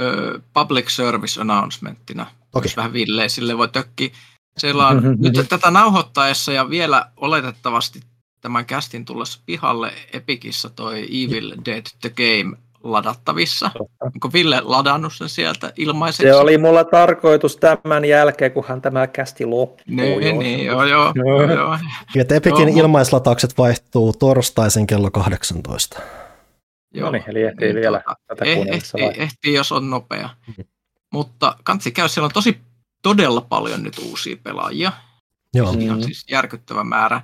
ö, 0.00 0.40
public 0.52 0.88
service 0.90 1.40
announcementtina. 1.40 2.26
Okay. 2.52 2.64
Jos 2.64 2.76
vähän 2.76 2.92
villeen, 2.92 3.30
sille 3.30 3.58
voi 3.58 3.68
tökki. 3.68 4.12
Siellä 4.58 4.88
on 4.88 5.02
nyt 5.18 5.48
tätä 5.48 5.70
nauhoittaessa 5.70 6.52
ja 6.52 6.70
vielä 6.70 7.10
oletettavasti 7.16 8.00
tämän 8.42 8.66
kästin 8.66 9.04
tullessa 9.04 9.40
pihalle 9.46 9.92
Epikissa 10.12 10.70
toi 10.70 11.02
Evil 11.02 11.52
Dead 11.64 11.82
the 12.00 12.10
Game 12.10 12.56
ladattavissa. 12.82 13.70
Onko 14.00 14.32
Ville 14.32 14.60
ladannut 14.64 15.12
sen 15.14 15.28
sieltä 15.28 15.72
ilmaiseksi? 15.76 16.32
Se 16.32 16.34
oli 16.34 16.58
mulla 16.58 16.84
tarkoitus 16.84 17.56
tämän 17.56 18.04
jälkeen, 18.04 18.52
kunhan 18.52 18.82
tämä 18.82 19.06
kästi 19.06 19.46
loppuu. 19.46 19.84
Niin, 19.86 20.22
jo. 20.22 20.38
niin 20.38 20.64
joo, 20.64 20.84
joo. 20.84 21.12
joo, 21.14 21.52
joo. 21.56 21.78
Ja 22.14 22.24
Epikin 22.30 22.68
joo, 22.68 22.78
ilmaislataukset 22.78 23.58
vaihtuu 23.58 24.12
torstaisin 24.12 24.86
kello 24.86 25.10
18. 25.10 26.00
Joo, 26.94 27.06
no 27.06 27.12
niin, 27.12 27.24
eli 27.26 27.42
ehtii 27.42 27.68
niin, 27.68 27.80
vielä 27.80 28.02
tuota, 28.04 28.20
tätä 28.26 28.44
eh, 28.44 28.58
ehtii, 28.58 29.22
ehtii, 29.22 29.54
jos 29.54 29.72
on 29.72 29.90
nopea. 29.90 30.30
Mm-hmm. 30.46 30.64
Mutta 31.12 31.56
kansi 31.64 31.90
käy, 31.90 32.08
siellä 32.08 32.26
on 32.26 32.32
tosi 32.32 32.58
todella 33.02 33.40
paljon 33.40 33.82
nyt 33.82 33.98
uusia 33.98 34.36
pelaajia. 34.42 34.92
Joo. 35.54 35.72
Siinä 35.72 35.92
on 35.94 36.02
siis 36.02 36.24
järkyttävä 36.30 36.84
määrä. 36.84 37.20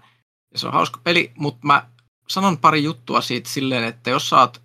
Ja 0.53 0.59
se 0.59 0.67
on 0.67 0.73
hauska 0.73 1.01
peli, 1.05 1.33
mutta 1.37 1.67
mä 1.67 1.87
sanon 2.29 2.59
pari 2.59 2.85
juttua 2.85 3.21
siitä 3.21 3.51
silleen, 3.51 3.85
että 3.85 4.11
jos 4.11 4.29
saat, 4.29 4.61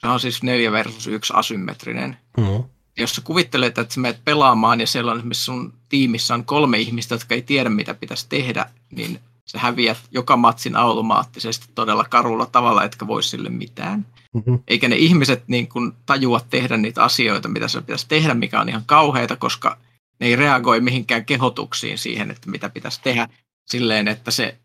se 0.00 0.06
on 0.06 0.20
siis 0.20 0.42
4 0.42 0.72
versus 0.72 1.06
1 1.06 1.32
asymmetrinen, 1.36 2.16
mm-hmm. 2.36 2.64
jos 2.98 3.14
sä 3.14 3.20
kuvittelet, 3.24 3.78
että 3.78 3.94
sä 3.94 4.00
menet 4.00 4.24
pelaamaan 4.24 4.80
ja 4.80 4.86
siellä 4.86 5.12
on 5.12 5.18
esimerkiksi 5.18 5.44
sun 5.44 5.72
tiimissä 5.88 6.34
on 6.34 6.44
kolme 6.44 6.78
ihmistä, 6.78 7.14
jotka 7.14 7.34
ei 7.34 7.42
tiedä, 7.42 7.68
mitä 7.68 7.94
pitäisi 7.94 8.26
tehdä, 8.28 8.66
niin 8.90 9.20
sä 9.46 9.58
häviät 9.58 9.98
joka 10.10 10.36
matsin 10.36 10.76
automaattisesti 10.76 11.66
todella 11.74 12.04
karulla 12.04 12.46
tavalla, 12.46 12.84
etkä 12.84 13.06
voi 13.06 13.22
sille 13.22 13.48
mitään. 13.48 14.06
Mm-hmm. 14.34 14.58
Eikä 14.68 14.88
ne 14.88 14.96
ihmiset 14.96 15.48
niin 15.48 15.68
kuin 15.68 15.92
tajua 16.06 16.40
tehdä 16.50 16.76
niitä 16.76 17.04
asioita, 17.04 17.48
mitä 17.48 17.68
se 17.68 17.80
pitäisi 17.80 18.08
tehdä, 18.08 18.34
mikä 18.34 18.60
on 18.60 18.68
ihan 18.68 18.84
kauheita, 18.86 19.36
koska 19.36 19.76
ne 20.20 20.26
ei 20.26 20.36
reagoi 20.36 20.80
mihinkään 20.80 21.24
kehotuksiin 21.24 21.98
siihen, 21.98 22.30
että 22.30 22.50
mitä 22.50 22.68
pitäisi 22.68 23.00
tehdä 23.02 23.28
silleen, 23.66 24.08
että 24.08 24.30
se 24.30 24.58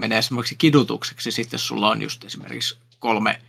menee 0.00 0.18
esimerkiksi 0.18 0.56
kidutukseksi 0.56 1.30
sitten, 1.30 1.54
jos 1.54 1.66
sulla 1.66 1.88
on 1.90 2.02
just 2.02 2.24
esimerkiksi 2.24 2.78
kolme 2.98 3.42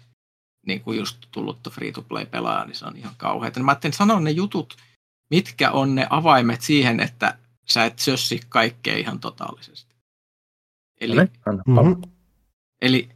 niin 0.67 0.81
kuin 0.81 0.99
just 0.99 1.17
tullutta 1.31 1.69
free-to-play-pelaajaa, 1.69 2.65
niin 2.65 2.75
se 2.75 2.85
on 2.85 2.97
ihan 2.97 3.15
kauheaa. 3.17 3.51
Mä 3.59 3.71
ajattelin 3.71 3.93
sanoa 3.93 4.19
ne 4.19 4.31
jutut, 4.31 4.77
mitkä 5.29 5.71
on 5.71 5.95
ne 5.95 6.07
avaimet 6.09 6.61
siihen, 6.61 6.99
että 6.99 7.37
sä 7.69 7.85
et 7.85 7.99
sössi 7.99 8.41
kaikkea 8.49 8.97
ihan 8.97 9.19
totaalisesti. 9.19 9.95
Eli, 11.01 11.15
mm-hmm. 11.15 12.01
eli 12.81 13.09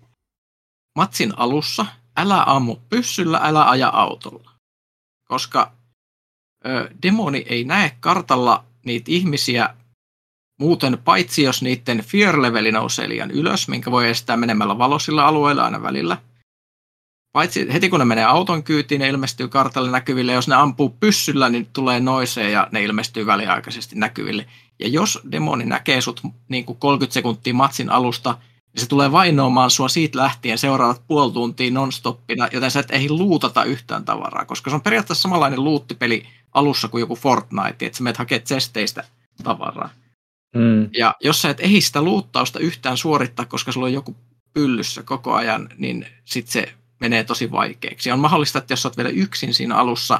matsin 0.95 1.34
alussa 1.38 1.86
älä 2.18 2.44
ammu 2.44 2.76
pyssyllä, 2.90 3.40
älä 3.44 3.70
aja 3.70 3.90
autolla. 3.90 4.52
Koska 5.28 5.72
ö, 6.66 6.90
demoni 7.03 7.45
ei 7.49 7.64
näe 7.64 7.98
kartalla 7.99 8.66
niitä 8.86 9.12
ihmisiä 9.12 9.76
muuten, 10.60 10.98
paitsi 11.03 11.44
jos 11.44 11.61
niiden 11.61 11.99
fear-leveli 11.99 12.72
nousee 12.72 13.10
liian 13.10 13.32
ylös, 13.32 13.68
minkä 13.68 13.91
voi 13.91 14.10
estää 14.10 14.38
menemällä 14.38 14.77
valosilla 14.77 15.27
alueilla 15.27 15.65
aina 15.65 15.82
välillä. 15.82 16.18
Paitsi 17.36 17.73
heti 17.73 17.90
kun 17.90 17.99
ne 17.99 18.06
menee 18.06 18.23
auton 18.26 18.64
kyytiin, 18.64 18.99
ne 18.99 19.07
ilmestyy 19.10 19.48
kartalle 19.48 19.91
näkyville. 19.91 20.34
Jos 20.34 20.48
ne 20.48 20.56
ampuu 20.56 20.90
pyssyllä, 20.90 21.49
niin 21.49 21.68
tulee 21.73 21.99
noisee 21.99 22.49
ja 22.52 22.68
ne 22.72 22.84
ilmestyy 22.84 23.26
väliaikaisesti 23.26 23.95
näkyville. 23.95 24.45
Ja 24.80 24.88
jos 24.88 25.19
demoni 25.32 25.65
näkee 25.65 26.02
sut 26.02 26.22
niin 26.49 26.65
kuin 26.65 26.77
30 26.77 27.14
sekuntia 27.14 27.53
matsin 27.53 27.90
alusta, 27.90 28.38
niin 28.73 28.82
se 28.82 28.90
tulee 28.90 29.11
vainoamaan 29.11 29.69
sua 29.72 29.88
siitä 29.88 30.18
lähtien 30.18 30.57
seuraavat 30.57 31.02
puoli 31.07 31.34
tuntia 31.34 31.72
nonstoppina, 31.72 32.49
joten 32.52 32.72
sä 32.72 32.80
et 32.80 32.91
ehdi 32.91 33.10
luutata 33.10 33.64
yhtään 33.64 34.06
tavaraa, 34.06 34.45
koska 34.45 34.69
se 34.69 34.76
on 34.76 34.82
periaatteessa 34.82 35.22
samanlainen 35.22 35.64
luuttipeli 35.64 36.23
alussa 36.53 36.88
kuin 36.88 36.99
joku 36.99 37.15
Fortnite, 37.15 37.86
että 37.86 37.98
sä 37.98 38.03
menet 38.03 38.18
hakemaan 38.18 38.48
testeistä 38.48 39.03
tavaraa. 39.44 39.90
Mm. 40.56 40.90
Ja 40.98 41.15
jos 41.19 41.41
sä 41.41 41.49
et 41.49 41.60
ehdi 41.60 41.82
sitä 41.82 42.02
luuttausta 42.02 42.60
yhtään 42.60 42.98
suorittaa, 42.98 43.45
koska 43.45 43.72
sulla 43.72 43.86
on 43.86 43.94
joku 43.94 44.15
pyllyssä 44.53 45.03
koko 45.03 45.34
ajan, 45.34 45.69
niin 45.77 46.07
sit 46.26 46.48
se 46.48 46.73
menee 46.99 47.23
tosi 47.23 47.52
vaikeaksi. 47.52 48.10
Ja 48.10 48.14
on 48.14 48.19
mahdollista, 48.19 48.60
että 48.60 48.73
jos 48.73 48.82
sä 48.82 48.88
oot 48.88 48.98
vielä 48.98 49.10
yksin 49.10 49.53
siinä 49.53 49.76
alussa 49.76 50.19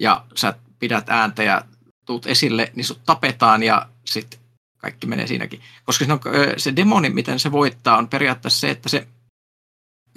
ja 0.00 0.24
sä 0.34 0.54
pidät 0.78 1.10
ääntä 1.10 1.42
ja 1.42 1.64
tuut 2.06 2.26
esille, 2.26 2.72
niin 2.74 2.84
sut 2.84 3.04
tapetaan 3.06 3.62
ja 3.62 3.88
sitten 4.04 4.40
kaikki 4.78 5.06
menee 5.06 5.26
siinäkin. 5.26 5.60
Koska 5.84 6.04
se, 6.04 6.12
on, 6.12 6.20
se 6.56 6.76
demoni, 6.76 7.10
miten 7.10 7.40
se 7.40 7.52
voittaa, 7.52 7.98
on 7.98 8.08
periaatteessa 8.08 8.60
se, 8.60 8.70
että 8.70 8.88
se 8.88 9.06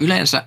yleensä 0.00 0.46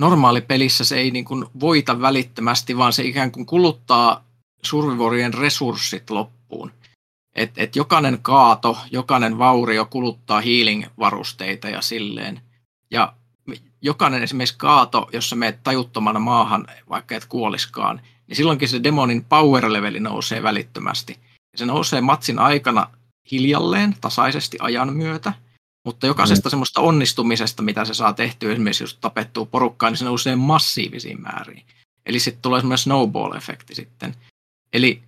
normaali 0.00 0.40
pelissä 0.40 0.84
se 0.84 0.96
ei 0.96 1.10
niin 1.10 1.24
kuin 1.24 1.46
voita 1.60 2.00
välittömästi, 2.00 2.76
vaan 2.76 2.92
se 2.92 3.02
ikään 3.02 3.32
kuin 3.32 3.46
kuluttaa 3.46 4.24
survivorien 4.64 5.34
resurssit 5.34 6.10
loppuun. 6.10 6.72
Et, 7.34 7.50
et 7.56 7.76
jokainen 7.76 8.18
kaato, 8.22 8.78
jokainen 8.90 9.38
vaurio 9.38 9.86
kuluttaa 9.86 10.40
healing-varusteita 10.40 11.68
ja 11.68 11.80
silleen. 11.80 12.40
Ja 12.90 13.12
jokainen 13.82 14.22
esimerkiksi 14.22 14.54
kaato, 14.58 15.08
jossa 15.12 15.36
meet 15.36 15.62
tajuttomana 15.62 16.18
maahan, 16.18 16.66
vaikka 16.88 17.16
et 17.16 17.24
kuoliskaan, 17.24 18.00
niin 18.26 18.36
silloinkin 18.36 18.68
se 18.68 18.82
demonin 18.82 19.24
power 19.24 19.72
leveli 19.72 20.00
nousee 20.00 20.42
välittömästi. 20.42 21.18
Se 21.56 21.66
nousee 21.66 22.00
matsin 22.00 22.38
aikana 22.38 22.86
hiljalleen, 23.32 23.96
tasaisesti 24.00 24.56
ajan 24.60 24.92
myötä, 24.92 25.32
mutta 25.84 26.06
jokaisesta 26.06 26.48
mm. 26.48 26.50
semmoista 26.50 26.80
onnistumisesta, 26.80 27.62
mitä 27.62 27.84
se 27.84 27.94
saa 27.94 28.12
tehtyä, 28.12 28.52
esimerkiksi 28.52 28.84
jos 28.84 28.98
tapettuu 29.00 29.46
porukkaan, 29.46 29.92
niin 29.92 29.98
se 29.98 30.04
nousee 30.04 30.36
massiivisiin 30.36 31.22
määriin. 31.22 31.66
Eli 32.06 32.20
sitten 32.20 32.42
tulee 32.42 32.60
semmoinen 32.60 32.78
snowball-efekti 32.78 33.74
sitten. 33.74 34.14
Eli 34.72 35.02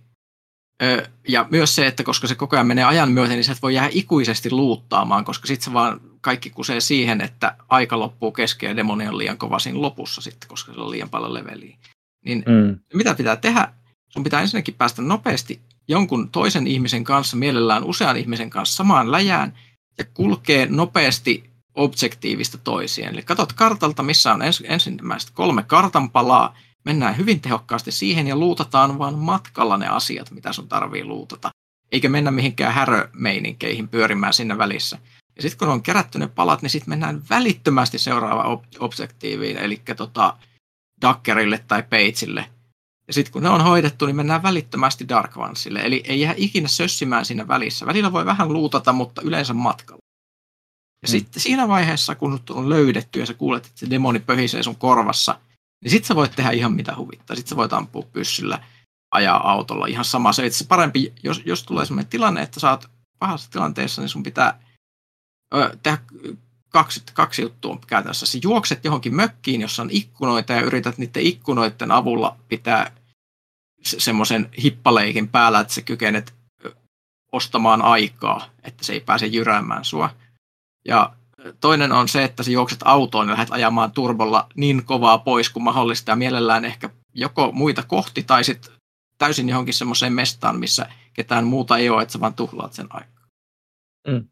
ja 1.27 1.45
myös 1.49 1.75
se, 1.75 1.87
että 1.87 2.03
koska 2.03 2.27
se 2.27 2.35
koko 2.35 2.55
ajan 2.55 2.67
menee 2.67 2.83
ajan 2.83 3.11
myöten, 3.11 3.35
niin 3.35 3.43
sä 3.43 3.51
et 3.51 3.61
voi 3.61 3.75
jäädä 3.75 3.89
ikuisesti 3.93 4.51
luuttaamaan, 4.51 5.25
koska 5.25 5.47
sitten 5.47 5.65
se 5.65 5.73
vaan 5.73 6.01
kaikki 6.21 6.49
kusee 6.49 6.79
siihen, 6.79 7.21
että 7.21 7.55
aika 7.69 7.99
loppuu 7.99 8.31
kesken 8.31 8.67
ja 8.67 8.75
demoni 8.75 9.07
on 9.07 9.17
liian 9.17 9.37
kova 9.37 9.59
siinä 9.59 9.81
lopussa 9.81 10.21
sitten, 10.21 10.49
koska 10.49 10.73
se 10.73 10.79
on 10.79 10.91
liian 10.91 11.09
paljon 11.09 11.33
leveliä. 11.33 11.77
Niin 12.25 12.43
mm. 12.47 12.79
mitä 12.93 13.15
pitää 13.15 13.35
tehdä? 13.35 13.73
Sun 14.09 14.23
pitää 14.23 14.41
ensinnäkin 14.41 14.73
päästä 14.73 15.01
nopeasti 15.01 15.61
jonkun 15.87 16.29
toisen 16.29 16.67
ihmisen 16.67 17.03
kanssa, 17.03 17.37
mielellään 17.37 17.83
usean 17.83 18.17
ihmisen 18.17 18.49
kanssa 18.49 18.75
samaan 18.75 19.11
läjään 19.11 19.53
ja 19.97 20.05
kulkee 20.13 20.67
nopeasti 20.69 21.49
objektiivista 21.75 22.57
toiseen. 22.57 23.13
Eli 23.13 23.21
katsot 23.21 23.53
kartalta, 23.53 24.03
missä 24.03 24.33
on 24.33 24.41
ens, 24.41 24.63
ensimmäiset 24.65 25.29
kolme 25.29 25.63
kartanpalaa, 25.63 26.55
mennään 26.85 27.17
hyvin 27.17 27.41
tehokkaasti 27.41 27.91
siihen 27.91 28.27
ja 28.27 28.35
luutataan 28.35 28.99
vaan 28.99 29.19
matkalla 29.19 29.77
ne 29.77 29.87
asiat, 29.87 30.31
mitä 30.31 30.53
sun 30.53 30.67
tarvii 30.67 31.05
luutata. 31.05 31.49
Eikä 31.91 32.09
mennä 32.09 32.31
mihinkään 32.31 32.73
härömeininkeihin 32.73 33.87
pyörimään 33.87 34.33
sinne 34.33 34.57
välissä. 34.57 34.97
Ja 35.35 35.41
sitten 35.41 35.57
kun 35.57 35.67
on 35.67 35.83
kerätty 35.83 36.19
ne 36.19 36.27
palat, 36.27 36.61
niin 36.61 36.69
sitten 36.69 36.89
mennään 36.89 37.23
välittömästi 37.29 37.99
seuraavaan 37.99 38.47
ob- 38.47 38.65
objektiiviin, 38.79 39.57
eli 39.57 39.81
tota 39.95 40.37
Dakkerille 41.01 41.63
tai 41.67 41.83
Pageille. 41.83 42.45
Ja 43.07 43.13
sitten 43.13 43.33
kun 43.33 43.43
ne 43.43 43.49
on 43.49 43.61
hoidettu, 43.61 44.05
niin 44.05 44.15
mennään 44.15 44.43
välittömästi 44.43 45.09
Dark 45.09 45.37
Onesille. 45.37 45.79
Eli 45.79 46.03
ei 46.05 46.21
jää 46.21 46.33
ikinä 46.37 46.67
sössimään 46.67 47.25
siinä 47.25 47.47
välissä. 47.47 47.85
Välillä 47.85 48.11
voi 48.11 48.25
vähän 48.25 48.53
luutata, 48.53 48.93
mutta 48.93 49.21
yleensä 49.21 49.53
matkalla. 49.53 50.01
Ja 51.01 51.07
mm. 51.07 51.11
sitten 51.11 51.41
siinä 51.41 51.67
vaiheessa, 51.67 52.15
kun 52.15 52.39
on 52.49 52.69
löydetty 52.69 53.19
ja 53.19 53.25
sä 53.25 53.33
kuulet, 53.33 53.65
että 53.65 53.79
se 53.79 53.89
demoni 53.89 54.19
pöhisee 54.19 54.63
sun 54.63 54.75
korvassa, 54.75 55.39
niin 55.83 55.91
sitten 55.91 56.07
sä 56.07 56.15
voit 56.15 56.35
tehdä 56.35 56.51
ihan 56.51 56.73
mitä 56.73 56.95
huvittaa. 56.95 57.35
Sitten 57.35 57.49
sä 57.49 57.55
voit 57.55 57.73
ampua 57.73 58.03
pyssyllä, 58.13 58.63
ajaa 59.11 59.51
autolla. 59.51 59.85
Ihan 59.85 60.05
sama. 60.05 60.33
Se 60.33 60.45
itse 60.45 60.65
parempi, 60.67 61.13
jos, 61.23 61.41
jos 61.45 61.63
tulee 61.63 61.85
sellainen 61.85 62.09
tilanne, 62.09 62.41
että 62.41 62.59
sä 62.59 62.69
oot 62.69 62.89
pahassa 63.19 63.51
tilanteessa, 63.51 64.01
niin 64.01 64.09
sun 64.09 64.23
pitää 64.23 64.59
ö, 65.55 65.77
tehdä 65.83 65.97
kaksi, 66.69 67.03
kaksi 67.13 67.41
juttua 67.41 67.79
käytännössä. 67.87 68.25
Sä 68.25 68.37
juokset 68.43 68.85
johonkin 68.85 69.15
mökkiin, 69.15 69.61
jossa 69.61 69.81
on 69.81 69.89
ikkunoita 69.91 70.53
ja 70.53 70.61
yrität 70.61 70.97
niiden 70.97 71.23
ikkunoiden 71.23 71.91
avulla 71.91 72.37
pitää 72.49 72.91
se, 73.83 73.99
semmoisen 73.99 74.49
hippaleikin 74.63 75.27
päällä, 75.27 75.59
että 75.59 75.73
sä 75.73 75.81
kykenet 75.81 76.33
ostamaan 77.31 77.81
aikaa, 77.81 78.49
että 78.63 78.85
se 78.85 78.93
ei 78.93 78.99
pääse 78.99 79.25
jyräämään 79.25 79.85
sua. 79.85 80.09
Ja 80.87 81.13
toinen 81.61 81.91
on 81.91 82.07
se, 82.07 82.23
että 82.23 82.43
sä 82.43 82.51
juokset 82.51 82.79
autoon 82.85 83.27
ja 83.27 83.31
lähdet 83.31 83.51
ajamaan 83.51 83.91
turbolla 83.91 84.49
niin 84.55 84.85
kovaa 84.85 85.17
pois 85.17 85.49
kuin 85.49 85.63
mahdollista 85.63 86.11
ja 86.11 86.15
mielellään 86.15 86.65
ehkä 86.65 86.89
joko 87.13 87.51
muita 87.51 87.83
kohti 87.83 88.23
tai 88.23 88.43
sitten 88.43 88.73
täysin 89.17 89.49
johonkin 89.49 89.73
semmoiseen 89.73 90.13
mestaan, 90.13 90.59
missä 90.59 90.89
ketään 91.13 91.45
muuta 91.45 91.77
ei 91.77 91.89
ole, 91.89 92.01
että 92.01 92.11
sä 92.11 92.19
vaan 92.19 92.33
tuhlaat 92.33 92.73
sen 92.73 92.87
aikaa. 92.89 93.27
Mm. 94.07 94.27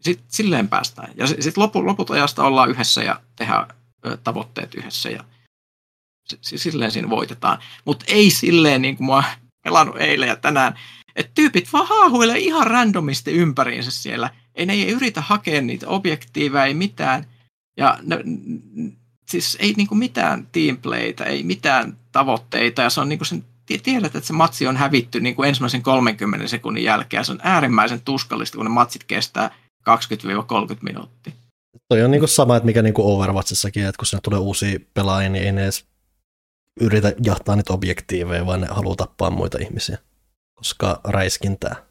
Sitten 0.00 0.26
silleen 0.28 0.68
päästään. 0.68 1.12
Ja 1.16 1.26
sitten 1.26 1.52
lopu, 1.56 1.86
loput 1.86 2.10
ajasta 2.10 2.44
ollaan 2.44 2.70
yhdessä 2.70 3.02
ja 3.02 3.20
tehdään 3.36 3.66
ö, 4.06 4.16
tavoitteet 4.16 4.74
yhdessä 4.74 5.10
ja 5.10 5.24
silleen 6.42 6.90
siinä 6.90 7.10
voitetaan. 7.10 7.58
Mutta 7.84 8.04
ei 8.08 8.30
silleen 8.30 8.82
niin 8.82 8.96
kuin 8.96 9.06
mä 9.06 9.14
oon 9.14 9.24
pelannut 9.64 9.96
eilen 9.96 10.28
ja 10.28 10.36
tänään, 10.36 10.78
että 11.16 11.32
tyypit 11.34 11.72
vaan 11.72 11.86
haahuilee 11.86 12.38
ihan 12.38 12.66
randomisti 12.66 13.32
ympäriinsä 13.32 13.90
siellä– 13.90 14.30
ei 14.56 14.66
ne 14.66 14.72
ei 14.72 14.90
yritä 14.90 15.20
hakea 15.20 15.60
niitä 15.60 15.88
objektiiveja, 15.88 16.64
ei 16.64 16.74
mitään. 16.74 17.26
Ja 17.76 17.98
ne, 18.02 18.16
siis 19.28 19.56
ei 19.60 19.74
niinku 19.76 19.94
mitään 19.94 20.48
teamplaytä, 20.52 21.24
ei 21.24 21.42
mitään 21.42 21.96
tavoitteita, 22.12 22.82
ja 22.82 22.90
se 22.90 23.00
on 23.00 23.08
niinku 23.08 23.24
sen, 23.24 23.44
tiedät, 23.82 24.16
että 24.16 24.26
se 24.26 24.32
matsi 24.32 24.66
on 24.66 24.76
hävitty 24.76 25.20
niinku 25.20 25.42
ensimmäisen 25.42 25.82
30 25.82 26.48
sekunnin 26.48 26.84
jälkeen, 26.84 27.20
ja 27.20 27.24
se 27.24 27.32
on 27.32 27.40
äärimmäisen 27.42 28.00
tuskallista, 28.00 28.56
kun 28.56 28.64
ne 28.66 28.70
matsit 28.70 29.04
kestää 29.04 29.50
20-30 29.50 30.76
minuuttia. 30.82 31.32
Toi 31.88 32.02
on 32.02 32.10
niinku 32.10 32.26
sama, 32.26 32.56
että 32.56 32.66
mikä 32.66 32.82
niinku 32.82 33.14
Overwatchissakin, 33.14 33.86
että 33.86 33.98
kun 33.98 34.06
sinne 34.06 34.20
tulee 34.20 34.38
uusia 34.38 34.78
pelaajia, 34.94 35.28
niin 35.28 35.44
ei 35.44 35.52
ne 35.52 35.62
edes 35.62 35.84
yritä 36.80 37.12
jahtaa 37.24 37.56
niitä 37.56 37.72
objektiiveja, 37.72 38.46
vaan 38.46 38.60
ne 38.60 38.66
haluaa 38.70 38.96
tappaa 38.96 39.30
muita 39.30 39.58
ihmisiä, 39.58 39.98
koska 40.54 41.00
räiskintää. 41.04 41.85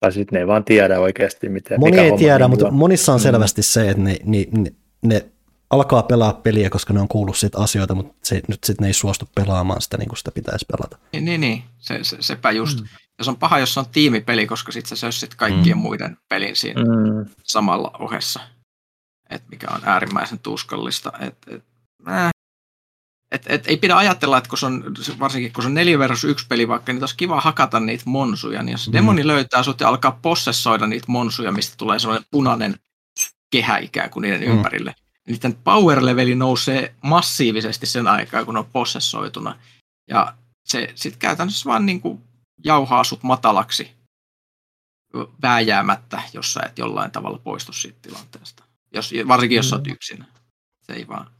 Tai 0.00 0.12
sitten 0.12 0.36
ne 0.36 0.40
ei 0.40 0.46
vaan 0.46 0.64
tiedä 0.64 1.00
oikeasti, 1.00 1.48
miten 1.48 1.80
Moni 1.80 1.98
ei 1.98 2.16
tiedä, 2.16 2.48
mutta 2.48 2.66
on. 2.66 2.74
monissa 2.74 3.12
on 3.12 3.20
mm. 3.20 3.22
selvästi 3.22 3.62
se, 3.62 3.90
että 3.90 4.02
ne, 4.02 4.16
ne, 4.24 4.46
ne, 4.52 4.72
ne 5.02 5.26
alkaa 5.70 6.02
pelaa 6.02 6.32
peliä, 6.32 6.70
koska 6.70 6.92
ne 6.92 7.00
on 7.00 7.08
kuullut 7.08 7.36
siitä 7.36 7.58
asioita, 7.58 7.94
mutta 7.94 8.14
se, 8.22 8.42
nyt 8.48 8.64
sitten 8.64 8.84
ne 8.84 8.86
ei 8.86 8.92
suostu 8.92 9.28
pelaamaan 9.34 9.80
sitä 9.80 9.96
niin 9.96 10.08
kuin 10.08 10.18
sitä 10.18 10.30
pitäisi 10.30 10.66
pelata. 10.72 10.98
Niin, 11.12 11.24
niin, 11.24 11.40
niin. 11.40 11.64
Se, 11.78 11.98
se, 12.02 12.16
sepä 12.20 12.50
just. 12.50 12.80
Mm. 12.80 12.86
Ja 13.18 13.24
se 13.24 13.30
on 13.30 13.36
paha, 13.36 13.58
jos 13.58 13.74
se 13.74 13.80
on 13.80 13.86
tiimipeli, 13.92 14.46
koska 14.46 14.72
sitten 14.72 14.88
sä 14.88 14.96
sössit 14.96 15.34
kaikkien 15.34 15.76
mm. 15.76 15.82
muiden 15.82 16.16
pelin 16.28 16.56
siinä 16.56 16.82
mm. 16.82 17.30
samalla 17.42 17.90
ohessa. 17.98 18.40
Et 19.30 19.42
mikä 19.50 19.66
on 19.70 19.80
äärimmäisen 19.84 20.38
tuskallista. 20.38 21.12
Et, 21.20 21.36
et, 21.50 21.64
äh. 22.08 22.30
Et, 23.32 23.42
et, 23.46 23.66
ei 23.66 23.76
pidä 23.76 23.96
ajatella, 23.96 24.38
että 24.38 24.48
kun 24.50 24.58
se 24.58 24.66
on, 24.66 24.84
varsinkin 25.18 25.52
kun 25.52 25.62
se 25.62 25.68
on 25.68 25.74
4 25.74 25.98
versus 25.98 26.24
1 26.24 26.46
peli 26.48 26.68
vaikka, 26.68 26.92
niin 26.92 27.02
olisi 27.02 27.16
kiva 27.16 27.40
hakata 27.40 27.80
niitä 27.80 28.04
monsuja, 28.06 28.62
niin 28.62 28.72
jos 28.72 28.88
mm. 28.88 28.92
demoni 28.92 29.26
löytää 29.26 29.62
sut 29.62 29.80
ja 29.80 29.88
alkaa 29.88 30.18
possessoida 30.22 30.86
niitä 30.86 31.04
monsuja, 31.08 31.52
mistä 31.52 31.74
tulee 31.76 31.98
sellainen 31.98 32.28
punainen 32.30 32.74
kehä 33.50 33.78
ikään 33.78 34.10
kuin 34.10 34.22
niiden 34.22 34.48
mm. 34.48 34.56
ympärille, 34.56 34.94
niin 35.26 35.34
niiden 35.34 35.54
power 35.64 36.06
leveli 36.06 36.34
nousee 36.34 36.94
massiivisesti 37.02 37.86
sen 37.86 38.06
aikaa, 38.06 38.44
kun 38.44 38.54
ne 38.54 38.60
on 38.60 38.70
possessoituna. 38.72 39.58
Ja 40.08 40.34
se 40.64 40.92
sitten 40.94 41.18
käytännössä 41.18 41.70
vaan 41.70 41.86
niin 41.86 42.00
kuin 42.00 42.22
jauhaa 42.64 43.04
sut 43.04 43.22
matalaksi 43.22 43.90
vääjäämättä, 45.42 46.22
jos 46.32 46.52
sä 46.52 46.60
et 46.66 46.78
jollain 46.78 47.10
tavalla 47.10 47.38
poistu 47.38 47.72
siitä 47.72 47.98
tilanteesta. 48.02 48.64
Jos, 48.94 49.12
varsinkin 49.28 49.56
jos 49.56 49.70
mm. 49.70 49.74
olet 49.74 49.86
yksin. 49.86 50.24
Se 50.82 50.92
ei 50.92 51.08
vaan 51.08 51.39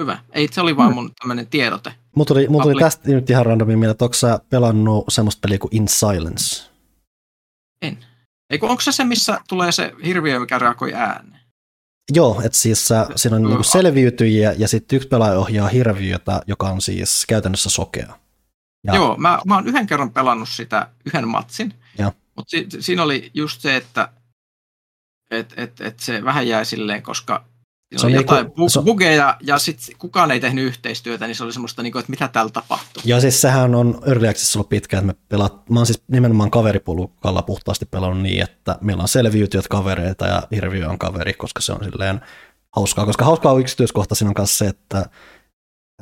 Hyvä. 0.00 0.18
Ei, 0.32 0.48
se 0.52 0.60
oli 0.60 0.76
vaan 0.76 0.90
mm. 0.90 0.94
mun 0.94 1.10
tämmöinen 1.20 1.46
tiedote. 1.46 1.94
Mulla 2.16 2.26
tuli, 2.26 2.48
mulla 2.48 2.64
tuli 2.64 2.80
tästä 2.80 3.08
nyt 3.08 3.30
ihan 3.30 3.46
randomin 3.46 3.78
mieleen, 3.78 3.92
että 3.92 4.04
onko 4.04 4.14
sä 4.14 4.40
pelannut 4.50 5.04
semmoista 5.08 5.40
peliä 5.40 5.58
kuin 5.58 5.76
In 5.76 5.88
Silence? 5.88 6.70
En. 7.82 7.98
Eikö, 8.50 8.66
onko 8.66 8.80
se 8.80 8.92
se, 8.92 9.04
missä 9.04 9.40
tulee 9.48 9.72
se 9.72 9.92
hirviö, 10.04 10.40
mikä 10.40 10.58
reagoi 10.58 10.94
ääneen? 10.94 11.40
Joo, 12.12 12.42
että 12.44 12.58
siis 12.58 12.88
siinä 13.16 13.36
on 13.36 13.42
niinku 13.42 13.62
selviytyjiä 13.62 14.52
ja 14.58 14.68
sitten 14.68 14.96
yksi 14.96 15.08
pelaaja 15.08 15.38
ohjaa 15.38 15.68
hirviötä, 15.68 16.42
joka 16.46 16.68
on 16.68 16.80
siis 16.80 17.24
käytännössä 17.28 17.70
sokea. 17.70 18.18
Ja... 18.86 18.94
Joo, 18.94 19.16
mä, 19.16 19.38
mä 19.46 19.54
oon 19.54 19.66
yhden 19.66 19.86
kerran 19.86 20.10
pelannut 20.10 20.48
sitä 20.48 20.88
yhden 21.06 21.28
matsin, 21.28 21.74
mutta 22.36 22.50
si, 22.50 22.66
siinä 22.80 23.02
oli 23.02 23.30
just 23.34 23.60
se, 23.60 23.76
että 23.76 24.08
et, 25.30 25.54
et, 25.56 25.80
et 25.80 26.00
se 26.00 26.24
vähän 26.24 26.48
jäi 26.48 26.64
silleen, 26.64 27.02
koska 27.02 27.44
se 27.96 28.06
oli 28.06 28.14
jotain 28.14 28.46
niinku, 28.46 28.66
bu- 28.66 28.82
bugeja 28.84 29.36
ja 29.40 29.58
sitten 29.58 29.96
kukaan 29.98 30.30
ei 30.30 30.40
tehnyt 30.40 30.64
yhteistyötä, 30.64 31.26
niin 31.26 31.34
se 31.34 31.44
oli 31.44 31.52
semmoista, 31.52 31.82
niinku, 31.82 31.98
että 31.98 32.10
mitä 32.10 32.28
täällä 32.28 32.50
tapahtuu. 32.50 33.02
Ja 33.06 33.20
siis 33.20 33.40
sehän 33.40 33.74
on 33.74 34.00
Early 34.06 34.28
Access 34.28 34.56
ollut 34.56 34.68
pitkään, 34.68 35.10
että 35.10 35.20
me 35.20 35.26
pelaat, 35.28 35.70
mä 35.70 35.78
oon 35.78 35.86
siis 35.86 36.02
nimenomaan 36.08 36.50
kaveripulukalla 36.50 37.42
puhtaasti 37.42 37.86
pelannut 37.86 38.22
niin, 38.22 38.42
että 38.42 38.78
meillä 38.80 39.02
on 39.02 39.08
selviytyjät 39.08 39.68
kavereita 39.68 40.26
ja 40.26 40.42
hirviö 40.50 40.88
on 40.88 40.98
kaveri, 40.98 41.32
koska 41.32 41.60
se 41.60 41.72
on 41.72 41.84
silleen 41.84 42.20
hauskaa, 42.76 43.06
koska 43.06 43.24
hauskaa 43.24 43.58
yksityiskohta 43.58 44.14
siinä 44.14 44.30
on 44.30 44.34
kanssa 44.34 44.58
se, 44.58 44.68
että 44.68 45.06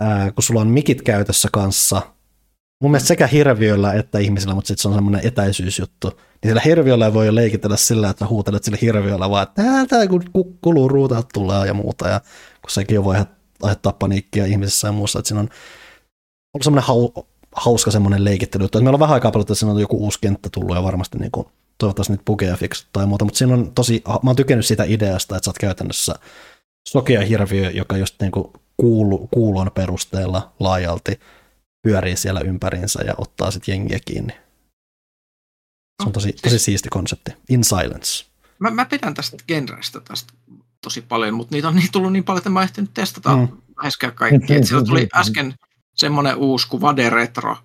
ää, 0.01 0.33
kun 0.33 0.43
sulla 0.43 0.61
on 0.61 0.69
mikit 0.69 1.03
käytössä 1.03 1.49
kanssa, 1.53 2.03
mun 2.81 2.91
mielestä 2.91 3.09
sekä 3.09 3.27
hirviöllä 3.27 3.93
että 3.93 4.19
ihmisillä, 4.19 4.55
mutta 4.55 4.69
sitten 4.69 4.83
se 4.83 4.89
on 4.89 4.95
semmoinen 4.95 5.27
etäisyysjuttu. 5.27 6.09
Niin 6.11 6.51
sillä 6.51 6.61
hirviöllä 6.65 7.07
ei 7.07 7.15
voi 7.15 7.35
leikitellä 7.35 7.77
sillä, 7.77 8.11
että 8.11 8.27
huutelet 8.27 8.65
sille 8.65 8.79
hirviöllä 8.83 9.31
vaan, 9.31 9.43
että 9.43 9.63
täältä 9.63 10.09
kun 10.33 10.55
kuluu 10.61 10.89
ruuta 10.89 11.23
tulee 11.35 11.67
ja 11.67 11.75
muuta. 11.75 12.09
Ja 12.09 12.21
kun 12.63 12.71
sekin 12.71 13.05
voi 13.05 13.17
aiheuttaa 13.63 13.93
paniikkia 13.93 14.47
ihmisissä 14.47 14.89
ja 14.89 14.93
muussa. 14.93 15.19
Että 15.19 15.29
siinä 15.29 15.41
on 15.41 15.49
ollut 16.55 16.65
semmoinen 16.65 16.87
hau, 16.87 17.11
hauska 17.53 17.91
semmoinen 17.91 18.25
leikittely. 18.25 18.65
Että 18.65 18.79
meillä 18.79 18.97
on 18.97 19.01
vähän 19.01 19.15
aikaa 19.15 19.31
paljon, 19.31 19.45
että 19.45 19.55
siinä 19.55 19.73
on 19.73 19.81
joku 19.81 19.97
uusi 19.97 20.19
kenttä 20.21 20.49
tullut 20.53 20.77
ja 20.77 20.83
varmasti 20.83 21.19
niin 21.19 21.31
kuin, 21.31 21.47
toivottavasti 21.79 22.13
nyt 22.13 22.25
bugeja 22.25 22.57
tai 22.93 23.07
muuta. 23.07 23.25
Mutta 23.25 23.39
siinä 23.39 23.55
on 23.55 23.73
tosi, 23.73 24.03
mä 24.09 24.31
oon 24.31 24.37
tykännyt 24.37 24.67
siitä 24.67 24.85
ideasta, 24.85 25.37
että 25.37 25.45
sä 25.45 25.51
oot 25.51 25.59
käytännössä 25.59 26.15
sokea 26.89 27.21
hirviö, 27.21 27.71
joka 27.71 27.97
just 27.97 28.15
niin 28.21 28.33
kuin 28.33 28.47
kuulu, 28.77 29.29
kuulon 29.35 29.71
perusteella 29.75 30.53
laajalti 30.61 31.21
pyörii 31.83 32.17
siellä 32.17 32.41
ympäriinsä 32.41 33.03
ja 33.03 33.15
ottaa 33.19 33.51
sitten 33.51 33.73
jengiä 33.73 33.99
kiinni. 34.05 34.33
Se 36.03 36.07
on 36.07 36.13
tosi, 36.13 36.33
tosi 36.33 36.59
siisti 36.59 36.89
konsepti. 36.89 37.33
In 37.49 37.65
Silence. 37.65 38.27
Mä, 38.59 38.71
mä 38.71 38.85
pidän 38.85 39.15
tästä 39.15 39.37
genrestä 39.49 40.01
tästä 40.01 40.33
tosi 40.83 41.03
paljon, 41.03 41.35
mutta 41.35 41.55
niitä 41.55 41.69
on 41.69 41.77
niin 41.77 41.93
tullut 41.93 42.13
niin 42.13 42.25
paljon, 42.25 42.39
että 42.39 42.51
mä 42.51 42.63
ehtinyt 42.63 42.95
testata 42.95 43.37
mm. 43.37 43.49
läheskään 43.77 44.13
kaikki. 44.13 44.55
Et 44.55 44.67
siellä 44.67 44.85
tuli 44.85 45.09
äsken 45.21 45.55
semmoinen 45.95 46.37
uusi 46.37 46.69
kuin 46.69 46.81
Vade 46.81 47.11
Retro, 47.11 47.57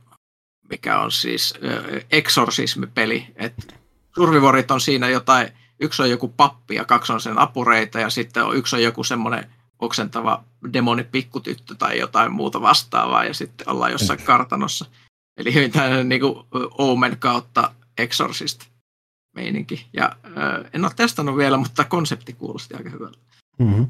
mikä 0.69 0.99
on 0.99 1.11
siis 1.11 1.53
äh, 1.65 2.05
Exorcism-peli. 2.11 3.27
Et 3.35 3.75
survivorit 4.15 4.71
on 4.71 4.81
siinä 4.81 5.09
jotain, 5.09 5.47
yksi 5.79 6.01
on 6.01 6.09
joku 6.09 6.27
pappi 6.27 6.75
ja 6.75 6.85
kaksi 6.85 7.13
on 7.13 7.21
sen 7.21 7.39
apureita 7.39 7.99
ja 7.99 8.09
sitten 8.09 8.43
on, 8.43 8.55
yksi 8.57 8.75
on 8.75 8.83
joku 8.83 9.03
semmoinen 9.03 9.51
oksentava 9.85 10.43
demoni 10.73 11.03
pikkutyttö 11.03 11.75
tai 11.75 11.99
jotain 11.99 12.31
muuta 12.31 12.61
vastaavaa 12.61 13.23
ja 13.25 13.33
sitten 13.33 13.69
ollaan 13.69 13.91
jossain 13.91 14.23
kartanossa. 14.23 14.85
Eli 15.37 15.53
hyvin 15.53 15.71
tämmöinen 15.71 16.09
niin 16.09 16.21
kuin 16.21 16.43
Omen 16.77 17.17
kautta 17.19 17.75
Exorcist 17.97 18.65
meininki. 19.35 19.87
Ja 19.93 20.05
äh, 20.25 20.69
en 20.73 20.85
ole 20.85 20.91
testannut 20.95 21.37
vielä, 21.37 21.57
mutta 21.57 21.83
konsepti 21.83 22.33
kuulosti 22.33 22.75
aika 22.75 22.89
hyvältä. 22.89 23.17
Mm-hmm. 23.59 23.87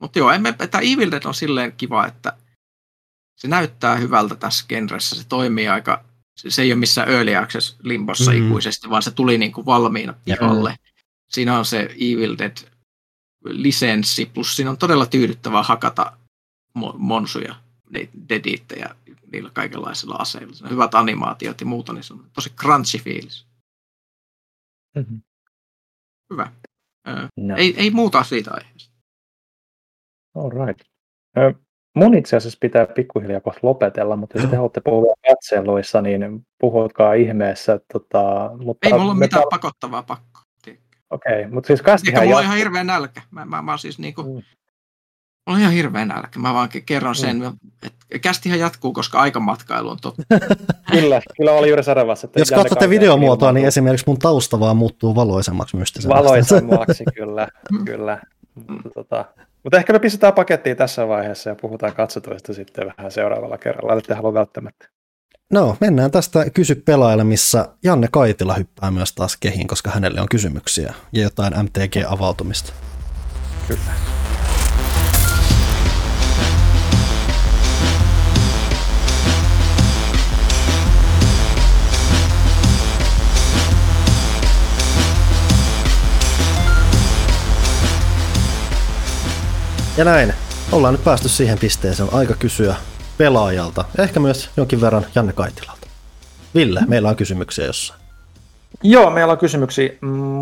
Mutta 0.00 0.18
joo, 0.18 0.30
emme, 0.30 0.52
tämä 0.52 0.82
Evil 0.82 1.10
Dead 1.10 1.24
on 1.24 1.34
silleen 1.34 1.72
kiva, 1.72 2.06
että 2.06 2.36
se 3.36 3.48
näyttää 3.48 3.96
hyvältä 3.96 4.34
tässä 4.36 4.64
genressä. 4.68 5.16
Se 5.16 5.28
toimii 5.28 5.68
aika, 5.68 6.04
se, 6.36 6.50
se 6.50 6.62
ei 6.62 6.72
ole 6.72 6.78
missään 6.78 7.08
early 7.08 7.36
access 7.36 7.76
limbossa 7.82 8.30
mm-hmm. 8.30 8.46
ikuisesti, 8.46 8.90
vaan 8.90 9.02
se 9.02 9.10
tuli 9.10 9.38
niin 9.38 9.52
kuin 9.52 9.66
valmiina 9.66 10.14
pihalle. 10.24 10.76
Siinä 11.30 11.58
on 11.58 11.64
se 11.64 11.80
Evil 11.82 12.38
Dead 12.38 12.56
lisenssi, 13.44 14.26
plus 14.26 14.56
siinä 14.56 14.70
on 14.70 14.78
todella 14.78 15.06
tyydyttävää 15.06 15.62
hakata 15.62 16.12
monsuja, 16.98 17.54
dediittejä 18.28 18.94
niillä 19.32 19.50
kaikenlaisilla 19.52 20.14
aseilla. 20.14 20.54
Se 20.54 20.64
on 20.64 20.70
hyvät 20.70 20.94
animaatiot 20.94 21.60
ja 21.60 21.66
muuta, 21.66 21.92
niin 21.92 22.04
se 22.04 22.14
on 22.14 22.24
tosi 22.32 22.50
crunchy 22.50 22.98
fiilis. 22.98 23.46
Mm-hmm. 24.96 25.22
Hyvä. 26.30 26.52
no. 27.36 27.56
ei, 27.56 27.74
ei 27.76 27.90
muuta 27.90 28.22
siitä 28.22 28.50
aiheesta. 28.54 28.94
All 30.34 30.50
right. 30.66 30.86
Mun 31.96 32.14
itse 32.14 32.36
asiassa 32.36 32.58
pitää 32.60 32.86
pikkuhiljaa 32.86 33.40
kohta 33.40 33.60
lopetella, 33.62 34.16
mutta 34.16 34.38
jos 34.38 34.50
te 34.50 34.56
haluatte 34.56 34.80
puhua 34.84 35.14
katseluissa, 35.28 36.02
niin 36.02 36.46
puhutkaa 36.60 37.14
ihmeessä. 37.14 37.80
Tota, 37.92 38.50
ei 38.82 38.92
mulla 38.92 39.12
ole 39.12 39.18
mitään 39.18 39.42
ta- 39.42 39.48
pakottavaa 39.50 40.02
pakkoa. 40.02 40.43
Okei, 41.14 41.40
okay, 41.40 41.52
mutta 41.52 41.66
siis 41.66 41.82
kästihän... 41.82 42.22
Eikä 42.22 42.26
mulla 42.26 42.38
on 42.38 42.44
ihan 42.44 42.56
hirveä 42.56 42.84
nälkä. 42.84 43.22
Mä, 43.30 43.44
mä, 43.44 43.62
mä 43.62 43.76
siis 43.76 43.98
niinku... 43.98 44.22
Mm. 44.22 44.42
Mulla 45.46 45.56
on 45.56 45.60
ihan 45.60 45.72
hirveä 45.72 46.04
nälkä. 46.04 46.38
Mä 46.38 46.54
vaan 46.54 46.68
kerron 46.86 47.14
sen, 47.14 47.38
mm. 47.38 47.52
että 47.82 48.18
kästihän 48.20 48.58
jatkuu, 48.58 48.92
koska 48.92 49.18
aikamatkailu 49.18 49.88
on 49.88 49.98
totta. 50.02 50.22
kyllä, 50.92 51.20
kyllä 51.36 51.52
oli 51.52 51.68
juuri 51.68 51.82
sanomassa. 51.84 52.28
Jos 52.36 52.50
katsotte 52.50 52.90
videomuotoa, 52.90 53.52
niin 53.52 53.66
esimerkiksi 53.66 54.04
mun 54.06 54.18
tausta 54.18 54.60
vaan 54.60 54.76
muuttuu 54.76 55.14
valoisemmaksi 55.14 55.76
mystisemmäksi. 55.76 56.24
Valoisemmaksi, 56.24 57.04
kyllä, 57.16 57.48
kyllä. 57.84 58.20
Mm. 58.68 58.78
Tota, 58.94 59.24
mutta 59.62 59.78
ehkä 59.78 59.92
me 59.92 59.98
pistetään 59.98 60.32
pakettiin 60.32 60.76
tässä 60.76 61.08
vaiheessa 61.08 61.50
ja 61.50 61.56
puhutaan 61.60 61.94
katsotuista 61.94 62.54
sitten 62.54 62.92
vähän 62.96 63.12
seuraavalla 63.12 63.58
kerralla, 63.58 63.92
ellette 63.92 64.14
halua 64.14 64.34
välttämättä. 64.34 64.88
No, 65.52 65.76
mennään 65.80 66.10
tästä 66.10 66.50
kysy 66.50 66.74
pelaajalle, 66.74 67.24
missä 67.24 67.68
Janne 67.82 68.08
Kaitila 68.10 68.54
hyppää 68.54 68.90
myös 68.90 69.12
taas 69.12 69.36
kehiin, 69.36 69.66
koska 69.66 69.90
hänelle 69.90 70.20
on 70.20 70.28
kysymyksiä 70.28 70.94
ja 71.12 71.22
jotain 71.22 71.52
MTG-avautumista. 71.52 72.72
Kyllä. 73.68 73.80
Ja 89.96 90.04
näin, 90.04 90.32
ollaan 90.72 90.94
nyt 90.94 91.04
päästy 91.04 91.28
siihen 91.28 91.58
pisteeseen, 91.58 92.08
on 92.08 92.18
aika 92.18 92.34
kysyä 92.34 92.76
pelaajalta 93.18 93.84
ja 93.98 94.04
ehkä 94.04 94.20
myös 94.20 94.50
jonkin 94.56 94.80
verran 94.80 95.06
Janne 95.14 95.32
Kaitilalta. 95.32 95.86
Ville, 96.54 96.80
meillä 96.88 97.08
on 97.08 97.16
kysymyksiä 97.16 97.66
jossain. 97.66 98.00
Joo, 98.82 99.10
meillä 99.10 99.32
on 99.32 99.38
kysymyksiä 99.38 99.92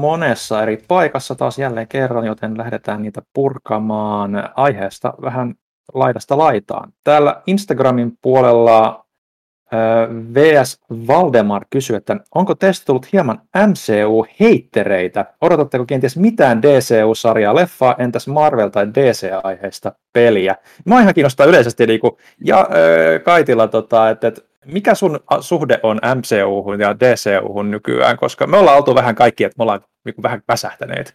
monessa 0.01 0.62
eri 0.62 0.84
paikassa 0.89 1.34
taas 1.34 1.59
jälleen 1.59 1.89
kerran, 1.89 2.26
joten 2.26 2.59
lähdetään 2.59 3.02
niitä 3.02 3.23
purkamaan 3.33 4.51
aiheesta 4.57 5.15
vähän 5.23 5.55
laidasta 5.94 6.39
laitaan. 6.39 6.92
Täällä 7.05 7.42
Instagramin 7.47 8.18
puolella 8.23 9.01
VS 10.34 10.81
Valdemar 10.91 11.65
kysyy, 11.70 11.97
että 11.97 12.17
onko 12.34 12.55
teistä 12.55 12.86
tullut 12.86 13.12
hieman 13.12 13.41
MCU-heittereitä? 13.57 15.25
Odotatteko 15.41 15.84
kenties 15.86 16.17
mitään 16.17 16.62
DCU-sarjaa, 16.62 17.55
leffaa, 17.55 17.94
entäs 17.99 18.28
Marvel- 18.28 18.70
tai 18.70 18.86
DC-aiheista 18.86 19.92
peliä? 20.12 20.57
Mä 20.84 21.01
ihan 21.01 21.15
kiinnostaa 21.15 21.47
yleisesti, 21.47 21.86
niin 21.86 22.01
kuin, 22.01 22.12
ja 22.44 22.60
äh, 22.60 23.23
Kaitila, 23.25 23.68
tota, 23.68 24.10
että, 24.10 24.28
että 24.28 24.41
mikä 24.67 24.94
sun 24.94 25.20
suhde 25.41 25.81
on 25.83 26.01
MCU-hun 26.15 26.81
ja 26.81 27.01
DCU-hun 27.01 27.70
nykyään, 27.70 28.17
koska 28.17 28.47
me 28.47 28.57
ollaan 28.57 28.76
oltu 28.76 28.94
vähän 28.94 29.15
kaikki, 29.15 29.44
että 29.44 29.59
me 29.59 29.62
ollaan 29.62 29.81
niin 30.05 30.15
kuin, 30.15 30.23
vähän 30.23 30.42
väsähtäneet. 30.49 31.15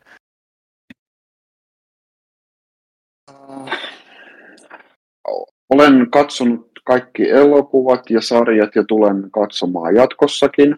Olen 5.69 6.11
katsonut 6.11 6.66
kaikki 6.87 7.29
elokuvat 7.29 8.09
ja 8.09 8.21
sarjat 8.21 8.75
ja 8.75 8.83
tulen 8.87 9.27
katsomaan 9.31 9.95
jatkossakin. 9.95 10.75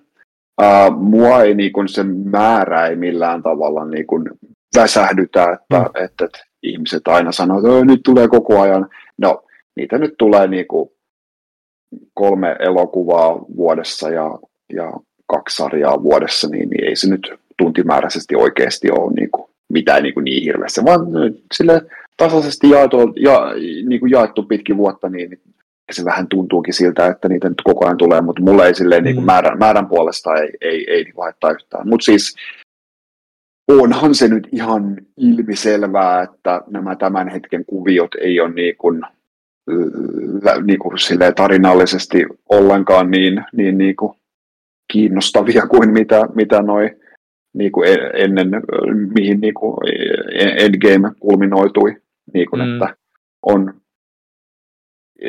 Ää, 0.62 0.90
mua 0.90 1.42
ei 1.42 1.56
niin 1.56 1.74
kuin, 1.74 1.88
se 1.88 2.04
määrä 2.04 2.88
ei 2.88 2.96
millään 2.96 3.44
tavalla 3.44 3.86
niin 3.86 4.08
kuin, 4.08 4.30
väsähdytä, 4.76 5.44
että, 5.44 5.80
mm. 5.80 6.04
että, 6.04 6.26
että 6.26 6.40
ihmiset 6.64 7.08
aina 7.08 7.32
sanoo, 7.32 7.58
että 7.58 7.86
nyt 7.86 8.00
tulee 8.06 8.28
koko 8.28 8.62
ajan. 8.62 8.90
No, 9.18 9.44
niitä 9.76 9.98
nyt 9.98 10.14
tulee 10.18 10.48
niin 10.48 10.66
kolme 12.14 12.56
elokuvaa 12.60 13.40
vuodessa 13.56 14.10
ja, 14.10 14.40
ja 14.74 14.94
kaksi 15.28 15.56
sarjaa 15.56 16.04
vuodessa, 16.04 16.50
niin, 16.50 16.70
niin 16.70 16.86
ei 16.86 16.96
se 16.96 17.10
nyt 17.10 17.34
tuntimääräisesti 17.58 18.36
oikeasti 18.36 18.92
ole 18.92 19.14
niin 19.14 19.32
kuin 19.32 19.50
mitään 19.70 20.04
niin, 20.04 20.14
kuin 20.14 20.24
niin 20.24 20.44
hirveästi, 20.44 20.86
vaan 20.86 21.02
sille 21.54 21.82
tasaisesti 22.18 22.70
jaettu, 22.70 22.98
ja, 23.16 23.54
niin 23.88 24.00
kuin 24.00 24.12
jaettu 24.12 24.44
pitkin 24.44 24.78
vuotta, 24.78 25.10
niin, 25.10 25.42
niin 25.90 25.96
se 25.96 26.06
vähän 26.06 26.28
tuntuukin 26.28 26.74
siltä, 26.74 27.08
että 27.08 27.30
niitä 27.30 27.50
nyt 27.50 27.62
koko 27.64 27.86
ajan 27.86 27.98
tulee, 27.98 28.22
mutta 28.22 28.42
mulle 28.42 28.68
ei 28.68 28.76
silleen 28.76 29.04
niin 29.04 29.16
kuin 29.16 29.24
mm. 29.24 29.26
määrän, 29.26 29.58
määrän 29.58 29.88
puolesta 29.88 30.36
ei, 30.36 30.50
ei, 30.62 30.92
ei 30.92 31.04
niin 31.04 31.14
haittaa 31.18 31.52
yhtään. 31.52 31.90
Mutta 31.90 32.06
siis 32.06 32.36
onhan 33.68 34.16
se 34.16 34.28
nyt 34.28 34.48
ihan 34.52 34.98
ilmiselvää, 35.18 36.22
että 36.22 36.62
nämä 36.70 36.96
tämän 36.96 37.30
hetken 37.30 37.66
kuviot 37.66 38.16
ei 38.16 38.40
ole 38.40 38.50
niin 38.50 38.78
kuin, 38.78 39.02
niin 40.66 40.80
kuin 40.80 41.00
silleen 41.00 41.36
tarinallisesti 41.36 42.26
ollenkaan 42.50 43.12
niin, 43.12 43.46
niin, 43.54 43.78
niin 43.78 43.96
kuin 43.96 44.14
kiinnostavia 44.94 45.68
kuin 45.68 45.94
mitä, 45.94 46.28
mitä 46.36 46.62
noi 46.62 46.90
niin 47.54 47.72
kuin 47.72 47.90
e-, 47.90 48.24
ennen, 48.24 48.50
mihin 49.16 49.42
niin 49.42 49.54
kuin 49.54 49.78
e-, 50.34 50.66
Endgame 50.66 51.12
kulminoitui, 51.20 51.96
niin 52.34 52.50
kuin, 52.50 52.62
mm. 52.62 52.74
että 52.74 52.96
on 53.42 53.74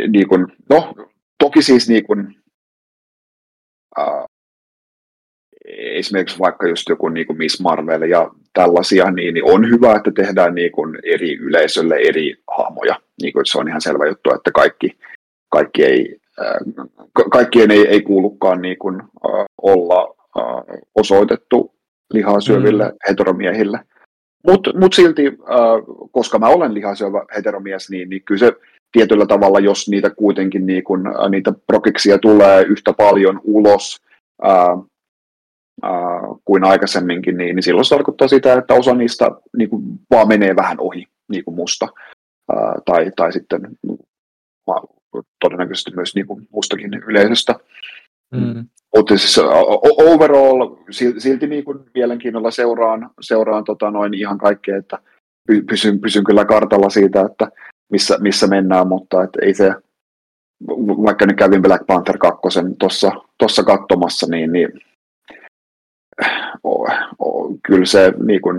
niin 0.09 0.29
kuin, 0.29 0.47
no, 0.71 0.95
toki 1.39 1.63
siis 1.63 1.89
niin 1.89 2.07
kuin, 2.07 2.37
äh, 3.99 4.25
esimerkiksi 5.75 6.39
vaikka 6.39 6.69
just 6.69 6.89
joku 6.89 7.09
niin 7.09 7.27
kuin 7.27 7.39
Miss 7.39 7.61
Marvel 7.61 8.03
ja 8.03 8.31
tällaisia, 8.53 9.11
niin, 9.11 9.35
niin 9.35 9.45
on 9.45 9.71
hyvä, 9.71 9.95
että 9.97 10.11
tehdään 10.11 10.55
niin 10.55 10.73
kuin 10.73 10.99
eri 11.05 11.37
yleisölle 11.37 11.97
eri 11.97 12.37
hahmoja. 12.59 12.97
Niin 13.23 13.33
kuin, 13.33 13.47
se 13.47 13.59
on 13.59 13.69
ihan 13.69 13.81
selvä 13.81 14.07
juttu, 14.07 14.35
että 14.35 14.51
kaikki, 14.53 14.99
kaikki 15.49 15.85
ei, 15.85 16.21
äh, 16.41 16.85
kaikkien 17.31 17.71
ei, 17.71 17.89
ei 17.89 18.03
kuulukaan 18.03 18.63
niin 18.63 18.79
kuin, 18.79 19.01
äh, 19.01 19.45
olla 19.63 20.15
äh, 20.39 20.79
osoitettu 20.95 21.75
lihaa 22.13 22.41
syöville 22.41 22.85
mm. 22.85 22.97
heteromiehille. 23.09 23.81
Mutta 24.47 24.79
mut 24.79 24.93
silti, 24.93 25.27
äh, 25.27 26.09
koska 26.11 26.39
mä 26.39 26.49
olen 26.49 26.75
lihasyövä 26.75 27.25
heteromies, 27.37 27.91
niin, 27.91 28.11
niin 28.11 28.23
kyllä 28.23 28.39
se 28.39 28.53
tietyllä 28.93 29.27
tavalla, 29.27 29.61
jos 29.61 29.89
niitä 29.89 30.11
kuitenkin 30.11 30.67
niin 30.67 30.85
kun, 30.85 31.05
niitä 31.31 31.53
prokiksia 31.67 32.19
tulee 32.19 32.63
yhtä 32.63 32.93
paljon 32.93 33.41
ulos 33.45 33.97
ää, 34.43 34.77
ää, 35.83 36.21
kuin 36.45 36.65
aikaisemminkin, 36.65 37.37
niin, 37.37 37.57
niin 37.57 37.63
silloin 37.63 37.85
se 37.85 37.95
tarkoittaa 37.95 38.29
sitä, 38.29 38.55
että 38.55 38.75
osa 38.75 38.95
niistä 38.95 39.31
niin 39.57 39.71
kuin, 39.71 39.83
vaan 40.11 40.29
menee 40.29 40.57
vähän 40.57 40.81
ohi 40.81 41.07
niin 41.29 41.45
kuin 41.45 41.55
musta. 41.55 41.89
Ää, 42.53 42.75
tai, 42.85 43.11
tai 43.17 43.33
sitten 43.33 43.61
todennäköisesti 45.41 45.91
myös 45.95 46.15
niin 46.15 46.27
kuin 46.27 46.49
mustakin 46.53 46.95
yleisöstä. 46.95 47.55
Mm. 48.35 48.67
Mutta 48.97 49.19
siis 49.19 49.39
overall 50.07 50.77
silti 51.19 51.47
niin 51.47 51.65
kuin 51.65 51.79
mielenkiinnolla 51.95 52.51
seuraan, 52.51 53.11
seuraan 53.21 53.65
tota 53.65 53.91
noin 53.91 54.15
ihan 54.15 54.39
kaikkea, 54.39 54.77
että 54.77 54.99
pysyn, 55.69 56.01
pysyn 56.01 56.25
kyllä 56.25 56.45
kartalla 56.45 56.91
siitä, 56.91 57.21
että 57.21 57.49
missä, 57.91 58.19
missä 58.19 58.47
mennään, 58.47 58.89
mutta 58.89 59.23
et 59.23 59.31
ei 59.43 59.55
se, 59.55 59.73
vaikka 61.05 61.27
nyt 61.27 61.37
kävin 61.37 61.63
Black 61.63 61.87
Panther 61.87 62.19
2 62.19 62.41
tuossa 63.39 63.63
katsomassa, 63.63 64.27
niin, 64.31 64.53
niin 64.53 64.69
oh, 66.65 66.89
oh, 67.19 67.53
kyllä 67.63 67.87
se 67.87 68.13
niin 68.23 68.41
kuin, 68.41 68.57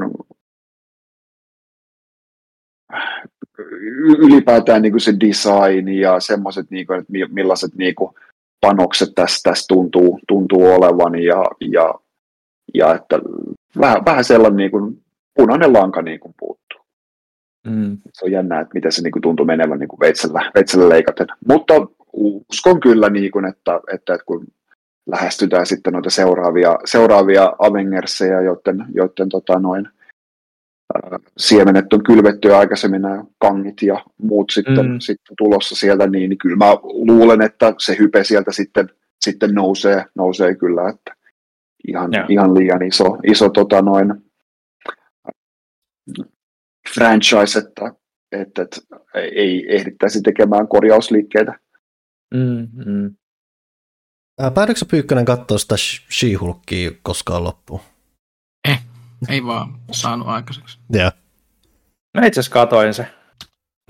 ylipäätään 4.19 4.81
niin 4.81 4.91
kuin 4.91 5.01
se 5.01 5.13
design 5.19 5.89
ja 5.89 6.19
semmoiset, 6.19 6.71
niin 6.71 6.87
kuin, 6.87 6.99
että 6.99 7.13
millaiset 7.33 7.75
niin 7.75 7.95
kuin, 7.95 8.11
panokset 8.61 9.09
tässä, 9.15 9.49
tässä 9.49 9.65
tuntuu, 9.67 10.19
tuntuu 10.27 10.65
olevan 10.65 11.15
ja, 11.15 11.45
ja, 11.71 11.93
ja 12.73 12.95
että 12.95 13.19
vähän, 13.79 14.05
vähän 14.05 14.23
sellainen 14.23 14.57
niin 14.57 14.71
kuin, 14.71 15.03
punainen 15.33 15.73
lanka 15.73 16.01
niin 16.01 16.19
kuin 16.19 16.33
puuttuu. 16.39 16.60
Mm. 17.67 17.97
Se 18.13 18.25
on 18.25 18.31
jännää, 18.31 18.61
että 18.61 18.73
miten 18.73 18.91
se 18.91 19.01
niin 19.01 19.11
kuin, 19.11 19.21
tuntuu 19.21 19.45
menevän 19.45 19.79
niin 19.79 19.87
kuin 19.87 19.99
veitsellä, 19.99 20.51
veitsellä 20.55 20.89
leikaten. 20.89 21.27
Mutta 21.47 21.73
uskon 22.13 22.79
kyllä, 22.79 23.09
niin 23.09 23.31
kuin, 23.31 23.45
että, 23.45 23.79
että, 23.93 24.13
että 24.13 24.25
kun 24.25 24.47
lähestytään 25.05 25.65
sitten 25.65 25.93
noita 25.93 26.09
seuraavia, 26.09 26.77
seuraavia 26.85 27.53
Avengerseja, 27.59 28.41
joiden, 28.41 28.85
joiden 28.93 29.29
tota, 29.29 29.59
noin, 29.59 29.87
siemenet 31.37 31.93
on 31.93 32.03
kylvetty 32.03 32.47
jo 32.47 32.57
aikaisemmin 32.57 33.01
nämä 33.01 33.23
kangit 33.37 33.81
ja 33.81 34.05
muut 34.17 34.49
sitten, 34.49 34.91
mm. 34.91 34.99
sitten 34.99 35.35
tulossa 35.37 35.75
sieltä, 35.75 36.07
niin, 36.07 36.29
niin 36.29 36.37
kyllä 36.37 36.55
mä 36.55 36.71
luulen, 36.83 37.41
että 37.41 37.73
se 37.79 37.95
hype 37.99 38.23
sieltä 38.23 38.51
sitten, 38.51 38.89
sitten 39.21 39.55
nousee, 39.55 40.05
nousee 40.15 40.55
kyllä, 40.55 40.89
että 40.89 41.13
ihan, 41.87 42.11
ihan 42.29 42.53
liian 42.53 42.83
iso, 42.83 43.17
iso 43.23 43.49
tota, 43.49 43.81
noin, 43.81 44.13
franchise, 46.93 47.59
että, 47.59 47.93
että, 48.31 48.61
että 48.61 48.81
ei 49.15 49.75
ehdittäisi 49.75 50.21
tekemään 50.21 50.67
korjausliikkeitä. 50.67 51.59
Mm, 52.33 52.67
mm. 52.85 53.15
Päädyksä 54.53 54.85
Pyykkönen 54.85 55.25
katsoa 55.25 55.57
sitä 55.57 55.75
She-Hulkia 56.11 56.91
koskaan 57.03 57.43
loppuun? 57.43 57.81
Eh, 58.69 58.81
ei 59.29 59.45
vaan 59.45 59.79
saanut 59.91 60.27
aikaiseksi. 60.27 60.79
Yeah. 60.95 61.13
Mä 62.17 62.25
itse 62.25 62.39
asiassa 62.39 62.53
katoin 62.53 62.93
se 62.93 63.07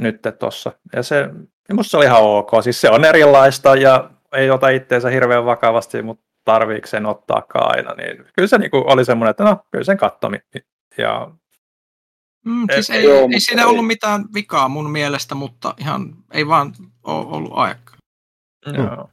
nyt 0.01 0.21
tossa. 0.39 0.71
Ja 0.93 1.03
se, 1.03 1.29
musta 1.73 1.91
se 1.91 1.97
oli 1.97 2.05
ihan 2.05 2.21
ok. 2.21 2.51
Siis 2.63 2.81
se 2.81 2.89
on 2.89 3.05
erilaista 3.05 3.75
ja 3.75 4.11
ei 4.35 4.49
ota 4.49 4.69
itteensä 4.69 5.09
hirveän 5.09 5.45
vakavasti, 5.45 6.01
mutta 6.01 6.25
tarviiko 6.45 6.87
sen 6.87 7.05
ottaakaan 7.05 7.75
aina. 7.75 7.93
Niin 7.93 8.25
kyllä 8.35 8.47
se 8.47 8.57
niinku 8.57 8.83
oli 8.87 9.05
semmoinen, 9.05 9.31
että 9.31 9.43
no, 9.43 9.65
kyllä 9.71 9.85
sen 9.85 9.97
kattomi. 9.97 10.37
Ja 10.97 11.31
Mm, 12.45 12.67
siis 12.73 12.89
ei, 12.89 13.03
joo, 13.03 13.29
ei 13.33 13.39
siinä 13.39 13.61
ei. 13.61 13.67
ollut 13.67 13.87
mitään 13.87 14.25
vikaa 14.33 14.69
mun 14.69 14.91
mielestä, 14.91 15.35
mutta 15.35 15.73
ihan 15.77 16.15
ei 16.33 16.47
vaan 16.47 16.73
ole 17.03 17.25
ollut 17.27 17.51
aikaa. 17.53 17.95
Joo. 18.77 19.09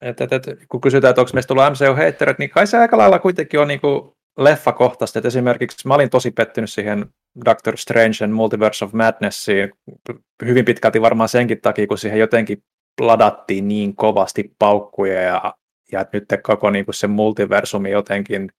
Et, 0.00 0.20
et, 0.20 0.32
et, 0.32 0.46
kun 0.68 0.80
kysytään, 0.80 1.10
että 1.10 1.20
onko 1.20 1.30
meistä 1.34 1.48
tullut 1.48 1.64
MCU-heitterit, 1.64 2.38
niin 2.38 2.50
kai 2.50 2.66
se 2.66 2.78
aika 2.78 2.98
lailla 2.98 3.18
kuitenkin 3.18 3.60
on 3.60 3.68
niin 3.68 3.80
kuin 3.80 4.12
leffakohtaista. 4.38 5.18
Et 5.18 5.24
esimerkiksi 5.24 5.88
mä 5.88 5.94
olin 5.94 6.10
tosi 6.10 6.30
pettynyt 6.30 6.70
siihen 6.70 7.06
Doctor 7.44 7.76
Strange 7.76 8.24
and 8.24 8.32
Multiverse 8.32 8.84
of 8.84 8.92
Madnessiin 8.92 9.70
hyvin 10.44 10.64
pitkälti 10.64 11.00
varmaan 11.00 11.28
senkin 11.28 11.60
takia, 11.60 11.86
kun 11.86 11.98
siihen 11.98 12.18
jotenkin 12.18 12.62
ladattiin 13.00 13.68
niin 13.68 13.96
kovasti 13.96 14.54
paukkuja 14.58 15.20
ja, 15.20 15.54
ja 15.92 16.06
nyt 16.12 16.24
koko 16.42 16.70
niin 16.70 16.84
kuin 16.84 16.94
se 16.94 17.06
multiversumi 17.06 17.90
jotenkin 17.90 18.50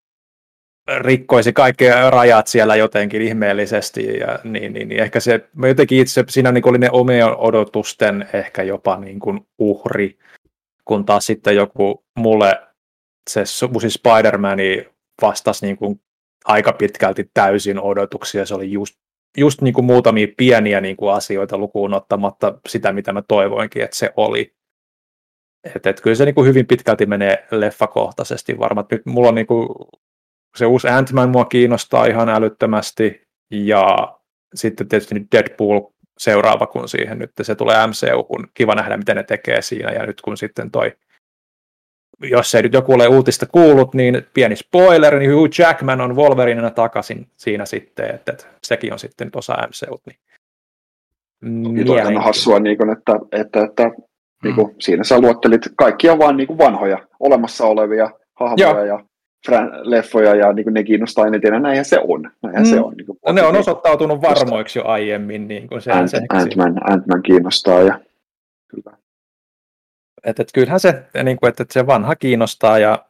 rikkoisi 0.97 1.53
kaikki 1.53 1.85
rajat 2.09 2.47
siellä 2.47 2.75
jotenkin 2.75 3.21
ihmeellisesti, 3.21 4.17
ja 4.19 4.39
niin, 4.43 4.73
niin, 4.73 4.87
niin 4.87 5.01
ehkä 5.01 5.19
se, 5.19 5.49
mä 5.55 5.67
jotenkin 5.67 5.99
itse, 5.99 6.23
siinä 6.29 6.51
niin 6.51 6.69
oli 6.69 6.77
ne 6.77 6.89
omien 6.91 7.37
odotusten 7.37 8.29
ehkä 8.33 8.63
jopa 8.63 8.97
niin 8.97 9.19
kuin 9.19 9.47
uhri, 9.57 10.17
kun 10.85 11.05
taas 11.05 11.25
sitten 11.25 11.55
joku 11.55 12.03
mulle 12.19 12.61
se 13.29 13.43
uusi 13.73 13.89
Spider-Man 13.89 14.57
vastasi 15.21 15.65
niin 15.65 15.77
kuin 15.77 16.01
aika 16.45 16.73
pitkälti 16.73 17.29
täysin 17.33 17.79
odotuksia, 17.79 18.45
se 18.45 18.55
oli 18.55 18.71
just, 18.71 18.95
just 19.37 19.61
niin 19.61 19.73
kuin 19.73 19.85
muutamia 19.85 20.27
pieniä 20.37 20.81
niin 20.81 20.97
kuin 20.97 21.13
asioita 21.13 21.57
lukuun 21.57 21.93
ottamatta 21.93 22.59
sitä, 22.67 22.93
mitä 22.93 23.13
mä 23.13 23.21
toivoinkin, 23.21 23.83
että 23.83 23.97
se 23.97 24.13
oli. 24.17 24.53
Et, 25.75 25.85
et 25.85 26.01
kyllä 26.01 26.15
se 26.15 26.25
niin 26.25 26.35
kuin 26.35 26.47
hyvin 26.47 26.67
pitkälti 26.67 27.05
menee 27.05 27.47
leffakohtaisesti 27.51 28.59
varmaan. 28.59 28.87
Nyt 28.91 29.05
mulla 29.05 29.27
on 29.29 29.35
niin 29.35 29.47
kuin 29.47 29.69
se 30.55 30.65
uusi 30.65 30.87
Ant-Man 30.87 31.29
mua 31.29 31.45
kiinnostaa 31.45 32.05
ihan 32.05 32.29
älyttömästi, 32.29 33.27
ja 33.51 34.13
sitten 34.55 34.87
tietysti 34.87 35.15
nyt 35.15 35.27
Deadpool 35.31 35.81
seuraava, 36.17 36.67
kun 36.67 36.89
siihen 36.89 37.19
nyt 37.19 37.31
se 37.41 37.55
tulee 37.55 37.87
MCU, 37.87 38.23
kun 38.23 38.47
kiva 38.53 38.75
nähdä, 38.75 38.97
miten 38.97 39.15
ne 39.15 39.23
tekee 39.23 39.61
siinä, 39.61 39.91
ja 39.91 40.05
nyt 40.05 40.21
kun 40.21 40.37
sitten 40.37 40.71
toi 40.71 40.91
jos 42.23 42.55
ei 42.55 42.61
nyt 42.61 42.73
joku 42.73 42.93
ole 42.93 43.07
uutista 43.07 43.45
kuullut, 43.45 43.93
niin 43.93 44.27
pieni 44.33 44.55
spoiler, 44.55 45.19
niin 45.19 45.33
Hugh 45.33 45.59
Jackman 45.59 46.01
on 46.01 46.15
Wolverinena 46.15 46.69
takaisin 46.69 47.27
siinä 47.37 47.65
sitten, 47.65 48.15
että, 48.15 48.31
että 48.31 48.45
sekin 48.63 48.93
on 48.93 48.99
sitten 48.99 49.29
osa 49.35 49.53
MCU. 49.53 50.01
Niin 51.41 51.87
Toki 51.87 52.13
hassua, 52.15 52.59
niin 52.59 52.77
kuin, 52.77 52.89
että, 52.89 53.13
että, 53.31 53.63
että 53.63 53.83
mm. 53.83 53.93
niin 54.43 54.55
kuin, 54.55 54.75
siinä 54.79 55.03
sä 55.03 55.21
luottelit 55.21 55.61
kaikkia 55.75 56.17
vaan 56.17 56.37
niin 56.37 56.47
kuin 56.47 56.57
vanhoja 56.57 57.07
olemassa 57.19 57.65
olevia 57.65 58.09
hahmoja 58.33 58.69
Joo. 58.69 58.85
ja 58.85 59.05
leffoja 59.83 60.35
ja 60.35 60.53
niin 60.53 60.63
kuin 60.63 60.73
ne 60.73 60.83
kiinnostaa 60.83 61.27
eniten, 61.27 61.53
ja 61.53 61.59
näinhän 61.59 61.85
se 61.85 61.99
on. 62.07 62.31
Näinhän 62.41 62.63
mm. 62.63 62.69
se 62.69 62.79
on 62.79 62.93
niin 62.97 63.05
kuin, 63.05 63.17
no, 63.25 63.31
ne 63.31 63.43
on 63.43 63.55
osoittautunut 63.55 64.21
varmoiksi 64.21 64.79
jo 64.79 64.85
aiemmin. 64.85 65.47
Niin 65.47 65.67
kuin 65.67 65.81
se, 65.81 65.91
Ant, 65.91 66.09
se, 66.09 66.17
Ant-Man, 66.17 66.91
Ant-Man 66.91 67.23
kiinnostaa. 67.23 67.81
Ja, 67.81 67.99
kyllä. 68.67 68.97
Et, 70.23 70.39
et 70.39 70.49
kyllähän 70.53 70.79
se, 70.79 71.03
niin 71.23 71.37
kuin, 71.37 71.49
että, 71.49 71.63
että 71.63 71.73
se 71.73 71.87
vanha 71.87 72.15
kiinnostaa 72.15 72.79
ja 72.79 73.05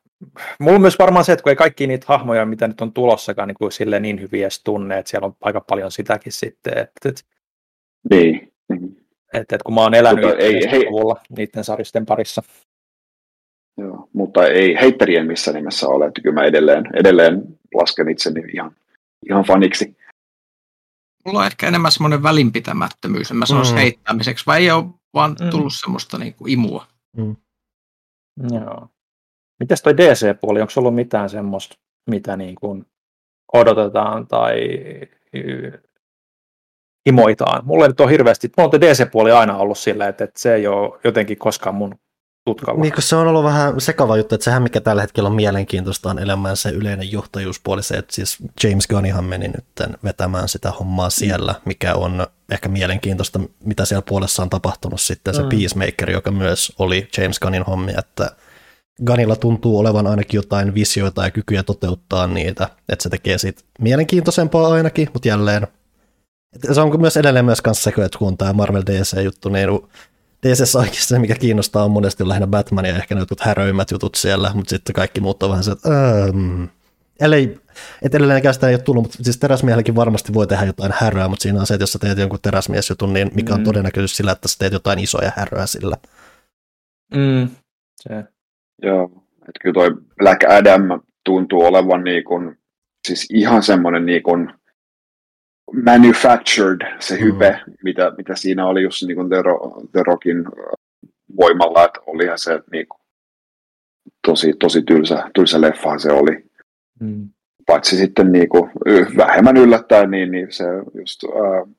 mulla 0.60 0.76
on 0.76 0.82
myös 0.82 1.00
varmaan 1.00 1.26
se, 1.26 1.32
että 1.32 1.44
kun 1.44 1.50
ei 1.50 1.56
kaikki 1.56 1.88
niitä 1.88 2.06
hahmoja, 2.10 2.46
mitä 2.46 2.68
nyt 2.68 2.82
on 2.82 2.94
tulossakaan, 2.94 3.48
niin, 3.48 3.56
kuin 3.56 3.72
sille 3.72 4.00
niin 4.00 4.22
hyviä 4.22 4.48
tunne, 4.64 4.98
että 4.98 5.10
siellä 5.10 5.26
on 5.26 5.36
aika 5.42 5.62
paljon 5.62 5.92
sitäkin 5.92 6.32
sitten. 6.32 6.78
Että, 6.78 7.10
että, 7.10 7.22
Niin. 8.10 8.54
että, 9.34 9.56
että 9.56 9.58
kun 9.66 9.74
mä 9.74 9.82
oon 9.82 9.94
elänyt 9.94 10.26
Mutta 10.26 10.44
ei- 10.44 10.72
hei- 10.72 10.88
niiden 11.30 11.64
sarjisten 11.64 12.06
parissa. 12.06 12.44
Joo, 13.78 14.10
mutta 14.14 14.48
ei 14.48 14.76
heitterien 14.82 15.28
missä 15.28 15.52
nimessä 15.52 15.88
ole, 15.88 16.06
että 16.08 16.22
kyllä 16.22 16.34
mä 16.34 16.44
edelleen, 16.46 16.84
edelleen 16.94 17.60
lasken 17.74 18.10
itseni 18.10 18.42
ihan, 18.54 18.76
ihan 19.30 19.44
faniksi. 19.44 19.98
Mulla 21.26 21.40
on 21.40 21.46
ehkä 21.46 21.68
enemmän 21.68 21.92
semmoinen 21.92 22.24
välinpitämättömyys, 22.24 23.32
en 23.32 23.38
mä 23.38 23.46
sanoisi 23.46 23.72
Mm. 23.72 23.76
mm. 23.78 23.82
heittämiseksi, 23.82 24.46
vai 24.46 24.62
ei 24.62 24.72
ole 24.72 24.86
vaan 25.14 25.36
Mm. 25.42 25.50
tullut 25.50 25.74
semmoista 25.76 26.18
niinku 26.18 26.48
imua. 26.48 26.86
Joo. 28.52 28.88
Mitäs 29.60 29.82
toi 29.82 29.98
DC-puoli, 29.98 30.62
onko 30.62 30.74
ollut 30.78 30.96
mitään 30.96 31.30
semmoista, 31.30 31.76
mitä 32.10 32.38
niin 32.38 32.56
kuin 32.56 32.86
odotetaan 33.54 34.28
tai 34.28 34.60
y- 35.34 35.72
himoitaan? 37.10 37.66
Mulla 37.66 37.86
ei 37.86 37.90
nyt 37.90 38.00
ole 38.00 38.12
hirveästi, 38.12 38.50
mulla 38.58 38.72
on 38.74 38.82
DC-puoli 38.82 39.32
aina 39.32 39.58
ollut 39.58 39.78
sillä, 39.78 40.08
että, 40.08 40.24
että 40.24 40.40
se 40.40 40.56
ei 40.56 40.68
ole 40.68 41.00
jotenkin 41.04 41.38
koskaan 41.38 41.76
mun 41.76 41.96
tutkalla. 42.46 42.82
Niin 42.82 42.94
se 43.00 43.16
on 43.16 43.28
ollut 43.28 43.44
vähän 43.44 43.82
sekava 43.82 44.18
juttu, 44.18 44.36
että 44.36 44.46
sehän 44.46 44.64
mikä 44.64 44.82
tällä 44.82 45.02
hetkellä 45.02 45.30
on 45.30 45.36
mielenkiintoista 45.36 46.10
on 46.10 46.20
elämään 46.20 46.58
se 46.58 46.70
yleinen 46.70 47.12
johtajuuspuoli, 47.12 47.84
se, 47.84 47.96
että 47.96 48.16
siis 48.16 48.38
James 48.64 48.88
Gunnihan 48.88 49.24
meni 49.24 49.48
nyt 49.48 49.94
vetämään 50.04 50.50
sitä 50.50 50.72
hommaa 50.72 51.10
siellä, 51.10 51.56
mikä 51.66 51.96
on 51.96 52.28
ehkä 52.52 52.70
mielenkiintoista, 52.70 53.40
mitä 53.64 53.86
siellä 53.86 54.04
puolessa 54.08 54.44
on 54.44 54.50
tapahtunut 54.50 55.02
sitten 55.02 55.34
se 55.34 55.44
Mm. 55.44 55.50
Peacemaker, 55.50 56.12
joka 56.12 56.32
myös 56.32 56.74
oli 56.80 57.08
James 57.18 57.40
Gunnin 57.40 57.64
hommi, 57.64 57.94
että 57.98 58.32
Gunnilla 59.06 59.36
tuntuu 59.36 59.80
olevan 59.80 60.08
ainakin 60.08 60.38
jotain 60.38 60.74
visioita 60.74 61.24
ja 61.24 61.32
kykyjä 61.32 61.64
toteuttaa 61.64 62.28
niitä, 62.28 62.70
että 62.90 63.04
se 63.04 63.10
tekee 63.10 63.38
siitä 63.38 63.62
mielenkiintoisempaa 63.80 64.74
ainakin, 64.74 65.10
mutta 65.14 65.28
jälleen 65.28 65.68
se 66.72 66.82
on 66.82 67.02
myös 67.02 67.18
edelleen 67.18 67.46
myös 67.46 67.62
kanssa 67.62 67.92
se, 67.92 68.04
että 68.06 68.18
kun 68.18 68.38
tämä 68.38 68.54
Marvel 68.54 68.84
DC-juttu, 68.86 69.50
niin 69.50 69.70
DCssä 70.48 70.80
oikeasti 70.80 71.04
se, 71.08 71.20
mikä 71.20 71.36
kiinnostaa, 71.36 71.84
on 71.86 71.92
monesti 71.92 72.28
lähinnä 72.28 72.48
Batman 72.48 72.86
ja 72.86 72.96
ehkä 72.96 73.16
ne 73.16 73.22
jotkut 73.22 73.42
häröimmät 73.42 73.92
jutut 73.92 74.16
siellä, 74.16 74.52
mutta 74.56 74.70
sitten 74.70 74.94
kaikki 74.96 75.22
muut 75.22 75.44
on 75.44 75.50
vähän 75.50 75.64
se, 75.64 75.72
että 75.72 75.90
ähm, 76.24 76.64
ellei, 77.20 77.58
et 78.02 78.16
edelleenkään 78.16 78.54
sitä 78.54 78.68
ei 78.68 78.76
ole 78.76 78.82
tullut, 78.82 79.04
mutta 79.04 79.24
siis 79.24 79.38
teräsmiehelläkin 79.38 79.96
varmasti 79.96 80.34
voi 80.34 80.48
tehdä 80.48 80.66
jotain 80.66 80.94
häröä, 80.96 81.28
mutta 81.28 81.44
siinä 81.44 81.60
on 81.60 81.68
se, 81.68 81.74
että 81.74 81.84
jos 81.84 81.94
sä 81.94 82.00
teet 82.00 82.18
jonkun 82.18 82.40
teräsmiesjutun, 82.42 83.14
niin 83.14 83.32
mikä 83.34 83.54
on 83.54 83.60
Mm. 83.60 83.64
todennäköisyys 83.64 84.18
sillä, 84.18 84.32
että 84.32 84.48
sä 84.48 84.56
teet 84.60 84.74
jotain 84.74 85.00
isoja 85.00 85.32
häröä 85.36 85.66
sillä. 85.66 85.98
Mm, 87.14 87.50
se. 87.96 88.24
Joo, 88.84 89.04
että 89.42 89.60
kyllä 89.62 89.74
toi 89.74 89.90
Black 90.18 90.44
Adam 90.50 91.02
tuntuu 91.26 91.66
olevan 91.66 92.04
niin 92.04 92.24
kuin, 92.24 92.58
siis 93.08 93.28
ihan 93.34 93.64
semmoinen 93.64 94.06
niin 94.06 94.24
kuin 94.24 94.54
manufactured 95.74 96.82
se 97.00 97.16
Mm. 97.16 97.22
hype, 97.26 97.60
mitä, 97.84 98.12
mitä 98.18 98.36
siinä 98.36 98.66
oli 98.68 98.84
just 98.84 99.04
niin 99.04 99.16
kuin 99.16 99.30
The, 99.30 99.42
Ro- 99.42 99.88
The 99.92 100.04
Rockin 100.06 100.38
äh, 100.38 100.54
voimalla, 101.38 101.86
että 101.86 102.00
olihan 102.06 102.40
se 102.40 102.60
niin 102.72 102.88
kuin, 102.88 103.02
tosi, 104.28 104.54
tosi 104.60 104.82
tylsä, 104.82 105.24
tylsä 105.36 105.62
leffa 105.62 105.98
se 105.98 106.12
oli. 106.12 106.46
Mm. 107.00 107.30
Paitsi 107.66 107.98
sitten 107.98 108.32
niin 108.32 108.50
kuin, 108.50 108.72
vähemmän 109.18 109.58
yllättäen, 109.58 110.12
niin, 110.12 110.32
niin 110.32 110.52
se 110.52 110.64
just 110.94 111.24
äh, 111.24 111.70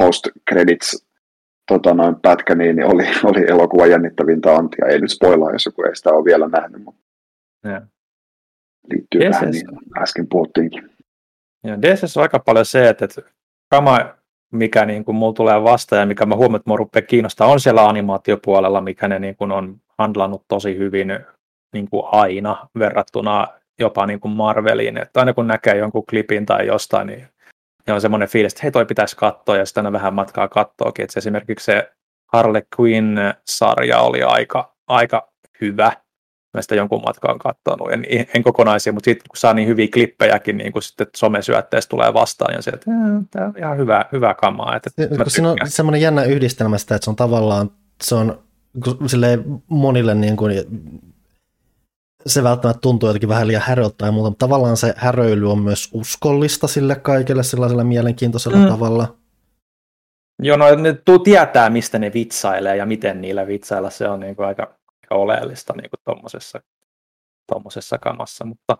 post-credits 0.00 1.06
tota 1.68 1.94
noin, 1.94 2.16
pätkä, 2.22 2.54
niin, 2.54 2.76
niin 2.76 2.86
oli, 2.86 3.04
oli 3.30 3.44
elokuvan 3.48 3.90
jännittävintä 3.90 4.54
antia. 4.56 4.86
Ei 4.86 5.00
nyt 5.00 5.10
spoilaa, 5.10 5.52
jos 5.52 5.66
joku 5.66 5.82
ei 5.82 5.96
sitä 5.96 6.10
ole 6.10 6.24
vielä 6.24 6.48
nähnyt, 6.48 6.82
mutta 6.84 7.00
Joo. 7.64 7.80
liittyy 8.90 9.20
Yes, 9.20 9.30
tähän, 9.36 9.54
yes. 9.54 9.64
niin 9.64 9.78
äsken 10.02 10.26
puhuttiinkin. 10.28 10.90
Ja 11.66 11.82
DCssä 11.82 12.20
on 12.20 12.22
aika 12.22 12.38
paljon 12.38 12.66
se, 12.66 12.88
että, 12.88 13.06
kama, 13.70 13.98
mikä 14.52 14.84
niin 14.84 15.04
kuin 15.04 15.16
mulla 15.16 15.32
tulee 15.32 15.62
vastaan 15.62 16.00
ja 16.00 16.06
mikä 16.06 16.26
mä 16.26 16.36
huomaan, 16.36 16.56
että 16.56 16.70
mua 16.70 16.76
rupeaa 16.76 17.06
kiinnostaa, 17.06 17.48
on 17.48 17.60
siellä 17.60 17.88
animaatiopuolella, 17.88 18.80
mikä 18.80 19.08
ne 19.08 19.18
niin 19.18 19.36
kuin 19.36 19.52
on 19.52 19.76
handlannut 19.98 20.44
tosi 20.48 20.78
hyvin 20.78 21.08
niin 21.72 21.90
kuin 21.90 22.02
aina 22.12 22.68
verrattuna 22.78 23.46
jopa 23.78 24.06
niin 24.06 24.20
kuin 24.20 24.32
Marveliin. 24.32 24.98
Että 24.98 25.20
aina 25.20 25.34
kun 25.34 25.46
näkee 25.46 25.76
jonkun 25.76 26.06
klipin 26.10 26.46
tai 26.46 26.66
jostain, 26.66 27.06
niin 27.06 27.28
ja 27.86 27.94
on 27.94 28.00
semmoinen 28.00 28.28
fiilis, 28.28 28.52
että 28.52 28.62
hei 28.62 28.72
toi 28.72 28.86
pitäisi 28.86 29.16
katsoa 29.16 29.56
ja 29.56 29.66
sitten 29.66 29.92
vähän 29.92 30.14
matkaa 30.14 30.48
kattoakin. 30.48 31.02
Että 31.02 31.12
se 31.12 31.18
esimerkiksi 31.18 31.64
se 31.64 31.92
Harley 32.32 32.62
Quinn-sarja 32.80 34.00
oli 34.00 34.22
aika, 34.22 34.74
aika 34.86 35.32
hyvä. 35.60 35.92
Mä 36.56 36.62
sitä 36.62 36.74
jonkun 36.74 37.02
matkaan 37.06 37.38
katsonut, 37.38 37.92
en, 37.92 38.06
en 38.34 38.42
kokonaisia, 38.42 38.92
mutta 38.92 39.04
sitten 39.04 39.28
kun 39.28 39.36
saa 39.36 39.54
niin 39.54 39.68
hyviä 39.68 39.88
klippejäkin, 39.94 40.56
niin 40.56 40.72
kun 40.72 40.82
sitten 40.82 41.06
somesyötteessä 41.16 41.88
tulee 41.88 42.14
vastaan, 42.14 42.54
ja 42.54 42.62
se, 42.62 42.70
että 42.70 42.90
tämä 43.30 43.46
on 43.46 43.54
ihan 43.58 43.78
hyvä, 43.78 44.04
hyvä 44.12 44.34
kamaa. 44.34 44.76
Että, 44.76 44.90
mä 45.16 45.24
Kun 45.24 45.30
siinä 45.30 45.50
on 45.50 45.56
semmoinen 45.64 46.00
jännä 46.00 46.22
yhdistelmä 46.22 46.78
sitä, 46.78 46.94
että 46.94 47.04
se 47.04 47.10
on 47.10 47.16
tavallaan, 47.16 47.70
se 48.02 48.14
on 48.14 48.38
kun 48.84 49.08
silleen 49.08 49.44
monille 49.68 50.14
niin 50.14 50.36
kuin, 50.36 50.52
se 52.26 52.42
välttämättä 52.42 52.80
tuntuu 52.80 53.08
jotenkin 53.08 53.28
vähän 53.28 53.46
liian 53.46 53.62
häröltä 53.66 54.06
ja 54.06 54.12
muuta, 54.12 54.30
mutta 54.30 54.46
tavallaan 54.46 54.76
se 54.76 54.94
häröily 54.96 55.50
on 55.50 55.58
myös 55.58 55.88
uskollista 55.92 56.66
sille 56.66 56.94
kaikille 56.94 57.42
sellaisella 57.42 57.84
mielenkiintoisella 57.84 58.56
Mm. 58.56 58.62
mm. 58.62 58.68
tavalla. 58.68 59.16
Joo, 60.42 60.56
no 60.56 60.74
ne 60.74 60.92
tuu 60.92 61.18
tietää, 61.18 61.70
mistä 61.70 61.98
ne 61.98 62.12
vitsailee 62.14 62.76
ja 62.76 62.86
miten 62.86 63.20
niillä 63.20 63.46
vitsailla, 63.46 63.90
se 63.90 64.08
on 64.08 64.20
niin 64.20 64.36
kuin 64.36 64.46
aika, 64.46 64.75
aika 65.06 65.14
oleellista 65.14 65.74
niin 65.76 65.90
tommosessa 67.46 67.98
kamassa, 67.98 68.44
mutta, 68.44 68.78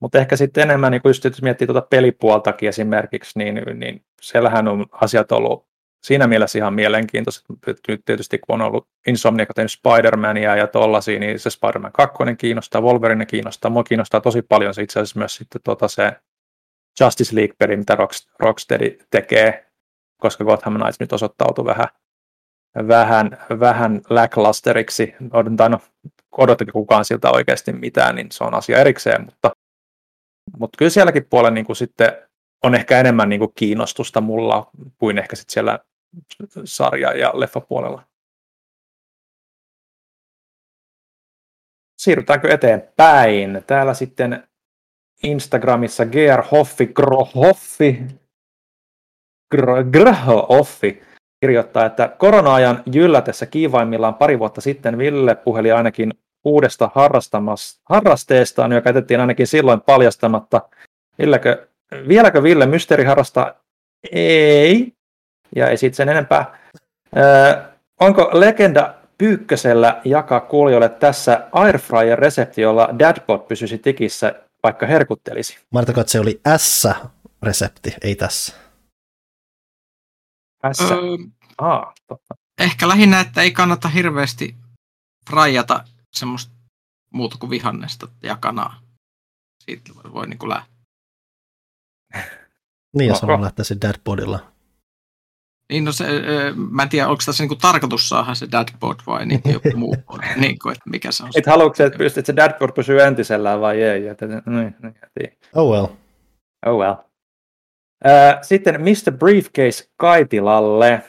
mutta 0.00 0.18
ehkä 0.18 0.36
sitten 0.36 0.62
enemmän, 0.62 0.92
niin 0.92 1.02
just 1.04 1.24
jos 1.24 1.42
miettii 1.42 1.66
tuota 1.66 1.86
pelipuoltakin 1.90 2.68
esimerkiksi, 2.68 3.38
niin, 3.38 3.54
niin 3.74 4.04
siellähän 4.22 4.68
on 4.68 4.86
asiat 4.92 5.32
ollut 5.32 5.66
siinä 6.02 6.26
mielessä 6.26 6.58
ihan 6.58 6.74
mielenkiintoiset. 6.74 7.44
Nyt 7.66 8.02
tietysti 8.04 8.38
kun 8.38 8.60
on 8.60 8.66
ollut 8.66 8.88
Insomniac 9.06 9.48
tehnyt 9.54 9.72
Spider-Mania 9.72 10.56
ja 10.56 10.66
tollasia, 10.66 11.20
niin 11.20 11.38
se 11.38 11.50
Spider-Man 11.50 11.92
2 11.92 12.18
kiinnostaa, 12.38 12.80
Wolverine 12.80 13.26
kiinnostaa, 13.26 13.70
mua 13.70 13.84
kiinnostaa 13.84 14.20
tosi 14.20 14.42
paljon 14.42 14.74
se 14.74 14.82
itse 14.82 15.00
asiassa 15.00 15.18
myös 15.18 15.34
sitten 15.34 15.60
tuota 15.64 15.88
se 15.88 16.12
Justice 17.00 17.36
League-peli, 17.36 17.76
mitä 17.76 17.94
Rocks- 17.94 18.34
Rocksteady 18.38 18.98
tekee, 19.10 19.66
koska 20.20 20.44
Gotham 20.44 20.74
Knights 20.74 21.00
nyt 21.00 21.12
osoittautui 21.12 21.64
vähän, 21.64 21.88
vähän, 22.88 23.38
vähän 23.60 24.00
lacklusteriksi. 24.10 25.14
Tai 25.56 25.68
no, 25.70 25.80
odottiko 26.38 26.72
kukaan 26.72 27.04
siltä 27.04 27.30
oikeasti 27.30 27.72
mitään, 27.72 28.14
niin 28.14 28.26
se 28.30 28.44
on 28.44 28.54
asia 28.54 28.78
erikseen, 28.78 29.24
mutta, 29.24 29.50
mutta 30.58 30.76
kyllä 30.78 30.90
sielläkin 30.90 31.26
puolella 31.30 31.54
niin 31.54 31.66
kuin 31.66 31.76
sitten 31.76 32.12
on 32.64 32.74
ehkä 32.74 33.00
enemmän 33.00 33.28
niin 33.28 33.38
kuin 33.38 33.52
kiinnostusta 33.54 34.20
mulla 34.20 34.70
kuin 34.98 35.18
ehkä 35.18 35.36
sitten 35.36 35.52
siellä 35.52 35.78
sarja- 36.64 37.18
ja 37.18 37.32
leffapuolella. 37.34 38.02
Siirrytäänkö 41.98 42.54
eteenpäin? 42.54 43.62
Täällä 43.66 43.94
sitten 43.94 44.48
Instagramissa 45.22 46.06
Gear 46.06 46.44
Hoffi 46.50 46.86
Grahoffi 46.86 48.02
kirjoittaa, 51.40 51.86
että 51.86 52.08
korona-ajan 52.18 52.82
jyllätessä 52.92 53.46
kiivaimmillaan 53.46 54.14
pari 54.14 54.38
vuotta 54.38 54.60
sitten 54.60 54.98
Ville 54.98 55.34
puheli 55.34 55.72
ainakin 55.72 56.12
uudesta 56.44 56.90
harrasteestaan, 57.84 58.72
joka 58.72 58.88
jätettiin 58.88 59.20
ainakin 59.20 59.46
silloin 59.46 59.80
paljastamatta. 59.80 60.62
Villäkö, 61.18 61.68
vieläkö 62.08 62.42
Ville 62.42 62.66
mysteeri 62.66 63.04
harrastaa? 63.04 63.54
Ei. 64.12 64.92
Ja 65.56 65.68
ei 65.68 65.76
sitten 65.76 65.96
sen 65.96 66.08
enempää. 66.08 66.58
Öö, 67.16 67.62
onko 68.00 68.30
legenda 68.32 68.94
Pyykkösellä 69.18 70.00
jakaa 70.04 70.40
kuulijoille 70.40 70.88
tässä 70.88 71.40
Airfryer-resepti, 71.52 72.60
jolla 72.60 72.88
Dadbot 72.98 73.48
pysyisi 73.48 73.78
tikissä, 73.78 74.34
vaikka 74.62 74.86
herkuttelisi? 74.86 75.58
Että 76.00 76.10
se 76.12 76.20
oli 76.20 76.40
S-resepti, 76.56 77.94
ei 78.02 78.14
tässä. 78.14 78.65
Tässä. 80.68 80.94
Öö, 80.94 81.16
Ah, 81.58 81.92
totta. 82.08 82.34
ehkä 82.60 82.88
lähinnä, 82.88 83.20
että 83.20 83.42
ei 83.42 83.50
kannata 83.50 83.88
hirveästi 83.88 84.56
rajata 85.30 85.84
semmoista 86.16 86.52
muuta 87.12 87.36
kuin 87.40 87.50
vihannesta 87.50 88.08
ja 88.22 88.36
kanaa. 88.40 88.80
Siitä 89.64 89.90
voi, 89.94 90.12
voi 90.12 90.26
niin 90.26 90.38
kuin 90.38 90.48
lähteä. 90.50 90.76
Niin, 92.96 93.08
jos 93.08 93.22
haluaa 93.22 93.40
lähteä 93.42 93.64
se 93.64 93.76
Deadbodilla. 93.80 94.52
Niin 95.72 95.84
no 95.84 95.92
se, 95.92 96.04
öö, 96.04 96.52
mä 96.54 96.82
en 96.82 96.88
tiedä, 96.88 97.08
onko 97.08 97.22
tässä 97.26 97.42
niin 97.42 97.48
kuin 97.48 97.60
tarkoitus 97.60 98.08
saada 98.08 98.34
se 98.34 98.48
dadbot 98.52 99.02
vai 99.06 99.26
niin 99.26 99.42
kuin 99.42 99.52
joku 99.52 99.68
muu, 99.76 99.96
niin 100.40 100.58
kuin, 100.58 100.72
että 100.72 100.90
mikä 100.90 101.12
se 101.12 101.22
on. 101.24 101.30
Et 101.36 101.46
haluatko, 101.46 101.82
että, 101.82 101.98
pystyt, 101.98 102.18
että 102.18 102.32
se 102.32 102.36
Dadbot 102.36 102.74
pysyy 102.74 103.02
entisellään 103.02 103.60
vai 103.60 103.82
ei? 103.82 104.08
Että, 104.08 104.26
niin, 104.26 104.42
niin, 104.46 104.74
niin. 105.20 105.38
Oh 105.54 105.72
well. 105.72 105.86
Oh 106.66 106.78
well. 106.78 106.94
Sitten 108.42 108.80
Mr. 108.80 109.16
Briefcase 109.18 109.88
Kaitilalle. 109.96 111.02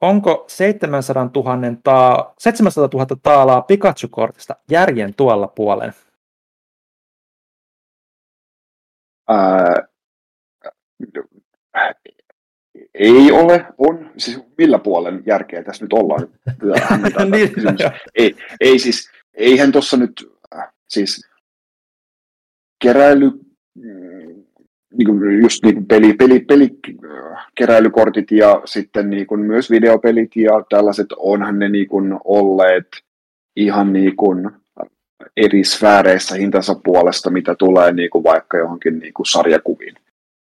Onko 0.00 0.44
700 0.48 1.30
000, 1.34 1.56
ta- 1.84 2.34
700 2.38 2.88
000 2.92 3.06
taalaa 3.22 3.60
Pikachu-kortista 3.62 4.56
järjen 4.70 5.14
tuolla 5.14 5.48
puolen? 5.48 5.92
Ää, 9.28 9.74
ei 12.94 13.32
ole, 13.32 13.66
on. 13.78 14.10
Siis 14.18 14.40
millä 14.58 14.78
puolen 14.78 15.22
järkeä 15.26 15.62
tässä 15.62 15.84
nyt 15.84 15.92
ollaan? 15.92 16.20
niin, 17.30 17.50
ei, 18.14 18.36
ei 18.60 18.78
siis, 18.78 19.10
eihän 19.34 19.72
tuossa 19.72 19.96
nyt, 19.96 20.12
siis 20.88 21.28
keräily 22.82 23.30
niin 24.98 25.06
kuin 25.06 25.42
just 25.42 25.64
niin 25.64 25.74
kuin 25.74 25.86
peli, 25.86 26.12
peli, 26.48 26.70
keräilykortit 27.54 28.30
ja 28.30 28.62
sitten 28.64 29.10
niin 29.10 29.26
kuin 29.26 29.40
myös 29.40 29.70
videopelit 29.70 30.36
ja 30.36 30.64
tällaiset, 30.68 31.06
onhan 31.16 31.58
ne 31.58 31.68
niin 31.68 31.88
kuin 31.88 32.18
olleet 32.24 32.86
ihan 33.56 33.92
niin 33.92 34.16
kuin 34.16 34.50
eri 35.36 35.64
sfääreissä 35.64 36.34
hintansa 36.34 36.74
puolesta, 36.84 37.30
mitä 37.30 37.54
tulee 37.54 37.92
niin 37.92 38.10
kuin 38.10 38.24
vaikka 38.24 38.58
johonkin 38.58 38.98
niin 38.98 39.14
kuin 39.14 39.26
sarjakuviin. 39.26 39.94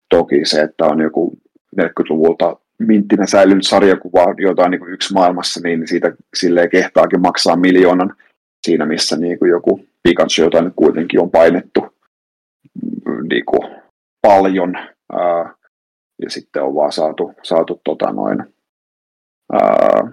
Toki 0.10 0.46
se, 0.46 0.62
että 0.62 0.86
on 0.86 1.02
joku 1.02 1.38
40-luvulta 1.82 2.58
minttinä 2.80 3.26
säilynyt 3.26 3.68
sarjakuva, 3.68 4.34
jota 4.38 4.64
on 4.64 4.72
niin 4.72 4.80
kuin 4.80 4.94
yksi 4.94 5.14
maailmassa, 5.14 5.60
niin 5.64 5.88
siitä 5.88 6.14
silleen 6.36 6.70
kehtaakin 6.70 7.22
maksaa 7.22 7.56
miljoonan 7.56 8.16
siinä, 8.68 8.86
missä 8.86 9.18
niin 9.18 9.40
kuin 9.40 9.50
joku 9.50 9.86
Pikachu, 10.04 10.42
jota 10.42 10.62
nyt 10.62 10.74
kuitenkin 10.76 11.22
on 11.22 11.32
painettu 11.32 11.86
niin 13.30 13.46
kuin 13.46 13.87
paljon, 14.22 14.76
ää, 15.14 15.54
ja 16.22 16.30
sitten 16.30 16.64
on 16.64 16.76
vaan 16.76 16.92
saatu, 16.92 17.34
saatu 17.44 17.82
tota 17.84 18.12
noin, 18.12 18.44
ää, 19.54 20.12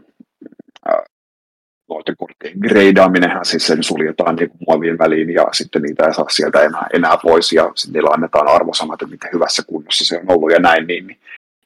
noiden 1.89 2.15
korttien 2.19 2.59
greidaaminenhan, 2.59 3.45
siis 3.45 3.67
sen 3.67 3.83
suljetaan 3.83 4.37
niin 4.37 4.51
muovien 4.69 4.99
väliin 4.99 5.31
ja 5.31 5.49
sitten 5.53 5.83
niitä 5.83 6.07
ei 6.07 6.15
saa 6.15 6.29
sieltä 6.29 6.63
enää, 6.63 6.87
enää 6.93 7.17
pois. 7.23 7.53
Ja 7.53 7.73
sitten 7.75 7.93
niillä 7.93 8.11
annetaan 8.11 8.49
arvosanat, 8.49 9.03
että 9.03 9.13
miten 9.13 9.31
hyvässä 9.33 9.63
kunnossa 9.67 10.05
se 10.05 10.19
on 10.19 10.37
ollut 10.37 10.53
ja 10.53 10.59
näin, 10.59 10.87
niin, 10.87 11.07
niin 11.07 11.19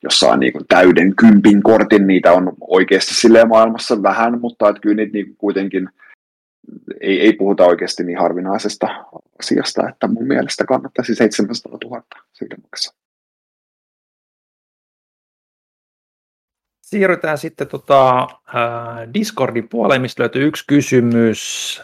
jos 0.02 0.20
saa 0.20 0.36
niin 0.36 0.52
kuin 0.52 0.64
täyden 0.68 1.16
kympin 1.16 1.62
kortin, 1.62 2.06
niitä 2.06 2.32
on 2.32 2.52
oikeasti 2.60 3.14
silleen 3.14 3.48
maailmassa 3.48 4.02
vähän, 4.02 4.40
mutta 4.40 4.68
että 4.68 4.80
kyllä 4.80 4.96
niitä 4.96 5.12
niin 5.12 5.34
kuitenkin 5.38 5.88
ei, 7.00 7.20
ei 7.20 7.32
puhuta 7.32 7.66
oikeasti 7.66 8.04
niin 8.04 8.18
harvinaisesta 8.18 8.86
asiasta, 9.40 9.88
että 9.88 10.06
mun 10.06 10.26
mielestä 10.26 10.64
kannattaisi 10.64 11.14
700 11.14 11.78
000 11.84 12.02
siitä 12.32 12.56
maksaa. 12.62 12.92
Siirrytään 16.82 17.38
sitten 17.38 17.68
tota, 17.68 18.20
äh, 18.20 18.28
Discordin 19.14 19.68
puoleen, 19.68 20.02
mistä 20.02 20.22
löytyy 20.22 20.46
yksi 20.46 20.64
kysymys. 20.66 21.82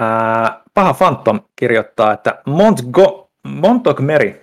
Äh, 0.00 0.56
Paha 0.74 0.94
Phantom 0.94 1.40
kirjoittaa, 1.56 2.12
että 2.12 2.42
Montgo, 2.46 3.30
Montgomery, 3.48 4.40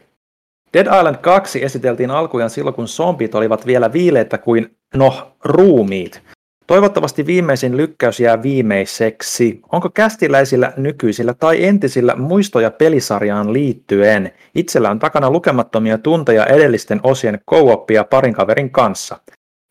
Dead 0.74 0.86
Island 1.00 1.18
2 1.18 1.64
esiteltiin 1.64 2.11
alkujaan 2.11 2.50
silloin, 2.50 2.76
kun 2.76 2.88
zombit 2.88 3.36
olivat 3.36 3.66
vielä 3.66 3.94
viileitä 3.94 4.38
kuin, 4.38 4.78
no, 4.95 5.38
ruumiit. 5.44 6.22
Toivottavasti 6.72 7.25
viimeisin 7.25 7.77
lykkäys 7.77 8.19
jää 8.19 8.43
viimeiseksi. 8.43 9.61
Onko 9.72 9.90
kästiläisillä 9.90 10.74
nykyisillä 10.77 11.33
tai 11.33 11.66
entisillä 11.66 12.16
muistoja 12.16 12.72
pelisarjaan 12.72 13.53
liittyen? 13.53 14.32
Itsellä 14.56 14.90
on 14.90 15.00
takana 15.00 15.30
lukemattomia 15.30 15.98
tunteja 15.98 16.45
edellisten 16.45 17.00
osien 17.03 17.40
co 17.50 17.85
parin 18.09 18.33
kaverin 18.33 18.69
kanssa. 18.69 19.17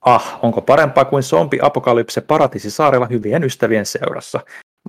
Ah, 0.05 0.39
onko 0.43 0.61
parempaa 0.63 1.05
kuin 1.05 1.23
zombi 1.23 1.59
apokalypse 1.63 2.21
paratisi 2.21 2.71
saarella 2.71 3.07
hyvien 3.07 3.45
ystävien 3.45 3.87
seurassa? 3.87 4.41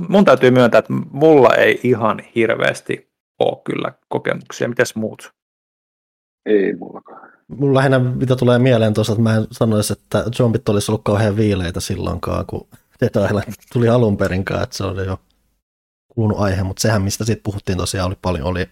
Mun 0.09 0.25
täytyy 0.25 0.51
myöntää, 0.51 0.79
että 0.79 0.93
mulla 1.11 1.55
ei 1.55 1.79
ihan 1.83 2.19
hirveästi 2.35 3.09
ole 3.39 3.61
kyllä 3.63 3.93
kokemuksia. 4.07 4.69
Mitäs 4.69 4.95
muut? 4.95 5.33
Ei 6.45 6.73
mullakaan. 6.75 7.31
Mulla 7.57 7.77
lähinnä 7.77 7.99
mitä 7.99 8.35
tulee 8.35 8.59
mieleen 8.59 8.93
tuossa, 8.93 9.13
että 9.13 9.23
mä 9.23 9.35
en 9.35 9.47
sanoisi, 9.51 9.93
että 9.93 10.23
zombit 10.35 10.69
olisi 10.69 10.91
ollut 10.91 11.03
kauhean 11.03 11.35
viileitä 11.35 11.79
silloinkaan, 11.79 12.45
kun 12.45 12.67
Dead 13.01 13.25
Island 13.25 13.53
tuli 13.73 13.89
alun 13.89 14.17
perinkään, 14.17 14.63
että 14.63 14.77
se 14.77 14.83
oli 14.83 15.05
jo 15.05 15.19
kuulunut 16.15 16.39
aihe, 16.39 16.63
mutta 16.63 16.81
sehän, 16.81 17.01
mistä 17.01 17.25
siitä 17.25 17.43
puhuttiin 17.43 17.77
tosiaan 17.77 18.07
oli 18.07 18.17
paljon, 18.21 18.47
oli, 18.47 18.69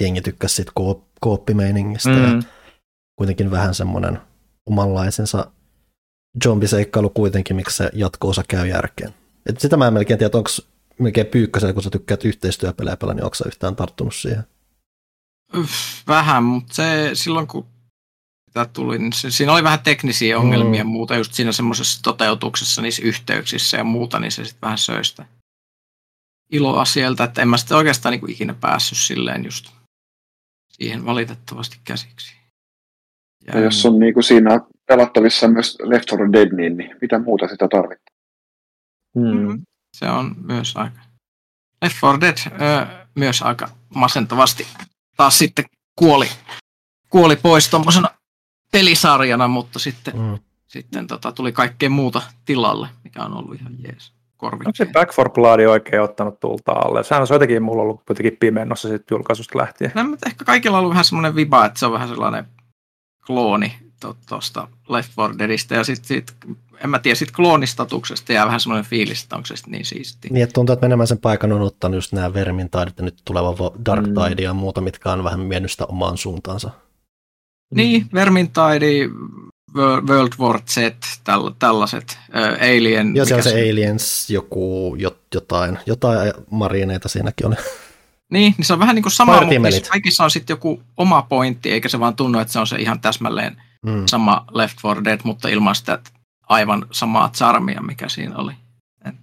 jengi 0.00 0.20
tykkäsi 0.20 0.54
siitä 0.54 0.72
kooppimeiningistä 1.20 2.10
mm. 2.10 2.22
ja 2.22 2.42
kuitenkin 3.16 3.50
vähän 3.50 3.74
semmoinen 3.74 4.20
omanlaisensa 4.66 5.50
zombiseikkailu 6.44 7.10
kuitenkin, 7.10 7.56
miksi 7.56 7.76
se 7.76 7.90
jatko-osa 7.92 8.42
käy 8.48 8.66
järkeen. 8.66 9.14
Et 9.46 9.60
sitä 9.60 9.76
mä 9.76 9.86
en 9.86 9.94
melkein 9.94 10.18
tiedä, 10.18 10.38
onko 10.38 10.50
melkein 10.98 11.26
pyykkäsellä, 11.26 11.72
kun 11.72 11.82
sä 11.82 11.90
tykkäät 11.90 12.24
yhteistyöpelejä 12.24 12.96
pelaa, 12.96 13.14
niin 13.14 13.24
onko 13.24 13.34
sä 13.34 13.44
yhtään 13.46 13.76
tarttunut 13.76 14.14
siihen? 14.14 14.44
Vähän, 16.08 16.44
mutta 16.44 16.74
se 16.74 17.10
silloin 17.14 17.46
kun 17.46 17.66
tämä 18.52 18.66
tuli, 18.66 18.98
niin 18.98 19.12
siinä 19.12 19.52
oli 19.52 19.64
vähän 19.64 19.82
teknisiä 19.82 20.38
ongelmia 20.38 20.84
mm. 20.84 20.90
muuta 20.90 21.16
just 21.16 21.34
siinä 21.34 21.52
semmoisessa 21.52 22.02
toteutuksessa, 22.02 22.82
niissä 22.82 23.02
yhteyksissä 23.02 23.76
ja 23.76 23.84
muuta, 23.84 24.20
niin 24.20 24.32
se 24.32 24.44
sitten 24.44 24.60
vähän 24.62 24.78
söi 24.78 25.04
sitä 25.04 25.26
iloa 26.52 26.84
sieltä, 26.84 27.24
että 27.24 27.42
en 27.42 27.48
mä 27.48 27.56
sitten 27.56 27.76
oikeastaan 27.76 28.12
niin 28.12 28.30
ikinä 28.30 28.54
päässyt 28.54 28.98
silleen 28.98 29.44
just 29.44 29.70
siihen 30.68 31.04
valitettavasti 31.04 31.76
käsiksi. 31.84 32.36
Ja, 33.46 33.58
ja 33.58 33.64
jos 33.64 33.86
on 33.86 33.98
niin 33.98 34.14
kuin 34.14 34.24
siinä 34.24 34.60
pelattavissa 34.86 35.48
myös 35.48 35.78
Left 35.82 36.12
4 36.12 36.32
Dead, 36.32 36.56
niin, 36.56 36.76
niin 36.76 36.96
mitä 37.00 37.18
muuta 37.18 37.48
sitä 37.48 37.68
tarvittaa? 37.68 38.14
Mm. 39.16 39.62
Se 39.96 40.06
on 40.10 40.34
myös 40.46 40.76
aika... 40.76 41.00
Left 41.82 41.96
4 42.02 42.18
Dead 42.20 42.60
ö, 42.60 43.06
myös 43.14 43.42
aika 43.42 43.68
masentavasti 43.94 44.66
taas 45.16 45.38
sitten 45.38 45.64
kuoli, 45.98 46.26
kuoli 47.10 47.36
pois 47.36 47.68
tuommoisena 47.68 48.08
pelisarjana, 48.72 49.48
mutta 49.48 49.78
sitten, 49.78 50.16
mm. 50.16 50.38
sitten 50.66 51.06
tota, 51.06 51.32
tuli 51.32 51.52
kaikkea 51.52 51.90
muuta 51.90 52.22
tilalle, 52.44 52.88
mikä 53.04 53.22
on 53.22 53.36
ollut 53.36 53.60
ihan 53.60 53.72
jees. 53.82 54.12
Onko 54.42 54.70
se 54.74 54.86
Back 54.92 55.14
for 55.14 55.30
Blood 55.30 55.60
oikein 55.60 56.02
ottanut 56.02 56.40
tulta 56.40 56.72
alle? 56.72 57.04
Sehän 57.04 57.22
on 57.22 57.26
jotenkin 57.30 57.62
mulla 57.62 57.82
ollut 57.82 58.02
kuitenkin 58.06 58.36
pimennossa 58.40 58.88
sitten 58.88 59.16
julkaisusta 59.16 59.58
lähtien. 59.58 59.92
No, 59.94 60.04
mutta 60.04 60.28
ehkä 60.28 60.44
kaikilla 60.44 60.76
on 60.76 60.80
ollut 60.80 60.90
vähän 60.90 61.04
semmoinen 61.04 61.36
viba, 61.36 61.64
että 61.64 61.78
se 61.78 61.86
on 61.86 61.92
vähän 61.92 62.08
sellainen 62.08 62.44
klooni 63.26 63.74
tuosta 64.28 64.68
Left 64.88 65.12
4 65.16 65.38
Deadistä. 65.38 65.74
Ja 65.74 65.84
sitten 65.84 66.06
sit, 66.06 66.34
en 66.84 66.90
mä 66.90 66.98
tiedä, 66.98 67.14
sitten 67.14 67.34
kloonistatuksesta 67.34 68.32
jää 68.32 68.46
vähän 68.46 68.60
semmoinen 68.60 68.90
fiilis, 68.90 69.22
että 69.22 69.36
onko 69.36 69.46
se 69.46 69.54
niin 69.66 69.84
siisti. 69.84 70.28
Niin, 70.28 70.42
että 70.42 70.52
tuntuu, 70.52 70.72
että 70.72 70.84
menemään 70.86 71.06
sen 71.06 71.18
paikan 71.18 71.52
on 71.52 71.62
ottanut 71.62 71.94
just 71.94 72.12
nämä 72.12 72.34
Vermin 72.34 72.70
taidit 72.70 72.98
ja 72.98 73.04
nyt 73.04 73.16
tuleva 73.24 73.72
Dark 73.86 74.06
mm. 74.06 74.14
Tide 74.14 74.42
ja 74.42 74.54
muuta, 74.54 74.80
mitkä 74.80 75.12
on 75.12 75.24
vähän 75.24 75.40
mennyt 75.40 75.70
sitä 75.70 75.86
omaan 75.86 76.16
suuntaansa. 76.16 76.70
Niin, 77.72 78.06
Vermintaidi, 78.14 79.08
World 80.08 80.32
War 80.38 80.60
Z, 80.70 80.76
täll, 81.24 81.50
tällaiset, 81.58 82.18
äh, 82.36 82.52
Alien. 82.52 83.16
Joo, 83.16 83.26
se 83.26 83.34
on 83.34 83.42
se, 83.42 83.50
se 83.50 83.70
Aliens, 83.70 84.30
joku, 84.30 84.96
jotain, 85.32 85.78
jotain 85.86 86.32
marineita 86.50 87.08
siinäkin 87.08 87.46
oli. 87.46 87.56
Niin, 88.30 88.54
niin 88.58 88.66
se 88.66 88.72
on 88.72 88.78
vähän 88.78 88.94
niin 88.94 89.02
kuin 89.02 89.12
sama, 89.12 89.40
mutta 89.40 89.90
kaikissa 89.90 90.24
on 90.24 90.30
sitten 90.30 90.54
joku 90.54 90.82
oma 90.96 91.22
pointti, 91.22 91.70
eikä 91.70 91.88
se 91.88 92.00
vaan 92.00 92.16
tunnu, 92.16 92.38
että 92.38 92.52
se 92.52 92.58
on 92.58 92.66
se 92.66 92.76
ihan 92.76 93.00
täsmälleen 93.00 93.62
mm. 93.86 94.02
sama 94.06 94.44
Left 94.50 94.78
4 94.84 95.04
Dead, 95.04 95.20
mutta 95.24 95.48
ilman 95.48 95.74
sitä 95.74 95.98
aivan 96.48 96.86
samaa 96.90 97.30
charmia, 97.30 97.82
mikä 97.82 98.08
siinä 98.08 98.36
oli. 98.36 98.52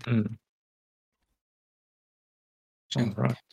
Mm. 0.07 0.23
Right. 2.97 3.45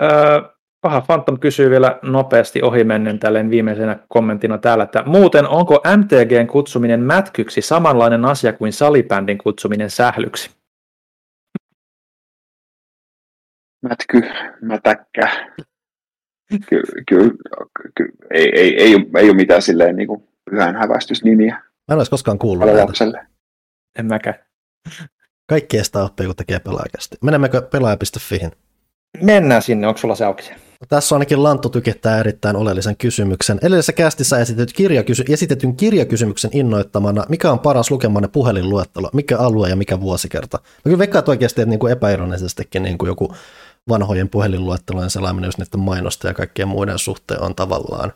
Öö, 0.00 0.57
Paha 0.88 1.00
Phantom 1.00 1.40
kysyy 1.40 1.70
vielä 1.70 1.98
nopeasti 2.02 2.62
ohimennen 2.62 3.18
tälleen 3.18 3.50
viimeisenä 3.50 3.98
kommenttina 4.08 4.58
täällä, 4.58 4.84
että 4.84 5.02
muuten 5.06 5.48
onko 5.48 5.82
MTGn 5.96 6.46
kutsuminen 6.46 7.00
mätkyksi 7.00 7.62
samanlainen 7.62 8.24
asia 8.24 8.52
kuin 8.52 8.72
salibändin 8.72 9.38
kutsuminen 9.38 9.90
sählyksi? 9.90 10.50
Mätky, 13.82 14.22
mätäkkä. 14.62 15.46
Kyllä, 16.68 17.02
ky, 17.08 17.30
ky, 17.96 18.04
ei, 18.30 18.50
ei, 18.54 18.82
ei, 18.82 18.94
ei 19.16 19.28
ole 19.30 19.36
mitään 19.36 19.62
silleen 19.62 19.96
niin 19.96 20.08
kuin 20.08 20.28
pyhän 20.50 20.76
hävästysnimiä. 20.76 21.54
Mä 21.88 21.92
en 21.92 21.98
olisi 21.98 22.10
koskaan 22.10 22.38
kuullut 22.38 22.66
näitä. 22.66 23.26
En 23.98 24.06
mäkään. 24.06 24.34
Kaikki 25.46 25.78
estää 25.78 26.04
oppia, 26.04 26.26
kun 26.26 26.36
tekee 26.36 26.58
pelaajakästi. 26.58 27.16
Menemmekö 27.22 27.62
pelaaja.fihin? 27.62 28.52
Mennään 29.22 29.62
sinne, 29.62 29.86
onko 29.86 29.98
sulla 29.98 30.14
se 30.14 30.24
auki? 30.24 30.67
Tässä 30.88 31.14
ainakin 31.14 31.42
Lanttu 31.42 31.68
tykittää 31.68 32.20
erittäin 32.20 32.56
oleellisen 32.56 32.96
kysymyksen. 32.96 33.58
Edellisessä 33.62 33.92
kästissä 33.92 34.38
esitetyn, 34.38 34.74
kirjakysy- 34.74 35.24
esitetyn 35.28 35.76
kirjakysymyksen 35.76 36.50
innoittamana, 36.54 37.24
mikä 37.28 37.52
on 37.52 37.58
paras 37.58 37.90
lukemanne 37.90 38.28
puhelinluettelo, 38.28 39.10
mikä 39.12 39.38
alue 39.38 39.68
ja 39.68 39.76
mikä 39.76 40.00
vuosikerta? 40.00 40.58
Mä 40.62 40.82
kyllä 40.84 40.98
veikkaat 40.98 41.28
oikeasti, 41.28 41.60
että 41.60 41.70
niin 41.70 41.78
kuin 41.78 41.92
epäironisestikin 41.92 42.82
niin 42.82 42.98
kuin 42.98 43.08
joku 43.08 43.34
vanhojen 43.88 44.28
puhelinluettelojen 44.28 45.10
selaaminen 45.10 45.48
just 45.48 45.58
niiden 45.58 45.80
mainosta 45.80 46.28
ja 46.28 46.34
kaikkien 46.34 46.68
muiden 46.68 46.98
suhteen 46.98 47.42
on 47.42 47.54
tavallaan 47.54 48.12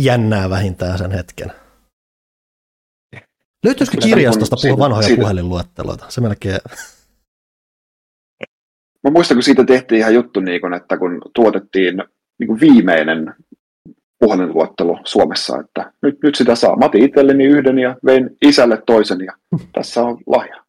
jännää 0.00 0.50
vähintään 0.50 0.98
sen 0.98 1.10
hetken. 1.10 1.52
Löytyisikö 3.64 3.98
kirjastosta 4.02 4.56
puhua 4.62 4.78
vanhoja 4.78 5.16
puhelinluetteloita? 5.16 6.04
Se 6.08 6.20
melkein... 6.20 6.58
Mä 9.04 9.10
muistan, 9.10 9.36
kun 9.36 9.42
siitä 9.42 9.64
tehtiin 9.64 9.98
ihan 9.98 10.14
juttu, 10.14 10.40
niin 10.40 10.60
kun, 10.60 10.74
että 10.74 10.98
kun 10.98 11.22
tuotettiin 11.34 11.96
niin 12.38 12.48
kuin 12.48 12.60
viimeinen 12.60 13.34
puhelinluettelo 14.18 15.00
Suomessa, 15.04 15.60
että 15.60 15.92
nyt, 16.02 16.18
nyt 16.22 16.34
sitä 16.34 16.54
saa. 16.54 16.76
Mä 16.76 16.84
otin 16.84 17.04
itselleni 17.04 17.44
yhden 17.44 17.78
ja 17.78 17.96
vein 18.04 18.30
isälle 18.42 18.82
toisen 18.86 19.20
ja 19.20 19.32
tässä 19.74 20.02
on 20.02 20.18
lahja. 20.26 20.64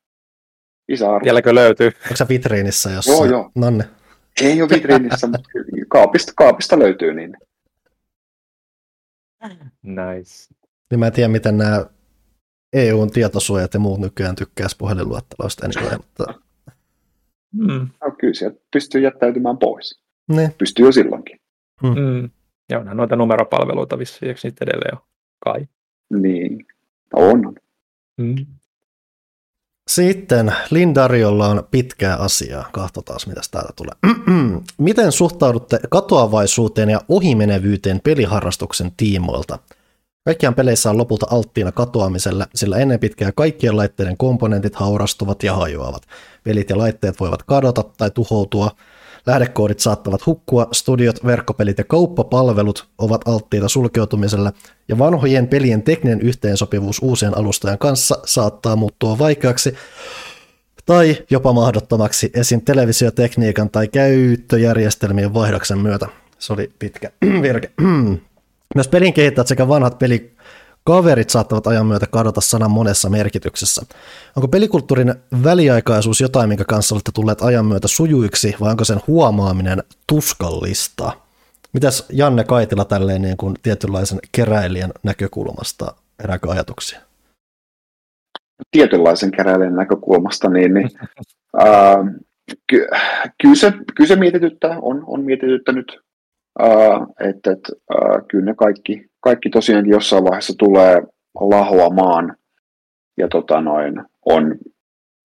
Isä 0.90 1.10
arvo. 1.10 1.26
Vieläkö 1.26 1.56
löytyy? 1.56 1.88
Onko 1.88 2.16
se 2.16 2.26
vitriinissä 2.30 2.90
jossain? 2.90 3.18
Joo, 3.18 3.26
joo. 3.26 3.52
Nanne. 3.56 3.84
Ei 4.42 4.62
ole 4.62 4.70
vitriinissä, 4.70 5.28
mutta 5.28 5.50
kaapista, 5.90 6.34
kaapista 6.36 6.80
löytyy 6.80 7.14
niin. 7.14 7.38
Nice. 9.84 10.54
Niin 10.92 11.00
mä 11.00 11.08
en 11.08 11.14
tiedä, 11.14 11.28
miten 11.28 11.58
nämä 11.58 11.86
EUn 12.74 13.12
tietosuojat 13.12 13.74
ja 13.74 13.80
muut 13.80 14.00
nykyään 14.00 14.36
tykkäisi 14.36 14.78
puhelinluetteloista 14.78 15.66
anyway, 15.66 15.98
mutta 15.98 16.34
Mm. 17.54 17.88
No, 18.06 18.12
kyllä 18.20 18.34
sieltä 18.34 18.60
pystyy 18.72 19.02
jättäytymään 19.02 19.58
pois. 19.58 20.02
ne. 20.28 20.54
Pystyy 20.58 20.86
jo 20.86 20.92
silloinkin. 20.92 21.40
Mm. 21.84 22.30
Ja 22.70 22.80
onhan 22.80 22.98
noita 22.98 23.16
numeropalveluita 23.16 24.00
vissiin, 24.00 24.30
eikö 24.30 24.40
niitä 24.44 24.66
edelleen 24.66 24.96
ole? 24.96 25.02
Kai. 25.40 25.68
Niin, 26.10 26.66
on. 27.14 27.46
on. 27.48 27.56
Mm. 28.18 28.46
Sitten 29.88 30.54
Lindariolla 30.72 31.48
on 31.48 31.64
pitkää 31.72 32.16
asiaa. 32.18 32.70
Katsotaan, 32.72 33.20
mitä 33.28 33.42
täältä 33.52 33.74
tulee. 33.76 33.96
Miten 34.78 35.12
suhtaudutte 35.12 35.80
katoavaisuuteen 35.90 36.90
ja 36.90 37.02
ohimenevyyteen 37.10 38.02
peliharrastuksen 38.04 38.92
tiimoilta? 38.98 39.60
Kaikkiaan 40.26 40.56
peleissä 40.56 40.90
on 40.90 40.98
lopulta 40.98 41.26
alttiina 41.30 41.72
katoamiselle, 41.72 42.48
sillä 42.56 42.78
ennen 42.78 43.00
pitkää 43.00 43.32
kaikkien 43.32 43.78
laitteiden 43.78 44.18
komponentit 44.18 44.76
haurastuvat 44.76 45.44
ja 45.44 45.56
hajoavat. 45.56 46.04
Pelit 46.44 46.70
ja 46.70 46.78
laitteet 46.78 47.20
voivat 47.20 47.44
kadota 47.44 47.84
tai 47.98 48.12
tuhoutua, 48.12 48.72
lähdekoodit 49.26 49.80
saattavat 49.80 50.26
hukkua, 50.26 50.68
studiot, 50.72 51.26
verkkopelit 51.26 51.78
ja 51.78 51.84
kauppapalvelut 51.84 52.88
ovat 52.98 53.28
alttiita 53.28 53.70
sulkeutumiselle, 53.70 54.54
ja 54.88 54.98
vanhojen 54.98 55.48
pelien 55.48 55.84
tekninen 55.84 56.22
yhteensopivuus 56.22 57.00
uusien 57.02 57.38
alustojen 57.38 57.78
kanssa 57.78 58.20
saattaa 58.26 58.76
muuttua 58.76 59.20
vaikeaksi 59.20 59.76
tai 60.86 61.18
jopa 61.30 61.54
mahdottomaksi 61.54 62.32
esim. 62.34 62.62
televisiotekniikan 62.62 63.70
tai 63.70 63.88
käyttöjärjestelmien 63.88 65.34
vaihdoksen 65.34 65.80
myötä. 65.80 66.08
Se 66.40 66.54
oli 66.54 66.72
pitkä 66.80 67.12
virke. 67.44 67.72
Myös 68.76 68.88
pelin 68.88 69.14
kehittäjät 69.14 69.48
sekä 69.48 69.68
vanhat 69.68 70.00
pelikaverit 70.00 71.30
saattavat 71.30 71.68
ajan 71.68 71.86
myötä 71.86 72.08
kadota 72.12 72.42
sanan 72.42 72.72
monessa 72.72 73.10
merkityksessä. 73.10 73.82
Onko 74.36 74.48
pelikulttuurin 74.48 75.16
väliaikaisuus 75.44 76.22
jotain, 76.22 76.50
minkä 76.50 76.66
kanssa 76.66 76.96
olette 76.96 77.12
tulleet 77.14 77.42
ajan 77.42 77.66
myötä 77.66 77.88
sujuiksi, 77.88 78.56
vai 78.60 78.72
onko 78.72 78.84
sen 78.84 79.00
huomaaminen 79.08 79.84
tuskallista? 80.08 81.12
Mitäs 81.74 82.06
Janne 82.10 82.44
Kaitila 82.44 82.86
tälleen 82.86 83.22
niin 83.22 83.38
kuin 83.38 83.56
tietynlaisen 83.64 84.20
keräilijän 84.32 84.92
näkökulmasta, 85.04 85.94
herääkö 86.22 86.52
ajatuksia? 86.52 87.00
Tietynlaisen 88.72 89.32
keräilijän 89.32 89.76
näkökulmasta, 89.76 90.50
niin, 90.50 90.74
niin 90.74 90.90
ää, 91.60 91.98
ky, 92.68 92.88
kyllä, 93.42 93.56
se, 93.56 93.74
se 94.08 94.16
mietityttää, 94.16 94.80
on, 94.82 95.04
on 95.08 95.24
mietityttänyt, 95.24 96.00
ää, 96.60 97.08
että 97.30 97.52
et, 97.52 97.60
ää, 97.90 98.22
kyllä 98.28 98.46
ne 98.46 98.54
kaikki, 98.56 99.06
kaikki 99.20 99.50
tosiaankin 99.50 99.92
jossain 99.92 100.24
vaiheessa 100.24 100.54
tulee 100.58 101.02
lahoamaan. 101.40 102.38
Ja 103.18 103.28
tota 103.28 103.62
noin, 103.62 104.04
on 104.26 104.56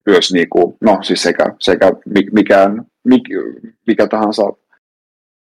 myös 0.05 0.33
niinku, 0.33 0.77
no 0.81 0.99
siis 1.01 1.23
sekä, 1.23 1.45
sekä 1.59 1.91
mikään, 2.31 2.85
mikä, 3.03 3.35
mikä 3.87 4.07
tahansa 4.07 4.43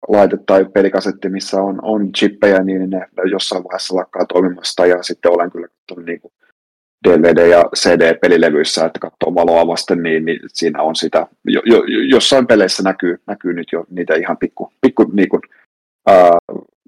laite 0.08 0.38
tai 0.46 0.66
pelikasetti, 0.66 1.30
missä 1.30 1.62
on, 1.62 1.80
on 1.82 2.14
chippejä, 2.14 2.64
niin 2.64 2.90
ne 2.90 3.08
jossain 3.32 3.64
vaiheessa 3.64 3.96
lakkaa 3.96 4.26
toimimasta. 4.26 4.86
Ja 4.86 5.04
sitten 5.04 5.32
olen 5.32 5.52
kyllä 5.52 5.68
katsonut 5.68 6.06
niin 6.06 6.22
kuin 6.22 6.34
DVD- 7.08 7.48
ja 7.48 7.64
CD-pelilevyissä, 7.76 8.86
että 8.86 9.00
katsoo 9.00 9.36
valoa 9.36 9.68
vasten, 9.68 10.04
niin, 10.04 10.26
niin 10.26 10.40
siinä 10.48 10.82
on 10.82 10.96
sitä, 10.96 11.28
jo, 11.46 11.62
jo, 11.66 11.84
jossain 12.10 12.48
peleissä 12.48 12.84
näkyy, 12.84 13.18
näkyy 13.28 13.54
nyt 13.54 13.68
jo 13.72 13.86
niitä 13.90 14.16
ihan 14.16 14.38
pikku, 14.38 14.74
pikku 14.82 15.04
niin 15.14 15.30
kuin, 15.30 15.42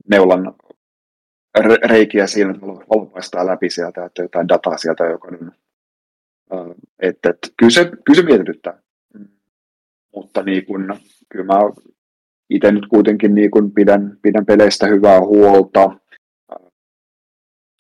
neulan 0.10 0.54
re- 1.60 1.88
reikiä 1.90 2.28
siinä, 2.28 2.52
että 2.52 2.66
valo, 2.66 3.06
paistaa 3.06 3.48
läpi 3.48 3.70
sieltä, 3.70 4.06
että 4.06 4.22
jotain 4.22 4.48
dataa 4.48 4.78
sieltä 4.78 5.04
jokainen. 5.04 5.52
Että, 7.00 7.30
että 7.30 7.48
kyllä, 7.58 7.70
se, 7.70 7.86
kyllä 7.86 8.22
se 8.22 8.26
mietityttää. 8.26 8.82
Mutta 10.16 10.44
niin 10.44 10.66
kun, 10.66 10.96
kyllä 11.30 11.46
mä 11.46 11.60
itse 12.50 12.72
nyt 12.72 12.88
kuitenkin 12.88 13.36
niin 13.36 13.52
kun 13.52 13.72
pidän, 13.72 14.18
pidän 14.22 14.46
peleistä 14.46 14.88
hyvää 14.88 15.20
huolta. 15.20 15.92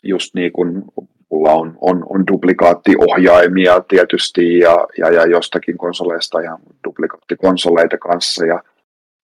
Just 0.04 0.36
niin 0.36 0.54
kuin 0.54 0.84
mulla 1.32 1.52
on, 1.52 1.78
on, 1.82 2.06
on 2.10 2.28
duplikaattiohjaimia 2.28 3.82
tietysti 3.82 4.60
ja, 4.60 4.88
ja, 4.98 5.12
ja 5.12 5.26
jostakin 5.26 5.78
konsoleista 5.78 6.40
ihan 6.40 6.60
duplikaattikonsoleita 6.88 7.98
kanssa 7.98 8.46
ja 8.46 8.64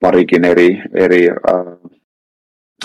parikin 0.01 0.45
eri, 0.45 0.83
eri 0.95 1.31
äh, 1.31 1.98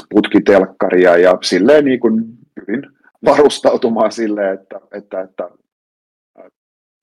putkitelkkaria 0.10 1.18
ja 1.18 1.38
silleen 1.42 1.86
niin 1.86 2.00
kuin 2.00 2.24
hyvin 2.62 2.88
varustautumaan 3.26 4.12
silleen, 4.12 4.54
että, 4.54 4.80
että, 4.92 5.22
että 5.22 5.50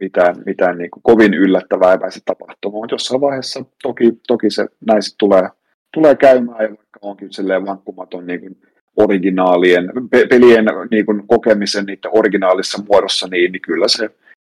mitään, 0.00 0.36
mitään 0.46 0.78
niin 0.78 0.90
kuin 0.90 1.02
kovin 1.02 1.34
yllättävää 1.34 1.92
ei 1.92 1.98
pääse 1.98 2.20
tapahtumaan, 2.24 2.80
mutta 2.82 2.94
jossain 2.94 3.20
vaiheessa 3.20 3.64
toki, 3.82 4.12
toki 4.26 4.50
se 4.50 4.66
näin 4.86 5.02
tulee, 5.18 5.48
tulee 5.94 6.14
käymään, 6.14 6.62
ja 6.62 6.68
vaikka 6.68 6.98
onkin 7.02 7.32
silleen 7.32 7.66
vankkumaton 7.66 8.26
niin 8.26 8.40
kuin 8.40 8.56
originaalien, 8.96 9.92
pe- 10.10 10.26
pelien 10.26 10.64
niin 10.90 11.06
kuin 11.06 11.26
kokemisen 11.26 11.86
niiden 11.86 12.10
originaalissa 12.18 12.82
muodossa, 12.88 13.28
niin, 13.28 13.52
niin 13.52 13.62
kyllä 13.62 13.88
se 13.88 14.10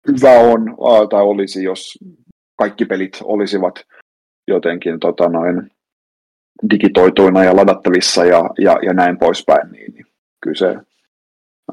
hyvä 0.07 0.39
on, 0.39 0.77
tai 1.09 1.21
olisi, 1.23 1.63
jos 1.63 1.99
kaikki 2.55 2.85
pelit 2.85 3.17
olisivat 3.23 3.85
jotenkin 4.47 4.99
tota 4.99 5.29
noin, 5.29 5.71
digitoituina 6.69 7.43
ja 7.43 7.55
ladattavissa 7.55 8.25
ja, 8.25 8.49
ja, 8.59 8.77
ja 8.85 8.93
näin 8.93 9.17
poispäin, 9.17 9.71
niin, 9.71 9.93
niin 9.93 10.05
kyllä 10.41 10.57
se, 10.57 10.67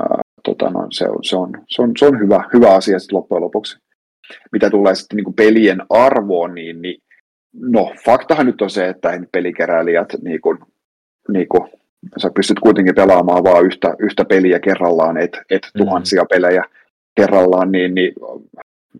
ää, 0.00 0.20
tota 0.44 0.70
noin, 0.70 0.92
se, 0.92 1.09
on, 1.09 1.25
se, 1.25 1.36
on, 1.36 1.50
se, 1.68 1.83
on, 1.83 1.92
se 1.99 2.07
on 2.07 2.20
hyvä, 2.20 2.44
hyvä 2.55 2.75
asia 2.75 2.99
sitten 2.99 3.17
loppujen 3.17 3.42
lopuksi. 3.42 3.78
Mitä 4.52 4.70
tulee 4.70 4.94
sitten 4.94 5.17
niin 5.17 5.25
kuin 5.25 5.34
pelien 5.34 5.83
arvoon, 5.91 6.55
niin, 6.55 6.83
niin 6.83 7.02
no 7.52 7.92
faktahan 8.05 8.47
nyt 8.47 8.62
on 8.62 8.70
se, 8.70 8.89
että 8.89 9.20
pelikeräilijät 9.33 10.09
niin 10.23 10.41
kuin, 10.41 10.59
niin 11.28 11.49
kuin, 11.49 11.70
sä 12.23 12.31
pystyt 12.34 12.60
kuitenkin 12.60 12.94
pelaamaan 12.94 13.44
vain 13.44 13.67
yhtä, 13.67 13.94
yhtä 13.99 14.25
peliä 14.25 14.60
kerrallaan, 14.60 15.17
et, 15.17 15.39
et 15.50 15.62
mm-hmm. 15.62 15.84
tuhansia 15.84 16.25
pelejä 16.25 16.65
kerrallaan, 17.17 17.73
niin, 17.73 17.94
niin 17.94 18.12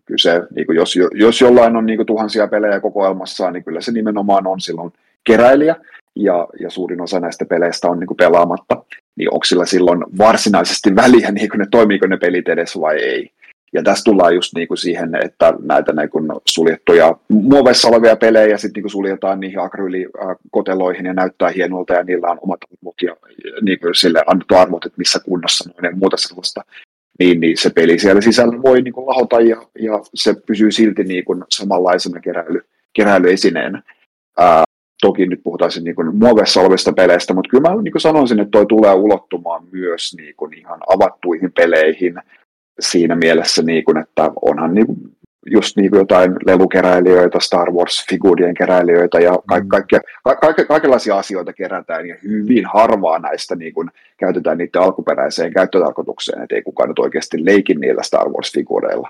kyllä 0.05 0.19
se, 0.19 0.43
niin 0.55 0.67
kuin 0.67 0.77
jos, 0.77 0.97
jos 1.15 1.41
jollain 1.41 1.77
on 1.77 1.87
niin 1.87 1.97
kuin 1.97 2.07
tuhansia 2.07 2.49
pelejä 2.49 2.81
kokoelmassaan, 2.81 3.53
niin 3.53 3.65
kyllä 3.65 3.81
se 3.81 3.93
nimenomaan 3.93 4.47
on 4.47 4.61
silloin 4.61 4.93
keräilijä, 5.25 5.77
ja, 6.17 6.49
ja 6.61 6.71
suurin 6.71 7.01
osa 7.01 7.21
näistä 7.21 7.45
peleistä 7.45 7.89
on 7.89 7.99
niin 8.01 8.07
kuin 8.07 8.17
pelaamatta, 8.17 8.85
niin 9.17 9.35
onko 9.35 9.45
sillä 9.45 9.67
silloin 9.67 10.05
varsinaisesti 10.19 10.97
väliä, 10.97 11.31
niin 11.33 11.49
kuin 11.49 11.59
ne, 11.59 11.67
toimiiko 11.71 12.07
ne 12.07 12.17
pelit 12.17 12.49
edes 12.49 12.81
vai 12.81 12.97
ei. 12.97 13.31
Ja 13.73 13.83
tässä 13.83 14.05
tullaan 14.05 14.35
just 14.35 14.55
niin 14.55 14.69
kuin 14.69 14.79
siihen, 14.79 15.15
että 15.25 15.55
näitä 15.63 15.93
niin 15.93 16.11
kuin 16.11 16.29
suljettuja 16.47 17.17
muoveissa 17.29 17.89
olevia 17.89 18.17
pelejä 18.17 18.59
sitten 18.59 18.83
niin 18.83 18.91
suljetaan 18.91 19.41
niihin 19.41 19.61
akryylikoteloihin 19.61 21.07
ja 21.07 21.15
näyttää 21.15 21.51
hienolta 21.51 21.95
ja 21.95 22.03
niillä 22.03 22.29
on 22.29 22.39
omat 22.43 22.59
arvot 22.65 22.95
ja 23.03 23.17
niin 23.63 23.81
kuin 23.81 23.95
sille 23.95 24.23
annettu 24.27 24.55
arvot, 24.55 24.85
että 24.85 24.99
missä 24.99 25.21
kunnossa 25.25 25.71
noin 25.71 25.93
ja 25.93 25.97
muuta 25.97 26.17
sellaista. 26.17 26.65
Niin, 27.19 27.41
niin 27.41 27.57
se 27.57 27.71
peli 27.71 27.99
siellä 27.99 28.21
sisällä 28.21 28.63
voi 28.63 28.83
niin 28.83 28.95
kuin 28.95 29.07
lahota 29.07 29.41
ja, 29.41 29.67
ja 29.79 30.01
se 30.15 30.35
pysyy 30.47 30.71
silti 30.73 31.05
niin 31.05 31.25
kuin 31.25 31.45
samanlaisena 31.49 32.21
keräily, 32.21 32.61
keräilyesineenä. 32.93 33.83
Toki 35.01 35.27
nyt 35.27 35.41
puhutaan 35.45 35.71
niin 35.85 35.95
kuin 35.95 36.17
muovessa 36.17 36.61
olevista 36.61 36.93
peleistä, 36.93 37.35
mutta 37.35 37.49
kyllä 37.51 37.71
mä 37.71 37.83
niin 37.83 37.93
kuin 37.93 38.03
sanoisin, 38.03 38.41
että 38.41 38.51
toi 38.51 38.67
tulee 38.67 38.95
ulottumaan 38.95 39.63
myös 39.73 40.15
niin 40.17 40.35
kuin 40.37 40.59
ihan 40.59 40.81
avattuihin 40.89 41.53
peleihin 41.53 42.15
siinä 42.81 43.17
mielessä, 43.17 43.63
niin 43.63 43.85
kuin, 43.85 43.99
että 43.99 44.31
onhan 44.43 44.75
niin 44.75 44.87
kuin 44.87 44.99
just 45.47 45.77
niin 45.77 45.91
kuin 45.91 45.99
jotain 45.99 46.33
lelukeräilijöitä, 46.47 47.41
Star 47.41 47.71
Wars-figuurien 47.71 48.55
keräilijöitä 48.59 49.21
ja 49.21 49.39
ka- 49.47 49.65
kaikkea, 49.69 50.01
ka- 50.25 50.37
ka- 50.37 50.65
kaikenlaisia 50.69 51.19
asioita 51.19 51.53
kerätään 51.53 52.09
ja 52.09 52.17
hyvin 52.23 52.67
harvaa 52.67 53.19
näistä 53.19 53.57
niin 53.57 53.75
kuin 53.75 53.91
käytetään 54.19 54.59
niiden 54.59 54.83
alkuperäiseen 54.83 55.53
käyttötarkoitukseen, 55.53 56.43
että 56.43 56.55
ei 56.55 56.63
kukaan 56.63 56.89
nyt 56.89 56.99
oikeasti 56.99 57.45
leikin 57.45 57.81
niillä 57.81 58.03
Star 58.03 58.29
Wars-figuureilla. 58.29 59.09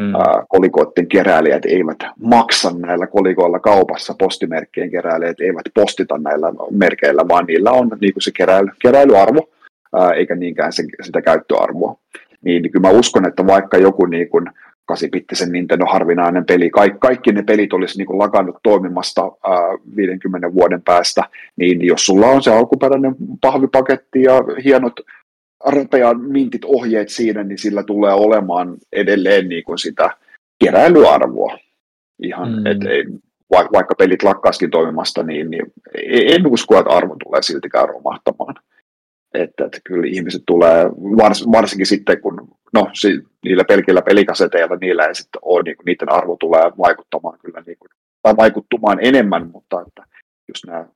Mm. 0.00 0.12
kolikoiden 0.48 1.06
keräilijät 1.08 1.64
eivät 1.64 1.98
maksa 2.20 2.70
näillä 2.78 3.06
kolikoilla 3.06 3.58
kaupassa, 3.58 4.14
postimerkkien 4.18 4.90
keräilijät 4.90 5.40
eivät 5.40 5.64
postita 5.74 6.18
näillä 6.18 6.52
merkeillä, 6.70 7.28
vaan 7.28 7.44
niillä 7.44 7.72
on 7.72 7.90
niin 8.00 8.12
kuin 8.12 8.22
se 8.22 8.30
keräily, 8.36 8.70
keräilyarvo, 8.82 9.48
ää, 9.96 10.10
eikä 10.10 10.34
niinkään 10.34 10.72
se, 10.72 10.82
sitä 11.02 11.22
käyttöarvoa. 11.22 11.96
Niin, 12.42 12.62
niin 12.62 12.72
kyllä 12.72 12.88
mä 12.88 12.98
uskon, 12.98 13.28
että 13.28 13.46
vaikka 13.46 13.78
joku 13.78 14.06
niin 14.06 14.28
kuin 14.28 14.46
8-bittisen 14.92 15.52
Nintendo 15.52 15.84
harvinainen 15.86 16.44
peli. 16.44 16.70
Kaik, 16.70 17.00
kaikki 17.00 17.32
ne 17.32 17.42
pelit 17.42 17.72
olisi 17.72 17.98
niin 17.98 18.18
lakannut 18.18 18.56
toimimasta 18.62 19.22
ää, 19.22 19.58
50 19.96 20.54
vuoden 20.54 20.82
päästä, 20.82 21.22
niin 21.56 21.86
jos 21.86 22.06
sulla 22.06 22.26
on 22.26 22.42
se 22.42 22.52
alkuperäinen 22.52 23.14
pahvipaketti 23.40 24.22
ja 24.22 24.34
hienot 24.64 25.00
rapean 25.66 26.20
mintit 26.20 26.64
ohjeet 26.64 27.08
siinä, 27.08 27.42
niin 27.44 27.58
sillä 27.58 27.82
tulee 27.82 28.12
olemaan 28.12 28.76
edelleen 28.92 29.48
niin 29.48 29.64
kuin 29.64 29.78
sitä 29.78 30.10
keräilyarvoa. 30.64 31.58
Ihan, 32.22 32.52
mm. 32.52 32.66
et, 32.66 32.82
ei, 32.86 33.04
vaikka 33.50 33.94
pelit 33.98 34.22
lakkaaskin 34.22 34.70
toimimasta, 34.70 35.22
niin, 35.22 35.50
niin 35.50 35.72
en 36.08 36.46
usko, 36.46 36.78
että 36.78 36.92
arvo 36.92 37.16
tulee 37.24 37.42
siltikään 37.42 37.88
romahtamaan. 37.88 38.54
Että, 39.34 39.64
että 39.64 39.78
kyllä 39.84 40.06
ihmiset 40.06 40.42
tulee, 40.46 40.84
vars, 40.90 41.44
varsinkin 41.52 41.86
sitten 41.86 42.20
kun, 42.20 42.48
no 42.74 42.90
si, 42.92 43.20
niillä 43.44 43.64
pelkillä 43.64 44.02
pelikaseteilla, 44.02 44.76
niillä 44.76 45.04
ei 45.04 45.14
sitten 45.14 45.38
ole, 45.42 45.62
niin 45.62 45.76
kuin, 45.76 45.84
niiden 45.84 46.12
arvo 46.12 46.36
tulee 46.40 46.62
vaikuttamaan 46.78 47.38
kyllä, 47.38 47.62
niin 47.66 47.78
kuin, 47.78 47.88
tai 48.22 48.36
vaikuttumaan 48.36 48.98
enemmän, 49.02 49.50
mutta 49.52 49.84
että 49.86 50.04
just 50.48 50.64
nämä 50.66 50.86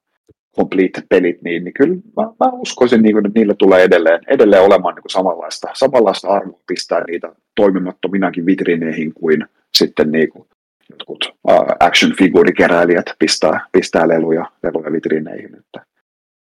complete-pelit, 0.56 1.42
niin, 1.42 1.64
niin 1.64 1.74
kyllä 1.74 1.94
mä, 1.94 2.22
mä 2.22 2.52
uskoisin, 2.52 3.02
niin 3.02 3.14
kuin, 3.14 3.26
että 3.26 3.38
niillä 3.38 3.54
tulee 3.54 3.82
edelleen, 3.82 4.20
edelleen 4.28 4.62
olemaan 4.62 4.94
niin 4.94 5.02
kuin 5.02 5.10
samanlaista, 5.10 5.68
samanlaista 5.74 6.28
arvoa 6.28 6.60
pistää 6.66 7.04
niitä 7.06 7.32
toimimattominakin 7.56 8.46
vitriineihin 8.46 9.14
kuin 9.14 9.46
sitten 9.74 10.12
niin 10.12 10.28
kuin, 10.28 10.48
jotkut 10.90 11.34
action 11.80 12.12
figurikeräilijät 12.18 13.06
pistää, 13.18 13.60
pistää 13.72 14.08
leluja, 14.08 14.44
leluja 14.62 14.92
vitriineihin. 14.92 15.56
Että 15.58 15.86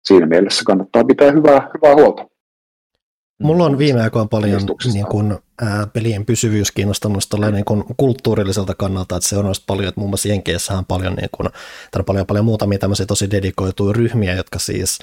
siinä 0.05 0.27
mielessä 0.27 0.63
kannattaa 0.67 1.05
pitää 1.05 1.33
hyvää, 1.33 1.71
hyvää 1.75 1.95
huolta. 1.95 2.27
Mulla 3.39 3.65
on 3.65 3.79
viime 3.79 4.03
aikoina 4.03 4.29
paljon 4.29 4.63
niin 4.93 5.07
kun, 5.07 5.39
ää, 5.63 5.87
pelien 5.87 6.27
pysyvyys 6.27 6.73
kiinnostanut 6.73 7.23
niin 7.53 7.65
kun, 7.65 7.85
kulttuurilliselta 7.97 8.75
kannalta, 8.75 9.17
että 9.17 9.29
se 9.29 9.37
on 9.37 9.47
paljon, 9.67 9.89
että 9.89 10.01
muun 10.01 10.11
muassa 10.11 10.29
Jenkeissähän 10.29 10.79
on 10.79 10.85
paljon, 10.87 11.15
niin 11.15 11.29
kun, 11.33 11.51
on 11.97 12.05
paljon, 12.05 12.27
paljon 12.27 12.45
muutamia 12.45 12.79
tämmöisiä 12.79 13.07
tosi 13.07 13.31
dedikoituja 13.31 13.93
ryhmiä, 13.93 14.35
jotka 14.35 14.59
siis 14.59 14.99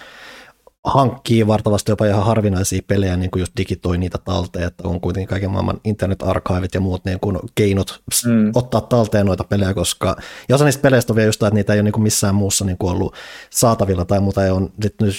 hankkii 0.85 1.47
vartavasti 1.47 1.91
jopa 1.91 2.05
ihan 2.05 2.25
harvinaisia 2.25 2.81
pelejä, 2.87 3.17
niin 3.17 3.31
kuin 3.31 3.39
just 3.39 3.53
digitoi 3.57 3.97
niitä 3.97 4.17
talteen, 4.17 4.67
että 4.67 4.87
on 4.87 5.01
kuitenkin 5.01 5.27
kaiken 5.27 5.51
maailman 5.51 5.81
internet-arkaivit 5.83 6.73
ja 6.73 6.81
muut 6.81 7.05
niin 7.05 7.19
kuin 7.19 7.39
keinot 7.55 8.01
mm. 8.25 8.51
ottaa 8.55 8.81
talteen 8.81 9.25
noita 9.25 9.43
pelejä, 9.43 9.73
koska 9.73 10.15
ja 10.49 10.55
osa 10.55 10.65
niistä 10.65 10.81
peleistä 10.81 11.13
on 11.13 11.15
vielä 11.15 11.27
just, 11.27 11.43
että 11.43 11.55
niitä 11.55 11.73
ei 11.73 11.79
ole 11.79 11.83
niin 11.83 11.93
kuin 11.93 12.03
missään 12.03 12.35
muussa 12.35 12.65
niin 12.65 12.77
kuin 12.77 12.91
ollut 12.91 13.15
saatavilla 13.49 14.05
tai 14.05 14.19
muuta, 14.19 14.45
ei 14.45 14.51
on 14.51 14.73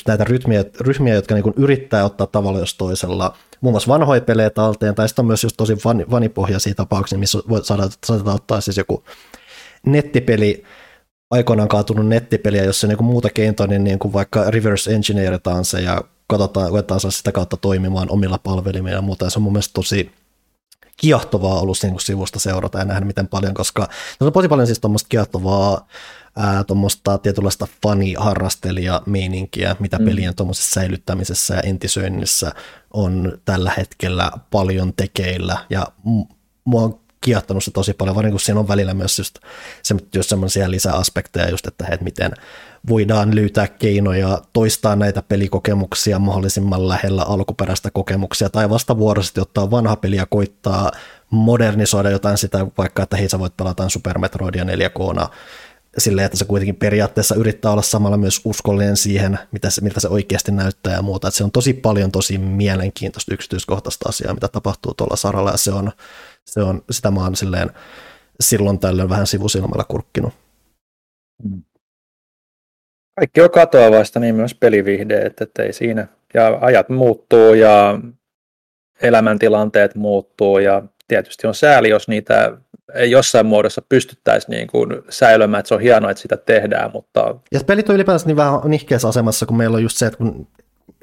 näitä 0.06 0.24
ryhmiä, 0.24 0.64
ryhmiä 0.80 1.14
jotka 1.14 1.34
niin 1.34 1.42
kuin 1.42 1.54
yrittää 1.56 2.04
ottaa 2.04 2.26
tavalla 2.26 2.58
jos 2.58 2.74
toisella 2.74 3.36
muun 3.60 3.72
muassa 3.72 3.92
vanhoja 3.92 4.20
pelejä 4.20 4.50
talteen, 4.50 4.94
tai 4.94 5.08
sitten 5.08 5.22
on 5.22 5.26
myös 5.26 5.42
just 5.42 5.56
tosi 5.56 5.76
vanipohjaisia 6.10 6.74
tapauksia, 6.74 7.18
missä 7.18 7.38
voi 7.48 7.64
saada, 7.64 7.88
saada 8.06 8.32
ottaa 8.32 8.60
siis 8.60 8.76
joku 8.76 9.04
nettipeli, 9.86 10.64
aikoinaan 11.30 11.68
kaatunut 11.68 12.06
nettipeliä, 12.06 12.64
jossa 12.64 12.86
niin 12.86 12.96
kuin 12.96 13.06
muuta 13.06 13.30
keinoa, 13.30 13.66
niin, 13.66 13.84
niin 13.84 13.98
kuin 13.98 14.12
vaikka 14.12 14.50
reverse 14.50 14.94
engineeritaan 14.94 15.64
se 15.64 15.80
ja 15.80 16.02
katsotaan, 16.26 16.70
koetaan 16.70 17.00
saada 17.00 17.12
sitä 17.12 17.32
kautta 17.32 17.56
toimimaan 17.56 18.10
omilla 18.10 18.38
palvelimilla 18.38 18.96
ja 18.96 19.02
muuta. 19.02 19.24
Ja 19.24 19.30
se 19.30 19.38
on 19.38 19.42
mun 19.42 19.52
mielestä 19.52 19.72
tosi 19.72 20.12
kiehtovaa 20.96 21.60
ollut 21.60 21.78
niin 21.82 21.92
kuin 21.92 22.00
sivusta 22.00 22.38
seurata 22.38 22.78
ja 22.78 22.84
nähdä 22.84 23.06
miten 23.06 23.28
paljon, 23.28 23.54
koska 23.54 23.88
on 24.20 24.32
tosi 24.32 24.48
paljon 24.48 24.66
siis 24.66 24.80
tuommoista 24.80 25.08
kiehtovaa 25.08 25.86
tuommoista 26.66 27.18
tietynlaista 27.18 27.66
fani-harrastelija-meininkiä, 27.82 29.76
mitä 29.78 29.98
mm. 29.98 30.04
pelien 30.04 30.34
tuommoisessa 30.34 30.80
säilyttämisessä 30.80 31.54
ja 31.54 31.60
entisöinnissä 31.60 32.52
on 32.90 33.38
tällä 33.44 33.72
hetkellä 33.76 34.30
paljon 34.50 34.92
tekeillä. 34.96 35.58
Ja 35.70 35.86
mua 36.64 36.82
on 36.82 37.00
kiehtonut 37.26 37.64
se 37.64 37.70
tosi 37.70 37.92
paljon, 37.92 38.16
varsinkin 38.16 38.32
kun 38.32 38.40
siinä 38.40 38.60
on 38.60 38.68
välillä 38.68 38.94
myös 38.94 39.18
just, 39.18 39.38
just 40.14 40.28
semmoisia 40.28 40.70
lisäaspekteja, 40.70 41.50
just, 41.50 41.66
että, 41.66 41.86
että 41.90 42.04
miten 42.04 42.32
voidaan 42.88 43.34
löytää 43.34 43.68
keinoja 43.68 44.42
toistaa 44.52 44.96
näitä 44.96 45.22
pelikokemuksia 45.22 46.18
mahdollisimman 46.18 46.88
lähellä 46.88 47.22
alkuperäistä 47.22 47.90
kokemuksia, 47.90 48.50
tai 48.50 48.70
vastavuoroisesti 48.70 49.40
ottaa 49.40 49.70
vanha 49.70 49.96
peli 49.96 50.16
ja 50.16 50.26
koittaa 50.26 50.92
modernisoida 51.30 52.10
jotain 52.10 52.38
sitä, 52.38 52.66
vaikka 52.78 53.02
että 53.02 53.16
hei 53.16 53.28
sä 53.28 53.38
voit 53.38 53.56
pelata 53.56 53.88
Super 53.88 54.18
Metroidia 54.18 54.64
4 54.64 54.90
k 54.90 54.98
silleen, 55.98 56.24
että 56.24 56.38
se 56.38 56.44
kuitenkin 56.44 56.76
periaatteessa 56.76 57.34
yrittää 57.34 57.72
olla 57.72 57.82
samalla 57.82 58.16
myös 58.16 58.40
uskollinen 58.44 58.96
siihen, 58.96 59.38
mitä 59.52 59.70
se, 59.70 59.80
miltä 59.80 60.00
se 60.00 60.08
oikeasti 60.08 60.52
näyttää 60.52 60.92
ja 60.92 61.02
muuta. 61.02 61.28
Että 61.28 61.38
se 61.38 61.44
on 61.44 61.52
tosi 61.52 61.72
paljon 61.72 62.12
tosi 62.12 62.38
mielenkiintoista 62.38 63.34
yksityiskohtaista 63.34 64.08
asiaa, 64.08 64.34
mitä 64.34 64.48
tapahtuu 64.48 64.94
tuolla 64.94 65.16
saralla, 65.16 65.50
ja 65.50 65.56
se 65.56 65.72
on, 65.72 65.92
se 66.50 66.62
on, 66.62 66.82
sitä 66.90 67.10
mä 67.10 67.20
oon 67.20 67.36
silleen 67.36 67.70
silloin 68.40 68.78
tällöin 68.78 69.08
vähän 69.08 69.26
sivusilmällä 69.26 69.84
kurkkinut. 69.88 70.34
Mm. 71.44 71.62
Kaikki 73.20 73.40
on 73.40 73.50
katoavaista, 73.50 74.20
niin 74.20 74.34
myös 74.34 74.54
pelivihdeet, 74.54 75.40
että 75.40 75.62
ei 75.62 75.72
siinä. 75.72 76.06
Ja 76.34 76.58
ajat 76.60 76.88
muuttuu 76.88 77.54
ja 77.54 78.00
elämäntilanteet 79.02 79.94
muuttuu 79.94 80.58
ja 80.58 80.82
tietysti 81.08 81.46
on 81.46 81.54
sääli, 81.54 81.88
jos 81.88 82.08
niitä 82.08 82.58
ei 82.94 83.10
jossain 83.10 83.46
muodossa 83.46 83.82
pystyttäisi 83.88 84.50
niin 84.50 84.66
kuin 84.66 84.88
säilymään, 85.08 85.58
että 85.60 85.68
se 85.68 85.74
on 85.74 85.80
hienoa, 85.80 86.10
että 86.10 86.20
sitä 86.20 86.36
tehdään, 86.36 86.90
mutta... 86.92 87.34
Ja 87.52 87.60
pelit 87.66 87.88
on 87.88 87.94
ylipäänsä 87.94 88.26
niin 88.26 88.36
vähän 88.36 88.60
nihkeässä 88.64 89.08
asemassa, 89.08 89.46
kun 89.46 89.56
meillä 89.56 89.74
on 89.74 89.82
just 89.82 89.96
se, 89.96 90.06
että 90.06 90.18
kun 90.18 90.48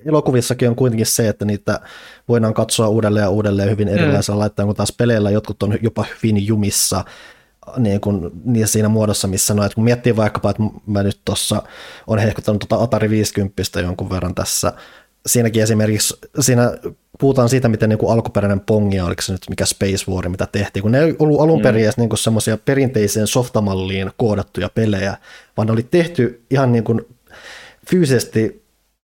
elokuvissakin 0.05 0.69
on 0.69 0.75
kuitenkin 0.75 1.05
se, 1.05 1.27
että 1.27 1.45
niitä 1.45 1.79
voidaan 2.27 2.53
katsoa 2.53 2.87
uudelleen 2.87 3.23
ja 3.23 3.29
uudelleen 3.29 3.69
hyvin 3.69 3.87
mm. 3.87 3.93
erilaisella 3.93 4.35
mm. 4.35 4.39
laittaa, 4.39 4.65
kun 4.65 4.75
taas 4.75 4.91
peleillä 4.91 5.31
jotkut 5.31 5.63
on 5.63 5.77
jopa 5.81 6.05
hyvin 6.23 6.47
jumissa 6.47 7.05
niin 7.77 8.01
kuin, 8.01 8.31
niin 8.45 8.67
siinä 8.67 8.89
muodossa, 8.89 9.27
missä 9.27 9.53
no, 9.53 9.65
että 9.65 9.75
kun 9.75 9.83
miettii 9.83 10.15
vaikkapa, 10.15 10.49
että 10.49 10.63
mä 10.87 11.03
nyt 11.03 11.19
tuossa 11.25 11.63
on 12.07 12.19
hehkuttanut 12.19 12.59
tuota 12.69 12.83
Atari 12.83 13.09
50 13.09 13.79
jonkun 13.81 14.09
verran 14.09 14.35
tässä, 14.35 14.73
siinäkin 15.25 15.63
esimerkiksi, 15.63 16.13
siinä 16.39 16.77
puhutaan 17.19 17.49
siitä, 17.49 17.69
miten 17.69 17.89
niin 17.89 17.99
kuin 17.99 18.13
alkuperäinen 18.13 18.59
pongi, 18.59 19.01
oliko 19.01 19.21
se 19.21 19.31
nyt 19.31 19.49
mikä 19.49 19.65
Space 19.65 20.11
War, 20.11 20.29
mitä 20.29 20.47
tehtiin, 20.51 20.83
kun 20.83 20.91
ne 20.91 21.03
ei 21.03 21.15
ollut 21.19 21.41
alun 21.41 21.59
mm. 21.59 21.63
perin 21.63 21.85
mm. 21.85 22.01
niin 22.01 22.17
semmoisia 22.17 22.57
perinteiseen 22.57 23.27
softamalliin 23.27 24.11
koodattuja 24.17 24.69
pelejä, 24.69 25.17
vaan 25.57 25.65
ne 25.65 25.73
oli 25.73 25.83
tehty 25.83 26.45
ihan 26.49 26.71
niin 26.71 26.83
kuin 26.83 27.01
fyysisesti 27.89 28.63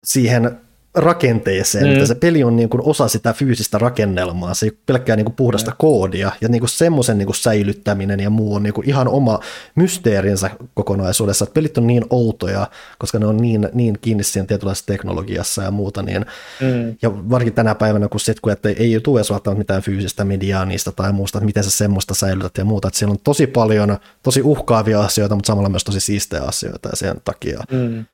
siihen 0.05 0.59
rakenteeseen, 0.97 1.85
mm. 1.85 1.93
että 1.93 2.05
se 2.05 2.15
peli 2.15 2.43
on 2.43 2.55
niin 2.55 2.69
kuin 2.69 2.81
osa 2.85 3.07
sitä 3.07 3.33
fyysistä 3.33 3.77
rakennelmaa, 3.77 4.53
se 4.53 4.65
ei 4.65 4.69
ole 4.69 4.77
pelkkää 4.85 5.15
niin 5.15 5.25
kuin 5.25 5.35
puhdasta 5.35 5.71
mm. 5.71 5.75
koodia, 5.79 6.31
ja 6.41 6.49
niin 6.49 6.59
kuin 6.59 6.69
semmoisen 6.69 7.17
niin 7.17 7.25
kuin 7.25 7.35
säilyttäminen 7.35 8.19
ja 8.19 8.29
muu 8.29 8.55
on 8.55 8.63
niin 8.63 8.73
kuin 8.73 8.89
ihan 8.89 9.07
oma 9.07 9.39
mysteerinsä 9.75 10.49
kokonaisuudessa, 10.73 11.43
että 11.43 11.53
pelit 11.53 11.77
on 11.77 11.87
niin 11.87 12.05
outoja, 12.09 12.67
koska 12.97 13.19
ne 13.19 13.25
on 13.25 13.37
niin, 13.37 13.69
niin 13.73 13.97
kiinni 14.01 14.23
siinä 14.23 14.45
tietynlaisessa 14.45 14.85
teknologiassa 14.85 15.63
ja 15.63 15.71
muuta, 15.71 16.03
niin, 16.03 16.25
mm. 16.61 16.95
ja 17.01 17.29
varsinkin 17.29 17.53
tänä 17.53 17.75
päivänä, 17.75 18.07
kun, 18.07 18.19
sit, 18.19 18.39
kun 18.39 18.51
että 18.51 18.69
ei 18.69 18.99
tule 19.03 19.19
edes 19.19 19.31
välttämättä 19.31 19.59
mitään 19.59 19.81
fyysistä 19.81 20.23
mediaa 20.23 20.65
niistä 20.65 20.91
tai 20.91 21.13
muusta, 21.13 21.37
että 21.37 21.45
miten 21.45 21.63
sä 21.63 21.71
semmoista 21.71 22.13
säilytät 22.13 22.57
ja 22.57 22.65
muuta, 22.65 22.87
että 22.87 22.97
siellä 22.97 23.11
on 23.11 23.19
tosi 23.23 23.47
paljon 23.47 23.97
tosi 24.23 24.41
uhkaavia 24.41 25.01
asioita, 25.01 25.35
mutta 25.35 25.47
samalla 25.47 25.69
myös 25.69 25.83
tosi 25.83 25.99
siistejä 25.99 26.43
asioita, 26.43 26.89
ja 26.89 26.95
sen 26.95 27.21
takia 27.25 27.63
mm. 27.71 28.05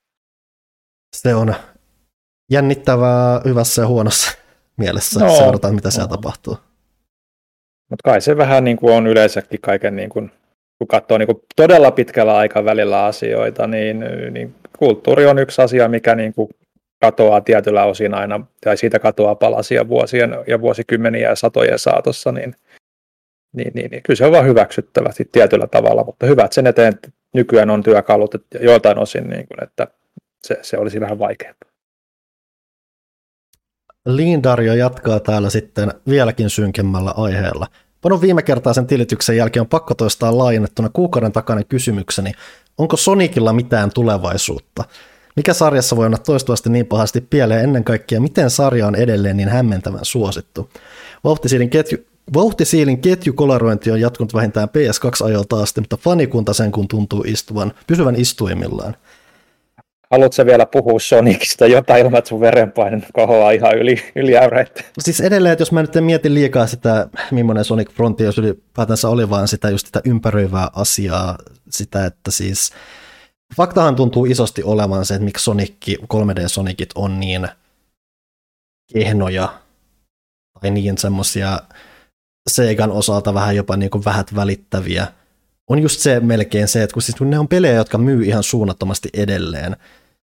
se 1.15 1.35
on 1.35 1.55
jännittävää 2.51 3.41
hyvässä 3.45 3.81
ja 3.81 3.87
huonossa 3.87 4.37
mielessä 4.77 5.19
no, 5.19 5.35
seurata, 5.35 5.71
mitä 5.71 5.87
no. 5.87 5.91
siellä 5.91 6.07
tapahtuu. 6.07 6.57
Mutta 7.89 8.03
kai 8.03 8.21
se 8.21 8.37
vähän 8.37 8.63
niin 8.63 8.77
kuin 8.77 8.93
on 8.93 9.07
yleensäkin 9.07 9.61
kaiken, 9.61 9.95
niin 9.95 10.09
kuin, 10.09 10.31
kun 10.77 10.87
katsoo 10.87 11.17
niin 11.17 11.27
kuin 11.27 11.41
todella 11.55 11.91
pitkällä 11.91 12.37
aikavälillä 12.37 13.05
asioita, 13.05 13.67
niin, 13.67 14.05
niin 14.31 14.55
kulttuuri 14.77 15.25
on 15.25 15.39
yksi 15.39 15.61
asia, 15.61 15.87
mikä 15.87 16.15
niin 16.15 16.33
kuin 16.33 16.49
katoaa 17.01 17.41
tietyllä 17.41 17.83
osin 17.83 18.13
aina, 18.13 18.45
tai 18.61 18.77
siitä 18.77 18.99
katoaa 18.99 19.35
palasia 19.35 19.87
vuosien 19.87 20.35
ja 20.47 20.61
vuosikymmeniä 20.61 21.29
ja 21.29 21.35
satojen 21.35 21.79
saatossa, 21.79 22.31
niin, 22.31 22.55
niin, 23.53 23.71
niin, 23.73 23.91
niin 23.91 24.03
kyllä 24.03 24.17
se 24.17 24.25
on 24.25 24.31
vaan 24.31 24.45
hyväksyttävä 24.45 25.09
tietyllä 25.31 25.67
tavalla, 25.67 26.03
mutta 26.03 26.25
hyvä, 26.25 26.43
että 26.43 26.55
sen 26.55 26.67
eteen 26.67 26.93
nykyään 27.33 27.69
on 27.69 27.83
työkalut 27.83 28.35
että 28.35 28.57
joiltain 28.57 28.97
osin, 28.97 29.29
niin 29.29 29.47
kuin, 29.47 29.63
että 29.63 29.87
se, 30.43 30.59
se 30.61 30.77
olisi 30.77 30.99
vähän 30.99 31.19
vaikeampaa. 31.19 31.72
Lindario 34.05 34.73
jatkaa 34.73 35.19
täällä 35.19 35.49
sitten 35.49 35.93
vieläkin 36.09 36.49
synkemmällä 36.49 37.11
aiheella. 37.11 37.67
Panon 38.01 38.21
viime 38.21 38.41
kertaa 38.41 38.73
sen 38.73 38.87
tilityksen 38.87 39.37
jälkeen 39.37 39.61
on 39.61 39.67
pakko 39.67 39.93
toistaa 39.93 40.37
laajennettuna 40.37 40.89
kuukauden 40.89 41.31
takainen 41.31 41.65
kysymykseni. 41.65 42.31
Onko 42.77 42.97
Sonicilla 42.97 43.53
mitään 43.53 43.91
tulevaisuutta? 43.93 44.83
Mikä 45.35 45.53
sarjassa 45.53 45.95
voi 45.95 46.05
olla 46.05 46.17
toistuvasti 46.17 46.69
niin 46.69 46.85
pahasti 46.85 47.21
pieleen 47.21 47.63
ennen 47.63 47.83
kaikkea, 47.83 48.21
miten 48.21 48.49
sarja 48.49 48.87
on 48.87 48.95
edelleen 48.95 49.37
niin 49.37 49.49
hämmentävän 49.49 50.05
suosittu? 50.05 50.69
Vauhtisiilin 51.23 51.69
ketju, 51.69 51.97
Vauhtisiilin 52.33 53.01
ketjukolarointi 53.01 53.91
on 53.91 54.01
jatkunut 54.01 54.33
vähintään 54.33 54.69
PS2-ajolta 54.69 55.63
asti, 55.63 55.81
mutta 55.81 55.97
fanikunta 55.97 56.53
sen 56.53 56.71
kun 56.71 56.87
tuntuu 56.87 57.23
istuvan, 57.27 57.73
pysyvän 57.87 58.15
istuimillaan. 58.15 58.95
Haluatko 60.13 60.45
vielä 60.45 60.65
puhua 60.65 60.99
Sonicista 60.99 61.67
jotain 61.67 62.05
ilman, 62.05 62.17
että 62.17 62.29
sun 62.29 62.39
verenpaine 62.39 63.01
kohoaa 63.13 63.51
ihan 63.51 63.77
yli, 63.77 64.11
yli 64.15 64.37
äyreitä? 64.37 64.83
Siis 64.99 65.21
edelleen, 65.21 65.53
että 65.53 65.61
jos 65.61 65.71
mä 65.71 65.81
nyt 65.81 65.95
en 65.95 66.03
mieti 66.03 66.33
liikaa 66.33 66.67
sitä, 66.67 67.07
millainen 67.31 67.65
Sonic 67.65 67.91
Frontiers 67.91 68.37
ylipäätänsä 68.37 69.09
oli, 69.09 69.29
vaan 69.29 69.47
sitä 69.47 69.69
just 69.69 69.85
sitä 69.85 70.01
ympäröivää 70.05 70.69
asiaa, 70.75 71.37
sitä, 71.69 72.05
että 72.05 72.31
siis 72.31 72.71
faktahan 73.57 73.95
tuntuu 73.95 74.25
isosti 74.25 74.63
olevan 74.63 75.05
se, 75.05 75.13
että 75.13 75.25
miksi 75.25 75.43
Sonic, 75.43 75.73
3D-Sonicit 75.89 76.91
on 76.95 77.19
niin 77.19 77.47
kehnoja 78.93 79.53
tai 80.61 80.71
niin 80.71 80.97
semmoisia 80.97 81.59
Segan 82.49 82.91
osalta 82.91 83.33
vähän 83.33 83.55
jopa 83.55 83.77
niin 83.77 83.89
kuin 83.89 84.05
vähät 84.05 84.35
välittäviä, 84.35 85.07
on 85.69 85.79
just 85.79 85.99
se 85.99 86.19
melkein 86.19 86.67
se, 86.67 86.83
että 86.83 86.93
kun 86.93 87.01
siis 87.01 87.21
ne 87.21 87.39
on 87.39 87.47
pelejä, 87.47 87.73
jotka 87.73 87.97
myy 87.97 88.23
ihan 88.23 88.43
suunnattomasti 88.43 89.09
edelleen, 89.13 89.75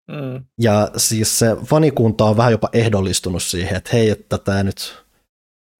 Mm. 0.07 0.45
Ja 0.61 0.91
siis 0.97 1.39
se 1.39 1.57
fanikunta 1.65 2.25
on 2.25 2.37
vähän 2.37 2.51
jopa 2.51 2.69
ehdollistunut 2.73 3.43
siihen, 3.43 3.75
että 3.75 3.89
hei, 3.93 4.09
että 4.09 4.37
tämä 4.37 4.63
nyt, 4.63 5.03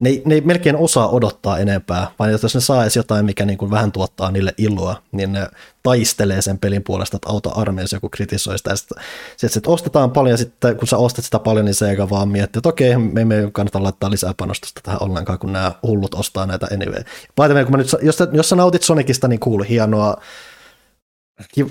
ne 0.01 0.09
ei, 0.09 0.21
ne 0.25 0.35
ei 0.35 0.41
melkein 0.41 0.75
osaa 0.75 1.09
odottaa 1.09 1.57
enempää, 1.57 2.07
vaan 2.19 2.31
jos 2.31 2.55
ne 2.55 2.61
saa 2.61 2.81
edes 2.83 2.95
jotain, 2.95 3.25
mikä 3.25 3.45
niin 3.45 3.57
kuin 3.57 3.71
vähän 3.71 3.91
tuottaa 3.91 4.31
niille 4.31 4.53
iloa, 4.57 5.01
niin 5.11 5.33
ne 5.33 5.47
taistelee 5.83 6.41
sen 6.41 6.59
pelin 6.59 6.83
puolesta, 6.83 7.17
että 7.17 7.29
auta 7.29 7.49
armeijassa 7.49 7.95
joku 7.95 8.09
kritisoi 8.09 8.57
sitä. 8.57 8.75
Sitten, 8.75 9.03
sitten, 9.37 9.59
että 9.59 9.71
ostetaan 9.71 10.11
paljon, 10.11 10.33
ja 10.33 10.37
sitten 10.37 10.77
kun 10.77 10.87
sä 10.87 10.97
ostat 10.97 11.25
sitä 11.25 11.39
paljon, 11.39 11.65
niin 11.65 11.75
Sega 11.75 12.09
vaan 12.09 12.29
miettii, 12.29 12.59
että 12.59 12.69
okei, 12.69 12.97
me 12.97 13.21
emme 13.21 13.49
kannata 13.53 13.83
laittaa 13.83 14.11
lisää 14.11 14.33
panostusta 14.37 14.81
tähän 14.83 15.03
ollenkaan, 15.03 15.39
kun 15.39 15.53
nämä 15.53 15.71
hullut 15.83 16.15
ostaa 16.15 16.45
näitä 16.45 16.67
anyway. 16.73 17.03
By 17.35 17.63
kun 17.63 17.71
mä 17.71 17.77
nyt, 17.77 17.95
jos, 18.01 18.17
jos 18.31 18.49
sä 18.49 18.55
nautit 18.55 18.83
Sonicista, 18.83 19.27
niin 19.27 19.39
kuulu 19.39 19.63
hienoa, 19.63 20.15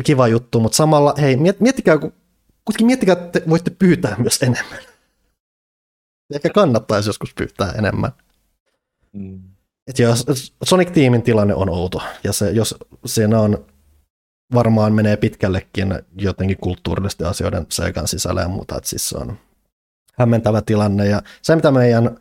kiva 0.04 0.28
juttu, 0.28 0.60
mutta 0.60 0.76
samalla, 0.76 1.14
hei, 1.20 1.36
miettikää, 1.36 1.98
kun 1.98 2.12
kuitenkin 2.64 2.86
miettikää, 2.86 3.12
että 3.12 3.40
te 3.40 3.48
voitte 3.48 3.70
pyytää 3.70 4.16
myös 4.18 4.42
enemmän. 4.42 4.78
Ehkä 6.34 6.50
kannattaisi 6.50 7.08
joskus 7.08 7.34
pyytää 7.34 7.72
enemmän. 7.72 8.12
Mm. 9.12 9.42
Et 9.86 9.98
jos 9.98 10.52
Sonic-tiimin 10.64 11.22
tilanne 11.22 11.54
on 11.54 11.70
outo, 11.70 12.02
ja 12.24 12.32
se, 12.32 12.50
jos 12.50 12.74
siinä 13.06 13.40
on 13.40 13.66
varmaan 14.54 14.92
menee 14.92 15.16
pitkällekin 15.16 15.98
jotenkin 16.16 16.56
kulttuurillisten 16.56 17.26
asioiden 17.26 17.66
seikan 17.68 18.08
sisällä 18.08 18.40
ja 18.40 18.48
muuta, 18.48 18.76
että 18.76 18.90
siis 18.90 19.08
se 19.08 19.18
on 19.18 19.38
hämmentävä 20.14 20.62
tilanne. 20.62 21.08
Ja 21.08 21.22
se, 21.42 21.56
mitä 21.56 21.70
meidän 21.70 22.18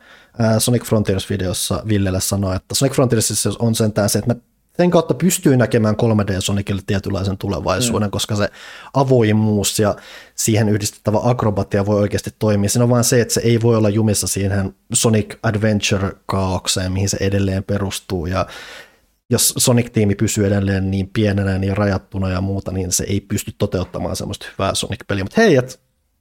Sonic 0.60 0.84
Frontiers-videossa 0.84 1.88
Villelle 1.88 2.22
sanoi, 2.22 2.56
että 2.56 2.76
Sonic 2.76 2.94
Frontiers 2.94 3.48
on 3.60 3.76
sentään 3.76 4.10
se, 4.10 4.20
että 4.20 4.34
me 4.34 4.42
sen 4.78 4.92
kautta 4.92 5.14
pystyy 5.14 5.58
näkemään 5.58 5.96
3D-Sonicille 5.96 6.82
tietynlaisen 6.88 7.38
tulevaisuuden, 7.38 8.08
mm. 8.08 8.12
koska 8.12 8.36
se 8.36 8.50
avoimuus 8.94 9.80
ja 9.80 9.96
siihen 10.36 10.70
yhdistettävä 10.70 11.20
akrobatia 11.24 11.86
voi 11.86 12.00
oikeasti 12.00 12.30
toimia. 12.40 12.70
Siinä 12.70 12.84
on 12.84 12.90
vain 12.90 13.04
se, 13.04 13.22
että 13.22 13.34
se 13.34 13.42
ei 13.44 13.62
voi 13.62 13.78
olla 13.78 13.90
jumissa 13.90 14.28
siihen 14.28 14.76
Sonic 14.94 15.36
Adventure-kaaukseen, 15.44 16.92
mihin 16.92 17.10
se 17.10 17.18
edelleen 17.20 17.64
perustuu. 17.64 18.26
Ja 18.26 18.48
jos 19.30 19.54
Sonic-tiimi 19.58 20.16
pysyy 20.16 20.48
edelleen 20.48 20.92
niin 20.92 21.10
pienenä 21.14 21.58
niin 21.58 21.78
rajattuna 21.78 22.30
ja 22.30 22.42
muuta, 22.42 22.72
niin 22.72 22.92
se 22.92 23.04
ei 23.08 23.22
pysty 23.22 23.52
toteuttamaan 23.58 24.16
semmoista 24.16 24.46
hyvää 24.52 24.76
Sonic-peliä. 24.76 25.24
Mutta 25.24 25.42
hei, 25.42 25.56
että 25.56 25.76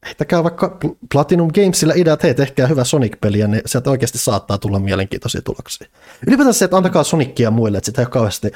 heittäkää 0.06 0.42
vaikka 0.42 0.78
Platinum 1.12 1.50
Gamesilla 1.54 1.94
idea, 1.96 2.14
että 2.14 2.26
hei, 2.26 2.34
tehkää 2.34 2.66
hyvä 2.66 2.84
Sonic-peli, 2.84 3.38
ja 3.38 3.48
ne, 3.48 3.62
sieltä 3.66 3.90
oikeasti 3.90 4.18
saattaa 4.18 4.58
tulla 4.58 4.78
mielenkiintoisia 4.78 5.42
tuloksia. 5.42 5.88
Ylipäätään 6.26 6.54
se, 6.54 6.64
että 6.64 6.76
antakaa 6.76 7.04
Sonicia 7.04 7.50
muille, 7.50 7.78
että 7.78 7.86
sitä 7.86 8.02
ei 8.02 8.04
ole 8.04 8.10
kauheasti 8.10 8.52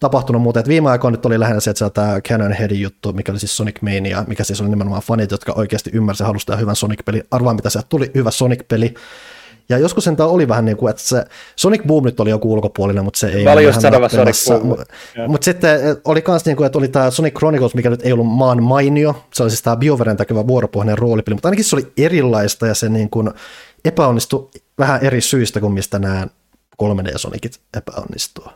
tapahtunut 0.00 0.42
muuta. 0.42 0.60
Että 0.60 0.68
viime 0.68 0.90
aikoina 0.90 1.16
nyt 1.16 1.26
oli 1.26 1.40
lähinnä 1.40 1.60
se, 1.60 1.70
että 1.70 1.90
tämä 1.90 2.20
Canon 2.20 2.52
Headin 2.52 2.80
juttu, 2.80 3.12
mikä 3.12 3.32
oli 3.32 3.40
siis 3.40 3.56
Sonic 3.56 3.82
Mania, 3.82 4.24
mikä 4.26 4.44
siis 4.44 4.60
oli 4.60 4.68
nimenomaan 4.68 5.02
fanit, 5.02 5.30
jotka 5.30 5.52
oikeasti 5.52 5.90
ymmärsivät 5.94 6.26
halusta 6.26 6.56
hyvän 6.56 6.76
Sonic-peli. 6.76 7.22
Arvaa, 7.30 7.54
mitä 7.54 7.70
sieltä 7.70 7.88
tuli, 7.88 8.10
hyvä 8.14 8.30
Sonic-peli. 8.30 8.94
Ja 9.68 9.78
joskus 9.78 10.04
sen 10.04 10.16
oli 10.20 10.48
vähän 10.48 10.64
niin 10.64 10.76
kuin, 10.76 10.90
että 10.90 11.02
se 11.02 11.24
Sonic 11.56 11.86
Boom 11.86 12.04
nyt 12.04 12.20
oli 12.20 12.30
joku 12.30 12.52
ulkopuolinen, 12.52 13.04
mutta 13.04 13.18
se 13.18 13.28
ei 13.28 13.44
Mä 13.44 13.52
olin 13.52 13.64
just 13.64 13.80
Sonic 13.80 14.48
Boom. 14.48 14.78
Mutta 15.28 15.44
sitten 15.44 15.80
oli 16.04 16.24
myös 16.28 16.44
niin 16.44 16.56
kuin, 16.56 16.66
että 16.66 16.78
oli 16.78 16.88
tämä 16.88 17.10
Sonic 17.10 17.34
Chronicles, 17.34 17.74
mikä 17.74 17.90
nyt 17.90 18.02
ei 18.02 18.12
ollut 18.12 18.26
maan 18.26 18.62
mainio. 18.62 19.24
Se 19.34 19.42
oli 19.42 19.50
siis 19.50 19.62
tämä 19.62 19.76
Bioveren 19.76 20.16
tekevä 20.16 20.46
vuoropohjainen 20.46 20.98
roolipeli, 20.98 21.34
mutta 21.34 21.48
ainakin 21.48 21.64
se 21.64 21.76
oli 21.76 21.92
erilaista 21.96 22.66
ja 22.66 22.74
se 22.74 22.88
niin 22.88 23.10
kuin 23.10 23.30
epäonnistui 23.84 24.48
vähän 24.78 25.00
eri 25.02 25.20
syistä 25.20 25.60
kuin 25.60 25.72
mistä 25.72 25.98
nämä 25.98 26.26
3D-Sonicit 26.82 27.60
epäonnistuu. 27.76 28.46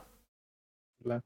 Kyllä. 1.02 1.20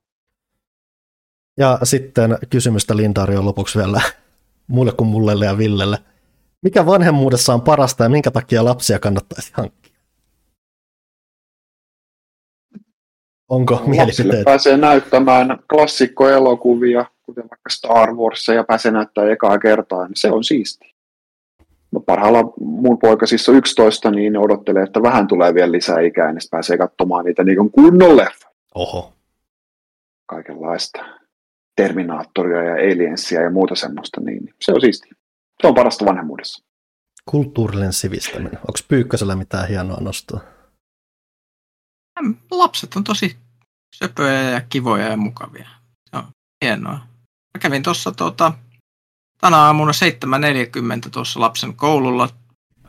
Ja 1.59 1.79
sitten 1.83 2.39
kysymystä 2.51 2.97
Lindaari 2.97 3.37
on 3.37 3.45
lopuksi 3.45 3.79
vielä 3.79 4.01
mulle 4.67 4.93
kuin 4.93 5.09
mulle 5.09 5.47
ja 5.47 5.59
Villelle. 5.59 5.99
Mikä 6.67 6.87
vanhemmuudessa 6.87 7.55
on 7.55 7.63
parasta 7.63 8.03
ja 8.03 8.09
minkä 8.09 8.31
takia 8.31 8.65
lapsia 8.65 8.99
kannattaisi 8.99 9.51
hankkia? 9.55 9.93
Onko 13.49 13.83
mielipiteet? 13.87 14.45
pääsee 14.45 14.77
näyttämään 14.77 15.59
klassikkoelokuvia, 15.71 17.05
kuten 17.23 17.43
vaikka 17.43 17.71
Star 17.71 18.15
Wars, 18.15 18.49
ja 18.49 18.65
pääsee 18.65 18.93
näyttämään 18.93 19.33
ekaa 19.33 19.59
kertaa, 19.59 20.09
niin 20.09 20.17
se 20.17 20.31
on 20.31 20.45
siisti. 20.45 20.95
No 21.93 22.01
parhaalla 22.01 22.53
mun 22.61 22.99
poika 22.99 23.27
siis 23.27 23.49
on 23.49 23.57
11, 23.57 24.11
niin 24.11 24.37
odottelee, 24.37 24.83
että 24.83 25.03
vähän 25.03 25.27
tulee 25.27 25.55
vielä 25.55 25.73
lisää 25.73 26.01
ikää, 26.01 26.33
niin 26.33 26.41
pääsee 26.51 26.79
katsomaan 26.79 27.25
niitä 27.25 27.45
niin 27.45 27.71
kunnon 27.71 28.17
leffa. 28.17 28.49
Oho. 28.75 29.13
Kaikenlaista. 30.27 31.05
Terminaattoria 31.77 32.63
ja 32.63 32.75
Aliensia 32.75 33.41
ja 33.41 33.51
muuta 33.51 33.75
semmoista, 33.75 34.21
niin 34.21 34.55
se 34.61 34.73
on 34.73 34.81
siisti. 34.81 35.09
Se 35.61 35.67
on 35.67 35.75
parasta 35.75 36.05
vanhemmuudessa. 36.05 36.65
Kulttuurinen 37.25 37.93
sivistäminen. 37.93 38.59
Onko 38.59 38.79
Pyykkösellä 38.89 39.37
mitään 39.37 39.69
hienoa 39.69 40.01
nostoa? 40.01 40.41
Lapset 42.51 42.97
on 42.97 43.05
tosi 43.05 43.37
söpöjä 43.95 44.51
ja 44.51 44.61
kivoja 44.61 45.09
ja 45.09 45.17
mukavia. 45.17 45.69
Se 46.11 46.17
on 46.17 46.29
hienoa. 46.65 46.99
Mä 47.55 47.61
kävin 47.61 47.83
tuossa 47.83 48.13
tuota, 48.13 48.53
tänä 49.41 49.57
aamuna 49.57 49.93
7.40 51.05 51.11
tuossa 51.11 51.41
lapsen 51.41 51.77
koululla 51.77 52.29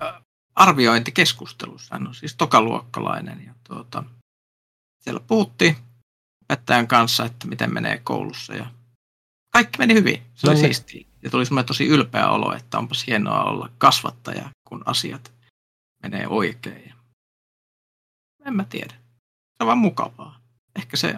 äh, 0.01 0.13
arviointikeskustelussa. 0.55 1.95
Hän 1.95 2.07
on 2.07 2.15
siis 2.15 2.35
tokaluokkalainen. 2.35 3.45
Ja 3.45 3.53
tuota, 3.67 4.03
siellä 5.03 5.19
puhuttiin 5.19 5.75
opettajan 6.43 6.87
kanssa, 6.87 7.25
että 7.25 7.47
miten 7.47 7.73
menee 7.73 7.97
koulussa. 8.03 8.55
Ja 8.55 8.65
kaikki 9.53 9.77
meni 9.77 9.93
hyvin. 9.93 10.23
Se 10.35 10.47
oli 10.47 10.55
no, 10.55 10.61
niin. 10.61 10.75
siistiä. 10.75 11.07
Ja 11.27 11.31
tuli 11.31 11.45
semmoinen 11.45 11.67
tosi 11.67 11.87
ylpeä 11.87 12.29
olo, 12.29 12.53
että 12.53 12.77
onpas 12.77 13.07
hienoa 13.07 13.43
olla 13.43 13.69
kasvattaja, 13.77 14.49
kun 14.63 14.83
asiat 14.85 15.31
menee 16.03 16.27
oikein. 16.27 16.93
En 18.45 18.55
mä 18.55 18.63
tiedä. 18.63 18.93
Se 18.93 19.57
on 19.59 19.67
vaan 19.67 19.77
mukavaa. 19.77 20.39
Ehkä 20.75 20.97
se 20.97 21.15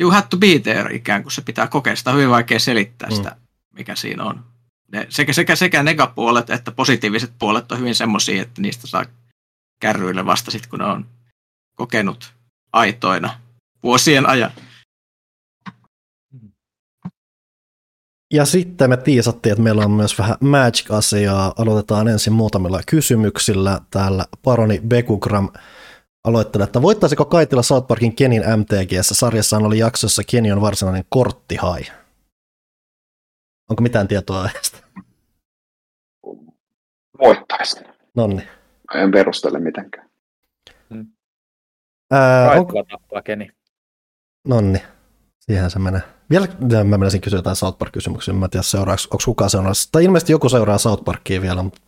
you 0.00 0.10
have 0.10 0.26
to 0.30 0.36
be 0.36 0.58
there 0.58 0.94
ikään 0.94 1.22
kuin 1.22 1.32
se 1.32 1.42
pitää 1.42 1.66
kokea. 1.66 1.96
Sitä 1.96 2.10
on 2.10 2.16
hyvin 2.16 2.30
vaikea 2.30 2.58
selittää 2.58 3.08
mm. 3.08 3.16
sitä, 3.16 3.36
mikä 3.72 3.96
siinä 3.96 4.24
on. 4.24 4.44
Ne, 4.92 5.06
sekä, 5.08 5.32
sekä, 5.32 5.56
sekä 5.56 5.82
negapuolet 5.82 6.50
että 6.50 6.72
positiiviset 6.72 7.32
puolet 7.38 7.72
on 7.72 7.78
hyvin 7.78 7.94
semmoisia, 7.94 8.42
että 8.42 8.62
niistä 8.62 8.86
saa 8.86 9.04
kärryille 9.80 10.26
vasta 10.26 10.50
sitten, 10.50 10.70
kun 10.70 10.78
ne 10.78 10.84
on 10.84 11.06
kokenut 11.74 12.34
aitoina 12.72 13.40
vuosien 13.82 14.28
ajan. 14.28 14.50
Ja 18.34 18.44
sitten 18.44 18.90
me 18.90 18.96
tiisattiin, 18.96 19.52
että 19.52 19.62
meillä 19.62 19.84
on 19.84 19.90
myös 19.90 20.18
vähän 20.18 20.36
Magic-asiaa. 20.40 21.52
Aloitetaan 21.58 22.08
ensin 22.08 22.32
muutamilla 22.32 22.80
kysymyksillä. 22.86 23.80
Täällä 23.90 24.24
Paroni 24.42 24.80
Bekugram 24.88 25.48
aloittelee, 26.24 26.64
että 26.64 26.82
voittaisiko 26.82 27.24
Kaitila 27.24 27.62
South 27.62 27.86
Parkin 27.86 28.16
Kenin 28.16 28.42
MTGssä? 28.56 29.14
Sarjassaan 29.14 29.66
oli 29.66 29.78
jaksossa 29.78 30.22
Keni 30.30 30.52
on 30.52 30.60
varsinainen 30.60 31.04
korttihai. 31.08 31.82
Onko 33.70 33.82
mitään 33.82 34.08
tietoa 34.08 34.42
aiheesta? 34.42 34.78
Voittaisi. 37.18 37.80
Nonni. 38.14 38.48
En 38.94 39.10
perustele 39.10 39.58
mitenkään. 39.58 40.10
Hmm. 40.94 41.06
Ää, 42.10 42.50
onko... 42.50 42.84
tappaa 42.84 43.22
Keni. 43.22 43.50
Nonni. 44.48 44.82
Siihen 45.46 45.70
se 45.70 45.78
menee. 45.78 46.00
Vielä 46.30 46.46
mä 46.84 46.98
menisin 46.98 47.20
kysyä 47.20 47.38
jotain 47.38 47.56
South 47.56 47.78
Park-kysymyksiä. 47.78 48.34
Mä 48.34 48.44
en 48.46 48.50
tiedä, 48.50 48.62
seuraavaksi, 48.62 49.08
onko 49.10 49.22
kukaan 49.24 49.50
seuraavaksi. 49.50 49.88
Tai 49.92 50.04
ilmeisesti 50.04 50.32
joku 50.32 50.48
seuraa 50.48 50.78
South 50.78 51.04
Parkia 51.04 51.42
vielä. 51.42 51.62
Mutta... 51.62 51.80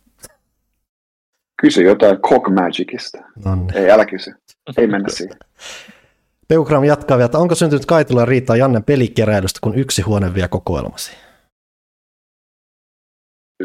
Kysy 1.61 1.83
jotain 1.83 2.17
Cock 2.17 2.49
Magicista. 2.49 3.17
Nonne. 3.45 3.73
Ei, 3.75 3.91
älä 3.91 4.05
kysy. 4.05 4.31
Ei 4.77 4.87
mennä 4.87 5.09
siihen. 5.17 5.37
Peugram 6.47 6.83
jatkaa 6.83 7.17
vielä, 7.17 7.25
että 7.25 7.37
onko 7.37 7.55
syntynyt 7.55 7.85
Kaitila 7.85 8.25
riitaa 8.25 8.55
Jannen 8.55 8.83
pelikeräilystä, 8.83 9.59
kun 9.63 9.75
yksi 9.75 10.01
huone 10.01 10.33
vie 10.33 10.47
kokoelmasi? 10.47 11.11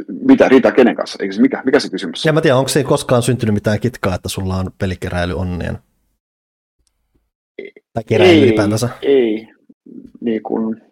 Mitä 0.08 0.48
riitaa 0.48 0.72
kenen 0.72 0.96
kanssa? 0.96 1.18
Eikö 1.20 1.34
se, 1.34 1.40
mikä, 1.40 1.62
mikä 1.64 1.80
se 1.80 1.90
kysymys? 1.90 2.24
Ja 2.24 2.32
mä 2.32 2.40
tiedän, 2.40 2.58
onko 2.58 2.68
se 2.68 2.84
koskaan 2.84 3.22
syntynyt 3.22 3.54
mitään 3.54 3.80
kitkaa, 3.80 4.14
että 4.14 4.28
sulla 4.28 4.56
on 4.56 4.70
pelikeräily 4.78 5.34
onnien? 5.34 5.78
Tai 7.92 8.04
keräily 8.04 8.32
ei, 8.32 8.42
ylipäätänsä? 8.42 8.88
Ei, 9.02 9.48
niin 10.20 10.42
kuin, 10.42 10.82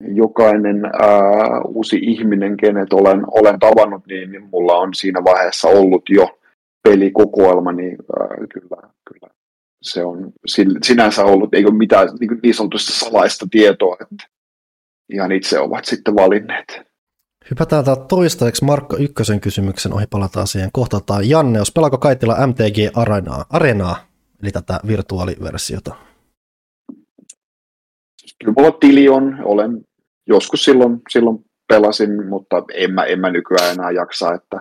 jokainen 0.00 0.84
ää, 0.84 1.62
uusi 1.68 1.98
ihminen, 2.02 2.56
kenet 2.56 2.92
olen, 2.92 3.22
olen 3.30 3.58
tavannut, 3.58 4.06
niin, 4.06 4.32
niin 4.32 4.48
mulla 4.52 4.74
on 4.74 4.94
siinä 4.94 5.24
vaiheessa 5.24 5.68
ollut 5.68 6.02
jo 6.10 6.38
pelikokoelma, 6.88 7.72
niin 7.72 7.96
ää, 8.20 8.28
kyllä, 8.52 8.92
kyllä 9.08 9.34
se 9.82 10.04
on 10.04 10.32
sinänsä 10.82 11.24
ollut, 11.24 11.54
ei 11.54 11.64
ole 11.64 11.74
mitään 11.74 12.08
niin, 12.20 12.40
niin 12.42 12.54
sanotusti 12.54 12.92
salaista 12.92 13.46
tietoa, 13.50 13.96
että 14.00 14.26
ihan 15.12 15.32
itse 15.32 15.58
ovat 15.58 15.84
sitten 15.84 16.16
valinneet. 16.16 16.88
Hypätään 17.50 17.84
tää 17.84 17.96
toistaiseksi 17.96 18.64
Markka 18.64 18.96
Ykkösen 18.96 19.40
kysymyksen 19.40 19.92
ohi, 19.92 20.06
palataan 20.06 20.46
siihen 20.46 20.70
kohtataan. 20.72 21.28
Janne, 21.28 21.58
jos 21.58 21.72
pelaako 21.72 21.98
Kaitila 21.98 22.46
MTG 22.46 22.96
Arenaa, 22.96 23.44
Arenaa, 23.50 23.96
eli 24.42 24.50
tätä 24.50 24.80
virtuaaliversiota? 24.86 26.07
Kyllä 28.44 28.54
mulla 28.56 29.16
on, 29.16 29.38
olen 29.44 29.80
joskus 30.26 30.64
silloin, 30.64 31.02
silloin 31.08 31.44
pelasin, 31.68 32.28
mutta 32.28 32.64
en 32.74 32.92
mä, 32.92 33.04
en 33.04 33.20
mä 33.20 33.30
nykyään 33.30 33.72
enää 33.72 33.90
jaksa, 33.90 34.34
että 34.34 34.60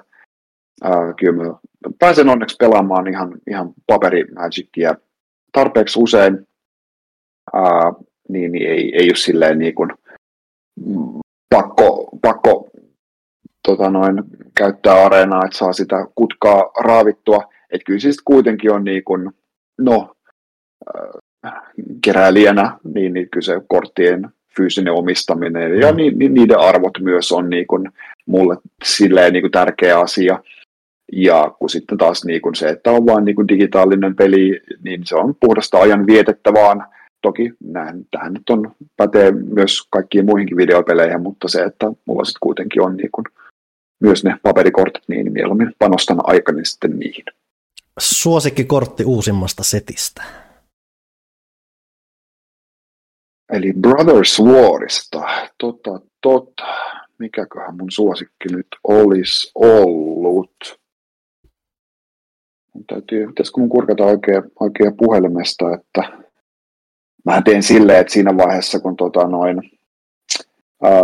ää, 0.84 1.14
kyllä 1.20 1.44
mä 1.44 1.54
pääsen 2.00 2.30
onneksi 2.30 2.56
pelaamaan 2.60 3.08
ihan, 3.08 3.38
ihan 3.50 3.74
paperimagicia 3.88 4.96
tarpeeksi 5.52 6.00
usein, 6.00 6.48
ää, 7.54 7.94
niin, 8.30 8.52
niin 8.52 8.70
ei, 8.70 8.96
ei 8.96 9.10
ole 9.10 9.16
silleen 9.16 9.60
niin 9.60 9.76
kuin, 9.76 9.90
pakko, 11.50 12.10
pakko 12.22 12.70
tota 13.68 13.90
noin, 13.90 14.24
käyttää 14.58 15.06
areenaa, 15.06 15.46
että 15.46 15.58
saa 15.58 15.74
sitä 15.74 16.08
kutkaa 16.16 16.72
raavittua. 16.84 17.44
Että 17.72 17.86
kyllä 17.86 18.00
siis 18.00 18.22
kuitenkin 18.22 18.72
on 18.72 18.84
niin 18.84 19.04
kuin, 19.04 19.32
no, 19.78 20.16
keräilijänä, 22.02 22.78
niin, 22.94 23.14
niin 23.14 23.30
kyllä 23.30 23.46
se 23.46 23.62
korttien 23.68 24.30
fyysinen 24.58 24.94
omistaminen 24.94 25.80
ja 25.80 25.92
ni, 25.92 26.12
ni, 26.12 26.30
niiden 26.30 26.60
arvot 26.60 27.00
myös 27.00 27.32
on 27.32 27.50
niin 27.50 27.68
kuin 27.68 27.92
mulle 28.26 28.58
silleen 28.84 29.34
niin 29.34 29.44
kuin 29.44 29.52
tärkeä 29.52 30.00
asia. 30.00 30.40
Ja 31.14 31.52
kun 31.60 31.70
sitten 31.70 31.98
taas 31.98 32.26
niin 32.26 32.42
kuin 32.42 32.56
se, 32.56 32.70
että 32.70 32.92
on 32.92 33.06
vain 33.06 33.26
niin 33.26 33.36
kuin 33.36 33.48
digitaalinen 33.48 34.16
peli, 34.16 34.62
niin 34.84 35.02
se 35.06 35.16
on 35.16 35.36
puhdasta 35.40 35.78
ajan 35.78 36.08
vietettä 36.08 36.54
vaan. 36.54 36.86
Toki 37.22 37.54
näin, 37.64 38.08
tähän 38.12 38.34
nyt 38.34 38.50
on, 38.50 38.72
pätee 38.98 39.32
myös 39.32 39.88
kaikkiin 39.90 40.26
muihinkin 40.26 40.58
videopeleihin, 40.58 41.22
mutta 41.22 41.48
se, 41.48 41.64
että 41.64 41.92
mulla 42.06 42.26
sitten 42.26 42.40
kuitenkin 42.42 42.82
on 42.82 42.98
niin 42.98 43.10
kuin 43.12 43.26
myös 44.00 44.24
ne 44.24 44.36
paperikortit, 44.44 45.04
niin 45.08 45.32
mieluummin 45.32 45.74
panostan 45.80 46.18
aikani 46.24 46.66
sitten 46.66 47.00
niihin. 47.00 47.26
Suosikkikortti 48.00 49.06
uusimmasta 49.06 49.64
setistä. 49.64 50.24
Eli 53.54 53.74
Brothers 53.74 54.40
Warista. 54.40 55.22
Tota, 55.58 56.00
tota. 56.22 56.66
Mikäköhän 57.20 57.78
mun 57.78 57.92
suosikki 57.92 58.50
nyt 58.52 58.68
olisi 58.84 59.52
ollut? 59.56 60.80
Mun 62.74 62.84
täytyy, 62.88 63.28
pitäisikö 63.28 63.60
mun 63.60 63.70
kurkata 63.70 64.06
oikein, 64.06 64.44
oikein 64.60 64.98
puhelimesta, 64.98 65.74
että 65.74 66.20
mä 67.26 67.42
teen 67.42 67.64
silleen, 67.64 68.00
että 68.00 68.14
siinä 68.14 68.38
vaiheessa, 68.38 68.80
kun 68.80 68.96
tota 68.96 69.28
noin, 69.28 69.62
ää, 70.84 71.02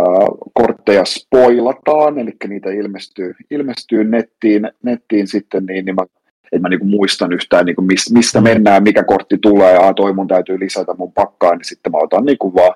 kortteja 0.52 1.04
spoilataan, 1.04 2.18
eli 2.18 2.30
niitä 2.48 2.70
ilmestyy, 2.70 3.34
ilmestyy 3.50 4.04
nettiin, 4.04 4.70
nettiin 4.82 5.26
sitten, 5.26 5.66
niin, 5.66 5.84
niin 5.84 5.94
mä, 5.94 6.06
että 6.44 6.58
mä 6.62 6.68
niinku 6.68 6.86
muistan 6.86 7.32
yhtään, 7.32 7.66
niinku 7.66 7.82
mistä 8.12 8.40
mennään, 8.40 8.82
mikä 8.82 9.04
kortti 9.04 9.38
tulee, 9.38 9.72
ja 9.72 9.94
toi 9.94 10.12
mun 10.12 10.28
täytyy 10.28 10.60
lisätä 10.60 10.94
mun 10.98 11.12
pakkaan, 11.12 11.58
niin 11.58 11.64
sitten 11.64 11.92
mä 11.92 11.98
otan 11.98 12.24
niinku 12.24 12.54
vaan 12.54 12.74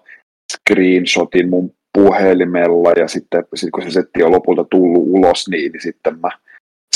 screenshotin 0.52 1.48
mun 1.48 1.74
puhelimella, 1.94 2.92
ja 2.96 3.08
sitten 3.08 3.44
sit 3.54 3.70
kun 3.70 3.82
se 3.82 3.90
setti 3.90 4.22
on 4.22 4.32
lopulta 4.32 4.64
tullut 4.64 5.04
ulos, 5.06 5.48
niin, 5.48 5.72
niin 5.72 5.82
sitten 5.82 6.20
mä, 6.20 6.28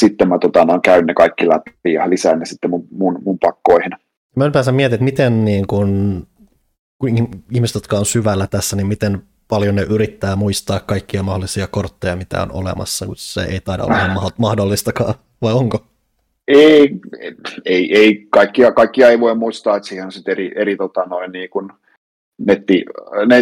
sitten 0.00 0.28
mä 0.28 0.38
tota, 0.38 0.64
no, 0.64 0.80
käyn 0.80 1.06
ne 1.06 1.14
kaikki 1.14 1.48
läpi 1.48 1.92
ja 1.92 2.10
lisään 2.10 2.38
ne 2.38 2.44
sitten 2.44 2.70
mun, 2.70 2.88
mun, 2.90 3.18
mun 3.24 3.38
pakkoihin. 3.38 3.90
Mä 4.36 4.44
ylipäänsä 4.44 4.72
mietin, 4.72 4.94
että 4.94 5.04
miten 5.04 5.44
niin 5.44 5.66
kun, 5.66 6.22
kun 6.98 7.08
ihmiset, 7.52 7.74
jotka 7.74 7.98
on 7.98 8.06
syvällä 8.06 8.46
tässä, 8.46 8.76
niin 8.76 8.86
miten 8.86 9.22
paljon 9.48 9.74
ne 9.74 9.82
yrittää 9.82 10.36
muistaa 10.36 10.80
kaikkia 10.80 11.22
mahdollisia 11.22 11.66
kortteja, 11.66 12.16
mitä 12.16 12.42
on 12.42 12.52
olemassa, 12.52 13.06
kun 13.06 13.16
se 13.16 13.42
ei 13.42 13.60
taida 13.60 13.84
olla 13.84 13.96
ihan 13.96 14.30
mahdollistakaan, 14.38 15.14
vai 15.42 15.52
onko? 15.52 15.91
Ei, 16.48 16.90
ei, 17.64 17.96
ei 17.96 18.26
kaikkia, 18.30 18.72
kaikkia 18.72 19.08
ei 19.08 19.20
voi 19.20 19.34
muistaa, 19.34 19.76
että 19.76 19.88
siihen 19.88 20.06
on 20.06 20.12
sitten 20.12 20.32
eri, 20.32 20.52
eri 20.54 20.76
tota 20.76 21.04
noin, 21.04 21.32
niin 21.32 21.50
kuin 21.50 21.68
netti, 22.38 22.84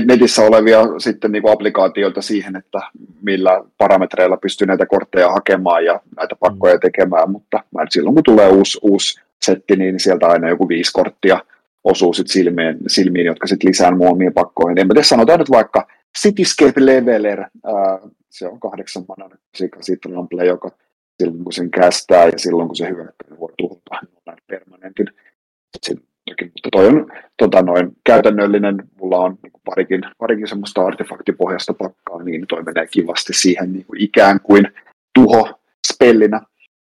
netissä 0.04 0.42
olevia 0.42 0.82
sitten 0.98 1.32
niin 1.32 1.42
kuin 1.42 1.52
applikaatioita 1.52 2.22
siihen, 2.22 2.56
että 2.56 2.80
millä 3.22 3.64
parametreilla 3.78 4.36
pystyy 4.36 4.66
näitä 4.66 4.86
kortteja 4.86 5.32
hakemaan 5.32 5.84
ja 5.84 6.00
näitä 6.16 6.36
pakkoja 6.40 6.74
mm. 6.74 6.80
tekemään, 6.80 7.30
mutta 7.30 7.62
silloin 7.90 8.14
kun 8.14 8.24
tulee 8.24 8.48
uusi, 8.48 8.78
uusi 8.82 9.20
setti, 9.42 9.76
niin 9.76 10.00
sieltä 10.00 10.28
aina 10.28 10.48
joku 10.48 10.68
viisi 10.68 10.92
korttia 10.92 11.38
osuu 11.84 12.12
sit 12.12 12.28
silmiin, 12.28 12.76
silmiin, 12.86 13.26
jotka 13.26 13.46
sitten 13.46 13.68
lisää 13.68 13.90
muomiin 13.90 14.32
pakkoihin. 14.32 14.78
En 14.78 14.86
mä 14.86 14.94
tiedä, 14.94 15.04
sanotaan 15.04 15.38
nyt 15.38 15.50
vaikka 15.50 15.86
Cityscape 16.18 16.86
Leveler, 16.86 17.40
ää, 17.40 17.98
se 18.30 18.48
on 18.48 18.60
kahdeksan 18.60 19.04
manan 19.08 19.30
Citrample, 19.82 20.44
joka 20.44 20.70
silloin 21.20 21.44
kun 21.44 21.52
sen 21.52 21.70
kästää 21.70 22.24
ja 22.24 22.38
silloin 22.38 22.68
kun 22.68 22.76
se 22.76 22.88
hyökkää, 22.88 23.28
niin 23.30 23.40
voi 23.40 23.52
tuhota 23.58 24.00
permanentin. 24.46 25.06
mutta 26.40 26.68
toi 26.72 26.86
on 26.86 27.12
tota 27.36 27.62
noin, 27.62 27.96
käytännöllinen, 28.06 28.88
mulla 29.00 29.18
on 29.18 29.38
niin 29.42 29.52
parikin, 29.64 30.00
parikin 30.18 30.48
semmoista 30.48 30.86
artefaktipohjasta 30.86 31.74
pakkaa, 31.74 32.22
niin 32.22 32.46
toi 32.46 32.62
menee 32.62 32.86
kivasti 32.86 33.32
siihen 33.32 33.72
niin 33.72 33.84
kuin 33.86 34.00
ikään 34.00 34.40
kuin 34.40 34.68
tuho 35.14 35.60
spellinä, 35.92 36.40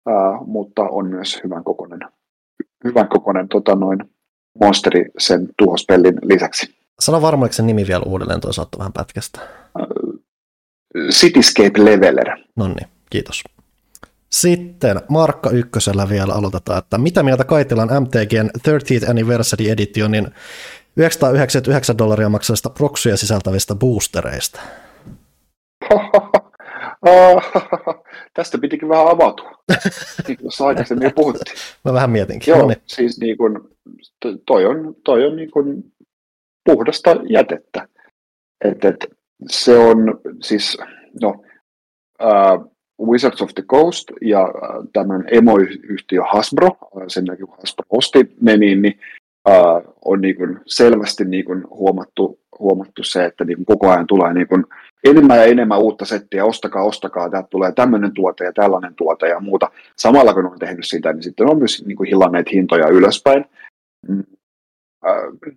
ää, 0.08 0.38
mutta 0.46 0.82
on 0.82 1.06
myös 1.06 1.40
hyvän 1.44 1.64
kokoinen, 1.64 2.00
hyvän 2.84 3.08
kokoinen 3.08 3.48
tota 3.48 3.74
noin, 3.74 3.98
monsteri 4.60 5.04
sen 5.18 5.48
tuhospellin 5.58 6.14
lisäksi. 6.22 6.74
Sano 7.00 7.22
varmaksi 7.22 7.56
sen 7.56 7.66
nimi 7.66 7.86
vielä 7.88 8.02
uudelleen, 8.06 8.40
toisaalta 8.40 8.78
vähän 8.78 8.92
pätkästä. 8.92 9.40
Cityscape 11.10 11.84
Leveler. 11.84 12.38
No 12.56 12.68
niin, 12.68 12.88
kiitos. 13.10 13.42
Sitten 14.32 15.00
Markka 15.08 15.50
Ykkösellä 15.50 16.08
vielä 16.08 16.34
aloitetaan, 16.34 16.78
että 16.78 16.98
mitä 16.98 17.22
mieltä 17.22 17.44
Kaitilan 17.44 17.88
MTGn 18.02 18.50
30th 18.58 19.10
Anniversary 19.10 19.68
Editionin 19.68 20.28
999 20.96 21.98
dollaria 21.98 22.28
maksavista 22.28 22.70
proksuja 22.70 23.16
sisältävistä 23.16 23.74
boostereista? 23.74 24.60
Tästä 28.34 28.58
pitikin 28.58 28.88
vähän 28.88 29.08
avautua, 29.08 29.50
niin 30.28 30.38
kuin 30.38 30.50
aikaisemmin 30.66 31.12
puhuttiin. 31.14 31.56
Mä 31.84 31.92
vähän 31.92 32.10
mietinkin. 32.10 32.52
Joo, 32.52 32.60
no 32.60 32.66
niin. 32.66 32.82
siis 32.86 33.20
niin 33.20 33.36
kuin, 33.36 33.58
toi 34.46 34.66
on, 34.66 34.94
toi 35.04 35.26
on 35.26 35.36
niin 35.36 35.50
kuin 35.50 35.92
puhdasta 36.64 37.16
jätettä. 37.28 37.88
Et, 38.64 38.84
et, 38.84 39.06
se 39.48 39.78
on 39.78 40.20
siis, 40.42 40.78
no, 41.22 41.44
uh, 42.22 42.76
Wizards 43.06 43.42
of 43.42 43.54
the 43.54 43.62
Coast 43.62 44.08
ja 44.20 44.42
uh, 44.44 44.84
tämän 44.92 45.24
emoyhtiö 45.30 46.22
Hasbro, 46.32 46.66
uh, 46.66 47.02
sen 47.08 47.24
jälkeen 47.26 47.46
kun 47.46 47.56
Hasbro 47.58 47.84
osti 47.90 48.36
ne, 48.40 48.56
niin, 48.56 48.82
niin 48.82 48.98
uh, 49.48 49.94
on 50.04 50.20
niin 50.20 50.36
kuin 50.36 50.60
selvästi 50.66 51.24
niin 51.24 51.44
kuin 51.44 51.64
huomattu, 51.70 52.40
huomattu 52.58 53.02
se, 53.02 53.24
että 53.24 53.44
niin 53.44 53.56
kuin 53.56 53.66
koko 53.66 53.90
ajan 53.90 54.06
tulee 54.06 54.34
niin 54.34 54.48
kuin 54.48 54.64
enemmän 55.04 55.38
ja 55.38 55.44
enemmän 55.44 55.80
uutta 55.80 56.04
settiä, 56.04 56.44
ostakaa, 56.44 56.84
ostakaa, 56.84 57.30
täältä 57.30 57.48
tulee 57.50 57.72
tämmöinen 57.72 58.12
tuote 58.12 58.44
ja 58.44 58.52
tällainen 58.52 58.94
tuote 58.94 59.28
ja 59.28 59.40
muuta. 59.40 59.70
Samalla 59.96 60.34
kun 60.34 60.46
on 60.46 60.58
tehnyt 60.58 60.84
sitä, 60.86 61.12
niin 61.12 61.22
sitten 61.22 61.50
on 61.50 61.58
myös 61.58 61.84
niin 61.86 61.96
kuin 61.96 62.08
hillanneet 62.08 62.52
hintoja 62.52 62.88
ylöspäin. 62.88 63.44
Mm. 64.08 64.24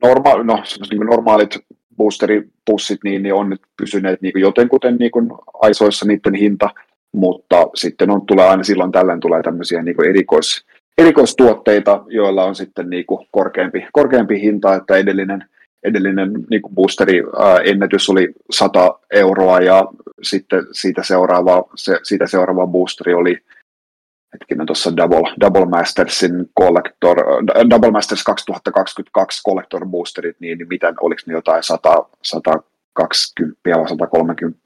Norma- 0.06 0.44
no, 0.44 0.64
niin 0.92 1.06
normaalit 1.06 1.60
boosteripussit 1.98 3.00
niin, 3.04 3.24
niin 3.24 3.34
on 3.34 3.50
nyt 3.50 3.62
pysyneet 3.78 4.22
niin 4.22 4.34
kuin 4.34 4.42
jotenkuten 4.42 4.96
niin 4.96 5.12
kuin 5.12 5.32
aisoissa 5.62 6.06
niiden 6.06 6.34
hinta, 6.34 6.70
mutta 7.14 7.68
sitten 7.76 8.10
on, 8.10 8.26
tulee 8.26 8.48
aina 8.48 8.64
silloin 8.64 8.92
tällöin 8.92 9.20
tulee 9.20 9.44
tämmöisiä 9.44 9.82
niin 9.82 9.96
kuin 9.96 10.10
erikois, 10.10 10.66
erikoistuotteita, 10.98 12.04
joilla 12.08 12.44
on 12.44 12.56
sitten 12.56 12.90
niin 12.90 13.06
kuin 13.06 13.28
korkeampi, 13.32 13.88
korkeampi 13.92 14.42
hinta, 14.42 14.76
että 14.76 14.98
edellinen, 14.98 15.46
edellinen 15.84 16.34
niin 16.50 16.62
kuin 16.62 16.76
boosteri 16.76 17.24
ää, 17.40 17.58
ennätys 17.58 18.10
oli 18.10 18.34
100 18.52 19.00
euroa 19.12 19.60
ja 19.60 19.88
sitten 20.22 20.64
siitä 20.72 21.04
seuraava, 21.04 21.64
se, 21.76 22.00
siitä 22.04 22.28
seuraava 22.28 22.68
boosteri 22.68 23.14
oli 23.14 23.38
hetkinen 24.34 24.66
tuossa 24.66 24.98
Double, 24.98 25.34
Double 25.42 25.66
Mastersin 25.66 26.50
Collector, 26.60 27.18
Double 27.70 27.92
Masters 27.92 28.24
2022 28.24 29.44
Collector 29.44 29.86
Boosterit, 29.86 30.36
niin, 30.40 30.58
niin 30.58 30.68
miten, 30.68 30.96
oliko 31.02 31.22
ne 31.26 31.34
jotain 31.34 31.64
100, 31.64 32.06
120 32.24 33.60
vai 33.66 33.90
130 33.90 34.60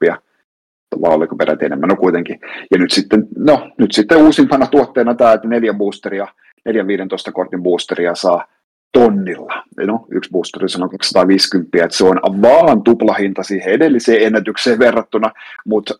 vai 1.00 1.14
oliko 1.14 1.36
peräti 1.36 1.64
enemmän, 1.64 1.88
no 1.88 1.96
kuitenkin. 1.96 2.40
Ja 2.70 2.78
nyt 2.78 2.90
sitten, 2.90 3.28
no, 3.36 3.70
nyt 3.78 3.92
sitten 3.92 4.18
uusimpana 4.18 4.66
tuotteena 4.66 5.14
tämä, 5.14 5.32
että 5.32 5.48
neljä 5.48 5.74
boosteria, 5.74 6.26
neljän 6.64 6.86
15 6.86 7.32
kortin 7.32 7.62
boosteria 7.62 8.14
saa, 8.14 8.46
tonnilla. 8.92 9.64
No, 9.86 10.06
yksi 10.10 10.30
boosteri 10.30 10.68
sanoi 10.68 10.88
250, 10.88 11.84
että 11.84 11.96
se 11.96 12.04
on 12.04 12.42
vaan 12.42 12.82
tuplahinta 12.82 13.42
siihen 13.42 13.72
edelliseen 13.72 14.26
ennätykseen 14.26 14.78
verrattuna, 14.78 15.30
mutta 15.66 15.94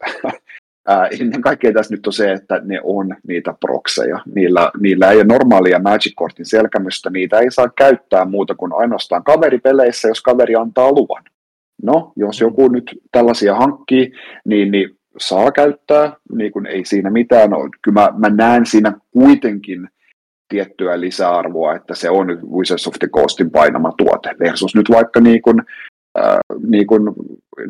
ennen 1.20 1.40
kaikkea 1.40 1.72
tässä 1.72 1.94
nyt 1.94 2.06
on 2.06 2.12
se, 2.12 2.32
että 2.32 2.60
ne 2.64 2.80
on 2.82 3.16
niitä 3.28 3.54
prokseja. 3.60 4.18
Niillä, 4.34 4.70
niillä 4.80 5.10
ei 5.10 5.16
ole 5.16 5.24
normaalia 5.24 5.78
Magic-kortin 5.78 6.46
selkämystä, 6.46 7.10
niitä 7.10 7.38
ei 7.38 7.50
saa 7.50 7.68
käyttää 7.68 8.24
muuta 8.24 8.54
kuin 8.54 8.72
ainoastaan 8.74 9.24
kaveripeleissä, 9.24 10.08
jos 10.08 10.20
kaveri 10.20 10.54
antaa 10.54 10.92
luvan. 10.92 11.22
No, 11.82 12.12
jos 12.16 12.40
joku 12.40 12.68
nyt 12.68 12.98
tällaisia 13.12 13.54
hankkii, 13.54 14.12
niin, 14.44 14.70
niin 14.70 14.98
saa 15.18 15.52
käyttää, 15.52 16.16
niin 16.32 16.52
kuin 16.52 16.66
ei 16.66 16.84
siinä 16.84 17.10
mitään 17.10 17.54
ole. 17.54 17.70
Kyllä 17.82 18.00
mä, 18.00 18.28
mä 18.28 18.36
näen 18.36 18.66
siinä 18.66 18.92
kuitenkin 19.10 19.88
tiettyä 20.48 21.00
lisäarvoa, 21.00 21.74
että 21.74 21.94
se 21.94 22.10
on 22.10 22.26
Wizards 22.52 22.86
of 22.88 22.94
the 22.98 23.08
Coastin 23.08 23.50
painama 23.50 23.92
tuote 23.98 24.36
versus 24.40 24.74
nyt 24.74 24.90
vaikka 24.90 25.20
niin 25.20 25.42
kuin, 25.42 25.62
äh, 26.18 26.38
niin 26.68 26.86
kuin, 26.86 27.02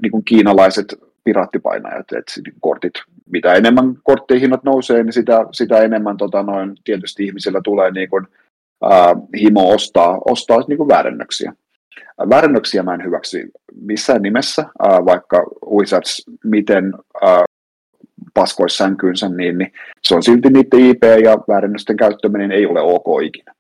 niin 0.02 0.10
kuin 0.10 0.24
kiinalaiset 0.24 0.94
piraattipainajat, 1.24 2.12
että 2.12 2.32
kortit, 2.60 2.94
mitä 3.32 3.54
enemmän 3.54 3.94
korttihinnat 4.02 4.64
nousee, 4.64 5.02
niin 5.02 5.12
sitä, 5.12 5.46
sitä 5.52 5.78
enemmän 5.78 6.16
tota, 6.16 6.42
noin, 6.42 6.74
tietysti 6.84 7.24
ihmisillä 7.24 7.60
tulee 7.64 7.90
niin 7.90 8.10
kuin, 8.10 8.26
äh, 8.84 9.12
himo 9.40 9.70
ostaa, 9.70 10.18
ostaa 10.24 10.58
niin 10.68 10.78
kuin 10.78 10.88
väärennöksiä. 10.88 11.52
Väärennöksiä 12.30 12.82
mä 12.82 12.94
en 12.94 13.04
hyväksy 13.04 13.50
missään 13.80 14.22
nimessä, 14.22 14.64
vaikka 15.04 15.44
Wizards 15.76 16.24
miten 16.44 16.94
paskoisi 18.34 18.76
sänkyynsä, 18.76 19.28
niin, 19.28 19.58
niin 19.58 19.72
se 20.02 20.14
on 20.14 20.22
silti 20.22 20.50
niiden 20.50 20.80
IP 20.80 21.02
ja 21.24 21.38
väärennösten 21.48 21.96
käyttäminen 21.96 22.52
ei 22.52 22.66
ole 22.66 22.80
ok 22.80 23.22
ikinä. 23.22 23.54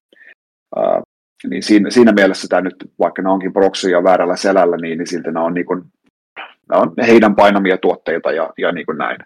Niin 1.50 1.62
siinä, 1.62 1.90
siinä 1.90 2.12
mielessä 2.12 2.46
tämä 2.48 2.62
nyt, 2.62 2.74
vaikka 2.98 3.22
ne 3.22 3.30
onkin 3.30 3.52
proksuja 3.52 4.04
väärällä 4.04 4.36
selällä, 4.36 4.76
niin, 4.76 4.98
niin 4.98 5.06
silti 5.06 5.30
ne 5.30 5.40
on, 5.40 5.54
niin 5.54 5.66
kuin, 5.66 5.82
ne 6.70 6.76
on 6.76 6.92
heidän 7.06 7.36
painamia 7.36 7.78
tuotteita 7.78 8.32
ja, 8.32 8.50
ja 8.58 8.72
niin 8.72 8.86
kuin 8.86 8.98
näin. 8.98 9.18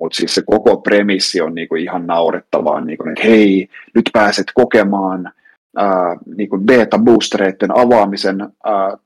Mutta 0.00 0.16
siis 0.16 0.34
se 0.34 0.42
koko 0.46 0.76
premissi 0.76 1.40
on 1.40 1.54
niinku 1.54 1.74
ihan 1.74 2.06
naurettavaa, 2.06 2.80
niinku, 2.80 3.08
että 3.08 3.22
hei, 3.24 3.68
nyt 3.94 4.10
pääset 4.12 4.46
kokemaan 4.54 5.32
ää, 5.76 6.16
niinku 6.36 6.58
beta-boostereiden 6.58 7.78
avaamisen 7.78 8.40
ää, 8.40 8.96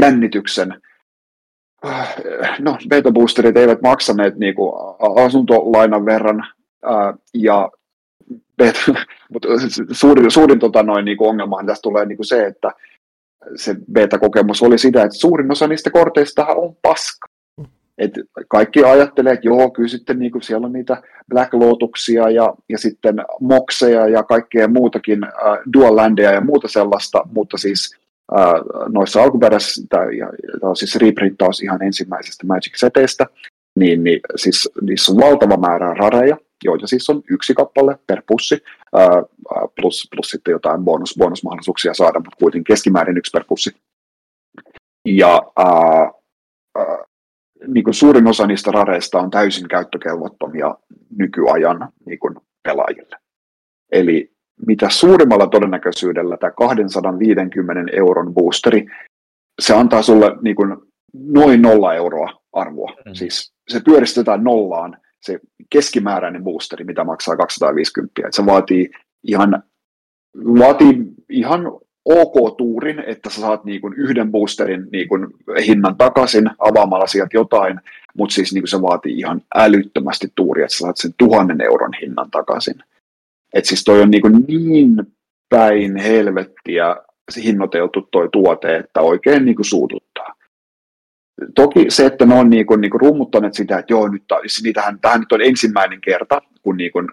jännityksen 0.00 0.82
no, 2.58 2.78
beta-boosterit 2.88 3.56
eivät 3.56 3.82
maksaneet 3.82 4.36
niin 4.36 4.54
kuin, 4.54 4.72
asuntolainan 5.24 6.06
verran, 6.06 6.46
ää, 6.84 7.14
ja 7.34 7.70
beta, 8.58 8.80
mutta 9.32 9.48
suurin, 9.92 10.30
suurin 10.30 10.58
tota, 10.58 10.82
noin, 10.82 11.04
niin 11.04 11.16
kuin 11.16 11.28
ongelmahan 11.28 11.66
tässä 11.66 11.82
tulee 11.82 12.06
niin 12.06 12.16
kuin 12.16 12.26
se, 12.26 12.46
että 12.46 12.70
se 13.56 13.76
beta-kokemus 13.92 14.62
oli 14.62 14.78
sitä, 14.78 15.02
että 15.02 15.18
suurin 15.18 15.52
osa 15.52 15.66
niistä 15.66 15.90
korteista 15.90 16.46
on 16.46 16.76
paska. 16.82 17.33
Et 17.98 18.12
kaikki 18.48 18.84
ajattelee, 18.84 19.32
että 19.32 19.48
joo, 19.48 19.70
kyllä 19.70 19.88
sitten 19.88 20.18
niin 20.18 20.32
kuin 20.32 20.42
siellä 20.42 20.66
on 20.66 20.72
niitä 20.72 21.02
Black 21.28 21.54
Lotuksia 21.54 22.30
ja, 22.30 22.54
ja 22.68 22.78
sitten 22.78 23.14
Mokseja 23.40 24.08
ja 24.08 24.22
kaikkea 24.22 24.68
muutakin, 24.68 25.24
äh, 25.24 25.32
Dual 25.72 25.96
Landia 25.96 26.32
ja 26.32 26.40
muuta 26.40 26.68
sellaista, 26.68 27.22
mutta 27.32 27.58
siis 27.58 27.96
noissa 28.88 29.22
alkuperäisissä, 29.22 29.82
tämä 29.90 30.70
on 30.70 30.76
siis 30.76 30.96
reprinttaus 30.96 31.62
ihan 31.62 31.82
ensimmäisestä 31.82 32.46
Magic-seteistä, 32.46 33.26
niin, 33.78 34.04
niin 34.04 34.20
siis 34.36 34.70
niissä 34.82 35.12
on 35.12 35.18
valtava 35.18 35.56
määrä 35.56 35.94
rareja, 35.94 36.36
joita 36.64 36.86
siis 36.86 37.10
on 37.10 37.22
yksi 37.30 37.54
kappale 37.54 37.98
per 38.06 38.22
pussi, 38.26 38.62
ää, 38.94 39.22
plus, 39.80 40.08
plus 40.14 40.30
sitten 40.30 40.52
jotain 40.52 40.84
bonus, 40.84 41.14
bonusmahdollisuuksia 41.18 41.94
saada, 41.94 42.18
mutta 42.18 42.36
kuitenkin 42.38 42.74
keskimäärin 42.74 43.18
yksi 43.18 43.30
per 43.30 43.44
pussi. 43.48 43.70
Ja 45.08 45.42
ää, 45.56 46.12
ää, 46.78 47.04
niin 47.66 47.84
kuin 47.84 47.94
suurin 47.94 48.26
osa 48.26 48.46
niistä 48.46 48.70
rareista 48.70 49.18
on 49.18 49.30
täysin 49.30 49.68
käyttökelvottomia 49.68 50.74
nykyajan 51.18 51.88
niin 52.06 52.18
kuin 52.18 52.34
pelaajille. 52.62 53.16
Eli 53.92 54.32
mitä 54.66 54.88
suurimmalla 54.90 55.46
todennäköisyydellä 55.46 56.36
tämä 56.36 56.50
250 56.50 57.92
euron 57.92 58.34
boosteri, 58.34 58.86
se 59.60 59.74
antaa 59.74 60.02
sulle 60.02 60.36
niin 60.42 60.56
kuin 60.56 60.76
noin 61.12 61.62
nolla 61.62 61.94
euroa 61.94 62.42
arvoa. 62.52 62.92
Mm. 63.06 63.14
Siis 63.14 63.52
se 63.68 63.80
pyöristetään 63.80 64.44
nollaan 64.44 64.96
se 65.20 65.40
keskimääräinen 65.70 66.44
boosteri, 66.44 66.84
mitä 66.84 67.04
maksaa 67.04 67.36
250. 67.36 68.22
Et 68.26 68.34
se 68.34 68.46
vaatii 68.46 68.90
ihan, 69.22 69.62
vaatii 70.36 71.04
ihan 71.28 71.60
ok-tuurin, 72.04 73.04
että 73.06 73.30
sä 73.30 73.40
saat 73.40 73.64
niin 73.64 73.80
kuin 73.80 73.94
yhden 73.94 74.30
boosterin 74.30 74.86
niin 74.92 75.08
kuin 75.08 75.26
hinnan 75.66 75.96
takaisin 75.96 76.50
avaamalla 76.58 77.06
sieltä 77.06 77.36
jotain, 77.36 77.80
mutta 78.18 78.34
siis 78.34 78.52
niin 78.52 78.62
kuin 78.62 78.68
se 78.68 78.82
vaatii 78.82 79.18
ihan 79.18 79.40
älyttömästi 79.54 80.32
tuuria, 80.34 80.64
että 80.64 80.74
sä 80.74 80.78
saat 80.78 80.96
sen 80.96 81.14
tuhannen 81.18 81.60
euron 81.60 81.92
hinnan 82.00 82.30
takaisin. 82.30 82.74
Että 83.54 83.68
siis 83.68 83.84
toi 83.84 84.02
on 84.02 84.10
niin, 84.10 84.22
kuin 84.22 84.44
niin 84.48 84.96
päin 85.48 85.96
helvettiä 85.96 86.96
hinnoiteltu 87.44 88.08
toi 88.10 88.28
tuote, 88.32 88.76
että 88.76 89.00
oikein 89.00 89.44
niin 89.44 89.56
kuin 89.56 89.66
suututtaa. 89.66 90.34
Toki 91.54 91.86
se, 91.88 92.06
että 92.06 92.26
ne 92.26 92.34
on 92.34 92.50
niin 92.50 92.66
kuin, 92.66 92.80
niin 92.80 92.90
kuin 92.90 93.00
rummuttaneet 93.00 93.54
sitä, 93.54 93.78
että 93.78 93.92
joo, 93.92 94.08
nyt, 94.08 94.24
niitähän, 94.62 94.98
tähän 95.00 95.20
nyt 95.20 95.32
on 95.32 95.42
ensimmäinen 95.42 96.00
kerta, 96.00 96.42
kun 96.62 96.76
niin 96.76 96.92
kuin 96.92 97.08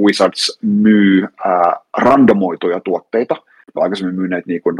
Wizards 0.00 0.58
myy 0.62 1.22
ää, 1.44 1.76
randomoituja 1.96 2.80
tuotteita. 2.80 3.36
Aikaisemmin 3.74 4.16
myyneet 4.16 4.46
niin 4.46 4.62
kuin, 4.62 4.76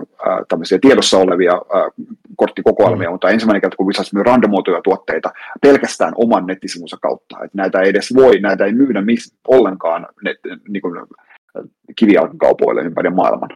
tämmöisiä 0.48 0.78
tiedossa 0.80 1.18
olevia 1.18 1.52
ää, 1.52 1.88
korttikokoelmia, 2.36 3.08
mm. 3.08 3.12
mutta 3.12 3.30
ensimmäinen 3.30 3.60
kerta, 3.60 3.76
kun 3.76 3.86
Wizards 3.86 4.12
myy 4.12 4.22
randomoituja 4.22 4.80
tuotteita 4.84 5.32
pelkästään 5.62 6.12
oman 6.16 6.46
nettisivunsa 6.46 6.96
kautta. 7.02 7.36
Että 7.44 7.58
näitä 7.58 7.80
ei 7.80 7.88
edes 7.88 8.14
voi, 8.14 8.40
näitä 8.40 8.64
ei 8.64 8.72
myydä 8.72 9.00
miss, 9.00 9.36
ollenkaan 9.48 10.06
net, 10.24 10.36
niin 10.68 10.82
kuin, 10.82 11.06
kivijalkakaupoille 11.96 12.82
ympäri 12.82 13.10
maailman 13.10 13.48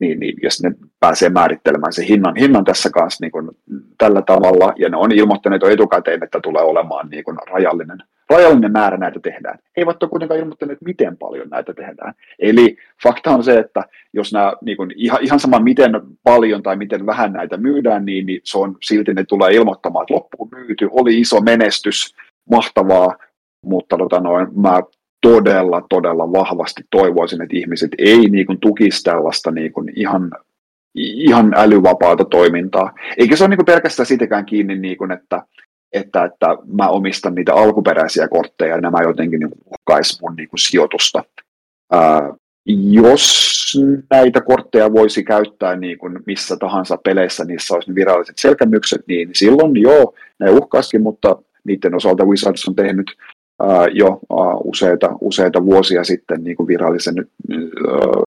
niin, 0.00 0.20
niin 0.20 0.34
jos 0.42 0.62
ne 0.62 0.72
pääsee 1.00 1.28
määrittelemään 1.28 1.92
sen 1.92 2.04
hinnan, 2.04 2.36
hinnan 2.36 2.64
tässä 2.64 2.90
kanssa 2.90 3.24
niin 3.24 3.32
kuin 3.32 3.50
tällä 3.98 4.22
tavalla, 4.22 4.72
ja 4.76 4.88
ne 4.88 4.96
on 4.96 5.12
ilmoittaneet 5.12 5.62
jo 5.62 5.68
etukäteen, 5.68 6.24
että 6.24 6.40
tulee 6.40 6.62
olemaan 6.62 7.08
niin 7.10 7.24
kuin 7.24 7.38
rajallinen, 7.50 7.98
rajallinen 8.30 8.72
määrä 8.72 8.96
näitä 8.96 9.20
tehdään. 9.20 9.58
He 9.76 9.82
eivät 9.82 10.02
ole 10.02 10.10
kuitenkaan 10.10 10.40
ilmoittaneet, 10.40 10.78
miten 10.84 11.16
paljon 11.16 11.48
näitä 11.48 11.74
tehdään. 11.74 12.14
Eli 12.38 12.76
fakta 13.02 13.30
on 13.30 13.44
se, 13.44 13.58
että 13.58 13.82
jos 14.12 14.32
nämä 14.32 14.52
niin 14.64 14.76
kuin, 14.76 14.90
ihan, 14.96 15.22
ihan 15.22 15.40
sama 15.40 15.58
miten 15.58 15.92
paljon 16.22 16.62
tai 16.62 16.76
miten 16.76 17.06
vähän 17.06 17.32
näitä 17.32 17.56
myydään, 17.56 18.04
niin, 18.04 18.26
niin 18.26 18.40
se 18.44 18.58
on 18.58 18.76
silti 18.82 19.14
ne 19.14 19.24
tulee 19.24 19.54
ilmoittamaan, 19.54 20.02
että 20.02 20.14
loppuun 20.14 20.48
myyty, 20.52 20.88
oli 20.90 21.20
iso 21.20 21.40
menestys, 21.40 22.14
mahtavaa, 22.50 23.16
mutta 23.64 23.98
tota 23.98 24.20
noin, 24.20 24.48
mä 24.60 24.80
todella, 25.22 25.86
todella 25.88 26.32
vahvasti 26.32 26.82
toivoisin, 26.90 27.42
että 27.42 27.56
ihmiset 27.56 27.90
ei 27.98 28.18
niin 28.18 28.46
kuin, 28.46 28.60
tukisi 28.60 29.02
tällaista 29.02 29.50
niin 29.50 29.72
kuin, 29.72 29.92
ihan, 29.96 30.30
ihan 30.94 31.54
älyvapaata 31.56 32.24
toimintaa. 32.24 32.92
Eikä 33.16 33.36
se 33.36 33.44
ole 33.44 33.48
niin 33.48 33.58
kuin, 33.58 33.66
pelkästään 33.66 34.06
sitäkään 34.06 34.46
kiinni, 34.46 34.78
niin 34.78 34.96
kuin, 34.96 35.12
että, 35.12 35.42
että, 35.94 36.24
että 36.24 36.46
mä 36.66 36.88
omistan 36.88 37.34
niitä 37.34 37.54
alkuperäisiä 37.54 38.28
kortteja 38.28 38.74
ja 38.74 38.80
nämä 38.80 39.02
jotenkin 39.02 39.40
niin 39.40 39.50
uhkaisi 39.66 40.18
mun 40.22 40.36
niin 40.36 40.48
kuin, 40.48 40.58
sijoitusta. 40.58 41.24
Ää, 41.92 42.34
jos 42.90 43.54
näitä 44.10 44.40
kortteja 44.40 44.92
voisi 44.92 45.24
käyttää 45.24 45.76
niin 45.76 45.98
kuin 45.98 46.18
missä 46.26 46.56
tahansa 46.56 46.96
peleissä, 47.04 47.44
niissä 47.44 47.74
olisi 47.74 47.90
ne 47.90 47.94
viralliset 47.94 48.38
selkämykset, 48.38 49.02
niin 49.08 49.30
silloin 49.32 49.76
joo, 49.76 50.14
ne 50.40 50.50
uhkaisikin, 50.50 51.02
mutta 51.02 51.36
niiden 51.64 51.94
osalta 51.94 52.24
Wizards 52.24 52.68
on 52.68 52.74
tehnyt 52.74 53.06
jo 53.92 54.20
useita, 54.64 55.16
useita 55.20 55.64
vuosia 55.64 56.04
sitten 56.04 56.44
niin 56.44 56.56
kuin 56.56 56.66
virallisen 56.66 57.14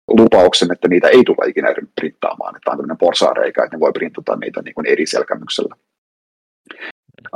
lupauksen, 0.09 0.73
että 0.73 0.89
niitä 0.89 1.09
ei 1.09 1.25
tule 1.25 1.49
ikinä 1.49 1.75
printtaamaan, 2.01 2.57
että 2.57 2.71
on 2.71 2.77
tämmöinen 2.77 2.99
porsaareikä, 2.99 3.65
että 3.65 3.77
ne 3.77 3.81
voi 3.81 3.93
printata 3.93 4.37
niitä 4.37 4.63
niin 4.63 4.75
kuin 4.75 4.87
eri 4.87 5.07
selkämyksellä. 5.07 5.75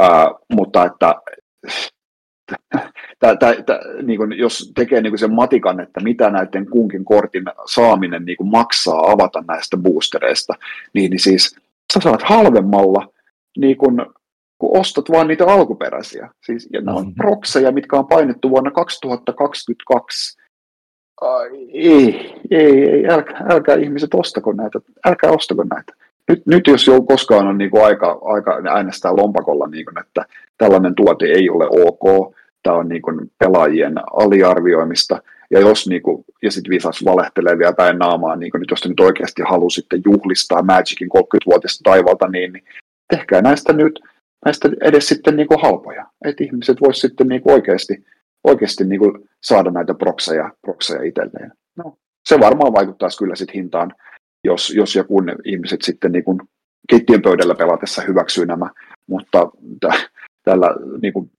Uh, 0.00 0.46
mutta 0.52 0.84
että 0.84 1.14
tää, 3.20 3.36
tää, 3.36 3.62
tää, 3.66 3.80
niin 4.02 4.18
kuin, 4.18 4.38
jos 4.38 4.72
tekee 4.74 5.00
niin 5.00 5.10
kuin 5.10 5.18
sen 5.18 5.34
matikan, 5.34 5.80
että 5.80 6.00
mitä 6.00 6.30
näiden 6.30 6.70
kunkin 6.70 7.04
kortin 7.04 7.44
saaminen 7.66 8.24
niin 8.24 8.36
kuin 8.36 8.50
maksaa 8.50 9.10
avata 9.10 9.44
näistä 9.48 9.76
boostereista, 9.76 10.54
niin, 10.94 11.10
niin 11.10 11.20
siis 11.20 11.56
sä 11.92 12.00
saat 12.00 12.22
halvemmalla 12.22 13.08
niin 13.58 13.76
kuin 13.76 14.02
kun 14.60 14.78
ostat 14.78 15.10
vaan 15.10 15.28
niitä 15.28 15.46
alkuperäisiä. 15.46 16.30
Siis, 16.46 16.68
ja 16.72 16.80
nämä 16.80 16.96
on 16.96 17.04
mm-hmm. 17.04 17.14
prokseja, 17.14 17.72
mitkä 17.72 17.96
on 17.96 18.06
painettu 18.06 18.50
vuonna 18.50 18.70
2022. 18.70 20.38
Ai, 21.20 21.48
ei, 21.72 22.34
ei, 22.50 22.90
ei 22.90 23.08
älkää, 23.08 23.46
älkää 23.50 23.76
ihmiset 23.76 24.14
ostako 24.14 24.52
näitä, 24.52 24.80
älkää 25.06 25.30
ostako 25.30 25.64
näitä. 25.64 25.92
Nyt, 26.30 26.46
nyt 26.46 26.66
jos 26.66 26.86
jo 26.86 27.02
koskaan 27.02 27.46
on 27.46 27.58
niin 27.58 27.70
kuin 27.70 27.84
aika, 27.84 28.18
aika 28.22 28.62
äänestää 28.70 29.16
lompakolla, 29.16 29.66
niin 29.66 29.84
kuin, 29.84 29.98
että 29.98 30.24
tällainen 30.58 30.94
tuote 30.94 31.26
ei 31.26 31.50
ole 31.50 31.66
ok, 31.70 32.34
tämä 32.62 32.76
on 32.76 32.88
niin 32.88 33.02
kuin 33.02 33.30
pelaajien 33.38 33.94
aliarvioimista, 34.12 35.22
ja 35.50 35.60
jos 35.60 35.88
niin 35.88 36.02
kuin 36.02 36.24
ja 36.42 36.50
sitten 36.50 36.70
Visas 36.70 37.04
valehtelee 37.04 37.58
vielä 37.58 37.72
päin 37.72 37.98
naamaa, 37.98 38.36
niin 38.36 38.50
kun 38.50 38.60
nyt, 38.60 38.70
jos 38.70 38.80
te 38.80 38.88
nyt 38.88 39.00
oikeasti 39.00 39.42
halusitte 39.42 39.98
juhlistaa 40.04 40.62
Magicin 40.62 41.08
30-vuotista 41.18 41.90
taivalta, 41.90 42.28
niin, 42.28 42.52
niin 42.52 42.64
tehkää 43.08 43.42
näistä 43.42 43.72
nyt 43.72 44.00
näistä 44.44 44.68
edes 44.80 45.08
sitten 45.08 45.36
niin 45.36 45.48
kuin 45.48 45.60
halpoja, 45.62 46.06
että 46.24 46.44
ihmiset 46.44 46.80
voisivat 46.80 47.10
sitten 47.10 47.28
niin 47.28 47.42
kuin 47.42 47.52
oikeasti, 47.52 48.04
oikeasti 48.44 48.84
niin 48.84 48.98
kuin 48.98 49.28
saada 49.42 49.70
näitä 49.70 49.94
prokseja, 49.94 50.50
prokseja 50.62 51.02
itselleen. 51.02 51.52
No, 51.76 51.96
se 52.28 52.40
varmaan 52.40 52.72
vaikuttaisi 52.72 53.18
kyllä 53.18 53.36
sitten 53.36 53.54
hintaan, 53.54 53.92
jos, 54.44 54.70
jos 54.70 54.96
ja 54.96 55.04
kun 55.04 55.32
ihmiset 55.44 55.82
sitten 55.82 56.12
niin 56.12 56.24
kuin 56.24 56.40
keittiön 56.90 57.22
pöydällä 57.22 57.54
pelatessa 57.54 58.02
hyväksyy 58.02 58.46
nämä, 58.46 58.70
mutta 59.06 59.50
t- 59.80 60.10
tällä 60.44 60.66
niin 61.02 61.12
kuin, 61.12 61.30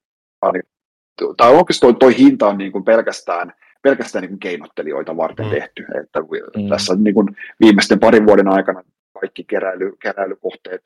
tai 1.37 1.55
oikeastaan 1.55 1.95
toi, 1.95 1.99
toi 1.99 2.17
hinta 2.17 2.47
on 2.47 2.57
niin 2.57 2.71
kuin 2.71 2.83
pelkästään, 2.83 3.53
pelkästään 3.81 4.21
niin 4.21 4.29
kuin 4.29 4.39
keinottelijoita 4.39 5.17
varten 5.17 5.45
mm. 5.45 5.51
tehty. 5.51 5.85
Että 6.03 6.19
mm. 6.19 6.69
Tässä 6.69 6.95
niin 6.95 7.13
kuin 7.13 7.27
viimeisten 7.59 7.99
parin 7.99 8.25
vuoden 8.25 8.47
aikana 8.47 8.83
kaikki 9.21 9.43
keräily, 9.43 9.91
keräilykohteet 10.01 10.81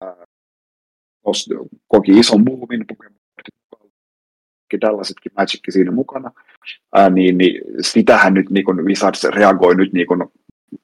ää, 0.00 0.24
koki 1.88 2.18
ison 2.18 2.44
muumin 2.44 2.84
tällaisetkin 4.80 5.32
Magicki 5.36 5.72
siinä 5.72 5.90
mukana, 5.90 6.32
ää, 6.94 7.10
niin, 7.10 7.38
niin 7.38 7.60
sitähän 7.80 8.34
nyt 8.34 8.50
niin 8.50 8.64
kuin 8.64 8.84
Wizards 8.84 9.24
reagoi 9.24 9.74
nyt 9.74 9.92
niin 9.92 10.06
kuin 10.06 10.24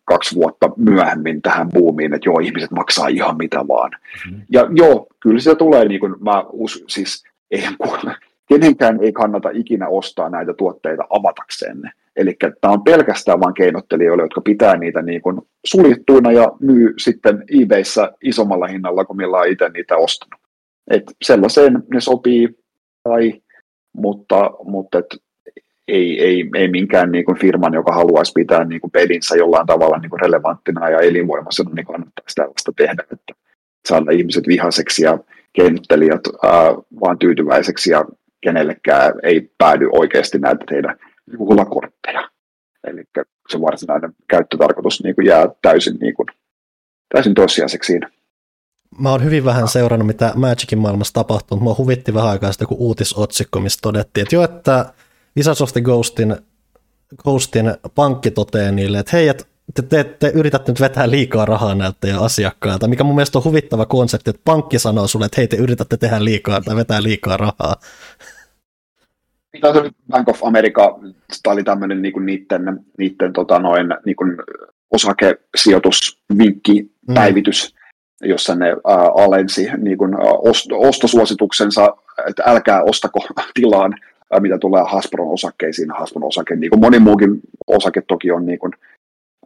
kaksi 0.05 0.35
vuotta 0.35 0.71
myöhemmin 0.77 1.43
tähän 1.43 1.69
boomiin, 1.69 2.15
että 2.15 2.29
joo, 2.29 2.39
ihmiset 2.39 2.71
maksaa 2.71 3.09
ihan 3.09 3.37
mitä 3.37 3.69
vaan. 3.69 3.91
Mm-hmm. 3.91 4.43
Ja 4.51 4.69
joo, 4.77 5.07
kyllä 5.21 5.41
se 5.41 5.55
tulee, 5.55 5.85
niin 5.85 6.01
kuin 6.01 6.15
mä 6.21 6.45
us, 6.53 6.85
siis 6.89 7.25
eihän 7.51 7.75
kenenkään 8.49 8.99
ei 9.03 9.13
kannata 9.13 9.51
ikinä 9.53 9.89
ostaa 9.89 10.31
näitä 10.31 10.55
tuotteita 10.55 11.05
avatakseen 11.11 11.81
ne. 11.81 11.91
Eli 12.17 12.37
tämä 12.61 12.73
on 12.73 12.85
pelkästään 12.85 13.41
vain 13.41 13.55
keinottelijoille, 13.55 14.23
jotka 14.23 14.41
pitää 14.41 14.77
niitä 14.77 15.03
niin 15.03 15.23
kuin 15.23 15.41
suljettuina 15.65 16.33
ja 16.33 16.53
myy 16.61 16.95
sitten 16.99 17.45
eBayssä 17.63 18.13
isommalla 18.23 18.67
hinnalla 18.67 19.05
kuin 19.05 19.17
millä 19.17 19.39
on 19.39 19.49
itse 19.49 19.69
niitä 19.69 19.97
ostanut. 19.97 20.41
Et 20.91 21.03
sellaiseen 21.23 21.83
ne 21.95 22.01
sopii, 22.01 22.49
tai, 23.03 23.41
mutta, 23.93 24.51
mutta 24.65 24.99
et 24.99 25.07
ei, 25.89 26.21
ei, 26.21 26.51
ei 26.55 26.69
minkään 26.69 27.13
niin 27.13 27.25
kuin 27.25 27.39
firman, 27.39 27.75
joka 27.75 27.93
haluaisi 27.93 28.33
pitää 28.35 28.65
niin 28.65 28.81
kuin 28.81 28.91
pelinsä 28.91 29.37
jollain 29.37 29.67
tavalla 29.67 29.99
niin 29.99 30.11
kuin 30.11 30.21
relevanttina 30.21 30.91
ja 30.91 31.01
elinvoimaisena, 31.01 31.71
niin 31.75 31.87
kannattaisi 31.87 32.35
tällaista 32.35 32.73
tehdä, 32.77 33.05
että 33.13 33.35
saada 33.89 34.11
ihmiset 34.11 34.47
vihaseksi 34.47 35.05
ja 35.05 35.19
keinottelijat 35.53 36.21
ää, 36.43 36.75
vaan 37.01 37.19
tyytyväiseksi 37.19 37.91
ja 37.91 38.05
kenellekään 38.41 39.13
ei 39.23 39.51
päädy 39.59 39.89
oikeasti 39.93 40.39
näitä 40.39 40.65
teidän 40.69 40.97
juhlakortteja. 41.39 42.29
Eli 42.87 43.05
se 43.49 43.61
varsinainen 43.61 44.13
käyttötarkoitus 44.31 45.03
niin 45.03 45.15
kuin 45.15 45.27
jää 45.27 45.49
täysin, 45.63 45.97
niin 46.01 46.15
kuin, 46.15 46.27
täysin 47.15 47.35
tosiasiaksi 47.35 47.87
siinä. 47.87 48.11
Mä 48.99 49.11
oon 49.11 49.25
hyvin 49.25 49.45
vähän 49.45 49.69
seurannut, 49.69 50.07
mitä 50.07 50.33
Magicin 50.35 50.79
maailmassa 50.79 51.15
tapahtuu, 51.15 51.57
mutta 51.57 51.65
mua 51.65 51.75
huvitti 51.79 52.15
vähän 52.15 52.31
aikaa 52.31 52.53
sitten 52.53 52.65
joku 52.65 52.87
uutisotsikko, 52.87 53.61
missä 53.61 53.79
todettiin, 53.83 54.23
että 54.23 54.35
jo, 54.35 54.45
että 54.45 54.93
Wizards 55.37 55.63
of 55.63 55.73
the 55.73 55.81
Ghostin, 55.81 56.37
Ghostin 57.17 57.75
pankki 57.95 58.31
toteaa 58.31 58.73
niille, 58.73 58.99
että 58.99 59.17
hei, 59.17 59.29
että 59.29 59.45
te, 59.75 59.83
te, 59.83 60.05
te 60.05 60.33
yritätte 60.35 60.73
nyt 60.73 60.81
vetää 60.81 61.11
liikaa 61.11 61.45
rahaa 61.45 61.75
näiltä 61.75 61.99
teidän 62.01 62.23
asiakkailta, 62.23 62.89
mikä 62.89 63.05
mun 63.05 63.15
mielestä 63.15 63.39
on 63.39 63.45
huvittava 63.45 63.87
konsepti, 63.87 64.31
että 64.31 64.43
pankki 64.45 64.79
sanoo 64.79 65.07
sulle, 65.07 65.27
että 65.27 65.41
hei, 65.41 65.49
te 65.49 65.57
yritätte 65.57 65.97
tehdä 65.97 66.25
liikaa 66.25 66.61
tai 66.61 66.77
vetää 66.77 67.03
liikaa 67.03 67.37
rahaa. 67.37 67.77
Mitä 69.53 69.73
se 69.73 69.91
Bank 70.11 70.29
of 70.29 70.45
America, 70.45 70.99
tämä 71.43 71.53
oli 71.53 71.65
tämmöinen 71.65 72.03
niinku 72.03 72.19
niiden, 72.19 72.85
niiden 72.99 73.33
tota 73.33 73.59
noin, 73.59 73.87
niinku 74.07 74.25
osakesijoitusvinkki, 74.91 76.91
päivitys, 77.15 77.75
mm. 77.75 78.29
jossa 78.29 78.55
ne 78.55 78.67
ää, 78.67 78.97
alensi 78.97 79.69
niinku, 79.77 80.05
ost, 80.39 80.67
ostosuosituksensa, 80.73 81.97
että 82.29 82.43
älkää 82.47 82.83
ostako 82.83 83.19
tilaan, 83.55 83.95
ää, 84.33 84.41
mitä 84.41 84.59
tulee 84.59 84.83
Hasbron 84.87 85.29
osakkeisiin. 85.29 85.91
Hasbron 85.91 86.25
osake, 86.25 86.57
niin 86.57 86.71
kuin 86.71 86.81
moni 86.81 86.99
muukin 86.99 87.41
osake 87.67 88.03
toki 88.09 88.31
on 88.31 88.47
niin 88.47 88.59
kuin, 88.59 88.73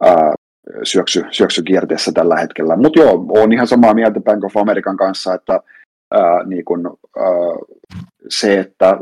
ää, 0.01 0.33
syöksy, 0.83 1.25
syöksykierteessä 1.31 2.11
tällä 2.11 2.35
hetkellä. 2.35 2.75
Mutta 2.75 2.99
joo, 2.99 3.25
on 3.29 3.53
ihan 3.53 3.67
samaa 3.67 3.93
mieltä 3.93 4.19
Bank 4.19 4.43
of 4.43 4.57
American 4.57 4.97
kanssa, 4.97 5.33
että 5.33 5.59
ää, 6.11 6.43
niin 6.45 6.65
kun, 6.65 6.97
ää, 7.17 7.25
se, 8.29 8.59
että 8.59 8.87
ää, 8.87 8.99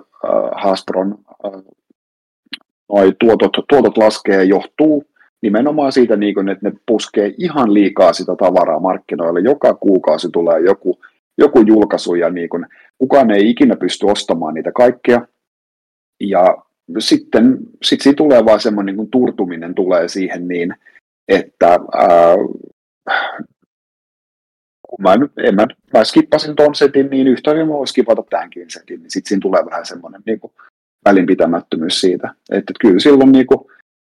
Hasbron 0.55 1.17
ää, 1.43 1.51
noi 2.89 3.14
tuotot, 3.19 3.51
tuotot 3.69 3.97
laskee, 3.97 4.43
johtuu 4.43 5.03
nimenomaan 5.41 5.91
siitä, 5.91 6.15
niin 6.15 6.35
kun, 6.35 6.49
että 6.49 6.69
ne 6.69 6.75
puskee 6.85 7.33
ihan 7.38 7.73
liikaa 7.73 8.14
sitä 8.14 8.35
tavaraa 8.35 8.80
markkinoille. 8.80 9.39
Joka 9.39 9.73
kuukausi 9.73 10.30
tulee 10.30 10.59
joku, 10.59 10.99
joku 11.38 11.61
julkaisu 11.61 12.15
ja 12.15 12.30
niin 12.30 12.49
kun, 12.49 12.65
kukaan 12.97 13.31
ei 13.31 13.49
ikinä 13.49 13.75
pysty 13.75 14.05
ostamaan 14.05 14.53
niitä 14.53 14.72
kaikkea. 14.72 15.22
Ja 16.19 16.58
sitten 17.00 17.58
sit 17.84 18.02
siitä 18.02 18.18
tulee 18.18 18.45
vaan 18.45 18.60
semmoinen 18.60 18.98
niin 18.98 19.11
turtuminen 19.11 19.76
tulee 19.76 20.08
siihen 20.08 20.48
niin, 20.48 20.76
että 21.27 21.80
ää, 21.94 22.35
kun 24.90 25.03
mä, 25.03 25.14
en 25.38 25.56
mä, 25.56 25.68
mä 25.94 26.03
skippasin 26.03 26.56
ton 26.56 26.76
setin, 26.76 27.10
niin 27.10 27.27
yhtä 27.27 27.52
hyvin 27.52 27.68
mä 27.68 27.74
voin 27.74 27.88
skipata 27.88 28.24
tämänkin 28.30 28.69
setin, 28.69 29.02
niin 29.02 29.11
sitten 29.11 29.30
siinä 29.30 29.42
tulee 29.42 29.66
vähän 29.66 29.85
semmoinen 29.85 30.22
niin 30.26 30.40
kuin, 30.40 30.53
välinpitämättömyys 31.06 32.02
siitä. 32.02 32.27
Että, 32.27 32.58
että 32.58 32.74
kyllä 32.80 33.00
silloin, 33.00 33.32
niin 33.32 33.48
kuin, 33.48 33.60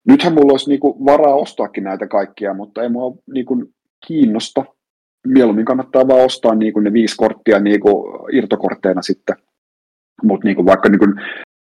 nythän 0.08 0.34
mulla 0.34 0.52
olisi 0.52 0.68
niin 0.68 0.80
kuin, 0.80 1.04
varaa 1.04 1.34
ostaakin 1.34 1.84
näitä 1.84 2.06
kaikkia, 2.06 2.54
mutta 2.54 2.82
ei 2.82 2.88
mua 2.88 3.16
niin 3.32 3.46
kuin, 3.46 3.74
kiinnosta. 4.06 4.64
Mieluummin 5.26 5.64
kannattaa 5.64 6.08
vaan 6.08 6.24
ostaa 6.24 6.54
niin 6.54 6.72
kuin, 6.72 6.84
ne 6.84 6.92
viisi 6.92 7.16
korttia 7.16 7.60
niin 7.60 7.80
kuin, 7.80 8.18
irtokortteina 8.32 9.02
sitten. 9.02 9.36
Mutta 10.22 10.44
niin 10.44 10.66
vaikka 10.66 10.88
niin 10.88 10.98
kuin, 10.98 11.14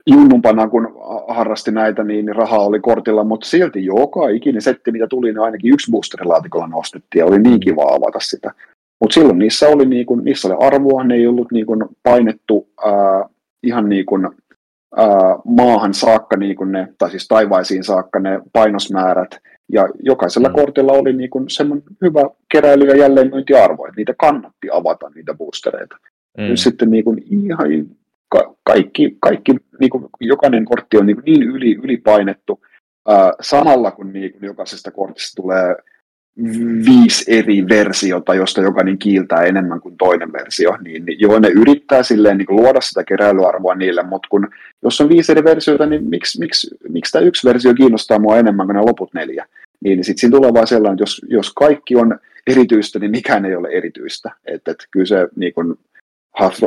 junnumpana, 0.08 0.68
kun 0.68 0.96
harrasti 1.28 1.72
näitä, 1.72 2.04
niin 2.04 2.36
rahaa 2.36 2.66
oli 2.66 2.80
kortilla, 2.80 3.24
mutta 3.24 3.48
silti 3.48 3.86
joka 3.86 4.30
ikinen 4.30 4.62
setti, 4.62 4.92
mitä 4.92 5.08
tuli, 5.08 5.28
niin 5.28 5.40
ainakin 5.40 5.74
yksi 5.74 5.92
boosterilaatikolla 5.92 6.68
nostettiin 6.68 7.20
ja 7.20 7.26
oli 7.26 7.40
niin 7.40 7.60
kiva 7.60 7.84
avata 7.84 8.20
sitä. 8.20 8.52
Mutta 9.02 9.14
silloin 9.14 9.40
niissä 9.40 9.68
oli, 9.68 9.86
niin 9.86 10.06
kun, 10.06 10.24
niissä 10.24 10.48
oli 10.48 10.58
arvoa, 10.60 11.04
ne 11.04 11.16
ei 11.16 11.28
ollut 11.28 11.52
niin 11.52 11.66
kun, 11.66 11.90
painettu 12.04 12.68
ää, 12.86 13.30
ihan 13.64 13.90
niin 13.90 14.06
kun, 14.06 14.36
ää, 14.96 15.08
maahan 15.46 15.94
saakka, 15.94 16.38
niin 16.38 16.56
kun 16.56 16.72
ne, 16.72 16.94
tai 16.98 17.10
siis 17.10 17.28
taivaisiin 17.28 17.84
saakka 17.84 18.20
ne 18.20 18.40
painosmäärät, 18.54 19.38
ja 19.72 19.90
jokaisella 20.00 20.48
mm. 20.48 20.56
kortilla 20.56 20.94
oli 20.94 21.14
niin 21.14 21.30
kun, 21.30 21.50
semmoinen 21.50 21.86
hyvä 22.02 22.22
keräily- 22.54 22.88
ja 22.88 22.98
jälleenmyyntiarvo, 22.98 23.86
että 23.86 23.98
niitä 23.98 24.14
kannatti 24.18 24.68
avata, 24.72 25.12
niitä 25.16 25.34
boostereita. 25.34 25.98
Mm. 26.38 26.44
Nyt 26.44 26.60
sitten 26.60 26.92
niin 26.92 27.04
kun, 27.04 27.20
ihan 27.20 27.68
ka- 28.30 28.56
kaikki, 28.64 29.18
kaikki 29.20 29.56
niin 29.80 29.90
kuin, 29.90 30.06
jokainen 30.20 30.66
kortti 30.66 30.98
on 30.98 31.06
niin, 31.06 31.18
niin 31.26 31.44
yli, 31.44 31.76
ylipainettu, 31.84 32.60
ää, 33.08 33.34
samalla 33.42 33.92
kun 33.92 34.14
niin 34.14 34.34
jokaisesta 34.42 34.92
kortista 34.92 35.42
tulee 35.42 35.76
viisi 36.86 37.38
eri 37.38 37.68
versiota, 37.70 38.36
josta 38.36 38.62
jokainen 38.62 38.98
kiiltää 38.98 39.44
enemmän 39.44 39.82
kuin 39.82 39.98
toinen 39.98 40.34
versio, 40.34 40.78
niin, 40.84 41.06
niin 41.06 41.20
joo, 41.20 41.40
ne 41.40 41.48
yrittää 41.48 42.04
silleen 42.04 42.38
niin 42.38 42.48
luoda 42.50 42.82
sitä 42.82 43.04
keräilyarvoa 43.04 43.76
niille, 43.76 44.04
mutta 44.04 44.28
kun, 44.32 44.48
jos 44.84 45.02
on 45.02 45.10
viisi 45.10 45.32
eri 45.32 45.44
versiota, 45.44 45.86
niin 45.86 46.10
miksi, 46.10 46.40
miksi, 46.40 46.78
miksi 46.90 47.12
tämä 47.12 47.26
yksi 47.26 47.48
versio 47.48 47.74
kiinnostaa 47.74 48.20
mua 48.20 48.38
enemmän 48.38 48.68
kuin 48.68 48.76
ne 48.76 48.82
loput 48.82 49.14
neljä? 49.14 49.46
Niin, 49.84 49.98
niin 49.98 50.04
sitten 50.04 50.20
siinä 50.20 50.38
tulee 50.38 50.54
vaan 50.54 50.68
sellainen, 50.68 50.94
että 50.94 51.02
jos, 51.02 51.22
jos 51.30 51.54
kaikki 51.54 51.96
on 51.96 52.20
erityistä, 52.48 53.00
niin 53.00 53.12
mikään 53.12 53.46
ei 53.46 53.56
ole 53.56 53.70
erityistä. 53.70 54.32
Että 54.46 54.72
et 54.72 54.78
kyllä 54.92 55.06
se 55.06 55.28
niin 55.36 55.54
kuin, 55.54 55.76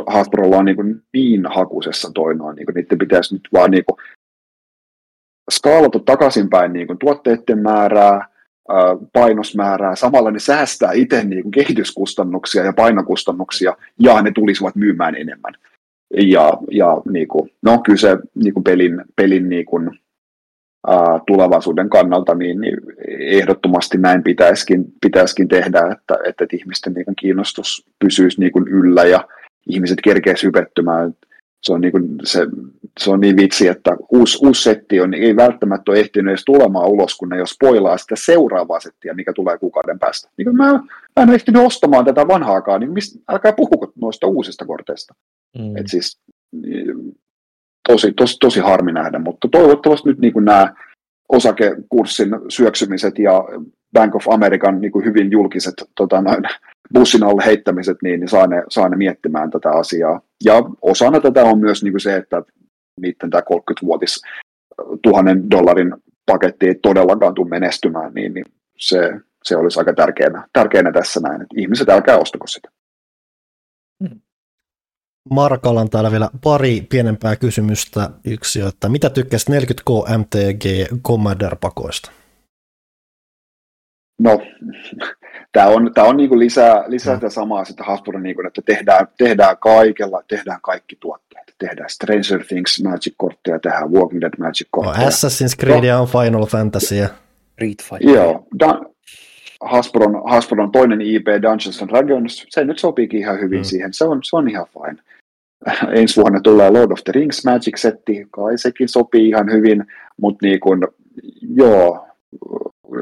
Hasbrolla 0.07 0.57
on 0.57 0.65
niin, 0.65 0.75
kuin 0.75 1.01
niin 1.13 1.45
hakusessa 1.55 2.11
toi 2.13 2.35
noin, 2.35 2.55
niin 2.55 2.65
kuin 2.65 2.75
niiden 2.75 2.97
pitäisi 2.97 3.35
nyt 3.35 3.47
vaan 3.53 3.71
niin 3.71 3.83
kuin 3.85 3.97
skaalata 5.51 5.99
takaisinpäin 5.99 6.73
niin 6.73 6.87
kuin 6.87 6.99
tuotteiden 6.99 7.59
määrää, 7.59 8.31
painosmäärää, 9.13 9.95
samalla 9.95 10.31
ne 10.31 10.39
säästää 10.39 10.91
itse 10.91 11.23
niin 11.23 11.41
kuin 11.41 11.51
kehityskustannuksia 11.51 12.63
ja 12.63 12.73
painokustannuksia, 12.73 13.77
ja 13.99 14.21
ne 14.21 14.31
tulisivat 14.31 14.75
myymään 14.75 15.15
enemmän. 15.15 15.53
Ja, 16.17 16.53
ja 16.71 17.01
niin 17.11 17.27
kuin, 17.27 17.51
no 17.61 17.79
kyllä 17.79 17.97
se 17.97 18.17
niin 18.35 18.53
kuin 18.53 18.63
pelin, 18.63 19.01
pelin 19.15 19.49
niin 19.49 19.65
kuin, 19.65 19.99
ää, 20.87 21.19
tulevaisuuden 21.27 21.89
kannalta, 21.89 22.35
niin, 22.35 22.61
niin 22.61 22.77
ehdottomasti 23.07 23.97
näin 23.97 24.23
pitäisikin, 24.23 24.85
pitäisikin 25.01 25.47
tehdä, 25.47 25.79
että, 25.91 26.17
että 26.25 26.45
ihmisten 26.53 26.93
niin 26.93 27.05
kuin, 27.05 27.15
kiinnostus 27.15 27.85
pysyisi 27.99 28.39
niin 28.39 28.51
kuin, 28.51 28.67
yllä 28.67 29.03
ja 29.03 29.27
ihmiset 29.73 29.97
kerkeä 30.03 30.33
hypettymään. 30.43 31.13
Se 31.63 31.73
on, 31.73 31.81
niin 31.81 31.91
kuin, 31.91 32.07
se, 32.23 32.47
se 32.99 33.11
on 33.11 33.19
niin 33.19 33.37
vitsi, 33.37 33.67
että 33.67 33.97
uusi, 34.09 34.37
uusi 34.45 34.63
setti 34.63 35.01
on, 35.01 35.13
ei 35.13 35.35
välttämättä 35.35 35.91
ole 35.91 35.99
ehtinyt 35.99 36.31
edes 36.31 36.45
tulemaan 36.45 36.89
ulos, 36.89 37.17
kun 37.17 37.29
ne 37.29 37.37
jo 37.37 37.45
spoilaa 37.45 37.97
sitä 37.97 38.15
seuraavaa 38.17 38.79
settiä, 38.79 39.13
mikä 39.13 39.33
tulee 39.33 39.57
kuukauden 39.57 39.99
päästä. 39.99 40.29
Niin 40.37 40.55
mä, 40.55 40.73
mä 40.73 41.23
en 41.23 41.29
ole 41.29 41.35
ehtinyt 41.35 41.65
ostamaan 41.65 42.05
tätä 42.05 42.27
vanhaakaan, 42.27 42.79
niin 42.79 42.91
mistä, 42.91 43.19
älkää 43.29 43.53
puhuko 43.53 43.91
noista 44.01 44.27
uusista 44.27 44.65
korteista. 44.65 45.15
Mm. 45.57 45.77
Et 45.77 45.87
siis, 45.87 46.19
tosi, 47.89 48.13
tosi, 48.13 48.37
tosi 48.39 48.59
harmi 48.59 48.91
nähdä, 48.91 49.19
mutta 49.19 49.47
toivottavasti 49.51 50.09
nyt 50.09 50.19
niin 50.19 50.33
kuin 50.33 50.45
nämä 50.45 50.73
osakekurssin 51.29 52.29
syöksymiset 52.49 53.19
ja 53.19 53.43
Bank 53.93 54.15
of 54.15 54.27
American 54.29 54.81
niin 54.81 54.91
kuin 54.91 55.05
hyvin 55.05 55.31
julkiset 55.31 55.73
tota, 55.95 56.21
noin, 56.21 56.43
bussin 56.93 57.23
alle 57.23 57.45
heittämiset, 57.45 57.97
niin, 58.03 58.19
niin 58.19 58.29
saa, 58.29 58.47
ne, 58.47 58.63
saa 58.69 58.89
ne 58.89 58.97
miettimään 58.97 59.51
tätä 59.51 59.71
asiaa. 59.71 60.21
Ja 60.45 60.53
osana 60.81 61.19
tätä 61.19 61.43
on 61.43 61.59
myös 61.59 61.83
niin 61.83 61.93
kuin 61.93 62.01
se, 62.01 62.15
että 62.15 62.43
niiden 63.01 63.29
tämä 63.29 63.41
30-vuotis 63.41 64.21
tuhannen 65.03 65.51
dollarin 65.51 65.93
paketti 66.25 66.67
ei 66.67 66.75
todellakaan 66.75 67.33
tule 67.33 67.49
menestymään, 67.49 68.13
niin, 68.13 68.33
niin 68.33 68.45
se, 68.77 69.11
se 69.43 69.55
olisi 69.55 69.79
aika 69.79 69.93
tärkeänä, 69.93 70.47
tärkeänä 70.53 70.91
tässä 70.91 71.19
näin, 71.19 71.41
että 71.41 71.55
ihmiset 71.57 71.89
älkää 71.89 72.17
ostako 72.17 72.47
sitä. 72.47 72.69
Markalla 75.29 75.81
on 75.81 75.89
täällä 75.89 76.11
vielä 76.11 76.29
pari 76.43 76.81
pienempää 76.89 77.35
kysymystä. 77.35 78.09
Yksi 78.25 78.61
on, 78.61 78.69
että 78.69 78.89
mitä 78.89 79.09
tykkäsit 79.09 79.49
40K 79.49 80.17
MTG 80.17 80.91
Commander-pakoista? 81.07 82.20
No, 84.21 84.41
tämä 85.53 85.67
on, 85.67 85.91
tää 85.93 86.03
on 86.03 86.17
niinku 86.17 86.39
lisää, 86.39 86.83
lisää 86.87 87.15
sitä 87.15 87.29
samaa 87.29 87.65
sitä 87.65 87.83
Hasbro, 87.83 88.19
niinku, 88.19 88.41
että 88.47 88.61
tehdään, 88.65 89.07
tehdään 89.17 89.57
kaikella, 89.57 90.23
tehdään 90.27 90.59
kaikki 90.61 90.97
tuotteet. 90.99 91.53
Tehdään 91.57 91.89
Stranger 91.89 92.45
Things 92.47 92.83
Magic-kortteja, 92.83 93.59
tehdään 93.59 93.91
Walking 93.91 94.21
Dead 94.21 94.33
Magic-kortteja. 94.39 95.03
No, 95.03 95.09
Assassin's 95.09 95.55
Creed 95.59 95.91
no. 95.91 96.01
on 96.01 96.07
Final 96.07 96.45
Fantasy. 96.45 96.95
Street 97.53 97.83
Fighter. 97.83 98.15
Joo, 98.15 98.47
da- 98.63 98.91
Hasbron, 99.61 100.21
Hasbron 100.25 100.71
toinen 100.71 101.01
IP 101.01 101.27
Dungeons 101.41 101.81
and 101.81 101.89
Dragons, 101.89 102.45
se 102.49 102.65
nyt 102.65 102.79
sopiikin 102.79 103.19
ihan 103.19 103.39
hyvin 103.39 103.59
mm. 103.59 103.63
siihen, 103.63 103.93
se 103.93 104.05
on, 104.05 104.19
se 104.23 104.35
on 104.35 104.49
ihan 104.49 104.65
fine. 104.73 105.03
Ensi 105.99 106.21
vuonna 106.21 106.41
tulee 106.41 106.69
Lord 106.69 106.91
of 106.91 107.03
the 107.03 107.11
Rings 107.11 107.45
Magic-setti, 107.45 108.27
kai 108.31 108.57
sekin 108.57 108.89
sopii 108.89 109.29
ihan 109.29 109.51
hyvin, 109.51 109.85
mutta 110.17 110.45
niin 110.45 110.59
kun, 110.59 110.87
joo, 111.55 112.07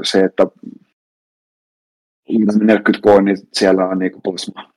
se, 0.04 0.20
että 0.20 0.48
40K, 2.32 3.22
niin 3.22 3.38
siellä 3.54 3.86
on 3.88 4.00
niin 4.00 4.12
plasma, 4.24 4.72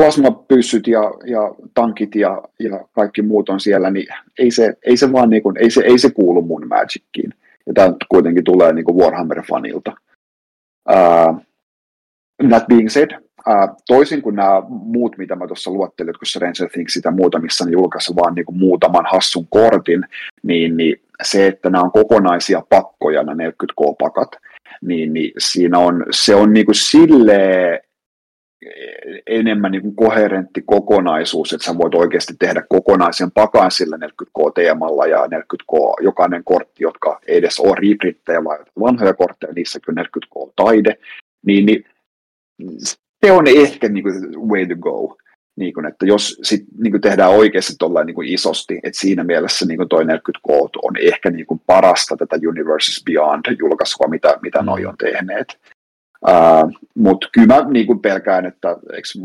plasmapyssyt 0.00 0.86
ja, 0.86 1.00
ja 1.26 1.54
tankit 1.74 2.14
ja, 2.14 2.42
ja 2.60 2.84
kaikki 2.92 3.22
muut 3.22 3.48
on 3.48 3.60
siellä, 3.60 3.90
niin 3.90 4.06
ei 4.38 4.50
se, 4.50 4.74
ei 4.86 4.96
se 4.96 5.12
vaan 5.12 5.30
niin 5.30 5.42
kuin, 5.42 5.56
ei 5.56 5.70
se, 5.70 5.82
ei 5.84 5.98
se 5.98 6.10
kuulu 6.10 6.42
mun 6.42 6.68
Magickiin. 6.68 7.34
Ja 7.66 7.74
tämä 7.74 7.94
kuitenkin 8.08 8.44
tulee 8.44 8.72
niin 8.72 8.84
Warhammer-fanilta. 8.86 9.92
Uh, 10.90 11.40
that 12.48 12.66
being 12.68 12.88
said, 12.88 13.10
uh, 13.48 13.76
toisin 13.86 14.22
kuin 14.22 14.36
nämä 14.36 14.62
muut, 14.68 15.18
mitä 15.18 15.36
mä 15.36 15.46
tuossa 15.46 15.70
luottelin, 15.70 16.08
jotkut 16.08 16.28
Stranger 16.28 16.70
Things 16.72 17.00
ja 17.04 17.10
muuta, 17.10 17.38
missä 17.38 17.64
ne 17.64 17.70
julkaisivat 17.70 18.16
vaan 18.16 18.34
niin 18.34 18.46
muutaman 18.52 19.06
hassun 19.12 19.46
kortin, 19.50 20.04
niin, 20.42 20.76
niin 20.76 21.00
se, 21.22 21.46
että 21.46 21.70
nämä 21.70 21.84
on 21.84 21.92
kokonaisia 21.92 22.62
pakkoja, 22.68 23.22
nämä 23.22 23.42
40K-pakat, 23.42 24.28
niin, 24.82 25.12
niin 25.12 25.32
siinä 25.38 25.78
on, 25.78 26.06
se 26.10 26.34
on 26.34 26.52
niin 26.52 26.66
kuin 26.66 26.74
silleen 26.74 27.80
enemmän 29.26 29.72
niin 29.72 29.82
kuin 29.82 29.96
koherentti 29.96 30.62
kokonaisuus, 30.66 31.52
että 31.52 31.64
sä 31.64 31.78
voit 31.78 31.94
oikeasti 31.94 32.34
tehdä 32.38 32.62
kokonaisen 32.68 33.30
pakan 33.30 33.70
sillä 33.70 33.96
40K-teemalla 33.96 35.06
ja 35.06 35.26
40K 35.26 36.04
jokainen 36.04 36.44
kortti, 36.44 36.82
jotka 36.82 37.20
ei 37.26 37.36
edes 37.36 37.60
ole 37.60 37.76
reprinttejä, 37.76 38.44
vaan 38.44 38.66
vanhoja 38.80 39.14
kortteja, 39.14 39.52
niissä 39.52 39.80
kyllä 39.80 40.02
40K-taide, 40.02 40.96
niin, 41.46 41.66
niin 41.66 41.84
se 43.24 43.32
on 43.32 43.46
ehkä 43.46 43.88
niin 43.88 44.02
kuin 44.02 44.48
way 44.48 44.66
to 44.66 44.76
go. 44.76 45.16
Niin 45.60 45.74
kuin, 45.74 45.86
että 45.86 46.06
jos 46.06 46.40
sit, 46.42 46.64
niin 46.82 46.90
kuin 46.90 47.00
tehdään 47.00 47.30
oikeasti 47.30 47.72
tuolla 47.78 48.04
niin 48.04 48.24
isosti, 48.24 48.80
että 48.82 49.00
siinä 49.00 49.24
mielessä 49.24 49.66
niin 49.66 49.76
kuin 49.76 49.88
toi 49.88 50.04
40K 50.04 50.52
on 50.82 50.96
ehkä 51.00 51.30
niin 51.30 51.46
kuin 51.46 51.60
parasta 51.66 52.16
tätä 52.16 52.36
Universes 52.48 53.04
Beyond-julkaisua, 53.10 54.08
mitä, 54.08 54.38
mitä 54.42 54.58
mm. 54.58 54.66
noi 54.66 54.86
on 54.86 54.94
tehneet. 54.98 55.58
Uh, 56.28 56.72
Mutta 56.94 57.28
kyllä 57.32 57.46
mä 57.46 57.70
niin 57.70 57.86
kuin 57.86 58.00
pelkään, 58.00 58.46
että 58.46 58.76
eks, 58.92 59.18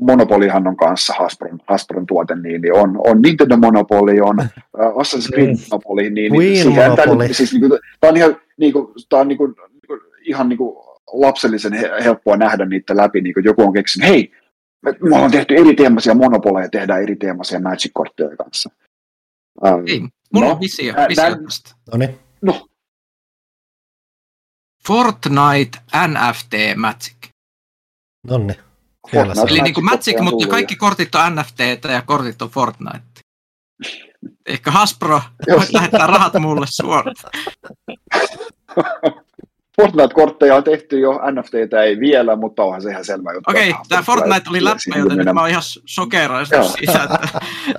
Monopolihan 0.00 0.66
on 0.66 0.76
kanssa 0.76 1.14
Hasbron, 1.18 1.60
Hasbron 1.66 2.06
tuote, 2.06 2.34
niin, 2.36 2.60
niin 2.60 2.74
on, 2.74 3.00
on 3.06 3.22
Nintendo 3.22 3.56
Monopoly, 3.56 4.20
on 4.20 4.36
uh, 4.78 5.02
Assassin's 5.02 5.32
Creed 5.32 5.56
Monopoly. 5.70 6.10
Niin, 6.10 6.32
niin, 6.32 6.62
siihen, 6.62 6.90
Monopoly. 6.90 7.34
siis, 7.34 7.52
niin 7.52 7.68
kuin, 7.68 7.80
tämä 8.00 8.10
on 8.10 8.16
ihan, 8.16 8.36
niin 8.56 8.72
kuin, 8.72 8.86
tämä 9.08 9.20
on 9.20 9.28
niin 9.28 9.38
kuin, 9.38 9.54
ihan 10.22 10.48
niin 10.48 10.58
kuin 10.58 10.76
lapsellisen 11.12 11.72
helppoa 12.04 12.36
nähdä 12.36 12.66
niitä 12.66 12.96
läpi, 12.96 13.20
niin 13.20 13.34
kuin 13.34 13.44
joku 13.44 13.62
on 13.62 13.72
keksinyt, 13.72 14.08
hei, 14.08 14.32
me, 14.82 14.94
me 15.00 15.16
ollaan 15.16 15.30
tehty 15.30 15.54
eri 15.54 15.74
teemaisia 15.74 16.14
monopoleja, 16.14 16.68
tehdään 16.68 17.02
eri 17.02 17.16
teemaisia 17.16 17.60
Magic-kortteja 17.60 18.36
kanssa. 18.36 18.70
Um, 19.64 19.84
Ei, 19.86 20.00
mulla 20.34 20.46
no, 20.46 20.52
on 20.52 20.60
visio, 20.60 20.94
visio 21.08 21.30
nä, 21.30 21.38
tästä. 21.44 21.74
No 21.92 21.98
niin. 21.98 22.18
No, 22.42 22.68
Fortnite 24.86 25.78
NFT 26.06 26.52
Magic. 26.76 27.16
Nonni. 28.26 28.54
Eli 29.48 29.60
niin 29.60 29.74
kuin 29.74 29.84
Magic, 29.84 30.20
mutta 30.20 30.46
kaikki 30.46 30.76
kortit 30.76 31.14
on 31.14 31.34
NFT 31.34 31.58
ja 31.92 32.02
kortit 32.02 32.42
on 32.42 32.50
Fortnite. 32.50 33.20
Ehkä 34.46 34.70
Hasbro 34.70 35.22
voit 35.56 35.72
lähettää 35.72 36.06
rahat 36.06 36.32
mulle 36.40 36.66
suoraan. 36.70 37.16
Fortnite-kortteja 39.76 40.56
on 40.56 40.64
tehty 40.64 41.00
jo, 41.00 41.12
NFTtä 41.12 41.82
ei 41.82 42.00
vielä, 42.00 42.36
mutta 42.36 42.62
onhan 42.62 42.82
se 42.82 42.90
ihan 42.90 43.04
selvä 43.04 43.32
juttu. 43.32 43.50
Okei, 43.50 43.70
okay, 43.70 43.82
tämä 43.88 44.02
Fortnite 44.02 44.50
oli 44.50 44.64
läppä, 44.64 44.98
joten 44.98 45.18
nyt 45.18 45.34
mä 45.34 45.40
oon 45.40 45.50
ihan 45.50 45.62
sokeeraistunut 45.86 46.66
siitä, 46.78 47.02
että 47.04 47.28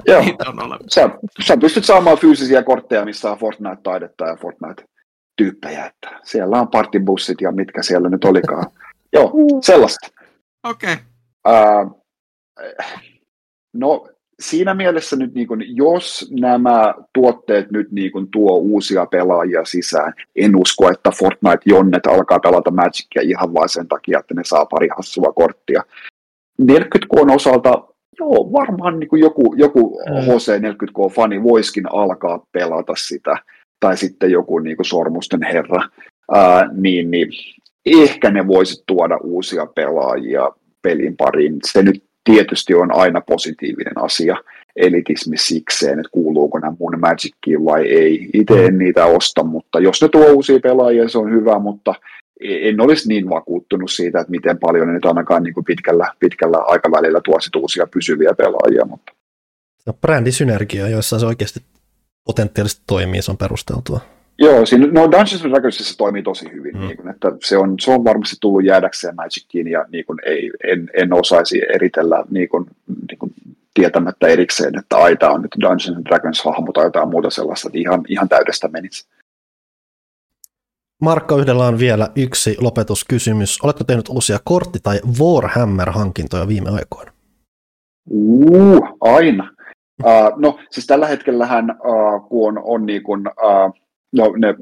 Joo. 0.11 0.19
on 0.47 0.63
olemassa. 0.63 1.01
Sä, 1.01 1.09
sä 1.45 1.57
pystyt 1.57 1.85
saamaan 1.85 2.17
fyysisiä 2.17 2.63
kortteja, 2.63 3.05
missä 3.05 3.31
on 3.31 3.37
Fortnite-taidetta 3.37 4.25
ja 4.25 4.35
Fortnite-tyyppejä. 4.35 5.85
Että 5.85 6.19
siellä 6.23 6.61
on 6.61 6.67
partibussit 6.67 7.41
ja 7.41 7.51
mitkä 7.51 7.83
siellä 7.83 8.09
nyt 8.09 8.23
olikaan. 8.23 8.65
Joo, 9.13 9.31
sellaista. 9.61 10.07
Okei. 10.63 10.93
Okay. 10.93 11.03
Uh, 11.83 12.03
no, 13.73 14.07
siinä 14.41 14.73
mielessä 14.73 15.15
nyt, 15.15 15.33
niin 15.33 15.47
kun, 15.47 15.75
jos 15.75 16.31
nämä 16.39 16.93
tuotteet 17.13 17.71
nyt 17.71 17.91
niin 17.91 18.11
kun, 18.11 18.27
tuo 18.31 18.57
uusia 18.57 19.05
pelaajia 19.05 19.65
sisään, 19.65 20.13
en 20.35 20.55
usko, 20.55 20.91
että 20.91 21.09
Fortnite-jonnet 21.09 22.07
alkaa 22.07 22.39
pelata 22.39 22.71
Magicia 22.71 23.21
ihan 23.21 23.53
vain 23.53 23.69
sen 23.69 23.87
takia, 23.87 24.19
että 24.19 24.33
ne 24.33 24.41
saa 24.45 24.65
pari 24.65 24.89
hassua 24.97 25.33
korttia. 25.33 25.83
40K 26.61 27.33
osalta, 27.33 27.83
joo, 28.19 28.51
varmaan 28.53 28.99
niin 28.99 29.09
joku, 29.19 29.53
joku 29.57 30.01
HC40K-fani 30.09 31.43
voiskin 31.43 31.93
alkaa 31.93 32.45
pelata 32.51 32.93
sitä, 32.95 33.37
tai 33.79 33.97
sitten 33.97 34.31
joku 34.31 34.59
niin 34.59 34.77
kuin 34.77 34.85
sormusten 34.85 35.43
herra, 35.43 35.89
ää, 36.31 36.69
niin, 36.73 37.11
niin 37.11 37.29
ehkä 37.85 38.31
ne 38.31 38.47
voisi 38.47 38.83
tuoda 38.87 39.17
uusia 39.17 39.65
pelaajia 39.65 40.49
pelin 40.81 41.17
pariin. 41.17 41.59
Se 41.65 41.83
nyt 41.83 42.03
tietysti 42.23 42.73
on 42.73 42.95
aina 42.95 43.21
positiivinen 43.21 43.97
asia 43.97 44.35
elitismi 44.75 45.37
sikseen, 45.37 45.99
että 45.99 46.09
kuuluuko 46.11 46.59
nämä 46.59 46.75
mun 46.79 46.99
Magickiin 46.99 47.65
vai 47.65 47.87
ei. 47.87 48.29
Itse 48.33 48.65
en 48.65 48.77
niitä 48.77 49.05
osta, 49.05 49.43
mutta 49.43 49.79
jos 49.79 50.01
ne 50.01 50.09
tuo 50.09 50.25
uusia 50.25 50.59
pelaajia, 50.59 51.09
se 51.09 51.17
on 51.17 51.31
hyvä, 51.31 51.59
mutta 51.59 51.95
en 52.41 52.81
olisi 52.81 53.07
niin 53.07 53.29
vakuuttunut 53.29 53.91
siitä, 53.91 54.19
että 54.19 54.31
miten 54.31 54.57
paljon 54.59 54.87
ne 54.87 54.93
nyt 54.93 55.05
ainakaan 55.05 55.43
niin 55.43 55.53
kuin 55.53 55.65
pitkällä, 55.65 56.13
pitkällä 56.19 56.57
aikavälillä 56.57 57.21
tuo 57.23 57.61
uusia 57.61 57.87
pysyviä 57.87 58.33
pelaajia. 58.37 58.85
Mutta. 58.85 59.11
No, 59.85 59.93
brändisynergia, 59.93 60.87
joissa 60.87 61.19
se 61.19 61.25
oikeasti 61.25 61.59
potentiaalisesti 62.25 62.83
toimii, 62.87 63.21
se 63.21 63.31
on 63.31 63.37
perusteltua. 63.37 63.99
Joo, 64.41 64.65
siinä, 64.65 64.87
no 64.87 65.01
Dungeons 65.01 65.45
and 65.45 65.51
Dragonsissa 65.51 65.97
toimii 65.97 66.23
tosi 66.23 66.51
hyvin, 66.51 66.75
mm. 66.75 66.87
niin 66.87 66.97
kuin, 66.97 67.09
että 67.09 67.31
se 67.43 67.57
on, 67.57 67.75
se 67.79 67.91
on 67.91 68.03
varmasti 68.03 68.35
tullut 68.41 68.65
jäädäkseen 68.65 69.15
Magickiin 69.15 69.67
ja 69.67 69.85
niin 69.91 70.05
kuin, 70.05 70.19
ei, 70.25 70.51
en, 70.63 70.89
en 70.93 71.13
osaisi 71.13 71.61
eritellä 71.73 72.23
niin 72.29 72.49
kuin, 72.49 72.65
niin 73.09 73.19
kuin, 73.19 73.33
tietämättä 73.73 74.27
erikseen, 74.27 74.79
että 74.79 74.97
aita 74.97 75.31
on 75.31 75.41
nyt 75.41 75.51
Dungeons 75.61 75.97
and 75.97 76.05
Dragons 76.05 76.43
hahmo 76.45 76.71
tai 76.71 76.85
jotain 76.85 77.09
muuta 77.09 77.29
sellaista, 77.29 77.67
että 77.67 77.79
ihan, 77.79 78.03
ihan 78.07 78.29
täydestä 78.29 78.67
menisi. 78.67 79.07
Markka 81.01 81.35
Yhdellä 81.35 81.65
on 81.65 81.79
vielä 81.79 82.09
yksi 82.15 82.55
lopetuskysymys. 82.59 83.59
Oletko 83.63 83.83
tehnyt 83.83 84.09
uusia 84.09 84.37
kortti- 84.49 84.79
tai 84.83 84.99
Warhammer-hankintoja 85.19 86.47
viime 86.47 86.69
aikoina? 86.69 87.11
Uh, 88.09 88.97
aina. 89.01 89.49
Uh, 90.03 90.39
no 90.39 90.59
siis 90.69 90.87
tällä 90.87 91.07
hetkellähän, 91.07 91.71
uh, 91.71 92.29
kun 92.29 92.57
on, 92.57 92.63
on 92.63 92.85
niin 92.85 93.03
kuin, 93.03 93.27
uh, 93.27 93.81
no, 94.11 94.33
ne, 94.37 94.55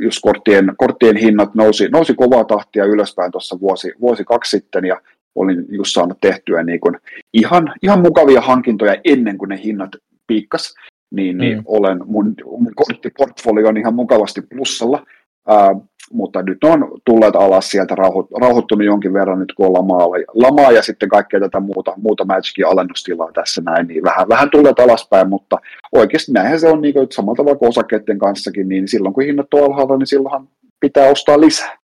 just 0.00 0.18
korttien, 0.22 0.72
korttien 0.76 1.16
hinnat 1.16 1.54
nousi, 1.54 1.88
nousi 1.88 2.14
kovaa 2.14 2.44
tahtia 2.44 2.84
ylöspäin 2.84 3.32
tuossa 3.32 3.60
vuosi, 3.60 3.92
vuosi 4.00 4.24
kaksi 4.24 4.50
sitten 4.56 4.84
ja 4.84 5.00
olin 5.34 5.66
just 5.68 5.94
saanut 5.94 6.20
tehtyä 6.20 6.62
niin 6.62 6.80
kuin 6.80 6.96
ihan, 7.32 7.74
ihan 7.82 8.00
mukavia 8.00 8.40
hankintoja 8.40 8.96
ennen 9.04 9.38
kuin 9.38 9.48
ne 9.48 9.60
hinnat 9.64 9.90
piikkas, 10.26 10.74
niin, 11.10 11.38
niin 11.38 11.58
mm. 11.58 11.64
olen, 11.66 11.98
mun, 12.06 12.34
mun 12.44 12.72
korttiportfolio 12.74 13.68
on 13.68 13.76
ihan 13.76 13.94
mukavasti 13.94 14.42
plussalla. 14.42 15.06
Uh, 15.50 15.88
mutta 16.12 16.42
nyt 16.42 16.64
on 16.64 16.90
tulleet 17.04 17.36
alas 17.36 17.70
sieltä, 17.70 17.94
rauho, 17.94 18.28
rauhoittunut 18.40 18.86
jonkin 18.86 19.12
verran 19.12 19.38
nyt 19.38 19.52
kun 19.56 19.66
on 19.66 19.72
lamaa, 19.72 20.06
lamaa 20.34 20.72
ja 20.72 20.82
sitten 20.82 21.08
kaikkea 21.08 21.40
tätä 21.40 21.60
muuta, 21.60 21.92
muuta 21.96 22.24
Magicin 22.24 22.66
alennustilaa 22.66 23.32
tässä 23.32 23.62
näin, 23.64 23.86
niin 23.86 24.02
vähän, 24.04 24.28
vähän 24.28 24.50
tulleet 24.50 24.80
alaspäin, 24.80 25.28
mutta 25.28 25.58
oikeasti 25.92 26.32
näinhän 26.32 26.60
se 26.60 26.68
on 26.68 26.82
niin 26.82 26.94
kuin, 26.94 27.06
samalla 27.12 27.36
tavalla 27.36 27.58
kuin 27.58 27.68
osakkeiden 27.68 28.18
kanssakin, 28.18 28.68
niin 28.68 28.88
silloin 28.88 29.14
kun 29.14 29.24
hinnat 29.24 29.54
on 29.54 29.64
alhaalla, 29.64 29.96
niin 29.96 30.06
silloinhan 30.06 30.48
pitää 30.80 31.08
ostaa 31.08 31.40
lisää. 31.40 31.76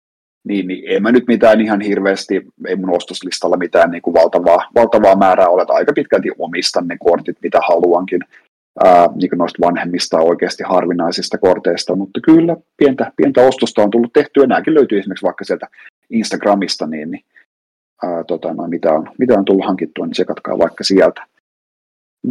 Niin, 0.48 0.66
niin 0.66 0.84
en 0.86 1.02
mä 1.02 1.12
nyt 1.12 1.24
mitään 1.26 1.60
ihan 1.60 1.80
hirveästi, 1.80 2.46
ei 2.66 2.76
mun 2.76 2.96
ostoslistalla 2.96 3.56
mitään 3.56 3.90
niin 3.90 4.02
kuin 4.02 4.14
valtavaa, 4.14 4.68
valtavaa 4.74 5.16
määrää 5.16 5.48
ole, 5.48 5.64
aika 5.68 5.92
pitkälti 5.92 6.28
omistan 6.38 6.88
ne 6.88 6.96
kortit, 7.00 7.36
mitä 7.42 7.60
haluankin 7.68 8.20
ää, 8.84 9.08
niin 9.14 9.30
noista 9.36 9.66
vanhemmista 9.66 10.18
oikeasti 10.18 10.62
harvinaisista 10.66 11.38
korteista, 11.38 11.96
mutta 11.96 12.20
kyllä 12.20 12.56
pientä, 12.76 13.12
pientä 13.16 13.40
ostosta 13.40 13.82
on 13.82 13.90
tullut 13.90 14.12
tehtyä, 14.12 14.46
nämäkin 14.46 14.74
löytyy 14.74 14.98
esimerkiksi 14.98 15.26
vaikka 15.26 15.44
sieltä 15.44 15.66
Instagramista, 16.10 16.86
niin, 16.86 17.10
niin 17.10 17.24
ää, 18.02 18.24
tota, 18.24 18.54
no, 18.54 18.68
mitä, 18.68 18.92
on, 18.92 19.10
mitä 19.18 19.34
on 19.34 19.44
tullut 19.44 19.66
hankittua, 19.66 20.06
niin 20.06 20.14
sekatkaa 20.14 20.58
vaikka 20.58 20.84
sieltä. 20.84 21.26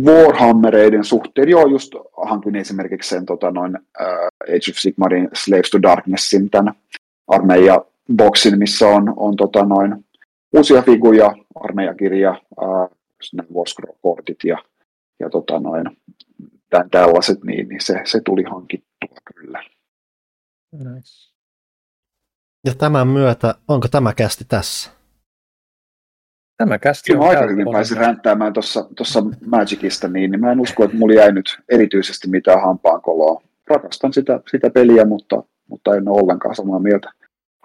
Warhammereiden 0.05 1.03
suhteen, 1.03 1.49
joo, 1.49 1.67
just 1.67 1.93
hankin 2.17 2.55
esimerkiksi 2.55 3.09
sen 3.09 3.25
tota, 3.25 3.51
noin, 3.51 3.77
ää, 3.99 4.29
Age 4.43 4.71
of 4.71 4.77
Sigmarin 4.77 5.29
Slaves 5.33 5.69
to 5.69 5.81
Darknessin, 5.81 6.49
tämän 6.49 6.73
armeija 7.27 7.85
boksin, 8.15 8.59
missä 8.59 8.87
on, 8.87 9.13
on 9.17 9.35
tota, 9.35 9.65
noin, 9.65 10.05
uusia 10.53 10.81
figuja, 10.81 11.35
armeijakirja, 11.55 12.41
Warscroll-kortit 13.53 14.43
ja, 14.43 14.57
ja 15.19 15.29
tota, 15.29 15.59
noin, 15.59 15.97
tämän 16.71 16.89
tällaiset, 16.89 17.43
niin, 17.43 17.69
niin 17.69 17.81
se, 17.81 18.01
se 18.05 18.21
tuli 18.25 18.43
hankittua 18.43 19.17
kyllä. 19.35 19.63
Nice. 20.71 21.31
Ja 22.65 22.75
tämän 22.75 23.07
myötä, 23.07 23.55
onko 23.67 23.87
tämä 23.87 24.13
kästi 24.13 24.45
tässä? 24.47 24.91
Tämä 26.57 26.79
kästi 26.79 27.15
on 27.15 27.29
aika 27.29 27.47
hyvin 27.47 27.67
pääsin 27.71 27.97
ränttäämään 27.97 28.53
tuossa 28.95 29.23
Magicista, 29.45 30.07
niin, 30.07 30.31
niin 30.31 30.41
mä 30.41 30.51
en 30.51 30.59
usko, 30.59 30.83
että 30.83 30.97
mulla 30.97 31.13
jäi 31.13 31.31
nyt 31.31 31.59
erityisesti 31.69 32.29
mitään 32.29 32.61
hampaankoloa. 32.61 33.41
Rakastan 33.67 34.13
sitä, 34.13 34.39
sitä 34.51 34.69
peliä, 34.69 35.05
mutta, 35.05 35.43
mutta 35.69 35.95
en 35.95 36.07
ole 36.07 36.21
ollenkaan 36.21 36.55
samaa 36.55 36.79
mieltä 36.79 37.11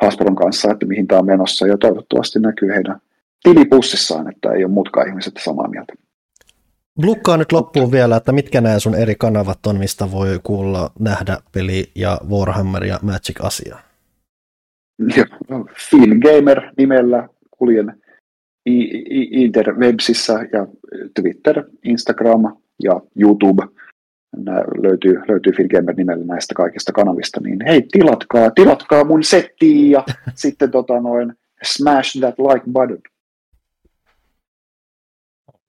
Hasbron 0.03 0.37
kanssa, 0.37 0.73
että 0.73 0.87
mihin 0.87 1.07
tämä 1.07 1.19
on 1.19 1.27
menossa, 1.27 1.67
ja 1.67 1.79
toivottavasti 1.79 2.39
näkyy 2.39 2.69
heidän 2.69 3.01
tilipussissaan, 3.43 4.31
että 4.31 4.53
ei 4.53 4.65
ole 4.65 4.73
muutkaan 4.73 5.09
ihmiset 5.09 5.35
samaa 5.41 5.69
mieltä. 5.69 5.93
Blukkaa 7.01 7.37
nyt 7.37 7.53
loppuun 7.53 7.93
vielä, 7.93 8.17
että 8.17 8.33
mitkä 8.33 8.61
nämä 8.61 8.79
sun 8.79 8.95
eri 8.95 9.15
kanavat 9.15 9.67
on, 9.67 9.79
mistä 9.79 10.11
voi 10.13 10.41
kuulla, 10.43 10.91
nähdä 10.99 11.39
peli 11.53 11.91
ja 11.95 12.21
Warhammer 12.31 12.85
ja 12.85 12.99
Magic-asiaa? 13.03 13.81
Film 15.91 16.21
Gamer 16.21 16.73
nimellä 16.79 17.29
kuljen 17.51 18.03
interwebsissä 19.31 20.33
ja 20.33 20.67
Twitter, 21.21 21.65
Instagram 21.85 22.57
ja 22.83 23.01
YouTube. 23.17 23.63
Nämä 24.37 24.59
löytyy, 24.59 25.23
löytyy 25.29 25.53
Gamer 25.69 25.95
nimellä 25.97 26.25
näistä 26.25 26.55
kaikista 26.55 26.93
kanavista, 26.93 27.41
niin 27.41 27.59
hei, 27.67 27.83
tilatkaa, 27.93 28.51
tilatkaa 28.51 29.05
mun 29.05 29.23
settiä 29.23 29.99
ja 29.99 30.05
sitten 30.35 30.71
tota 30.71 31.01
noin, 31.01 31.35
smash 31.63 32.19
that 32.21 32.39
like 32.39 32.65
button. 32.73 32.99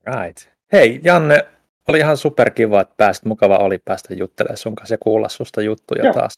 Right. 0.06 0.57
Hei 0.72 1.02
Janne, 1.04 1.46
oli 1.88 2.00
ihan 2.00 2.18
superkiva, 2.18 2.82
että 2.82 2.94
pääsit, 2.98 3.26
mukava 3.26 3.58
oli 3.58 3.78
päästä 3.78 4.14
juttelemaan 4.14 4.58
sun 4.58 4.76
kanssa 4.76 4.94
ja 4.94 4.98
kuulla 4.98 5.30
susta 5.30 5.62
juttuja 5.62 6.04
Joo. 6.04 6.14
taas. 6.14 6.34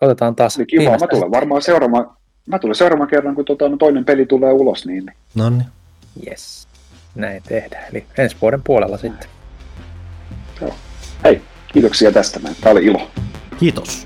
Otetaan 0.00 0.36
taas. 0.36 0.56
Oli 0.58 0.66
kiva, 0.66 0.98
mä 0.98 1.06
tulen 1.06 1.30
varmaan 1.30 1.62
seuraamaan, 1.62 2.16
mä 2.48 2.58
tulen 2.58 2.74
seuraamaan 2.74 3.10
kerran, 3.10 3.34
kun 3.34 3.44
tota, 3.44 3.68
no 3.68 3.76
toinen 3.76 4.04
peli 4.04 4.26
tulee 4.26 4.52
ulos. 4.52 4.86
Niin. 4.86 5.12
No 5.34 5.50
niin. 5.50 5.66
Yes, 6.26 6.68
näin 7.14 7.42
tehdään. 7.48 7.84
Eli 7.90 8.06
ensi 8.18 8.36
vuoden 8.42 8.62
puolella 8.62 8.96
sitten. 8.96 9.28
Joo. 10.60 10.74
Hei, 11.24 11.42
kiitoksia 11.72 12.12
tästä. 12.12 12.40
Tämä 12.60 12.72
oli 12.72 12.84
ilo. 12.84 13.10
Kiitos. 13.58 14.04